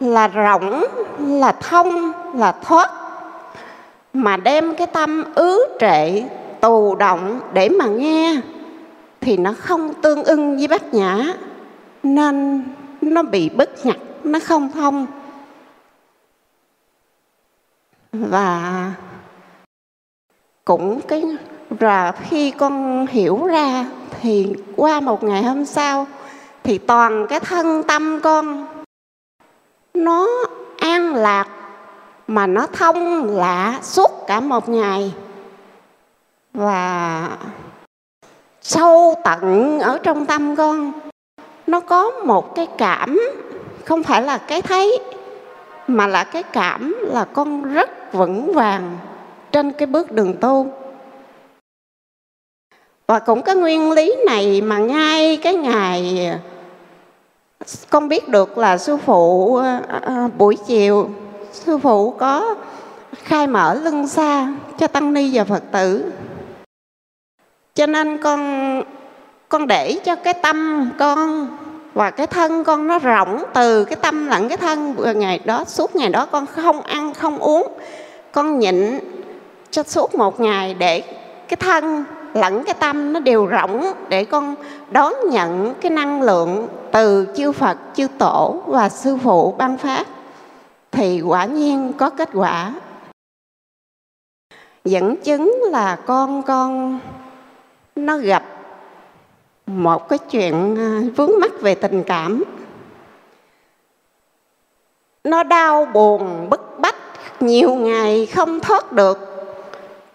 là 0.01 0.27
rộng 0.27 0.83
là 1.19 1.51
thông, 1.51 2.11
là 2.35 2.51
thoát, 2.51 2.91
mà 4.13 4.37
đem 4.37 4.75
cái 4.75 4.87
tâm 4.87 5.23
ứ 5.35 5.77
trệ 5.79 6.23
tù 6.61 6.95
động 6.95 7.39
để 7.53 7.69
mà 7.69 7.85
nghe 7.85 8.41
thì 9.21 9.37
nó 9.37 9.53
không 9.59 9.93
tương 9.93 10.23
ưng 10.23 10.57
với 10.57 10.67
bát 10.67 10.93
nhã, 10.93 11.33
nên 12.03 12.63
nó 13.01 13.23
bị 13.23 13.49
bất 13.49 13.85
nhặt, 13.85 13.97
nó 14.23 14.39
không 14.43 14.71
thông. 14.71 15.05
Và 18.11 18.91
cũng 20.65 21.01
cái 21.01 21.23
rồi 21.79 22.11
khi 22.29 22.51
con 22.51 23.05
hiểu 23.09 23.45
ra 23.45 23.85
thì 24.21 24.53
qua 24.75 24.99
một 24.99 25.23
ngày 25.23 25.43
hôm 25.43 25.65
sau 25.65 26.07
thì 26.63 26.77
toàn 26.77 27.27
cái 27.29 27.39
thân 27.39 27.83
tâm 27.83 28.19
con 28.23 28.67
nó 29.93 30.27
an 30.77 31.15
lạc, 31.15 31.47
mà 32.27 32.47
nó 32.47 32.67
thông 32.67 33.25
lạ 33.25 33.79
suốt 33.81 34.11
cả 34.27 34.39
một 34.39 34.69
ngày. 34.69 35.13
Và 36.53 37.29
sâu 38.61 39.15
tận 39.23 39.79
ở 39.79 39.99
trong 40.03 40.25
tâm 40.25 40.55
con, 40.55 40.91
nó 41.67 41.79
có 41.79 42.09
một 42.09 42.55
cái 42.55 42.67
cảm, 42.77 43.19
không 43.85 44.03
phải 44.03 44.21
là 44.21 44.37
cái 44.37 44.61
thấy, 44.61 44.99
mà 45.87 46.07
là 46.07 46.23
cái 46.23 46.43
cảm 46.43 46.95
là 47.01 47.25
con 47.25 47.73
rất 47.73 48.13
vững 48.13 48.53
vàng 48.53 48.97
trên 49.51 49.71
cái 49.71 49.85
bước 49.85 50.11
đường 50.11 50.37
tu. 50.41 50.67
Và 53.07 53.19
cũng 53.19 53.41
cái 53.41 53.55
nguyên 53.55 53.91
lý 53.91 54.15
này 54.25 54.61
mà 54.61 54.77
ngay 54.77 55.37
cái 55.37 55.53
ngày 55.53 56.31
con 57.89 58.07
biết 58.07 58.29
được 58.29 58.57
là 58.57 58.77
sư 58.77 58.97
phụ 58.97 59.55
à, 60.01 60.29
buổi 60.37 60.57
chiều 60.67 61.09
sư 61.51 61.77
phụ 61.77 62.11
có 62.11 62.55
khai 63.13 63.47
mở 63.47 63.73
lưng 63.73 64.07
xa 64.07 64.53
cho 64.77 64.87
tăng 64.87 65.13
ni 65.13 65.31
và 65.33 65.43
phật 65.43 65.63
tử. 65.71 66.11
Cho 67.75 67.85
nên 67.85 68.17
con 68.17 68.41
con 69.49 69.67
để 69.67 69.99
cho 70.03 70.15
cái 70.15 70.33
tâm 70.33 70.89
con 70.99 71.47
và 71.93 72.11
cái 72.11 72.27
thân 72.27 72.63
con 72.63 72.87
nó 72.87 72.99
rộng 72.99 73.43
từ 73.53 73.85
cái 73.85 73.95
tâm 73.95 74.27
lẫn 74.27 74.49
cái 74.49 74.57
thân. 74.57 74.95
Ngày 75.15 75.39
đó 75.45 75.63
suốt 75.67 75.95
ngày 75.95 76.09
đó 76.09 76.25
con 76.31 76.45
không 76.45 76.81
ăn 76.81 77.13
không 77.13 77.39
uống. 77.39 77.67
Con 78.31 78.59
nhịn 78.59 78.99
cho 79.71 79.83
suốt 79.83 80.15
một 80.15 80.39
ngày 80.39 80.73
để 80.73 81.03
cái 81.47 81.57
thân 81.59 82.03
lẫn 82.33 82.63
cái 82.63 82.73
tâm 82.79 83.13
nó 83.13 83.19
đều 83.19 83.49
rỗng 83.51 83.85
để 84.09 84.25
con 84.25 84.55
đón 84.91 85.13
nhận 85.29 85.73
cái 85.81 85.91
năng 85.91 86.21
lượng 86.21 86.67
từ 86.91 87.27
chư 87.35 87.51
Phật, 87.51 87.77
chư 87.95 88.07
Tổ 88.17 88.63
và 88.67 88.89
Sư 88.89 89.17
Phụ 89.23 89.55
ban 89.57 89.77
phát 89.77 90.07
thì 90.91 91.21
quả 91.21 91.45
nhiên 91.45 91.93
có 91.97 92.09
kết 92.09 92.29
quả. 92.33 92.73
Dẫn 94.85 95.15
chứng 95.15 95.59
là 95.71 95.95
con 95.95 96.43
con 96.43 96.99
nó 97.95 98.17
gặp 98.17 98.43
một 99.65 100.09
cái 100.09 100.19
chuyện 100.19 100.75
à, 100.79 101.01
vướng 101.15 101.31
mắc 101.39 101.51
về 101.61 101.75
tình 101.75 102.03
cảm. 102.03 102.43
Nó 105.23 105.43
đau 105.43 105.85
buồn, 105.85 106.49
bức 106.49 106.79
bách 106.79 106.95
nhiều 107.39 107.75
ngày 107.75 108.25
không 108.25 108.59
thoát 108.59 108.91
được. 108.91 109.19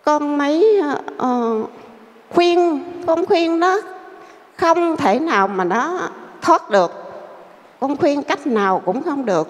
Con 0.05 0.38
mấy 0.38 0.80
uh, 0.80 1.18
ờ, 1.18 1.62
khuyên 2.30 2.84
con 3.06 3.26
khuyên 3.26 3.60
nó 3.60 3.78
không 4.56 4.96
thể 4.96 5.18
nào 5.18 5.48
mà 5.48 5.64
nó 5.64 5.98
thoát 6.42 6.70
được 6.70 6.92
con 7.80 7.96
khuyên 7.96 8.22
cách 8.22 8.46
nào 8.46 8.82
cũng 8.84 9.02
không 9.02 9.26
được 9.26 9.48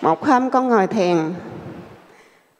một 0.00 0.24
hôm 0.24 0.50
con 0.50 0.68
ngồi 0.68 0.86
thiền 0.86 1.34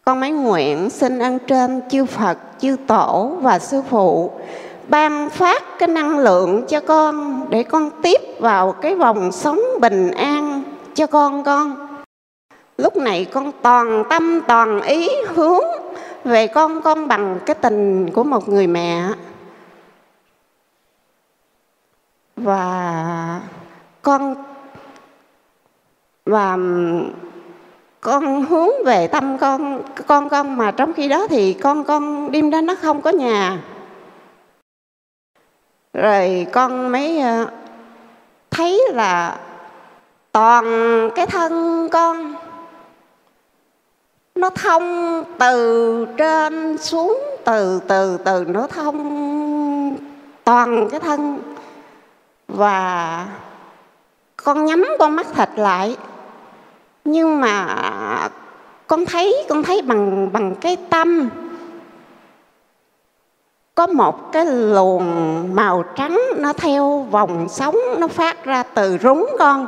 con 0.04 0.20
mấy 0.20 0.30
nguyện 0.30 0.90
xin 0.90 1.18
ân 1.18 1.38
trên 1.38 1.80
chư 1.90 2.04
Phật, 2.04 2.38
chư 2.60 2.76
Tổ 2.86 3.32
và 3.40 3.58
Sư 3.58 3.82
Phụ 3.90 4.30
ban 4.88 5.30
phát 5.30 5.62
cái 5.78 5.88
năng 5.88 6.18
lượng 6.18 6.62
cho 6.68 6.80
con 6.80 7.40
để 7.50 7.62
con 7.62 7.90
tiếp 8.02 8.20
vào 8.40 8.72
cái 8.72 8.94
vòng 8.94 9.32
sống 9.32 9.60
bình 9.80 10.10
an 10.10 10.62
cho 10.94 11.06
con 11.06 11.44
con. 11.44 11.86
Lúc 12.78 12.96
này 12.96 13.24
con 13.24 13.52
toàn 13.62 14.04
tâm 14.10 14.40
toàn 14.48 14.82
ý 14.82 15.08
hướng 15.34 15.64
về 16.26 16.46
con 16.46 16.82
con 16.82 17.08
bằng 17.08 17.38
cái 17.46 17.54
tình 17.54 18.10
của 18.10 18.24
một 18.24 18.48
người 18.48 18.66
mẹ. 18.66 19.08
Và 22.36 23.40
con 24.02 24.34
và 26.24 26.56
con 28.00 28.44
hướng 28.44 28.84
về 28.84 29.08
tâm 29.08 29.38
con 29.38 29.82
con 30.06 30.28
con 30.28 30.56
mà 30.56 30.70
trong 30.70 30.92
khi 30.92 31.08
đó 31.08 31.26
thì 31.30 31.52
con 31.52 31.84
con 31.84 32.30
đêm 32.30 32.50
đó 32.50 32.60
nó 32.60 32.74
không 32.74 33.02
có 33.02 33.10
nhà. 33.10 33.58
Rồi 35.92 36.46
con 36.52 36.92
mới 36.92 37.18
ờ, 37.18 37.50
thấy 38.50 38.82
là 38.92 39.38
toàn 40.32 40.64
cái 41.14 41.26
thân 41.26 41.88
con 41.92 42.34
nó 44.36 44.50
thông 44.50 45.24
từ 45.38 46.06
trên 46.16 46.78
xuống, 46.78 47.20
từ 47.44 47.80
từ 47.88 48.18
từ, 48.24 48.44
nó 48.48 48.66
thông 48.66 49.96
toàn 50.44 50.88
cái 50.90 51.00
thân. 51.00 51.38
Và 52.48 53.26
con 54.36 54.64
nhắm 54.64 54.86
con 54.98 55.16
mắt 55.16 55.26
thịt 55.34 55.48
lại. 55.56 55.96
Nhưng 57.04 57.40
mà 57.40 57.76
con 58.86 59.06
thấy 59.06 59.44
con 59.48 59.62
thấy 59.62 59.82
bằng 59.82 60.32
bằng 60.32 60.54
cái 60.54 60.76
tâm. 60.90 61.28
Có 63.74 63.86
một 63.86 64.32
cái 64.32 64.46
luồng 64.46 65.44
màu 65.54 65.84
trắng, 65.96 66.20
nó 66.36 66.52
theo 66.52 67.06
vòng 67.10 67.46
sóng, 67.48 67.76
nó 67.98 68.08
phát 68.08 68.44
ra 68.44 68.62
từ 68.62 68.98
rúng 68.98 69.26
con. 69.38 69.66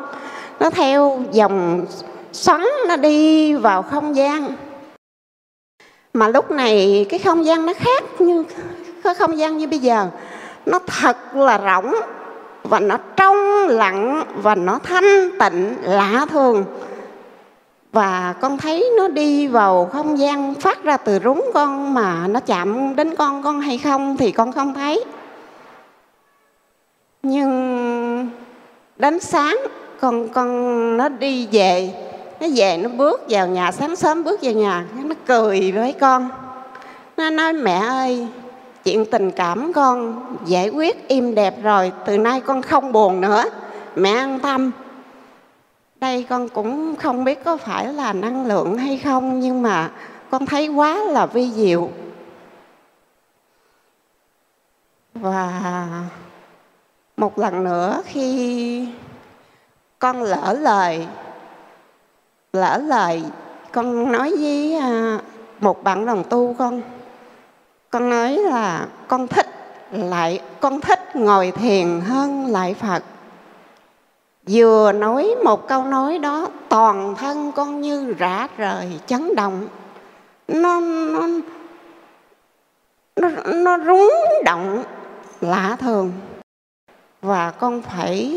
Nó 0.61 0.70
theo 0.70 1.23
dòng 1.32 1.85
xoắn 2.33 2.61
nó 2.89 2.97
đi 2.97 3.55
vào 3.55 3.83
không 3.83 4.17
gian. 4.17 4.53
Mà 6.15 6.29
lúc 6.29 6.51
này 6.51 7.07
cái 7.09 7.19
không 7.19 7.45
gian 7.45 7.67
nó 7.67 7.73
khác 7.77 8.05
như 8.19 8.45
cái 9.05 9.15
không 9.15 9.39
gian 9.39 9.59
như 9.59 9.67
bây 9.67 9.79
giờ. 9.79 10.09
Nó 10.67 10.79
thật 10.87 11.17
là 11.35 11.59
rỗng 11.59 11.95
và 12.63 12.81
nó 12.81 12.99
trong 13.17 13.67
lặng 13.69 14.25
và 14.37 14.55
nó 14.55 14.79
thanh 14.79 15.31
tịnh, 15.39 15.77
lạ 15.83 16.27
thường. 16.31 16.65
Và 17.93 18.35
con 18.41 18.59
thấy 18.59 18.91
nó 18.99 19.09
đi 19.09 19.47
vào 19.47 19.91
không 19.93 20.19
gian 20.19 20.55
phát 20.55 20.85
ra 20.85 20.97
từ 20.97 21.19
rúng 21.25 21.51
con 21.55 21.95
mà 21.95 22.27
nó 22.29 22.41
chạm 22.41 22.97
đến 22.97 23.17
con 23.17 23.43
con 23.43 23.61
hay 23.61 23.79
không 23.79 24.17
thì 24.17 24.33
con 24.33 24.53
không 24.53 24.75
thấy. 24.75 25.05
Nhưng 27.23 28.29
đến 28.97 29.21
sáng 29.21 29.59
con 30.01 30.29
con 30.29 30.97
nó 30.97 31.09
đi 31.09 31.49
về 31.53 31.91
nó 32.40 32.47
về, 32.55 32.77
nó 32.77 32.89
bước 32.89 33.20
vào 33.28 33.47
nhà, 33.47 33.73
sáng 33.73 33.97
sớm 33.97 34.24
bước 34.24 34.40
vào 34.43 34.52
nhà 34.52 34.85
nó 35.05 35.15
cười 35.27 35.73
với 35.73 35.93
con. 35.93 36.28
Nó 37.16 37.31
nói, 37.31 37.52
mẹ 37.52 37.78
ơi, 37.78 38.27
chuyện 38.85 39.05
tình 39.10 39.31
cảm 39.31 39.73
con 39.73 40.23
giải 40.47 40.69
quyết 40.69 41.09
im 41.09 41.35
đẹp 41.35 41.62
rồi, 41.62 41.93
từ 42.06 42.19
nay 42.19 42.40
con 42.40 42.62
không 42.62 42.93
buồn 42.93 43.20
nữa. 43.20 43.44
Mẹ 43.97 44.10
an 44.10 44.40
tâm. 44.40 44.70
Đây, 46.01 46.27
con 46.28 46.48
cũng 46.48 46.97
không 46.97 47.24
biết 47.24 47.44
có 47.44 47.56
phải 47.56 47.93
là 47.93 48.12
năng 48.12 48.47
lượng 48.47 48.78
hay 48.78 48.98
không, 48.98 49.40
nhưng 49.40 49.62
mà 49.62 49.90
con 50.31 50.47
thấy 50.47 50.69
quá 50.69 50.98
là 51.05 51.27
vi 51.27 51.51
diệu. 51.51 51.90
Và 55.15 55.62
một 57.16 57.39
lần 57.39 57.65
nữa 57.65 58.02
khi 58.06 58.89
con 59.98 60.23
lỡ 60.23 60.56
lời 60.60 61.06
lỡ 62.53 62.79
lời 62.79 63.23
con 63.73 64.12
nói 64.12 64.33
với 64.41 64.75
à, 64.75 65.19
một 65.61 65.85
bạn 65.85 66.07
đồng 66.07 66.25
tu 66.25 66.55
con. 66.59 66.83
Con 67.91 68.11
nói 68.11 68.33
là 68.33 68.87
con 69.09 69.29
thích 69.29 69.47
lại 69.93 70.41
con 70.61 70.81
thích 70.81 71.16
ngồi 71.16 71.51
thiền 71.51 72.01
hơn 72.01 72.47
lại 72.47 72.75
phật. 72.75 73.03
Vừa 74.47 74.93
nói 74.93 75.35
một 75.45 75.69
câu 75.69 75.85
nói 75.85 76.19
đó 76.19 76.49
toàn 76.69 77.15
thân 77.15 77.53
con 77.53 77.81
như 77.81 78.15
rã 78.19 78.49
rời 78.57 79.01
chấn 79.07 79.35
động. 79.35 79.69
Nó 80.49 80.81
nó 80.81 81.29
nó, 83.16 83.29
nó 83.55 83.79
rúng 83.79 84.12
động 84.45 84.85
lạ 85.41 85.77
thường. 85.81 86.12
Và 87.23 87.51
con 87.51 87.83
phải 87.83 88.33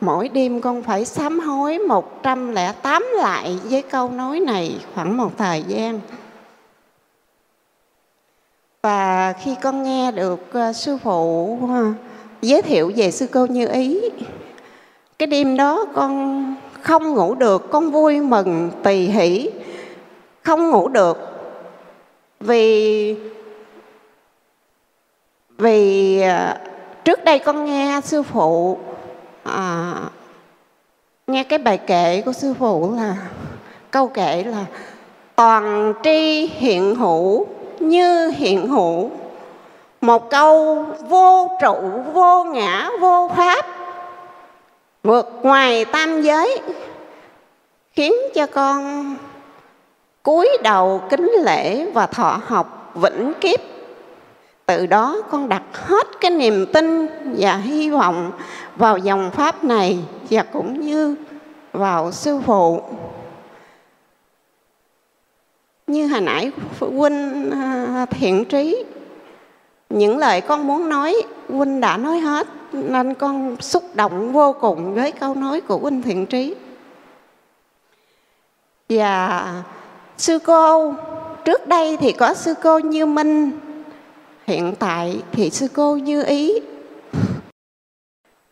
mỗi 0.00 0.28
đêm 0.28 0.60
con 0.60 0.82
phải 0.82 1.04
sám 1.04 1.40
hối 1.40 1.78
108 1.78 3.06
lại 3.16 3.58
với 3.64 3.82
câu 3.82 4.10
nói 4.10 4.40
này 4.40 4.80
khoảng 4.94 5.16
một 5.16 5.30
thời 5.38 5.62
gian. 5.62 6.00
Và 8.82 9.32
khi 9.32 9.56
con 9.62 9.82
nghe 9.82 10.12
được 10.12 10.52
ờ, 10.52 10.72
sư 10.72 10.98
phụ 11.02 11.58
ờ, 11.68 11.92
giới 12.42 12.62
thiệu 12.62 12.92
về 12.96 13.10
sư 13.10 13.26
cô 13.32 13.46
như 13.46 13.68
ý, 13.68 14.00
cái 15.18 15.26
đêm 15.26 15.56
đó 15.56 15.84
con 15.94 16.54
không 16.82 17.14
ngủ 17.14 17.34
được, 17.34 17.70
con 17.70 17.90
vui 17.90 18.20
mừng, 18.20 18.70
tỳ 18.82 18.96
hỷ, 18.96 19.50
không 20.42 20.70
ngủ 20.70 20.88
được. 20.88 21.18
Vì 22.40 23.16
vì 25.58 26.20
ờ, 26.20 26.56
trước 27.04 27.24
đây 27.24 27.38
con 27.38 27.64
nghe 27.64 28.00
sư 28.04 28.22
phụ 28.22 28.78
à, 29.52 29.94
nghe 31.26 31.44
cái 31.44 31.58
bài 31.58 31.78
kệ 31.78 32.22
của 32.26 32.32
sư 32.32 32.54
phụ 32.58 32.94
là 32.96 33.16
câu 33.90 34.08
kệ 34.08 34.44
là 34.44 34.64
toàn 35.36 35.94
tri 36.02 36.46
hiện 36.46 36.94
hữu 36.94 37.46
như 37.80 38.28
hiện 38.28 38.68
hữu 38.68 39.10
một 40.00 40.30
câu 40.30 40.84
vô 41.08 41.58
trụ 41.60 41.76
vô 42.12 42.44
ngã 42.44 42.90
vô 43.00 43.30
pháp 43.36 43.66
vượt 45.02 45.30
ngoài 45.42 45.84
tam 45.84 46.22
giới 46.22 46.60
khiến 47.92 48.12
cho 48.34 48.46
con 48.46 49.16
cúi 50.22 50.48
đầu 50.62 51.02
kính 51.10 51.32
lễ 51.44 51.86
và 51.94 52.06
thọ 52.06 52.40
học 52.46 52.92
vĩnh 52.94 53.32
kiếp. 53.40 53.60
Từ 54.66 54.86
đó 54.86 55.16
con 55.30 55.48
đặt 55.48 55.62
hết 55.72 56.06
cái 56.20 56.30
niềm 56.30 56.66
tin 56.72 57.06
và 57.38 57.56
hy 57.56 57.90
vọng 57.90 58.32
vào 58.78 58.98
dòng 58.98 59.30
pháp 59.30 59.64
này 59.64 59.98
và 60.30 60.42
cũng 60.42 60.80
như 60.80 61.14
vào 61.72 62.12
sư 62.12 62.40
phụ. 62.46 62.82
Như 65.86 66.06
hồi 66.06 66.20
nãy 66.20 66.50
phụ 66.78 66.90
huynh 66.90 67.50
à, 67.50 68.06
thiện 68.10 68.44
trí, 68.44 68.84
những 69.90 70.18
lời 70.18 70.40
con 70.40 70.66
muốn 70.66 70.88
nói, 70.88 71.22
huynh 71.48 71.80
đã 71.80 71.96
nói 71.96 72.18
hết, 72.18 72.46
nên 72.72 73.14
con 73.14 73.56
xúc 73.60 73.82
động 73.94 74.32
vô 74.32 74.52
cùng 74.60 74.94
với 74.94 75.12
câu 75.12 75.34
nói 75.34 75.60
của 75.60 75.78
huynh 75.78 76.02
thiện 76.02 76.26
trí. 76.26 76.54
Và 78.88 79.62
sư 80.18 80.38
cô, 80.38 80.94
trước 81.44 81.66
đây 81.66 81.96
thì 81.96 82.12
có 82.12 82.34
sư 82.34 82.54
cô 82.62 82.78
như 82.78 83.06
minh, 83.06 83.50
hiện 84.46 84.74
tại 84.78 85.22
thì 85.32 85.50
sư 85.50 85.66
cô 85.74 85.96
như 85.96 86.24
ý 86.24 86.52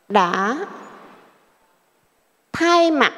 đã 0.08 0.56
thay 2.52 2.90
mặt 2.90 3.12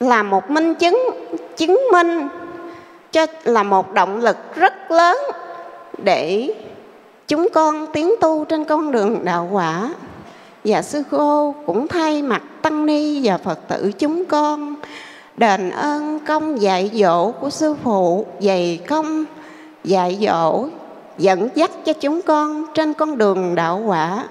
là 0.00 0.22
một 0.22 0.50
minh 0.50 0.74
chứng 0.74 1.10
chứng 1.56 1.80
minh 1.92 2.28
cho, 3.12 3.26
là 3.44 3.62
một 3.62 3.92
động 3.92 4.20
lực 4.20 4.36
rất 4.54 4.90
lớn 4.90 5.18
để 5.98 6.54
chúng 7.28 7.48
con 7.54 7.86
tiến 7.92 8.14
tu 8.20 8.44
trên 8.44 8.64
con 8.64 8.92
đường 8.92 9.24
đạo 9.24 9.48
quả. 9.52 9.94
Và 10.64 10.82
sư 10.82 11.02
cô 11.10 11.54
cũng 11.66 11.88
thay 11.88 12.22
mặt 12.22 12.42
tăng 12.62 12.86
ni 12.86 13.20
và 13.28 13.38
phật 13.38 13.68
tử 13.68 13.92
chúng 13.98 14.24
con 14.24 14.74
đền 15.36 15.70
ơn 15.70 16.20
công 16.26 16.60
dạy 16.60 16.90
dỗ 16.94 17.30
của 17.30 17.50
sư 17.50 17.74
phụ 17.82 18.26
dày 18.40 18.80
công, 18.88 19.24
dạy 19.84 20.18
dỗ, 20.20 20.68
dẫn 21.18 21.48
dắt 21.54 21.70
cho 21.84 21.92
chúng 21.92 22.22
con 22.22 22.66
trên 22.74 22.94
con 22.94 23.18
đường 23.18 23.54
đạo 23.54 23.82
quả 23.86 24.24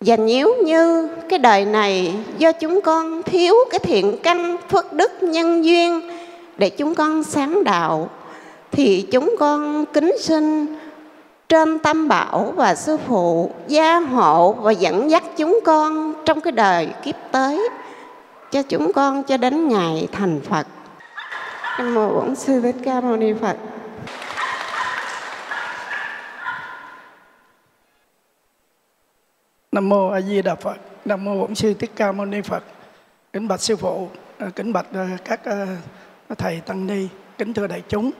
và 0.00 0.16
nếu 0.16 0.54
như 0.64 1.08
cái 1.28 1.38
đời 1.38 1.64
này 1.64 2.14
do 2.38 2.52
chúng 2.52 2.80
con 2.80 3.22
thiếu 3.22 3.54
cái 3.70 3.78
thiện 3.78 4.16
căn 4.22 4.56
phước 4.68 4.92
đức 4.92 5.22
nhân 5.22 5.64
duyên 5.64 6.00
để 6.58 6.70
chúng 6.70 6.94
con 6.94 7.22
sáng 7.22 7.64
đạo, 7.64 8.10
thì 8.72 9.06
chúng 9.10 9.34
con 9.38 9.84
kính 9.92 10.16
xin 10.20 10.66
trên 11.48 11.78
tâm 11.78 12.08
bảo 12.08 12.52
và 12.56 12.74
sư 12.74 12.96
phụ 13.06 13.50
gia 13.68 13.98
hộ 13.98 14.52
và 14.52 14.70
dẫn 14.70 15.10
dắt 15.10 15.24
chúng 15.36 15.60
con 15.64 16.14
trong 16.24 16.40
cái 16.40 16.52
đời 16.52 16.88
kiếp 17.04 17.14
tới, 17.32 17.68
cho 18.52 18.62
chúng 18.62 18.92
con 18.92 19.22
cho 19.22 19.36
đến 19.36 19.68
ngày 19.68 20.08
thành 20.12 20.40
Phật. 20.50 20.66
Nam 21.78 21.94
mô 21.94 22.08
Bổn 22.08 22.34
sư 22.34 22.60
Thích 22.60 22.76
Ca 22.84 23.00
Mâu 23.00 23.16
Ni 23.16 23.32
Phật. 23.40 23.56
Nam 29.72 29.88
mô 29.88 30.08
A 30.10 30.20
Di 30.20 30.42
Đà 30.42 30.54
Phật. 30.54 30.76
Nam 31.04 31.24
mô 31.24 31.40
Bổn 31.40 31.54
sư 31.54 31.74
Thích 31.74 31.90
Ca 31.96 32.12
Mâu 32.12 32.26
Ni 32.26 32.40
Phật. 32.40 32.64
Kính 33.32 33.48
bạch 33.48 33.60
sư 33.60 33.76
phụ, 33.76 34.08
à, 34.38 34.50
kính 34.56 34.72
bạch 34.72 34.86
à, 34.94 35.18
các 35.24 35.44
à, 35.44 35.66
thầy 36.38 36.60
tăng 36.60 36.86
ni, 36.86 37.08
kính 37.38 37.54
thưa 37.54 37.66
đại 37.66 37.82
chúng. 37.88 38.10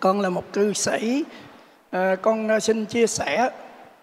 Con 0.00 0.20
là 0.20 0.30
một 0.30 0.44
cư 0.52 0.72
sĩ, 0.72 1.24
con 2.22 2.60
xin 2.60 2.86
chia 2.86 3.06
sẻ 3.06 3.50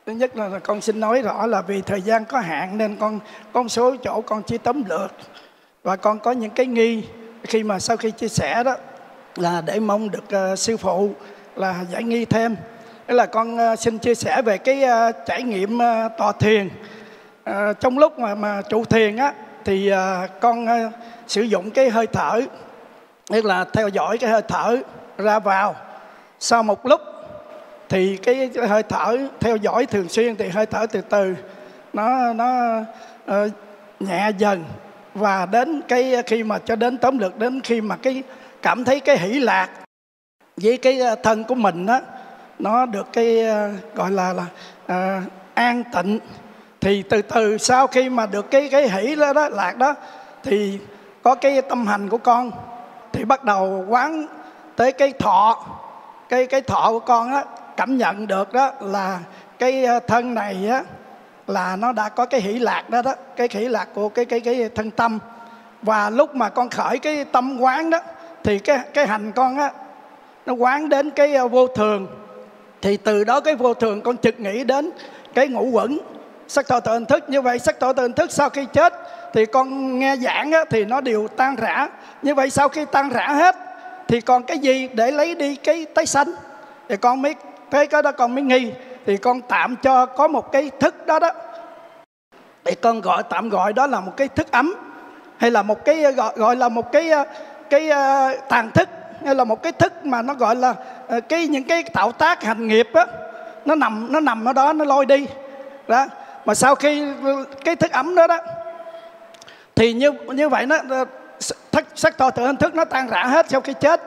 thứ 0.06 0.14
nhất 0.14 0.38
là 0.38 0.60
con 0.60 0.82
xin 0.82 1.00
nói 1.00 1.22
rõ 1.22 1.46
là 1.46 1.62
vì 1.62 1.82
thời 1.82 2.02
gian 2.02 2.26
có 2.26 2.40
hạn 2.40 2.78
nên 2.78 2.96
con 2.96 3.20
có 3.54 3.64
một 3.64 3.70
số 3.70 3.96
chỗ 3.96 4.22
con 4.22 4.44
chỉ 4.44 4.58
tóm 4.58 4.84
lược 4.90 5.12
và 5.84 5.96
con 5.96 6.20
có 6.20 6.32
những 6.32 6.52
cái 6.52 6.66
nghi 6.66 7.04
khi 7.44 7.64
mà 7.64 7.80
sau 7.80 7.98
khi 7.98 8.12
chia 8.12 8.28
sẻ 8.28 8.64
đó 8.64 8.76
là 9.36 9.62
để 9.62 9.80
mong 9.80 10.10
được 10.12 10.58
sư 10.58 10.78
phụ 10.78 11.12
là 11.56 11.86
giải 11.92 12.04
nghi 12.04 12.26
thêm 12.26 12.56
đó 13.08 13.14
là 13.14 13.26
con 13.26 13.58
ờ, 13.58 13.76
xin 13.76 13.98
chia 13.98 14.16
sẻ 14.16 14.42
về 14.42 14.58
cái 14.58 14.84
ờ, 14.84 15.12
trải 15.26 15.44
nghiệm 15.44 15.80
ờ, 15.80 16.10
tòa 16.18 16.32
tọa 16.32 16.32
thiền 16.32 16.70
trong 17.80 17.98
lúc 17.98 18.20
mà 18.20 18.36
mà 18.36 18.62
trụ 18.70 18.86
thiền 18.86 19.18
á 19.18 19.34
thì 19.66 19.92
con 20.40 20.68
sử 21.28 21.42
dụng 21.42 21.72
cái 21.72 21.90
hơi 21.90 22.08
thở 22.08 22.42
tức 23.30 23.46
là 23.46 23.66
theo 23.74 23.88
dõi 23.88 24.18
cái 24.18 24.30
hơi 24.30 24.42
thở 24.48 24.78
ra 25.18 25.40
vào. 25.40 25.76
Sau 26.40 26.64
một 26.64 26.86
lúc 26.86 27.02
thì 27.90 28.18
cái 28.18 28.50
hơi 28.70 28.84
thở 28.84 29.18
theo 29.40 29.56
dõi 29.56 29.86
thường 29.86 30.10
xuyên 30.10 30.36
thì 30.36 30.50
hơi 30.50 30.66
thở 30.66 30.86
từ 30.88 31.02
từ 31.02 31.36
nó 31.94 32.34
nó 32.34 32.80
uh, 33.32 33.52
nhẹ 34.00 34.32
dần. 34.38 34.64
Và 35.14 35.46
đến 35.46 35.82
cái 35.88 36.24
khi 36.26 36.44
mà 36.44 36.60
cho 36.60 36.76
đến 36.76 36.98
tóm 36.98 37.20
lược 37.20 37.40
đến 37.40 37.62
khi 37.62 37.82
mà 37.82 37.96
cái 37.96 38.24
cảm 38.62 38.86
thấy 38.86 39.00
cái 39.00 39.18
hỷ 39.18 39.40
lạc 39.40 39.70
với 40.58 40.78
cái 40.78 41.02
thân 41.24 41.44
của 41.44 41.56
mình 41.56 41.86
đó 41.86 42.00
nó 42.60 42.86
được 42.86 43.14
cái 43.14 43.42
ờ, 43.42 43.70
gọi 43.96 44.12
là 44.12 44.34
là 44.34 44.46
à, 44.88 45.22
an 45.54 45.84
tịnh. 45.94 46.20
Thì 46.82 47.04
từ 47.10 47.22
từ 47.22 47.58
sau 47.58 47.88
khi 47.88 48.10
mà 48.10 48.26
được 48.26 48.52
cái 48.52 48.70
cái 48.72 48.90
hỷ 48.90 49.16
đó, 49.16 49.34
đó 49.34 49.50
lạc 49.50 49.78
đó 49.78 49.94
thì 50.44 50.80
có 51.24 51.36
cái 51.36 51.62
tâm 51.62 51.88
hành 51.88 52.10
của 52.10 52.18
con 52.18 52.52
thì 53.14 53.26
bắt 53.26 53.44
đầu 53.44 53.86
quán 53.90 54.28
tới 54.76 54.92
cái 54.92 55.14
thọ. 55.20 55.66
Cái 56.30 56.46
cái 56.46 56.62
thọ 56.62 56.88
của 56.92 57.00
con 57.00 57.32
á 57.32 57.44
cảm 57.78 57.98
nhận 57.98 58.28
được 58.28 58.54
đó 58.54 58.72
là 58.82 59.20
cái 59.60 59.86
ờ, 59.86 60.00
thân 60.00 60.34
này 60.34 60.70
á 60.70 60.84
là 61.48 61.76
nó 61.76 61.92
đã 61.92 62.10
có 62.10 62.26
cái 62.26 62.42
hỷ 62.42 62.60
lạc 62.60 62.90
đó 62.90 63.02
đó 63.02 63.14
cái 63.36 63.48
hỷ 63.52 63.68
lạc 63.68 63.88
của 63.94 64.10
cái 64.10 64.26
cái 64.26 64.40
cái 64.40 64.70
thân 64.76 64.92
tâm. 64.92 65.20
Và 65.82 66.10
lúc 66.10 66.36
mà 66.36 66.50
con 66.50 66.70
khởi 66.70 67.00
cái 67.00 67.26
tâm 67.26 67.58
quán 67.60 67.90
đó 67.90 68.00
thì 68.44 68.60
cái 68.60 68.80
cái 68.94 69.08
hành 69.08 69.32
con 69.32 69.58
á 69.58 69.72
nó 70.46 70.54
quán 70.54 70.90
đến 70.90 71.12
cái 71.12 71.48
vô 71.48 71.68
thường 71.68 72.08
thì 72.88 72.98
từ 72.98 73.24
đó 73.24 73.40
cái 73.40 73.56
vô 73.56 73.74
thường 73.74 74.02
con 74.02 74.18
trực 74.18 74.40
nghĩ 74.40 74.64
đến 74.64 74.90
cái 75.34 75.48
ngũ 75.48 75.70
quẩn. 75.70 76.00
Sắc 76.48 76.68
thọ 76.68 76.80
tự 76.80 76.92
hình 76.92 77.06
thức 77.06 77.30
như 77.30 77.42
vậy 77.42 77.60
sắc 77.60 77.80
thọ 77.80 77.94
tự 77.94 78.02
hình 78.02 78.14
thức 78.14 78.32
sau 78.32 78.50
khi 78.50 78.66
chết 78.74 78.94
thì 79.34 79.46
con 79.46 80.00
nghe 80.00 80.16
giảng 80.16 80.52
á, 80.52 80.64
thì 80.70 80.86
nó 80.86 81.02
đều 81.02 81.28
tan 81.28 81.56
rã. 81.56 81.88
Như 82.22 82.36
vậy 82.36 82.50
sau 82.50 82.70
khi 82.70 82.86
tan 82.92 83.10
rã 83.10 83.28
hết 83.28 83.56
thì 84.08 84.22
còn 84.22 84.44
cái 84.44 84.60
gì 84.60 84.88
để 84.94 85.12
lấy 85.12 85.36
đi 85.36 85.56
cái 85.56 85.86
tái 85.96 86.06
sanh? 86.06 86.28
Thì 86.90 86.98
con 86.98 87.22
mới 87.22 87.36
thấy 87.72 87.88
cái 87.88 88.02
đó 88.02 88.12
con 88.12 88.36
mới 88.36 88.44
nghi. 88.44 88.72
Thì 89.06 89.18
con 89.18 89.42
tạm 89.42 89.76
cho 89.76 90.06
có 90.06 90.28
một 90.28 90.52
cái 90.52 90.72
thức 90.80 91.08
đó 91.08 91.20
đó. 91.20 91.30
Thì 92.66 92.76
con 92.76 93.02
gọi 93.02 93.24
tạm 93.30 93.50
gọi 93.50 93.74
đó 93.74 93.88
là 93.88 94.00
một 94.00 94.18
cái 94.18 94.28
thức 94.28 94.52
ấm 94.52 94.74
hay 95.38 95.52
là 95.52 95.62
một 95.62 95.86
cái 95.86 96.12
gọi 96.14 96.34
gọi 96.36 96.56
là 96.56 96.70
một 96.70 96.92
cái 96.92 97.10
ờ, 97.10 97.26
cái 97.70 97.90
uh, 97.90 98.50
tàn 98.50 98.72
thức 98.74 98.90
hay 99.28 99.36
là 99.36 99.44
một 99.44 99.64
cái 99.64 99.72
thức 99.72 100.06
mà 100.06 100.22
nó 100.22 100.34
gọi 100.34 100.56
là 100.56 100.74
ờ, 101.08 101.22
cái 101.22 101.48
những 101.48 101.64
cái 101.64 101.84
tạo 101.84 102.12
tác 102.12 102.44
hành 102.44 102.68
nghiệp 102.68 102.90
á 102.94 103.06
nó 103.66 103.76
nằm 103.76 104.08
nó 104.12 104.20
nằm 104.20 104.46
ở 104.46 104.54
đó 104.54 104.74
nó 104.74 104.86
lôi 104.86 105.06
đi. 105.06 105.28
Đó 105.88 106.06
mà 106.46 106.56
sau 106.56 106.76
khi 106.76 107.04
ờ, 107.24 107.44
cái 107.66 107.76
thức 107.76 107.92
ấm 107.92 108.16
đó 108.16 108.28
đó 108.28 108.38
thì 109.76 109.94
như 109.94 110.12
như 110.12 110.50
vậy 110.50 110.66
nó 110.66 110.78
ờ, 110.90 111.06
thức 111.72 111.86
sắc 111.96 112.18
thọ 112.18 112.30
tự 112.30 112.46
hình 112.46 112.56
thức 112.56 112.76
nó 112.76 112.86
tan 112.86 113.08
rã 113.08 113.24
hết 113.24 113.50
sau 113.50 113.62
khi 113.62 113.74
chết. 113.80 114.02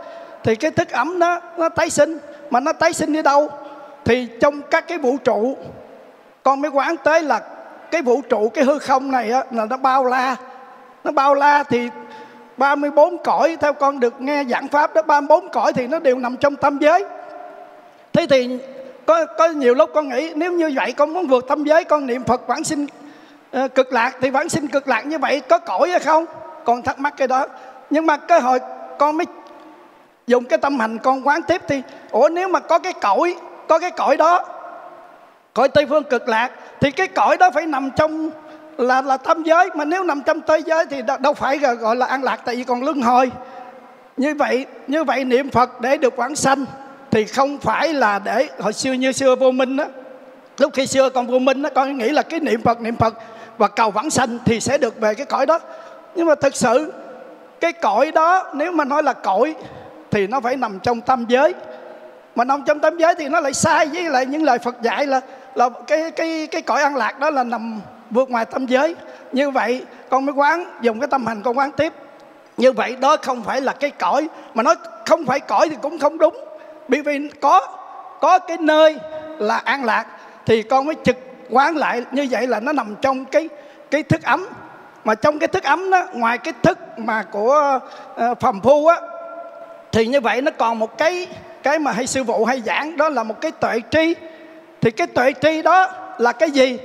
Thì 0.44 0.56
cái 0.56 0.70
thức 0.70 0.90
ấm 0.90 1.18
nó 1.18 1.40
nó 1.58 1.68
tái 1.68 1.90
sinh. 1.90 2.18
Mà 2.50 2.60
nó 2.60 2.72
tái 2.72 2.92
sinh 2.92 3.12
đi 3.12 3.22
đâu? 3.22 3.50
Thì 4.04 4.28
trong 4.40 4.62
các 4.62 4.88
cái 4.88 4.98
vũ 4.98 5.16
trụ. 5.24 5.56
Con 6.42 6.60
mới 6.60 6.70
quán 6.70 6.96
tới 6.96 7.22
là 7.22 7.40
cái 7.90 8.02
vũ 8.02 8.20
trụ 8.28 8.48
cái 8.48 8.64
hư 8.64 8.78
không 8.78 9.10
này 9.10 9.30
á, 9.30 9.44
là 9.50 9.66
nó 9.66 9.76
bao 9.76 10.04
la. 10.04 10.36
Nó 11.04 11.12
bao 11.12 11.34
la 11.34 11.62
thì 11.62 11.88
34 12.60 13.18
cõi 13.18 13.56
theo 13.60 13.72
con 13.72 14.00
được 14.00 14.20
nghe 14.20 14.44
giảng 14.44 14.68
pháp 14.68 14.94
đó 14.94 15.02
34 15.02 15.48
cõi 15.48 15.72
thì 15.72 15.86
nó 15.86 15.98
đều 15.98 16.18
nằm 16.18 16.36
trong 16.36 16.56
tâm 16.56 16.78
giới. 16.78 17.04
Thế 18.12 18.26
thì 18.30 18.58
có 19.06 19.26
có 19.26 19.48
nhiều 19.48 19.74
lúc 19.74 19.90
con 19.94 20.08
nghĩ 20.08 20.32
nếu 20.34 20.52
như 20.52 20.72
vậy 20.74 20.92
con 20.92 21.14
muốn 21.14 21.26
vượt 21.26 21.48
tâm 21.48 21.64
giới 21.64 21.84
con 21.84 22.06
niệm 22.06 22.24
Phật 22.24 22.46
vãng 22.46 22.64
sinh 22.64 22.86
uh, 23.64 23.74
cực 23.74 23.92
lạc 23.92 24.16
thì 24.20 24.30
vãng 24.30 24.48
sinh 24.48 24.68
cực 24.68 24.88
lạc 24.88 25.06
như 25.06 25.18
vậy 25.18 25.40
có 25.48 25.58
cõi 25.58 25.90
hay 25.90 26.00
không? 26.00 26.24
Con 26.64 26.82
thắc 26.82 26.98
mắc 26.98 27.14
cái 27.16 27.28
đó. 27.28 27.46
Nhưng 27.90 28.06
mà 28.06 28.16
cái 28.16 28.40
hồi 28.40 28.58
con 28.98 29.16
mới 29.16 29.26
dùng 30.26 30.44
cái 30.44 30.58
tâm 30.58 30.80
hành 30.80 30.98
con 30.98 31.26
quán 31.26 31.42
tiếp 31.42 31.62
thì 31.68 31.82
ủa 32.10 32.28
nếu 32.28 32.48
mà 32.48 32.60
có 32.60 32.78
cái 32.78 32.92
cõi 32.92 33.36
có 33.68 33.78
cái 33.78 33.90
cõi 33.90 34.16
đó 34.16 34.44
cõi 35.54 35.68
tây 35.68 35.86
phương 35.86 36.04
cực 36.04 36.28
lạc 36.28 36.50
thì 36.80 36.90
cái 36.90 37.08
cõi 37.08 37.36
đó 37.36 37.50
phải 37.54 37.66
nằm 37.66 37.90
trong 37.96 38.30
là 38.80 39.02
là 39.02 39.16
tâm 39.16 39.42
giới. 39.42 39.70
Mà 39.74 39.84
nếu 39.84 40.04
nằm 40.04 40.22
trong 40.26 40.40
tây 40.40 40.62
giới 40.66 40.86
thì 40.86 41.02
đâu 41.20 41.34
phải 41.34 41.58
gọi 41.58 41.96
là 41.96 42.06
an 42.06 42.22
lạc, 42.22 42.40
tại 42.44 42.56
vì 42.56 42.64
còn 42.64 42.84
luân 42.84 43.02
hồi. 43.02 43.30
Như 44.16 44.34
vậy 44.34 44.66
như 44.86 45.04
vậy 45.04 45.24
niệm 45.24 45.50
phật 45.50 45.80
để 45.80 45.96
được 45.96 46.16
quảng 46.16 46.36
sanh 46.36 46.64
thì 47.10 47.24
không 47.24 47.58
phải 47.58 47.94
là 47.94 48.18
để, 48.18 48.48
hồi 48.58 48.72
xưa 48.72 48.92
như 48.92 49.12
xưa 49.12 49.36
vô 49.36 49.50
minh 49.50 49.76
á, 49.76 49.86
lúc 50.58 50.72
khi 50.74 50.86
xưa 50.86 51.08
còn 51.10 51.26
vô 51.26 51.38
minh 51.38 51.62
á, 51.62 51.70
con 51.74 51.98
nghĩ 51.98 52.08
là 52.08 52.22
cái 52.22 52.40
niệm 52.40 52.62
phật 52.62 52.80
niệm 52.80 52.96
phật 52.96 53.14
và 53.58 53.68
cầu 53.68 53.90
vãng 53.90 54.10
sanh 54.10 54.38
thì 54.44 54.60
sẽ 54.60 54.78
được 54.78 55.00
về 55.00 55.14
cái 55.14 55.26
cõi 55.26 55.46
đó. 55.46 55.58
Nhưng 56.14 56.26
mà 56.26 56.34
thực 56.34 56.56
sự, 56.56 56.92
cái 57.60 57.72
cõi 57.72 58.10
đó, 58.10 58.50
nếu 58.54 58.72
mà 58.72 58.84
nói 58.84 59.02
là 59.02 59.12
cõi 59.12 59.54
thì 60.10 60.26
nó 60.26 60.40
phải 60.40 60.56
nằm 60.56 60.78
trong 60.82 61.00
tâm 61.00 61.24
giới. 61.28 61.54
Mà 62.34 62.44
nằm 62.44 62.62
trong 62.66 62.80
tâm 62.80 62.98
giới 62.98 63.14
thì 63.14 63.28
nó 63.28 63.40
lại 63.40 63.54
sai, 63.54 63.86
với 63.86 64.02
lại 64.02 64.26
những 64.26 64.42
lời 64.42 64.58
Phật 64.58 64.82
dạy 64.82 65.06
là 65.06 65.20
là 65.54 65.68
cái 65.86 66.10
cái 66.10 66.48
cái 66.50 66.62
cõi 66.62 66.82
an 66.82 66.96
lạc 66.96 67.20
đó 67.20 67.30
là 67.30 67.44
nằm 67.44 67.80
vượt 68.10 68.30
ngoài 68.30 68.44
tâm 68.44 68.66
giới. 68.66 68.94
Như 69.32 69.50
vậy 69.50 69.84
con 70.08 70.26
mới 70.26 70.34
quán 70.34 70.64
dùng 70.80 71.00
cái 71.00 71.08
tâm 71.08 71.26
hành 71.26 71.42
con 71.42 71.58
quán 71.58 71.70
tiếp. 71.72 71.92
Như 72.56 72.72
vậy 72.72 72.96
đó 73.00 73.16
không 73.22 73.42
phải 73.42 73.60
là 73.60 73.72
cái 73.72 73.90
cõi. 73.90 74.28
Mà 74.54 74.62
nói 74.62 74.74
không 75.06 75.26
phải 75.26 75.40
cõi 75.40 75.68
thì 75.68 75.76
cũng 75.82 75.98
không 75.98 76.18
đúng. 76.18 76.36
Bởi 76.88 77.02
vì 77.02 77.28
có 77.40 77.60
có 78.20 78.38
cái 78.38 78.56
nơi 78.60 78.96
là 79.38 79.56
an 79.56 79.84
lạc 79.84 80.06
thì 80.46 80.62
con 80.62 80.86
mới 80.86 80.94
trực 81.04 81.16
quán 81.50 81.76
lại. 81.76 82.04
Như 82.12 82.26
vậy 82.30 82.46
là 82.46 82.60
nó 82.60 82.72
nằm 82.72 82.94
trong 83.00 83.24
cái 83.24 83.48
cái 83.90 84.02
thức 84.02 84.22
ấm. 84.22 84.46
Mà 85.04 85.14
trong 85.14 85.38
cái 85.38 85.48
thức 85.48 85.64
ấm 85.64 85.90
đó 85.90 86.06
ngoài 86.12 86.38
cái 86.38 86.54
thức 86.62 86.78
mà 86.96 87.22
của 87.22 87.80
uh, 88.30 88.40
phàm 88.40 88.60
phu 88.60 88.86
á 88.86 88.96
thì 89.92 90.06
như 90.06 90.20
vậy 90.20 90.42
nó 90.42 90.50
còn 90.58 90.78
một 90.78 90.98
cái 90.98 91.26
cái 91.62 91.78
mà 91.78 91.92
hay 91.92 92.06
sư 92.06 92.24
phụ 92.24 92.44
hay 92.44 92.62
giảng 92.66 92.96
đó 92.96 93.08
là 93.08 93.22
một 93.22 93.40
cái 93.40 93.50
tuệ 93.50 93.80
tri. 93.90 94.14
Thì 94.80 94.90
cái 94.90 95.06
tuệ 95.06 95.32
tri 95.42 95.62
đó 95.62 95.88
là 96.18 96.32
cái 96.32 96.50
gì? 96.50 96.78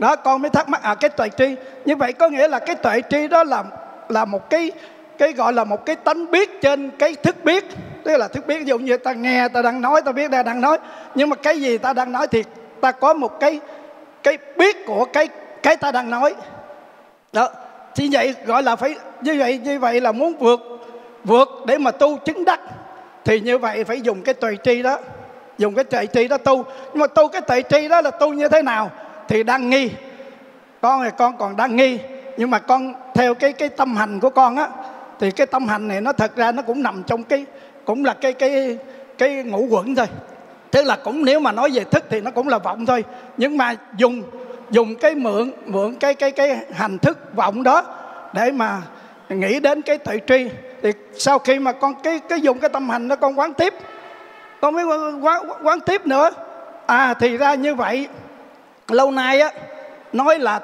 Đó, 0.00 0.16
con 0.16 0.42
mới 0.42 0.50
thắc 0.50 0.68
mắc 0.68 0.82
à 0.82 0.94
cái 0.94 1.10
tuệ 1.10 1.28
tri. 1.28 1.54
Như 1.84 1.96
vậy 1.96 2.12
có 2.12 2.28
nghĩa 2.28 2.48
là 2.48 2.58
cái 2.58 2.76
tuệ 2.76 3.00
tri 3.10 3.28
đó 3.28 3.44
là 3.44 3.64
là 4.08 4.24
một 4.24 4.50
cái 4.50 4.70
cái 5.18 5.32
gọi 5.32 5.52
là 5.52 5.64
một 5.64 5.86
cái 5.86 5.96
tánh 5.96 6.30
biết 6.30 6.60
trên 6.60 6.90
cái 6.98 7.14
thức 7.14 7.36
biết. 7.44 7.64
Tức 8.04 8.16
là 8.16 8.28
thức 8.28 8.46
biết, 8.46 8.58
ví 8.58 8.64
dụ 8.64 8.78
như 8.78 8.96
ta 8.96 9.12
nghe, 9.12 9.48
ta 9.48 9.62
đang 9.62 9.80
nói, 9.80 10.02
ta 10.02 10.12
biết 10.12 10.30
ta 10.30 10.42
đang 10.42 10.60
nói. 10.60 10.78
Nhưng 11.14 11.28
mà 11.28 11.36
cái 11.36 11.60
gì 11.60 11.78
ta 11.78 11.92
đang 11.92 12.12
nói 12.12 12.26
thì 12.26 12.44
ta 12.80 12.92
có 12.92 13.14
một 13.14 13.40
cái 13.40 13.60
cái 14.22 14.38
biết 14.56 14.86
của 14.86 15.04
cái 15.04 15.28
cái 15.62 15.76
ta 15.76 15.92
đang 15.92 16.10
nói. 16.10 16.34
Đó 17.32 17.48
thì 17.94 18.08
vậy, 18.12 18.34
gọi 18.46 18.62
là 18.62 18.76
phải, 18.76 18.94
như 19.20 19.36
vậy 19.38 19.60
như 19.64 19.78
vậy 19.78 20.00
là 20.00 20.12
muốn 20.12 20.36
vượt 20.38 20.60
vượt 21.24 21.48
để 21.66 21.78
mà 21.78 21.90
tu 21.90 22.16
chứng 22.16 22.44
đắc, 22.44 22.60
thì 23.24 23.40
như 23.40 23.58
vậy 23.58 23.84
phải 23.84 24.00
dùng 24.00 24.22
cái 24.22 24.34
tuệ 24.34 24.56
tri 24.64 24.82
đó, 24.82 24.98
dùng 25.58 25.74
cái 25.74 25.84
tuệ 25.84 26.06
tri 26.06 26.28
đó 26.28 26.38
tu. 26.38 26.64
Nhưng 26.92 27.00
mà 27.00 27.06
tu 27.06 27.28
cái 27.28 27.40
tuệ 27.40 27.62
tri 27.62 27.88
đó 27.88 28.00
là 28.00 28.10
tu 28.10 28.32
như 28.32 28.48
thế 28.48 28.62
nào? 28.62 28.90
Thì 29.30 29.42
đang 29.42 29.70
nghi. 29.70 29.90
Con 30.80 31.02
thì 31.04 31.10
con 31.18 31.36
còn 31.38 31.56
đang 31.56 31.76
nghi 31.76 31.98
nhưng 32.36 32.50
mà 32.50 32.58
con 32.58 32.94
theo 33.14 33.34
cái 33.34 33.52
cái 33.52 33.68
tâm 33.68 33.96
hành 33.96 34.20
của 34.20 34.30
con 34.30 34.56
á 34.56 34.68
thì 35.20 35.30
cái 35.30 35.46
tâm 35.46 35.68
hành 35.68 35.88
này 35.88 36.00
nó 36.00 36.12
thật 36.12 36.36
ra 36.36 36.52
nó 36.52 36.62
cũng 36.62 36.82
nằm 36.82 37.02
trong 37.06 37.22
cái 37.22 37.44
cũng 37.84 38.04
là 38.04 38.14
cái 38.14 38.32
cái 38.32 38.78
cái 39.18 39.34
ngũ 39.34 39.66
quẩn 39.70 39.94
thôi. 39.94 40.06
Tức 40.70 40.86
là 40.86 40.96
cũng 41.04 41.24
nếu 41.24 41.40
mà 41.40 41.52
nói 41.52 41.70
về 41.74 41.84
thức 41.84 42.04
thì 42.10 42.20
nó 42.20 42.30
cũng 42.30 42.48
là 42.48 42.58
vọng 42.58 42.86
thôi. 42.86 43.04
Nhưng 43.36 43.56
mà 43.56 43.74
dùng 43.96 44.22
dùng 44.70 44.94
cái 44.96 45.14
mượn 45.14 45.52
mượn 45.66 45.94
cái 45.94 46.14
cái 46.14 46.30
cái 46.30 46.56
hành 46.72 46.98
thức 46.98 47.18
vọng 47.34 47.62
đó 47.62 47.82
để 48.32 48.50
mà 48.50 48.82
nghĩ 49.28 49.60
đến 49.60 49.82
cái 49.82 49.98
tuệ 49.98 50.18
tri 50.26 50.48
thì 50.82 50.92
sau 51.14 51.38
khi 51.38 51.58
mà 51.58 51.72
con 51.72 51.94
cái 52.02 52.20
cái 52.28 52.40
dùng 52.40 52.58
cái 52.58 52.70
tâm 52.70 52.90
hành 52.90 53.08
đó 53.08 53.16
con 53.16 53.38
quán 53.38 53.54
tiếp. 53.54 53.74
Con 54.60 54.74
mới 54.74 54.84
quán, 55.20 55.48
quán 55.62 55.80
tiếp 55.80 56.06
nữa. 56.06 56.30
À 56.86 57.14
thì 57.14 57.36
ra 57.36 57.54
như 57.54 57.74
vậy 57.74 58.08
lâu 58.92 59.10
nay 59.10 59.40
á 59.40 59.50
nói 60.12 60.38
là 60.38 60.60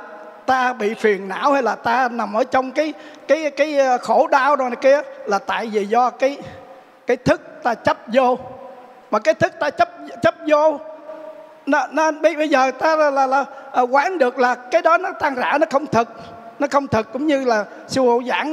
ta 0.46 0.72
bị 0.72 0.94
phiền 0.94 1.28
não 1.28 1.52
hay 1.52 1.62
là 1.62 1.74
ta 1.74 2.08
nằm 2.08 2.34
ở 2.34 2.44
trong 2.44 2.72
cái 2.72 2.92
cái 3.28 3.50
cái 3.50 3.78
ờ, 3.78 3.98
khổ 3.98 4.26
đau 4.26 4.56
rồi 4.56 4.70
này 4.70 4.76
kia 4.80 5.00
là 5.26 5.38
tại 5.38 5.66
vì 5.66 5.84
do 5.84 6.10
cái 6.10 6.38
cái 7.06 7.16
thức 7.16 7.40
ta 7.62 7.74
chấp 7.74 7.98
vô. 8.12 8.38
Mà 9.10 9.18
cái 9.18 9.34
thức 9.34 9.52
ta 9.60 9.70
chấp 9.70 9.88
chấp 10.22 10.34
vô 10.46 10.78
nên 11.90 12.22
bây 12.22 12.48
giờ 12.48 12.70
ta 12.70 12.96
là, 12.96 13.10
là, 13.10 13.26
là, 13.26 13.44
ờ, 13.70 13.86
quán 13.90 14.18
được 14.18 14.38
là 14.38 14.54
cái 14.54 14.82
đó 14.82 14.98
nó 14.98 15.12
tan 15.20 15.34
rã 15.34 15.58
nó 15.60 15.66
không 15.70 15.86
thật 15.86 16.08
nó 16.58 16.66
không 16.70 16.86
thật 16.86 17.06
cũng 17.12 17.26
như 17.26 17.44
là 17.44 17.64
sư 17.88 18.02
phụ 18.02 18.22
giảng 18.28 18.52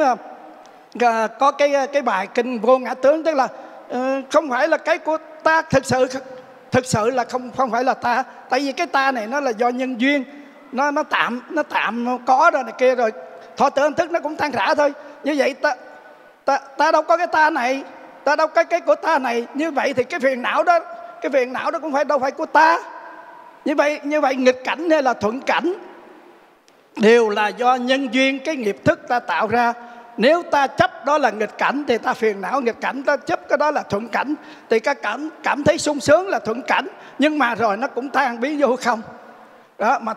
ờ, 1.00 1.28
có 1.40 1.52
cái 1.52 1.88
cái 1.94 2.02
bài 2.02 2.28
kinh 2.28 2.60
vô 2.60 2.78
ngã 2.78 2.94
tướng 2.94 3.24
tức 3.24 3.36
là 3.36 3.48
không 4.32 4.50
phải 4.50 4.68
là 4.68 4.78
cái 4.78 4.98
của 4.98 5.18
ta 5.44 5.62
thực 5.62 5.86
sự 5.86 6.08
thực 6.74 6.86
sự 6.86 7.10
là 7.10 7.24
không 7.24 7.52
không 7.58 7.72
phải 7.72 7.84
là 7.84 7.94
ta. 7.94 8.24
Tại 8.50 8.60
vì 8.60 8.72
cái 8.72 8.88
ta 8.88 9.12
này 9.12 9.28
nó 9.28 9.40
là 9.40 9.52
do 9.52 9.70
nhân 9.70 10.02
duyên. 10.02 10.24
Nó 10.72 10.92
nó 10.92 11.04
tạm 11.04 11.42
nó 11.50 11.64
tạm 11.64 12.06
nó 12.06 12.18
có 12.26 12.52
rồi 12.54 12.64
này 12.64 12.74
kia 12.78 12.96
rồi. 12.96 13.12
Thọ 13.58 13.70
tưởng 13.70 13.84
hình 13.84 13.94
thức 13.94 14.12
nó 14.12 14.20
cũng 14.20 14.36
tan 14.36 14.52
rã 14.52 14.74
thôi. 14.76 14.94
Như 15.24 15.36
vậy 15.38 15.54
ta 15.54 15.76
ta 16.46 16.58
ta 16.78 16.92
đâu 16.92 17.02
có 17.02 17.18
cái 17.18 17.28
ta 17.28 17.50
này. 17.50 17.84
Ta 18.24 18.36
đâu 18.36 18.48
có 18.48 18.64
cái 18.64 18.82
của 18.82 18.96
ta 18.96 19.20
này. 19.20 19.46
Như 19.54 19.72
vậy 19.72 19.94
thì 19.94 20.04
cái 20.04 20.20
phiền 20.20 20.42
não 20.42 20.64
đó, 20.64 20.80
cái 21.22 21.30
phiền 21.30 21.54
não 21.54 21.72
đó 21.72 21.80
cũng 21.80 21.94
phải 21.94 22.06
đâu 22.06 22.20
phải 22.20 22.32
của 22.32 22.46
ta. 22.46 22.80
Như 23.66 23.76
vậy 23.76 24.00
như 24.04 24.22
vậy 24.22 24.36
nghịch 24.36 24.64
cảnh 24.64 24.90
hay 24.90 25.04
là 25.04 25.14
thuận 25.14 25.42
cảnh 25.42 25.74
đều 26.96 27.30
là 27.30 27.48
do 27.48 27.76
nhân 27.76 28.14
duyên, 28.14 28.40
cái 28.46 28.56
nghiệp 28.56 28.78
thức 28.86 29.00
ta 29.08 29.20
tạo 29.20 29.48
ra 29.48 29.74
nếu 30.18 30.44
ta 30.44 30.68
chấp 30.68 31.06
đó 31.06 31.18
là 31.18 31.30
nghịch 31.30 31.58
cảnh 31.58 31.84
thì 31.88 31.98
ta 31.98 32.14
phiền 32.14 32.42
não 32.42 32.62
nghịch 32.62 32.82
cảnh, 32.82 33.04
ta 33.04 33.18
chấp 33.18 33.50
cái 33.50 33.58
đó 33.58 33.72
là 33.72 33.84
thuận 33.84 34.08
cảnh. 34.08 34.36
Thì 34.70 34.80
các 34.80 35.02
cảm 35.02 35.30
cảm 35.44 35.64
thấy 35.64 35.78
sung 35.78 36.00
sướng 36.00 36.28
là 36.28 36.40
thuận 36.40 36.62
cảnh, 36.62 36.88
nhưng 37.20 37.40
mà 37.40 37.56
rồi 37.56 37.78
nó 37.78 37.88
cũng 37.88 38.10
tan 38.10 38.40
biến 38.40 38.58
vô 38.60 38.76
không. 38.76 39.02
Đó, 39.78 40.00
mà 40.02 40.14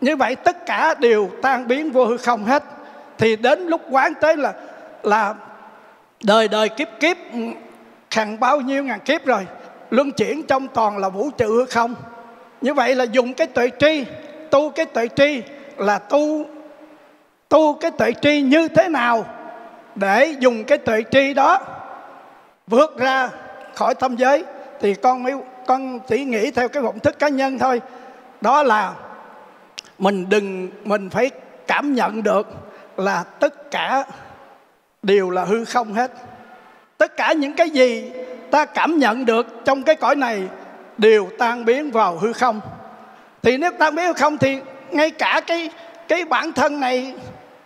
như 0.00 0.16
vậy 0.16 0.36
tất 0.36 0.66
cả 0.66 0.94
đều 0.94 1.30
tan 1.42 1.68
biến 1.68 1.90
vô 1.90 2.04
hư 2.06 2.16
không 2.16 2.44
hết. 2.44 2.62
Thì 3.18 3.36
đến 3.36 3.66
lúc 3.66 3.80
quán 3.90 4.14
tới 4.20 4.36
là 4.36 4.52
là 5.02 5.34
đời 6.24 6.48
đời 6.48 6.68
kiếp 6.68 6.88
kiếp 7.00 7.16
hàng 8.10 8.40
bao 8.40 8.60
nhiêu 8.60 8.84
ngàn 8.84 9.00
kiếp 9.00 9.26
rồi, 9.26 9.46
luân 9.90 10.12
chuyển 10.12 10.42
trong 10.42 10.68
toàn 10.68 10.98
là 10.98 11.08
vũ 11.08 11.30
trụ 11.30 11.46
hư 11.48 11.64
không. 11.64 11.94
Như 12.60 12.74
vậy 12.74 12.94
là 12.94 13.04
dùng 13.04 13.34
cái 13.34 13.46
tuệ 13.46 13.70
tri, 13.78 14.04
tu 14.50 14.70
cái 14.70 14.86
tuệ 14.86 15.08
tri 15.16 15.42
là 15.76 15.98
tu 15.98 16.46
tu 17.48 17.74
cái 17.74 17.90
tuệ 17.90 18.12
tri 18.22 18.40
như 18.40 18.68
thế 18.68 18.88
nào 18.88 19.24
để 19.94 20.34
dùng 20.38 20.64
cái 20.64 20.78
tuệ 20.78 21.02
tri 21.10 21.34
đó 21.34 21.58
vượt 22.66 22.98
ra 22.98 23.28
khỏi 23.74 23.94
tâm 23.94 24.16
giới, 24.16 24.44
thì 24.80 24.94
con 24.94 25.22
mới, 25.22 25.34
con 25.66 26.00
chỉ 26.00 26.24
nghĩ 26.24 26.50
theo 26.50 26.68
cái 26.68 26.82
vọng 26.82 26.98
thức 26.98 27.18
cá 27.18 27.28
nhân 27.28 27.58
thôi. 27.58 27.80
Đó 28.40 28.62
là 28.62 28.92
mình 29.98 30.28
đừng, 30.28 30.68
mình 30.84 31.10
phải 31.10 31.30
cảm 31.66 31.94
nhận 31.94 32.22
được 32.22 32.46
là 32.96 33.24
tất 33.40 33.70
cả 33.70 34.04
đều 35.02 35.30
là 35.30 35.44
hư 35.44 35.64
không 35.64 35.94
hết. 35.94 36.10
Tất 36.98 37.16
cả 37.16 37.32
những 37.32 37.52
cái 37.52 37.70
gì 37.70 38.10
ta 38.50 38.64
cảm 38.64 38.98
nhận 38.98 39.24
được 39.24 39.46
trong 39.64 39.82
cái 39.82 39.96
cõi 39.96 40.16
này 40.16 40.42
đều 40.98 41.28
tan 41.38 41.64
biến 41.64 41.90
vào 41.90 42.18
hư 42.18 42.32
không. 42.32 42.60
Thì 43.42 43.56
nếu 43.56 43.70
tan 43.78 43.94
biến 43.94 44.06
hư 44.06 44.12
không 44.12 44.38
thì 44.38 44.60
ngay 44.90 45.10
cả 45.10 45.40
cái 45.46 45.70
cái 46.08 46.24
bản 46.24 46.52
thân 46.52 46.80
này 46.80 47.14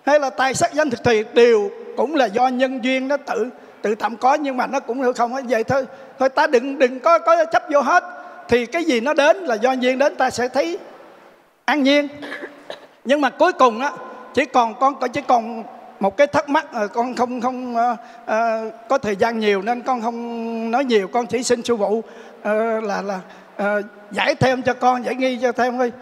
hay 0.07 0.21
là 0.21 0.31
tài 0.31 0.55
sắc 0.55 0.75
danh 0.75 0.91
thực 0.91 1.05
thì 1.05 1.25
đều 1.35 1.71
cũng 1.99 2.15
là 2.15 2.27
do 2.27 2.49
nhân 2.49 2.85
duyên 2.85 3.09
nó 3.09 3.17
tự 3.17 3.49
tự 3.83 3.95
tạm 3.95 4.17
có 4.17 4.35
nhưng 4.35 4.57
mà 4.57 4.67
nó 4.67 4.81
cũng 4.81 5.13
không 5.13 5.33
hết 5.33 5.45
vậy 5.49 5.65
thôi. 5.65 5.87
Thôi 6.19 6.29
ta 6.29 6.47
đừng 6.47 6.79
đừng 6.79 7.01
có 7.01 7.19
có 7.19 7.45
chấp 7.45 7.63
vô 7.73 7.81
hết. 7.81 8.05
Thì 8.49 8.67
cái 8.67 8.85
gì 8.85 9.01
nó 9.01 9.15
đến 9.15 9.37
là 9.37 9.55
do 9.55 9.73
duyên 9.73 9.99
đến 9.99 10.17
ta 10.17 10.31
sẽ 10.31 10.49
thấy 10.49 10.79
an 11.65 11.83
nhiên. 11.83 12.09
Nhưng 13.05 13.21
mà 13.21 13.31
cuối 13.31 13.53
cùng 13.53 13.81
á 13.81 13.93
chỉ 14.35 14.45
còn 14.45 14.75
con 14.81 14.95
chỉ 15.13 15.21
còn 15.29 15.65
một 16.01 16.17
cái 16.17 16.27
thắc 16.27 16.49
mắc 16.49 16.67
ờ, 16.73 16.89
con 16.89 17.17
không 17.17 17.41
không 17.41 17.77
uh, 17.77 17.99
uh, 18.23 18.75
có 18.89 18.99
thời 18.99 19.17
gian 19.17 19.39
nhiều 19.39 19.63
nên 19.63 19.83
con 19.83 20.03
không 20.03 20.71
nói 20.71 20.85
nhiều 20.85 21.09
con 21.09 21.27
chỉ 21.27 21.43
xin 21.43 21.63
sư 21.63 21.77
phụ 21.77 21.99
uh, 21.99 22.05
là 22.85 23.03
là 23.03 23.21
uh, 23.63 23.85
giải 24.11 24.35
thêm 24.35 24.63
cho 24.63 24.75
con 24.75 25.05
giải 25.05 25.15
nghi 25.15 25.39
cho 25.43 25.53
thêm 25.53 25.79
thôi. 25.79 25.93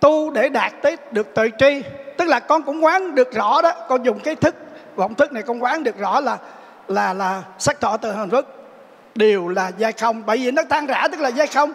Tu 0.00 0.30
để 0.30 0.48
đạt 0.48 0.72
tới 0.82 0.96
được 1.12 1.34
tuệ 1.34 1.50
tri 1.58 1.82
tức 2.16 2.28
là 2.28 2.40
con 2.40 2.62
cũng 2.62 2.84
quán 2.84 3.14
được 3.14 3.32
rõ 3.32 3.62
đó 3.62 3.72
con 3.88 4.04
dùng 4.04 4.18
cái 4.18 4.34
thức 4.34 4.54
vọng 4.96 5.14
thức 5.14 5.32
này 5.32 5.42
con 5.42 5.62
quán 5.62 5.84
được 5.84 5.98
rõ 5.98 6.20
là 6.20 6.38
là 6.88 7.12
là 7.12 7.42
sắc 7.58 7.80
thọ 7.80 7.96
từ 7.96 8.12
hành 8.12 8.30
thức 8.30 8.46
đều 9.14 9.48
là 9.48 9.70
giai 9.78 9.92
không, 9.92 10.22
bởi 10.26 10.38
vì 10.38 10.50
nó 10.50 10.62
tan 10.68 10.86
rã 10.86 11.08
tức 11.12 11.20
là 11.20 11.28
giai 11.28 11.46
không. 11.46 11.72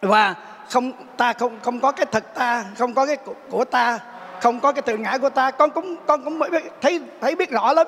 Và 0.00 0.34
không, 0.70 0.92
ta 1.16 1.32
không 1.32 1.58
không 1.62 1.80
có 1.80 1.92
cái 1.92 2.06
thật 2.12 2.24
ta, 2.34 2.64
không 2.78 2.94
có 2.94 3.06
cái 3.06 3.16
của 3.50 3.64
ta, 3.64 3.98
không 4.40 4.60
có 4.60 4.72
cái 4.72 4.82
tự 4.82 4.96
ngã 4.96 5.18
của 5.18 5.30
ta. 5.30 5.50
Con 5.50 5.70
cũng 5.70 5.96
con 6.06 6.24
cũng 6.24 6.40
thấy 6.80 7.00
thấy 7.20 7.34
biết 7.34 7.50
rõ 7.50 7.72
lắm. 7.72 7.86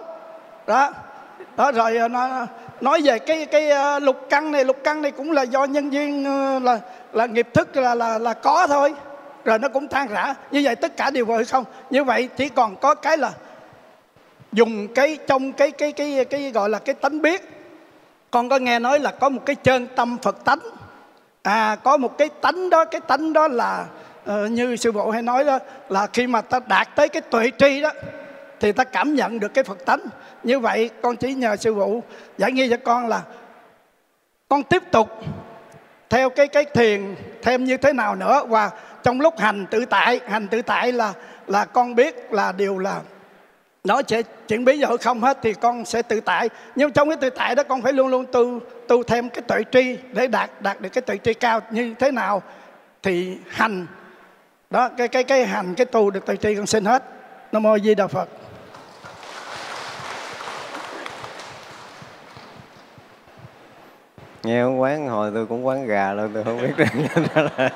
Đó. 0.66 0.92
Đó, 1.56 1.72
rồi 1.72 1.96
ờ, 1.96 2.08
nó, 2.08 2.46
nói 2.80 3.00
về 3.04 3.18
cái 3.18 3.46
cái 3.46 3.70
ờ, 3.70 3.98
lục 3.98 4.26
căn 4.30 4.52
này, 4.52 4.64
lục 4.64 4.76
căn 4.84 5.02
này 5.02 5.10
cũng 5.10 5.32
là 5.32 5.42
do 5.42 5.64
nhân 5.64 5.92
duyên 5.92 6.24
ờ, 6.24 6.58
là 6.58 6.78
là 7.12 7.26
nghiệp 7.26 7.48
thức, 7.54 7.76
là 7.76 7.94
là 7.94 8.18
là 8.18 8.34
có 8.34 8.66
thôi. 8.66 8.94
Rồi 9.44 9.58
nó 9.58 9.68
cũng 9.68 9.88
tan 9.88 10.08
rã. 10.08 10.34
Như 10.50 10.60
vậy 10.64 10.76
tất 10.76 10.96
cả 10.96 11.10
đều 11.10 11.24
vội 11.24 11.44
không. 11.44 11.64
Như 11.90 12.04
vậy 12.04 12.28
chỉ 12.36 12.48
còn 12.48 12.76
có 12.76 12.94
cái 12.94 13.16
là 13.16 13.32
dùng 14.52 14.88
cái 14.94 15.18
trong 15.26 15.52
cái 15.52 15.70
cái 15.70 15.92
cái 15.92 16.14
cái, 16.14 16.24
cái 16.24 16.50
gọi 16.50 16.68
là 16.68 16.78
cái 16.78 16.94
tánh 16.94 17.22
biết. 17.22 17.48
Con 18.30 18.48
có 18.48 18.58
nghe 18.58 18.78
nói 18.78 18.98
là 18.98 19.10
có 19.10 19.28
một 19.28 19.46
cái 19.46 19.56
chân 19.56 19.86
tâm 19.96 20.16
phật 20.22 20.44
tánh. 20.44 20.58
À 21.42 21.76
có 21.84 21.96
một 21.96 22.18
cái 22.18 22.28
tánh 22.40 22.70
đó 22.70 22.84
cái 22.84 23.00
tánh 23.00 23.32
đó 23.32 23.48
là 23.48 23.86
uh, 24.30 24.50
như 24.50 24.76
sư 24.76 24.92
phụ 24.92 25.10
hay 25.10 25.22
nói 25.22 25.44
đó 25.44 25.58
là 25.88 26.06
khi 26.12 26.26
mà 26.26 26.40
ta 26.40 26.60
đạt 26.66 26.88
tới 26.96 27.08
cái 27.08 27.22
tuệ 27.22 27.50
tri 27.58 27.80
đó 27.80 27.92
thì 28.60 28.72
ta 28.72 28.84
cảm 28.84 29.14
nhận 29.14 29.40
được 29.40 29.54
cái 29.54 29.64
phật 29.64 29.84
tánh. 29.86 30.00
Như 30.42 30.58
vậy 30.58 30.90
con 31.02 31.16
chỉ 31.16 31.34
nhờ 31.34 31.56
sư 31.56 31.74
phụ 31.74 32.02
giải 32.38 32.52
nghi 32.52 32.68
cho 32.70 32.76
con 32.84 33.08
là 33.08 33.22
con 34.48 34.62
tiếp 34.62 34.82
tục 34.90 35.08
theo 36.10 36.30
cái 36.30 36.48
cái 36.48 36.64
thiền 36.64 37.14
thêm 37.42 37.64
như 37.64 37.76
thế 37.76 37.92
nào 37.92 38.14
nữa. 38.14 38.42
Và 38.48 38.70
trong 39.02 39.20
lúc 39.20 39.38
hành 39.38 39.66
tự 39.70 39.84
tại 39.84 40.20
hành 40.28 40.48
tự 40.48 40.62
tại 40.62 40.92
là 40.92 41.12
là 41.46 41.64
con 41.64 41.94
biết 41.94 42.32
là 42.32 42.52
điều 42.52 42.78
là 42.78 43.00
nó 43.84 44.02
sẽ 44.08 44.22
chuyển 44.48 44.64
biến 44.64 44.80
vào 44.80 44.96
không 44.96 45.20
hết 45.20 45.38
thì 45.42 45.54
con 45.54 45.84
sẽ 45.84 46.02
tự 46.02 46.20
tại. 46.20 46.48
Nhưng 46.76 46.92
trong 46.92 47.08
cái 47.08 47.16
tự 47.16 47.30
tại 47.30 47.54
đó 47.54 47.62
con 47.62 47.82
phải 47.82 47.92
luôn 47.92 48.08
luôn 48.08 48.26
tu 48.32 48.60
tu 48.88 49.02
thêm 49.02 49.28
cái 49.28 49.42
tuệ 49.42 49.62
tri 49.72 49.96
để 50.12 50.26
đạt 50.26 50.50
đạt 50.60 50.80
được 50.80 50.88
cái 50.88 51.02
tuệ 51.02 51.16
tri 51.24 51.34
cao 51.34 51.60
như 51.70 51.94
thế 51.98 52.10
nào 52.10 52.42
thì 53.02 53.38
hành. 53.48 53.86
Đó 54.70 54.88
cái 54.88 55.08
cái 55.08 55.24
cái 55.24 55.46
hành 55.46 55.74
cái 55.74 55.86
tu 55.86 56.10
được 56.10 56.26
tuệ 56.26 56.36
tri 56.36 56.54
con 56.54 56.66
xin 56.66 56.84
hết. 56.84 57.04
Nam 57.52 57.62
mô 57.62 57.78
di 57.78 57.94
đà 57.94 58.06
phật. 58.06 58.28
Nghe 64.42 64.64
quán 64.64 65.08
hồi 65.08 65.30
tôi 65.34 65.46
cũng 65.46 65.66
quán 65.66 65.86
gà 65.86 66.12
luôn 66.12 66.30
tôi 66.34 66.44
không 66.44 66.60
biết. 66.62 66.72
rằng 66.76 67.06
là 67.34 67.70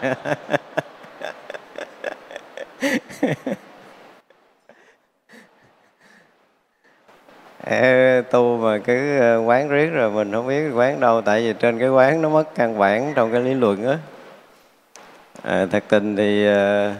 Ê, 2.84 3.56
tu 8.30 8.56
mà 8.56 8.78
cứ 8.78 9.18
ờ, 9.20 9.42
quán 9.46 9.68
riết 9.68 9.86
rồi 9.86 10.10
mình 10.10 10.32
không 10.32 10.48
biết 10.48 10.70
quán 10.74 11.00
đâu 11.00 11.20
tại 11.20 11.42
vì 11.42 11.52
trên 11.52 11.78
cái 11.78 11.88
quán 11.88 12.22
nó 12.22 12.28
mất 12.28 12.54
căn 12.54 12.78
bản 12.78 13.12
trong 13.14 13.32
cái 13.32 13.40
lý 13.40 13.54
luận 13.54 13.88
á. 13.88 13.98
À, 15.42 15.66
thật 15.70 15.84
tình 15.88 16.16
thì 16.16 16.46
à, 16.46 16.94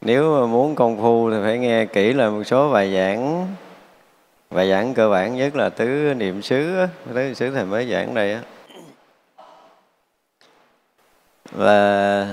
nếu 0.00 0.40
mà 0.40 0.46
muốn 0.46 0.74
công 0.74 1.00
phu 1.00 1.30
thì 1.30 1.36
phải 1.42 1.58
nghe 1.58 1.84
kỹ 1.84 2.12
là 2.12 2.30
một 2.30 2.44
số 2.44 2.72
bài 2.72 2.94
giảng. 2.94 3.48
Bài 4.50 4.70
giảng 4.70 4.94
cơ 4.94 5.08
bản 5.08 5.36
nhất 5.36 5.56
là 5.56 5.68
tứ 5.68 6.14
niệm 6.14 6.42
xứ 6.42 6.78
á, 6.78 6.88
tứ 7.08 7.14
niệm 7.14 7.34
xứ 7.34 7.50
thầy 7.50 7.64
mới 7.64 7.90
giảng 7.90 8.14
đây 8.14 8.32
á. 8.32 8.40
Và 11.52 12.26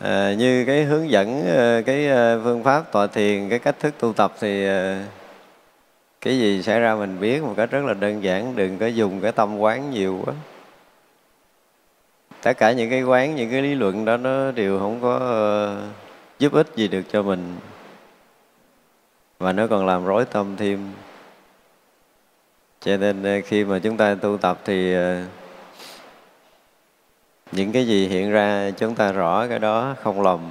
à, 0.00 0.32
như 0.38 0.64
cái 0.64 0.84
hướng 0.84 1.10
dẫn 1.10 1.44
cái 1.86 2.08
phương 2.44 2.62
pháp 2.64 2.92
tọa 2.92 3.06
thiền 3.06 3.48
cái 3.48 3.58
cách 3.58 3.76
thức 3.80 3.94
tu 3.98 4.12
tập 4.12 4.32
thì 4.40 4.68
cái 6.20 6.38
gì 6.38 6.62
xảy 6.62 6.80
ra 6.80 6.94
mình 6.94 7.20
biết 7.20 7.42
một 7.42 7.54
cách 7.56 7.70
rất 7.70 7.84
là 7.84 7.94
đơn 7.94 8.22
giản 8.22 8.56
đừng 8.56 8.78
có 8.78 8.86
dùng 8.86 9.20
cái 9.20 9.32
tâm 9.32 9.58
quán 9.58 9.90
nhiều 9.90 10.22
quá. 10.24 10.34
Tất 12.42 12.52
cả 12.58 12.72
những 12.72 12.90
cái 12.90 13.02
quán 13.02 13.36
những 13.36 13.50
cái 13.50 13.62
lý 13.62 13.74
luận 13.74 14.04
đó 14.04 14.16
nó 14.16 14.50
đều 14.50 14.78
không 14.78 15.00
có 15.02 15.16
uh, 15.16 15.92
giúp 16.38 16.52
ích 16.52 16.66
gì 16.76 16.88
được 16.88 17.02
cho 17.12 17.22
mình. 17.22 17.56
Và 19.38 19.52
nó 19.52 19.66
còn 19.66 19.86
làm 19.86 20.04
rối 20.04 20.24
tâm 20.24 20.56
thêm. 20.56 20.92
Cho 22.80 22.96
nên 22.96 23.22
ờ, 23.22 23.40
khi 23.44 23.64
mà 23.64 23.78
chúng 23.78 23.96
ta 23.96 24.14
tu 24.14 24.36
tập 24.36 24.58
thì 24.64 24.94
ờ, 24.94 25.22
những 27.52 27.72
cái 27.72 27.86
gì 27.86 28.08
hiện 28.08 28.30
ra 28.30 28.70
chúng 28.76 28.94
ta 28.94 29.12
rõ 29.12 29.46
cái 29.48 29.58
đó 29.58 29.94
không 30.02 30.22
lầm. 30.22 30.50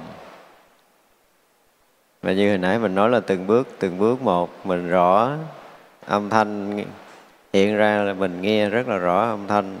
Và 2.22 2.32
như 2.32 2.48
hồi 2.48 2.58
nãy 2.58 2.78
mình 2.78 2.94
nói 2.94 3.10
là 3.10 3.20
từng 3.20 3.46
bước 3.46 3.68
từng 3.78 3.98
bước 3.98 4.22
một 4.22 4.66
mình 4.66 4.88
rõ 4.88 5.36
âm 6.06 6.30
thanh 6.30 6.84
hiện 7.52 7.76
ra 7.76 8.02
là 8.02 8.12
mình 8.12 8.40
nghe 8.40 8.68
rất 8.68 8.88
là 8.88 8.96
rõ 8.96 9.28
âm 9.28 9.46
thanh. 9.46 9.78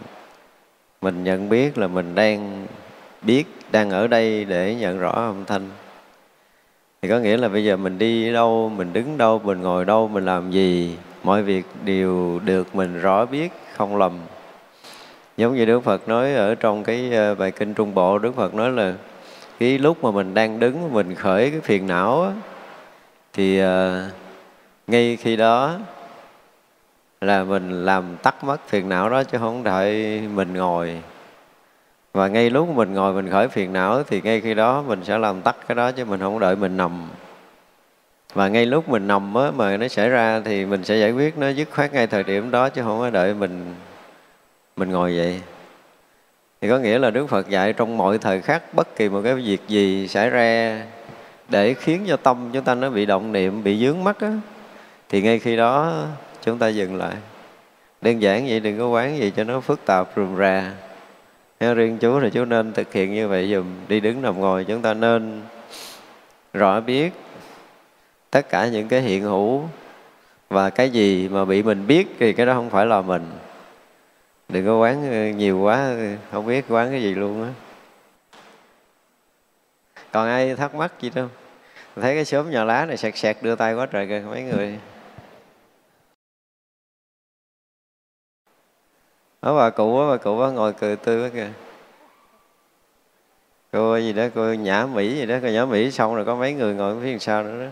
Mình 1.00 1.24
nhận 1.24 1.48
biết 1.48 1.78
là 1.78 1.86
mình 1.86 2.14
đang 2.14 2.66
biết 3.22 3.44
đang 3.72 3.90
ở 3.90 4.06
đây 4.06 4.44
để 4.44 4.74
nhận 4.74 4.98
rõ 4.98 5.10
âm 5.10 5.44
thanh. 5.44 5.68
Thì 7.02 7.08
có 7.08 7.18
nghĩa 7.18 7.36
là 7.36 7.48
bây 7.48 7.64
giờ 7.64 7.76
mình 7.76 7.98
đi 7.98 8.32
đâu 8.32 8.72
mình 8.76 8.92
đứng 8.92 9.18
đâu 9.18 9.40
mình 9.44 9.60
ngồi 9.60 9.84
đâu 9.84 10.08
mình 10.08 10.24
làm 10.24 10.50
gì 10.50 10.96
mọi 11.22 11.42
việc 11.42 11.64
đều 11.84 12.40
được 12.44 12.74
mình 12.74 13.00
rõ 13.00 13.26
biết 13.26 13.52
không 13.76 13.96
lầm. 13.96 14.12
Giống 15.36 15.56
như 15.56 15.64
đức 15.64 15.80
phật 15.80 16.08
nói 16.08 16.34
ở 16.34 16.54
trong 16.54 16.84
cái 16.84 17.12
ờ, 17.12 17.34
bài 17.34 17.50
kinh 17.50 17.74
trung 17.74 17.94
bộ 17.94 18.18
đức 18.18 18.36
phật 18.36 18.54
nói 18.54 18.70
là 18.70 18.94
cái 19.58 19.78
lúc 19.78 20.04
mà 20.04 20.10
mình 20.10 20.34
đang 20.34 20.60
đứng 20.60 20.92
mình 20.92 21.14
khởi 21.14 21.50
cái 21.50 21.60
phiền 21.60 21.86
não 21.86 22.22
á, 22.22 22.30
thì 23.32 23.62
uh, 23.62 23.66
ngay 24.86 25.16
khi 25.16 25.36
đó 25.36 25.78
là 27.20 27.44
mình 27.44 27.84
làm 27.84 28.16
tắt 28.22 28.44
mất 28.44 28.68
phiền 28.68 28.88
não 28.88 29.10
đó 29.10 29.24
chứ 29.24 29.38
không 29.38 29.62
đợi 29.62 30.20
mình 30.34 30.54
ngồi. 30.54 31.02
Và 32.12 32.28
ngay 32.28 32.50
lúc 32.50 32.68
mình 32.68 32.94
ngồi 32.94 33.12
mình 33.12 33.30
khởi 33.30 33.48
phiền 33.48 33.72
não 33.72 34.02
thì 34.02 34.20
ngay 34.20 34.40
khi 34.40 34.54
đó 34.54 34.82
mình 34.82 35.04
sẽ 35.04 35.18
làm 35.18 35.42
tắt 35.42 35.56
cái 35.68 35.74
đó 35.74 35.92
chứ 35.92 36.04
mình 36.04 36.20
không 36.20 36.38
đợi 36.38 36.56
mình 36.56 36.76
nằm. 36.76 37.08
Và 38.34 38.48
ngay 38.48 38.66
lúc 38.66 38.88
mình 38.88 39.06
nằm 39.06 39.34
á, 39.34 39.50
mà 39.56 39.76
nó 39.76 39.88
xảy 39.88 40.08
ra 40.08 40.40
thì 40.44 40.64
mình 40.66 40.84
sẽ 40.84 40.96
giải 40.96 41.12
quyết 41.12 41.38
nó 41.38 41.48
dứt 41.48 41.68
khoát 41.70 41.92
ngay 41.92 42.06
thời 42.06 42.22
điểm 42.22 42.50
đó 42.50 42.68
chứ 42.68 42.82
không 42.82 42.98
có 42.98 43.10
đợi 43.10 43.34
mình 43.34 43.74
mình 44.76 44.90
ngồi 44.90 45.16
vậy 45.16 45.40
thì 46.60 46.68
có 46.68 46.78
nghĩa 46.78 46.98
là 46.98 47.10
Đức 47.10 47.26
Phật 47.26 47.48
dạy 47.48 47.72
trong 47.72 47.96
mọi 47.96 48.18
thời 48.18 48.40
khắc 48.40 48.74
bất 48.74 48.96
kỳ 48.96 49.08
một 49.08 49.20
cái 49.24 49.34
việc 49.34 49.60
gì 49.68 50.08
xảy 50.08 50.30
ra 50.30 50.82
để 51.48 51.74
khiến 51.74 52.04
cho 52.08 52.16
tâm 52.16 52.50
chúng 52.52 52.64
ta 52.64 52.74
nó 52.74 52.90
bị 52.90 53.06
động 53.06 53.32
niệm 53.32 53.64
bị 53.64 53.86
dướng 53.86 54.04
mắt 54.04 54.20
á 54.20 54.32
thì 55.08 55.22
ngay 55.22 55.38
khi 55.38 55.56
đó 55.56 56.04
chúng 56.44 56.58
ta 56.58 56.68
dừng 56.68 56.96
lại. 56.96 57.14
Đơn 58.02 58.22
giản 58.22 58.46
vậy, 58.48 58.60
đừng 58.60 58.78
có 58.78 58.88
quán 58.88 59.18
gì 59.18 59.32
cho 59.36 59.44
nó 59.44 59.60
phức 59.60 59.84
tạp 59.84 60.08
rườm 60.16 60.36
rà. 60.36 60.72
Theo 61.60 61.74
riêng 61.74 61.98
chú 61.98 62.20
thì 62.20 62.30
chú 62.30 62.44
nên 62.44 62.72
thực 62.72 62.92
hiện 62.92 63.14
như 63.14 63.28
vậy 63.28 63.50
dùm 63.54 63.66
đi 63.88 64.00
đứng 64.00 64.22
nằm 64.22 64.40
ngồi, 64.40 64.64
chúng 64.64 64.82
ta 64.82 64.94
nên 64.94 65.42
rõ 66.54 66.80
biết 66.80 67.12
tất 68.30 68.48
cả 68.48 68.68
những 68.68 68.88
cái 68.88 69.00
hiện 69.00 69.22
hữu 69.22 69.68
và 70.48 70.70
cái 70.70 70.90
gì 70.90 71.28
mà 71.28 71.44
bị 71.44 71.62
mình 71.62 71.86
biết 71.86 72.16
thì 72.18 72.32
cái 72.32 72.46
đó 72.46 72.54
không 72.54 72.70
phải 72.70 72.86
là 72.86 73.02
mình. 73.02 73.30
Đừng 74.48 74.66
có 74.66 74.78
quán 74.78 75.10
ờ, 75.10 75.36
nhiều 75.36 75.60
quá 75.60 75.76
ờ, 75.76 76.16
không 76.32 76.46
biết 76.46 76.64
quán 76.68 76.90
cái 76.90 77.02
gì 77.02 77.14
luôn 77.14 77.44
á. 77.44 77.50
Còn 80.12 80.28
ai 80.28 80.54
thắc 80.54 80.74
mắc 80.74 80.92
gì 81.00 81.10
đâu? 81.10 81.28
Thấy 81.96 82.14
cái 82.14 82.24
xóm 82.24 82.50
nhà 82.50 82.64
lá 82.64 82.86
này 82.86 82.96
sẹt 82.96 83.16
sẹt 83.16 83.36
đưa 83.42 83.54
tay 83.54 83.74
quá 83.74 83.86
trời 83.86 84.06
kìa, 84.06 84.22
mấy 84.30 84.42
người. 84.42 84.78
Đó 89.42 89.56
bà 89.56 89.70
cụ 89.70 90.00
á 90.00 90.10
bà 90.10 90.16
cụ 90.16 90.40
á 90.40 90.50
ngồi 90.50 90.72
cười 90.72 90.96
tươi 90.96 91.24
quá 91.24 91.30
kìa 91.34 91.48
cô 93.72 93.96
gì 93.96 94.12
đó 94.12 94.24
cô 94.34 94.52
nhã 94.52 94.86
mỹ 94.86 95.14
gì 95.14 95.26
đó 95.26 95.36
cô 95.42 95.48
nhã 95.48 95.64
mỹ 95.64 95.90
xong 95.90 96.14
rồi 96.14 96.24
có 96.24 96.34
mấy 96.34 96.52
người 96.52 96.74
ngồi 96.74 96.96
phía 97.02 97.18
sau 97.18 97.42
nữa 97.42 97.64
đó 97.64 97.70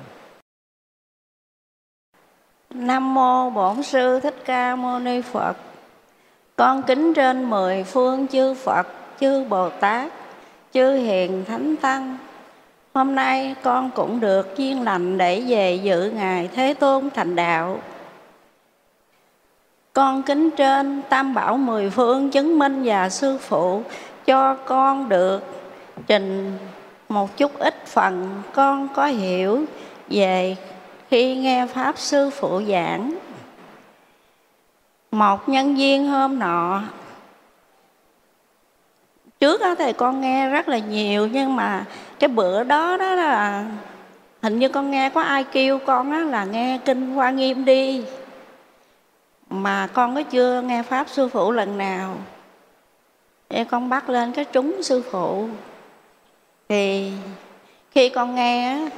Nam 2.74 3.14
mô 3.14 3.50
Bổn 3.50 3.82
sư 3.82 4.20
Thích 4.20 4.34
Ca 4.44 4.76
Mâu 4.76 4.98
Ni 4.98 5.22
Phật. 5.22 5.56
Con 6.56 6.82
kính 6.82 7.14
trên 7.14 7.50
mười 7.50 7.84
phương 7.84 8.26
chư 8.26 8.54
Phật, 8.54 8.86
chư 9.20 9.44
Bồ 9.44 9.68
Tát, 9.68 10.12
chư 10.72 10.96
hiền 10.96 11.44
thánh 11.44 11.76
tăng. 11.76 12.18
Hôm 12.94 13.14
nay 13.14 13.54
con 13.62 13.90
cũng 13.94 14.20
được 14.20 14.56
duyên 14.56 14.82
lành 14.82 15.18
để 15.18 15.44
về 15.48 15.74
dự 15.74 16.10
ngài 16.14 16.48
Thế 16.48 16.74
Tôn 16.74 17.10
thành 17.14 17.36
đạo. 17.36 17.78
Con 19.98 20.22
kính 20.22 20.50
trên, 20.50 21.02
Tam 21.08 21.34
Bảo 21.34 21.56
mười 21.56 21.90
phương 21.90 22.30
chứng 22.30 22.58
minh 22.58 22.82
và 22.84 23.08
sư 23.08 23.38
phụ 23.40 23.82
cho 24.26 24.54
con 24.54 25.08
được 25.08 25.40
trình 26.06 26.58
một 27.08 27.36
chút 27.36 27.58
ít 27.58 27.86
phần. 27.86 28.42
Con 28.52 28.88
có 28.94 29.06
hiểu 29.06 29.64
về 30.08 30.56
khi 31.10 31.36
nghe 31.36 31.66
pháp 31.66 31.98
sư 31.98 32.30
phụ 32.30 32.62
giảng. 32.68 33.14
Một 35.10 35.48
nhân 35.48 35.76
viên 35.76 36.08
hôm 36.08 36.38
nọ, 36.38 36.82
trước 39.40 39.60
đó 39.60 39.74
thì 39.74 39.92
con 39.92 40.20
nghe 40.20 40.50
rất 40.50 40.68
là 40.68 40.78
nhiều, 40.78 41.26
nhưng 41.26 41.56
mà 41.56 41.84
cái 42.18 42.28
bữa 42.28 42.64
đó 42.64 42.96
đó 42.96 43.14
là 43.14 43.64
hình 44.42 44.58
như 44.58 44.68
con 44.68 44.90
nghe 44.90 45.10
có 45.10 45.22
ai 45.22 45.44
kêu 45.44 45.78
con 45.78 46.12
á 46.12 46.18
là 46.18 46.44
nghe 46.44 46.78
kinh 46.84 47.14
hoa 47.14 47.30
nghiêm 47.30 47.64
đi 47.64 48.04
mà 49.50 49.86
con 49.92 50.14
có 50.14 50.22
chưa 50.22 50.62
nghe 50.62 50.82
pháp 50.82 51.08
sư 51.08 51.28
phụ 51.28 51.52
lần 51.52 51.78
nào? 51.78 52.16
Để 53.50 53.64
con 53.64 53.88
bắt 53.88 54.08
lên 54.08 54.32
cái 54.32 54.44
trúng 54.44 54.82
sư 54.82 55.02
phụ. 55.10 55.48
Thì 56.68 57.12
khi 57.90 58.08
con 58.08 58.34
nghe 58.34 58.88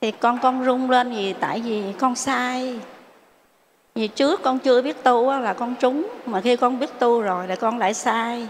thì 0.00 0.10
con 0.10 0.38
con 0.38 0.64
rung 0.64 0.90
lên 0.90 1.10
vì 1.10 1.32
tại 1.32 1.60
vì 1.60 1.82
con 1.98 2.14
sai. 2.14 2.78
Vì 3.94 4.08
trước 4.08 4.42
con 4.42 4.58
chưa 4.58 4.82
biết 4.82 5.02
tu 5.02 5.30
là 5.30 5.52
con 5.52 5.74
trúng, 5.74 6.06
mà 6.26 6.40
khi 6.40 6.56
con 6.56 6.78
biết 6.78 6.98
tu 6.98 7.20
rồi 7.20 7.48
là 7.48 7.56
con 7.56 7.78
lại 7.78 7.94
sai. 7.94 8.48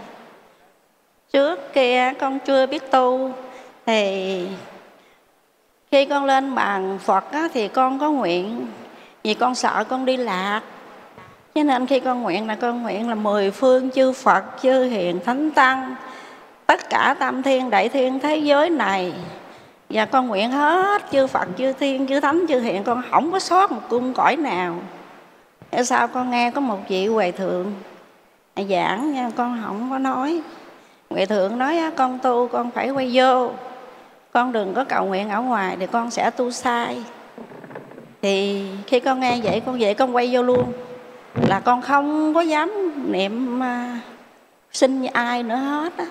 Trước 1.33 1.73
kia 1.73 2.13
con 2.19 2.39
chưa 2.39 2.65
biết 2.65 2.91
tu, 2.91 3.31
thì 3.85 4.47
khi 5.91 6.05
con 6.05 6.25
lên 6.25 6.55
bàn 6.55 6.99
phật 7.01 7.23
thì 7.53 7.67
con 7.67 7.99
có 7.99 8.11
nguyện 8.11 8.67
vì 9.23 9.33
con 9.33 9.55
sợ 9.55 9.83
con 9.89 10.05
đi 10.05 10.17
lạc 10.17 10.61
cho 11.57 11.63
nên 11.63 11.87
khi 11.87 11.99
con 11.99 12.21
nguyện 12.21 12.47
là 12.47 12.55
con 12.55 12.83
nguyện 12.83 13.09
là 13.09 13.15
mười 13.15 13.51
phương 13.51 13.91
chư 13.91 14.11
phật, 14.11 14.43
chư 14.61 14.83
hiền 14.83 15.19
thánh 15.25 15.51
tăng, 15.51 15.95
tất 16.65 16.89
cả 16.89 17.15
tam 17.19 17.43
thiên, 17.43 17.69
đại 17.69 17.89
thiên 17.89 18.19
thế 18.19 18.37
giới 18.37 18.69
này. 18.69 19.13
Và 19.89 20.05
con 20.05 20.27
nguyện 20.27 20.51
hết 20.51 21.01
chư 21.11 21.27
Phật, 21.27 21.47
chư 21.57 21.73
thiên, 21.73 22.07
chư 22.07 22.19
thánh, 22.19 22.45
chư 22.49 22.59
hiện 22.59 22.83
con 22.83 23.01
không 23.11 23.31
có 23.31 23.39
sót 23.39 23.71
một 23.71 23.81
cung 23.89 24.13
cõi 24.13 24.35
nào. 24.35 24.75
Tại 25.69 25.85
sao 25.85 26.07
con 26.07 26.31
nghe 26.31 26.51
có 26.51 26.61
một 26.61 26.77
vị 26.89 27.07
huệ 27.07 27.31
thượng? 27.31 27.73
À, 28.53 28.63
giảng 28.69 29.13
nha, 29.13 29.31
con 29.35 29.61
không 29.65 29.87
có 29.89 29.97
nói. 29.97 30.41
Huệ 31.09 31.25
thượng 31.25 31.57
nói 31.57 31.79
con 31.95 32.19
tu, 32.19 32.47
con 32.47 32.71
phải 32.71 32.89
quay 32.89 33.09
vô. 33.13 33.51
Con 34.33 34.51
đừng 34.51 34.73
có 34.73 34.83
cầu 34.83 35.05
nguyện 35.05 35.29
ở 35.29 35.41
ngoài 35.41 35.77
thì 35.79 35.87
con 35.87 36.11
sẽ 36.11 36.29
tu 36.29 36.51
sai. 36.51 36.97
Thì 38.21 38.65
khi 38.87 38.99
con 38.99 39.19
nghe 39.19 39.39
vậy, 39.43 39.61
con 39.65 39.77
vậy 39.79 39.93
con 39.93 40.15
quay 40.15 40.29
vô 40.31 40.41
luôn 40.41 40.73
là 41.41 41.59
con 41.59 41.81
không 41.81 42.33
có 42.33 42.41
dám 42.41 42.71
niệm 43.11 43.63
à, 43.63 43.99
xin 44.71 45.05
ai 45.05 45.43
nữa 45.43 45.55
hết 45.55 45.97
á. 45.97 46.05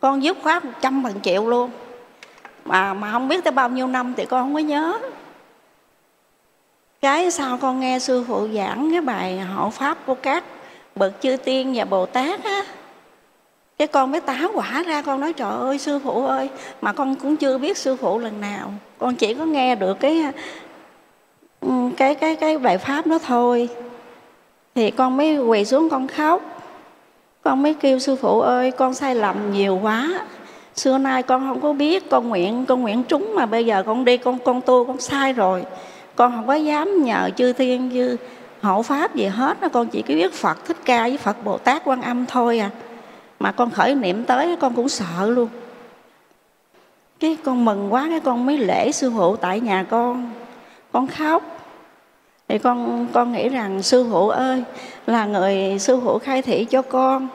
Con 0.00 0.22
dứt 0.22 0.36
khoát 0.42 0.64
một 0.64 0.72
trăm 0.80 1.02
phần 1.02 1.20
triệu 1.20 1.46
luôn. 1.46 1.70
Mà 2.64 2.94
mà 2.94 3.12
không 3.12 3.28
biết 3.28 3.44
tới 3.44 3.52
bao 3.52 3.68
nhiêu 3.68 3.86
năm 3.86 4.14
thì 4.16 4.26
con 4.26 4.42
không 4.42 4.54
có 4.54 4.60
nhớ. 4.60 4.98
Cái 7.00 7.30
sau 7.30 7.58
con 7.58 7.80
nghe 7.80 7.98
sư 7.98 8.24
phụ 8.28 8.48
giảng 8.54 8.90
cái 8.90 9.00
bài 9.00 9.40
hộ 9.40 9.70
pháp 9.70 9.98
của 10.06 10.14
các 10.14 10.44
bậc 10.96 11.12
chư 11.20 11.36
tiên 11.36 11.72
và 11.74 11.84
bồ 11.84 12.06
tát 12.06 12.44
á. 12.44 12.64
Cái 13.78 13.88
con 13.88 14.10
mới 14.10 14.20
táo 14.20 14.50
quả 14.54 14.82
ra, 14.86 15.02
con 15.02 15.20
nói, 15.20 15.32
trời 15.32 15.50
ơi, 15.50 15.78
sư 15.78 15.98
phụ 16.04 16.26
ơi, 16.26 16.50
mà 16.80 16.92
con 16.92 17.14
cũng 17.14 17.36
chưa 17.36 17.58
biết 17.58 17.78
sư 17.78 17.96
phụ 17.96 18.18
lần 18.18 18.40
nào. 18.40 18.72
Con 18.98 19.14
chỉ 19.14 19.34
có 19.34 19.44
nghe 19.44 19.74
được 19.74 20.00
cái 20.00 20.24
ừ, 21.60 21.68
cái 21.96 22.14
cái 22.14 22.36
cái 22.36 22.58
bài 22.58 22.78
pháp 22.78 23.06
đó 23.06 23.18
thôi 23.26 23.68
thì 24.74 24.90
con 24.90 25.16
mới 25.16 25.38
quỳ 25.38 25.64
xuống, 25.64 25.90
con 25.90 26.08
khóc. 26.08 26.42
Con 27.42 27.62
mới 27.62 27.74
kêu, 27.74 27.98
sư 27.98 28.16
phụ 28.16 28.40
ơi, 28.40 28.70
con 28.70 28.94
sai 28.94 29.14
lầm 29.14 29.52
nhiều 29.52 29.78
quá. 29.82 30.24
Xưa 30.74 30.98
nay 30.98 31.22
con 31.22 31.48
không 31.48 31.60
có 31.60 31.72
biết, 31.72 32.10
con 32.10 32.28
nguyện 32.28 32.64
con 32.68 32.80
nguyện 32.82 33.02
trúng 33.02 33.34
mà 33.34 33.46
bây 33.46 33.66
giờ 33.66 33.82
con 33.86 34.04
đi, 34.04 34.16
con 34.16 34.38
con 34.38 34.60
tu, 34.60 34.84
con 34.84 35.00
sai 35.00 35.32
rồi. 35.32 35.64
Con 36.16 36.32
không 36.32 36.46
có 36.46 36.54
dám 36.54 37.02
nhờ 37.04 37.30
chư 37.36 37.52
thiên 37.52 37.88
như 37.88 38.16
hộ 38.62 38.82
pháp 38.82 39.14
gì 39.14 39.26
hết 39.26 39.58
con 39.72 39.88
chỉ 39.88 40.02
có 40.02 40.14
biết 40.14 40.34
phật 40.34 40.64
thích 40.64 40.76
ca 40.84 41.02
với 41.02 41.18
phật 41.18 41.44
bồ 41.44 41.58
tát 41.58 41.82
quan 41.84 42.02
âm 42.02 42.26
thôi 42.26 42.58
à. 42.58 42.70
Mà 43.40 43.52
con 43.52 43.70
khởi 43.70 43.94
niệm 43.94 44.24
tới 44.24 44.56
con 44.60 44.74
cũng 44.74 44.88
sợ 44.88 45.26
luôn. 45.26 45.48
Cái 47.20 47.36
con 47.44 47.64
mừng 47.64 47.92
quá, 47.92 48.06
cái 48.10 48.20
con 48.20 48.46
mới 48.46 48.58
lễ 48.58 48.92
sư 48.92 49.12
phụ 49.16 49.36
tại 49.36 49.60
nhà 49.60 49.86
con. 49.90 50.30
Con 50.92 51.06
khóc 51.06 51.51
thì 52.48 52.58
con 52.58 53.06
con 53.12 53.32
nghĩ 53.32 53.48
rằng 53.48 53.82
sư 53.82 54.06
phụ 54.10 54.28
ơi, 54.28 54.62
là 55.06 55.26
người 55.26 55.78
sư 55.78 56.00
phụ 56.04 56.18
khai 56.18 56.42
thị 56.42 56.64
cho 56.64 56.82
con. 56.82 57.28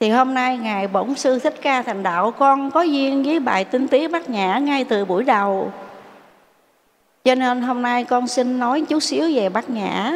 Thì 0.00 0.10
hôm 0.10 0.34
nay 0.34 0.56
ngài 0.56 0.88
bổn 0.88 1.14
sư 1.14 1.38
thích 1.38 1.54
ca 1.62 1.82
thành 1.82 2.02
đạo, 2.02 2.30
con 2.30 2.70
có 2.70 2.82
duyên 2.82 3.22
với 3.22 3.40
bài 3.40 3.64
tinh 3.64 3.88
tí 3.88 4.08
bát 4.08 4.30
nhã 4.30 4.58
ngay 4.58 4.84
từ 4.84 5.04
buổi 5.04 5.24
đầu. 5.24 5.72
Cho 7.24 7.34
nên 7.34 7.62
hôm 7.62 7.82
nay 7.82 8.04
con 8.04 8.28
xin 8.28 8.58
nói 8.58 8.80
chút 8.80 9.00
xíu 9.00 9.30
về 9.34 9.48
bát 9.48 9.70
nhã. 9.70 10.12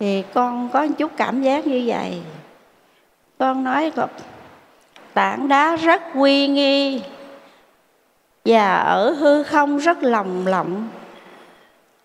Thì 0.00 0.22
con 0.34 0.68
có 0.72 0.86
chút 0.98 1.12
cảm 1.16 1.42
giác 1.42 1.66
như 1.66 1.82
vậy. 1.86 2.20
Con 3.38 3.64
nói 3.64 3.92
tảng 5.14 5.48
đá 5.48 5.76
rất 5.76 6.02
uy 6.14 6.48
nghi 6.48 7.02
và 8.44 8.76
ở 8.76 9.10
hư 9.10 9.42
không 9.42 9.78
rất 9.78 10.02
lòng 10.02 10.46
lộng 10.46 10.88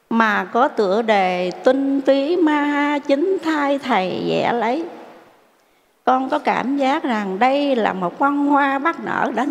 mà 0.10 0.44
có 0.44 0.68
tựa 0.68 1.02
đề 1.02 1.52
tinh 1.64 2.02
túy 2.02 2.38
ma 2.38 2.64
ha 2.64 3.00
chính 3.00 3.38
thai 3.44 3.80
thầy 3.80 4.24
vẽ 4.30 4.54
lấy. 4.54 4.86
Con 6.06 6.30
có 6.30 6.40
cảm 6.40 6.78
giác 6.78 7.04
rằng 7.04 7.40
đây 7.40 7.76
là 7.76 7.94
một 7.94 8.20
con 8.20 8.48
hoa 8.48 8.80
bắt 8.80 9.00
nở 9.06 9.32
đã 9.36 9.46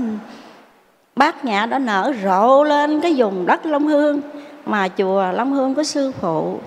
bát 1.16 1.44
nhã 1.44 1.66
đã 1.66 1.78
nở 1.78 2.12
rộ 2.24 2.64
lên 2.64 3.00
cái 3.00 3.14
vùng 3.16 3.46
đất 3.46 3.66
Long 3.66 3.86
Hương 3.86 4.20
mà 4.66 4.88
chùa 4.88 5.32
Long 5.32 5.52
Hương 5.52 5.74
có 5.74 5.82
sư 5.82 6.12
phụ. 6.20 6.58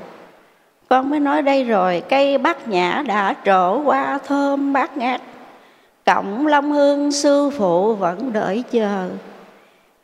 Con 0.89 1.09
mới 1.09 1.19
nói 1.19 1.41
đây 1.41 1.63
rồi, 1.63 2.03
cây 2.09 2.37
bát 2.37 2.67
nhã 2.67 3.03
đã 3.07 3.35
trổ 3.45 3.81
qua 3.81 4.19
thơm 4.27 4.73
bát 4.73 4.97
ngát. 4.97 5.21
Cộng 6.05 6.47
Long 6.47 6.71
Hương 6.71 7.11
sư 7.11 7.49
phụ 7.57 7.95
vẫn 7.95 8.33
đợi 8.33 8.63
chờ. 8.71 9.09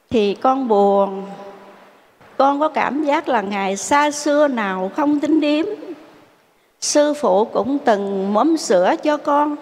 Thì 0.09 0.33
con 0.33 0.67
buồn 0.67 1.25
con 2.37 2.59
có 2.59 2.67
cảm 2.67 3.03
giác 3.03 3.27
là 3.27 3.41
ngày 3.41 3.77
xa 3.77 4.11
xưa 4.11 4.47
nào 4.47 4.91
không 4.95 5.19
tính 5.19 5.41
điếm. 5.41 5.65
Sư 6.81 7.13
phụ 7.13 7.45
cũng 7.45 7.77
từng 7.85 8.33
mớm 8.33 8.57
sữa 8.57 8.95
cho 9.03 9.17
con 9.17 9.55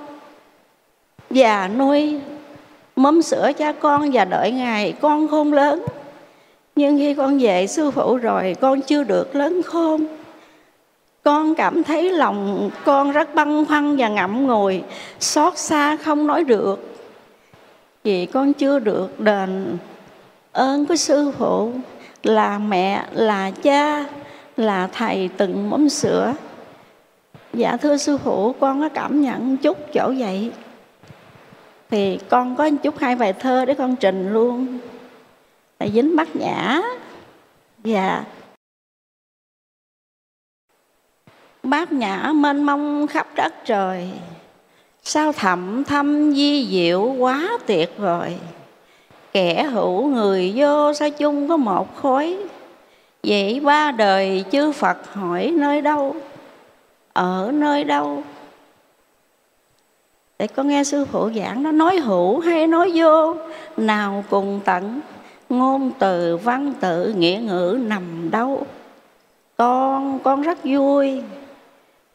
và 1.30 1.68
nuôi 1.68 2.20
mắm 2.96 3.22
sữa 3.22 3.52
cha 3.58 3.72
con 3.72 4.10
và 4.14 4.26
đợi 4.26 4.52
ngày 4.52 4.94
con 5.02 5.28
khôn 5.28 5.54
lớn. 5.54 5.84
Nhưng 6.76 6.98
khi 6.98 7.14
con 7.14 7.40
về 7.40 7.68
sư 7.68 7.92
phụ 7.92 8.18
rồi, 8.18 8.56
con 8.62 8.82
chưa 8.82 9.04
được 9.04 9.36
lớn 9.36 9.62
khôn. 9.66 10.06
Con 11.24 11.56
cảm 11.56 11.84
thấy 11.84 12.12
lòng 12.12 12.70
con 12.86 13.12
rất 13.12 13.36
băn 13.36 13.66
khoăn 13.66 13.98
và 13.98 14.08
ngậm 14.08 14.48
ngùi, 14.48 14.82
xót 15.20 15.58
xa 15.58 15.98
không 15.98 16.28
nói 16.28 16.44
được. 16.44 16.96
Vì 18.04 18.26
con 18.26 18.54
chưa 18.54 18.80
được 18.80 19.20
đền 19.20 19.78
ơn 20.52 20.86
của 20.86 20.96
sư 20.96 21.32
phụ 21.38 21.72
là 22.24 22.58
mẹ, 22.58 23.06
là 23.12 23.52
cha, 23.52 24.06
là 24.58 24.88
thầy 24.88 25.30
từng 25.38 25.70
mắm 25.70 25.90
sữa. 25.90 26.34
Dạ 27.54 27.78
thưa 27.78 27.98
sư 27.98 28.18
phụ, 28.18 28.54
con 28.60 28.82
có 28.82 28.90
cảm 28.90 29.22
nhận 29.22 29.58
chút 29.58 29.78
chỗ 29.94 30.14
vậy 30.18 30.52
thì 31.90 32.20
con 32.30 32.56
có 32.56 32.70
chút 32.84 32.98
hai 32.98 33.16
bài 33.16 33.34
thơ 33.34 33.66
để 33.66 33.74
con 33.74 33.96
trình 33.96 34.34
luôn. 34.34 34.80
Là 35.80 35.88
dính 35.88 36.16
bát 36.16 36.36
nhã. 36.36 36.82
Và 37.78 38.26
bát 41.64 41.92
nhã 41.92 42.32
mênh 42.36 42.64
mông 42.64 43.08
khắp 43.08 43.28
đất 43.36 43.54
trời, 43.66 44.10
sao 45.04 45.32
thẳm 45.32 45.84
thâm 45.84 46.32
di 46.32 46.68
diệu 46.72 47.02
quá 47.02 47.58
tuyệt 47.68 47.94
vời 47.98 48.38
kẻ 49.34 49.64
hữu 49.64 50.08
người 50.08 50.54
vô 50.56 50.94
sao 50.94 51.10
chung 51.10 51.48
có 51.48 51.58
một 51.58 51.96
khối. 52.02 52.38
Vậy 53.24 53.60
ba 53.60 53.92
đời 53.92 54.46
chư 54.52 54.72
phật 54.72 55.14
hỏi 55.14 55.54
nơi 55.58 55.82
đâu? 55.82 56.16
Ở 57.14 57.52
nơi 57.54 57.84
đâu? 57.84 58.24
Để 60.40 60.48
con 60.48 60.68
nghe 60.68 60.84
sư 60.84 61.06
phụ 61.06 61.30
giảng 61.36 61.64
nó 61.64 61.72
nói 61.72 61.98
hữu 61.98 62.40
hay 62.40 62.68
nói 62.68 62.92
vô, 62.96 63.36
nào 63.78 64.24
cùng 64.30 64.60
tận. 64.66 65.02
Ngôn 65.50 65.92
từ, 66.00 66.38
văn 66.38 66.74
tự, 66.80 67.14
nghĩa 67.18 67.40
ngữ 67.44 67.80
nằm 67.82 68.32
đâu? 68.32 68.66
Con 69.58 70.20
con 70.20 70.42
rất 70.42 70.58
vui. 70.64 71.22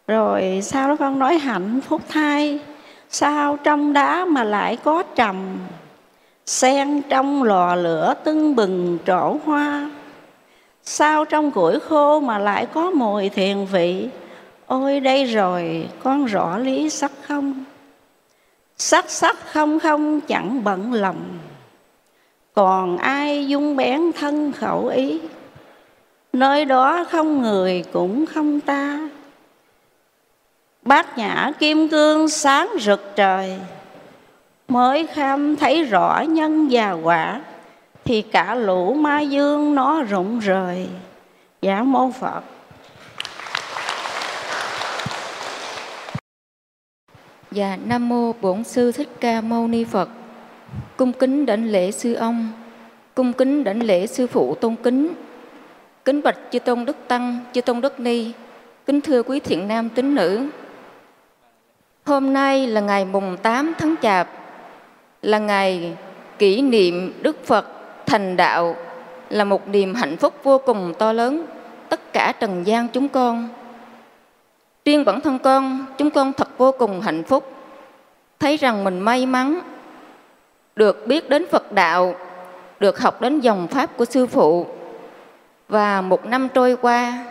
Rồi 0.07 0.61
sao 0.63 0.89
đó 0.89 0.97
con 0.97 1.19
nói 1.19 1.39
hạnh 1.39 1.81
phúc 1.81 2.03
thai 2.09 2.59
sao 3.11 3.57
trong 3.57 3.93
đá 3.93 4.25
mà 4.25 4.45
lại 4.45 4.77
có 4.77 5.03
trầm? 5.03 5.37
Sen 6.49 7.03
trong 7.09 7.43
lò 7.43 7.75
lửa 7.75 8.15
tưng 8.25 8.57
bừng 8.57 8.99
trổ 9.07 9.37
hoa. 9.45 9.91
Sao 10.83 11.25
trong 11.25 11.51
củi 11.51 11.81
khô 11.81 12.21
mà 12.21 12.39
lại 12.39 12.67
có 12.67 12.91
mùi 12.91 13.29
thiền 13.29 13.65
vị? 13.65 14.09
Ôi, 14.67 15.01
đây 15.01 15.25
rồi, 15.25 15.89
con 16.03 16.25
rõ 16.25 16.59
lý 16.59 16.91
sắc 16.91 17.13
không? 17.23 17.65
Sắc 18.77 19.11
sắc 19.11 19.37
không 19.53 19.81
không, 19.81 20.21
chẳng 20.21 20.65
bận 20.65 20.93
lòng. 20.93 21.39
Còn 22.55 22.99
ai 22.99 23.49
dung 23.49 23.77
bén 23.77 24.13
thân 24.13 24.53
khẩu 24.53 24.87
ý? 24.87 25.21
Nơi 26.33 26.65
đó 26.65 27.05
không 27.11 27.43
người 27.43 27.85
cũng 27.93 28.27
không 28.27 28.61
ta. 28.61 29.09
Bát 30.83 31.19
nhã 31.19 31.53
kim 31.59 31.89
cương 31.89 32.29
sáng 32.29 32.69
rực 32.81 33.13
trời 33.17 33.59
mới 34.69 35.07
khám 35.07 35.57
thấy 35.57 35.85
rõ 35.85 36.21
nhân 36.29 36.69
và 36.71 36.93
quả 36.93 37.41
thì 38.05 38.23
cả 38.23 38.55
lũ 38.55 38.95
ma 38.95 39.21
dương 39.21 39.75
nó 39.75 40.03
rụng 40.03 40.39
rời 40.39 40.89
dạ 41.63 41.83
mô 41.83 42.11
phật 42.11 42.43
Dạ 47.51 47.79
Nam 47.87 48.09
mô 48.09 48.33
Bổn 48.33 48.65
sư 48.65 48.93
Thích 48.93 49.09
Ca 49.21 49.41
Mâu 49.41 49.69
Ni 49.69 49.85
Phật. 49.85 50.09
Cung 50.97 51.13
kính 51.13 51.47
đảnh 51.47 51.65
lễ 51.65 51.91
sư 51.91 52.15
ông, 52.15 52.53
cung 53.15 53.33
kính 53.33 53.65
đảnh 53.65 53.83
lễ 53.83 54.07
sư 54.07 54.27
phụ 54.27 54.55
tôn 54.55 54.77
kính. 54.83 55.09
Kính 56.05 56.23
bạch 56.23 56.39
chư 56.51 56.59
tôn 56.59 56.85
đức 56.85 56.97
tăng, 57.09 57.39
chư 57.53 57.61
tôn 57.61 57.81
đức 57.81 58.01
ni, 58.01 58.33
kính 58.87 59.01
thưa 59.01 59.23
quý 59.23 59.41
thiện 59.41 59.69
nam 59.69 59.89
tín 59.89 60.15
nữ. 60.15 60.47
Hôm 62.05 62.33
nay 62.33 62.67
là 62.67 62.81
ngày 62.81 63.05
mùng 63.05 63.37
8 63.43 63.73
tháng 63.79 63.95
Chạp, 64.03 64.29
là 65.23 65.39
ngày 65.39 65.97
kỷ 66.39 66.63
niệm 66.63 67.15
Đức 67.23 67.47
Phật 67.47 67.67
thành 68.07 68.37
đạo, 68.37 68.77
là 69.31 69.45
một 69.45 69.69
niềm 69.69 69.95
hạnh 69.95 70.17
phúc 70.17 70.35
vô 70.43 70.59
cùng 70.59 70.95
to 70.99 71.13
lớn 71.13 71.47
tất 71.89 72.13
cả 72.13 72.33
trần 72.41 72.67
gian 72.67 72.89
chúng 72.89 73.09
con. 73.09 73.49
Riêng 74.85 75.05
bản 75.05 75.21
thân 75.21 75.39
con, 75.39 75.87
chúng 75.99 76.11
con 76.11 76.33
thật 76.33 76.49
vô 76.59 76.73
cùng 76.73 77.01
hạnh 77.01 77.23
phúc, 77.23 77.53
thấy 78.39 78.57
rằng 78.57 78.85
mình 78.85 79.01
may 79.01 79.27
mắn 79.27 79.61
được 80.77 81.07
biết 81.07 81.31
đến 81.31 81.47
Phật 81.51 81.73
đạo, 81.73 82.15
được 82.81 83.01
học 83.01 83.21
đến 83.21 83.41
dòng 83.41 83.69
Pháp 83.69 83.97
của 83.97 84.05
Sư 84.05 84.27
Phụ. 84.27 84.67
Và 85.69 86.01
một 86.01 86.27
năm 86.27 86.49
trôi 86.55 86.77
qua, 86.77 87.25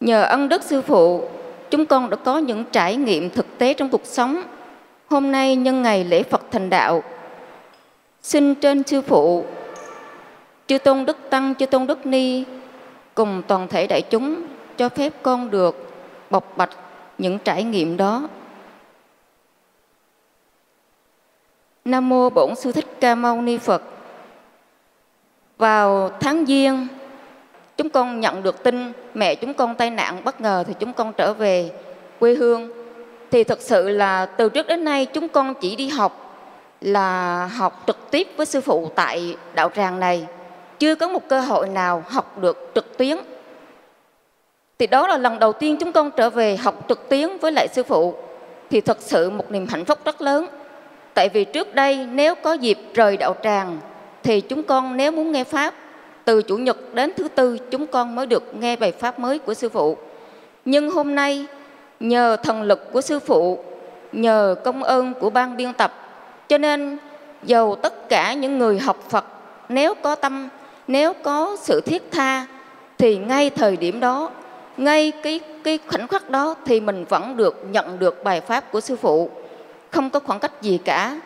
nhờ 0.00 0.22
ân 0.22 0.48
đức 0.48 0.62
Sư 0.62 0.82
Phụ, 0.82 1.28
chúng 1.70 1.86
con 1.86 2.10
đã 2.10 2.16
có 2.16 2.38
những 2.38 2.64
trải 2.72 2.96
nghiệm 2.96 3.30
thực 3.30 3.58
tế 3.58 3.74
trong 3.74 3.88
cuộc 3.88 4.04
sống. 4.04 4.42
Hôm 5.10 5.32
nay 5.32 5.56
nhân 5.56 5.82
ngày 5.82 6.04
lễ 6.04 6.22
Phật 6.22 6.42
thành 6.50 6.70
đạo, 6.70 7.02
xin 8.22 8.54
trên 8.54 8.82
Sư 8.82 9.02
Phụ, 9.02 9.44
Chư 10.66 10.78
Tôn 10.78 11.04
Đức 11.04 11.16
Tăng, 11.30 11.54
Chư 11.54 11.66
Tôn 11.66 11.86
Đức 11.86 12.06
Ni 12.06 12.44
cùng 13.14 13.42
toàn 13.48 13.68
thể 13.68 13.86
đại 13.86 14.02
chúng 14.02 14.42
cho 14.76 14.88
phép 14.88 15.12
con 15.22 15.50
được 15.50 15.92
bộc 16.30 16.56
bạch 16.56 16.70
những 17.18 17.38
trải 17.38 17.64
nghiệm 17.64 17.96
đó. 17.96 18.28
Nam 21.84 22.08
mô 22.08 22.30
Bổn 22.30 22.54
Sư 22.54 22.72
Thích 22.72 22.86
Ca 23.00 23.14
Mâu 23.14 23.42
Ni 23.42 23.58
Phật. 23.58 23.82
Vào 25.58 26.10
tháng 26.20 26.46
Giêng, 26.46 26.86
chúng 27.76 27.90
con 27.90 28.20
nhận 28.20 28.42
được 28.42 28.62
tin 28.62 28.92
mẹ 29.14 29.34
chúng 29.34 29.54
con 29.54 29.74
tai 29.74 29.90
nạn 29.90 30.24
bất 30.24 30.40
ngờ 30.40 30.64
thì 30.66 30.74
chúng 30.78 30.92
con 30.92 31.12
trở 31.12 31.32
về 31.32 31.70
quê 32.18 32.34
hương. 32.34 32.85
Thì 33.30 33.44
thực 33.44 33.60
sự 33.60 33.88
là 33.88 34.26
từ 34.26 34.48
trước 34.48 34.66
đến 34.66 34.84
nay 34.84 35.06
chúng 35.06 35.28
con 35.28 35.54
chỉ 35.54 35.76
đi 35.76 35.88
học 35.88 36.22
là 36.80 37.46
học 37.46 37.82
trực 37.86 38.10
tiếp 38.10 38.28
với 38.36 38.46
sư 38.46 38.60
phụ 38.60 38.90
tại 38.94 39.36
đạo 39.54 39.70
tràng 39.74 40.00
này. 40.00 40.26
Chưa 40.78 40.94
có 40.94 41.08
một 41.08 41.28
cơ 41.28 41.40
hội 41.40 41.68
nào 41.68 42.04
học 42.08 42.38
được 42.38 42.70
trực 42.74 42.98
tuyến. 42.98 43.16
Thì 44.78 44.86
đó 44.86 45.06
là 45.06 45.18
lần 45.18 45.38
đầu 45.38 45.52
tiên 45.52 45.76
chúng 45.76 45.92
con 45.92 46.10
trở 46.10 46.30
về 46.30 46.56
học 46.56 46.84
trực 46.88 47.08
tuyến 47.08 47.38
với 47.40 47.52
lại 47.52 47.68
sư 47.72 47.82
phụ. 47.82 48.14
Thì 48.70 48.80
thật 48.80 48.98
sự 49.00 49.30
một 49.30 49.50
niềm 49.50 49.66
hạnh 49.70 49.84
phúc 49.84 49.98
rất 50.04 50.22
lớn. 50.22 50.46
Tại 51.14 51.28
vì 51.28 51.44
trước 51.44 51.74
đây 51.74 52.06
nếu 52.12 52.34
có 52.34 52.52
dịp 52.52 52.78
rời 52.94 53.16
đạo 53.16 53.36
tràng, 53.42 53.78
thì 54.22 54.40
chúng 54.40 54.62
con 54.62 54.96
nếu 54.96 55.12
muốn 55.12 55.32
nghe 55.32 55.44
pháp, 55.44 55.74
từ 56.24 56.42
chủ 56.42 56.56
nhật 56.56 56.94
đến 56.94 57.12
thứ 57.16 57.28
tư 57.28 57.58
chúng 57.70 57.86
con 57.86 58.14
mới 58.14 58.26
được 58.26 58.54
nghe 58.54 58.76
bài 58.76 58.92
pháp 58.92 59.18
mới 59.18 59.38
của 59.38 59.54
sư 59.54 59.68
phụ. 59.68 59.96
Nhưng 60.64 60.90
hôm 60.90 61.14
nay 61.14 61.46
nhờ 62.00 62.36
thần 62.36 62.62
lực 62.62 62.92
của 62.92 63.00
sư 63.00 63.18
phụ, 63.20 63.58
nhờ 64.12 64.54
công 64.64 64.82
ơn 64.82 65.14
của 65.14 65.30
ban 65.30 65.56
biên 65.56 65.72
tập. 65.72 65.92
Cho 66.48 66.58
nên, 66.58 66.98
dầu 67.42 67.76
tất 67.82 68.08
cả 68.08 68.32
những 68.32 68.58
người 68.58 68.78
học 68.78 68.96
phật, 69.08 69.24
nếu 69.68 69.94
có 69.94 70.14
tâm, 70.14 70.48
nếu 70.88 71.12
có 71.22 71.56
sự 71.60 71.80
thiết 71.80 72.02
tha, 72.12 72.46
thì 72.98 73.16
ngay 73.16 73.50
thời 73.50 73.76
điểm 73.76 74.00
đó, 74.00 74.30
ngay 74.76 75.12
cái 75.22 75.40
cái 75.64 75.78
khoảnh 75.86 76.08
khắc 76.08 76.30
đó 76.30 76.54
thì 76.66 76.80
mình 76.80 77.04
vẫn 77.08 77.36
được 77.36 77.64
nhận 77.70 77.98
được 77.98 78.24
bài 78.24 78.40
pháp 78.40 78.72
của 78.72 78.80
sư 78.80 78.96
phụ. 78.96 79.30
Không 79.90 80.10
có 80.10 80.20
khoảng 80.20 80.38
cách 80.38 80.52
gì 80.62 80.78
cả. 80.84 81.20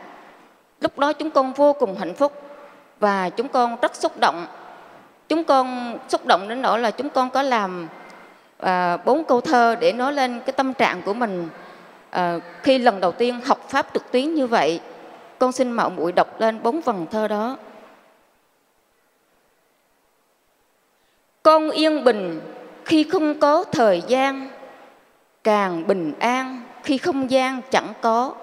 Lúc 0.81 0.99
đó 0.99 1.13
chúng 1.13 1.31
con 1.31 1.53
vô 1.53 1.73
cùng 1.73 1.97
hạnh 1.99 2.15
phúc 2.15 2.33
và 3.01 3.31
chúng 3.31 3.49
con 3.49 3.77
rất 3.83 3.97
xúc 3.97 4.13
động. 4.21 4.47
Chúng 5.29 5.45
con 5.45 5.99
xúc 6.09 6.27
động 6.27 6.49
đến 6.49 6.63
nỗi 6.63 6.79
là 6.79 6.91
chúng 6.91 7.09
con 7.09 7.31
có 7.31 7.43
làm 7.43 7.89
À, 8.61 8.97
bốn 8.97 9.25
câu 9.25 9.41
thơ 9.41 9.77
để 9.81 9.93
nói 9.93 10.13
lên 10.13 10.41
cái 10.47 10.53
tâm 10.53 10.75
trạng 10.75 11.03
của 11.03 11.15
mình. 11.15 11.49
À, 12.11 12.39
khi 12.63 12.79
lần 12.79 13.01
đầu 13.01 13.13
tiên 13.13 13.41
học 13.45 13.69
pháp 13.69 13.87
trực 13.95 14.13
tuyến 14.13 14.35
như 14.35 14.47
vậy 14.47 14.81
con 15.39 15.53
xin 15.53 15.71
mạo 15.71 15.91
muội 15.91 16.13
đọc 16.13 16.41
lên 16.41 16.63
bốn 16.63 16.81
vần 16.81 17.07
thơ 17.11 17.29
đó. 17.29 17.57
Con 21.43 21.71
yên 21.71 22.05
bình 22.05 22.41
khi 22.85 23.03
không 23.03 23.41
có 23.41 23.65
thời 23.73 24.03
gian 24.07 24.49
càng 25.45 25.87
bình 25.87 26.13
an 26.19 26.63
khi 26.83 26.99
không 26.99 27.31
gian 27.31 27.61
chẳng 27.71 27.93
có. 28.01 28.35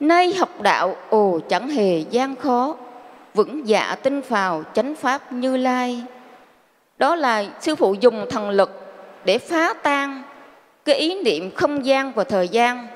Nay 0.00 0.34
học 0.38 0.60
đạo 0.60 0.96
ồ 1.10 1.40
chẳng 1.48 1.68
hề 1.68 1.98
gian 1.98 2.36
khó 2.36 2.76
vững 3.34 3.68
dạ 3.68 3.96
tinh 4.02 4.22
phào 4.22 4.62
chánh 4.74 4.94
pháp 4.94 5.32
như 5.32 5.56
lai. 5.56 6.04
Đó 6.98 7.16
là 7.16 7.44
sư 7.60 7.74
phụ 7.74 7.94
dùng 7.94 8.26
thần 8.30 8.50
lực 8.50 8.79
để 9.24 9.38
phá 9.38 9.74
tan 9.82 10.22
cái 10.84 10.94
ý 10.94 11.22
niệm 11.22 11.50
không 11.54 11.86
gian 11.86 12.12
và 12.12 12.24
thời 12.24 12.48
gian. 12.48 12.86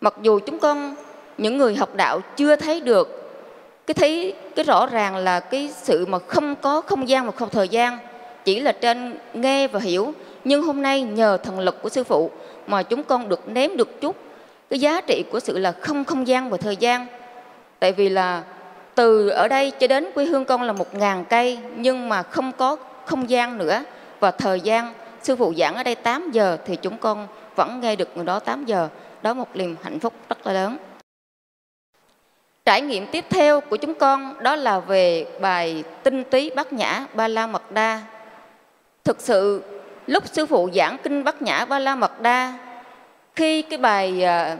Mặc 0.00 0.14
dù 0.22 0.38
chúng 0.38 0.58
con, 0.58 0.94
những 1.38 1.58
người 1.58 1.76
học 1.76 1.94
đạo 1.94 2.20
chưa 2.36 2.56
thấy 2.56 2.80
được 2.80 3.14
cái 3.86 3.94
thấy, 3.94 4.34
cái 4.56 4.64
rõ 4.64 4.86
ràng 4.86 5.16
là 5.16 5.40
cái 5.40 5.70
sự 5.82 6.06
mà 6.06 6.18
không 6.18 6.54
có 6.56 6.80
không 6.80 7.08
gian 7.08 7.26
và 7.26 7.32
không 7.32 7.50
thời 7.50 7.68
gian 7.68 7.98
chỉ 8.44 8.60
là 8.60 8.72
trên 8.72 9.18
nghe 9.34 9.68
và 9.68 9.80
hiểu, 9.80 10.12
nhưng 10.44 10.62
hôm 10.62 10.82
nay 10.82 11.02
nhờ 11.02 11.36
thần 11.36 11.60
lực 11.60 11.82
của 11.82 11.88
sư 11.88 12.04
phụ 12.04 12.30
mà 12.66 12.82
chúng 12.82 13.02
con 13.02 13.28
được 13.28 13.48
nếm 13.48 13.76
được 13.76 14.00
chút 14.00 14.16
cái 14.70 14.78
giá 14.80 15.00
trị 15.00 15.24
của 15.30 15.40
sự 15.40 15.58
là 15.58 15.72
không 15.72 16.04
không 16.04 16.26
gian 16.26 16.50
và 16.50 16.56
thời 16.56 16.76
gian. 16.76 17.06
Tại 17.78 17.92
vì 17.92 18.08
là 18.08 18.42
từ 18.94 19.28
ở 19.28 19.48
đây 19.48 19.70
cho 19.70 19.86
đến 19.86 20.10
quê 20.14 20.24
hương 20.24 20.44
con 20.44 20.62
là 20.62 20.72
một 20.72 20.94
ngàn 20.94 21.24
cây, 21.24 21.58
nhưng 21.76 22.08
mà 22.08 22.22
không 22.22 22.52
có 22.52 22.76
không 23.04 23.30
gian 23.30 23.58
nữa 23.58 23.82
và 24.20 24.30
thời 24.30 24.60
gian 24.60 24.92
sư 25.28 25.36
phụ 25.36 25.54
giảng 25.58 25.74
ở 25.74 25.82
đây 25.82 25.94
8 25.94 26.30
giờ 26.30 26.56
thì 26.64 26.76
chúng 26.76 26.98
con 26.98 27.26
vẫn 27.56 27.80
nghe 27.80 27.96
được 27.96 28.08
người 28.14 28.24
đó 28.24 28.38
8 28.38 28.64
giờ. 28.64 28.88
Đó 29.22 29.34
một 29.34 29.56
niềm 29.56 29.76
hạnh 29.82 30.00
phúc 30.00 30.12
rất 30.28 30.46
là 30.46 30.52
lớn. 30.52 30.76
Trải 32.64 32.80
nghiệm 32.80 33.06
tiếp 33.06 33.24
theo 33.30 33.60
của 33.60 33.76
chúng 33.76 33.94
con 33.94 34.42
đó 34.42 34.56
là 34.56 34.80
về 34.80 35.26
bài 35.40 35.84
tinh 36.02 36.24
túy 36.24 36.50
bát 36.56 36.72
nhã 36.72 37.06
ba 37.14 37.28
la 37.28 37.46
mật 37.46 37.72
đa. 37.72 38.02
Thực 39.04 39.20
sự 39.20 39.62
lúc 40.06 40.26
sư 40.26 40.46
phụ 40.46 40.70
giảng 40.74 40.96
kinh 41.02 41.24
bát 41.24 41.42
nhã 41.42 41.64
ba 41.64 41.78
la 41.78 41.94
mật 41.94 42.20
đa 42.20 42.58
khi 43.36 43.62
cái 43.62 43.78
bài 43.78 44.24
à, 44.24 44.56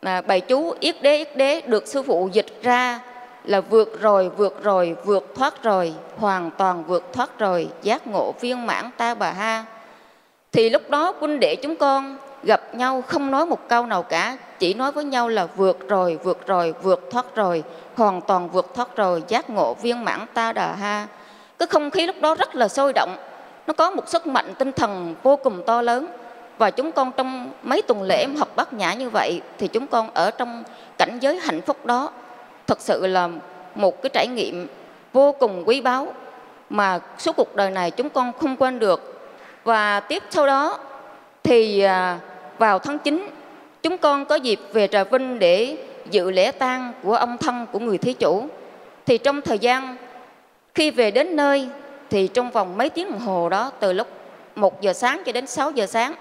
à 0.00 0.20
bài 0.20 0.40
chú 0.40 0.74
yết 0.80 1.02
đế 1.02 1.16
yết 1.16 1.36
đế 1.36 1.60
được 1.60 1.86
sư 1.86 2.02
phụ 2.02 2.28
dịch 2.32 2.62
ra 2.62 3.00
là 3.44 3.60
vượt 3.60 4.00
rồi 4.00 4.28
vượt 4.28 4.62
rồi 4.62 4.96
vượt 5.04 5.34
thoát 5.36 5.62
rồi 5.62 5.94
hoàn 6.16 6.50
toàn 6.50 6.84
vượt 6.84 7.12
thoát 7.12 7.38
rồi 7.38 7.68
giác 7.82 8.06
ngộ 8.06 8.32
viên 8.40 8.66
mãn 8.66 8.90
ta 8.96 9.14
bà 9.14 9.30
ha 9.30 9.64
thì 10.56 10.70
lúc 10.70 10.90
đó 10.90 11.14
huynh 11.20 11.40
đệ 11.40 11.56
chúng 11.56 11.76
con 11.76 12.16
gặp 12.42 12.74
nhau 12.74 13.02
không 13.06 13.30
nói 13.30 13.46
một 13.46 13.68
câu 13.68 13.86
nào 13.86 14.02
cả, 14.02 14.36
chỉ 14.58 14.74
nói 14.74 14.92
với 14.92 15.04
nhau 15.04 15.28
là 15.28 15.46
vượt 15.56 15.88
rồi 15.88 16.18
vượt 16.22 16.46
rồi, 16.46 16.74
vượt 16.82 17.08
thoát 17.10 17.34
rồi, 17.34 17.62
hoàn 17.96 18.20
toàn 18.20 18.48
vượt 18.48 18.74
thoát 18.74 18.96
rồi, 18.96 19.22
giác 19.28 19.50
ngộ 19.50 19.74
viên 19.74 20.04
mãn 20.04 20.20
ta 20.34 20.52
đà 20.52 20.72
ha 20.72 21.06
cái 21.58 21.66
không 21.66 21.90
khí 21.90 22.06
lúc 22.06 22.16
đó 22.20 22.34
rất 22.34 22.54
là 22.54 22.68
sôi 22.68 22.92
động, 22.92 23.16
nó 23.66 23.74
có 23.74 23.90
một 23.90 24.08
sức 24.08 24.26
mạnh 24.26 24.54
tinh 24.58 24.72
thần 24.72 25.14
vô 25.22 25.36
cùng 25.36 25.62
to 25.66 25.82
lớn 25.82 26.06
và 26.58 26.70
chúng 26.70 26.92
con 26.92 27.12
trong 27.16 27.50
mấy 27.62 27.82
tuần 27.82 28.02
lễ 28.02 28.26
học 28.38 28.48
bát 28.56 28.72
nhã 28.72 28.92
như 28.92 29.10
vậy, 29.10 29.40
thì 29.58 29.68
chúng 29.68 29.86
con 29.86 30.10
ở 30.14 30.30
trong 30.30 30.62
cảnh 30.98 31.18
giới 31.20 31.38
hạnh 31.38 31.60
phúc 31.60 31.86
đó, 31.86 32.10
thật 32.66 32.80
sự 32.80 33.06
là 33.06 33.28
một 33.74 34.02
cái 34.02 34.10
trải 34.10 34.26
nghiệm 34.26 34.66
vô 35.12 35.32
cùng 35.32 35.62
quý 35.66 35.80
báu 35.80 36.12
mà 36.70 36.98
suốt 37.18 37.36
cuộc 37.36 37.56
đời 37.56 37.70
này 37.70 37.90
chúng 37.90 38.10
con 38.10 38.32
không 38.32 38.56
quên 38.56 38.78
được. 38.78 39.15
Và 39.66 40.00
tiếp 40.00 40.22
sau 40.30 40.46
đó 40.46 40.78
thì 41.42 41.80
à, 41.80 42.18
vào 42.58 42.78
tháng 42.78 42.98
9 42.98 43.28
chúng 43.82 43.98
con 43.98 44.24
có 44.24 44.34
dịp 44.34 44.60
về 44.72 44.88
Trà 44.88 45.04
Vinh 45.04 45.38
để 45.38 45.76
dự 46.10 46.30
lễ 46.30 46.50
tang 46.50 46.92
của 47.02 47.14
ông 47.14 47.38
thân 47.38 47.66
của 47.72 47.78
người 47.78 47.98
thí 47.98 48.12
chủ. 48.12 48.46
Thì 49.06 49.18
trong 49.18 49.42
thời 49.42 49.58
gian 49.58 49.96
khi 50.74 50.90
về 50.90 51.10
đến 51.10 51.36
nơi, 51.36 51.68
thì 52.10 52.28
trong 52.28 52.50
vòng 52.50 52.78
mấy 52.78 52.90
tiếng 52.90 53.10
đồng 53.10 53.20
hồ 53.20 53.48
đó, 53.48 53.70
từ 53.80 53.92
lúc 53.92 54.08
1 54.54 54.80
giờ 54.80 54.92
sáng 54.92 55.22
cho 55.26 55.32
đến 55.32 55.46
6 55.46 55.70
giờ 55.70 55.86
sáng, 55.86 56.14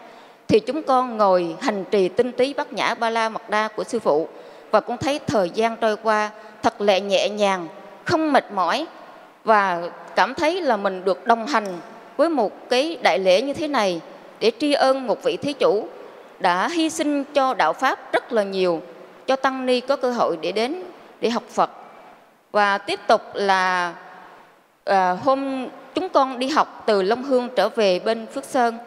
thì 0.47 0.59
chúng 0.59 0.83
con 0.83 1.17
ngồi 1.17 1.55
hành 1.61 1.83
trì 1.91 2.09
tinh 2.09 2.31
tí 2.31 2.53
bát 2.53 2.73
nhã 2.73 2.93
ba 2.93 3.09
la 3.09 3.29
mật 3.29 3.49
đa 3.49 3.67
của 3.67 3.83
sư 3.83 3.99
phụ 3.99 4.27
và 4.71 4.79
cũng 4.79 4.97
thấy 4.97 5.19
thời 5.27 5.49
gian 5.49 5.75
trôi 5.77 5.97
qua 5.97 6.29
thật 6.63 6.81
lệ 6.81 7.01
nhẹ 7.01 7.29
nhàng, 7.29 7.67
không 8.03 8.33
mệt 8.33 8.51
mỏi 8.51 8.85
và 9.43 9.81
cảm 10.15 10.33
thấy 10.33 10.61
là 10.61 10.77
mình 10.77 11.05
được 11.05 11.27
đồng 11.27 11.47
hành 11.47 11.65
với 12.17 12.29
một 12.29 12.69
cái 12.69 12.97
đại 13.01 13.19
lễ 13.19 13.41
như 13.41 13.53
thế 13.53 13.67
này 13.67 14.01
để 14.39 14.51
tri 14.59 14.73
ân 14.73 15.07
một 15.07 15.23
vị 15.23 15.37
thí 15.37 15.53
chủ 15.53 15.87
đã 16.39 16.69
hy 16.69 16.89
sinh 16.89 17.23
cho 17.23 17.53
đạo 17.53 17.73
pháp 17.73 18.13
rất 18.13 18.33
là 18.33 18.43
nhiều 18.43 18.81
cho 19.27 19.35
tăng 19.35 19.65
ni 19.65 19.79
có 19.79 19.95
cơ 19.95 20.11
hội 20.11 20.37
để 20.41 20.51
đến 20.51 20.83
để 21.21 21.29
học 21.29 21.43
Phật. 21.49 21.71
Và 22.51 22.77
tiếp 22.77 22.99
tục 23.07 23.21
là 23.33 23.93
à, 24.85 25.17
hôm 25.23 25.67
chúng 25.93 26.09
con 26.09 26.39
đi 26.39 26.47
học 26.47 26.83
từ 26.85 27.01
Long 27.01 27.23
Hương 27.23 27.49
trở 27.55 27.69
về 27.69 27.99
bên 27.99 28.27
Phước 28.27 28.45
Sơn 28.45 28.77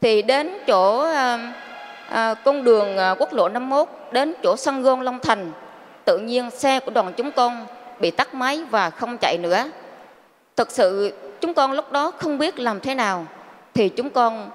thì 0.00 0.22
đến 0.22 0.50
chỗ 0.66 0.98
à, 1.02 1.52
à, 2.10 2.34
con 2.34 2.64
đường 2.64 2.96
à, 2.96 3.14
quốc 3.18 3.32
lộ 3.32 3.48
51 3.48 3.88
đến 4.12 4.34
chỗ 4.42 4.56
sân 4.56 4.82
gôn 4.82 5.00
Long 5.00 5.18
Thành 5.18 5.52
tự 6.04 6.18
nhiên 6.18 6.50
xe 6.50 6.80
của 6.80 6.90
đoàn 6.90 7.12
chúng 7.16 7.30
con 7.30 7.66
bị 8.00 8.10
tắt 8.10 8.34
máy 8.34 8.64
và 8.70 8.90
không 8.90 9.18
chạy 9.18 9.38
nữa. 9.38 9.64
Thực 10.56 10.70
sự 10.70 11.12
chúng 11.40 11.54
con 11.54 11.72
lúc 11.72 11.92
đó 11.92 12.10
không 12.10 12.38
biết 12.38 12.58
làm 12.58 12.80
thế 12.80 12.94
nào 12.94 13.26
thì 13.74 13.88
chúng 13.88 14.10
con 14.10 14.50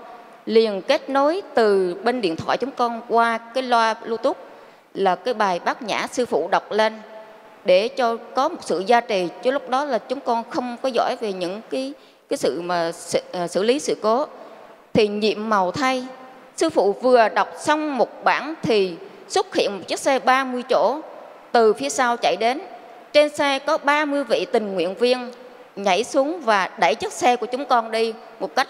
liền 0.46 0.82
kết 0.82 1.10
nối 1.10 1.42
từ 1.54 1.96
bên 2.04 2.22
điện 2.22 2.36
thoại 2.36 2.58
chúng 2.58 2.72
con 2.72 3.02
qua 3.10 3.38
cái 3.38 3.64
loa 3.64 3.94
bluetooth 3.94 4.38
là 4.94 5.16
cái 5.16 5.34
bài 5.34 5.60
bát 5.66 5.82
nhã 5.82 6.08
sư 6.12 6.26
phụ 6.26 6.48
đọc 6.52 6.72
lên 6.72 6.94
để 7.66 7.88
cho 7.88 8.18
có 8.36 8.50
một 8.50 8.58
sự 8.62 8.84
gia 8.88 9.02
trì. 9.02 9.28
Chứ 9.44 9.52
lúc 9.52 9.70
đó 9.70 9.86
là 9.86 9.98
chúng 9.98 10.20
con 10.20 10.44
không 10.50 10.78
có 10.82 10.90
giỏi 10.90 11.16
về 11.22 11.34
những 11.34 11.62
cái 11.70 11.94
cái 12.30 12.38
sự 12.38 12.62
mà 12.62 12.92
xử, 12.92 13.20
uh, 13.20 13.36
à, 13.36 13.48
xử 13.48 13.64
lý 13.64 13.80
sự 13.80 13.96
cố. 14.02 14.26
Thì 14.94 15.08
nhiệm 15.08 15.50
màu 15.50 15.72
thay 15.72 16.06
sư 16.58 16.70
phụ 16.70 16.94
vừa 16.94 17.30
đọc 17.30 17.54
xong 17.60 17.98
một 17.98 18.24
bản 18.24 18.54
thì 18.62 18.96
xuất 19.28 19.56
hiện 19.56 19.78
một 19.78 19.84
chiếc 19.88 20.00
xe 20.00 20.20
30 20.20 20.64
chỗ 20.70 21.00
từ 21.52 21.74
phía 21.74 21.90
sau 21.90 22.18
chạy 22.18 22.36
đến. 22.40 22.62
Trên 23.14 23.30
xe 23.30 23.60
có 23.60 23.78
30 23.78 24.24
vị 24.24 24.46
tình 24.52 24.74
nguyện 24.74 24.96
viên 24.96 25.32
nhảy 25.76 26.04
xuống 26.04 26.40
và 26.42 26.70
đẩy 26.80 26.96
chiếc 26.96 27.14
xe 27.14 27.36
của 27.36 27.46
chúng 27.46 27.66
con 27.66 27.92
đi 27.92 28.14
một 28.40 28.56
cách 28.56 28.68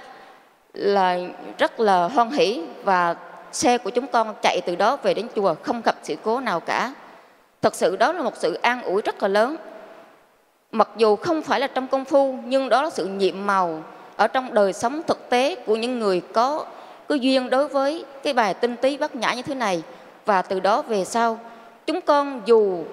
là 0.74 1.18
rất 1.58 1.80
là 1.80 2.08
hoan 2.08 2.32
hỷ 2.32 2.62
và 2.84 3.16
xe 3.52 3.78
của 3.78 3.90
chúng 3.90 4.08
con 4.08 4.36
chạy 4.42 4.62
từ 4.66 4.76
đó 4.76 4.98
về 5.04 5.14
đến 5.14 5.28
chùa, 5.36 5.56
không 5.64 5.82
gặp 5.86 5.96
sự 6.04 6.16
cố 6.24 6.40
nào 6.40 6.60
cả. 6.60 6.94
Thật 7.62 7.76
sự 7.76 7.96
đó 7.96 8.12
là 8.12 8.22
một 8.22 8.38
sự 8.38 8.54
an 8.54 8.84
ủi 8.84 9.02
rất 9.02 9.22
là 9.22 9.28
lớn. 9.28 9.56
Mặc 10.72 10.90
dù 10.98 11.16
không 11.16 11.42
phải 11.42 11.60
là 11.60 11.68
trong 11.68 11.88
công 11.88 12.06
phu, 12.06 12.38
nhưng 12.46 12.70
đó 12.70 12.82
là 12.82 12.90
sự 12.90 13.06
nhiệm 13.06 13.46
màu 13.46 13.84
ở 14.16 14.28
trong 14.28 14.54
đời 14.54 14.74
sống 14.74 15.02
thực 15.08 15.30
tế 15.30 15.56
của 15.56 15.76
những 15.76 16.00
người 16.00 16.22
có 16.34 16.66
có 17.08 17.16
duyên 17.16 17.50
đối 17.50 17.68
với 17.68 18.06
cái 18.24 18.34
bài 18.34 18.54
tinh 18.54 18.76
tí 18.76 18.98
bát 18.98 19.16
nhã 19.16 19.34
như 19.34 19.42
thế 19.42 19.56
này 19.56 19.84
và 20.26 20.42
từ 20.42 20.60
đó 20.60 20.82
về 20.82 21.06
sau, 21.06 21.40
chúng 21.86 22.02
con 22.02 22.42
dù 22.46 22.84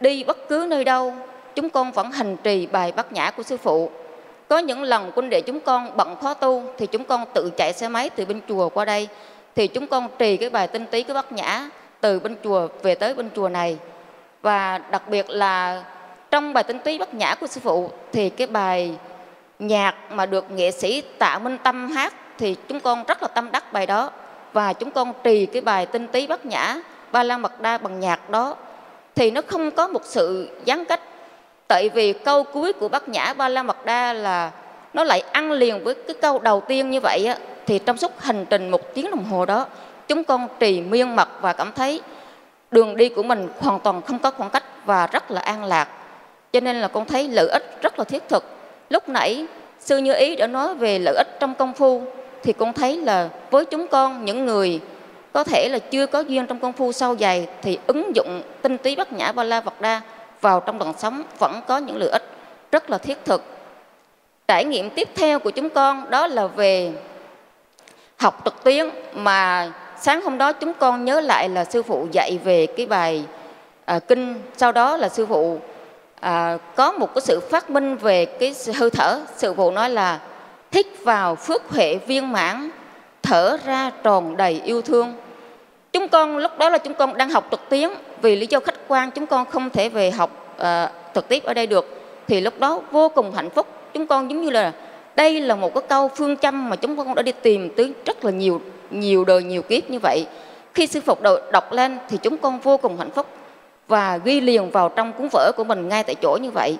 đi 0.00 0.24
bất 0.24 0.48
cứ 0.48 0.66
nơi 0.68 0.84
đâu 0.84 1.14
chúng 1.54 1.70
con 1.70 1.92
vẫn 1.92 2.12
hành 2.12 2.36
trì 2.36 2.66
bài 2.66 2.92
bát 2.92 3.12
nhã 3.12 3.30
của 3.30 3.42
sư 3.42 3.56
phụ. 3.56 3.90
Có 4.48 4.58
những 4.58 4.82
lần 4.82 5.10
quân 5.14 5.30
đệ 5.30 5.40
chúng 5.40 5.60
con 5.60 5.96
bận 5.96 6.16
khó 6.22 6.34
tu, 6.34 6.62
thì 6.78 6.86
chúng 6.86 7.04
con 7.04 7.24
tự 7.34 7.50
chạy 7.56 7.72
xe 7.72 7.88
máy 7.88 8.10
từ 8.10 8.24
bên 8.24 8.40
chùa 8.48 8.68
qua 8.68 8.84
đây. 8.84 9.08
Thì 9.54 9.66
chúng 9.66 9.86
con 9.86 10.08
trì 10.18 10.36
cái 10.36 10.50
bài 10.50 10.68
tinh 10.68 10.86
tí 10.86 11.02
cái 11.02 11.14
bát 11.14 11.32
nhã 11.32 11.68
từ 12.00 12.20
bên 12.20 12.36
chùa 12.44 12.68
về 12.82 12.94
tới 12.94 13.14
bên 13.14 13.30
chùa 13.36 13.48
này. 13.48 13.78
Và 14.42 14.78
đặc 14.78 15.08
biệt 15.08 15.30
là 15.30 15.84
trong 16.30 16.52
bài 16.52 16.64
tinh 16.64 16.78
tí 16.78 16.98
bát 16.98 17.14
nhã 17.14 17.34
của 17.34 17.46
sư 17.46 17.60
phụ, 17.64 17.90
thì 18.12 18.30
cái 18.30 18.46
bài 18.46 18.94
nhạc 19.58 19.94
mà 20.10 20.26
được 20.26 20.50
nghệ 20.50 20.70
sĩ 20.70 21.02
Tạ 21.18 21.38
Minh 21.38 21.58
Tâm 21.62 21.90
hát, 21.90 22.14
thì 22.38 22.56
chúng 22.68 22.80
con 22.80 23.04
rất 23.04 23.22
là 23.22 23.28
tâm 23.28 23.48
đắc 23.52 23.72
bài 23.72 23.86
đó. 23.86 24.10
Và 24.52 24.72
chúng 24.72 24.90
con 24.90 25.12
trì 25.24 25.46
cái 25.46 25.62
bài 25.62 25.86
tinh 25.86 26.08
tí 26.08 26.26
bát 26.26 26.46
nhã 26.46 26.76
ba 27.12 27.22
la 27.22 27.38
mật 27.38 27.60
đa 27.60 27.78
bằng 27.78 28.00
nhạc 28.00 28.30
đó. 28.30 28.56
Thì 29.14 29.30
nó 29.30 29.40
không 29.46 29.70
có 29.70 29.88
một 29.88 30.00
sự 30.04 30.48
gián 30.64 30.84
cách 30.84 31.00
tại 31.72 31.88
vì 31.88 32.12
câu 32.12 32.42
cuối 32.42 32.72
của 32.72 32.88
bát 32.88 33.08
nhã 33.08 33.32
ba 33.32 33.48
la 33.48 33.62
mật 33.62 33.84
đa 33.84 34.12
là 34.12 34.50
nó 34.94 35.04
lại 35.04 35.20
ăn 35.32 35.52
liền 35.52 35.84
với 35.84 35.94
cái 35.94 36.16
câu 36.20 36.38
đầu 36.38 36.60
tiên 36.60 36.90
như 36.90 37.00
vậy 37.00 37.26
á, 37.26 37.36
thì 37.66 37.78
trong 37.78 37.96
suốt 37.96 38.20
hành 38.20 38.46
trình 38.50 38.70
một 38.70 38.94
tiếng 38.94 39.10
đồng 39.10 39.24
hồ 39.24 39.44
đó 39.44 39.66
chúng 40.08 40.24
con 40.24 40.48
trì 40.60 40.80
miên 40.80 41.16
mật 41.16 41.28
và 41.40 41.52
cảm 41.52 41.72
thấy 41.72 42.00
đường 42.70 42.96
đi 42.96 43.08
của 43.08 43.22
mình 43.22 43.48
hoàn 43.60 43.80
toàn 43.80 44.02
không 44.02 44.18
có 44.18 44.30
khoảng 44.30 44.50
cách 44.50 44.64
và 44.84 45.06
rất 45.06 45.30
là 45.30 45.40
an 45.40 45.64
lạc. 45.64 45.88
Cho 46.52 46.60
nên 46.60 46.76
là 46.76 46.88
con 46.88 47.04
thấy 47.04 47.28
lợi 47.28 47.48
ích 47.48 47.82
rất 47.82 47.98
là 47.98 48.04
thiết 48.04 48.28
thực. 48.28 48.44
Lúc 48.90 49.08
nãy 49.08 49.46
sư 49.80 49.98
như 49.98 50.14
ý 50.14 50.36
đã 50.36 50.46
nói 50.46 50.74
về 50.74 50.98
lợi 50.98 51.14
ích 51.14 51.40
trong 51.40 51.54
công 51.54 51.72
phu 51.72 52.02
thì 52.42 52.52
con 52.52 52.72
thấy 52.72 52.96
là 52.96 53.28
với 53.50 53.64
chúng 53.64 53.86
con 53.88 54.24
những 54.24 54.46
người 54.46 54.80
có 55.32 55.44
thể 55.44 55.68
là 55.68 55.78
chưa 55.78 56.06
có 56.06 56.20
duyên 56.20 56.46
trong 56.46 56.58
công 56.58 56.72
phu 56.72 56.92
sâu 56.92 57.16
dày 57.16 57.46
thì 57.62 57.78
ứng 57.86 58.16
dụng 58.16 58.42
tinh 58.62 58.78
túy 58.78 58.96
bát 58.96 59.12
nhã 59.12 59.32
ba 59.32 59.44
la 59.44 59.60
vật 59.60 59.80
đa 59.80 60.00
vào 60.42 60.60
trong 60.60 60.78
đời 60.78 60.92
sống 60.98 61.22
vẫn 61.38 61.60
có 61.66 61.78
những 61.78 61.96
lợi 61.96 62.08
ích 62.08 62.22
rất 62.72 62.90
là 62.90 62.98
thiết 62.98 63.24
thực. 63.24 63.42
Trải 64.48 64.64
nghiệm 64.64 64.90
tiếp 64.90 65.08
theo 65.14 65.38
của 65.38 65.50
chúng 65.50 65.70
con 65.70 66.10
đó 66.10 66.26
là 66.26 66.46
về 66.46 66.92
học 68.16 68.42
trực 68.44 68.64
tuyến 68.64 68.88
mà 69.14 69.72
sáng 70.00 70.22
hôm 70.22 70.38
đó 70.38 70.52
chúng 70.52 70.72
con 70.74 71.04
nhớ 71.04 71.20
lại 71.20 71.48
là 71.48 71.64
sư 71.64 71.82
phụ 71.82 72.06
dạy 72.12 72.38
về 72.44 72.66
cái 72.66 72.86
bài 72.86 73.24
à, 73.84 73.98
kinh 73.98 74.42
sau 74.56 74.72
đó 74.72 74.96
là 74.96 75.08
sư 75.08 75.26
phụ 75.26 75.58
à, 76.20 76.58
có 76.76 76.92
một 76.92 77.14
cái 77.14 77.22
sự 77.22 77.40
phát 77.40 77.70
minh 77.70 77.96
về 77.96 78.24
cái 78.24 78.54
hơi 78.74 78.90
thở. 78.90 79.20
Sư 79.36 79.54
phụ 79.54 79.70
nói 79.70 79.90
là 79.90 80.20
thích 80.70 80.86
vào 81.04 81.34
phước 81.34 81.70
huệ 81.70 81.98
viên 82.06 82.32
mãn 82.32 82.70
thở 83.22 83.56
ra 83.64 83.90
tròn 84.02 84.36
đầy 84.36 84.60
yêu 84.64 84.82
thương 84.82 85.14
chúng 85.92 86.08
con 86.08 86.36
lúc 86.36 86.58
đó 86.58 86.68
là 86.68 86.78
chúng 86.78 86.94
con 86.94 87.16
đang 87.16 87.30
học 87.30 87.48
trực 87.50 87.60
tuyến. 87.68 87.90
Vì 88.22 88.36
lý 88.36 88.46
do 88.46 88.60
khách 88.60 88.88
quan 88.88 89.10
chúng 89.10 89.26
con 89.26 89.44
không 89.44 89.70
thể 89.70 89.88
về 89.88 90.10
học 90.10 90.56
à, 90.58 90.90
trực 91.14 91.28
tiếp 91.28 91.44
ở 91.44 91.54
đây 91.54 91.66
được. 91.66 92.00
Thì 92.26 92.40
lúc 92.40 92.60
đó 92.60 92.80
vô 92.90 93.08
cùng 93.08 93.32
hạnh 93.32 93.50
phúc. 93.50 93.66
Chúng 93.94 94.06
con 94.06 94.30
giống 94.30 94.42
như 94.42 94.50
là 94.50 94.72
đây 95.16 95.40
là 95.40 95.54
một 95.54 95.74
cái 95.74 95.82
câu 95.88 96.08
phương 96.08 96.36
châm 96.36 96.70
mà 96.70 96.76
chúng 96.76 96.96
con 96.96 97.14
đã 97.14 97.22
đi 97.22 97.32
tìm 97.32 97.70
tới 97.76 97.92
rất 98.06 98.24
là 98.24 98.30
nhiều 98.30 98.60
nhiều 98.90 99.24
đời 99.24 99.42
nhiều 99.42 99.62
kiếp 99.62 99.90
như 99.90 99.98
vậy. 99.98 100.26
Khi 100.74 100.86
sư 100.86 101.00
phụ 101.00 101.14
đọc 101.52 101.72
lên 101.72 101.98
thì 102.08 102.16
chúng 102.16 102.38
con 102.38 102.60
vô 102.60 102.76
cùng 102.76 102.98
hạnh 102.98 103.10
phúc 103.10 103.26
và 103.88 104.16
ghi 104.24 104.40
liền 104.40 104.70
vào 104.70 104.88
trong 104.88 105.12
cuốn 105.12 105.28
vở 105.32 105.52
của 105.56 105.64
mình 105.64 105.88
ngay 105.88 106.04
tại 106.04 106.14
chỗ 106.14 106.38
như 106.42 106.50
vậy. 106.50 106.76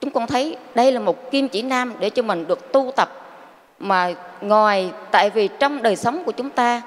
Chúng 0.00 0.10
con 0.10 0.26
thấy 0.26 0.56
đây 0.74 0.92
là 0.92 1.00
một 1.00 1.30
kim 1.30 1.48
chỉ 1.48 1.62
nam 1.62 1.94
để 2.00 2.10
cho 2.10 2.22
mình 2.22 2.46
được 2.48 2.72
tu 2.72 2.92
tập. 2.96 3.08
Mà 3.78 4.14
ngoài 4.40 4.90
tại 5.10 5.30
vì 5.30 5.48
trong 5.58 5.82
đời 5.82 5.96
sống 5.96 6.24
của 6.24 6.32
chúng 6.32 6.50
ta 6.50 6.82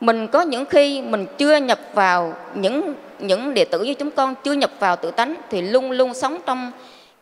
mình 0.00 0.28
có 0.28 0.42
những 0.42 0.64
khi 0.64 1.02
mình 1.02 1.26
chưa 1.38 1.56
nhập 1.56 1.78
vào 1.94 2.34
những 2.54 2.94
những 3.18 3.54
đệ 3.54 3.64
tử 3.64 3.82
như 3.82 3.94
chúng 3.94 4.10
con, 4.10 4.34
chưa 4.44 4.52
nhập 4.52 4.70
vào 4.78 4.96
tự 4.96 5.10
tánh 5.10 5.34
thì 5.50 5.62
luôn 5.62 5.90
luôn 5.90 6.14
sống 6.14 6.38
trong 6.46 6.72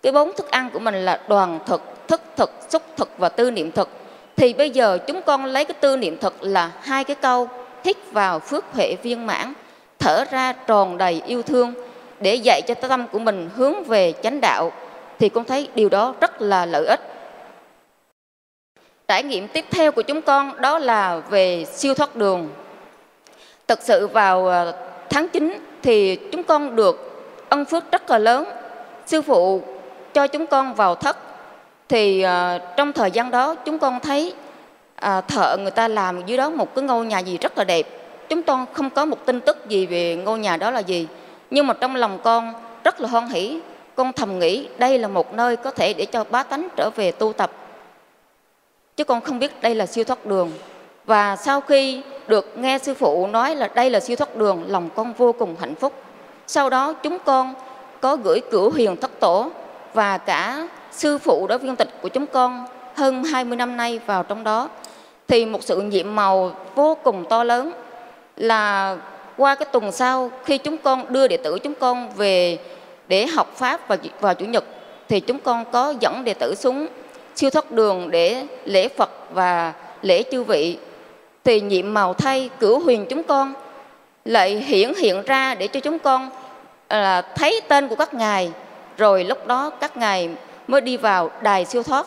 cái 0.02 0.12
bốn 0.12 0.32
thức 0.32 0.50
ăn 0.50 0.70
của 0.72 0.78
mình 0.78 0.94
là 0.94 1.20
đoàn 1.28 1.58
thực, 1.66 2.08
thức 2.08 2.20
thực, 2.36 2.50
xúc 2.68 2.82
thực 2.96 3.18
và 3.18 3.28
tư 3.28 3.50
niệm 3.50 3.72
thực. 3.72 3.88
Thì 4.36 4.52
bây 4.52 4.70
giờ 4.70 4.98
chúng 5.06 5.22
con 5.22 5.44
lấy 5.44 5.64
cái 5.64 5.74
tư 5.80 5.96
niệm 5.96 6.18
thực 6.20 6.42
là 6.42 6.70
hai 6.80 7.04
cái 7.04 7.16
câu 7.16 7.48
hít 7.84 7.96
vào 8.12 8.38
phước 8.38 8.64
huệ 8.72 8.96
viên 9.02 9.26
mãn, 9.26 9.52
thở 9.98 10.24
ra 10.30 10.52
tròn 10.52 10.98
đầy 10.98 11.22
yêu 11.26 11.42
thương 11.42 11.74
để 12.20 12.34
dạy 12.34 12.62
cho 12.66 12.74
tâm 12.74 13.06
của 13.12 13.18
mình 13.18 13.50
hướng 13.56 13.84
về 13.84 14.12
chánh 14.22 14.40
đạo. 14.40 14.72
Thì 15.18 15.28
con 15.28 15.44
thấy 15.44 15.68
điều 15.74 15.88
đó 15.88 16.14
rất 16.20 16.42
là 16.42 16.66
lợi 16.66 16.86
ích. 16.86 17.00
Trải 19.08 19.22
nghiệm 19.22 19.48
tiếp 19.48 19.64
theo 19.70 19.92
của 19.92 20.02
chúng 20.02 20.22
con 20.22 20.60
đó 20.60 20.78
là 20.78 21.16
về 21.30 21.64
siêu 21.64 21.94
thoát 21.94 22.16
đường. 22.16 22.48
Thật 23.68 23.78
sự 23.82 24.06
vào 24.06 24.46
ờ, 24.46 24.74
tháng 25.10 25.28
9 25.28 25.58
thì 25.82 26.16
chúng 26.16 26.44
con 26.44 26.76
được 26.76 27.24
ân 27.48 27.64
phước 27.64 27.92
rất 27.92 28.10
là 28.10 28.18
lớn. 28.18 28.44
Sư 29.06 29.22
phụ 29.22 29.62
cho 30.14 30.26
chúng 30.26 30.46
con 30.46 30.74
vào 30.74 30.94
thất. 30.94 31.16
Thì 31.88 32.24
uh, 32.26 32.62
trong 32.76 32.92
thời 32.92 33.10
gian 33.10 33.30
đó 33.30 33.54
chúng 33.54 33.78
con 33.78 34.00
thấy 34.00 34.34
uh, 35.06 35.28
thợ 35.28 35.56
người 35.60 35.70
ta 35.70 35.88
làm 35.88 36.26
dưới 36.26 36.38
đó 36.38 36.50
một 36.50 36.74
cái 36.74 36.84
ngôi 36.84 37.06
nhà 37.06 37.18
gì 37.18 37.38
rất 37.38 37.58
là 37.58 37.64
đẹp. 37.64 37.86
Chúng 38.28 38.42
con 38.42 38.66
không 38.72 38.90
có 38.90 39.04
một 39.04 39.26
tin 39.26 39.40
tức 39.40 39.68
gì 39.68 39.86
về 39.86 40.16
ngôi 40.16 40.38
nhà 40.38 40.56
đó 40.56 40.70
là 40.70 40.80
gì. 40.80 41.08
Nhưng 41.50 41.66
mà 41.66 41.74
trong 41.74 41.96
lòng 41.96 42.18
con 42.24 42.52
rất 42.84 43.00
là 43.00 43.08
hoan 43.08 43.28
hỷ. 43.28 43.60
Con 43.94 44.12
thầm 44.12 44.38
nghĩ 44.38 44.68
đây 44.78 44.98
là 44.98 45.08
một 45.08 45.34
nơi 45.34 45.56
có 45.56 45.70
thể 45.70 45.92
để 45.92 46.06
cho 46.06 46.24
bá 46.30 46.42
tánh 46.42 46.68
trở 46.76 46.90
về 46.90 47.12
tu 47.12 47.32
tập. 47.32 47.50
Chứ 48.96 49.04
con 49.04 49.20
không 49.20 49.38
biết 49.38 49.62
đây 49.62 49.74
là 49.74 49.86
siêu 49.86 50.04
thoát 50.04 50.26
đường 50.26 50.52
và 51.06 51.36
sau 51.36 51.60
khi 51.60 52.02
được 52.26 52.58
nghe 52.58 52.78
sư 52.78 52.94
phụ 52.94 53.26
nói 53.26 53.56
là 53.56 53.68
đây 53.74 53.90
là 53.90 54.00
siêu 54.00 54.16
thoát 54.16 54.36
đường 54.36 54.64
lòng 54.68 54.88
con 54.94 55.12
vô 55.12 55.32
cùng 55.32 55.56
hạnh 55.60 55.74
phúc. 55.74 55.92
Sau 56.46 56.70
đó 56.70 56.92
chúng 56.92 57.18
con 57.24 57.54
có 58.00 58.16
gửi 58.16 58.40
cửu 58.50 58.72
hiền 58.72 58.96
thất 58.96 59.20
tổ 59.20 59.50
và 59.94 60.18
cả 60.18 60.68
sư 60.92 61.18
phụ 61.18 61.46
đối 61.46 61.58
viên 61.58 61.76
tịch 61.76 61.88
của 62.02 62.08
chúng 62.08 62.26
con 62.26 62.66
hơn 62.94 63.24
20 63.24 63.56
năm 63.56 63.76
nay 63.76 64.00
vào 64.06 64.22
trong 64.22 64.44
đó. 64.44 64.68
Thì 65.28 65.46
một 65.46 65.62
sự 65.62 65.80
nhiệm 65.80 66.14
màu 66.14 66.52
vô 66.74 66.96
cùng 67.02 67.24
to 67.28 67.44
lớn 67.44 67.72
là 68.36 68.96
qua 69.36 69.54
cái 69.54 69.68
tuần 69.72 69.92
sau 69.92 70.30
khi 70.44 70.58
chúng 70.58 70.78
con 70.78 71.12
đưa 71.12 71.28
đệ 71.28 71.36
tử 71.36 71.58
chúng 71.58 71.74
con 71.74 72.08
về 72.16 72.58
để 73.08 73.26
học 73.26 73.52
pháp 73.56 73.88
vào, 73.88 73.98
vào 74.20 74.34
chủ 74.34 74.44
nhật 74.46 74.64
thì 75.08 75.20
chúng 75.20 75.38
con 75.38 75.64
có 75.72 75.94
dẫn 76.00 76.24
đệ 76.24 76.34
tử 76.34 76.54
xuống 76.54 76.86
siêu 77.34 77.50
thoát 77.50 77.70
đường 77.70 78.10
để 78.10 78.46
lễ 78.64 78.88
Phật 78.88 79.10
và 79.32 79.72
lễ 80.02 80.22
chư 80.30 80.42
vị 80.42 80.78
thì 81.44 81.60
nhiệm 81.60 81.94
màu 81.94 82.14
thay 82.14 82.50
cửu 82.60 82.78
huyền 82.78 83.06
chúng 83.08 83.22
con. 83.22 83.52
Lại 84.24 84.50
hiển 84.50 84.92
hiện 84.94 85.22
ra 85.26 85.54
để 85.54 85.66
cho 85.66 85.80
chúng 85.80 85.98
con 85.98 86.30
là 86.90 87.22
thấy 87.22 87.60
tên 87.68 87.88
của 87.88 87.96
các 87.96 88.14
ngài. 88.14 88.52
Rồi 88.98 89.24
lúc 89.24 89.46
đó 89.46 89.70
các 89.70 89.96
ngài 89.96 90.30
mới 90.68 90.80
đi 90.80 90.96
vào 90.96 91.30
đài 91.42 91.64
siêu 91.64 91.82
thoát. 91.82 92.06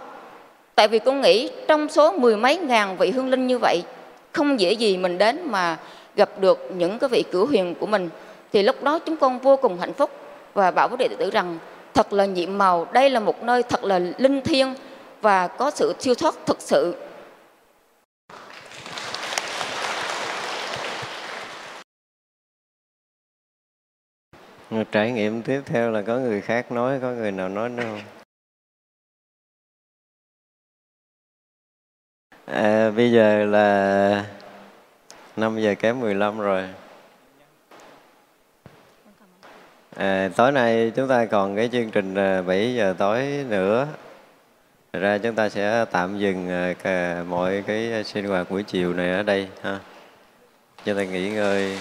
Tại 0.76 0.88
vì 0.88 1.00
con 1.00 1.22
nghĩ 1.22 1.50
trong 1.68 1.90
số 1.90 2.12
mười 2.12 2.38
mấy 2.38 2.58
ngàn 2.58 2.98
vị 2.98 3.12
hương 3.12 3.30
linh 3.30 3.48
như 3.48 3.58
vậy, 3.58 3.84
không 4.32 4.60
dễ 4.60 4.72
gì 4.72 4.98
mình 4.98 5.18
đến 5.18 5.40
mà 5.46 5.78
gặp 6.16 6.30
được 6.40 6.70
những 6.76 7.00
cái 7.00 7.10
vị 7.10 7.24
cửu 7.32 7.46
huyền 7.46 7.76
của 7.76 7.86
mình. 7.86 8.10
Thì 8.54 8.64
lúc 8.64 8.84
đó 8.84 9.00
chúng 9.00 9.18
con 9.18 9.40
vô 9.40 9.56
cùng 9.56 9.80
hạnh 9.80 9.94
phúc 9.94 10.12
và 10.54 10.72
bảo 10.72 10.88
với 10.88 10.98
đệ 10.98 11.08
tử 11.08 11.30
rằng, 11.30 11.58
thật 11.94 12.14
là 12.14 12.26
nhiệm 12.26 12.58
màu, 12.58 12.88
đây 12.92 13.10
là 13.10 13.20
một 13.20 13.44
nơi 13.44 13.64
thật 13.64 13.84
là 13.84 14.00
linh 14.18 14.42
thiêng 14.42 14.74
và 15.22 15.48
có 15.48 15.72
sự 15.72 15.94
siêu 16.00 16.16
thoát 16.16 16.36
thực 16.46 16.62
sự. 16.62 16.96
Trải 24.92 25.12
nghiệm 25.12 25.42
tiếp 25.42 25.62
theo 25.66 25.92
là 25.92 26.02
có 26.02 26.18
người 26.18 26.42
khác 26.42 26.72
nói 26.72 27.00
có 27.02 27.12
người 27.12 27.32
nào 27.32 27.50
nói 27.50 27.70
nữa 27.70 27.84
không? 27.84 28.02
À, 32.46 32.92
bây 32.92 33.12
giờ 33.12 33.46
là 33.46 34.26
5 35.36 35.60
giờ 35.60 35.76
kém 35.80 36.00
15 36.00 36.40
rồi. 36.40 36.70
À, 39.96 40.30
tối 40.36 40.52
nay 40.52 40.92
chúng 40.96 41.08
ta 41.08 41.26
còn 41.26 41.56
cái 41.56 41.70
chương 41.72 41.92
trình 41.92 42.16
à, 42.16 42.42
7 42.42 42.76
giờ 42.76 42.96
tối 42.98 43.46
nữa. 43.50 43.88
Thật 44.94 45.00
ra 45.00 45.18
chúng 45.18 45.36
ta 45.36 45.50
sẽ 45.50 45.86
tạm 45.92 46.20
dừng 46.20 46.50
à, 46.50 46.74
cả 46.84 47.24
mọi 47.28 47.64
cái 47.68 48.04
sinh 48.04 48.26
hoạt 48.26 48.52
buổi 48.52 48.64
chiều 48.64 48.94
này 48.94 49.12
ở 49.12 49.24
đây 49.24 49.48
ha. 49.62 49.80
Chúng 50.86 50.98
ta 50.98 51.04
nghỉ 51.04 51.30
ngơi. 51.30 51.78